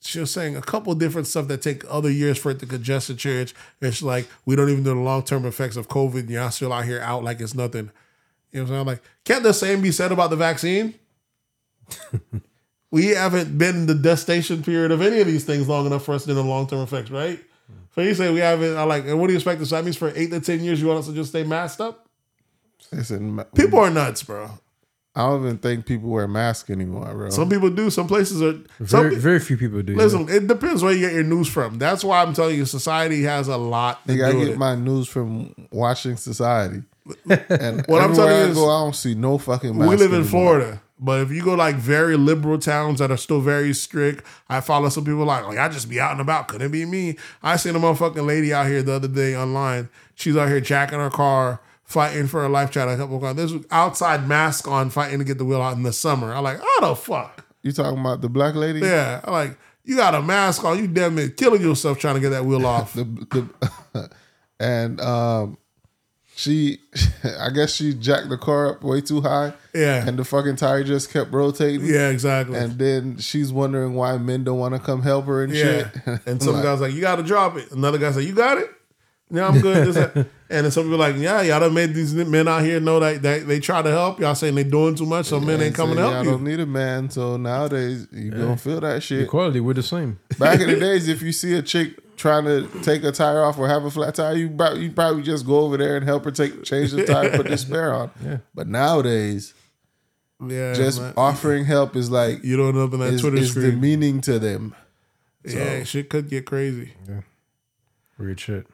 she 0.00 0.20
was 0.20 0.30
saying 0.30 0.56
a 0.56 0.62
couple 0.62 0.94
different 0.94 1.26
stuff 1.26 1.48
that 1.48 1.62
take 1.62 1.84
other 1.90 2.10
years 2.10 2.38
for 2.38 2.50
it 2.50 2.60
to 2.60 2.66
congest 2.66 3.08
the 3.08 3.14
church. 3.14 3.54
It's 3.80 4.02
like 4.02 4.28
we 4.46 4.56
don't 4.56 4.70
even 4.70 4.84
know 4.84 4.94
the 4.94 5.00
long 5.00 5.22
term 5.22 5.44
effects 5.44 5.76
of 5.76 5.88
COVID. 5.88 6.20
And 6.20 6.30
y'all 6.30 6.50
still 6.50 6.72
out 6.72 6.84
here 6.84 7.00
out 7.00 7.24
like 7.24 7.40
it's 7.40 7.54
nothing. 7.54 7.90
You 8.52 8.60
know 8.60 8.64
what 8.64 8.70
I'm 8.70 8.76
saying? 8.76 8.86
Like, 8.86 9.02
can't 9.24 9.42
the 9.42 9.52
same 9.52 9.82
be 9.82 9.92
said 9.92 10.12
about 10.12 10.30
the 10.30 10.36
vaccine? 10.36 10.94
we 12.90 13.08
haven't 13.08 13.58
been 13.58 13.76
in 13.76 13.86
the 13.86 13.94
gestation 13.94 14.62
period 14.62 14.90
of 14.90 15.02
any 15.02 15.20
of 15.20 15.26
these 15.26 15.44
things 15.44 15.68
long 15.68 15.86
enough 15.86 16.04
for 16.04 16.14
us 16.14 16.24
to 16.24 16.30
know 16.30 16.36
the 16.36 16.42
long 16.42 16.66
term 16.66 16.80
effects, 16.80 17.10
right? 17.10 17.40
So 17.94 18.00
you 18.02 18.14
say 18.14 18.32
we 18.32 18.40
haven't. 18.40 18.76
I 18.76 18.84
like. 18.84 19.04
and 19.06 19.18
What 19.20 19.26
do 19.26 19.32
you 19.32 19.38
expect? 19.38 19.64
So 19.66 19.74
that 19.76 19.84
means 19.84 19.96
for 19.96 20.12
eight 20.14 20.30
to 20.30 20.40
ten 20.40 20.60
years, 20.62 20.80
you 20.80 20.86
want 20.86 21.00
us 21.00 21.06
to 21.06 21.12
just 21.14 21.30
stay 21.30 21.42
masked 21.44 21.80
up? 21.80 22.06
Listen, 22.92 23.44
People 23.54 23.80
are 23.80 23.90
nuts, 23.90 24.22
bro. 24.22 24.50
I 25.16 25.22
don't 25.22 25.42
even 25.44 25.58
think 25.58 25.84
people 25.84 26.10
wear 26.10 26.28
masks 26.28 26.70
anymore, 26.70 27.12
bro. 27.12 27.30
Some 27.30 27.48
people 27.50 27.70
do. 27.70 27.90
Some 27.90 28.06
places 28.06 28.40
are. 28.40 28.52
Some, 28.86 29.02
Very, 29.02 29.16
very 29.16 29.40
few 29.40 29.56
people 29.56 29.82
do. 29.82 29.92
yeah. 29.94 29.98
Listen, 29.98 30.28
it 30.28 30.46
depends 30.46 30.82
where 30.82 30.92
you 30.92 31.00
get 31.00 31.12
your 31.12 31.24
news 31.24 31.48
from. 31.48 31.78
That's 31.78 32.04
why 32.04 32.22
I'm 32.22 32.34
telling 32.34 32.56
you, 32.56 32.64
society 32.66 33.24
has 33.24 33.48
a 33.48 33.56
lot 33.56 34.06
to 34.06 34.12
I 34.12 34.16
gotta 34.16 34.36
with 34.36 34.46
get 34.46 34.54
it. 34.54 34.58
my 34.58 34.76
news 34.76 35.08
from 35.08 35.54
watching 35.72 36.16
Society. 36.16 36.82
And 37.28 37.84
What 37.88 38.00
I'm 38.02 38.10
everywhere 38.12 38.14
telling 38.14 38.36
you 38.36 38.42
I 38.44 38.48
is- 38.50 38.54
go, 38.54 38.70
I 38.70 38.84
don't 38.84 38.94
see 38.94 39.14
no 39.14 39.38
fucking. 39.38 39.76
mask. 39.76 39.90
we 39.90 39.96
live 39.96 40.12
in 40.12 40.20
anymore. 40.20 40.30
Florida, 40.30 40.82
but 41.00 41.20
if 41.20 41.30
you 41.30 41.42
go 41.42 41.54
like 41.54 41.76
very 41.76 42.16
liberal 42.16 42.58
towns 42.58 42.98
that 42.98 43.10
are 43.10 43.16
still 43.16 43.40
very 43.40 43.72
strict, 43.72 44.24
I 44.48 44.60
follow 44.60 44.88
some 44.88 45.04
people 45.04 45.24
like 45.24 45.44
like 45.46 45.58
I 45.58 45.68
just 45.68 45.88
be 45.88 46.00
out 46.00 46.12
and 46.12 46.20
about. 46.20 46.48
Couldn't 46.48 46.72
be 46.72 46.84
me. 46.84 47.16
I 47.42 47.56
seen 47.56 47.76
a 47.76 47.78
motherfucking 47.78 48.26
lady 48.26 48.52
out 48.52 48.66
here 48.66 48.82
the 48.82 48.94
other 48.94 49.08
day 49.08 49.36
online. 49.36 49.88
She's 50.14 50.36
out 50.36 50.48
here 50.48 50.60
jacking 50.60 50.98
her 50.98 51.10
car, 51.10 51.60
fighting 51.84 52.26
for 52.26 52.42
her 52.42 52.48
life. 52.48 52.70
Trying 52.70 52.88
to 52.88 52.96
couple 52.96 53.20
cars. 53.20 53.36
This 53.36 53.52
outside 53.70 54.26
mask 54.26 54.66
on, 54.66 54.90
fighting 54.90 55.18
to 55.18 55.24
get 55.24 55.38
the 55.38 55.44
wheel 55.44 55.62
out 55.62 55.76
in 55.76 55.84
the 55.84 55.92
summer. 55.92 56.32
I 56.32 56.40
like, 56.40 56.58
how 56.58 56.88
the 56.88 56.96
fuck? 56.96 57.44
You 57.62 57.72
talking 57.72 58.00
about 58.00 58.20
the 58.20 58.28
black 58.28 58.54
lady? 58.54 58.80
Yeah, 58.80 59.20
I 59.24 59.30
like 59.30 59.58
you 59.84 59.96
got 59.96 60.14
a 60.14 60.20
mask 60.20 60.64
on. 60.64 60.78
You 60.78 60.86
damn 60.86 61.14
near 61.14 61.30
killing 61.30 61.62
yourself 61.62 61.98
trying 61.98 62.16
to 62.16 62.20
get 62.20 62.30
that 62.30 62.44
wheel 62.44 62.66
off. 62.66 62.92
The, 62.92 63.04
the, 63.04 64.10
and 64.60 65.00
um, 65.00 65.58
she, 66.38 66.78
I 67.40 67.50
guess 67.50 67.74
she 67.74 67.94
jacked 67.94 68.28
the 68.28 68.38
car 68.38 68.68
up 68.68 68.84
way 68.84 69.00
too 69.00 69.20
high. 69.22 69.54
Yeah. 69.74 70.06
And 70.06 70.16
the 70.16 70.24
fucking 70.24 70.54
tire 70.54 70.84
just 70.84 71.12
kept 71.12 71.32
rotating. 71.32 71.84
yeah, 71.84 72.10
exactly. 72.10 72.56
And 72.56 72.78
then 72.78 73.18
she's 73.18 73.52
wondering 73.52 73.94
why 73.94 74.16
men 74.18 74.44
don't 74.44 74.58
want 74.60 74.74
to 74.74 74.80
come 74.80 75.02
help 75.02 75.26
her 75.26 75.42
and 75.42 75.52
Yeah. 75.52 75.90
shit. 75.90 76.20
And 76.26 76.40
some 76.42 76.54
Like, 76.54 76.62
guy's 76.62 76.80
like, 76.80 76.92
you 76.94 77.00
got 77.00 77.16
to 77.16 77.24
drop 77.24 77.56
it. 77.56 77.72
Another 77.72 77.98
guy 77.98 78.12
said, 78.12 78.22
you 78.22 78.34
got 78.34 78.58
it? 78.58 78.70
Yeah, 79.30 79.48
I'm 79.48 79.60
good. 79.60 79.88
This, 79.88 79.96
and 80.48 80.64
then 80.64 80.70
some 80.70 80.84
people 80.84 80.98
like, 80.98 81.16
yeah, 81.16 81.42
y'all 81.42 81.58
done 81.58 81.74
made 81.74 81.92
these 81.92 82.14
men 82.14 82.46
out 82.46 82.62
here 82.62 82.78
know 82.78 83.00
that, 83.00 83.20
that 83.22 83.48
they 83.48 83.58
try 83.58 83.82
to 83.82 83.90
help. 83.90 84.20
Y'all 84.20 84.36
saying 84.36 84.54
they 84.54 84.62
doing 84.64 84.94
too 84.94 85.06
much, 85.06 85.26
so 85.26 85.40
men 85.40 85.60
ain't 85.60 85.74
coming 85.74 85.96
to 85.96 86.02
help 86.02 86.14
"Y'all 86.14 86.24
you. 86.24 86.30
don't 86.30 86.44
need 86.44 86.60
a 86.60 86.66
man. 86.66 87.10
So 87.10 87.36
nowadays 87.36 88.06
you 88.12 88.30
don't 88.30 88.58
feel 88.60 88.80
that 88.80 89.02
shit. 89.02 89.22
Equality, 89.22 89.58
we're 89.58 89.74
the 89.74 89.82
same. 89.82 90.20
Back 90.38 90.60
in 90.60 90.68
the 90.68 90.76
days, 90.80 91.08
if 91.08 91.20
you 91.20 91.32
see 91.32 91.52
a 91.54 91.62
chick 91.62 91.98
trying 92.18 92.44
to 92.44 92.66
take 92.82 93.02
a 93.04 93.12
tire 93.12 93.42
off 93.42 93.56
or 93.58 93.66
have 93.68 93.84
a 93.84 93.90
flat 93.90 94.14
tire, 94.14 94.34
you 94.34 94.50
probably, 94.50 94.82
you 94.82 94.92
probably 94.92 95.22
just 95.22 95.46
go 95.46 95.60
over 95.60 95.76
there 95.78 95.96
and 95.96 96.04
help 96.04 96.24
her 96.26 96.30
take 96.30 96.62
change 96.64 96.90
the 96.90 97.06
tire, 97.06 97.30
put 97.36 97.46
the 97.46 97.56
spare 97.56 97.94
on. 97.94 98.10
Yeah. 98.22 98.38
But 98.54 98.66
nowadays, 98.68 99.54
Yeah, 100.46 100.74
just 100.74 101.00
man. 101.00 101.14
offering 101.16 101.64
help 101.64 101.96
is 101.96 102.10
like 102.10 102.44
you 102.44 102.56
don't 102.56 102.76
open 102.76 103.00
that 103.00 103.14
is, 103.14 103.20
Twitter 103.22 103.38
is 103.38 103.50
screen. 103.52 103.70
demeaning 103.70 104.20
to 104.22 104.38
them. 104.38 104.74
yeah, 105.44 105.82
shit 105.84 106.10
could 106.10 106.28
get 106.28 106.44
crazy. 106.44 106.92
Weird 108.18 108.38
shit. 108.40 108.66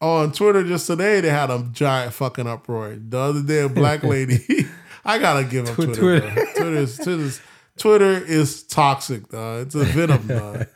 Oh, 0.00 0.16
on 0.18 0.32
Twitter 0.32 0.62
just 0.64 0.86
today, 0.86 1.20
they 1.20 1.30
had 1.30 1.50
a 1.50 1.66
giant 1.72 2.12
fucking 2.12 2.46
uproar. 2.46 2.96
The 2.96 3.18
other 3.18 3.42
day, 3.42 3.60
a 3.62 3.68
black 3.68 4.02
lady. 4.14 4.38
I 5.04 5.18
gotta 5.18 5.44
give 5.44 5.68
up 5.68 5.74
Twitter. 5.74 5.94
Twitter. 5.94 6.30
Twitter. 6.30 6.52
Twitter, 6.56 6.76
is, 6.76 6.96
Twitter's, 6.96 7.40
Twitter 7.76 8.12
is 8.24 8.62
toxic, 8.64 9.28
dog. 9.28 9.66
It's 9.66 9.74
a 9.74 9.84
venom, 9.84 10.26
dog. 10.26 10.66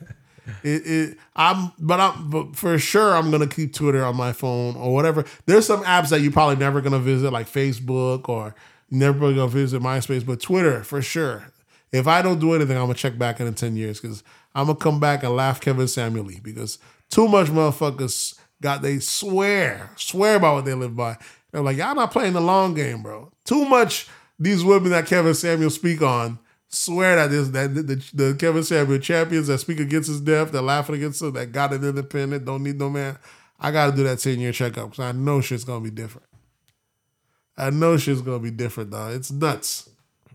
It, 0.69 0.87
it, 0.87 1.19
I'm, 1.35 1.73
but 1.79 2.01
I'm, 2.01 2.29
but 2.31 2.57
for 2.57 2.79
sure, 2.79 3.15
I'm 3.15 3.31
gonna 3.31 3.47
keep 3.47 3.73
Twitter 3.73 4.05
on 4.05 4.17
my 4.17 4.33
phone 4.33 4.77
or 4.77 4.93
whatever. 4.93 5.25
There's 5.47 5.67
some 5.67 5.83
apps 5.85 6.11
that 6.11 6.21
you're 6.21 6.33
probably 6.33 6.57
never 6.57 6.81
gonna 6.81 6.99
visit, 6.99 7.33
like 7.33 7.49
Facebook, 7.49 8.29
or 8.29 8.55
never 8.91 9.33
gonna 9.33 9.49
visit 9.49 9.81
MySpace, 9.83 10.27
but 10.27 10.41
Twitter 10.41 10.83
for 10.83 11.01
sure. 11.01 11.53
If 11.91 12.07
I 12.07 12.21
don't 12.21 12.39
do 12.39 12.53
anything, 12.53 12.77
I'm 12.77 12.85
gonna 12.85 12.95
check 12.95 13.17
back 13.17 13.41
in 13.41 13.53
10 13.53 13.77
years 13.77 14.01
because 14.01 14.23
I'm 14.55 14.67
gonna 14.67 14.79
come 14.79 15.01
back 15.01 15.23
and 15.23 15.35
laugh 15.35 15.61
Kevin 15.61 15.89
Samuel 15.89 16.29
because 16.43 16.79
too 17.09 17.29
much 17.29 17.49
motherfuckers 17.49 18.39
got 18.61 18.83
they 18.83 18.99
swear, 18.99 19.91
swear 19.97 20.37
about 20.37 20.57
what 20.57 20.65
they 20.65 20.75
live 20.75 20.97
by. 20.97 21.17
They're 21.51 21.63
like, 21.63 21.79
y'all 21.79 21.95
not 21.95 22.13
playing 22.13 22.35
the 22.35 22.41
long 22.41 22.75
game, 22.75 23.03
bro. 23.03 23.33
Too 23.45 23.65
much 23.65 24.09
these 24.39 24.63
women 24.63 24.91
that 24.91 25.07
Kevin 25.07 25.35
Samuel 25.35 25.71
speak 25.71 26.03
on 26.03 26.39
swear 26.69 27.17
that 27.17 27.31
this 27.31 27.49
that 27.49 27.75
the, 27.75 27.83
the, 27.83 28.11
the 28.15 28.35
Kevin 28.39 28.63
Samuel 28.63 28.99
champions 28.99 29.47
that 29.49 29.59
speak 29.59 29.81
against 29.81 30.09
his 30.09 30.21
death, 30.21 30.53
that 30.53 30.63
laughing 30.63 30.97
against 30.97 31.23
him, 31.23 31.33
that 31.33 31.53
got 31.53 31.73
it 31.73 31.83
independent, 31.85 32.45
don't 32.45 32.63
need 32.63 32.79
no 32.79 32.91
man. 32.91 33.19
I 33.61 33.71
gotta 33.71 33.95
do 33.97 34.05
that 34.05 34.19
10 34.21 34.39
year 34.39 34.53
checkup 34.53 34.91
because 34.91 35.05
I 35.05 35.13
know 35.13 35.41
shit's 35.41 35.65
gonna 35.65 35.83
be 35.83 35.91
different. 35.91 36.27
I 37.57 37.71
know 37.71 37.97
shit's 37.97 38.21
gonna 38.23 38.39
be 38.39 38.51
different, 38.53 38.91
dog. 38.91 39.15
It's 39.15 39.31
nuts. 39.33 39.91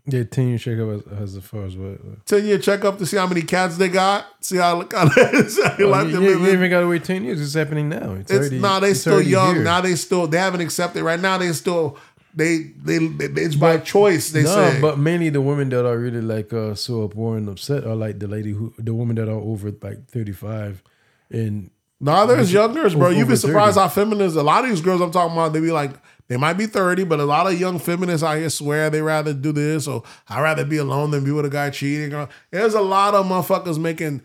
Yeah, 0.06 0.24
ten 0.26 0.50
year 0.50 0.58
checkup 0.58 1.08
as, 1.14 1.36
as 1.38 1.46
far 1.46 1.64
as 1.64 1.78
what? 1.78 2.26
Ten 2.26 2.46
year 2.46 2.58
checkup 2.58 2.98
to 2.98 3.06
see 3.06 3.16
how 3.16 3.26
many 3.26 3.42
cats 3.42 3.78
they 3.78 3.88
got. 3.88 4.26
See 4.42 4.58
how 4.58 4.78
look 4.78 4.92
how 4.92 5.06
they 5.16 5.22
Oh, 5.24 5.88
life 5.88 6.10
you, 6.12 6.20
they 6.20 6.26
you, 6.32 6.48
even 6.48 6.70
gotta 6.70 6.88
wait 6.88 7.06
ten 7.06 7.24
years. 7.24 7.40
It's 7.40 7.54
happening 7.54 7.88
now. 7.88 8.16
It's, 8.16 8.30
It's 8.30 8.40
already. 8.40 8.60
nah, 8.60 8.82
they 8.82 8.90
it's 8.92 9.00
still 9.00 9.22
young. 9.22 9.64
Now 9.64 9.80
they 9.80 9.96
still 9.96 10.28
they 10.28 10.40
haven't 10.40 10.60
accepted. 10.60 11.04
Right 11.04 11.22
now 11.22 11.38
they 11.38 11.54
still 11.54 11.98
they 12.34 12.74
they, 12.84 13.08
they 13.08 13.42
it's 13.42 13.56
by 13.56 13.78
choice. 13.78 14.32
They 14.32 14.44
no, 14.44 14.50
say. 14.50 14.82
but 14.82 14.98
mainly 14.98 15.30
the 15.30 15.42
women 15.42 15.70
that 15.70 15.86
are 15.86 15.98
really 15.98 16.22
like 16.22 16.52
uh, 16.54 16.76
so 16.76 17.04
uproar 17.04 17.38
and 17.38 17.48
upset 17.50 17.86
are 17.86 17.96
like 17.96 18.20
the 18.20 18.28
lady 18.28 18.52
who, 18.52 18.74
the 18.78 18.94
women 18.94 19.16
that 19.18 19.30
are 19.30 19.40
over 19.40 19.72
like 19.82 20.08
thirty 20.08 20.32
five, 20.32 20.84
and 21.30 21.70
No, 22.00 22.26
there's 22.26 22.52
young 22.52 22.74
girls, 22.74 22.96
bro. 22.96 23.10
You'd 23.10 23.28
be 23.28 23.36
30. 23.36 23.38
surprised 23.38 23.78
how 23.78 23.88
feminists. 23.88 24.38
A 24.38 24.44
lot 24.44 24.64
of 24.64 24.70
these 24.70 24.82
girls 24.82 25.02
I'm 25.02 25.12
talking 25.12 25.34
about, 25.38 25.54
they 25.54 25.62
be 25.62 25.72
like, 25.72 25.92
they 26.28 26.38
might 26.38 26.54
be 26.54 26.66
30, 26.66 27.06
but 27.06 27.20
a 27.20 27.26
lot 27.26 27.48
of 27.48 27.60
young 27.60 27.80
feminists 27.80 28.24
out 28.24 28.38
here 28.38 28.50
swear 28.50 28.90
they 28.90 29.02
rather 29.02 29.34
do 29.34 29.52
this 29.52 29.88
or 29.88 30.04
I'd 30.28 30.42
rather 30.42 30.66
be 30.66 30.78
alone 30.78 31.12
than 31.12 31.24
be 31.24 31.32
with 31.32 31.46
a 31.46 31.50
guy 31.50 31.70
cheating. 31.70 32.28
There's 32.52 32.74
a 32.74 32.82
lot 32.82 33.14
of 33.14 33.26
motherfuckers 33.26 33.78
making 33.78 34.22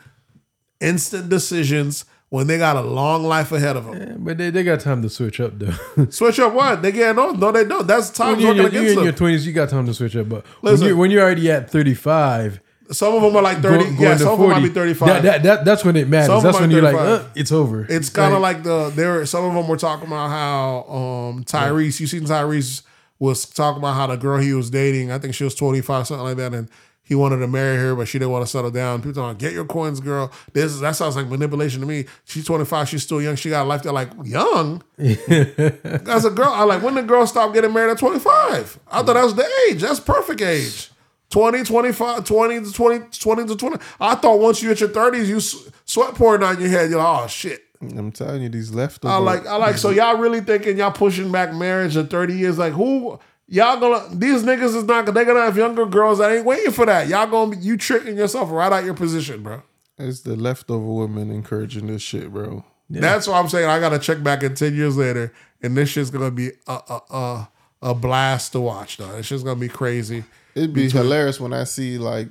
instant 0.80 1.28
decisions 1.28 2.05
when 2.31 2.47
they 2.47 2.59
got 2.59 2.77
a 2.77 2.83
long 2.83 3.25
life 3.25 3.53
ahead 3.53 3.77
of 3.77 3.87
them. 3.87 3.95
eh, 4.03 4.15
but 4.19 4.37
they, 4.39 4.51
they 4.51 4.63
got 4.63 4.81
time 4.81 5.01
to 5.03 5.09
switch 5.09 5.41
up 5.41 5.59
though. 5.59 6.07
Switch 6.11 6.39
up 6.39 6.53
what? 6.53 6.83
They 6.83 6.93
getting 6.93 7.19
on? 7.19 7.39
No, 7.41 7.51
they 7.53 7.65
don't. 7.65 7.87
That's 7.87 8.17
when 8.19 8.29
time's 8.29 8.43
you're, 8.43 8.53
in 8.53 8.59
working 8.59 8.75
your, 8.75 8.83
you're 8.83 8.93
against 8.93 8.99
in 8.99 9.05
your 9.05 9.13
twenties, 9.15 9.47
you 9.47 9.53
got 9.53 9.69
time 9.71 9.87
to 9.87 9.95
switch 9.95 10.15
up. 10.17 10.29
But 10.29 10.45
when 10.61 10.73
Listen. 10.75 10.89
you 10.89 10.97
when 10.97 11.11
you're 11.11 11.23
already 11.23 11.51
at 11.51 11.71
thirty 11.71 11.95
five, 11.95 12.61
Some 12.91 13.15
of 13.15 13.23
them 13.23 13.37
are 13.37 13.43
like 13.43 13.59
30. 13.61 13.97
yeah, 13.99 14.17
some 14.17 14.33
of 14.33 14.39
them 14.41 14.51
might 14.51 14.63
be 14.63 14.69
35. 14.71 15.09
That, 15.09 15.23
that, 15.23 15.43
that 15.43 15.65
that's 15.65 15.85
when 15.85 15.95
it 15.97 16.09
matters. 16.09 16.29
Some 16.29 16.43
That's 16.43 16.59
when 16.59 16.71
you're 16.71 16.81
like, 16.83 16.95
uh, 16.97 17.25
it's 17.35 17.53
over. 17.53 17.87
It's 17.89 18.09
kind 18.09 18.35
of 18.35 18.41
like 18.41 18.63
the 18.63 18.91
there. 18.91 19.25
Some 19.27 19.45
of 19.45 19.55
them 19.55 19.69
were 19.69 19.77
talking 19.77 20.07
about 20.07 20.29
how 20.31 20.85
um 20.93 21.45
Tyrese. 21.45 22.01
You 22.01 22.07
seen 22.07 22.25
Tyrese 22.25 22.83
was 23.19 23.45
talking 23.47 23.79
about 23.79 23.95
how 23.95 24.07
the 24.07 24.17
girl 24.17 24.39
he 24.39 24.53
was 24.55 24.71
dating. 24.71 25.11
I 25.13 25.19
think 25.19 25.35
she 25.35 25.45
was 25.45 25.55
twenty 25.55 25.81
five, 25.83 26.07
something 26.07 26.25
like 26.25 26.37
that, 26.39 26.55
and 26.55 26.69
he 27.09 27.14
wanted 27.14 27.39
to 27.39 27.48
marry 27.48 27.78
her, 27.78 27.97
but 27.97 28.06
she 28.06 28.18
didn't 28.18 28.32
want 28.32 28.44
to 28.44 28.51
settle 28.51 28.70
down. 28.70 29.01
People 29.01 29.22
talking, 29.22 29.39
get 29.39 29.55
your 29.55 29.64
coins, 29.64 29.98
girl. 29.98 30.30
This 30.52 30.72
is, 30.72 30.80
that 30.80 30.94
sounds 30.94 31.16
like 31.16 31.26
manipulation 31.26 31.80
to 31.80 31.86
me. 31.86 32.05
She's 32.26 32.44
twenty 32.44 32.66
five. 32.66 32.86
She's 32.86 33.02
still 33.02 33.22
young. 33.22 33.35
She 33.35 33.48
got 33.48 33.62
a 33.62 33.64
life. 33.64 33.82
They're 33.82 33.93
like 33.94 34.10
young. 34.24 34.82
As 34.98 36.26
a 36.26 36.30
girl, 36.30 36.51
I 36.51 36.64
like 36.64 36.82
when 36.82 36.97
the 36.97 37.02
girl 37.02 37.26
stopped 37.26 37.55
getting 37.55 37.72
married 37.72 37.93
at 37.93 37.98
twenty 37.98 38.18
five. 38.18 38.78
I 38.89 39.02
thought 39.02 39.14
that 39.14 39.24
was 39.24 39.35
the 39.35 39.48
age. 39.70 39.80
That's 39.80 40.01
perfect 40.01 40.43
age. 40.43 40.90
20, 41.30 41.64
25, 41.64 42.24
20 42.24 42.60
to 42.60 42.72
20, 42.72 43.05
20 43.18 43.47
to 43.47 43.56
20. 43.56 43.76
I 44.01 44.14
thought 44.14 44.39
once 44.39 44.62
you 44.62 44.70
hit 44.70 44.80
your 44.80 44.89
30s, 44.89 45.26
you 45.26 45.40
sweat 45.85 46.14
pouring 46.14 46.40
down 46.40 46.59
your 46.59 46.70
head. 46.70 46.89
You're 46.89 46.98
like, 46.98 47.24
oh, 47.24 47.26
shit. 47.26 47.64
I'm 47.82 48.12
telling 48.12 48.43
you, 48.43 48.48
these 48.48 48.72
leftovers. 48.72 49.14
I 49.14 49.18
like, 49.18 49.47
I 49.47 49.56
like. 49.56 49.76
So 49.76 49.90
y'all 49.90 50.16
really 50.16 50.40
thinking 50.40 50.76
y'all 50.78 50.90
pushing 50.90 51.30
back 51.30 51.55
marriage 51.55 51.97
in 51.97 52.09
thirty 52.09 52.35
years? 52.35 52.59
Like 52.59 52.72
who? 52.72 53.20
Y'all 53.51 53.81
gonna 53.81 54.15
these 54.15 54.43
niggas 54.43 54.77
is 54.77 54.85
not. 54.85 55.07
They 55.07 55.25
gonna 55.25 55.41
have 55.41 55.57
younger 55.57 55.87
girls 55.87 56.19
that 56.19 56.31
ain't 56.31 56.45
waiting 56.45 56.70
for 56.70 56.85
that. 56.85 57.09
Y'all 57.09 57.27
gonna 57.27 57.57
be 57.57 57.57
you 57.57 57.79
tricking 57.79 58.16
yourself 58.16 58.51
right 58.51 58.70
out 58.70 58.85
your 58.85 58.93
position, 58.95 59.43
bro. 59.43 59.62
It's 59.97 60.20
the 60.20 60.37
leftover 60.37 60.85
women 60.85 61.31
encouraging 61.31 61.87
this 61.87 62.03
shit, 62.03 62.31
bro. 62.31 62.65
That's 62.91 63.27
what 63.27 63.35
I'm 63.37 63.49
saying. 63.49 63.69
I 63.69 63.81
gotta 63.81 63.99
check 63.99 64.23
back 64.23 64.43
in 64.43 64.55
ten 64.55 64.75
years 64.75 64.99
later, 64.99 65.33
and 65.62 65.77
this 65.77 65.89
shit's 65.89 66.11
gonna 66.11 66.31
be 66.31 66.51
a 66.66 66.73
a 66.73 67.01
a, 67.11 67.49
a 67.83 67.95
blast 67.95 68.53
to 68.53 68.61
watch. 68.61 68.99
Though 68.99 69.16
it's 69.16 69.29
just 69.29 69.47
gonna 69.47 69.59
be 69.59 69.69
crazy. 69.69 70.25
It'd 70.55 70.75
be 70.75 70.91
hilarious 70.91 71.41
when 71.41 71.55
I 71.55 71.65
see 71.65 71.99
like, 71.99 72.29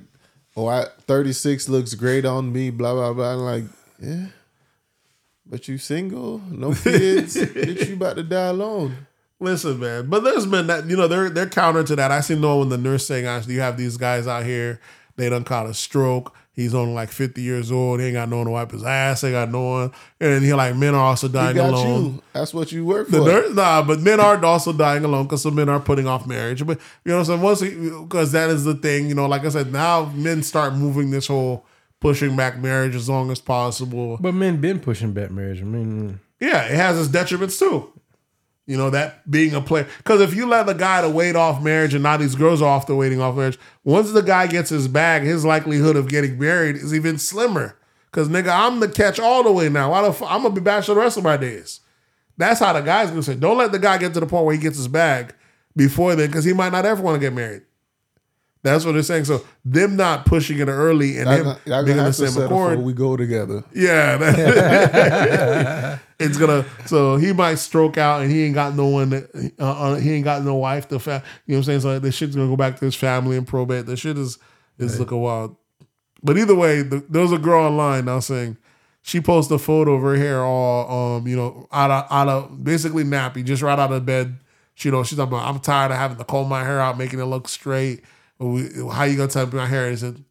oh, 0.56 0.66
I 0.66 0.84
36 1.06 1.68
looks 1.68 1.94
great 1.94 2.24
on 2.24 2.52
me, 2.52 2.70
blah 2.70 2.94
blah 2.94 3.12
blah. 3.12 3.32
I'm 3.32 3.38
like, 3.38 3.64
yeah, 4.00 4.26
but 5.44 5.66
you 5.66 5.78
single, 5.78 6.38
no 6.48 6.74
kids, 6.74 7.36
bitch, 7.36 7.88
you 7.88 7.94
about 7.94 8.16
to 8.16 8.22
die 8.22 8.46
alone. 8.46 9.07
Listen, 9.40 9.78
man, 9.78 10.08
but 10.10 10.24
there's 10.24 10.46
been 10.46 10.66
that 10.66 10.86
you 10.88 10.96
know 10.96 11.06
they're 11.08 11.30
they're 11.30 11.48
counter 11.48 11.84
to 11.84 11.96
that. 11.96 12.10
I 12.10 12.20
see 12.20 12.34
no 12.38 12.58
when 12.58 12.68
the 12.70 12.78
nurse 12.78 13.06
saying 13.06 13.26
actually 13.26 13.54
you 13.54 13.60
have 13.60 13.76
these 13.76 13.96
guys 13.96 14.26
out 14.26 14.44
here 14.44 14.80
they 15.16 15.28
done 15.28 15.42
caught 15.44 15.66
a 15.66 15.74
stroke. 15.74 16.34
He's 16.52 16.74
only 16.74 16.92
like 16.94 17.10
50 17.10 17.40
years 17.40 17.70
old. 17.72 17.98
He 18.00 18.06
ain't 18.06 18.14
got 18.14 18.28
no 18.28 18.38
one 18.38 18.46
to 18.46 18.52
wipe 18.52 18.70
his 18.72 18.82
ass. 18.84 19.20
They 19.20 19.30
got 19.32 19.50
no 19.50 19.62
one. 19.62 19.92
And 20.20 20.44
he 20.44 20.52
like 20.54 20.74
men 20.76 20.94
are 20.94 21.04
also 21.06 21.26
He 21.28 21.32
dying 21.34 21.56
got 21.56 21.70
alone. 21.72 22.04
you. 22.14 22.22
That's 22.32 22.52
what 22.54 22.70
you 22.72 22.84
work 22.84 23.08
The 23.08 23.18
for. 23.18 23.24
nurse, 23.24 23.54
nah, 23.54 23.82
but 23.82 24.00
men 24.00 24.18
are 24.20 24.44
also 24.44 24.72
dying 24.72 25.04
alone 25.04 25.24
because 25.24 25.42
some 25.42 25.54
men 25.56 25.68
are 25.68 25.78
putting 25.80 26.06
off 26.08 26.26
marriage. 26.26 26.64
But 26.66 26.78
you 27.04 27.10
know 27.12 27.18
what 27.18 27.28
I'm 27.30 27.40
saying? 27.60 27.80
Once 27.82 28.00
because 28.04 28.32
that 28.32 28.50
is 28.50 28.64
the 28.64 28.74
thing, 28.74 29.08
you 29.08 29.14
know, 29.16 29.26
like 29.26 29.44
I 29.44 29.48
said, 29.50 29.72
now 29.72 30.06
men 30.14 30.42
start 30.44 30.74
moving 30.74 31.10
this 31.10 31.26
whole 31.28 31.64
pushing 32.00 32.36
back 32.36 32.58
marriage 32.58 32.94
as 32.94 33.08
long 33.08 33.30
as 33.32 33.40
possible. 33.40 34.18
but 34.20 34.34
men 34.34 34.60
been 34.60 34.78
pushing 34.80 35.12
back 35.12 35.30
marriage. 35.32 35.60
I 35.60 35.64
mean, 35.64 36.20
Yeah, 36.40 36.64
it 36.64 36.74
has 36.76 36.98
its 36.98 37.08
detriments 37.08 37.58
too. 37.58 37.92
You 38.68 38.76
know, 38.76 38.90
that 38.90 39.28
being 39.30 39.54
a 39.54 39.62
player. 39.62 39.88
Because 39.96 40.20
if 40.20 40.34
you 40.34 40.46
let 40.46 40.66
the 40.66 40.74
guy 40.74 41.00
to 41.00 41.08
wait 41.08 41.36
off 41.36 41.62
marriage 41.62 41.94
and 41.94 42.02
now 42.02 42.18
these 42.18 42.34
girls 42.34 42.60
are 42.60 42.68
off 42.68 42.86
the 42.86 42.94
waiting 42.94 43.18
off 43.18 43.34
marriage, 43.34 43.58
once 43.82 44.12
the 44.12 44.20
guy 44.22 44.46
gets 44.46 44.68
his 44.68 44.88
bag, 44.88 45.22
his 45.22 45.42
likelihood 45.42 45.96
of 45.96 46.10
getting 46.10 46.38
married 46.38 46.76
is 46.76 46.92
even 46.92 47.16
slimmer. 47.16 47.78
Because, 48.10 48.28
nigga, 48.28 48.50
I'm 48.54 48.80
the 48.80 48.88
catch 48.88 49.18
all 49.18 49.42
the 49.42 49.50
way 49.50 49.70
now. 49.70 49.92
Why 49.92 50.02
the 50.02 50.12
fuck? 50.12 50.30
I'm 50.30 50.42
going 50.42 50.54
to 50.54 50.60
be 50.60 50.64
bachelor 50.64 50.96
the 50.96 51.00
rest 51.00 51.16
of 51.16 51.24
my 51.24 51.38
days. 51.38 51.80
That's 52.36 52.60
how 52.60 52.74
the 52.74 52.82
guy's 52.82 53.08
going 53.08 53.22
to 53.22 53.26
say. 53.26 53.36
Don't 53.36 53.56
let 53.56 53.72
the 53.72 53.78
guy 53.78 53.96
get 53.96 54.12
to 54.12 54.20
the 54.20 54.26
point 54.26 54.44
where 54.44 54.54
he 54.54 54.60
gets 54.60 54.76
his 54.76 54.86
bag 54.86 55.34
before 55.74 56.14
then 56.14 56.26
because 56.26 56.44
he 56.44 56.52
might 56.52 56.72
not 56.72 56.84
ever 56.84 57.00
want 57.00 57.14
to 57.14 57.20
get 57.20 57.32
married. 57.32 57.62
That's 58.62 58.84
what 58.84 58.92
they're 58.92 59.02
saying. 59.02 59.24
So, 59.24 59.44
them 59.64 59.96
not 59.96 60.26
pushing 60.26 60.58
it 60.58 60.66
early 60.66 61.18
and 61.18 61.28
Y'all 61.64 61.80
him 61.80 61.84
being 61.84 61.98
in 61.98 62.04
the 62.04 62.12
same 62.12 62.42
accord. 62.42 62.80
we 62.80 62.92
go 62.92 63.16
together. 63.16 63.62
Yeah, 63.72 64.18
it's 66.18 66.36
gonna. 66.38 66.64
So 66.86 67.16
he 67.16 67.32
might 67.32 67.56
stroke 67.56 67.98
out, 67.98 68.22
and 68.22 68.30
he 68.30 68.44
ain't 68.44 68.54
got 68.54 68.74
no 68.74 68.88
one. 68.88 69.10
That, 69.10 69.52
uh, 69.58 69.92
uh, 69.92 69.94
he 69.96 70.12
ain't 70.12 70.24
got 70.24 70.42
no 70.42 70.56
wife. 70.56 70.88
The 70.88 70.98
fa- 70.98 71.22
you 71.46 71.54
know 71.54 71.58
what 71.58 71.68
I'm 71.68 71.80
saying. 71.80 71.80
So 71.80 71.98
the 71.98 72.10
shit's 72.12 72.34
gonna 72.34 72.48
go 72.48 72.56
back 72.56 72.78
to 72.78 72.84
his 72.84 72.96
family 72.96 73.36
and 73.36 73.46
probate. 73.46 73.86
The 73.86 73.96
shit 73.96 74.18
is 74.18 74.38
is 74.78 74.98
looking 74.98 75.20
wild. 75.20 75.56
But 76.22 76.36
either 76.36 76.54
way, 76.54 76.82
the, 76.82 77.04
there 77.08 77.22
was 77.22 77.32
a 77.32 77.38
girl 77.38 77.64
online 77.66 78.06
now 78.06 78.20
saying 78.20 78.56
she 79.02 79.20
posted 79.20 79.54
a 79.56 79.58
photo 79.58 79.94
of 79.94 80.02
her 80.02 80.16
hair 80.16 80.42
all 80.42 81.16
um 81.16 81.28
you 81.28 81.36
know 81.36 81.68
out 81.72 81.90
of 81.90 82.06
out 82.10 82.28
of 82.28 82.64
basically 82.64 83.04
nappy, 83.04 83.44
just 83.44 83.62
right 83.62 83.78
out 83.78 83.92
of 83.92 84.04
bed. 84.04 84.38
She 84.74 84.88
you 84.88 84.92
know 84.92 85.02
she's 85.04 85.18
talking 85.18 85.34
about 85.34 85.48
I'm 85.48 85.60
tired 85.60 85.92
of 85.92 85.98
having 85.98 86.16
to 86.18 86.24
comb 86.24 86.48
my 86.48 86.64
hair 86.64 86.80
out, 86.80 86.98
making 86.98 87.20
it 87.20 87.24
look 87.24 87.48
straight. 87.48 88.02
We- 88.38 88.70
How 88.92 89.04
you 89.04 89.16
gonna 89.16 89.28
tell 89.28 89.46
me 89.46 89.52
my 89.54 89.66
hair 89.66 89.90
isn't 89.90 90.24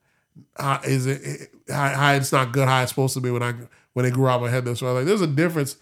how 0.58 0.80
is 0.86 1.06
it 1.08 1.52
how, 1.70 1.90
how 1.90 2.14
it's 2.14 2.32
not 2.32 2.52
good 2.52 2.68
how 2.68 2.82
it's 2.84 2.92
supposed 2.92 3.14
to 3.16 3.22
be 3.22 3.32
when 3.32 3.42
I 3.44 3.54
when 3.94 4.06
it 4.06 4.14
grew 4.14 4.28
out 4.28 4.42
my 4.42 4.50
head 4.50 4.66
this 4.66 4.82
way. 4.82 4.92
Like 4.92 5.06
there's 5.06 5.22
a 5.22 5.28
difference. 5.28 5.78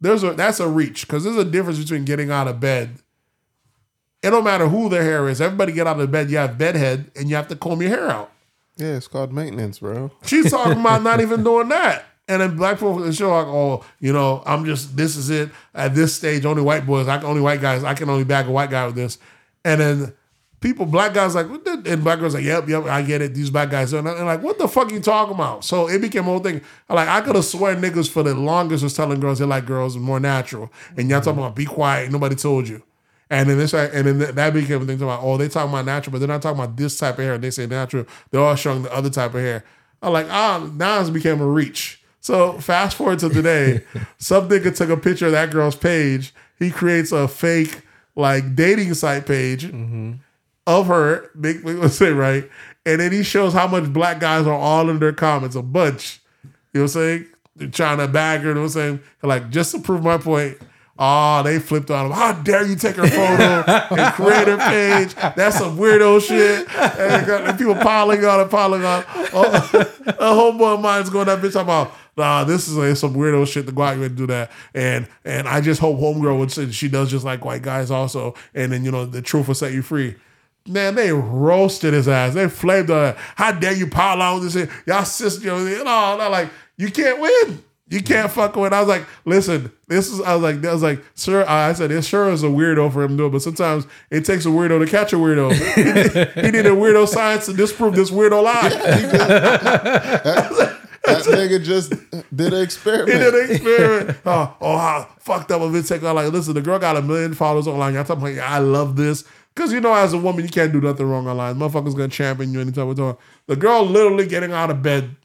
There's 0.00 0.22
a 0.22 0.32
that's 0.32 0.60
a 0.60 0.68
reach 0.68 1.06
because 1.06 1.24
there's 1.24 1.36
a 1.36 1.44
difference 1.44 1.78
between 1.78 2.04
getting 2.04 2.30
out 2.30 2.48
of 2.48 2.60
bed. 2.60 2.98
It 4.22 4.30
don't 4.30 4.44
matter 4.44 4.68
who 4.68 4.88
their 4.88 5.02
hair 5.02 5.28
is. 5.28 5.40
Everybody 5.40 5.72
get 5.72 5.86
out 5.86 6.00
of 6.00 6.10
bed. 6.10 6.30
You 6.30 6.38
have 6.38 6.58
bedhead 6.58 7.10
and 7.16 7.28
you 7.28 7.36
have 7.36 7.48
to 7.48 7.56
comb 7.56 7.80
your 7.82 7.90
hair 7.90 8.08
out. 8.08 8.32
Yeah, 8.76 8.96
it's 8.96 9.08
called 9.08 9.32
maintenance, 9.32 9.78
bro. 9.78 10.10
She's 10.24 10.50
talking 10.52 10.80
about 10.80 11.02
not 11.02 11.20
even 11.20 11.42
doing 11.44 11.68
that. 11.68 12.04
And 12.28 12.42
then 12.42 12.56
black 12.56 12.76
people 12.76 12.96
they 12.98 13.12
show 13.12 13.30
like, 13.30 13.46
oh, 13.46 13.84
you 14.00 14.12
know, 14.12 14.42
I'm 14.46 14.64
just 14.64 14.96
this 14.96 15.16
is 15.16 15.30
it. 15.30 15.50
At 15.74 15.94
this 15.94 16.14
stage, 16.14 16.44
only 16.44 16.62
white 16.62 16.84
boys, 16.86 17.06
I 17.08 17.18
can 17.18 17.26
only 17.26 17.40
white 17.40 17.60
guys, 17.60 17.84
I 17.84 17.94
can 17.94 18.10
only 18.10 18.24
bag 18.24 18.46
a 18.48 18.50
white 18.50 18.70
guy 18.70 18.86
with 18.86 18.96
this. 18.96 19.18
And 19.64 19.80
then 19.80 20.14
people, 20.60 20.86
black 20.86 21.14
guys 21.14 21.34
like, 21.34 21.48
what 21.48 21.64
the, 21.64 21.82
and 21.86 22.02
black 22.02 22.18
girls 22.18 22.34
like, 22.34 22.44
yep, 22.44 22.68
yep, 22.68 22.84
I 22.84 23.02
get 23.02 23.22
it. 23.22 23.34
These 23.34 23.50
black 23.50 23.70
guys, 23.70 23.92
and 23.92 24.08
I'm 24.08 24.26
like, 24.26 24.42
what 24.42 24.58
the 24.58 24.68
fuck 24.68 24.90
you 24.90 25.00
talking 25.00 25.34
about? 25.34 25.64
So 25.64 25.88
it 25.88 26.00
became 26.00 26.22
a 26.22 26.26
whole 26.26 26.40
thing. 26.40 26.60
Like 26.88 27.08
I 27.08 27.20
could 27.20 27.36
have 27.36 27.44
sworn 27.44 27.80
niggas 27.80 28.10
for 28.10 28.22
the 28.22 28.34
longest 28.34 28.82
was 28.82 28.94
telling 28.94 29.20
girls 29.20 29.38
they 29.38 29.44
like 29.44 29.66
girls 29.66 29.96
more 29.96 30.20
natural, 30.20 30.72
and 30.96 31.08
y'all 31.10 31.20
talking 31.20 31.40
about 31.40 31.54
be 31.54 31.66
quiet, 31.66 32.10
nobody 32.10 32.34
told 32.34 32.68
you. 32.68 32.82
And 33.28 33.50
then 33.50 33.58
this, 33.58 33.74
and 33.74 34.06
then 34.06 34.34
that 34.36 34.54
became 34.54 34.82
a 34.82 34.84
thing 34.84 35.02
about, 35.02 35.20
oh, 35.22 35.36
they 35.36 35.48
talking 35.48 35.70
about 35.72 35.84
natural, 35.84 36.12
but 36.12 36.18
they're 36.18 36.28
not 36.28 36.42
talking 36.42 36.62
about 36.62 36.76
this 36.76 36.96
type 36.96 37.18
of 37.18 37.24
hair. 37.24 37.34
And 37.34 37.42
they 37.42 37.50
say 37.50 37.66
natural, 37.66 38.06
they're 38.30 38.40
all 38.40 38.54
showing 38.54 38.82
the 38.82 38.94
other 38.94 39.10
type 39.10 39.34
of 39.34 39.40
hair. 39.40 39.64
I'm 40.00 40.12
like, 40.12 40.28
ah, 40.30 40.68
now 40.74 41.00
it's 41.00 41.10
became 41.10 41.40
a 41.40 41.46
reach. 41.46 42.02
So 42.20 42.52
fast 42.54 42.96
forward 42.96 43.18
to 43.20 43.28
today, 43.28 43.82
some 44.18 44.48
nigga 44.48 44.74
took 44.76 44.90
a 44.90 44.96
picture 44.96 45.26
of 45.26 45.32
that 45.32 45.50
girl's 45.50 45.74
page. 45.74 46.34
He 46.58 46.70
creates 46.70 47.10
a 47.10 47.26
fake 47.26 47.82
like 48.14 48.54
dating 48.54 48.94
site 48.94 49.26
page 49.26 49.64
of 50.66 50.86
her. 50.86 51.30
Big 51.40 51.64
let's 51.64 51.96
say 51.96 52.12
right, 52.12 52.50
and 52.84 53.00
then 53.00 53.12
he 53.12 53.22
shows 53.22 53.52
how 53.52 53.66
much 53.66 53.92
black 53.92 54.20
guys 54.20 54.46
are 54.46 54.52
all 54.52 54.90
in 54.90 54.98
their 54.98 55.12
comments, 55.12 55.56
a 55.56 55.62
bunch. 55.62 56.20
You 56.44 56.50
know 56.50 56.54
what 56.72 56.82
I'm 56.82 56.88
saying? 56.88 57.26
They're 57.56 57.68
trying 57.68 57.98
to 57.98 58.08
bag 58.08 58.40
her. 58.40 58.48
You 58.48 58.54
know 58.54 58.60
what 58.60 58.66
I'm 58.66 58.72
saying? 58.72 59.00
Like 59.22 59.50
just 59.50 59.72
to 59.72 59.80
prove 59.80 60.02
my 60.02 60.18
point. 60.18 60.58
Oh, 60.98 61.42
they 61.42 61.58
flipped 61.58 61.90
on 61.90 62.06
him. 62.06 62.12
How 62.12 62.32
dare 62.32 62.66
you 62.66 62.74
take 62.74 62.96
her 62.96 63.06
photo 63.06 63.70
and 63.94 64.14
create 64.14 64.48
her 64.48 64.56
page? 64.56 65.14
That's 65.36 65.58
some 65.58 65.76
weirdo 65.76 66.22
shit. 66.22 66.66
And, 66.74 67.58
people 67.58 67.74
piling 67.74 68.24
on 68.24 68.40
and 68.40 68.50
piling 68.50 68.82
on. 68.82 69.04
Oh, 69.34 69.44
a 70.06 70.32
homeboy 70.32 70.76
of 70.76 70.80
mine's 70.80 71.10
going 71.10 71.26
that 71.26 71.40
bitch 71.40 71.52
talking 71.52 71.68
about, 71.68 71.92
nah, 72.16 72.44
this 72.44 72.66
is 72.66 72.76
like 72.78 72.96
some 72.96 73.14
weirdo 73.14 73.46
shit 73.46 73.66
to 73.66 73.72
go 73.72 73.82
out 73.82 73.98
and 73.98 74.16
do 74.16 74.26
that. 74.28 74.50
And 74.72 75.06
and 75.22 75.46
I 75.46 75.60
just 75.60 75.82
hope 75.82 75.98
homegirl 75.98 76.38
would 76.38 76.50
say 76.50 76.70
she 76.70 76.88
does 76.88 77.10
just 77.10 77.26
like 77.26 77.44
white 77.44 77.60
guys 77.60 77.90
also. 77.90 78.34
And 78.54 78.72
then, 78.72 78.82
you 78.82 78.90
know, 78.90 79.04
the 79.04 79.20
truth 79.20 79.48
will 79.48 79.54
set 79.54 79.74
you 79.74 79.82
free. 79.82 80.14
Man, 80.66 80.94
they 80.94 81.12
roasted 81.12 81.94
his 81.94 82.08
ass. 82.08 82.34
They 82.34 82.48
flamed 82.48 82.90
on 82.90 83.10
it. 83.10 83.16
How 83.36 83.52
dare 83.52 83.74
you 83.74 83.86
pile 83.86 84.20
on 84.20 84.42
this 84.42 84.54
shit? 84.54 84.70
Y'all 84.86 85.04
sister, 85.04 85.44
you 85.44 85.84
know, 85.84 86.16
they're 86.18 86.28
like, 86.28 86.50
you 86.76 86.90
can't 86.90 87.20
win. 87.20 87.62
You 87.88 88.02
can't 88.02 88.28
fuck 88.30 88.56
with. 88.56 88.72
I 88.72 88.80
was 88.80 88.88
like, 88.88 89.06
listen, 89.24 89.70
this 89.86 90.08
is. 90.10 90.20
I 90.20 90.34
was 90.34 90.42
like, 90.42 90.64
I 90.64 90.72
was 90.72 90.82
like, 90.82 91.04
sir. 91.14 91.44
I 91.46 91.72
said, 91.72 91.92
it 91.92 92.02
sure 92.04 92.30
is 92.30 92.42
a 92.42 92.48
weirdo 92.48 92.92
for 92.92 93.04
him 93.04 93.10
to 93.10 93.16
do 93.16 93.26
it, 93.26 93.30
but 93.30 93.42
sometimes 93.42 93.86
it 94.10 94.24
takes 94.24 94.44
a 94.44 94.48
weirdo 94.48 94.84
to 94.84 94.90
catch 94.90 95.12
a 95.12 95.16
weirdo. 95.16 95.52
he, 95.74 95.84
did, 95.84 96.12
he 96.32 96.50
did 96.50 96.66
a 96.66 96.70
weirdo 96.70 97.06
science 97.06 97.46
to 97.46 97.52
disprove 97.52 97.94
this 97.94 98.10
weirdo 98.10 98.42
lie. 98.42 98.72
That 101.06 101.22
nigga 101.22 101.62
just 101.62 101.90
did 102.34 102.52
an 102.52 102.62
experiment. 102.62 103.12
He 103.12 103.18
did 103.18 103.34
an 103.34 103.50
experiment. 103.52 104.18
oh, 104.26 104.56
oh, 104.60 104.76
how 104.76 105.08
fucked 105.20 105.52
up 105.52 105.62
of 105.62 105.72
it 105.74 105.86
take. 105.86 106.02
I'm 106.02 106.16
like, 106.16 106.32
listen, 106.32 106.54
the 106.54 106.60
girl 106.60 106.80
got 106.80 106.96
a 106.96 107.02
million 107.02 107.32
followers 107.32 107.68
online. 107.68 107.94
Y'all 107.94 108.04
talking 108.04 108.36
about, 108.36 108.50
I 108.50 108.58
love 108.58 108.96
this. 108.96 109.24
Because 109.56 109.72
you 109.72 109.80
know, 109.80 109.94
as 109.94 110.12
a 110.12 110.18
woman, 110.18 110.44
you 110.44 110.50
can't 110.50 110.70
do 110.70 110.82
nothing 110.82 111.08
wrong 111.08 111.26
online. 111.26 111.54
Motherfucker's 111.54 111.94
gonna 111.94 112.08
champion 112.08 112.52
you 112.52 112.60
anytime 112.60 112.88
we're 112.88 112.94
talking. 112.94 113.20
The 113.46 113.56
girl 113.56 113.84
literally 113.84 114.26
getting 114.26 114.52
out 114.52 114.70
of 114.70 114.82
bed, 114.82 115.16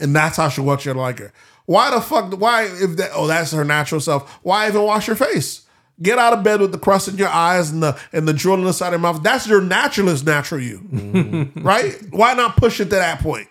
and 0.00 0.14
that's 0.14 0.36
how 0.36 0.48
she 0.48 0.60
wants 0.60 0.84
you 0.84 0.92
to 0.92 0.98
like 0.98 1.20
her. 1.20 1.32
Why 1.66 1.92
the 1.92 2.00
fuck? 2.00 2.32
Why 2.40 2.64
if 2.64 2.96
that? 2.96 3.10
Oh, 3.14 3.28
that's 3.28 3.52
her 3.52 3.64
natural 3.64 4.00
self. 4.00 4.28
Why 4.42 4.66
even 4.66 4.82
wash 4.82 5.06
your 5.06 5.14
face? 5.14 5.62
Get 6.02 6.18
out 6.18 6.32
of 6.32 6.42
bed 6.42 6.60
with 6.60 6.72
the 6.72 6.78
crust 6.78 7.06
in 7.06 7.16
your 7.16 7.28
eyes 7.28 7.70
and 7.70 7.80
the 7.80 7.96
and 8.12 8.26
the 8.26 8.32
drill 8.32 8.54
in 8.54 8.64
the 8.64 8.72
side 8.72 8.88
of 8.88 9.00
your 9.00 9.12
mouth. 9.12 9.22
That's 9.22 9.46
your 9.46 9.60
naturalist, 9.60 10.26
natural 10.26 10.60
you, 10.60 10.80
mm-hmm. 10.80 11.62
right? 11.64 11.96
Why 12.10 12.34
not 12.34 12.56
push 12.56 12.80
it 12.80 12.86
to 12.86 12.96
that 12.96 13.20
point? 13.20 13.46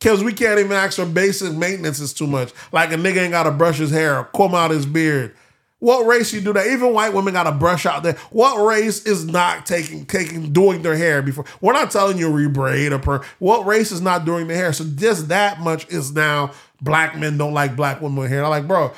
Cause 0.00 0.22
we 0.22 0.32
can't 0.32 0.58
even 0.58 0.72
ask 0.72 0.96
for 0.96 1.06
basic 1.06 1.54
maintenance. 1.54 2.00
is 2.00 2.12
too 2.12 2.26
much. 2.26 2.52
Like 2.72 2.92
a 2.92 2.96
nigga 2.96 3.18
ain't 3.18 3.30
got 3.30 3.44
to 3.44 3.52
brush 3.52 3.78
his 3.78 3.92
hair 3.92 4.18
or 4.18 4.24
comb 4.24 4.54
out 4.54 4.70
his 4.70 4.84
beard. 4.84 5.34
What 5.82 6.06
race 6.06 6.32
you 6.32 6.40
do 6.40 6.52
that? 6.52 6.68
Even 6.68 6.94
white 6.94 7.12
women 7.12 7.34
got 7.34 7.48
a 7.48 7.50
brush 7.50 7.86
out 7.86 8.04
there. 8.04 8.12
What 8.30 8.64
race 8.64 9.04
is 9.04 9.24
not 9.24 9.66
taking 9.66 10.06
taking 10.06 10.52
doing 10.52 10.82
their 10.82 10.96
hair 10.96 11.22
before? 11.22 11.44
We're 11.60 11.72
not 11.72 11.90
telling 11.90 12.18
you 12.18 12.28
rebraid 12.28 12.92
or 12.92 13.00
per. 13.00 13.24
What 13.40 13.66
race 13.66 13.90
is 13.90 14.00
not 14.00 14.24
doing 14.24 14.46
their 14.46 14.56
hair? 14.56 14.72
So 14.72 14.84
just 14.84 15.26
that 15.26 15.58
much 15.58 15.88
is 15.88 16.12
now 16.12 16.52
black 16.80 17.18
men 17.18 17.36
don't 17.36 17.52
like 17.52 17.74
black 17.74 18.00
women 18.00 18.28
hair. 18.28 18.44
I'm 18.44 18.50
like, 18.50 18.68
bro. 18.68 18.92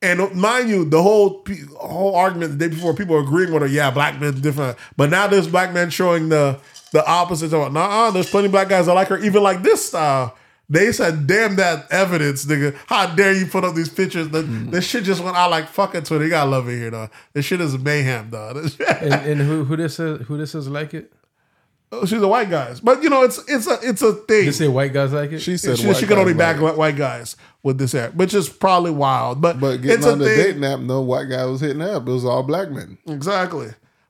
And 0.00 0.32
mind 0.32 0.68
you, 0.68 0.84
the 0.84 1.02
whole 1.02 1.44
whole 1.74 2.14
argument 2.14 2.52
the 2.52 2.68
day 2.68 2.72
before, 2.72 2.94
people 2.94 3.18
agreeing 3.18 3.52
with 3.52 3.62
her. 3.62 3.68
Yeah, 3.68 3.90
black 3.90 4.20
men 4.20 4.40
different, 4.40 4.78
but 4.96 5.10
now 5.10 5.26
there's 5.26 5.48
black 5.48 5.72
men 5.72 5.90
showing 5.90 6.28
the 6.28 6.60
the 6.92 7.04
opposite. 7.04 7.50
Nah, 7.50 8.12
there's 8.12 8.30
plenty 8.30 8.46
of 8.46 8.52
black 8.52 8.68
guys 8.68 8.86
that 8.86 8.92
like 8.92 9.08
her, 9.08 9.18
even 9.18 9.42
like 9.42 9.64
this 9.64 9.84
style. 9.84 10.36
They 10.70 10.92
said, 10.92 11.26
"Damn 11.26 11.56
that 11.56 11.90
evidence, 11.90 12.44
nigga! 12.44 12.76
How 12.86 13.14
dare 13.14 13.32
you 13.32 13.46
put 13.46 13.64
up 13.64 13.74
these 13.74 13.88
pictures? 13.88 14.28
The, 14.28 14.42
hmm. 14.42 14.70
This 14.70 14.84
shit 14.86 15.04
just 15.04 15.22
went 15.24 15.36
out 15.36 15.50
like 15.50 15.66
fucking 15.68 16.02
Twitter. 16.04 16.24
You 16.24 16.30
gotta 16.30 16.50
love 16.50 16.68
it 16.68 16.76
here, 16.76 16.90
though. 16.90 17.08
This 17.32 17.46
shit 17.46 17.60
is 17.62 17.78
mayhem, 17.78 18.28
dog. 18.30 18.56
And, 19.00 19.12
and 19.14 19.40
who 19.40 19.64
who 19.64 19.76
this 19.76 19.98
is 19.98 20.26
who 20.26 20.36
this 20.36 20.54
is 20.54 20.68
like 20.68 20.92
it? 20.92 21.10
Oh, 21.90 22.04
she's 22.04 22.20
a 22.20 22.28
white 22.28 22.50
guys, 22.50 22.80
but 22.80 23.02
you 23.02 23.08
know 23.08 23.22
it's 23.22 23.38
it's 23.48 23.66
a 23.66 23.78
it's 23.82 24.02
a 24.02 24.12
thing. 24.12 24.44
They 24.44 24.52
say 24.52 24.68
white 24.68 24.92
guys 24.92 25.10
like 25.14 25.32
it. 25.32 25.38
She 25.40 25.52
She, 25.52 25.56
said 25.56 25.78
she, 25.78 25.86
white 25.86 25.96
can 26.06 26.18
only 26.18 26.34
like 26.34 26.38
back 26.38 26.56
it. 26.58 26.62
white, 26.62 26.76
white 26.76 26.96
guys 26.96 27.34
with 27.62 27.78
this 27.78 27.92
hair, 27.92 28.10
which 28.10 28.34
is 28.34 28.50
probably 28.50 28.90
wild. 28.90 29.40
But, 29.40 29.58
But 29.58 29.78
getting 29.78 29.96
it's 29.96 30.04
a 30.06 30.12
on 30.12 30.18
the 30.18 30.26
thing. 30.26 30.36
dating 30.36 30.64
app, 30.64 30.80
no 30.80 31.00
white 31.00 31.30
guy 31.30 31.46
was 31.46 31.62
hitting 31.62 31.80
up. 31.80 32.06
It 32.06 32.10
was 32.12 32.26
all 32.26 32.42
black 32.42 32.70
men. 32.70 32.98
Exactly. 33.06 33.68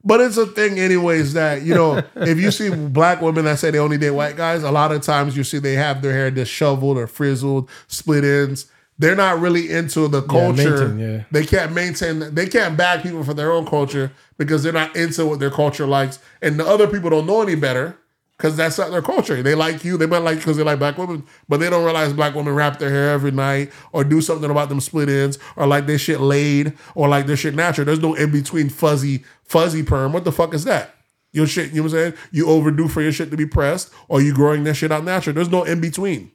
But 0.09 0.23
it's 0.23 0.39
a 0.39 0.47
thing, 0.47 0.79
anyways, 0.79 1.35
that, 1.35 1.61
you 1.61 1.75
know, 1.75 2.03
if 2.17 2.41
you 2.41 2.51
see 2.51 2.75
black 2.75 3.21
women 3.21 3.45
that 3.45 3.59
say 3.59 3.71
they 3.71 3.79
only 3.79 3.99
date 3.99 4.13
white 4.13 4.39
guys, 4.39 4.63
a 4.63 4.71
lot 4.71 4.91
of 4.91 5.03
times 5.03 5.37
you 5.37 5.45
see 5.45 5.59
they 5.59 5.75
have 5.75 6.01
their 6.01 6.15
hair 6.15 6.31
disheveled 6.31 6.97
or 6.97 7.07
frizzled, 7.07 7.69
split 7.89 8.25
ends. 8.25 8.71
They're 8.99 9.15
not 9.15 9.39
really 9.39 9.71
into 9.71 10.09
the 10.09 10.23
culture. 10.23 10.89
maintain, 10.89 10.99
yeah. 10.99 11.25
They 11.31 11.45
can't 11.45 11.75
maintain, 11.75 12.35
they 12.35 12.47
can't 12.47 12.75
bag 12.75 13.03
people 13.03 13.23
for 13.23 13.35
their 13.35 13.53
own 13.53 13.67
culture 13.67 14.11
because 14.39 14.63
they're 14.63 14.73
not 14.73 14.97
into 14.97 15.27
what 15.27 15.41
their 15.41 15.51
culture 15.51 15.87
likes. 15.87 16.19
And 16.41 16.59
the 16.59 16.67
other 16.67 16.87
people 16.87 17.11
don't 17.11 17.27
know 17.27 17.43
any 17.43 17.55
better 17.55 17.99
because 18.39 18.57
that's 18.57 18.79
not 18.79 18.93
their 18.93 19.03
culture. 19.03 19.43
They 19.43 19.57
like 19.57 19.85
you, 19.85 19.99
they 19.99 20.07
might 20.07 20.19
like 20.19 20.37
you 20.37 20.41
because 20.41 20.57
they 20.57 20.63
like 20.63 20.79
black 20.79 20.97
women, 20.97 21.27
but 21.49 21.59
they 21.59 21.69
don't 21.69 21.85
realize 21.85 22.13
black 22.13 22.37
women 22.37 22.55
wrap 22.55 22.79
their 22.79 22.89
hair 22.89 23.11
every 23.11 23.33
night 23.33 23.73
or 23.93 24.05
do 24.05 24.21
something 24.21 24.49
about 24.49 24.69
them 24.69 24.81
split 24.81 25.09
ends 25.09 25.41
or 25.57 25.67
like 25.67 25.87
their 25.87 25.99
shit 25.99 26.21
laid 26.21 26.73
or 26.95 27.09
like 27.09 27.27
their 27.27 27.37
shit 27.37 27.57
natural. 27.57 27.85
There's 27.85 27.99
no 27.99 28.15
in 28.15 28.31
between 28.31 28.69
fuzzy, 28.69 29.25
fuzzy 29.43 29.83
perm. 29.83 30.13
What 30.13 30.25
the 30.25 30.31
fuck 30.31 30.55
is 30.55 30.63
that? 30.65 30.95
Your 31.33 31.49
shit, 31.49 31.71
you 31.71 31.83
know 31.83 31.83
what 31.83 31.99
I'm 31.99 32.13
saying? 32.13 32.15
You 32.31 32.49
overdue 32.49 32.87
for 32.87 33.03
your 33.03 33.13
shit 33.13 33.33
to 33.33 33.37
be 33.37 33.45
pressed 33.45 33.93
or 34.07 34.23
you 34.23 34.33
growing 34.33 34.63
that 34.65 34.75
shit 34.75 34.93
out 34.93 35.05
natural. 35.05 35.35
There's 35.35 35.51
no 35.51 35.65
in 35.65 35.81
between. 35.81 36.31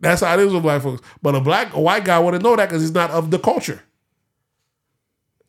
That's 0.00 0.22
how 0.22 0.34
it 0.34 0.40
is 0.40 0.52
with 0.52 0.64
black 0.64 0.82
folks. 0.82 1.06
But 1.22 1.36
a 1.36 1.40
black, 1.40 1.72
a 1.72 1.80
white 1.80 2.04
guy 2.04 2.18
wouldn't 2.18 2.42
know 2.42 2.56
that 2.56 2.68
because 2.68 2.82
he's 2.82 2.92
not 2.92 3.10
of 3.12 3.30
the 3.30 3.38
culture. 3.38 3.80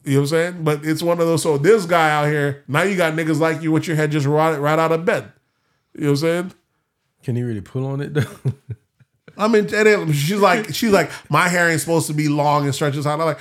You 0.03 0.13
know 0.13 0.19
what 0.19 0.23
I'm 0.23 0.27
saying? 0.27 0.63
But 0.63 0.85
it's 0.85 1.03
one 1.03 1.19
of 1.19 1.25
those. 1.25 1.43
So 1.43 1.57
this 1.57 1.85
guy 1.85 2.11
out 2.11 2.27
here, 2.27 2.63
now 2.67 2.83
you 2.83 2.95
got 2.95 3.13
niggas 3.13 3.39
like 3.39 3.61
you 3.61 3.71
with 3.71 3.87
your 3.87 3.97
head 3.97 4.11
just 4.11 4.27
right, 4.27 4.55
right 4.55 4.79
out 4.79 4.91
of 4.91 5.03
bed. 5.03 5.33
You 5.97 6.03
know 6.03 6.09
what 6.11 6.11
I'm 6.11 6.17
saying? 6.17 6.53
Can 7.23 7.35
he 7.35 7.43
really 7.43 7.61
pull 7.61 7.85
on 7.85 8.01
it 8.01 8.13
though? 8.13 8.53
I 9.37 9.47
mean, 9.47 9.63
and 9.73 9.85
then 9.87 10.11
she's 10.13 10.39
like, 10.39 10.73
she's 10.73 10.91
like, 10.91 11.11
my 11.29 11.47
hair 11.47 11.69
ain't 11.69 11.81
supposed 11.81 12.07
to 12.07 12.13
be 12.13 12.27
long 12.27 12.65
and 12.65 12.73
stretches 12.73 13.05
out. 13.05 13.19
I'm 13.19 13.25
like, 13.25 13.39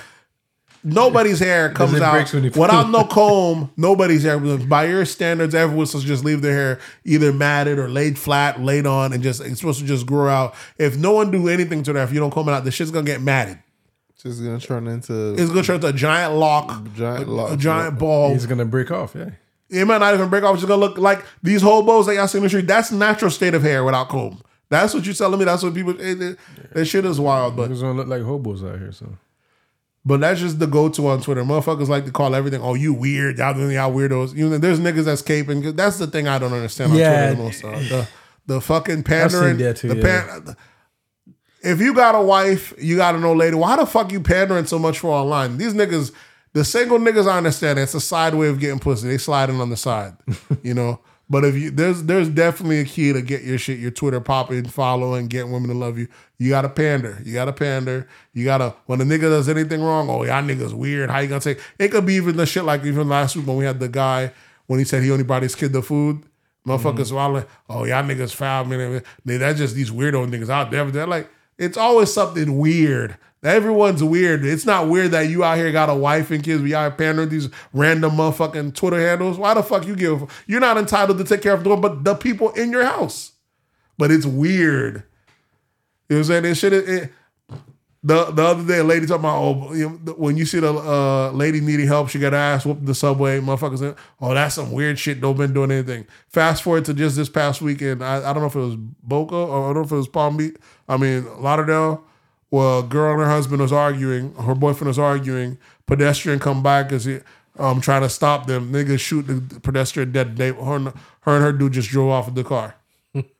nobody's 0.85 1.39
hair 1.39 1.71
comes 1.73 2.01
out 2.01 2.33
when 2.33 2.45
you 2.45 2.51
pull 2.51 2.63
without 2.63 2.91
no 2.91 3.05
comb. 3.05 3.71
Nobody's 3.77 4.23
hair, 4.23 4.39
by 4.39 4.87
your 4.87 5.05
standards, 5.05 5.55
everyone's 5.55 5.91
supposed 5.91 6.07
to 6.07 6.13
just 6.13 6.25
leave 6.25 6.43
their 6.43 6.53
hair 6.55 6.81
either 7.05 7.33
matted 7.33 7.79
or 7.79 7.89
laid 7.89 8.19
flat, 8.19 8.61
laid 8.61 8.87
on, 8.87 9.13
and 9.13 9.23
just 9.23 9.41
it's 9.41 9.59
supposed 9.61 9.81
to 9.81 9.87
just 9.87 10.07
grow 10.07 10.29
out. 10.29 10.55
If 10.79 10.97
no 10.99 11.13
one 11.13 11.31
do 11.31 11.49
anything 11.49 11.83
to 11.85 11.93
that, 11.95 12.05
if 12.09 12.13
you 12.13 12.21
don't 12.21 12.31
comb 12.31 12.49
it 12.49 12.53
out, 12.53 12.65
the 12.65 12.71
shit's 12.71 12.91
gonna 12.91 13.07
get 13.07 13.23
matted. 13.23 13.59
Just 14.23 14.43
gonna 14.43 14.59
turn 14.61 14.89
into 14.89 15.35
It's 15.35 15.51
gonna 15.51 15.63
turn 15.63 15.77
into 15.77 15.89
a 15.89 15.93
giant 15.93 16.35
lock, 16.35 16.83
giant 16.95 17.29
lock. 17.29 17.53
a 17.53 17.57
giant 17.57 17.99
ball. 17.99 18.33
He's 18.33 18.47
gonna 18.47 18.65
break 18.65 18.91
off. 18.91 19.15
Yeah. 19.15 19.31
It 19.69 19.85
might 19.87 19.99
not 19.99 20.15
even 20.15 20.29
break 20.29 20.45
off. 20.45 20.55
It's 20.55 20.63
just 20.63 20.69
gonna 20.69 20.81
look 20.81 20.97
like 20.99 21.25
these 21.43 21.63
hobos 21.63 22.07
that 22.07 22.15
y'all 22.15 22.29
see 22.29 22.39
in 22.39 22.45
the 22.45 22.49
street. 22.49 22.67
That's 22.67 22.93
natural 22.93 23.31
state 23.31 23.55
of 23.55 23.63
hair 23.63 23.83
without 23.85 24.09
comb. 24.09 24.41
That's 24.69 24.95
what 24.95 25.05
you're 25.05 25.15
telling 25.15 25.39
me. 25.39 25.45
That's 25.45 25.63
what 25.63 25.75
people. 25.75 25.99
It, 26.01 26.21
it, 26.23 26.39
That 26.73 26.85
shit 26.87 27.05
is 27.05 27.19
wild, 27.21 27.57
but 27.57 27.71
He's 27.71 27.81
gonna 27.81 27.95
look 27.95 28.09
like 28.09 28.23
hobos 28.23 28.63
out 28.65 28.79
here. 28.79 28.93
So 28.93 29.17
but 30.05 30.21
that's 30.21 30.39
just 30.41 30.61
the 30.61 30.69
go 30.69 30.89
to 30.89 31.09
on 31.09 31.21
Twitter. 31.21 31.43
Motherfuckers 31.43 31.89
like 31.89 32.05
to 32.05 32.13
call 32.13 32.35
everything. 32.37 32.61
Oh, 32.63 32.75
you 32.75 32.95
weird. 32.95 33.39
Y'all 33.39 33.57
y'all 33.73 33.93
weirdos. 33.93 34.37
You 34.37 34.49
know, 34.49 34.59
there's 34.59 34.79
niggas 34.79 35.05
that's 35.05 35.23
caping. 35.23 35.75
That's 35.75 35.99
the 35.99 36.07
thing 36.07 36.29
I 36.29 36.39
don't 36.39 36.53
understand 36.53 36.93
on 36.93 36.99
Yeah. 36.99 37.35
Twitter 37.35 37.37
the 37.37 37.43
most. 37.43 37.65
uh, 37.65 37.71
The 37.89 38.09
the 38.47 38.61
fucking 38.61 39.03
pandering. 39.03 39.57
that 39.59 39.79
too, 39.79 39.89
the 39.89 39.97
yeah. 39.97 40.23
pan, 40.25 40.57
if 41.63 41.81
you 41.81 41.93
got 41.93 42.15
a 42.15 42.21
wife, 42.23 42.73
you 42.79 42.97
got 42.97 43.17
an 43.17 43.25
old 43.25 43.39
lady. 43.39 43.57
Why 43.57 43.75
the 43.77 43.87
fuck 43.87 44.13
you 44.13 44.21
pandering 44.21 44.67
so 44.67 44.79
much 44.79 45.01
for 45.01 45.09
online? 45.13 45.59
These 45.59 45.75
niggas, 45.75 46.13
the 46.57 46.65
single 46.65 46.99
niggas, 46.99 47.31
I 47.31 47.37
understand. 47.37 47.79
It's 47.79 47.93
a 47.93 48.01
side 48.01 48.35
way 48.35 48.49
of 48.49 48.59
getting 48.59 48.79
pussy. 48.79 49.09
They 49.09 49.19
sliding 49.19 49.61
on 49.61 49.69
the 49.69 49.77
side, 49.77 50.15
you 50.63 50.73
know. 50.73 51.01
But 51.29 51.45
if 51.45 51.55
you 51.55 51.71
there's 51.71 52.05
there's 52.05 52.31
definitely 52.31 52.81
a 52.81 52.87
key 52.87 53.13
to 53.13 53.21
get 53.21 53.43
your 53.43 53.59
shit, 53.59 53.79
your 53.79 53.91
Twitter 53.91 54.21
popping, 54.21 54.65
following, 54.67 55.27
getting 55.27 55.53
women 55.53 55.69
to 55.69 55.77
love 55.77 55.99
you. 55.99 56.09
You 56.39 56.49
gotta 56.49 56.71
pander. 56.71 57.21
You 57.27 57.35
gotta 57.35 57.53
pander. 57.53 58.09
You 58.33 58.47
gotta 58.47 58.75
when 58.87 59.03
a 59.03 59.05
nigga 59.05 59.23
does 59.23 59.51
anything 59.51 59.83
wrong, 59.83 60.09
oh 60.09 60.25
y'all 60.25 60.43
niggas 60.43 60.73
weird. 60.73 61.11
How 61.11 61.19
you 61.19 61.29
gonna 61.29 61.43
say 61.43 61.59
it 61.79 61.89
could 61.89 62.07
be 62.07 62.15
even 62.15 62.39
the 62.39 62.47
shit 62.47 62.65
like 62.65 62.85
even 62.85 63.07
last 63.07 63.37
week 63.37 63.47
when 63.47 63.59
we 63.59 63.67
had 63.67 63.79
the 63.79 63.89
guy 63.89 64.33
when 64.67 64.79
he 64.79 64.87
said 64.87 65.03
he 65.03 65.11
only 65.11 65.25
brought 65.25 65.43
his 65.43 65.55
kid 65.55 65.75
the 65.75 65.83
food. 65.83 66.23
Motherfuckers 66.67 67.09
mm-hmm. 67.09 67.17
all 67.19 67.33
like, 67.33 67.49
oh 67.69 67.85
y'all 67.85 68.03
niggas 68.03 68.35
foul 68.35 68.65
man. 68.65 69.03
That's 69.27 69.59
just 69.59 69.75
these 69.75 69.91
weirdo 69.91 70.27
niggas 70.31 70.49
out 70.49 70.71
there. 70.71 70.91
They're 70.91 71.07
like, 71.07 71.29
it's 71.59 71.77
always 71.77 72.11
something 72.11 72.57
weird. 72.57 73.19
Everyone's 73.47 74.03
weird. 74.03 74.45
It's 74.45 74.67
not 74.67 74.89
weird 74.89 75.13
that 75.13 75.29
you 75.29 75.45
out 75.45 75.57
here 75.57 75.71
got 75.71 75.89
a 75.89 75.95
wife 75.95 76.33
and 76.33 76.43
kids. 76.43 76.61
We 76.63 76.75
out 76.75 76.83
here 76.91 76.99
pandering 76.99 77.29
these 77.29 77.49
random 77.73 78.13
motherfucking 78.13 78.75
Twitter 78.75 78.99
handles. 79.01 79.39
Why 79.39 79.55
the 79.55 79.63
fuck 79.63 79.87
you 79.87 79.95
give? 79.95 80.45
You're 80.49 80.61
not 80.61 80.77
entitled 80.77 81.19
to 81.19 81.25
take 81.25 81.43
care 81.43 81.55
of 81.55 81.63
them, 81.63 81.81
but 81.81 82.03
the 82.03 82.17
people 82.17 82.51
in 82.53 82.73
your 82.73 82.85
house. 82.85 83.33
But 83.97 84.11
it's 84.11 84.27
weird. 84.27 85.05
You 86.09 86.17
know 86.17 86.17
what 86.17 86.19
I'm 86.19 86.25
saying? 86.25 86.43
This 86.43 86.59
shit. 86.59 86.73
It, 86.73 86.89
it- 86.89 87.13
the 88.03 88.27
the 88.27 88.43
other 88.45 88.65
day, 88.65 88.79
a 88.79 88.85
lady 88.85 89.05
talking 89.05 89.25
about 89.25 89.43
oh, 89.43 89.75
you 89.75 90.01
know, 90.05 90.13
when 90.13 90.37
you 90.37 90.47
see 90.47 90.61
the 90.61 90.73
uh, 90.73 91.33
lady 91.33 91.61
needing 91.61 91.89
help, 91.89 92.09
she 92.09 92.21
got 92.21 92.35
ass 92.35 92.65
whooped 92.65 92.79
in 92.81 92.87
the 92.87 92.95
subway. 92.95 93.41
Motherfuckers, 93.41 93.79
say, 93.81 93.95
oh, 94.21 94.33
that's 94.33 94.55
some 94.55 94.71
weird 94.71 94.97
shit. 94.97 95.21
Don't 95.21 95.37
been 95.37 95.53
doing 95.53 95.73
anything. 95.73 96.07
Fast 96.29 96.63
forward 96.63 96.85
to 96.85 96.95
just 96.95 97.17
this 97.17 97.29
past 97.29 97.61
weekend. 97.61 98.05
I, 98.05 98.19
I 98.19 98.33
don't 98.33 98.43
know 98.43 98.47
if 98.47 98.55
it 98.55 98.61
was 98.61 98.77
Boca 98.77 99.35
or 99.35 99.65
I 99.65 99.67
don't 99.73 99.75
know 99.75 99.87
if 99.87 99.91
it 99.91 99.97
was 99.97 100.07
Palm 100.07 100.37
Beach. 100.37 100.55
I 100.89 100.97
mean 100.99 101.27
Lauderdale. 101.43 102.05
Well, 102.51 102.83
girl 102.83 103.13
and 103.13 103.21
her 103.21 103.29
husband 103.29 103.61
was 103.61 103.73
arguing. 103.73 104.35
Her 104.35 104.55
boyfriend 104.55 104.89
was 104.89 104.99
arguing. 104.99 105.59
Pedestrian 105.87 106.39
come 106.39 106.63
by 106.63 106.83
because 106.85 107.05
he 107.05 107.21
um 107.59 107.81
trying 107.81 108.03
to 108.03 108.09
stop 108.09 108.47
them. 108.47 108.73
Niggas 108.73 109.01
shoot 109.01 109.23
the 109.23 109.61
pedestrian 109.61 110.13
dead. 110.13 110.37
They 110.37 110.53
her, 110.53 110.77
and- 110.77 110.93
her 111.23 111.37
and 111.37 111.45
her 111.45 111.53
dude 111.53 111.73
just 111.73 111.89
drove 111.89 112.11
off 112.11 112.29
of 112.29 112.35
the 112.35 112.45
car. 112.45 112.77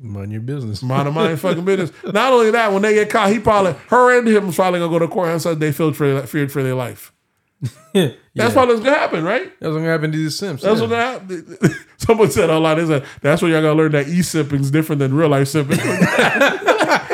mind 0.00 0.32
your 0.32 0.40
business. 0.40 0.82
Mind 0.82 1.06
of 1.06 1.14
my 1.14 1.36
fucking 1.36 1.64
business. 1.64 1.92
Not 2.12 2.32
only 2.32 2.50
that, 2.50 2.72
when 2.72 2.82
they 2.82 2.94
get 2.94 3.10
caught, 3.10 3.30
he 3.30 3.38
probably 3.38 3.74
her 3.88 4.18
and 4.18 4.26
him 4.26 4.46
was 4.46 4.56
probably 4.56 4.80
gonna 4.80 4.90
go 4.90 4.98
to 4.98 5.08
court 5.08 5.28
and 5.28 5.40
said 5.40 5.60
they 5.60 5.72
feared 5.72 5.96
for 5.96 6.26
feared 6.26 6.50
for 6.50 6.62
their 6.62 6.74
life. 6.74 7.12
yeah. 7.92 8.12
That's 8.34 8.54
probably 8.54 8.74
what's 8.74 8.86
gonna 8.86 8.98
happen, 8.98 9.22
right? 9.22 9.52
That's 9.60 9.70
what's 9.72 9.76
gonna 9.76 9.88
happen 9.88 10.12
to 10.12 10.16
these 10.16 10.38
Sims. 10.38 10.62
That's 10.62 10.80
yeah. 10.80 10.86
what 10.86 10.96
happened. 10.96 11.58
Someone 11.98 12.30
said 12.30 12.48
a 12.48 12.58
lot. 12.58 12.76
They 12.76 12.86
said 12.86 13.04
that's 13.20 13.42
when 13.42 13.50
y'all 13.50 13.60
gotta 13.60 13.74
learn 13.74 13.92
that 13.92 14.08
e 14.08 14.22
sipping 14.22 14.60
is 14.60 14.70
different 14.70 15.00
than 15.00 15.14
real 15.14 15.28
life 15.28 15.48
sipping. 15.48 15.78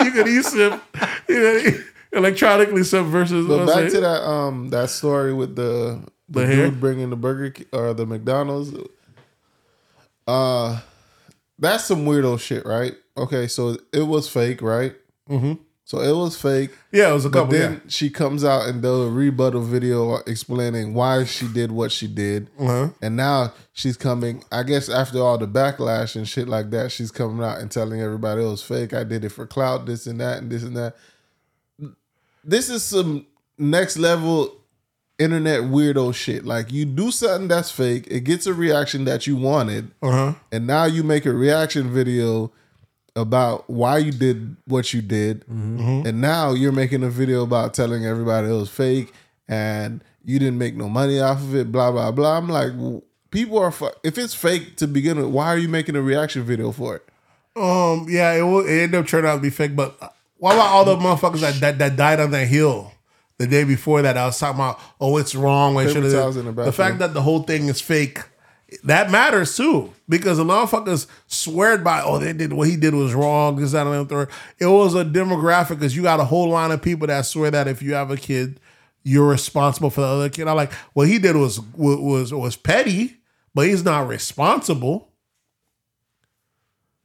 You 0.05 0.11
can 0.13 0.29
e 0.29 0.43
sip, 0.43 0.83
you 1.29 1.35
can 1.35 1.85
electronically 2.13 2.83
sip 2.85 3.05
versus. 3.07 3.47
But 3.47 3.67
back 3.67 3.91
to 3.91 4.01
that 4.01 4.23
um 4.29 4.71
that 4.71 4.91
story 4.91 5.33
with 5.33 5.57
the 5.57 6.03
the, 6.29 6.41
The 6.41 6.47
dude 6.47 6.81
bringing 6.81 7.11
the 7.11 7.17
Burger 7.17 7.65
or 7.73 7.95
the 7.95 8.05
McDonald's. 8.07 8.77
Uh, 10.27 10.81
that's 11.59 11.85
some 11.85 12.05
weirdo 12.05 12.41
shit, 12.41 12.67
right? 12.67 12.95
Okay, 13.17 13.47
so 13.47 13.77
it 13.93 14.03
was 14.03 14.29
fake, 14.29 14.61
right? 14.61 14.95
Mm-hmm. 15.31 15.55
So 15.87 16.01
it 16.01 16.11
was 16.11 16.37
fake. 16.37 16.73
Yeah, 16.91 17.11
it 17.11 17.13
was 17.13 17.25
a 17.27 17.31
couple. 17.31 17.47
But 17.47 17.59
then 17.59 17.73
yeah. 17.75 17.79
she 17.87 18.11
comes 18.11 18.43
out 18.43 18.67
and 18.69 18.83
does 18.83 19.07
a 19.07 19.11
rebuttal 19.11 19.63
video 19.63 20.17
explaining 20.27 20.95
why 20.95 21.23
she 21.25 21.47
did 21.47 21.71
what 21.71 21.93
she 21.93 22.09
did. 22.09 22.51
Uh-huh. 22.59 22.89
And 23.01 23.17
now 23.17 23.53
she's 23.73 23.97
coming, 23.97 24.43
I 24.51 24.65
guess 24.65 24.89
after 24.89 25.21
all 25.21 25.39
the 25.39 25.47
backlash 25.47 26.17
and 26.17 26.27
shit 26.29 26.49
like 26.49 26.71
that, 26.71 26.91
she's 26.91 27.13
coming 27.13 27.45
out 27.47 27.59
and 27.61 27.71
telling 27.71 28.01
everybody 28.01 28.43
it 28.43 28.47
was 28.47 28.65
fake. 28.65 28.95
I 28.95 29.05
did 29.05 29.25
it 29.25 29.29
for 29.29 29.47
clout, 29.47 29.87
this 29.87 30.09
and 30.09 30.21
that, 30.21 30.39
and 30.39 30.51
this 30.51 30.65
and 30.65 30.77
that. 30.77 30.97
This 32.43 32.69
is 32.69 32.83
some 32.83 33.25
next 33.57 33.97
level 33.97 34.57
internet 35.21 35.61
weirdo 35.61 36.13
shit. 36.17 36.45
Like 36.45 36.73
you 36.73 36.85
do 36.85 37.13
something 37.13 37.47
that's 37.47 37.71
fake, 37.71 38.09
it 38.11 38.21
gets 38.25 38.47
a 38.49 38.55
reaction 38.55 39.05
that 39.05 39.29
you 39.29 39.37
wanted, 39.37 39.93
Uh-huh. 40.03 40.35
and 40.51 40.67
now 40.67 40.85
you 40.87 41.05
make 41.05 41.27
a 41.27 41.33
reaction 41.33 41.93
video 41.93 42.51
about 43.17 43.69
why 43.69 43.99
you 43.99 44.13
did 44.13 44.57
what 44.67 44.93
you 44.93 45.03
did, 45.03 45.45
and 45.49 46.21
now 46.21 46.53
you're 46.53 46.73
making 46.73 47.03
a 47.03 47.11
video 47.11 47.43
about 47.43 47.75
telling 47.75 48.05
everybody 48.07 48.49
it 48.49 48.53
was 48.53 48.69
fake 48.71 49.13
and 49.49 50.03
you 50.25 50.39
didn't 50.39 50.59
make 50.59 50.75
no 50.77 50.89
money 50.89 51.19
off 51.21 51.39
of 51.39 51.55
it. 51.55 51.73
Blah 51.73 51.91
blah 51.93 52.11
blah. 52.13 52.37
I'm 52.39 52.49
like, 52.49 52.73
people 53.31 53.59
are 53.59 53.71
fu- 53.71 53.91
if 54.05 54.19
it's 54.19 54.35
fake 54.35 54.77
to 54.77 54.87
begin 54.87 55.17
with, 55.17 55.27
why 55.27 55.47
are 55.47 55.59
you 55.59 55.69
making 55.69 55.97
a 55.97 56.03
reaction 56.03 56.43
video 56.43 56.73
for 56.73 56.97
it? 56.97 57.09
Um, 57.57 58.07
yeah, 58.09 58.33
it, 58.35 58.43
will, 58.43 58.67
it 58.67 58.71
ended 58.83 59.01
up 59.01 59.07
turning 59.07 59.31
out 59.31 59.37
to 59.37 59.41
be 59.43 59.51
fake. 59.51 59.75
But 59.75 59.97
what 60.39 60.55
about 60.55 60.67
all 60.69 60.85
the 60.85 60.97
motherfuckers 60.97 61.41
that, 61.41 61.55
that, 61.61 61.79
that 61.79 61.97
died 61.97 62.21
on 62.21 62.31
that 62.33 62.47
hill 62.49 62.93
the 63.39 63.47
day 63.47 63.65
before 63.65 64.03
that? 64.03 64.17
I 64.19 64.27
was 64.27 64.39
talking 64.39 64.57
about, 64.61 64.79
oh, 65.01 65.17
it's 65.17 65.35
wrong. 65.35 65.79
I 65.79 65.85
should 65.95 66.03
have. 66.05 66.13
the 66.35 66.53
The 66.67 66.73
fact 66.73 66.99
that 66.99 67.15
the 67.15 67.23
whole 67.23 67.45
thing 67.45 67.69
is 67.69 67.81
fake, 67.81 68.19
that 68.85 69.11
matters 69.11 69.57
too. 69.57 69.93
Because 70.09 70.39
the 70.39 70.45
motherfuckers 70.45 71.07
swear 71.27 71.79
by, 71.79 72.03
oh, 72.03 72.19
they 72.19 72.33
did 72.33 72.53
what 72.53 72.69
he 72.69 72.77
did 72.77 72.95
was 72.95 73.15
wrong. 73.15 73.57
This, 73.57 73.73
that, 73.73 73.87
and 73.87 74.09
the. 74.09 74.29
It 74.59 74.67
was 74.67 74.95
a 74.95 75.05
demographic 75.05 75.71
because 75.71 75.97
you 75.97 76.03
got 76.03 76.21
a 76.21 76.25
whole 76.25 76.51
line 76.51 76.71
of 76.71 76.83
people 76.83 77.07
that 77.07 77.27
swear 77.27 77.51
that 77.51 77.69
if 77.69 77.83
you 77.83 77.95
have 77.95 78.11
a 78.11 78.17
kid, 78.17 78.61
you're 79.03 79.29
responsible 79.29 79.91
for 79.91 80.01
the 80.01 80.07
other 80.07 80.29
kid. 80.29 80.49
I 80.49 80.53
like 80.53 80.73
what 80.93 81.09
he 81.09 81.19
did 81.19 81.37
was 81.37 81.61
was 81.77 82.33
was 82.33 82.57
petty, 82.57 83.17
but 83.55 83.67
he's 83.67 83.85
not 83.85 84.09
responsible 84.09 85.13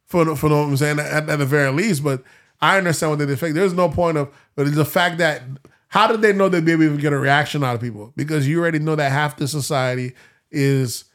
for 0.05 0.25
the, 0.25 0.35
for 0.35 0.49
the, 0.49 0.55
what 0.55 0.63
I'm 0.63 0.77
saying 0.77 0.99
at, 0.99 1.29
at 1.29 1.39
the 1.39 1.45
very 1.45 1.71
least. 1.71 2.03
But 2.03 2.23
I 2.59 2.77
understand 2.77 3.11
what 3.11 3.19
they 3.19 3.25
did. 3.25 3.55
There's 3.55 3.73
no 3.73 3.89
point 3.89 4.17
of, 4.17 4.33
but 4.55 4.67
it's 4.67 4.75
the 4.75 4.85
fact 4.85 5.17
that 5.19 5.43
how 5.87 6.07
did 6.07 6.21
they 6.21 6.33
know 6.33 6.49
they'd 6.49 6.63
be 6.63 6.71
able 6.71 6.95
to 6.95 7.01
get 7.01 7.13
a 7.13 7.19
reaction 7.19 7.63
out 7.63 7.75
of 7.75 7.81
people? 7.81 8.13
Because 8.15 8.47
you 8.47 8.59
already 8.59 8.79
know 8.79 8.95
that 8.95 9.11
half 9.11 9.37
the 9.37 9.47
society 9.47 10.13
is 10.49 11.05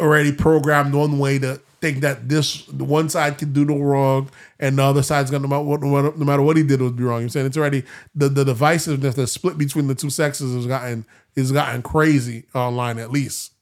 already 0.00 0.32
programmed 0.32 0.94
one 0.94 1.18
way 1.18 1.38
to 1.38 1.60
think 1.80 2.00
that 2.00 2.28
this 2.28 2.66
one 2.68 3.08
side 3.08 3.36
can 3.36 3.52
do 3.52 3.64
no 3.64 3.78
wrong 3.78 4.30
and 4.58 4.78
the 4.78 4.82
other 4.82 5.02
side's 5.02 5.30
gonna 5.30 5.46
no 5.46 5.48
matter 5.48 5.62
what, 5.62 6.16
no 6.16 6.24
matter 6.24 6.42
what 6.42 6.56
he 6.56 6.62
did 6.62 6.80
would 6.80 6.96
be 6.96 7.04
wrong. 7.04 7.22
I'm 7.22 7.28
saying 7.28 7.46
it's 7.46 7.56
already 7.56 7.84
the 8.14 8.28
the 8.28 8.44
divisiveness, 8.44 9.14
the 9.14 9.26
split 9.26 9.58
between 9.58 9.86
the 9.86 9.94
two 9.94 10.10
sexes 10.10 10.54
has 10.54 10.66
gotten 10.66 11.04
has 11.36 11.52
gotten 11.52 11.82
crazy 11.82 12.44
online 12.54 12.98
at 12.98 13.10
least. 13.10 13.52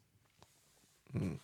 Hmm. 1.17 1.35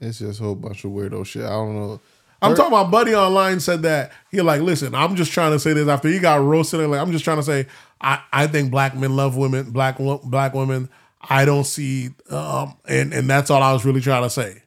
It's 0.00 0.18
just 0.18 0.40
a 0.40 0.44
whole 0.44 0.54
bunch 0.54 0.84
of 0.84 0.92
weirdo 0.92 1.26
shit. 1.26 1.44
I 1.44 1.50
don't 1.50 1.74
know. 1.74 2.00
I'm 2.40 2.54
talking 2.54 2.72
about 2.72 2.90
Buddy 2.90 3.14
online 3.16 3.58
said 3.58 3.82
that 3.82 4.12
he 4.30 4.40
like, 4.40 4.60
listen, 4.62 4.94
I'm 4.94 5.16
just 5.16 5.32
trying 5.32 5.52
to 5.52 5.58
say 5.58 5.72
this 5.72 5.88
after 5.88 6.08
he 6.08 6.20
got 6.20 6.40
roasted. 6.40 6.88
Like, 6.88 7.00
I'm 7.00 7.10
just 7.10 7.24
trying 7.24 7.38
to 7.38 7.42
say, 7.42 7.66
I, 8.00 8.22
I 8.32 8.46
think 8.46 8.70
black 8.70 8.94
men 8.94 9.16
love 9.16 9.36
women, 9.36 9.70
black 9.70 9.98
black 9.98 10.54
women. 10.54 10.88
I 11.20 11.44
don't 11.44 11.64
see, 11.64 12.10
um, 12.30 12.76
and 12.86 13.12
and 13.12 13.28
that's 13.28 13.50
all 13.50 13.62
I 13.62 13.72
was 13.72 13.84
really 13.84 14.00
trying 14.00 14.22
to 14.22 14.30
say. 14.30 14.62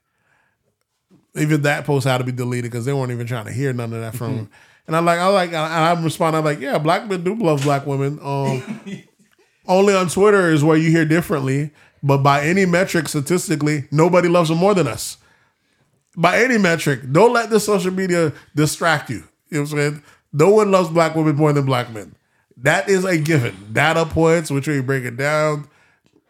Even 1.35 1.61
that 1.61 1.85
post 1.85 2.05
had 2.05 2.17
to 2.17 2.23
be 2.23 2.31
deleted 2.31 2.71
because 2.71 2.85
they 2.85 2.93
weren't 2.93 3.11
even 3.11 3.25
trying 3.25 3.45
to 3.45 3.53
hear 3.53 3.71
none 3.71 3.93
of 3.93 4.01
that 4.01 4.15
from 4.15 4.33
him. 4.33 4.49
And 4.85 4.95
I'm 4.97 5.05
like, 5.05 5.19
I 5.19 5.27
like, 5.27 5.49
and 5.49 5.57
I'm 5.57 6.03
responding. 6.03 6.39
I'm 6.39 6.45
like, 6.45 6.59
yeah, 6.59 6.77
black 6.77 7.07
men 7.07 7.23
do 7.23 7.35
love 7.35 7.63
black 7.63 7.85
women. 7.85 8.19
Um, 8.21 8.81
only 9.67 9.93
on 9.93 10.09
Twitter 10.09 10.49
is 10.49 10.63
where 10.63 10.75
you 10.75 10.89
hear 10.91 11.05
differently. 11.05 11.71
But 12.03 12.17
by 12.17 12.43
any 12.45 12.65
metric, 12.65 13.07
statistically, 13.07 13.85
nobody 13.91 14.27
loves 14.27 14.49
them 14.49 14.57
more 14.57 14.73
than 14.73 14.87
us 14.87 15.17
by 16.15 16.41
any 16.41 16.57
metric, 16.57 17.01
don't 17.11 17.33
let 17.33 17.49
the 17.49 17.59
social 17.59 17.91
media 17.91 18.33
distract 18.55 19.09
you. 19.09 19.23
You 19.49 19.57
know 19.57 19.61
what 19.61 19.71
I'm 19.71 19.77
saying? 19.77 20.03
No 20.33 20.49
one 20.49 20.71
loves 20.71 20.89
black 20.89 21.15
women 21.15 21.35
more 21.35 21.53
than 21.53 21.65
black 21.65 21.91
men. 21.91 22.15
That 22.57 22.89
is 22.89 23.05
a 23.05 23.17
given. 23.17 23.55
Data 23.71 24.05
points, 24.05 24.51
which 24.51 24.67
we 24.67 24.81
break 24.81 25.03
it 25.03 25.17
down. 25.17 25.67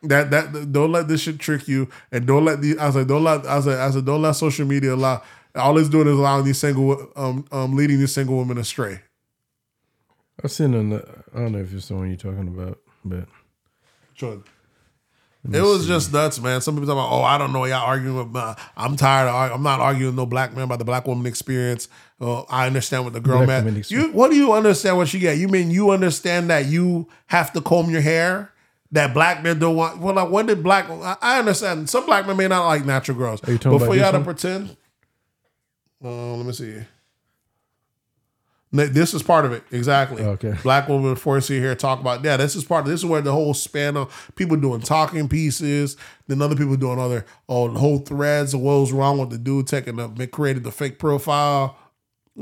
That 0.03 0.32
that 0.32 0.72
don't 0.72 0.91
let 0.91 1.07
this 1.07 1.22
shit 1.22 1.40
trick 1.40 1.68
you, 1.68 1.88
and 2.11 2.26
don't 2.26 2.44
let 2.44 2.61
the 2.61 2.78
I 2.80 2.88
was 2.88 2.95
like 2.95 3.07
don't 3.07 3.23
let 3.23 3.45
I 3.45 3.57
was 3.57 3.68
like, 3.68 3.78
I 3.78 3.91
said 3.91 4.06
don't 4.06 4.22
let 4.22 4.36
social 4.36 4.65
media 4.65 4.95
allow. 4.95 5.22
All 5.53 5.78
it's 5.78 5.90
doing 5.90 6.07
is 6.07 6.18
allowing 6.18 6.45
these 6.45 6.57
single 6.57 7.11
um 7.15 7.45
um 7.52 7.76
leading 7.76 7.99
these 7.99 8.14
single 8.14 8.38
women 8.38 8.57
astray. 8.57 9.02
I've 10.44 10.52
seen 10.52 10.73
on 10.73 10.90
the, 10.90 11.07
I 11.36 11.40
don't 11.40 11.52
know 11.52 11.60
if 11.60 11.72
it's 11.72 11.90
the 11.90 11.95
one 11.95 12.07
you're 12.07 12.18
talking 12.18 12.48
about, 12.48 12.80
but. 13.06 13.28
It 15.52 15.61
was 15.61 15.88
just 15.88 16.14
nuts, 16.14 16.40
man. 16.40 16.61
Some 16.61 16.76
people 16.76 16.88
talking 16.88 16.99
about, 16.99 17.11
oh, 17.11 17.23
I 17.23 17.40
don't 17.40 17.52
know, 17.52 17.65
y'all 17.65 17.84
arguing 17.84 18.15
with. 18.15 18.36
Uh, 18.36 18.53
I'm 18.78 18.95
tired. 18.95 19.28
Of, 19.28 19.52
I'm 19.53 19.64
not 19.64 19.80
arguing 19.80 20.07
with 20.07 20.15
no 20.15 20.28
black 20.28 20.56
man 20.56 20.65
about 20.65 20.78
the 20.80 20.86
black 20.86 21.07
woman 21.07 21.26
experience. 21.26 21.90
I 22.19 22.68
understand 22.68 23.03
what 23.03 23.14
the 23.14 23.19
girl 23.19 23.44
Black 23.45 23.65
man. 23.65 23.84
You, 23.88 24.11
what 24.11 24.30
do 24.30 24.38
you 24.38 24.53
understand 24.53 24.98
what 24.98 25.07
she 25.07 25.18
get? 25.18 25.38
You 25.38 25.48
mean 25.48 25.72
you 25.72 25.90
understand 25.90 26.52
that 26.52 26.68
you 26.68 27.07
have 27.28 27.52
to 27.53 27.61
comb 27.61 27.90
your 27.90 28.02
hair? 28.02 28.52
That 28.94 29.14
black 29.14 29.42
men 29.42 29.58
don't 29.60 29.76
want. 29.76 30.00
Well, 30.00 30.16
like 30.16 30.30
when 30.30 30.46
did 30.48 30.62
black? 30.64 30.90
I- 30.90 31.18
I 31.22 31.40
understand 31.40 31.90
some 31.90 32.06
black 32.06 32.28
men 32.28 32.36
may 32.38 32.48
not 32.48 32.66
like 32.68 32.86
natural 32.86 33.18
girls. 33.18 33.42
Are 33.48 33.52
you 33.52 33.58
talking 33.58 33.80
but 33.80 33.86
for 33.86 33.96
about 33.96 33.98
y'all 33.98 34.12
this 34.12 34.12
to 34.12 34.18
one? 34.18 34.24
pretend. 34.70 34.78
Uh, 36.04 36.36
let 36.36 36.46
me 36.46 36.52
see. 36.52 36.76
This 38.74 39.14
is 39.14 39.22
part 39.22 39.44
of 39.44 39.52
it, 39.52 39.64
exactly. 39.72 40.24
Okay. 40.24 40.54
Black 40.64 40.88
woman 40.88 41.16
force 41.18 41.50
you 41.50 41.60
here 41.60 41.76
talk 41.76 42.00
about 42.00 42.24
yeah. 42.24 42.38
This 42.38 42.56
is 42.56 42.64
part 42.64 42.86
of 42.86 42.90
this 42.92 43.02
is 43.02 43.06
where 43.06 43.20
the 43.20 43.34
whole 43.34 43.54
span 43.54 43.98
of 43.98 44.32
people 44.36 44.56
doing 44.56 44.80
talking 44.80 45.28
pieces, 45.28 45.98
then 46.28 46.42
other 46.42 46.56
people 46.56 46.78
doing 46.78 46.98
other 46.98 47.26
oh 47.50 47.68
the 47.70 47.80
whole 47.80 48.00
threads 48.00 48.54
of 48.54 48.62
what 48.62 48.80
was 48.80 48.94
wrong 48.94 49.18
with 49.18 49.30
the 49.30 49.38
dude 49.38 49.68
taking 49.68 49.98
the 49.98 50.26
created 50.28 50.64
the 50.64 50.72
fake 50.72 51.00
profile. 51.00 51.78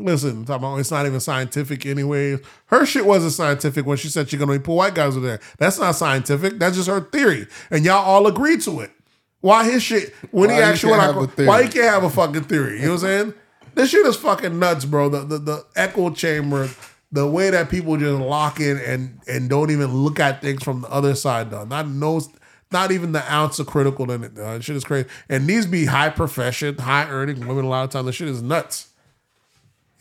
Listen, 0.04 0.44
about 0.44 0.78
it's 0.78 0.92
not 0.92 1.06
even 1.06 1.20
scientific 1.20 1.86
anyway. 1.86 2.38
Her 2.68 2.86
shit 2.86 3.06
wasn't 3.06 3.34
scientific 3.34 3.86
when 3.86 3.98
she 3.98 4.08
said 4.08 4.30
she's 4.30 4.40
gonna 4.40 4.60
put 4.60 4.74
white 4.76 4.96
guys 4.96 5.16
in 5.16 5.24
there. 5.24 5.40
That's 5.58 5.80
not 5.80 5.96
scientific. 5.96 6.60
That's 6.60 6.76
just 6.76 6.88
her 6.90 7.02
theory, 7.02 7.48
and 7.72 7.86
y'all 7.86 8.04
all 8.06 8.28
agreed 8.28 8.62
to 8.62 8.80
it. 8.82 8.92
Why 9.42 9.70
his 9.70 9.84
shit 9.84 10.14
when 10.32 10.50
Why 10.50 10.56
he 10.56 10.62
actually 10.62 10.94
can't 10.94 11.02
went 11.02 11.16
have 11.16 11.24
out, 11.24 11.30
a 11.30 11.36
theory? 11.36 11.48
why 11.48 11.64
he 11.64 11.70
can't 11.70 11.86
have 11.86 12.04
a 12.04 12.10
fucking 12.10 12.44
theory? 12.44 12.80
You 12.80 12.88
know 12.88 12.94
what 12.96 13.04
I'm 13.04 13.08
saying? 13.08 13.34
This 13.76 13.90
shit 13.92 14.06
is 14.06 14.16
fucking 14.18 14.60
nuts, 14.60 14.84
bro. 14.86 15.10
The, 15.10 15.20
the 15.20 15.38
the 15.38 15.66
echo 15.76 16.10
chamber, 16.10 16.70
the 17.12 17.26
way 17.26 17.50
that 17.50 17.70
people 17.70 17.96
just 17.98 18.20
lock 18.20 18.60
in 18.60 18.78
and 18.78 19.20
and 19.28 19.50
don't 19.50 19.72
even 19.72 19.94
look 19.94 20.20
at 20.20 20.42
things 20.42 20.64
from 20.64 20.82
the 20.82 20.90
other 20.90 21.16
side, 21.16 21.52
though. 21.52 21.64
Not 21.64 21.88
no, 21.88 22.20
not 22.72 22.92
even 22.92 23.14
the 23.14 23.32
ounce 23.34 23.58
of 23.60 23.68
critical 23.68 24.12
in 24.12 24.24
it. 24.26 24.36
Though. 24.36 24.58
This 24.58 24.66
shit 24.66 24.76
is 24.76 24.84
crazy. 24.84 25.08
And 25.30 25.48
these 25.48 25.66
be 25.66 25.86
high 25.86 26.10
profession, 26.10 26.78
high 26.78 27.10
earning 27.10 27.48
women. 27.48 27.64
A 27.64 27.70
lot 27.70 27.86
of 27.86 27.92
times, 27.92 28.08
the 28.08 28.12
shit 28.12 28.28
is 28.28 28.42
nuts. 28.42 28.89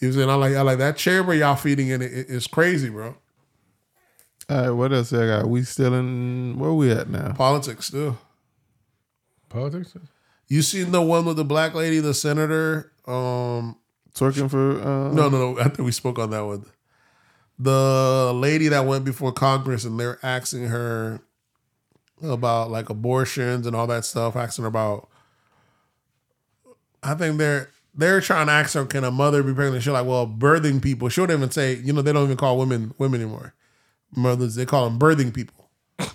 You 0.01 0.11
know 0.11 0.16
what 0.16 0.23
I'm 0.23 0.29
saying? 0.29 0.31
I 0.31 0.35
like 0.35 0.57
I 0.57 0.61
like 0.62 0.79
that 0.79 0.97
chamber 0.97 1.35
y'all 1.35 1.57
feeding 1.57 1.89
in 1.89 2.03
it 2.03 2.12
it- 2.12 2.29
is 2.31 2.47
crazy, 2.47 2.89
bro. 2.89 3.16
All 4.51 4.61
right, 4.62 4.70
what 4.70 4.93
else 4.93 5.12
I 5.12 5.27
got? 5.27 5.49
We 5.49 5.62
still 5.62 5.93
in 5.95 6.59
where 6.59 6.73
we 6.73 6.91
at 6.91 7.09
now? 7.11 7.33
Politics 7.33 7.87
still. 7.89 8.19
politics. 9.49 9.95
You 10.49 10.62
seen 10.62 10.93
the 10.93 11.03
one 11.03 11.27
with 11.27 11.37
the 11.37 11.45
black 11.45 11.75
lady, 11.75 11.99
the 12.01 12.15
senator? 12.15 12.93
Um, 13.07 13.77
Twerking 14.15 14.51
for 14.51 14.81
uh, 14.81 15.12
No, 15.12 15.29
no, 15.29 15.53
no. 15.53 15.59
I 15.61 15.65
think 15.65 15.81
we 15.81 15.93
spoke 15.93 16.19
on 16.19 16.31
that 16.31 16.41
one. 16.47 16.65
The 17.59 18.33
lady 18.35 18.69
that 18.69 18.87
went 18.87 19.05
before 19.05 19.33
Congress 19.33 19.85
and 19.85 19.99
they're 20.01 20.19
asking 20.23 20.69
her 20.69 21.20
about 22.23 22.70
like 22.70 22.89
abortions 22.89 23.66
and 23.66 23.77
all 23.77 23.87
that 23.89 24.05
stuff, 24.05 24.35
asking 24.37 24.62
her 24.62 24.69
about 24.69 25.09
I 27.03 27.15
think 27.15 27.37
they're 27.39 27.69
they're 27.99 28.20
trying 28.20 28.47
to 28.47 28.53
ask 28.53 28.75
her, 28.75 28.87
can 28.87 29.03
a 29.03 29.11
mother 29.11 29.43
be 29.43 29.53
pregnant? 29.53 29.83
She's 29.83 29.93
like, 29.93 30.07
well, 30.07 30.25
birthing 30.25 30.81
people. 30.81 31.09
She 31.09 31.20
wouldn't 31.20 31.37
even 31.37 31.51
say, 31.51 31.75
you 31.75 31.93
know, 31.93 32.01
they 32.01 32.12
don't 32.12 32.25
even 32.25 32.37
call 32.37 32.57
women 32.57 32.95
women 32.97 33.20
anymore. 33.20 33.55
Mothers, 34.15 34.55
they 34.55 34.65
call 34.65 34.89
them 34.89 35.01
birthing 35.01 35.35
people. 35.35 35.69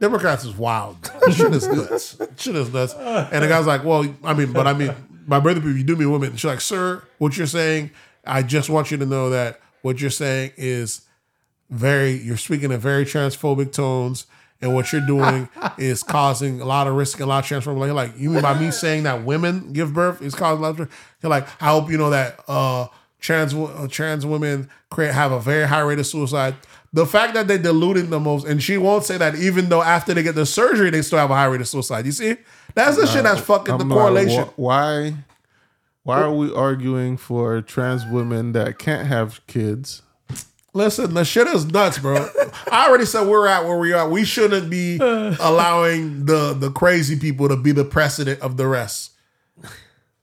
Democrats 0.00 0.44
is 0.44 0.56
wild. 0.56 1.10
Shit 1.32 1.52
is 1.52 1.66
nuts. 1.66 2.16
Shit 2.36 2.54
is 2.54 2.72
nuts. 2.72 2.94
And 2.94 3.42
the 3.42 3.48
guy's 3.48 3.66
like, 3.66 3.84
well, 3.84 4.06
I 4.22 4.34
mean, 4.34 4.52
but 4.52 4.68
I 4.68 4.72
mean, 4.72 4.94
by 5.26 5.40
birthing 5.40 5.56
people, 5.56 5.76
you 5.76 5.84
do 5.84 5.96
mean 5.96 6.12
women. 6.12 6.30
And 6.30 6.38
she's 6.38 6.48
like, 6.48 6.60
sir, 6.60 7.02
what 7.18 7.36
you're 7.36 7.48
saying, 7.48 7.90
I 8.24 8.42
just 8.42 8.70
want 8.70 8.92
you 8.92 8.96
to 8.96 9.04
know 9.04 9.30
that 9.30 9.60
what 9.82 10.00
you're 10.00 10.10
saying 10.10 10.52
is 10.56 11.02
very, 11.70 12.12
you're 12.12 12.36
speaking 12.36 12.70
in 12.70 12.78
very 12.78 13.04
transphobic 13.04 13.72
tones. 13.72 14.26
And 14.60 14.74
what 14.74 14.92
you're 14.92 15.06
doing 15.06 15.48
is 15.76 16.02
causing 16.02 16.60
a 16.60 16.64
lot 16.64 16.86
of 16.86 16.94
risk 16.94 17.18
and 17.18 17.24
a 17.24 17.28
lot 17.28 17.40
of 17.44 17.46
transformation. 17.46 17.94
Like, 17.94 18.10
like, 18.10 18.18
you 18.18 18.30
mean 18.30 18.40
by 18.42 18.58
me 18.58 18.70
saying 18.70 19.02
that 19.02 19.24
women 19.24 19.72
give 19.72 19.92
birth 19.92 20.22
is 20.22 20.34
causing 20.34 20.60
a 20.60 20.62
lot 20.62 20.70
of 20.70 20.78
risk? 20.80 20.92
You're 21.22 21.30
like, 21.30 21.46
I 21.60 21.66
hope 21.66 21.90
you 21.90 21.98
know 21.98 22.10
that 22.10 22.40
uh, 22.48 22.86
trans 23.20 23.52
uh, 23.52 23.86
trans 23.90 24.24
women 24.24 24.70
create 24.90 25.12
have 25.12 25.32
a 25.32 25.40
very 25.40 25.66
high 25.66 25.80
rate 25.80 25.98
of 25.98 26.06
suicide. 26.06 26.54
The 26.94 27.04
fact 27.04 27.34
that 27.34 27.48
they 27.48 27.58
diluted 27.58 28.08
the 28.08 28.20
most, 28.20 28.46
and 28.46 28.62
she 28.62 28.78
won't 28.78 29.04
say 29.04 29.18
that 29.18 29.34
even 29.34 29.68
though 29.68 29.82
after 29.82 30.14
they 30.14 30.22
get 30.22 30.36
the 30.36 30.46
surgery, 30.46 30.90
they 30.90 31.02
still 31.02 31.18
have 31.18 31.30
a 31.30 31.34
high 31.34 31.46
rate 31.46 31.60
of 31.60 31.68
suicide. 31.68 32.06
You 32.06 32.12
see, 32.12 32.36
that's 32.74 32.96
the 32.96 33.06
shit 33.06 33.24
that's 33.24 33.40
fucking 33.40 33.76
the 33.76 33.82
I'm 33.84 33.90
like, 33.90 33.98
correlation. 33.98 34.44
wh- 34.44 34.58
why? 34.58 35.14
Why 36.04 36.20
are 36.22 36.32
we 36.32 36.54
arguing 36.54 37.16
for 37.16 37.60
trans 37.62 38.06
women 38.06 38.52
that 38.52 38.78
can't 38.78 39.08
have 39.08 39.44
kids, 39.46 40.02
Listen, 40.76 41.14
the 41.14 41.24
shit 41.24 41.46
is 41.46 41.66
nuts, 41.66 41.98
bro. 41.98 42.28
I 42.70 42.88
already 42.88 43.06
said 43.06 43.28
we're 43.28 43.46
at 43.46 43.64
where 43.64 43.78
we 43.78 43.92
are. 43.92 44.08
We 44.08 44.24
shouldn't 44.24 44.68
be 44.68 44.96
allowing 45.00 46.26
the 46.26 46.52
the 46.52 46.70
crazy 46.70 47.16
people 47.16 47.48
to 47.48 47.56
be 47.56 47.70
the 47.70 47.84
precedent 47.84 48.40
of 48.40 48.56
the 48.56 48.66
rest. 48.66 49.12
You 49.56 49.62
know 49.62 49.68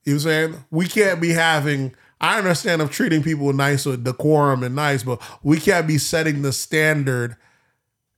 what 0.04 0.14
I'm 0.14 0.20
saying? 0.20 0.66
We 0.70 0.88
can't 0.88 1.22
be 1.22 1.30
having 1.30 1.96
I 2.20 2.38
understand 2.38 2.82
of 2.82 2.92
treating 2.92 3.24
people 3.24 3.52
nice 3.54 3.86
with 3.86 4.04
decorum 4.04 4.62
and 4.64 4.76
nice, 4.76 5.04
but 5.04 5.22
we 5.42 5.58
can't 5.58 5.88
be 5.88 5.98
setting 5.98 6.42
the 6.42 6.52
standard. 6.52 7.38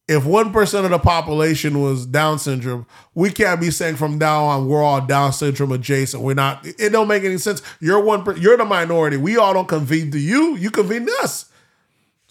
If 0.08 0.26
one 0.26 0.52
percent 0.52 0.86
of 0.86 0.92
the 0.92 1.00
population 1.00 1.82
was 1.82 2.08
Down 2.08 2.40
syndrome, 2.40 2.88
we 3.14 3.30
can't 3.30 3.62
be 3.62 3.70
saying 3.70 3.96
from 3.96 4.18
now 4.18 4.44
on 4.46 4.68
we're 4.68 4.82
all 4.84 5.02
Down 5.02 5.32
syndrome 5.34 5.72
adjacent. 5.72 6.24
We're 6.24 6.34
not. 6.34 6.66
It 6.66 6.90
don't 6.92 7.08
make 7.08 7.24
any 7.24 7.38
sense. 7.38 7.62
You're 7.80 8.02
one. 8.02 8.26
You're 8.42 8.58
the 8.58 8.66
minority. 8.66 9.18
We 9.18 9.38
all 9.38 9.54
don't 9.54 9.68
convene 9.68 10.10
to 10.12 10.20
you. 10.20 10.58
You 10.58 10.72
convene 10.72 11.06
to 11.06 11.16
us. 11.22 11.52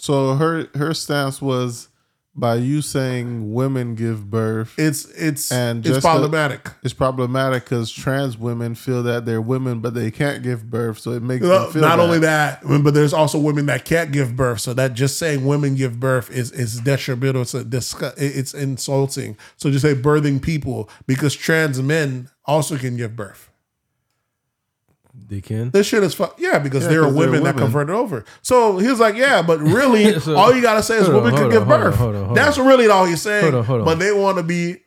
So 0.02 0.34
her 0.34 0.66
her 0.74 0.94
stance 0.94 1.40
was 1.40 1.88
by 2.34 2.56
you 2.56 2.82
saying 2.82 3.52
women 3.52 3.94
give 3.94 4.28
birth, 4.30 4.74
It's 4.76 5.04
it's 5.10 5.52
And 5.52 5.86
it's 5.86 6.00
problematic. 6.00 6.70
it's 6.82 6.92
problematic 6.94 7.62
because 7.64 7.92
trans 7.92 8.36
women 8.36 8.74
feel 8.74 9.04
that 9.04 9.26
they're 9.26 9.40
women, 9.40 9.78
but 9.78 9.94
they 9.94 10.10
can't 10.10 10.42
give 10.42 10.68
birth, 10.68 10.98
so 10.98 11.12
it 11.12 11.22
makes 11.22 11.42
Well, 11.46 11.64
them 11.64 11.72
feel 11.74 11.82
not 11.82 11.98
bad. 11.98 12.02
only 12.04 12.18
that, 12.18 12.62
but 12.82 12.94
there's 12.94 13.12
also 13.12 13.38
women 13.38 13.66
that 13.66 13.84
can't 13.84 14.10
give 14.10 14.34
birth. 14.34 14.58
So 14.60 14.74
that 14.74 14.94
just 14.94 15.18
saying 15.18 15.44
women 15.46 15.76
give 15.76 16.00
birth 16.00 16.30
is 16.32 16.50
is 16.50 16.80
detrimental. 16.80 17.42
It's 17.42 17.54
a 17.54 17.62
disgu- 17.64 18.14
it's 18.16 18.54
insulting. 18.54 19.36
So 19.56 19.70
just 19.70 19.82
say 19.84 19.94
birthing 19.94 20.42
people 20.42 20.90
because 21.06 21.34
trans 21.36 21.80
men 21.80 22.28
also 22.44 22.76
can 22.76 22.96
give 22.96 23.14
birth. 23.14 23.50
They 25.28 25.40
can. 25.40 25.70
This 25.70 25.86
shit 25.86 26.03
is 26.03 26.15
fuck. 26.15 26.35
Yeah, 26.39 26.59
because 26.59 26.82
Yeah, 26.82 26.89
there 26.90 27.01
they're 27.03 27.12
women, 27.12 27.44
that 27.44 27.57
converted 27.57 27.94
over. 27.94 28.24
So 28.43 28.78
he 28.78 28.89
was 28.89 29.01
like, 29.01 29.15
yeah, 29.16 29.43
but 29.43 29.61
really, 29.78 30.19
So- 30.20 30.35
all 30.36 30.55
you 30.55 30.61
gotta 30.62 30.82
say 30.82 30.97
is 30.99 31.07
hold 31.07 31.16
on, 31.19 31.23
women 31.24 31.32
can 31.35 31.43
hold 31.43 31.53
give 31.53 31.62
on, 31.62 31.69
hold 31.69 31.81
on, 31.82 31.90
birth. 31.90 31.99
hold 31.99 32.15
on, 32.16 32.24
hold 32.27 32.36
That's 32.36 32.59
really 32.59 32.89
all 32.89 33.05
he's 33.07 33.23
saying. 33.23 33.43
Hold 33.44 33.55
on, 33.55 33.65
hold 33.65 33.81
on. 33.81 33.85
But 33.86 33.99
they 33.99 34.12
want 34.12 34.36
to 34.39 34.43
be 34.43 34.78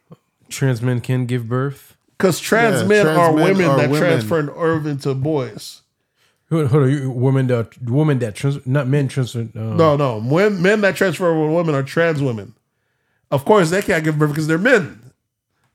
Trans 0.49 0.82
men 0.82 1.02
can 1.02 1.26
give 1.26 1.48
birth. 1.49 1.95
because 2.18 2.40
trans 2.40 2.82
Yeah, 2.82 2.88
men 2.88 3.06
trans 3.06 3.18
are 3.20 3.34
men 3.34 3.44
women 3.45 3.66
are 3.70 3.78
that 3.78 3.90
women. 3.90 4.10
transfer 4.10 4.52
over 4.56 4.90
into 4.90 5.14
boys. 5.16 5.82
Hold 6.52 6.68
hold 6.68 6.84
on, 6.84 6.90
you, 6.91 7.10
women 7.10 7.48
that 7.48 7.82
women 7.82 8.20
that 8.20 8.36
trans, 8.36 8.66
not 8.68 8.88
men 8.88 9.07
transfer. 9.07 9.41
Uh, 9.56 9.60
No, 9.60 9.98
no. 9.98 10.20
When 10.22 10.62
men 10.62 10.82
that 10.82 10.95
transfer 10.95 11.26
over 11.28 11.52
women 11.52 11.74
are 11.74 11.82
trans 11.82 12.22
women. 12.22 12.53
Of 13.32 13.44
course, 13.45 13.72
they 13.72 13.82
can't 13.82 14.03
give 14.03 14.20
birth 14.20 14.30
because 14.30 14.45
they're 14.45 14.60
men. 14.60 15.02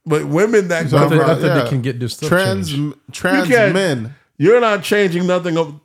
But 0.07 0.24
women 0.27 0.69
that 0.69 0.78
I 0.78 0.82
give 0.82 0.91
thought, 0.93 1.12
I 1.12 1.16
birth, 1.16 1.27
thought 1.27 1.43
Yeah. 1.43 1.62
they 1.65 1.69
can 1.69 1.82
get 1.82 1.99
this 1.99 2.15
stuff 2.15 2.28
trans 2.28 2.70
changed. 2.70 2.97
trans 3.12 3.49
men. 3.49 4.15
You're 4.40 4.60
not 4.60 4.82
changing 4.82 5.26
nothing. 5.26 5.56
Of, 5.58 5.78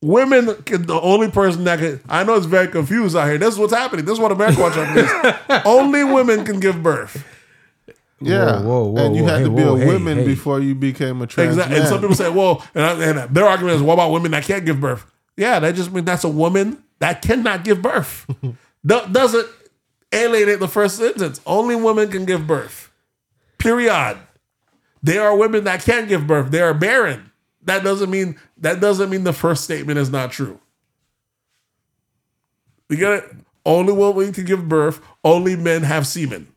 women, 0.00 0.54
can, 0.62 0.86
the 0.86 0.98
only 1.00 1.30
person 1.30 1.64
that 1.64 1.78
can. 1.78 2.00
I 2.08 2.24
know 2.24 2.34
it's 2.36 2.46
very 2.46 2.68
confused 2.68 3.14
out 3.16 3.26
here. 3.28 3.36
This 3.38 3.54
is 3.54 3.58
what's 3.60 3.72
happening. 3.74 4.04
This 4.06 4.14
is 4.14 4.20
what 4.20 4.32
America 4.32 4.60
wants 4.60 4.76
to 4.76 5.38
do. 5.48 5.54
Only 5.64 6.04
women 6.04 6.44
can 6.44 6.58
give 6.60 6.82
birth. 6.82 7.24
Yeah, 8.20 8.62
whoa, 8.62 8.62
whoa, 8.62 8.84
whoa 8.90 9.06
and 9.06 9.14
you 9.16 9.22
whoa. 9.22 9.28
had 9.28 9.38
Hey, 9.38 9.44
to 9.44 9.50
be 9.50 9.62
whoa, 9.62 9.76
a 9.76 9.78
hey, 9.78 9.86
woman 9.86 10.18
hey. 10.18 10.24
before 10.24 10.58
you 10.60 10.74
became 10.74 11.22
a 11.22 11.26
trans 11.28 11.50
Exactly. 11.50 11.72
man. 11.74 11.80
And 11.82 11.88
some 11.88 12.00
people 12.00 12.16
say, 12.16 12.28
well, 12.30 12.64
and, 12.74 12.84
I- 12.84 13.04
and 13.22 13.34
their 13.34 13.46
argument 13.46 13.76
is, 13.76 13.82
what 13.82 13.94
about 13.94 14.10
women 14.10 14.30
that 14.32 14.42
can't 14.44 14.64
give 14.66 14.80
birth? 14.80 15.04
Yeah, 15.36 15.60
that 15.60 15.74
just 15.76 15.92
means 15.92 16.04
that's 16.06 16.24
a 16.24 16.28
woman 16.28 16.82
that 16.98 17.22
cannot 17.22 17.62
give 17.64 17.80
birth. 17.80 18.26
Doesn't 18.86 19.48
alienate 20.12 20.58
the 20.58 20.66
first 20.68 20.96
sentence. 20.96 21.40
Only 21.46 21.76
women 21.76 22.10
can 22.10 22.24
give 22.24 22.44
birth. 22.46 22.90
Period. 23.58 24.18
There 25.02 25.22
are 25.22 25.36
women 25.36 25.62
that 25.64 25.82
can't 25.82 26.08
give 26.08 26.26
birth. 26.26 26.50
They 26.50 26.60
are 26.60 26.74
barren. 26.74 27.30
That 27.62 27.82
doesn't 27.82 28.10
mean 28.10 28.38
that 28.58 28.80
doesn't 28.80 29.10
mean 29.10 29.24
the 29.24 29.32
first 29.32 29.64
statement 29.64 29.98
is 29.98 30.10
not 30.10 30.32
true. 30.32 30.60
You 32.88 32.96
get 32.96 33.12
it? 33.12 33.36
Only 33.66 33.92
women 33.92 34.32
can 34.32 34.44
give 34.44 34.68
birth. 34.68 35.00
Only 35.22 35.56
men 35.56 35.82
have 35.82 36.06
semen. 36.06 36.48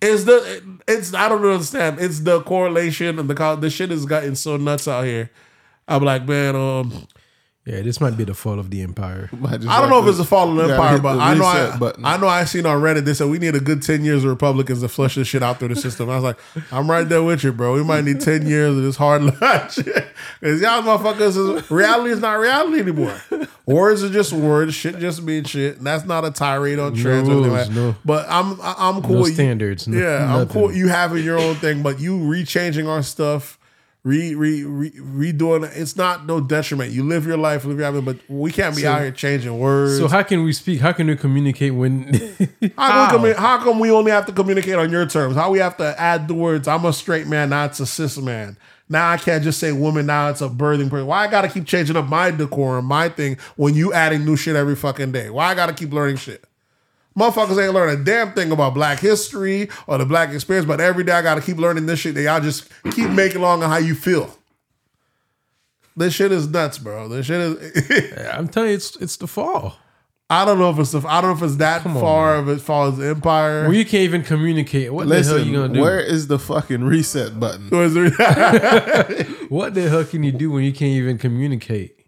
It's 0.00 0.24
the 0.24 0.80
it's 0.86 1.12
I 1.12 1.28
don't 1.28 1.44
understand. 1.44 2.00
It's 2.00 2.20
the 2.20 2.42
correlation 2.42 3.18
and 3.18 3.28
the 3.28 3.56
the 3.56 3.70
shit 3.70 3.90
has 3.90 4.06
gotten 4.06 4.36
so 4.36 4.56
nuts 4.56 4.88
out 4.88 5.04
here. 5.04 5.30
I'm 5.88 6.04
like, 6.04 6.26
man, 6.26 6.54
um, 6.54 7.06
Yeah, 7.66 7.82
this 7.82 8.00
might 8.00 8.16
be 8.16 8.24
the 8.24 8.32
fall 8.32 8.58
of 8.58 8.70
the 8.70 8.80
empire. 8.80 9.28
I, 9.32 9.36
don't 9.58 9.64
like 9.66 9.90
know 9.90 10.02
if 10.02 10.08
it's 10.08 10.16
the 10.16 10.24
fall 10.24 10.48
of 10.48 10.56
the 10.66 10.72
empire, 10.72 10.98
but 10.98 11.16
the 11.16 11.20
I 11.20 11.34
know 11.34 11.44
I, 11.44 11.76
button. 11.76 12.04
I 12.06 12.16
know 12.16 12.26
I 12.26 12.44
seen 12.44 12.64
on 12.64 12.80
Reddit 12.80 13.04
they 13.04 13.12
said 13.12 13.28
we 13.28 13.38
need 13.38 13.54
a 13.54 13.60
good 13.60 13.82
ten 13.82 14.02
years 14.02 14.24
of 14.24 14.30
Republicans 14.30 14.80
to 14.80 14.88
flush 14.88 15.14
this 15.16 15.28
shit 15.28 15.42
out 15.42 15.58
through 15.58 15.68
the 15.68 15.76
system. 15.76 16.08
I 16.08 16.14
was 16.14 16.24
like, 16.24 16.38
I'm 16.72 16.90
right 16.90 17.06
there 17.06 17.22
with 17.22 17.44
you, 17.44 17.52
bro. 17.52 17.74
We 17.74 17.84
might 17.84 18.04
need 18.04 18.22
ten 18.22 18.46
years 18.46 18.74
of 18.78 18.82
this 18.82 18.96
hard 18.96 19.22
lunch 19.40 19.76
because 19.76 20.60
y'all 20.62 20.80
motherfuckers 20.82 21.36
is 21.58 21.70
reality 21.70 22.12
is 22.12 22.20
not 22.20 22.38
reality 22.38 22.80
anymore. 22.80 23.20
Words 23.66 24.02
are 24.02 24.10
just 24.10 24.32
words. 24.32 24.74
Shit 24.74 24.98
just 24.98 25.22
means 25.22 25.50
shit. 25.50 25.76
And 25.76 25.86
that's 25.86 26.06
not 26.06 26.24
a 26.24 26.30
tirade 26.30 26.78
on 26.78 26.94
trans 26.94 27.28
or 27.28 27.32
rules, 27.32 27.46
like 27.48 27.70
no- 27.70 27.94
But 28.06 28.26
I'm 28.30 28.58
I'm 28.62 29.02
cool. 29.02 29.16
No 29.16 29.20
with 29.20 29.28
you- 29.28 29.34
standards, 29.34 29.86
no- 29.86 29.98
yeah, 30.00 30.34
I'm 30.34 30.48
cool. 30.48 30.72
You 30.72 30.88
having 30.88 31.22
your 31.22 31.38
own 31.38 31.56
thing, 31.56 31.82
but 31.82 32.00
you 32.00 32.18
rechanging 32.18 32.88
our 32.88 33.02
stuff. 33.02 33.58
Re, 34.02 34.34
re, 34.34 34.64
re, 34.64 34.90
redoing 34.92 35.62
it. 35.66 35.72
It's 35.76 35.94
not 35.94 36.24
no 36.24 36.40
detriment. 36.40 36.90
You 36.92 37.04
live 37.04 37.26
your 37.26 37.36
life, 37.36 37.66
live 37.66 37.78
your 37.78 37.90
life, 37.90 38.02
but 38.02 38.16
we 38.28 38.50
can't 38.50 38.74
be 38.74 38.86
out 38.86 39.02
here 39.02 39.10
changing 39.10 39.58
words. 39.58 39.98
So 39.98 40.08
how 40.08 40.22
can 40.22 40.42
we 40.42 40.54
speak? 40.54 40.80
How 40.80 40.92
can 40.92 41.06
we 41.08 41.16
communicate 41.16 41.74
when? 41.74 42.04
How, 42.78 43.10
Come, 43.10 43.22
we- 43.22 43.32
how 43.32 43.62
come 43.62 43.78
we 43.78 43.90
only 43.90 44.10
have 44.10 44.24
to 44.26 44.32
communicate 44.32 44.76
on 44.76 44.90
your 44.90 45.04
terms? 45.04 45.36
How 45.36 45.50
we 45.50 45.58
have 45.58 45.76
to 45.76 46.00
add 46.00 46.28
the 46.28 46.34
words, 46.34 46.66
I'm 46.66 46.84
a 46.86 46.94
straight 46.94 47.26
man, 47.26 47.50
now 47.50 47.66
it's 47.66 47.78
a 47.80 47.86
cis 47.86 48.16
man. 48.16 48.56
Now 48.88 49.10
I 49.10 49.18
can't 49.18 49.44
just 49.44 49.60
say 49.60 49.70
woman, 49.72 50.06
now 50.06 50.30
it's 50.30 50.40
a 50.40 50.48
birthing 50.48 50.88
person. 50.90 51.06
Why 51.06 51.24
I 51.24 51.30
gotta 51.30 51.48
keep 51.48 51.66
changing 51.66 51.96
up 51.96 52.08
my 52.08 52.30
decorum, 52.30 52.86
my 52.86 53.08
thing, 53.10 53.36
when 53.56 53.74
you 53.74 53.92
adding 53.92 54.24
new 54.24 54.36
shit 54.36 54.56
every 54.56 54.76
fucking 54.76 55.12
day? 55.12 55.28
Why 55.30 55.46
I 55.48 55.54
gotta 55.54 55.74
keep 55.74 55.92
learning 55.92 56.16
shit? 56.16 56.42
Motherfuckers 57.18 57.62
ain't 57.62 57.74
learning 57.74 58.00
a 58.00 58.04
damn 58.04 58.32
thing 58.32 58.52
about 58.52 58.72
black 58.74 59.00
history 59.00 59.68
or 59.86 59.98
the 59.98 60.06
black 60.06 60.30
experience, 60.32 60.66
but 60.66 60.80
every 60.80 61.04
day 61.04 61.12
I 61.12 61.22
gotta 61.22 61.40
keep 61.40 61.56
learning 61.58 61.86
this 61.86 61.98
shit 62.00 62.14
that 62.14 62.22
y'all 62.22 62.40
just 62.40 62.70
keep 62.92 63.10
making 63.10 63.38
along 63.38 63.62
on 63.62 63.70
how 63.70 63.78
you 63.78 63.94
feel. 63.94 64.36
This 65.96 66.14
shit 66.14 66.30
is 66.32 66.48
nuts, 66.48 66.78
bro. 66.78 67.08
This 67.08 67.26
shit 67.26 67.40
is 67.40 68.18
I'm 68.32 68.48
telling 68.48 68.70
you, 68.70 68.76
it's 68.76 68.96
it's 68.96 69.16
the 69.16 69.26
fall. 69.26 69.76
I 70.32 70.44
don't 70.44 70.60
know 70.60 70.70
if 70.70 70.78
it's 70.78 70.92
the, 70.92 71.00
I 71.08 71.20
don't 71.20 71.30
know 71.30 71.36
if 71.36 71.42
it's 71.42 71.56
that 71.56 71.84
on, 71.84 71.94
far 71.94 72.36
of 72.36 72.48
as 72.48 72.62
far 72.62 72.86
as 72.88 72.98
the 72.98 73.08
empire. 73.08 73.64
Well, 73.64 73.74
you 73.74 73.84
can't 73.84 74.04
even 74.04 74.22
communicate. 74.22 74.92
What 74.92 75.08
the 75.08 75.14
hell 75.16 75.34
Listen, 75.34 75.48
you 75.48 75.60
gonna 75.60 75.74
do? 75.74 75.80
where 75.80 75.98
is 75.98 76.28
the 76.28 76.38
fucking 76.38 76.84
reset 76.84 77.40
button? 77.40 77.68
What 79.50 79.74
the 79.74 79.88
hell 79.88 80.04
can 80.04 80.22
you 80.22 80.30
do 80.30 80.52
when 80.52 80.62
you 80.62 80.72
can't 80.72 80.92
even 80.92 81.18
communicate? 81.18 82.06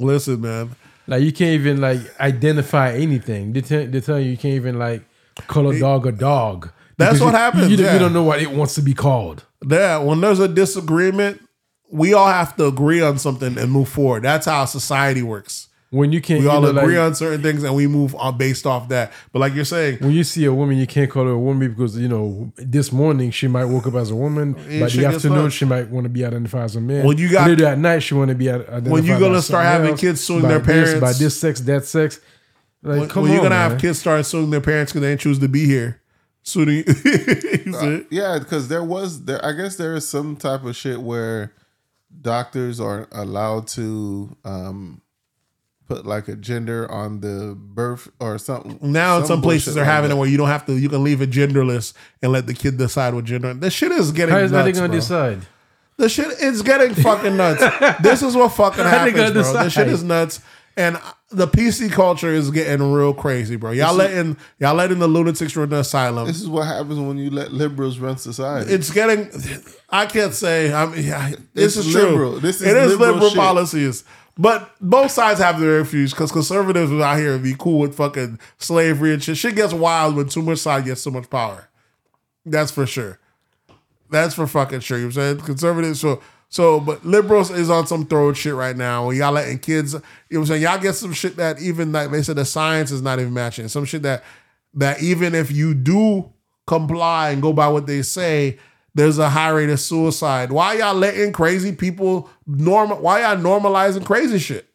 Listen, 0.00 0.40
man. 0.40 0.74
Like 1.06 1.22
you 1.22 1.32
can't 1.32 1.52
even 1.60 1.80
like 1.80 2.00
identify 2.20 2.92
anything. 2.92 3.52
They 3.52 3.60
tell, 3.60 3.86
they 3.86 4.00
tell 4.00 4.18
you 4.18 4.30
you 4.30 4.36
can't 4.36 4.54
even 4.54 4.78
like 4.78 5.02
call 5.46 5.68
a 5.70 5.78
dog 5.78 6.06
a 6.06 6.12
dog. 6.12 6.70
That's 6.98 7.20
what 7.20 7.32
you- 7.32 7.36
happens, 7.36 7.70
You, 7.70 7.76
don't- 7.76 7.86
yeah. 7.86 7.92
you 7.92 7.98
don't 7.98 8.12
know 8.12 8.22
what 8.22 8.40
it 8.40 8.50
wants 8.50 8.74
to 8.76 8.82
be 8.82 8.94
called. 8.94 9.44
Yeah, 9.68 9.98
when 9.98 10.20
there's 10.20 10.40
a 10.40 10.48
disagreement, 10.48 11.42
we 11.90 12.12
all 12.14 12.26
have 12.28 12.56
to 12.56 12.66
agree 12.66 13.00
on 13.02 13.18
something 13.18 13.56
and 13.58 13.70
move 13.70 13.88
forward. 13.88 14.22
That's 14.24 14.46
how 14.46 14.64
society 14.64 15.22
works. 15.22 15.65
When 15.90 16.10
you 16.12 16.20
can't, 16.20 16.40
We 16.42 16.48
all 16.48 16.60
know, 16.62 16.70
agree 16.76 16.98
like, 16.98 17.06
on 17.06 17.14
certain 17.14 17.42
things 17.42 17.62
and 17.62 17.72
we 17.74 17.86
move 17.86 18.14
on 18.16 18.36
based 18.36 18.66
off 18.66 18.88
that. 18.88 19.12
But 19.32 19.38
like 19.38 19.54
you're 19.54 19.64
saying, 19.64 19.98
when 20.00 20.10
you 20.10 20.24
see 20.24 20.44
a 20.44 20.52
woman, 20.52 20.76
you 20.78 20.86
can't 20.86 21.08
call 21.08 21.24
her 21.26 21.30
a 21.30 21.38
woman 21.38 21.68
because 21.70 21.96
you 21.96 22.08
know 22.08 22.52
this 22.56 22.90
morning 22.90 23.30
she 23.30 23.46
might 23.46 23.66
woke 23.66 23.86
up 23.86 23.94
as 23.94 24.10
a 24.10 24.16
woman, 24.16 24.56
Yeah, 24.68 24.80
but 24.80 24.92
the 24.92 25.04
afternoon 25.06 25.50
she 25.50 25.64
might 25.64 25.88
want 25.88 26.04
to 26.04 26.08
be 26.10 26.24
identified 26.24 26.64
as 26.64 26.74
a 26.76 26.80
man. 26.80 27.06
When 27.06 27.18
you 27.18 27.30
got- 27.30 27.48
later 27.48 27.66
at 27.66 27.78
night, 27.78 28.00
she 28.00 28.14
want 28.14 28.30
to 28.30 28.34
be 28.34 28.48
ad- 28.50 28.62
identified. 28.62 28.90
When 28.92 29.04
you're 29.04 29.20
gonna 29.20 29.40
start 29.40 29.64
having 29.64 29.90
else, 29.90 30.00
kids 30.00 30.20
suing 30.22 30.42
by 30.42 30.58
their 30.58 30.60
this, 30.60 31.00
by 31.00 31.12
this 31.12 31.38
sex, 31.40 31.60
that 31.60 31.84
sex. 31.84 32.18
Like, 32.82 33.00
when, 33.00 33.08
come 33.08 33.22
when 33.22 33.30
on, 33.30 33.34
you're 33.36 33.44
gonna 33.44 33.54
man. 33.56 33.70
have 33.70 33.80
kids 33.80 33.98
start 34.00 34.26
suing 34.26 34.50
their 34.50 34.60
parents 34.60 34.92
because 34.92 35.02
they 35.02 35.08
didn't 35.10 35.20
choose 35.20 35.38
to 35.38 35.48
be 35.48 35.66
here, 35.66 36.00
suing 36.42 36.68
you. 36.68 36.84
You 37.66 37.72
see? 37.72 38.06
Yeah, 38.10 38.38
because 38.40 38.68
there 38.68 38.84
was 38.84 39.24
there. 39.24 39.44
I 39.44 39.52
guess 39.52 39.76
there 39.76 39.94
is 39.94 40.06
some 40.06 40.36
type 40.36 40.64
of 40.64 40.74
shit 40.76 41.00
where 41.00 41.52
doctors 42.20 42.80
are 42.80 43.08
allowed 43.12 43.66
to 43.68 44.36
um 44.44 45.00
put 45.86 46.06
like 46.06 46.28
a 46.28 46.36
gender 46.36 46.90
on 46.90 47.20
the 47.20 47.54
birth 47.56 48.08
or 48.20 48.38
something. 48.38 48.78
Now, 48.82 49.18
in 49.18 49.26
some 49.26 49.42
places 49.42 49.74
they're 49.74 49.84
like 49.84 49.92
having 49.92 50.10
that. 50.10 50.16
it 50.16 50.18
where 50.18 50.28
you 50.28 50.36
don't 50.36 50.48
have 50.48 50.66
to. 50.66 50.76
You 50.76 50.88
can 50.88 51.04
leave 51.04 51.22
it 51.22 51.30
genderless 51.30 51.92
and 52.22 52.32
let 52.32 52.46
the 52.46 52.54
kid 52.54 52.76
decide 52.76 53.14
what 53.14 53.24
gender. 53.24 53.54
This 53.54 53.72
shit 53.72 53.92
is 53.92 54.12
getting. 54.12 54.34
How 54.34 54.40
is 54.40 54.50
that 54.50 54.64
nuts, 54.64 54.78
gonna 54.78 54.88
bro. 54.88 54.98
decide? 54.98 55.40
The 55.98 56.08
shit 56.08 56.26
it's 56.40 56.62
getting 56.62 56.94
fucking 56.94 57.36
nuts. 57.36 57.62
this 58.02 58.22
is 58.22 58.36
what 58.36 58.52
fucking 58.52 58.84
happens, 58.84 59.16
gonna 59.16 59.32
bro. 59.32 59.42
This 59.42 59.52
decide? 59.52 59.72
shit 59.72 59.88
is 59.88 60.02
nuts. 60.02 60.40
And 60.78 61.00
the 61.30 61.48
PC 61.48 61.90
culture 61.90 62.30
is 62.30 62.50
getting 62.50 62.92
real 62.92 63.14
crazy, 63.14 63.56
bro. 63.56 63.70
Y'all 63.70 63.94
letting 63.94 64.36
y'all 64.58 64.74
letting 64.74 64.98
the 64.98 65.08
lunatics 65.08 65.56
run 65.56 65.70
the 65.70 65.78
asylum. 65.78 66.26
This 66.26 66.40
is 66.40 66.48
what 66.48 66.66
happens 66.66 66.98
when 66.98 67.16
you 67.16 67.30
let 67.30 67.50
liberals 67.52 67.98
run 67.98 68.18
society. 68.18 68.72
It's 68.72 68.90
getting. 68.90 69.30
I 69.88 70.04
can't 70.04 70.34
say. 70.34 70.72
I 70.72 70.84
mean, 70.86 71.06
yeah, 71.06 71.30
this 71.54 71.78
It's 71.78 71.86
is 71.86 71.94
liberal. 71.94 72.32
true. 72.32 72.40
This 72.40 72.60
is 72.60 72.66
it 72.68 72.76
is 72.76 72.90
liberal 72.98 73.14
liberal 73.14 73.66
shit. 73.66 74.04
But 74.38 74.74
both 74.80 75.10
sides 75.10 75.40
have 75.40 75.60
their 75.60 75.80
issues 75.80 76.12
because 76.12 76.32
conservatives 76.32 76.92
are 76.92 77.02
out 77.02 77.18
here 77.18 77.38
be 77.38 77.54
cool 77.58 77.78
with 77.78 77.94
fucking 77.96 78.38
slavery 78.58 79.14
and 79.14 79.22
shit. 79.22 79.36
Shit 79.36 79.56
gets 79.56 79.72
wild 79.72 80.16
when 80.16 80.28
too 80.28 80.42
much 80.42 80.58
side 80.58 80.84
gets 80.84 81.00
so 81.00 81.10
much 81.10 81.30
power. 81.30 81.68
That's 82.44 82.70
for 82.70 82.86
sure. 82.86 83.18
That's 84.10 84.34
for 84.34 84.46
fucking 84.46 84.80
sure. 84.80 84.98
You 84.98 85.04
know 85.04 85.08
what 85.08 85.16
I'm 85.18 85.36
saying 85.36 85.46
conservatives. 85.46 86.00
So 86.00 86.20
So, 86.48 86.78
but 86.78 87.04
liberals 87.04 87.50
is 87.50 87.70
on 87.70 87.86
some 87.86 88.06
throat 88.06 88.36
shit 88.36 88.54
right 88.54 88.76
now. 88.76 89.10
Y'all 89.10 89.32
letting 89.32 89.58
kids, 89.58 89.94
you 89.94 89.98
know 89.98 90.04
what 90.28 90.38
I'm 90.40 90.46
saying? 90.46 90.62
Y'all 90.62 90.78
get 90.78 90.94
some 90.94 91.12
shit 91.12 91.36
that 91.36 91.60
even 91.60 91.92
like 91.92 92.10
they 92.10 92.22
said 92.22 92.36
the 92.36 92.44
science 92.44 92.90
is 92.90 93.02
not 93.02 93.18
even 93.18 93.34
matching. 93.34 93.68
Some 93.68 93.84
shit 93.84 94.02
that 94.02 94.22
that 94.74 95.02
even 95.02 95.34
if 95.34 95.50
you 95.50 95.74
do 95.74 96.32
comply 96.66 97.30
and 97.30 97.42
go 97.42 97.52
by 97.52 97.68
what 97.68 97.86
they 97.86 98.02
say, 98.02 98.58
there's 98.96 99.18
a 99.18 99.28
high 99.28 99.50
rate 99.50 99.68
of 99.68 99.78
suicide. 99.78 100.50
Why 100.50 100.78
y'all 100.78 100.94
letting 100.94 101.30
crazy 101.30 101.70
people 101.70 102.30
normal? 102.46 102.98
Why 102.98 103.20
y'all 103.20 103.36
normalizing 103.36 104.06
crazy 104.06 104.38
shit? 104.38 104.66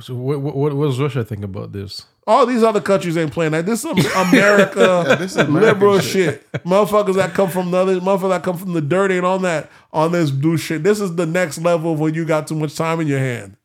So 0.00 0.16
what, 0.16 0.40
what, 0.40 0.74
what 0.74 0.86
does 0.86 0.98
Russia 0.98 1.24
think 1.24 1.44
about 1.44 1.70
this? 1.70 2.04
All 2.26 2.46
these 2.46 2.64
other 2.64 2.80
countries 2.80 3.16
ain't 3.16 3.32
playing 3.32 3.52
that. 3.52 3.64
This 3.64 3.84
is 3.84 4.06
America, 4.16 5.16
this 5.20 5.36
is 5.36 5.48
liberal 5.48 6.00
shit. 6.00 6.44
shit. 6.52 6.64
Motherfuckers 6.64 7.14
that 7.14 7.32
come 7.32 7.48
from 7.48 7.70
the 7.70 7.76
other, 7.76 8.00
motherfuckers 8.00 8.30
that 8.30 8.42
come 8.42 8.58
from 8.58 8.72
the 8.72 8.80
dirt 8.80 9.12
ain't 9.12 9.24
on 9.24 9.42
that 9.42 9.70
on 9.92 10.10
this 10.10 10.32
do 10.32 10.56
shit. 10.56 10.82
This 10.82 11.00
is 11.00 11.14
the 11.14 11.26
next 11.26 11.58
level 11.58 11.92
of 11.92 12.00
when 12.00 12.14
you 12.14 12.24
got 12.24 12.48
too 12.48 12.56
much 12.56 12.74
time 12.74 13.00
in 13.00 13.06
your 13.06 13.20
hand, 13.20 13.56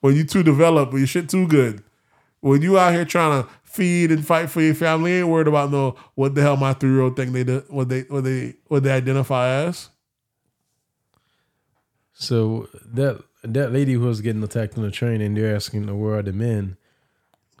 when 0.00 0.14
you 0.14 0.24
too 0.24 0.42
developed, 0.42 0.92
when 0.92 1.00
your 1.00 1.08
shit 1.08 1.30
too 1.30 1.48
good, 1.48 1.82
when 2.40 2.60
you 2.60 2.78
out 2.78 2.92
here 2.92 3.06
trying 3.06 3.42
to 3.42 3.48
feed 3.72 4.12
and 4.12 4.26
fight 4.26 4.50
for 4.50 4.60
your 4.60 4.74
family, 4.74 5.12
ain't 5.14 5.28
worried 5.28 5.48
about 5.48 5.70
no 5.70 5.96
what 6.14 6.34
the 6.34 6.42
hell 6.42 6.56
my 6.56 6.72
three 6.74 6.90
year 6.90 7.00
old 7.00 7.16
think 7.16 7.32
they 7.32 7.44
do, 7.44 7.64
what 7.68 7.88
they 7.88 8.02
what 8.02 8.24
they 8.24 8.54
what 8.68 8.82
they 8.82 8.90
identify 8.92 9.48
as. 9.48 9.88
So 12.12 12.68
that 12.92 13.22
that 13.42 13.72
lady 13.72 13.94
who 13.94 14.00
was 14.00 14.20
getting 14.20 14.42
attacked 14.42 14.76
on 14.76 14.84
the 14.84 14.90
train 14.90 15.20
and 15.20 15.36
they're 15.36 15.54
asking 15.56 15.86
where 15.98 16.18
are 16.18 16.22
the 16.22 16.32
men? 16.32 16.76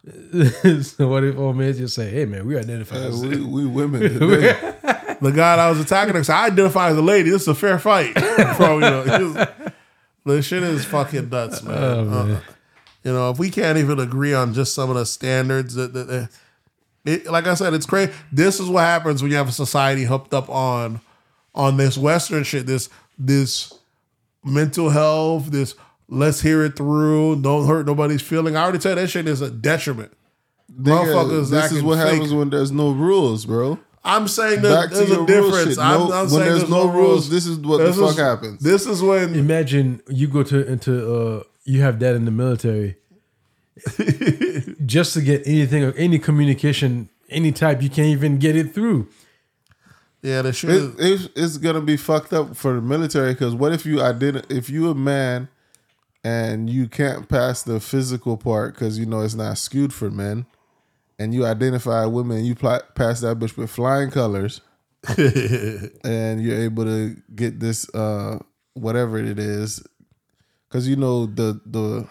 so 0.82 1.08
what 1.08 1.24
if 1.24 1.36
old 1.38 1.56
men 1.56 1.72
just 1.74 1.94
say, 1.94 2.10
"Hey 2.10 2.24
man, 2.24 2.46
we 2.46 2.56
identify 2.58 2.96
Uh, 2.96 3.08
as 3.08 3.20
we, 3.24 3.40
we 3.44 3.66
women. 3.66 4.02
The 5.22 5.30
guy 5.30 5.54
that 5.54 5.68
was 5.68 5.78
attacking 5.78 6.16
her 6.16 6.24
said, 6.24 6.34
I 6.34 6.46
identify 6.46 6.88
as 6.90 6.96
a 6.96 7.02
lady. 7.02 7.30
This 7.30 7.42
is 7.42 7.48
a 7.48 7.54
fair 7.54 7.78
fight. 7.78 8.12
Bro, 8.56 8.74
you 8.74 8.80
know, 8.80 9.02
it's- 9.04 9.48
the 10.26 10.42
shit 10.42 10.64
is 10.64 10.84
fucking 10.84 11.28
nuts, 11.28 11.62
man. 11.62 11.76
Uh, 11.78 12.40
you 13.04 13.12
know, 13.12 13.30
if 13.30 13.38
we 13.38 13.50
can't 13.50 13.78
even 13.78 13.98
agree 13.98 14.32
on 14.34 14.54
just 14.54 14.74
some 14.74 14.90
of 14.90 14.96
the 14.96 15.06
standards 15.06 15.74
that, 15.74 15.92
that, 15.92 16.06
that- 16.08 16.28
it, 17.04 17.26
like 17.26 17.48
I 17.48 17.54
said, 17.54 17.74
it's 17.74 17.84
crazy. 17.86 18.12
This 18.30 18.60
is 18.60 18.68
what 18.68 18.82
happens 18.82 19.22
when 19.22 19.32
you 19.32 19.36
have 19.36 19.48
a 19.48 19.52
society 19.52 20.04
hooked 20.04 20.32
up 20.32 20.48
on 20.48 21.00
on 21.54 21.76
this 21.76 21.98
Western 21.98 22.44
shit, 22.44 22.64
this 22.66 22.88
this 23.18 23.74
mental 24.44 24.88
health, 24.90 25.46
this 25.46 25.74
let's 26.08 26.40
hear 26.40 26.64
it 26.64 26.76
through, 26.76 27.42
don't 27.42 27.66
hurt 27.66 27.86
nobody's 27.86 28.22
feeling. 28.22 28.54
I 28.56 28.62
already 28.62 28.78
tell 28.78 28.92
you 28.92 29.00
that 29.02 29.08
shit 29.08 29.26
is 29.26 29.40
a 29.40 29.50
detriment. 29.50 30.12
Motherfuckers 30.80 31.50
this 31.50 31.50
is 31.50 31.52
acting 31.52 31.84
what 31.84 31.98
fake. 31.98 32.12
happens 32.14 32.32
when 32.32 32.50
there's 32.50 32.70
no 32.72 32.92
rules, 32.92 33.46
bro. 33.46 33.78
I'm 34.04 34.26
saying 34.28 34.62
that 34.62 34.90
to 34.90 34.96
there's 34.96 35.10
a 35.10 35.26
difference. 35.26 35.68
shit. 35.70 35.78
I'm, 35.78 36.02
I'm 36.02 36.08
when 36.10 36.28
saying 36.28 36.44
there's 36.44 36.70
no 36.70 36.88
rules, 36.88 37.30
this 37.30 37.46
is 37.46 37.58
what 37.58 37.78
the 37.78 37.84
This 37.86 37.96
fuck 37.98 38.10
is- 38.10 38.16
happens. 38.18 38.62
This 38.62 38.86
is 38.86 39.02
when 39.02 39.34
Imagine 39.34 40.00
you 40.08 40.28
go 40.28 40.42
to 40.44 40.66
into 40.70 41.14
uh 41.14 41.42
you 41.64 41.82
have 41.82 41.98
that 42.00 42.14
in 42.14 42.24
the 42.24 42.30
military. 42.30 42.96
Just 44.84 45.14
to 45.14 45.22
get 45.22 45.46
anything 45.46 45.84
or 45.84 45.92
any 45.92 46.18
communication, 46.18 47.08
any 47.30 47.52
type, 47.52 47.82
you 47.82 47.88
can't 47.88 48.08
even 48.08 48.38
get 48.38 48.56
it 48.56 48.74
through. 48.74 49.08
yeah, 50.22 50.42
the 50.42 50.52
shit. 50.52 50.70
it, 50.70 50.76
is, 50.76 50.94
it's, 50.98 51.28
it's 51.36 51.56
gonna 51.58 51.80
be 51.80 51.96
fucked 51.96 52.32
up 52.32 52.56
for 52.56 52.74
the 52.74 52.82
military 52.82 53.32
because 53.32 53.54
what 53.54 53.72
if 53.72 53.86
you 53.86 54.02
I 54.02 54.12
didn't 54.12 54.50
if 54.50 54.68
you 54.68 54.90
a 54.90 54.94
man 54.94 55.48
and 56.24 56.70
you 56.70 56.88
can't 56.88 57.28
pass 57.28 57.62
the 57.62 57.80
physical 57.80 58.36
part 58.36 58.74
because 58.74 58.98
you 58.98 59.06
know 59.06 59.22
it's 59.22 59.34
not 59.34 59.58
skewed 59.58 59.92
for 59.92 60.10
men, 60.10 60.46
and 61.18 61.34
you 61.34 61.44
identify 61.46 62.04
women, 62.04 62.44
you 62.44 62.54
pl- 62.54 62.82
pass 62.94 63.20
that 63.20 63.38
bitch 63.38 63.56
with 63.56 63.70
flying 63.70 64.10
colors, 64.10 64.60
and 65.18 66.42
you're 66.42 66.60
able 66.60 66.84
to 66.84 67.16
get 67.34 67.58
this 67.58 67.88
uh 67.94 68.38
whatever 68.74 69.18
it 69.18 69.38
is, 69.38 69.82
because 70.72 70.88
you 70.88 70.96
know 70.96 71.26
the 71.26 71.60
the 71.66 72.08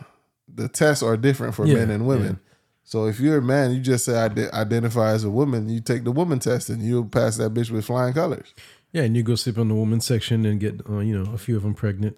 the 0.54 0.68
tests 0.68 1.02
are 1.02 1.18
different 1.18 1.56
for 1.56 1.66
Yeah, 1.66 1.76
men 1.76 1.90
and 1.90 2.06
women. 2.06 2.40
So 2.84 3.06
if 3.08 3.20
you're 3.20 3.38
a 3.38 3.42
man, 3.42 3.72
you 3.72 3.80
just 3.80 4.06
say 4.06 4.16
I 4.18 4.26
identify 4.60 5.12
as 5.12 5.24
a 5.24 5.30
woman. 5.30 5.70
You 5.70 5.80
take 5.80 6.04
the 6.04 6.12
woman 6.12 6.40
test 6.40 6.70
and 6.70 6.82
you'll 6.82 7.06
pass 7.06 7.38
that 7.38 7.54
bitch 7.54 7.72
with 7.72 7.86
flying 7.86 8.14
colors. 8.14 8.54
Yeah, 8.92 9.04
and 9.04 9.16
you 9.16 9.24
go 9.24 9.36
sleep 9.36 9.58
on 9.58 9.70
the 9.70 9.76
women's 9.76 10.06
section 10.06 10.46
and 10.46 10.60
get 10.60 10.82
uh, 10.90 11.00
you 11.00 11.18
know 11.18 11.32
a 11.34 11.38
few 11.38 11.56
of 11.58 11.64
them 11.64 11.74
pregnant, 11.74 12.18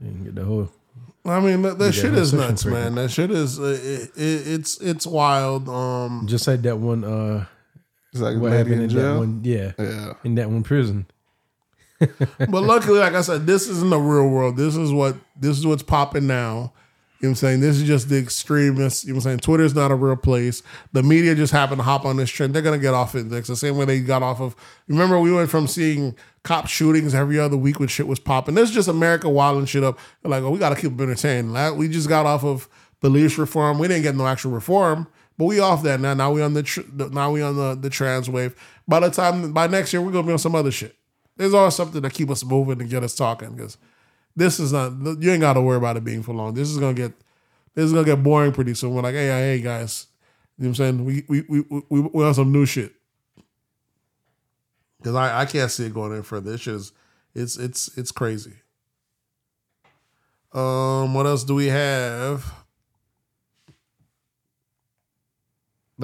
and 0.00 0.24
get 0.24 0.34
the 0.36 0.44
whole. 0.44 0.70
I 1.26 1.40
mean, 1.40 1.62
that, 1.62 1.78
that 1.78 1.92
shit 1.94 2.12
her 2.12 2.18
is 2.20 2.30
section 2.30 2.48
nuts, 2.48 2.64
man. 2.64 2.94
That 2.94 3.10
shit 3.10 3.30
is 3.30 3.58
uh, 3.58 3.78
it, 3.82 4.10
it, 4.16 4.46
it's 4.54 4.80
it's 4.80 5.06
wild. 5.06 5.68
Um, 5.68 6.26
Just 6.26 6.46
like 6.46 6.62
that 6.62 6.78
one. 6.78 7.02
uh 7.04 7.46
It's 8.12 8.20
like 8.22 8.38
What 8.38 8.52
happened 8.52 8.74
in 8.74 8.90
in 8.90 8.96
that 8.96 9.18
one? 9.18 9.40
Yeah, 9.42 9.72
Yeah. 9.78 10.12
in 10.22 10.34
that 10.36 10.48
one 10.50 10.62
prison. 10.62 11.06
but 12.38 12.62
luckily, 12.62 12.98
like 12.98 13.14
I 13.14 13.22
said, 13.22 13.46
this 13.46 13.68
isn't 13.68 13.90
the 13.90 13.98
real 13.98 14.28
world. 14.28 14.56
This 14.56 14.76
is 14.76 14.92
what 14.92 15.16
this 15.36 15.58
is 15.58 15.66
what's 15.66 15.82
popping 15.82 16.26
now. 16.26 16.72
You 17.20 17.28
know 17.28 17.30
what 17.30 17.38
I'm 17.38 17.48
saying? 17.48 17.60
This 17.60 17.76
is 17.76 17.84
just 17.84 18.08
the 18.10 18.18
extremists. 18.18 19.04
You 19.04 19.12
know 19.12 19.16
what 19.16 19.20
I'm 19.20 19.30
saying? 19.30 19.38
Twitter's 19.38 19.74
not 19.74 19.90
a 19.90 19.94
real 19.94 20.16
place. 20.16 20.62
The 20.92 21.02
media 21.02 21.34
just 21.34 21.52
happened 21.54 21.78
to 21.78 21.82
hop 21.82 22.04
on 22.04 22.16
this 22.18 22.28
trend. 22.28 22.52
They're 22.52 22.60
gonna 22.60 22.78
get 22.78 22.92
off 22.92 23.14
it. 23.14 23.32
It's 23.32 23.48
the 23.48 23.56
same 23.56 23.78
way 23.78 23.86
they 23.86 24.00
got 24.00 24.22
off 24.22 24.40
of. 24.40 24.54
Remember, 24.88 25.18
we 25.18 25.32
went 25.32 25.48
from 25.48 25.66
seeing 25.66 26.14
cop 26.42 26.66
shootings 26.66 27.14
every 27.14 27.38
other 27.38 27.56
week 27.56 27.78
when 27.78 27.88
shit 27.88 28.06
was 28.06 28.18
popping. 28.18 28.54
This 28.54 28.68
is 28.68 28.74
just 28.74 28.88
America 28.88 29.30
wilding 29.30 29.64
shit 29.64 29.82
up. 29.82 29.98
They're 30.20 30.30
like, 30.30 30.42
oh, 30.42 30.50
we 30.50 30.58
gotta 30.58 30.76
keep 30.76 30.94
them 30.96 31.00
entertained. 31.00 31.54
We 31.78 31.88
just 31.88 32.10
got 32.10 32.26
off 32.26 32.44
of 32.44 32.68
police 33.00 33.38
reform. 33.38 33.78
We 33.78 33.88
didn't 33.88 34.02
get 34.02 34.16
no 34.16 34.26
actual 34.26 34.50
reform, 34.50 35.06
but 35.38 35.46
we 35.46 35.60
off 35.60 35.82
that 35.84 36.00
now. 36.00 36.12
Now 36.12 36.32
we 36.32 36.42
on 36.42 36.52
the 36.52 36.62
tr- 36.62 36.82
now 36.92 37.30
we 37.30 37.40
on 37.40 37.56
the 37.56 37.74
the 37.74 37.88
trans 37.88 38.28
wave. 38.28 38.54
By 38.86 39.00
the 39.00 39.10
time 39.10 39.54
by 39.54 39.66
next 39.66 39.92
year, 39.94 40.02
we're 40.02 40.12
gonna 40.12 40.26
be 40.26 40.32
on 40.32 40.38
some 40.38 40.54
other 40.54 40.70
shit. 40.70 40.94
There's 41.36 41.54
always 41.54 41.74
something 41.74 42.02
to 42.02 42.10
keep 42.10 42.30
us 42.30 42.44
moving 42.44 42.80
and 42.80 42.90
get 42.90 43.02
us 43.02 43.14
talking 43.14 43.54
because 43.54 43.76
this 44.36 44.60
is 44.60 44.72
not 44.72 44.92
you 45.20 45.30
ain't 45.30 45.40
got 45.40 45.54
to 45.54 45.60
worry 45.60 45.76
about 45.76 45.96
it 45.96 46.04
being 46.04 46.22
for 46.22 46.34
long. 46.34 46.54
This 46.54 46.70
is 46.70 46.78
gonna 46.78 46.94
get 46.94 47.12
this 47.74 47.84
is 47.86 47.92
gonna 47.92 48.04
get 48.04 48.22
boring 48.22 48.52
pretty 48.52 48.74
soon. 48.74 48.94
We're 48.94 49.02
like, 49.02 49.14
hey, 49.14 49.26
hey, 49.26 49.60
guys, 49.60 50.06
you 50.58 50.64
know 50.64 50.70
what 50.70 50.80
I'm 50.80 50.96
saying? 50.98 51.04
We 51.04 51.24
we 51.28 51.40
we 51.48 51.64
we, 51.90 52.00
we 52.00 52.24
on 52.24 52.34
some 52.34 52.52
new 52.52 52.66
shit 52.66 52.92
because 54.98 55.14
I 55.14 55.42
I 55.42 55.46
can't 55.46 55.70
see 55.70 55.86
it 55.86 55.94
going 55.94 56.12
any 56.12 56.22
further. 56.22 56.52
This 56.52 56.62
shit 56.62 56.74
is 56.74 56.92
it's 57.34 57.56
it's 57.56 57.96
it's 57.98 58.12
crazy. 58.12 58.54
Um, 60.52 61.14
what 61.14 61.26
else 61.26 61.42
do 61.42 61.56
we 61.56 61.66
have? 61.66 62.63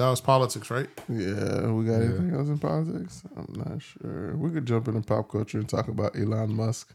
That 0.01 0.09
was 0.09 0.21
politics, 0.21 0.71
right? 0.71 0.89
Yeah. 1.07 1.67
We 1.71 1.85
got 1.85 2.01
anything 2.01 2.33
else 2.33 2.47
in 2.49 2.57
politics? 2.57 3.21
I'm 3.37 3.53
not 3.55 3.81
sure. 3.81 4.35
We 4.35 4.49
could 4.49 4.65
jump 4.65 4.87
into 4.87 5.01
pop 5.01 5.29
culture 5.29 5.59
and 5.59 5.69
talk 5.69 5.87
about 5.89 6.15
Elon 6.17 6.55
Musk. 6.55 6.93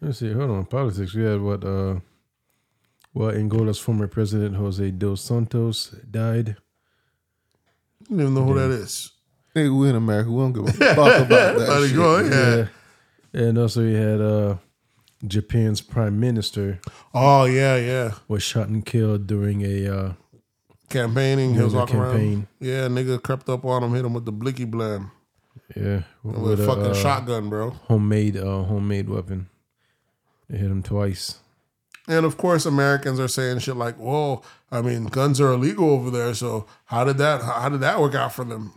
Let's 0.00 0.18
see. 0.18 0.32
Hold 0.32 0.50
on. 0.50 0.64
Politics. 0.66 1.14
We 1.14 1.22
had 1.24 1.40
what? 1.40 1.64
uh 1.64 2.00
Well, 3.14 3.30
Angola's 3.30 3.78
former 3.78 4.08
president 4.08 4.56
Jose 4.56 4.90
dos 4.90 5.20
Santos 5.20 5.94
died. 6.10 6.56
I 8.02 8.10
don't 8.10 8.20
even 8.20 8.34
know 8.34 8.44
who 8.44 8.54
that 8.54 8.70
is. 8.70 9.12
Nigga, 9.54 9.78
we 9.78 9.88
in 9.88 9.96
America. 9.96 10.30
We 10.30 10.38
don't 10.42 10.52
give 10.52 10.68
a 10.68 10.72
fuck 10.94 11.26
about 11.26 11.28
that 11.28 11.58
Let 11.58 11.82
it 11.82 11.88
shit. 11.88 11.96
go, 11.96 12.18
yeah. 12.20 12.66
And 13.40 13.58
also 13.58 13.82
we 13.82 13.94
had 13.94 14.20
uh 14.20 14.56
Japan's 15.26 15.80
prime 15.80 16.18
minister 16.20 16.80
Oh 17.12 17.44
yeah, 17.44 17.76
yeah. 17.76 18.12
was 18.28 18.42
shot 18.42 18.68
and 18.68 18.84
killed 18.84 19.26
during 19.26 19.62
a 19.62 19.76
uh 19.88 20.12
Campaigning, 20.88 21.54
he 21.54 21.60
was 21.60 21.74
walking 21.74 21.98
the 21.98 22.02
around. 22.02 22.46
Yeah, 22.60 22.88
nigga 22.88 23.22
crept 23.22 23.48
up 23.48 23.64
on 23.64 23.82
him, 23.82 23.94
hit 23.94 24.04
him 24.04 24.14
with 24.14 24.24
the 24.24 24.32
blicky 24.32 24.64
blam 24.64 25.10
yeah 25.76 26.02
with, 26.22 26.60
a 26.60 26.66
fucking 26.66 26.84
uh, 26.84 26.94
shotgun, 26.94 27.48
bro. 27.48 27.70
homemade 27.70 28.36
uh 28.36 28.62
homemade 28.64 29.08
weapon. 29.08 29.48
They 30.48 30.58
hit 30.58 30.70
him 30.70 30.82
twice. 30.82 31.38
And 32.06 32.24
of 32.24 32.38
course, 32.38 32.64
Americans 32.64 33.20
are 33.20 33.28
saying 33.28 33.58
shit 33.58 33.76
like, 33.76 33.96
"Whoa, 33.96 34.42
I 34.70 34.80
mean, 34.80 35.04
guns 35.04 35.40
are 35.40 35.52
illegal 35.52 35.90
over 35.90 36.10
there. 36.10 36.32
So 36.34 36.66
how 36.86 37.04
did 37.04 37.18
that? 37.18 37.42
How 37.42 37.68
did 37.68 37.80
that 37.80 38.00
work 38.00 38.14
out 38.14 38.32
for 38.32 38.44
them? 38.44 38.72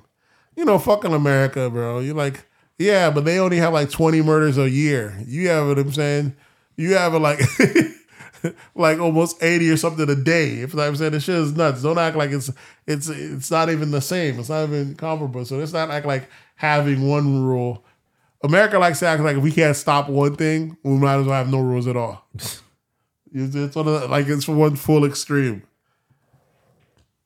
You 0.56 0.66
know, 0.66 0.78
fucking 0.78 1.14
America, 1.14 1.70
bro. 1.70 2.00
You're 2.00 2.16
like, 2.16 2.46
yeah, 2.78 3.10
but 3.10 3.24
they 3.24 3.40
only 3.40 3.58
have 3.58 3.72
like 3.72 3.90
20 3.90 4.22
murders 4.22 4.58
a 4.58 4.70
year. 4.70 5.18
You 5.26 5.48
have 5.48 5.68
what 5.68 5.80
I'm 5.80 5.94
saying? 5.94 6.36
You 6.76 6.96
have 6.96 7.14
it 7.14 7.20
like, 7.20 7.40
like 8.76 9.00
almost 9.00 9.42
80 9.44 9.70
or 9.72 9.78
something 9.78 10.10
a 10.10 10.16
day. 10.16 10.61
If 10.61 10.74
I'm 10.74 10.95
saying 10.95 11.11
this 11.11 11.24
shit 11.24 11.36
is 11.36 11.53
nuts. 11.53 11.82
Don't 11.82 11.98
act 11.98 12.16
like 12.16 12.32
it's 12.32 12.52
it's 12.88 13.10
it's 13.10 13.52
not 13.52 13.70
even 13.70 13.92
the 13.92 14.02
same. 14.02 14.40
It's 14.40 14.50
not 14.50 14.64
even 14.64 14.95
comparable. 14.95 15.45
So 15.45 15.60
it's 15.60 15.74
not 15.74 15.92
act 15.92 16.06
like 16.06 16.30
having 16.56 17.08
one 17.08 17.44
rule. 17.44 17.84
America 18.44 18.80
likes 18.80 19.00
to 19.00 19.08
act 19.08 19.22
like 19.22 19.38
if 19.38 19.44
we 19.44 19.52
can't 19.52 19.76
stop 19.76 20.10
one 20.10 20.36
thing, 20.36 20.78
we 20.84 20.94
might 20.94 21.20
as 21.20 21.26
well 21.28 21.36
have 21.36 21.52
no 21.52 21.60
rules 21.60 21.88
at 21.88 21.95
all. 21.98 22.26
It's, 23.34 23.56
it's 23.56 23.78
one 23.78 23.88
of 23.88 24.02
the, 24.02 24.08
like 24.10 24.28
it's 24.28 24.45
one 24.45 24.76
full 24.76 25.06
extreme. 25.06 25.64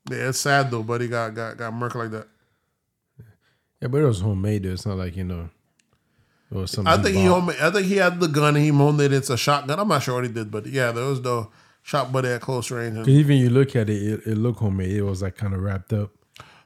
Yeah, 0.08 0.30
it's 0.30 0.40
sad 0.40 0.69
though, 0.69 0.84
buddy 0.84 1.08
got 1.08 1.34
got 1.34 1.58
got 1.58 1.74
murked 1.74 1.95
like 1.95 2.11
that. 2.11 2.27
Yeah, 3.82 3.88
but 3.88 4.02
it 4.02 4.06
was 4.06 4.22
homemade. 4.22 4.61
Though. 4.61 4.69
It's 4.69 4.85
not 4.85 4.98
like 4.98 5.16
you 5.16 5.24
know. 5.24 5.50
Was 6.56 6.72
something. 6.72 6.92
I 6.93 6.98
think 7.01 7.16
he 7.16 7.27
I 7.27 7.69
think 7.72 7.85
he 7.88 7.98
had 7.98 8.19
the 8.19 8.27
gun 8.27 8.56
and 8.56 8.64
he 8.66 8.72
honed 8.72 9.01
it. 9.01 9.11
It's 9.14 9.30
a 9.30 9.38
shotgun. 9.38 9.80
I'm 9.80 9.88
not 9.88 10.03
sure 10.03 10.16
what 10.16 10.24
he 10.24 10.32
did, 10.32 10.50
but 10.51 10.66
yeah, 10.66 10.92
there 10.92 11.06
was 11.06 11.22
the 11.22 11.48
shot 11.84 12.11
buddy 12.11 12.30
at 12.30 12.42
close 12.42 12.72
range. 12.72 12.95
And 12.95 13.06
'Cause 13.06 13.14
even 13.14 13.38
you 13.38 13.50
look 13.50 13.75
at 13.75 13.90
it, 13.90 14.01
it, 14.01 14.22
it 14.27 14.35
looked 14.38 14.59
homemade. 14.59 14.92
It 14.92 15.03
was 15.03 15.22
like 15.22 15.35
kind 15.38 15.53
of 15.53 15.61
wrapped 15.61 15.93
up. 15.93 16.11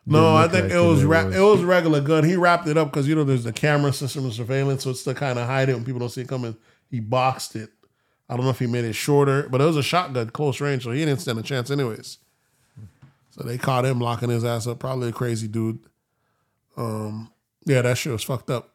No, 0.06 0.35
I 0.35 0.48
think 0.48 0.66
like 0.66 0.74
it 0.74 0.80
was 0.80 1.03
ra- 1.03 1.26
was. 1.26 1.35
it 1.35 1.40
was 1.42 1.61
regular 1.64 2.01
gun. 2.01 2.24
He 2.24 2.35
wrapped 2.35 2.68
it 2.68 2.77
up 2.77 2.92
because 2.92 3.08
you 3.08 3.16
know 3.16 3.24
there's 3.24 3.43
the 3.43 3.53
camera 3.53 3.93
system 3.93 4.26
of 4.26 4.34
surveillance, 4.34 4.84
so 4.84 4.90
it's 4.92 5.03
to 5.03 5.14
kind 5.14 5.38
of 5.38 5.45
hide 5.48 5.69
it 5.69 5.74
when 5.76 5.84
people 5.85 6.00
don't 6.00 6.09
see 6.09 6.22
it 6.22 6.27
coming. 6.27 6.56
He 6.90 7.00
boxed 7.00 7.56
it. 7.56 7.69
I 8.27 8.35
don't 8.35 8.45
know 8.45 8.51
if 8.51 8.59
he 8.59 8.68
made 8.68 8.85
it 8.85 8.93
shorter, 8.93 9.48
but 9.50 9.59
it 9.61 9.66
was 9.66 9.77
a 9.77 9.84
shotgun, 9.84 10.30
close 10.30 10.61
range, 10.61 10.84
so 10.84 10.92
he 10.92 11.00
didn't 11.06 11.19
stand 11.22 11.38
a 11.40 11.43
chance 11.43 11.69
anyways. 11.72 12.18
So 13.32 13.43
they 13.43 13.58
caught 13.58 13.85
him 13.85 14.00
locking 14.00 14.30
his 14.30 14.43
ass 14.45 14.68
up. 14.68 14.80
Probably 14.80 15.09
a 15.09 15.11
crazy 15.11 15.48
dude. 15.48 15.80
Um, 16.77 17.32
yeah, 17.66 17.82
that 17.82 17.98
shit 17.98 18.11
was 18.14 18.24
fucked 18.24 18.50
up. 18.50 18.74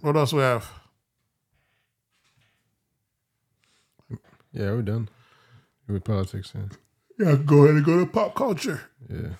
What 0.00 0.16
else 0.16 0.32
we 0.32 0.40
have? 0.40 0.70
Yeah, 4.52 4.72
we're 4.72 4.82
done 4.82 5.08
with 5.88 6.04
politics. 6.04 6.52
Yeah. 6.54 6.62
Yeah, 7.18 7.36
go 7.36 7.64
ahead 7.64 7.76
and 7.76 7.84
go 7.84 7.98
to 7.98 8.06
pop 8.06 8.34
culture. 8.34 8.82
yeah. 9.08 9.30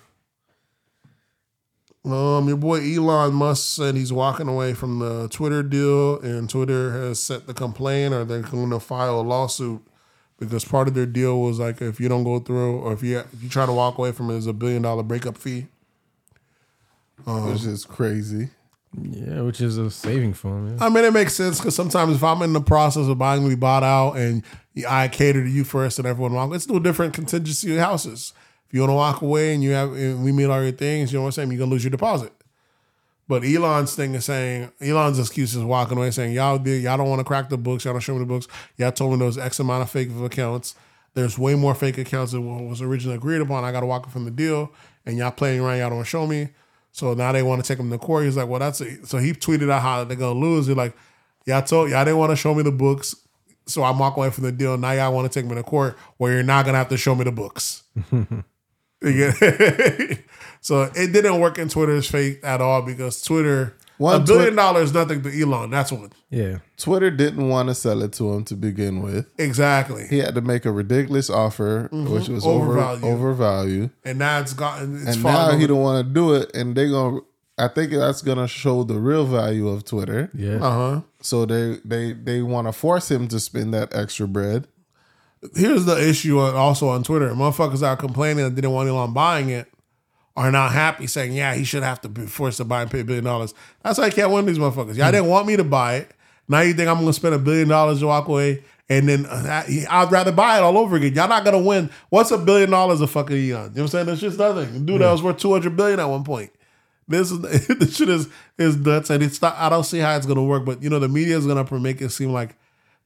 Um, 2.05 2.47
your 2.47 2.57
boy 2.57 2.79
Elon 2.95 3.33
Musk 3.33 3.75
said 3.75 3.95
he's 3.95 4.11
walking 4.13 4.47
away 4.47 4.73
from 4.73 4.99
the 4.99 5.27
Twitter 5.29 5.61
deal, 5.61 6.19
and 6.21 6.49
Twitter 6.49 6.91
has 6.91 7.19
set 7.19 7.45
the 7.45 7.53
complaint, 7.53 8.13
or 8.13 8.23
they're 8.23 8.41
going 8.41 8.69
to 8.69 8.79
file 8.79 9.19
a 9.19 9.21
lawsuit 9.21 9.81
because 10.39 10.63
part 10.63 10.87
of 10.87 10.93
their 10.93 11.05
deal 11.05 11.41
was 11.41 11.59
like 11.59 11.81
if 11.81 11.99
you 11.99 12.07
don't 12.07 12.23
go 12.23 12.39
through, 12.39 12.77
or 12.79 12.93
if 12.93 13.03
you 13.03 13.19
if 13.19 13.43
you 13.43 13.49
try 13.49 13.65
to 13.65 13.73
walk 13.73 13.97
away 13.97 14.11
from 14.13 14.29
it, 14.29 14.33
there's 14.33 14.47
a 14.47 14.53
billion 14.53 14.81
dollar 14.81 15.03
breakup 15.03 15.37
fee. 15.37 15.67
which 17.25 17.65
is 17.65 17.85
crazy. 17.85 18.49
Yeah, 18.97 19.41
which 19.41 19.61
is 19.61 19.77
a 19.77 19.91
saving 19.91 20.33
him. 20.33 20.77
Yeah. 20.77 20.85
I 20.85 20.89
mean, 20.89 21.05
it 21.05 21.13
makes 21.13 21.35
sense 21.35 21.59
because 21.59 21.75
sometimes 21.75 22.15
if 22.15 22.23
I'm 22.23 22.41
in 22.41 22.53
the 22.53 22.61
process 22.61 23.07
of 23.07 23.17
buying 23.19 23.47
be 23.47 23.55
bought 23.55 23.83
out, 23.83 24.13
and 24.13 24.43
I 24.87 25.07
cater 25.07 25.43
to 25.43 25.49
you 25.49 25.63
first, 25.63 25.99
and 25.99 26.07
everyone 26.07 26.33
walk, 26.33 26.53
it's 26.53 26.67
no 26.67 26.79
different 26.79 27.13
contingency 27.13 27.77
houses. 27.77 28.33
If 28.67 28.73
you 28.73 28.81
want 28.81 28.89
to 28.89 28.95
walk 28.95 29.21
away 29.21 29.53
and 29.53 29.63
you 29.63 29.71
have 29.71 29.93
and 29.93 30.23
we 30.23 30.31
meet 30.31 30.45
all 30.45 30.61
your 30.61 30.71
things, 30.71 31.11
you 31.11 31.17
know 31.17 31.23
what 31.23 31.27
I'm 31.29 31.31
saying, 31.33 31.51
you're 31.51 31.59
gonna 31.59 31.71
lose 31.71 31.83
your 31.83 31.91
deposit. 31.91 32.33
But 33.27 33.43
Elon's 33.43 33.95
thing 33.95 34.15
is 34.15 34.25
saying 34.25 34.71
Elon's 34.81 35.19
excuse 35.19 35.55
is 35.55 35.63
walking 35.63 35.97
away 35.97 36.09
saying 36.09 36.33
y'all 36.33 36.57
did 36.57 36.81
y'all 36.81 36.97
don't 36.97 37.09
want 37.09 37.19
to 37.19 37.25
crack 37.25 37.49
the 37.49 37.57
books, 37.57 37.85
y'all 37.85 37.93
don't 37.93 38.01
show 38.01 38.13
me 38.13 38.19
the 38.19 38.25
books. 38.25 38.47
Y'all 38.77 38.91
told 38.91 39.11
me 39.11 39.17
there 39.19 39.27
was 39.27 39.37
X 39.37 39.59
amount 39.59 39.83
of 39.83 39.89
fake 39.91 40.09
accounts. 40.19 40.75
There's 41.13 41.37
way 41.37 41.55
more 41.55 41.75
fake 41.75 41.97
accounts 41.97 42.31
than 42.31 42.47
what 42.47 42.63
was 42.67 42.81
originally 42.81 43.17
agreed 43.17 43.41
upon. 43.41 43.63
I 43.63 43.71
got 43.71 43.79
to 43.81 43.85
walk 43.85 44.09
from 44.09 44.25
the 44.25 44.31
deal, 44.31 44.71
and 45.05 45.17
y'all 45.17 45.31
playing 45.31 45.59
around. 45.59 45.79
Y'all 45.79 45.89
don't 45.89 46.03
show 46.03 46.25
me. 46.27 46.49
So 46.91 47.13
now 47.13 47.31
they 47.31 47.43
want 47.43 47.63
to 47.63 47.67
take 47.67 47.79
him 47.79 47.89
to 47.91 47.97
court. 47.97 48.25
He's 48.25 48.35
like, 48.37 48.47
well, 48.47 48.59
that's 48.59 48.81
it. 48.81 49.07
So 49.07 49.17
he 49.19 49.33
tweeted 49.33 49.71
out 49.71 49.81
how 49.81 50.03
they're 50.03 50.17
gonna 50.17 50.39
lose. 50.39 50.67
He's 50.67 50.75
like, 50.75 50.95
y'all 51.45 51.61
told 51.61 51.89
y'all 51.89 52.03
didn't 52.03 52.17
want 52.17 52.31
to 52.31 52.35
show 52.35 52.53
me 52.53 52.63
the 52.63 52.71
books, 52.71 53.15
so 53.65 53.83
I'm 53.83 53.99
walking 53.99 54.23
away 54.23 54.31
from 54.31 54.43
the 54.45 54.51
deal. 54.51 54.77
Now 54.77 54.91
y'all 54.91 55.13
want 55.13 55.31
to 55.31 55.39
take 55.39 55.49
me 55.49 55.55
to 55.55 55.63
court 55.63 55.97
where 56.17 56.33
you're 56.33 56.43
not 56.43 56.65
gonna 56.65 56.77
have 56.77 56.89
to 56.89 56.97
show 56.97 57.15
me 57.15 57.23
the 57.23 57.31
books. 57.31 57.83
So 60.61 60.83
it 60.95 61.13
didn't 61.13 61.39
work 61.39 61.57
in 61.57 61.69
Twitter's 61.69 62.09
fate 62.09 62.39
at 62.43 62.61
all 62.61 62.81
because 62.81 63.21
Twitter, 63.21 63.75
One 63.99 64.21
a 64.21 64.23
billion 64.23 64.45
twit- 64.47 64.55
dollars 64.55 64.89
is 64.89 64.93
nothing 64.93 65.21
to 65.23 65.41
Elon. 65.41 65.69
That's 65.69 65.91
one. 65.91 66.11
Yeah. 66.31 66.59
Twitter 66.77 67.11
didn't 67.11 67.47
want 67.49 67.69
to 67.69 67.75
sell 67.75 68.01
it 68.01 68.13
to 68.13 68.31
him 68.33 68.43
to 68.45 68.55
begin 68.55 69.01
with. 69.03 69.27
Exactly. 69.37 70.07
He 70.09 70.17
had 70.19 70.33
to 70.35 70.41
make 70.41 70.65
a 70.65 70.71
ridiculous 70.71 71.29
offer, 71.29 71.89
which 71.91 72.29
was 72.29 72.45
over 72.45 72.79
Overvalue. 72.79 73.05
overvalued. 73.05 73.89
And 74.05 74.17
now 74.19 74.39
it's 74.39 74.53
gotten 74.53 74.95
it's 75.05 75.15
And 75.15 75.21
fallen 75.21 75.53
now 75.55 75.57
he 75.59 75.67
don't 75.67 75.81
want 75.81 76.07
to 76.07 76.13
do 76.13 76.33
it, 76.33 76.49
and 76.55 76.75
they're 76.75 76.89
gonna. 76.89 77.19
I 77.57 77.67
think 77.67 77.91
that's 77.91 78.21
gonna 78.21 78.47
show 78.47 78.83
the 78.83 78.97
real 78.97 79.25
value 79.25 79.67
of 79.67 79.83
Twitter. 79.83 80.29
Yeah. 80.33 80.63
Uh-huh. 80.65 81.01
So 81.21 81.45
they 81.45 81.77
they 81.83 82.13
they 82.13 82.41
want 82.41 82.67
to 82.67 82.71
force 82.71 83.11
him 83.11 83.27
to 83.27 83.39
spend 83.39 83.73
that 83.73 83.93
extra 83.93 84.27
bread. 84.29 84.65
Here's 85.55 85.85
the 85.85 85.97
issue 86.09 86.39
also 86.39 86.87
on 86.89 87.03
Twitter. 87.03 87.29
Motherfuckers 87.31 87.85
are 87.85 87.95
complaining 87.97 88.43
that 88.45 88.55
didn't 88.55 88.71
want 88.71 88.87
Elon 88.89 89.13
buying 89.13 89.49
it 89.49 89.67
are 90.39 90.51
not 90.51 90.71
happy 90.71 91.05
saying, 91.05 91.33
yeah, 91.33 91.53
he 91.53 91.65
should 91.65 91.83
have 91.83 91.99
to 92.01 92.09
be 92.09 92.25
forced 92.25 92.57
to 92.57 92.63
buy 92.63 92.81
and 92.81 92.89
pay 92.89 93.01
a 93.01 93.03
billion 93.03 93.25
dollars. 93.25 93.53
That's 93.83 93.99
why 93.99 94.05
I 94.05 94.09
can't 94.09 94.31
win 94.31 94.45
these 94.45 94.57
motherfuckers. 94.57 94.95
Y'all 94.95 95.11
didn't 95.11 95.27
want 95.27 95.45
me 95.47 95.57
to 95.57 95.65
buy 95.65 95.95
it. 95.97 96.11
Now 96.47 96.61
you 96.61 96.73
think 96.73 96.87
I'm 96.87 96.95
going 96.95 97.07
to 97.07 97.13
spend 97.13 97.35
a 97.35 97.39
billion 97.39 97.67
dollars 97.67 97.99
to 97.99 98.07
walk 98.07 98.27
away 98.27 98.63
and 98.89 99.07
then 99.07 99.25
uh, 99.25 99.63
I'd 99.89 100.11
rather 100.11 100.31
buy 100.31 100.57
it 100.57 100.61
all 100.61 100.77
over 100.77 100.95
again. 100.95 101.13
Y'all 101.13 101.27
not 101.27 101.43
going 101.43 101.61
to 101.61 101.67
win. 101.67 101.89
What's 102.09 102.31
a 102.31 102.37
billion 102.37 102.71
dollars 102.71 103.01
of 103.01 103.11
fucking 103.11 103.35
Elon? 103.35 103.43
You 103.43 103.51
know 103.51 103.63
what 103.63 103.79
I'm 103.79 103.87
saying? 103.87 104.05
That's 104.07 104.21
just 104.21 104.39
nothing. 104.39 104.85
Dude, 104.85 105.01
that 105.01 105.11
was 105.11 105.21
worth 105.21 105.37
200 105.37 105.75
billion 105.75 105.99
at 105.99 106.05
one 106.05 106.23
point. 106.23 106.51
This 107.07 107.31
is 107.31 107.41
this 107.67 107.97
shit 107.97 108.07
is 108.07 108.29
is 108.57 108.77
nuts, 108.77 109.09
and 109.09 109.23
it's 109.23 109.41
not. 109.41 109.55
I 109.57 109.67
don't 109.67 109.83
see 109.83 109.97
how 109.97 110.15
it's 110.15 110.27
gonna 110.27 110.43
work, 110.43 110.63
but 110.63 110.83
you 110.83 110.91
know 110.91 110.99
the 110.99 111.09
media 111.09 111.35
is 111.35 111.47
gonna 111.47 111.65
make 111.79 112.01
it 112.01 112.11
seem 112.11 112.31
like 112.31 112.55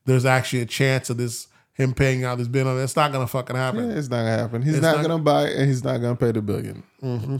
there's 0.04 0.26
actually 0.26 0.60
a 0.60 0.66
chance 0.66 1.08
of 1.08 1.16
this 1.16 1.48
him 1.74 1.92
paying 1.92 2.24
out 2.24 2.38
this 2.38 2.48
billion. 2.48 2.78
It's 2.82 2.96
not 2.96 3.12
gonna 3.12 3.26
fucking 3.26 3.56
happen. 3.56 3.90
Yeah, 3.90 3.96
it's 3.96 4.08
not 4.08 4.18
gonna 4.18 4.30
happen. 4.38 4.62
He's 4.62 4.80
not, 4.80 4.96
not- 4.96 5.02
gonna 5.06 5.22
buy 5.22 5.48
it, 5.48 5.56
and 5.56 5.68
he's 5.68 5.84
not 5.84 5.98
gonna 5.98 6.16
pay 6.16 6.32
the 6.32 6.40
billion. 6.42 6.82
Mm-hmm. 7.02 7.36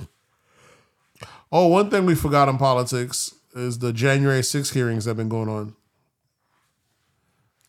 Oh, 1.51 1.69
one 1.69 1.89
thing 1.89 2.05
we 2.05 2.15
forgot 2.17 2.49
in 2.49 2.59
politics 2.59 3.35
is 3.55 3.79
the 3.79 3.93
January 3.93 4.43
6 4.43 4.71
hearings 4.71 5.05
that 5.05 5.11
have 5.11 5.17
been 5.17 5.29
going 5.29 5.49
on. 5.49 5.77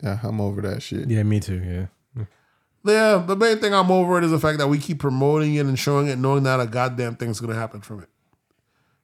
Yeah, 0.02 0.18
I'm 0.22 0.40
over 0.40 0.60
that 0.62 0.82
shit. 0.82 1.08
Yeah, 1.08 1.22
me 1.22 1.40
too. 1.40 1.62
Yeah. 1.62 1.86
Yeah, 2.84 3.24
the 3.26 3.34
main 3.34 3.58
thing 3.58 3.74
I'm 3.74 3.90
over 3.90 4.16
it 4.18 4.22
is 4.24 4.30
the 4.30 4.38
fact 4.38 4.58
that 4.58 4.68
we 4.68 4.78
keep 4.78 5.00
promoting 5.00 5.54
it 5.56 5.66
and 5.66 5.76
showing 5.76 6.06
it, 6.06 6.18
knowing 6.18 6.44
that 6.44 6.60
a 6.60 6.66
goddamn 6.66 7.16
thing's 7.16 7.40
gonna 7.40 7.54
happen 7.54 7.80
from 7.80 8.00
it. 8.00 8.08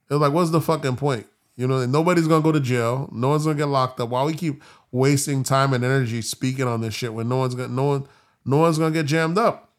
It's 0.08 0.20
like, 0.20 0.32
what's 0.32 0.50
the 0.50 0.60
fucking 0.60 0.97
point? 0.97 1.26
You 1.62 1.68
know, 1.68 1.86
nobody's 1.86 2.26
gonna 2.26 2.42
go 2.42 2.50
to 2.50 2.58
jail. 2.58 3.08
No 3.12 3.28
one's 3.28 3.44
gonna 3.44 3.57
get 3.57 3.66
locked 3.66 4.00
up. 4.00 4.08
Why 4.08 4.24
we 4.24 4.34
keep 4.34 4.65
wasting 4.91 5.44
time 5.44 5.73
and 5.73 5.84
energy 5.84 6.20
speaking 6.20 6.66
on 6.66 6.81
this 6.81 6.92
shit 6.92 7.15
when 7.15 7.28
no 7.28 7.36
one's 7.36 7.55
gonna 7.55 7.73
no 7.73 7.84
one 7.84 8.08
no 8.44 8.57
one's 8.57 8.78
gonna 8.78 8.91
get 8.91 9.07
jammed 9.07 9.39
up? 9.39 9.70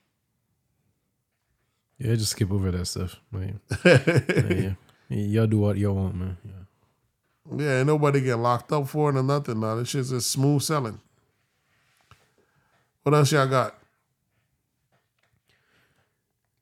Yeah, 1.99 2.15
just 2.15 2.31
skip 2.31 2.53
over 2.53 2.71
that 2.71 2.85
stuff. 2.85 3.19
Like, 3.33 3.55
yeah, 3.85 4.53
yeah. 4.53 4.73
Y'all 5.09 5.45
do 5.45 5.57
what 5.57 5.77
y'all 5.77 5.95
want, 5.95 6.15
man. 6.15 6.37
Yeah. 6.45 7.63
Yeah, 7.65 7.79
ain't 7.79 7.87
nobody 7.87 8.21
get 8.21 8.35
locked 8.35 8.71
up 8.71 8.87
for 8.87 9.09
it 9.09 9.17
or 9.17 9.23
nothing. 9.23 9.59
Now 9.59 9.75
this 9.75 9.89
shit's 9.89 10.11
just 10.11 10.31
smooth 10.31 10.61
selling. 10.61 11.01
What 13.01 13.13
else 13.13 13.29
y'all 13.33 13.45
got? 13.45 13.75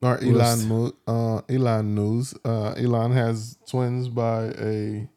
Or 0.02 0.18
Elon, 0.24 0.68
Mo- 0.68 0.94
uh, 1.06 1.42
Elon 1.48 1.94
news. 1.94 2.34
Uh, 2.44 2.74
Elon 2.78 3.12
has 3.12 3.58
twins 3.68 4.10
by 4.10 4.46
a. 4.58 5.08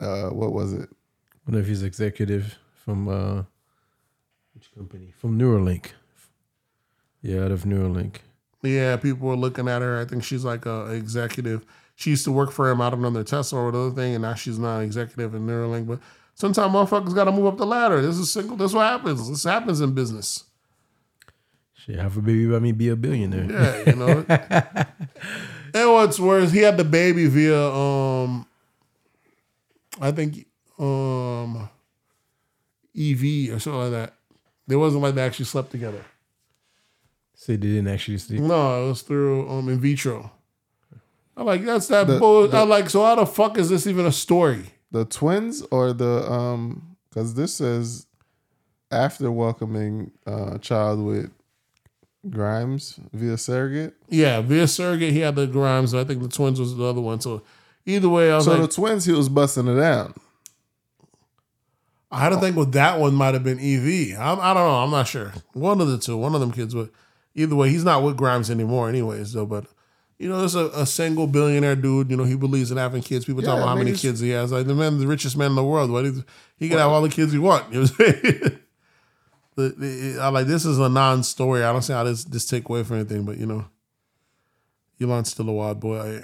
Uh, 0.00 0.30
what 0.30 0.52
was 0.52 0.72
it? 0.72 0.88
One 1.44 1.58
of 1.58 1.66
his 1.66 1.82
executive 1.84 2.58
from 2.74 3.08
uh, 3.08 3.44
which 4.54 4.74
company? 4.74 5.12
From 5.16 5.38
Neuralink. 5.38 5.92
Yeah, 7.22 7.44
out 7.44 7.52
of 7.52 7.62
Neuralink. 7.62 8.16
Yeah, 8.62 8.96
people 8.96 9.28
were 9.28 9.36
looking 9.36 9.68
at 9.68 9.80
her. 9.80 10.00
I 10.00 10.04
think 10.04 10.24
she's 10.24 10.44
like 10.44 10.66
a 10.66 10.86
executive. 10.92 11.64
She 11.94 12.10
used 12.10 12.24
to 12.24 12.32
work 12.32 12.50
for 12.50 12.68
him. 12.68 12.80
I 12.80 12.90
don't 12.90 13.00
know 13.00 13.10
their 13.10 13.22
Tesla 13.24 13.60
or 13.60 13.70
the 13.72 13.78
other 13.78 13.94
thing, 13.94 14.14
and 14.14 14.22
now 14.22 14.34
she's 14.34 14.58
not 14.58 14.78
an 14.78 14.84
executive 14.84 15.34
in 15.34 15.46
Neuralink. 15.46 15.86
But 15.86 16.00
sometimes 16.34 16.74
motherfuckers 16.74 17.14
got 17.14 17.24
to 17.24 17.32
move 17.32 17.46
up 17.46 17.58
the 17.58 17.66
ladder. 17.66 18.02
This 18.02 18.18
is 18.18 18.30
single. 18.30 18.56
This 18.56 18.72
is 18.72 18.74
what 18.74 18.82
happens. 18.86 19.28
This 19.30 19.44
happens 19.44 19.80
in 19.80 19.92
business. 19.92 20.44
Shit, 21.86 21.98
have 22.00 22.16
a 22.16 22.20
baby 22.22 22.46
by 22.46 22.58
me, 22.58 22.72
be 22.72 22.88
a 22.88 22.96
billionaire. 22.96 23.44
Yeah, 23.84 23.90
you 23.90 23.96
know. 23.96 24.24
and 25.74 25.92
what's 25.92 26.18
worse, 26.18 26.50
he 26.50 26.58
had 26.58 26.76
the 26.76 26.84
baby 26.84 27.28
via 27.28 27.70
um, 27.70 28.44
I 30.00 30.10
think 30.10 30.46
um, 30.80 31.68
EV 32.98 33.54
or 33.54 33.60
something 33.60 33.80
like 33.82 33.90
that. 33.92 34.14
It 34.68 34.74
wasn't 34.76 35.02
like 35.04 35.14
they 35.14 35.22
actually 35.22 35.44
slept 35.44 35.70
together. 35.70 36.04
Say 37.34 37.52
they 37.54 37.68
didn't 37.68 37.88
actually 37.88 38.18
sleep. 38.18 38.40
No, 38.40 38.84
it 38.84 38.88
was 38.88 39.02
through 39.02 39.48
um 39.48 39.68
in 39.68 39.78
vitro. 39.78 40.32
I'm 41.36 41.46
like, 41.46 41.64
that's 41.64 41.86
that 41.88 42.06
The- 42.08 42.18
bull. 42.18 42.48
the- 42.48 42.56
I'm 42.58 42.68
like, 42.68 42.90
so 42.90 43.04
how 43.04 43.14
the 43.14 43.26
fuck 43.26 43.58
is 43.58 43.68
this 43.68 43.86
even 43.86 44.06
a 44.06 44.12
story? 44.12 44.64
The 44.90 45.04
twins 45.04 45.62
or 45.70 45.92
the 45.92 46.28
um? 46.30 46.96
Because 47.10 47.34
this 47.34 47.54
says 47.54 48.06
after 48.90 49.30
welcoming 49.30 50.10
uh, 50.26 50.58
child 50.58 51.00
with 51.04 51.30
Grimes 52.30 52.98
via 53.12 53.36
surrogate. 53.38 53.94
Yeah, 54.08 54.40
via 54.40 54.66
surrogate, 54.68 55.12
he 55.12 55.20
had 55.20 55.36
the 55.36 55.46
Grimes. 55.46 55.94
I 55.94 56.04
think 56.04 56.22
the 56.22 56.28
twins 56.28 56.58
was 56.60 56.76
the 56.76 56.84
other 56.84 57.00
one. 57.00 57.20
So 57.20 57.42
either 57.84 58.08
way, 58.08 58.30
I 58.32 58.36
was 58.36 58.44
So 58.44 58.52
like, 58.52 58.62
the 58.62 58.68
twins, 58.68 59.04
he 59.04 59.12
was 59.12 59.28
busting 59.28 59.68
it 59.68 59.78
out. 59.82 60.16
I 62.10 62.20
had 62.20 62.28
to 62.30 62.36
think 62.40 62.56
with 62.56 62.72
that 62.72 62.98
one 63.00 63.14
might 63.14 63.34
have 63.34 63.42
been 63.44 63.58
EV. 63.58 64.18
I'm, 64.18 64.38
I 64.40 64.54
don't 64.54 64.66
know. 64.66 64.76
I'm 64.82 64.90
not 64.90 65.08
sure. 65.08 65.32
One 65.52 65.80
of 65.80 65.88
the 65.88 65.98
two, 65.98 66.16
one 66.16 66.34
of 66.34 66.40
them 66.40 66.52
kids. 66.52 66.72
But 66.74 66.90
either 67.34 67.56
way, 67.56 67.68
he's 67.68 67.84
not 67.84 68.02
with 68.02 68.16
Grimes 68.16 68.50
anymore, 68.50 68.88
anyways. 68.88 69.32
Though, 69.32 69.44
but 69.46 69.66
you 70.18 70.28
know, 70.28 70.38
there's 70.38 70.54
a, 70.54 70.66
a 70.68 70.86
single 70.86 71.26
billionaire 71.26 71.74
dude. 71.76 72.10
You 72.10 72.16
know, 72.16 72.24
he 72.24 72.36
believes 72.36 72.70
in 72.70 72.76
having 72.78 73.02
kids. 73.02 73.24
People 73.24 73.42
talk 73.42 73.48
Yeah, 73.48 73.56
about 73.56 73.68
how 73.68 73.74
many 73.76 73.92
kids 73.92 74.20
he 74.20 74.30
has. 74.30 74.52
Like 74.52 74.66
the 74.66 74.74
man, 74.74 74.98
the 74.98 75.06
richest 75.06 75.36
man 75.36 75.50
in 75.50 75.56
the 75.56 75.64
world. 75.64 75.90
What 75.90 76.04
he, 76.04 76.22
he 76.58 76.68
can 76.68 76.78
have 76.78 76.90
all 76.90 77.02
the 77.02 77.08
kids 77.08 77.32
he 77.32 77.38
want. 77.38 77.66
You 77.72 77.80
know 77.82 77.86
what 77.86 78.00
I'm 78.08 78.22
saying? 78.22 78.58
The, 79.56 79.68
the, 79.70 80.18
I 80.20 80.28
like 80.28 80.46
this 80.46 80.64
is 80.64 80.78
a 80.78 80.88
non-story. 80.88 81.64
I 81.64 81.72
don't 81.72 81.82
see 81.82 81.92
how 81.94 82.04
this 82.04 82.24
this 82.24 82.46
take 82.46 82.68
away 82.68 82.82
from 82.84 82.96
anything, 82.96 83.24
but 83.24 83.38
you 83.38 83.46
know, 83.46 83.64
Elon's 85.00 85.30
still 85.30 85.48
a 85.48 85.52
wild 85.52 85.80
boy. 85.80 86.22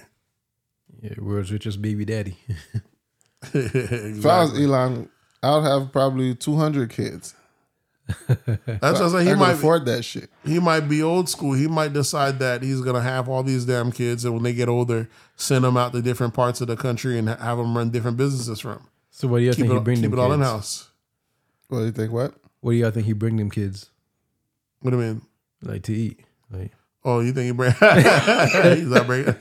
Yeah, 1.01 1.15
world's 1.19 1.51
richest 1.53 1.81
baby 1.83 2.05
daddy. 2.05 2.37
If 3.55 4.25
I 4.25 4.43
was 4.43 4.57
Elon, 4.59 5.09
I 5.43 5.57
would 5.57 5.65
have 5.65 5.93
probably 5.93 6.35
two 6.37 6.57
hundred 6.57 6.91
kids. 6.91 7.35
That's 8.29 9.01
what 9.01 9.03
I 9.03 9.09
say. 9.09 9.17
I 9.19 9.23
He 9.25 9.31
can 9.31 9.39
might 9.39 9.53
afford 9.53 9.85
that 9.87 10.05
shit. 10.05 10.31
he 10.45 10.61
might 10.61 10.81
be 10.89 11.03
old 11.03 11.29
school. 11.29 11.55
He 11.55 11.67
might 11.67 11.93
decide 11.93 12.39
that 12.39 12.63
he's 12.63 12.81
gonna 12.83 13.01
have 13.03 13.29
all 13.29 13.43
these 13.43 13.65
damn 13.65 13.91
kids, 13.91 14.25
and 14.25 14.35
when 14.35 14.43
they 14.45 14.53
get 14.53 14.69
older, 14.69 15.09
send 15.35 15.65
them 15.65 15.77
out 15.77 15.93
to 15.93 16.03
different 16.03 16.35
parts 16.35 16.61
of 16.61 16.69
the 16.69 16.77
country 16.77 17.19
and 17.19 17.29
have 17.29 17.59
them 17.59 17.77
run 17.77 17.91
different 17.91 18.17
businesses 18.17 18.61
from. 18.61 18.87
So 19.11 19.27
what 19.29 19.39
do 19.39 19.45
you 19.45 19.51
Keep 19.51 19.59
think 19.61 19.73
he 19.73 19.77
it, 19.79 19.85
bring 19.85 19.97
keep 19.97 20.11
them 20.11 20.19
it 20.19 20.23
all 20.23 20.33
in 20.33 20.41
house. 20.41 20.91
What 21.69 21.81
do 21.81 21.85
you 21.87 21.93
think? 21.93 22.13
What? 22.13 22.35
What 22.63 22.73
do 22.73 22.79
y'all 22.79 22.91
think 22.91 23.05
he 23.07 23.13
bring 23.13 23.37
them 23.37 23.51
kids 23.51 23.91
What 24.81 24.93
do 24.93 24.97
you 24.97 25.03
mean? 25.03 25.23
like 25.63 25.83
to 25.85 25.93
eat? 25.95 26.21
Like 26.51 26.73
Oh, 27.05 27.19
you 27.21 27.33
think 27.33 27.47
he 27.47 27.53
bring? 27.53 27.73
he's 28.79 28.87
not 28.87 29.07
breaking. 29.07 29.35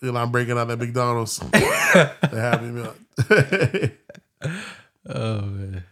know, 0.00 0.16
I'm 0.16 0.30
breaking 0.30 0.56
out 0.56 0.68
that 0.68 0.78
McDonald's. 0.78 1.38
the 1.38 2.14
Happy 2.32 2.66
Meal. 2.66 2.94
oh 5.08 5.40
man, 5.42 5.84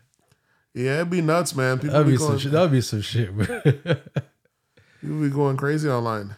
Yeah, 0.75 0.97
it'd 0.97 1.11
be 1.11 1.21
nuts, 1.23 1.55
man. 1.57 1.79
People 1.79 1.93
that'd 1.93 2.07
be 2.07 2.13
be 2.13 2.19
going, 2.19 2.31
some 2.31 2.39
shit. 2.39 2.53
That'd 2.53 2.71
be 2.73 2.81
some 2.81 3.01
shit, 3.01 3.37
bro. 3.37 3.61
people 5.01 5.21
be 5.21 5.31
going 5.31 5.57
crazy 5.57 5.89
online. 5.89 6.37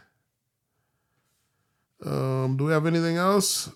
Um, 2.05 2.57
do 2.57 2.65
we 2.65 2.73
have 2.73 2.86
anything 2.86 3.16
else? 3.16 3.68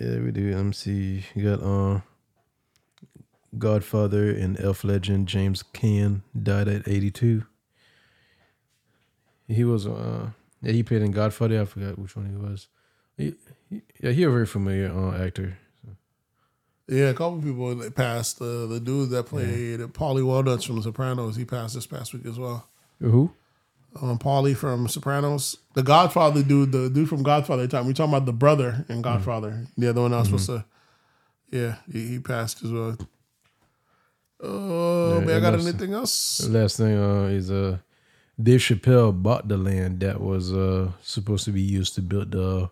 Yeah, 0.00 0.18
we 0.18 0.30
do. 0.32 0.54
Let 0.54 0.64
me 0.64 0.72
see. 0.72 1.24
You 1.34 1.56
got 1.56 1.64
uh, 1.64 2.00
Godfather 3.58 4.30
and 4.30 4.58
Elf 4.60 4.84
legend 4.84 5.28
James 5.28 5.62
Caan 5.74 6.22
died 6.40 6.68
at 6.68 6.86
82. 6.86 7.44
He 9.48 9.64
was 9.64 9.86
uh, 9.86 10.30
yeah, 10.62 10.72
he 10.72 10.82
played 10.82 11.02
in 11.02 11.12
Godfather. 11.12 11.60
I 11.60 11.64
forgot 11.64 11.98
which 11.98 12.16
one 12.16 12.28
he 12.28 12.36
was. 12.36 12.68
He, 13.16 13.34
he, 13.70 13.82
yeah, 14.02 14.10
he 14.10 14.22
a 14.24 14.30
very 14.30 14.46
familiar 14.46 14.92
uh, 14.92 15.24
actor. 15.24 15.58
Yeah, 16.88 17.10
a 17.10 17.14
couple 17.14 17.42
people 17.42 17.74
that 17.74 17.94
passed. 17.94 18.40
Uh, 18.40 18.66
the 18.66 18.80
dude 18.80 19.10
that 19.10 19.24
played 19.24 19.80
Paulie 19.92 20.24
Walnuts 20.24 20.64
from 20.64 20.76
The 20.76 20.82
Sopranos, 20.82 21.36
he 21.36 21.44
passed 21.44 21.74
this 21.74 21.86
past 21.86 22.14
week 22.14 22.24
as 22.24 22.38
well. 22.38 22.66
Who? 23.00 23.30
Um, 24.00 24.18
Paulie 24.18 24.56
from 24.56 24.88
Sopranos, 24.88 25.58
the 25.74 25.82
Godfather 25.82 26.42
dude, 26.42 26.72
the 26.72 26.88
dude 26.88 27.08
from 27.08 27.22
Godfather. 27.22 27.66
Time 27.66 27.86
we 27.86 27.92
talking 27.92 28.14
about 28.14 28.26
the 28.26 28.32
brother 28.32 28.86
in 28.88 29.02
Godfather, 29.02 29.66
the 29.76 29.90
other 29.90 30.02
one 30.02 30.14
I 30.14 30.18
was 30.18 30.28
supposed 30.28 30.46
to. 30.46 30.64
Yeah, 31.50 31.76
he, 31.90 32.06
he 32.06 32.18
passed 32.18 32.64
as 32.64 32.70
well. 32.70 32.96
Oh, 34.40 35.18
Yeah, 35.18 35.24
man, 35.24 35.36
I 35.36 35.40
got 35.40 35.60
anything 35.60 35.92
else? 35.92 36.38
The 36.38 36.50
last 36.50 36.76
thing 36.76 36.96
uh, 36.96 37.24
is 37.24 37.50
uh, 37.50 37.78
Dave 38.40 38.60
Chappelle 38.60 39.12
bought 39.12 39.48
the 39.48 39.56
land 39.56 40.00
that 40.00 40.20
was 40.20 40.52
uh, 40.52 40.92
supposed 41.02 41.44
to 41.46 41.50
be 41.50 41.62
used 41.62 41.94
to 41.96 42.02
build 42.02 42.30
the 42.30 42.70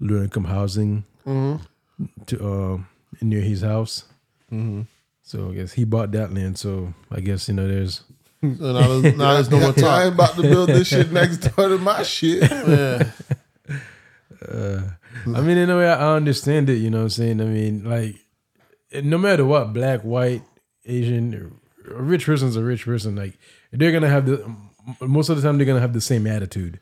low 0.00 0.22
income 0.22 0.44
housing 0.44 1.04
to 1.24 2.38
uh, 2.40 2.78
near 3.20 3.40
his 3.40 3.62
house. 3.62 4.04
Mm-hmm. 4.52 4.82
So 5.22 5.50
I 5.50 5.54
guess 5.54 5.72
he 5.72 5.84
bought 5.84 6.12
that 6.12 6.32
land. 6.32 6.58
So 6.58 6.94
I 7.10 7.20
guess 7.20 7.48
you 7.48 7.54
know 7.54 7.66
there's 7.66 8.02
So 8.40 8.72
now, 8.72 9.00
there's, 9.00 9.16
now 9.16 9.34
there's 9.34 9.50
no 9.50 9.60
more 9.60 9.74
Yeah, 9.76 9.88
I 9.88 10.04
ain't 10.04 10.14
about 10.14 10.36
to 10.36 10.42
build 10.42 10.68
this 10.68 10.88
shit 10.88 11.10
next 11.12 11.38
door 11.56 11.68
to 11.68 11.78
my 11.78 12.02
shit. 12.04 12.48
Yeah. 12.50 13.10
I 15.26 15.40
mean, 15.40 15.58
in 15.58 15.68
a 15.68 15.76
way, 15.76 15.88
I 15.88 16.14
understand 16.14 16.70
it. 16.70 16.76
You 16.76 16.90
know 16.90 16.98
what 16.98 17.04
I'm 17.04 17.10
saying? 17.10 17.40
I 17.40 17.44
mean, 17.44 17.84
like, 17.84 18.14
no 19.04 19.18
matter 19.18 19.44
what, 19.44 19.72
black, 19.72 20.02
white, 20.02 20.42
Asian, 20.88 21.58
a 21.88 22.02
rich 22.02 22.26
person's 22.26 22.56
a 22.56 22.62
rich 22.62 22.84
person. 22.84 23.14
Like, 23.14 23.38
they're 23.70 23.92
gonna 23.92 24.08
have 24.08 24.26
the 24.26 24.54
most 25.00 25.28
of 25.28 25.36
the 25.36 25.42
time 25.42 25.58
they're 25.58 25.66
gonna 25.66 25.80
have 25.80 25.92
the 25.92 26.00
same 26.00 26.26
attitude. 26.26 26.80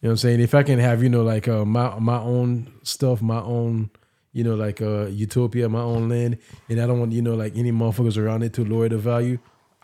You 0.00 0.08
know 0.08 0.10
what 0.10 0.12
I'm 0.12 0.16
saying? 0.18 0.40
If 0.40 0.54
I 0.54 0.62
can 0.62 0.78
have, 0.78 1.02
you 1.02 1.08
know, 1.08 1.22
like 1.22 1.48
uh, 1.48 1.64
my 1.64 1.98
my 1.98 2.18
own 2.18 2.72
stuff, 2.82 3.22
my 3.22 3.40
own, 3.40 3.90
you 4.32 4.44
know, 4.44 4.54
like 4.54 4.82
uh, 4.82 5.06
utopia, 5.06 5.68
my 5.68 5.80
own 5.80 6.08
land, 6.08 6.38
and 6.68 6.80
I 6.80 6.86
don't 6.86 6.98
want, 6.98 7.12
you 7.12 7.22
know, 7.22 7.34
like 7.34 7.56
any 7.56 7.72
motherfuckers 7.72 8.18
around 8.18 8.42
it 8.42 8.52
to 8.54 8.64
lower 8.64 8.88
the 8.88 8.98
value. 8.98 9.38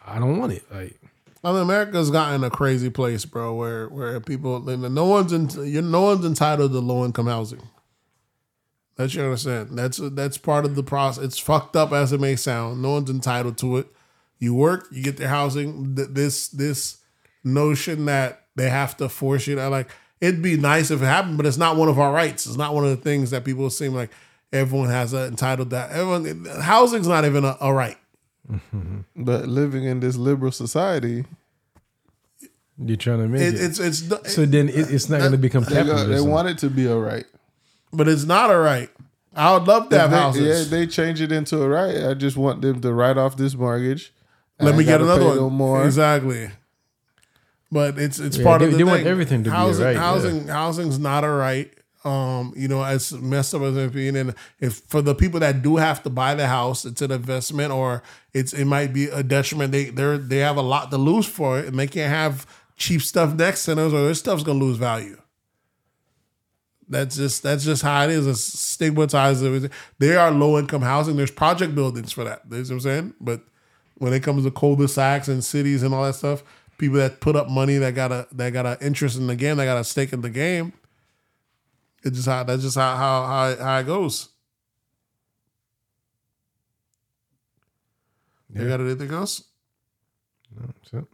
I 0.04 0.18
don't 0.18 0.38
want 0.38 0.52
it. 0.54 0.64
Like, 0.72 0.98
I 1.44 1.52
mean, 1.52 1.62
America's 1.62 2.10
gotten 2.10 2.42
a 2.42 2.50
crazy 2.50 2.90
place, 2.90 3.24
bro. 3.24 3.54
Where 3.54 3.88
where 3.88 4.20
people, 4.20 4.60
no 4.60 5.04
one's 5.04 5.32
in, 5.32 5.90
no 5.90 6.02
one's 6.02 6.24
entitled 6.24 6.72
to 6.72 6.80
low 6.80 7.04
income 7.04 7.26
housing. 7.26 7.62
That 8.98 9.14
you 9.14 9.22
understand. 9.22 9.78
That's 9.78 9.96
that's 10.12 10.36
part 10.38 10.64
of 10.66 10.74
the 10.74 10.82
process. 10.82 11.24
It's 11.24 11.38
fucked 11.38 11.76
up 11.76 11.92
as 11.92 12.12
it 12.12 12.20
may 12.20 12.36
sound. 12.36 12.82
No 12.82 12.90
one's 12.92 13.08
entitled 13.08 13.56
to 13.58 13.78
it. 13.78 13.86
You 14.40 14.54
work, 14.54 14.86
you 14.92 15.02
get 15.02 15.16
their 15.16 15.28
housing. 15.28 15.94
Th- 15.96 16.08
This 16.10 16.48
this 16.48 16.98
notion 17.44 18.04
that 18.06 18.44
they 18.56 18.68
have 18.68 18.96
to 18.98 19.08
force 19.08 19.46
you. 19.46 19.54
To, 19.54 19.68
like 19.70 19.88
it'd 20.20 20.42
be 20.42 20.56
nice 20.56 20.90
if 20.90 21.00
it 21.00 21.04
happened, 21.06 21.36
but 21.36 21.46
it's 21.46 21.56
not 21.56 21.76
one 21.76 21.88
of 21.88 21.98
our 21.98 22.12
rights. 22.12 22.44
It's 22.46 22.56
not 22.56 22.74
one 22.74 22.84
of 22.84 22.90
the 22.90 22.96
things 22.96 23.30
that 23.30 23.44
people 23.44 23.70
seem 23.70 23.94
like 23.94 24.10
everyone 24.52 24.88
has 24.90 25.12
a 25.14 25.26
entitled 25.26 25.70
that. 25.70 25.92
Everyone 25.92 26.44
housing's 26.60 27.06
not 27.08 27.24
even 27.24 27.44
a, 27.44 27.56
a 27.60 27.72
right. 27.72 27.96
But 29.16 29.46
living 29.48 29.84
in 29.84 30.00
this 30.00 30.16
liberal 30.16 30.50
society, 30.52 31.24
you're 32.78 32.96
trying 32.96 33.18
to 33.18 33.28
make 33.28 33.42
It, 33.42 33.54
it. 33.54 33.60
it's 33.60 33.78
it's 33.78 34.32
so 34.32 34.44
then 34.46 34.68
it, 34.68 34.90
it's 34.92 35.08
not 35.08 35.20
uh, 35.20 35.24
gonna 35.24 35.36
become 35.38 35.64
they, 35.64 35.84
go, 35.84 36.04
they 36.06 36.20
want 36.20 36.48
it 36.48 36.58
to 36.58 36.70
be 36.70 36.86
a 36.86 36.96
right. 36.96 37.26
But 37.92 38.08
it's 38.08 38.24
not 38.24 38.50
a 38.50 38.56
right. 38.58 38.90
I 39.34 39.54
would 39.54 39.68
love 39.68 39.88
to 39.90 39.98
have 39.98 40.10
they, 40.10 40.16
houses. 40.16 40.70
Yeah, 40.70 40.78
they 40.78 40.86
change 40.86 41.20
it 41.20 41.30
into 41.30 41.62
a 41.62 41.68
right. 41.68 42.04
I 42.06 42.14
just 42.14 42.36
want 42.36 42.60
them 42.62 42.80
to 42.80 42.92
write 42.92 43.16
off 43.18 43.36
this 43.36 43.54
mortgage. 43.54 44.12
Let 44.60 44.74
me 44.76 44.82
get 44.84 45.00
another 45.00 45.24
one. 45.26 45.36
No 45.36 45.50
more. 45.50 45.84
Exactly. 45.84 46.50
But 47.70 47.98
it's 47.98 48.18
it's 48.18 48.38
Yeah, 48.38 48.44
part 48.44 48.60
they- 48.60 48.66
of 48.66 48.72
the 48.72 48.78
they 48.78 48.82
thing. 48.84 48.90
want 48.90 49.06
everything 49.06 49.44
to 49.44 49.50
be 49.50 49.54
a 49.54 49.58
housing, 49.58 49.84
right, 49.84 49.94
yeah. 49.94 50.00
Housing 50.00 50.48
housing's 50.48 50.98
not 50.98 51.22
a 51.24 51.28
right. 51.30 51.72
Um, 52.04 52.54
you 52.56 52.68
know, 52.68 52.82
as 52.82 53.12
messed 53.12 53.54
up 53.54 53.62
as 53.62 53.76
it 53.76 53.92
being, 53.92 54.16
and 54.16 54.34
if 54.60 54.76
for 54.86 55.02
the 55.02 55.14
people 55.14 55.40
that 55.40 55.62
do 55.62 55.76
have 55.76 56.02
to 56.04 56.10
buy 56.10 56.34
the 56.34 56.46
house, 56.46 56.84
it's 56.86 57.02
an 57.02 57.10
investment 57.10 57.70
or 57.72 58.02
it's 58.32 58.52
it 58.54 58.64
might 58.64 58.92
be 58.94 59.06
a 59.08 59.22
detriment. 59.22 59.72
They 59.72 59.86
they 59.90 60.16
they 60.16 60.38
have 60.38 60.56
a 60.56 60.62
lot 60.62 60.90
to 60.92 60.96
lose 60.96 61.26
for 61.26 61.58
it, 61.58 61.66
and 61.66 61.78
they 61.78 61.86
can't 61.88 62.10
have 62.10 62.46
cheap 62.76 63.02
stuff 63.02 63.34
next 63.34 63.64
to 63.66 63.74
them, 63.74 63.88
or 63.94 64.04
their 64.04 64.14
stuff's 64.14 64.44
gonna 64.44 64.58
lose 64.60 64.76
value. 64.78 65.20
That's 66.88 67.16
just 67.16 67.42
that's 67.42 67.64
just 67.64 67.82
how 67.82 68.04
it 68.04 68.10
is. 68.10 68.26
It's 68.26 68.40
stigmatized. 68.42 69.44
Everything. 69.44 69.70
They 69.98 70.16
are 70.16 70.30
low 70.30 70.58
income 70.58 70.82
housing. 70.82 71.16
There's 71.16 71.30
project 71.30 71.74
buildings 71.74 72.12
for 72.12 72.24
that. 72.24 72.42
You 72.50 72.56
know 72.56 72.62
what 72.62 72.70
I'm 72.70 72.80
saying? 72.80 73.14
But 73.20 73.42
when 73.96 74.12
it 74.12 74.22
comes 74.22 74.44
to 74.44 74.50
cul-de-sacs 74.50 75.28
and 75.28 75.44
cities 75.44 75.82
and 75.82 75.92
all 75.92 76.04
that 76.04 76.14
stuff, 76.14 76.42
people 76.78 76.96
that 76.98 77.20
put 77.20 77.36
up 77.36 77.50
money 77.50 77.76
that 77.78 77.94
got 77.94 78.10
a 78.12 78.26
that 78.32 78.52
got 78.52 78.64
an 78.64 78.78
interest 78.80 79.18
in 79.18 79.26
the 79.26 79.36
game, 79.36 79.56
that 79.58 79.66
got 79.66 79.76
a 79.78 79.84
stake 79.84 80.12
in 80.12 80.22
the 80.22 80.30
game. 80.30 80.72
It's 82.04 82.16
just 82.16 82.28
how 82.28 82.42
that's 82.44 82.62
just 82.62 82.76
how 82.76 82.96
how 82.96 83.26
how, 83.26 83.56
how 83.64 83.78
it 83.80 83.86
goes. 83.86 84.28
You 88.54 88.66
got 88.66 88.80
anything 88.80 89.10
else? 89.12 89.42
So- 90.90 91.06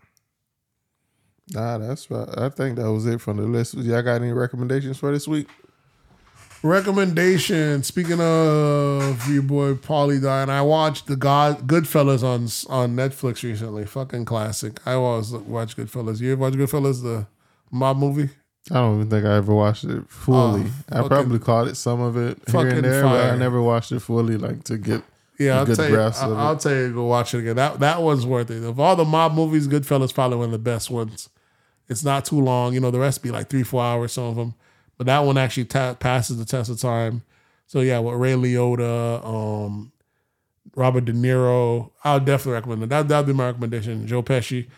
Nah, 1.50 1.76
that's 1.76 2.10
right. 2.10 2.28
I 2.38 2.48
think 2.48 2.76
that 2.76 2.90
was 2.90 3.04
it 3.06 3.20
from 3.20 3.36
the 3.36 3.42
list. 3.42 3.74
Y'all 3.74 4.00
got 4.00 4.22
any 4.22 4.32
recommendations 4.32 4.96
for 4.98 5.12
this 5.12 5.28
week? 5.28 5.46
Recommendation. 6.64 7.82
Speaking 7.82 8.22
of 8.22 9.30
your 9.30 9.42
boy 9.42 9.74
Paulie 9.74 10.22
dying, 10.22 10.48
I 10.48 10.62
watched 10.62 11.08
the 11.08 11.14
God 11.14 11.66
Goodfellas 11.66 12.22
on 12.22 12.44
on 12.74 12.96
Netflix 12.96 13.42
recently. 13.42 13.84
Fucking 13.84 14.24
classic. 14.24 14.80
I 14.86 14.94
always 14.94 15.30
watch 15.30 15.76
Goodfellas. 15.76 16.22
You 16.22 16.32
ever 16.32 16.40
watch 16.40 16.54
Goodfellas, 16.54 17.02
the 17.02 17.26
mob 17.70 17.98
movie? 17.98 18.30
I 18.70 18.76
don't 18.76 18.94
even 18.94 19.10
think 19.10 19.26
I 19.26 19.36
ever 19.36 19.54
watched 19.54 19.84
it 19.84 20.08
fully. 20.08 20.64
Oh, 20.90 21.04
I 21.04 21.06
probably 21.06 21.38
caught 21.38 21.68
it 21.68 21.74
some 21.74 22.00
of 22.00 22.16
it 22.16 22.38
here 22.50 22.66
and 22.68 22.82
there, 22.82 23.02
but 23.02 23.32
I 23.32 23.36
never 23.36 23.60
watched 23.60 23.92
it 23.92 24.00
fully, 24.00 24.38
like 24.38 24.64
to 24.64 24.78
get 24.78 25.02
Yeah, 25.38 25.58
I'll 25.58 25.66
tell 25.66 25.90
you. 25.90 26.00
I'll, 26.00 26.08
of 26.08 26.32
it. 26.32 26.40
I'll 26.40 26.56
tell 26.56 26.72
you 26.72 26.88
to 26.88 26.94
go 26.94 27.04
watch 27.04 27.34
it 27.34 27.40
again. 27.40 27.56
That 27.56 27.80
that 27.80 28.00
one's 28.00 28.24
worth 28.24 28.50
it. 28.50 28.64
Of 28.64 28.80
all 28.80 28.96
the 28.96 29.04
mob 29.04 29.34
movies, 29.34 29.68
Goodfellas 29.68 30.14
probably 30.14 30.38
one 30.38 30.46
of 30.46 30.52
the 30.52 30.58
best 30.58 30.90
ones. 30.90 31.28
It's 31.90 32.04
not 32.04 32.24
too 32.24 32.40
long. 32.40 32.72
You 32.72 32.80
know, 32.80 32.90
the 32.90 33.00
rest 33.00 33.22
be 33.22 33.30
like 33.30 33.50
three, 33.50 33.64
four 33.64 33.84
hours. 33.84 34.12
Some 34.12 34.24
of 34.24 34.36
them, 34.36 34.54
but 34.96 35.06
that 35.06 35.20
one 35.20 35.38
actually 35.38 35.64
ta- 35.66 35.94
passes 35.94 36.38
the 36.38 36.44
test 36.44 36.70
of 36.70 36.80
time. 36.80 37.22
So 37.66 37.80
yeah, 37.80 37.98
with 37.98 38.16
Ray 38.16 38.32
Liotta, 38.34 39.24
um, 39.24 39.92
Robert 40.74 41.04
De 41.04 41.12
Niro, 41.12 41.90
I'll 42.02 42.20
definitely 42.20 42.52
recommend 42.52 42.82
it. 42.84 42.88
That 42.90 43.08
that'd 43.08 43.26
be 43.26 43.32
my 43.32 43.46
recommendation. 43.46 44.06
Joe 44.06 44.22
Pesci, 44.22 44.68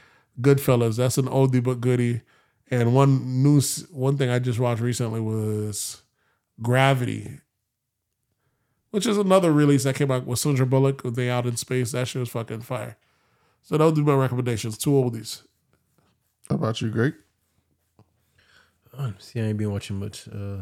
Goodfellas. 0.41 0.97
That's 0.97 1.19
an 1.19 1.27
oldie 1.27 1.63
but 1.63 1.81
goodie. 1.81 2.23
And 2.71 2.95
one 2.95 3.43
news, 3.43 3.87
one 3.91 4.17
thing 4.17 4.29
I 4.29 4.39
just 4.39 4.59
watched 4.59 4.81
recently 4.81 5.21
was 5.21 6.03
Gravity, 6.61 7.41
which 8.91 9.07
is 9.07 9.19
another 9.19 9.53
release 9.53 9.85
that 9.85 9.95
came 9.95 10.11
out 10.11 10.27
with 10.27 10.39
Sandra 10.39 10.67
Bullock. 10.67 11.03
They 11.03 11.31
out 11.31 11.47
in 11.47 11.57
space. 11.57 11.93
That 11.93 12.09
shit 12.09 12.21
was 12.21 12.31
fucking 12.31 12.63
fire. 12.63 12.97
So 13.63 13.77
would 13.77 13.95
be 13.95 14.03
my 14.03 14.15
recommendations. 14.15 14.79
Two 14.79 14.91
oldies. 14.91 15.43
How 16.49 16.57
about 16.57 16.81
you, 16.81 16.91
Greg? 16.91 17.15
Uh, 18.97 19.11
See, 19.19 19.41
I 19.41 19.45
ain't 19.45 19.59
been 19.59 19.71
watching 19.73 19.99
much 19.99 20.27
uh, 20.29 20.59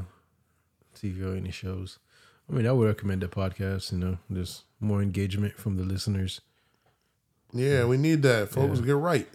TV 0.97 1.23
or 1.25 1.37
any 1.37 1.51
shows. 1.51 1.99
I 2.51 2.53
mean, 2.55 2.67
I 2.67 2.73
would 2.73 2.87
recommend 2.87 3.23
the 3.23 3.29
podcast. 3.29 3.93
You 3.93 3.99
know, 3.99 4.19
there's 4.29 4.65
more 4.81 5.03
engagement 5.03 5.57
from 5.57 5.77
the 5.77 5.83
listeners. 5.85 6.41
Yeah, 7.53 7.85
we 7.85 7.97
need 7.97 8.23
that, 8.23 8.49
folks. 8.51 8.81
Get 8.81 8.97
right. 8.97 9.29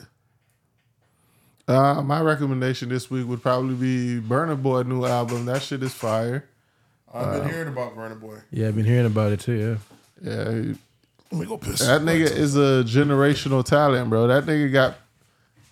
Uh, 1.68 2.02
my 2.02 2.20
recommendation 2.20 2.90
this 2.90 3.10
week 3.12 3.28
would 3.28 3.42
probably 3.42 3.76
be 3.76 4.20
Burna 4.22 4.62
Boy 4.62 4.82
new 4.84 5.06
album. 5.06 5.46
That 5.46 5.62
shit 5.62 5.84
is 5.84 5.94
fire. 5.94 6.46
I've 7.14 7.32
been 7.42 7.50
hearing 7.50 7.68
about 7.70 7.96
Burna 7.96 8.20
Boy. 8.20 8.40
Yeah, 8.52 8.68
I've 8.68 8.76
been 8.76 8.86
hearing 8.86 9.06
about 9.06 9.32
it 9.32 9.40
too. 9.40 9.78
Yeah, 10.22 10.32
Yeah, 10.34 10.52
he- 10.52 10.76
Let 11.32 11.40
me 11.42 11.46
go 11.46 11.58
piss. 11.58 11.80
That 11.80 12.02
nigga 12.02 12.30
is 12.30 12.56
a 12.56 12.84
generational 12.86 13.64
talent, 13.64 14.10
bro. 14.10 14.28
That 14.28 14.46
nigga 14.46 14.72
got 14.74 14.98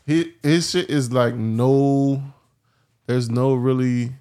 he 0.06 0.34
his 0.44 0.70
shit 0.70 0.90
is 0.90 1.12
like 1.12 1.34
no 1.36 2.24
there's 3.08 3.30
no 3.30 3.56
really 3.56 4.12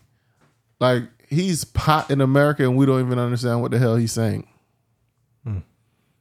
like 0.81 1.05
he's 1.29 1.65
pot 1.65 2.11
in 2.11 2.21
America 2.21 2.63
and 2.63 2.77
we 2.77 2.87
don't 2.87 3.05
even 3.05 3.19
understand 3.19 3.61
what 3.61 3.71
the 3.71 3.79
hell 3.79 3.97
he's 3.97 4.13
saying. 4.13 4.49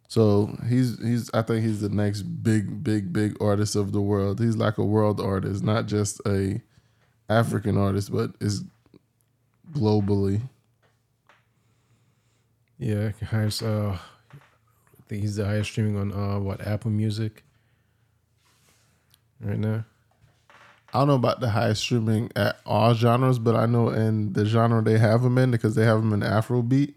So 0.08 0.56
he's 0.69 0.98
he's 1.02 1.30
I 1.34 1.42
think 1.42 1.66
he's 1.66 1.82
the 1.82 1.90
next 1.90 2.22
big 2.22 2.84
big 2.84 3.11
big 3.11 3.35
artist 3.42 3.76
of 3.76 3.92
the 3.92 4.02
world. 4.02 4.40
He's 4.40 4.56
like 4.56 4.77
a 4.77 4.85
world 4.85 5.19
artist, 5.19 5.64
not 5.64 5.88
just 5.88 6.22
a 6.26 6.61
African 7.27 7.77
artist, 7.77 8.14
but 8.14 8.32
is 8.40 8.64
globally. 9.74 10.42
Yeah, 12.77 13.11
highest. 13.30 13.64
Uh, 13.64 13.98
I 14.32 15.02
think 15.10 15.22
he's 15.22 15.35
the 15.35 15.45
highest 15.45 15.72
streaming 15.72 15.98
on 15.98 16.14
uh 16.14 16.40
what 16.40 16.66
Apple 16.66 16.92
Music 16.92 17.44
right 19.42 19.60
now. 19.60 19.85
I 20.95 20.99
don't 20.99 21.07
know 21.07 21.15
about 21.15 21.41
the 21.41 21.49
highest 21.49 21.82
streaming 21.82 22.32
at 22.38 22.56
all 22.65 22.93
genres, 22.93 23.38
but 23.38 23.56
I 23.56 23.65
know 23.65 23.90
in 23.90 24.32
the 24.33 24.45
genre 24.45 24.82
they 24.82 24.98
have 24.98 25.24
him 25.24 25.38
in 25.38 25.51
because 25.51 25.75
they 25.75 25.83
have 25.83 25.99
him 25.99 26.14
in 26.14 26.22
Afrobeat, 26.22 26.93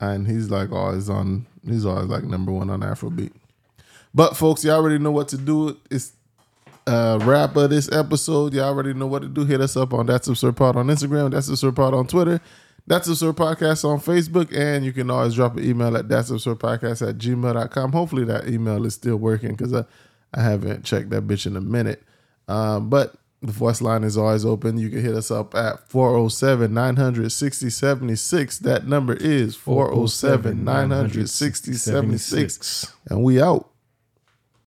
and 0.00 0.26
he's 0.26 0.50
like 0.50 0.72
always 0.72 1.10
on. 1.10 1.46
He's 1.66 1.84
always 1.84 2.06
like 2.08 2.24
number 2.24 2.52
one 2.52 2.70
on 2.70 2.80
Afrobeat. 2.80 3.32
But 4.14 4.36
folks, 4.36 4.64
y'all 4.64 4.76
already 4.76 4.98
know 4.98 5.10
what 5.10 5.28
to 5.28 5.36
do. 5.36 5.76
It's 5.90 6.12
uh 6.86 7.18
wrap 7.22 7.54
of 7.56 7.68
this 7.70 7.90
episode. 7.92 8.54
Y'all 8.54 8.66
already 8.68 8.94
know 8.94 9.06
what 9.06 9.22
to 9.22 9.28
do. 9.28 9.44
Hit 9.44 9.60
us 9.60 9.76
up 9.76 9.92
on 9.92 10.06
That's 10.06 10.28
Absurd 10.28 10.56
Pod 10.56 10.76
on 10.76 10.86
Instagram. 10.86 11.30
That's 11.32 11.48
Absurd 11.48 11.76
Pod 11.76 11.92
on 11.92 12.06
Twitter. 12.06 12.40
That's 12.86 13.08
Absurd 13.08 13.36
Podcast 13.36 13.84
on 13.84 13.98
Facebook. 13.98 14.56
And 14.56 14.84
you 14.84 14.92
can 14.92 15.10
always 15.10 15.34
drop 15.34 15.56
an 15.56 15.64
email 15.64 15.96
at 15.96 16.08
That's 16.08 16.30
Absurd 16.30 16.60
Podcast 16.60 17.06
at 17.06 17.18
gmail.com. 17.18 17.92
Hopefully 17.92 18.24
that 18.24 18.48
email 18.48 18.86
is 18.86 18.94
still 18.94 19.16
working 19.16 19.50
because 19.50 19.74
I, 19.74 19.84
I 20.32 20.42
haven't 20.42 20.84
checked 20.84 21.10
that 21.10 21.26
bitch 21.26 21.46
in 21.46 21.56
a 21.56 21.60
minute. 21.60 22.02
Um, 22.48 22.88
but 22.88 23.14
the 23.42 23.52
voice 23.52 23.80
line 23.80 24.04
is 24.04 24.16
always 24.16 24.44
open. 24.44 24.78
You 24.78 24.90
can 24.90 25.02
hit 25.02 25.14
us 25.14 25.30
up 25.30 25.54
at 25.54 25.88
407 25.88 26.72
960 26.72 27.70
76. 27.70 28.58
That 28.58 28.86
number 28.86 29.14
is 29.14 29.56
407 29.56 30.64
960 30.64 31.72
76. 31.74 32.92
And 33.08 33.22
we 33.22 33.40
out. 33.40 33.70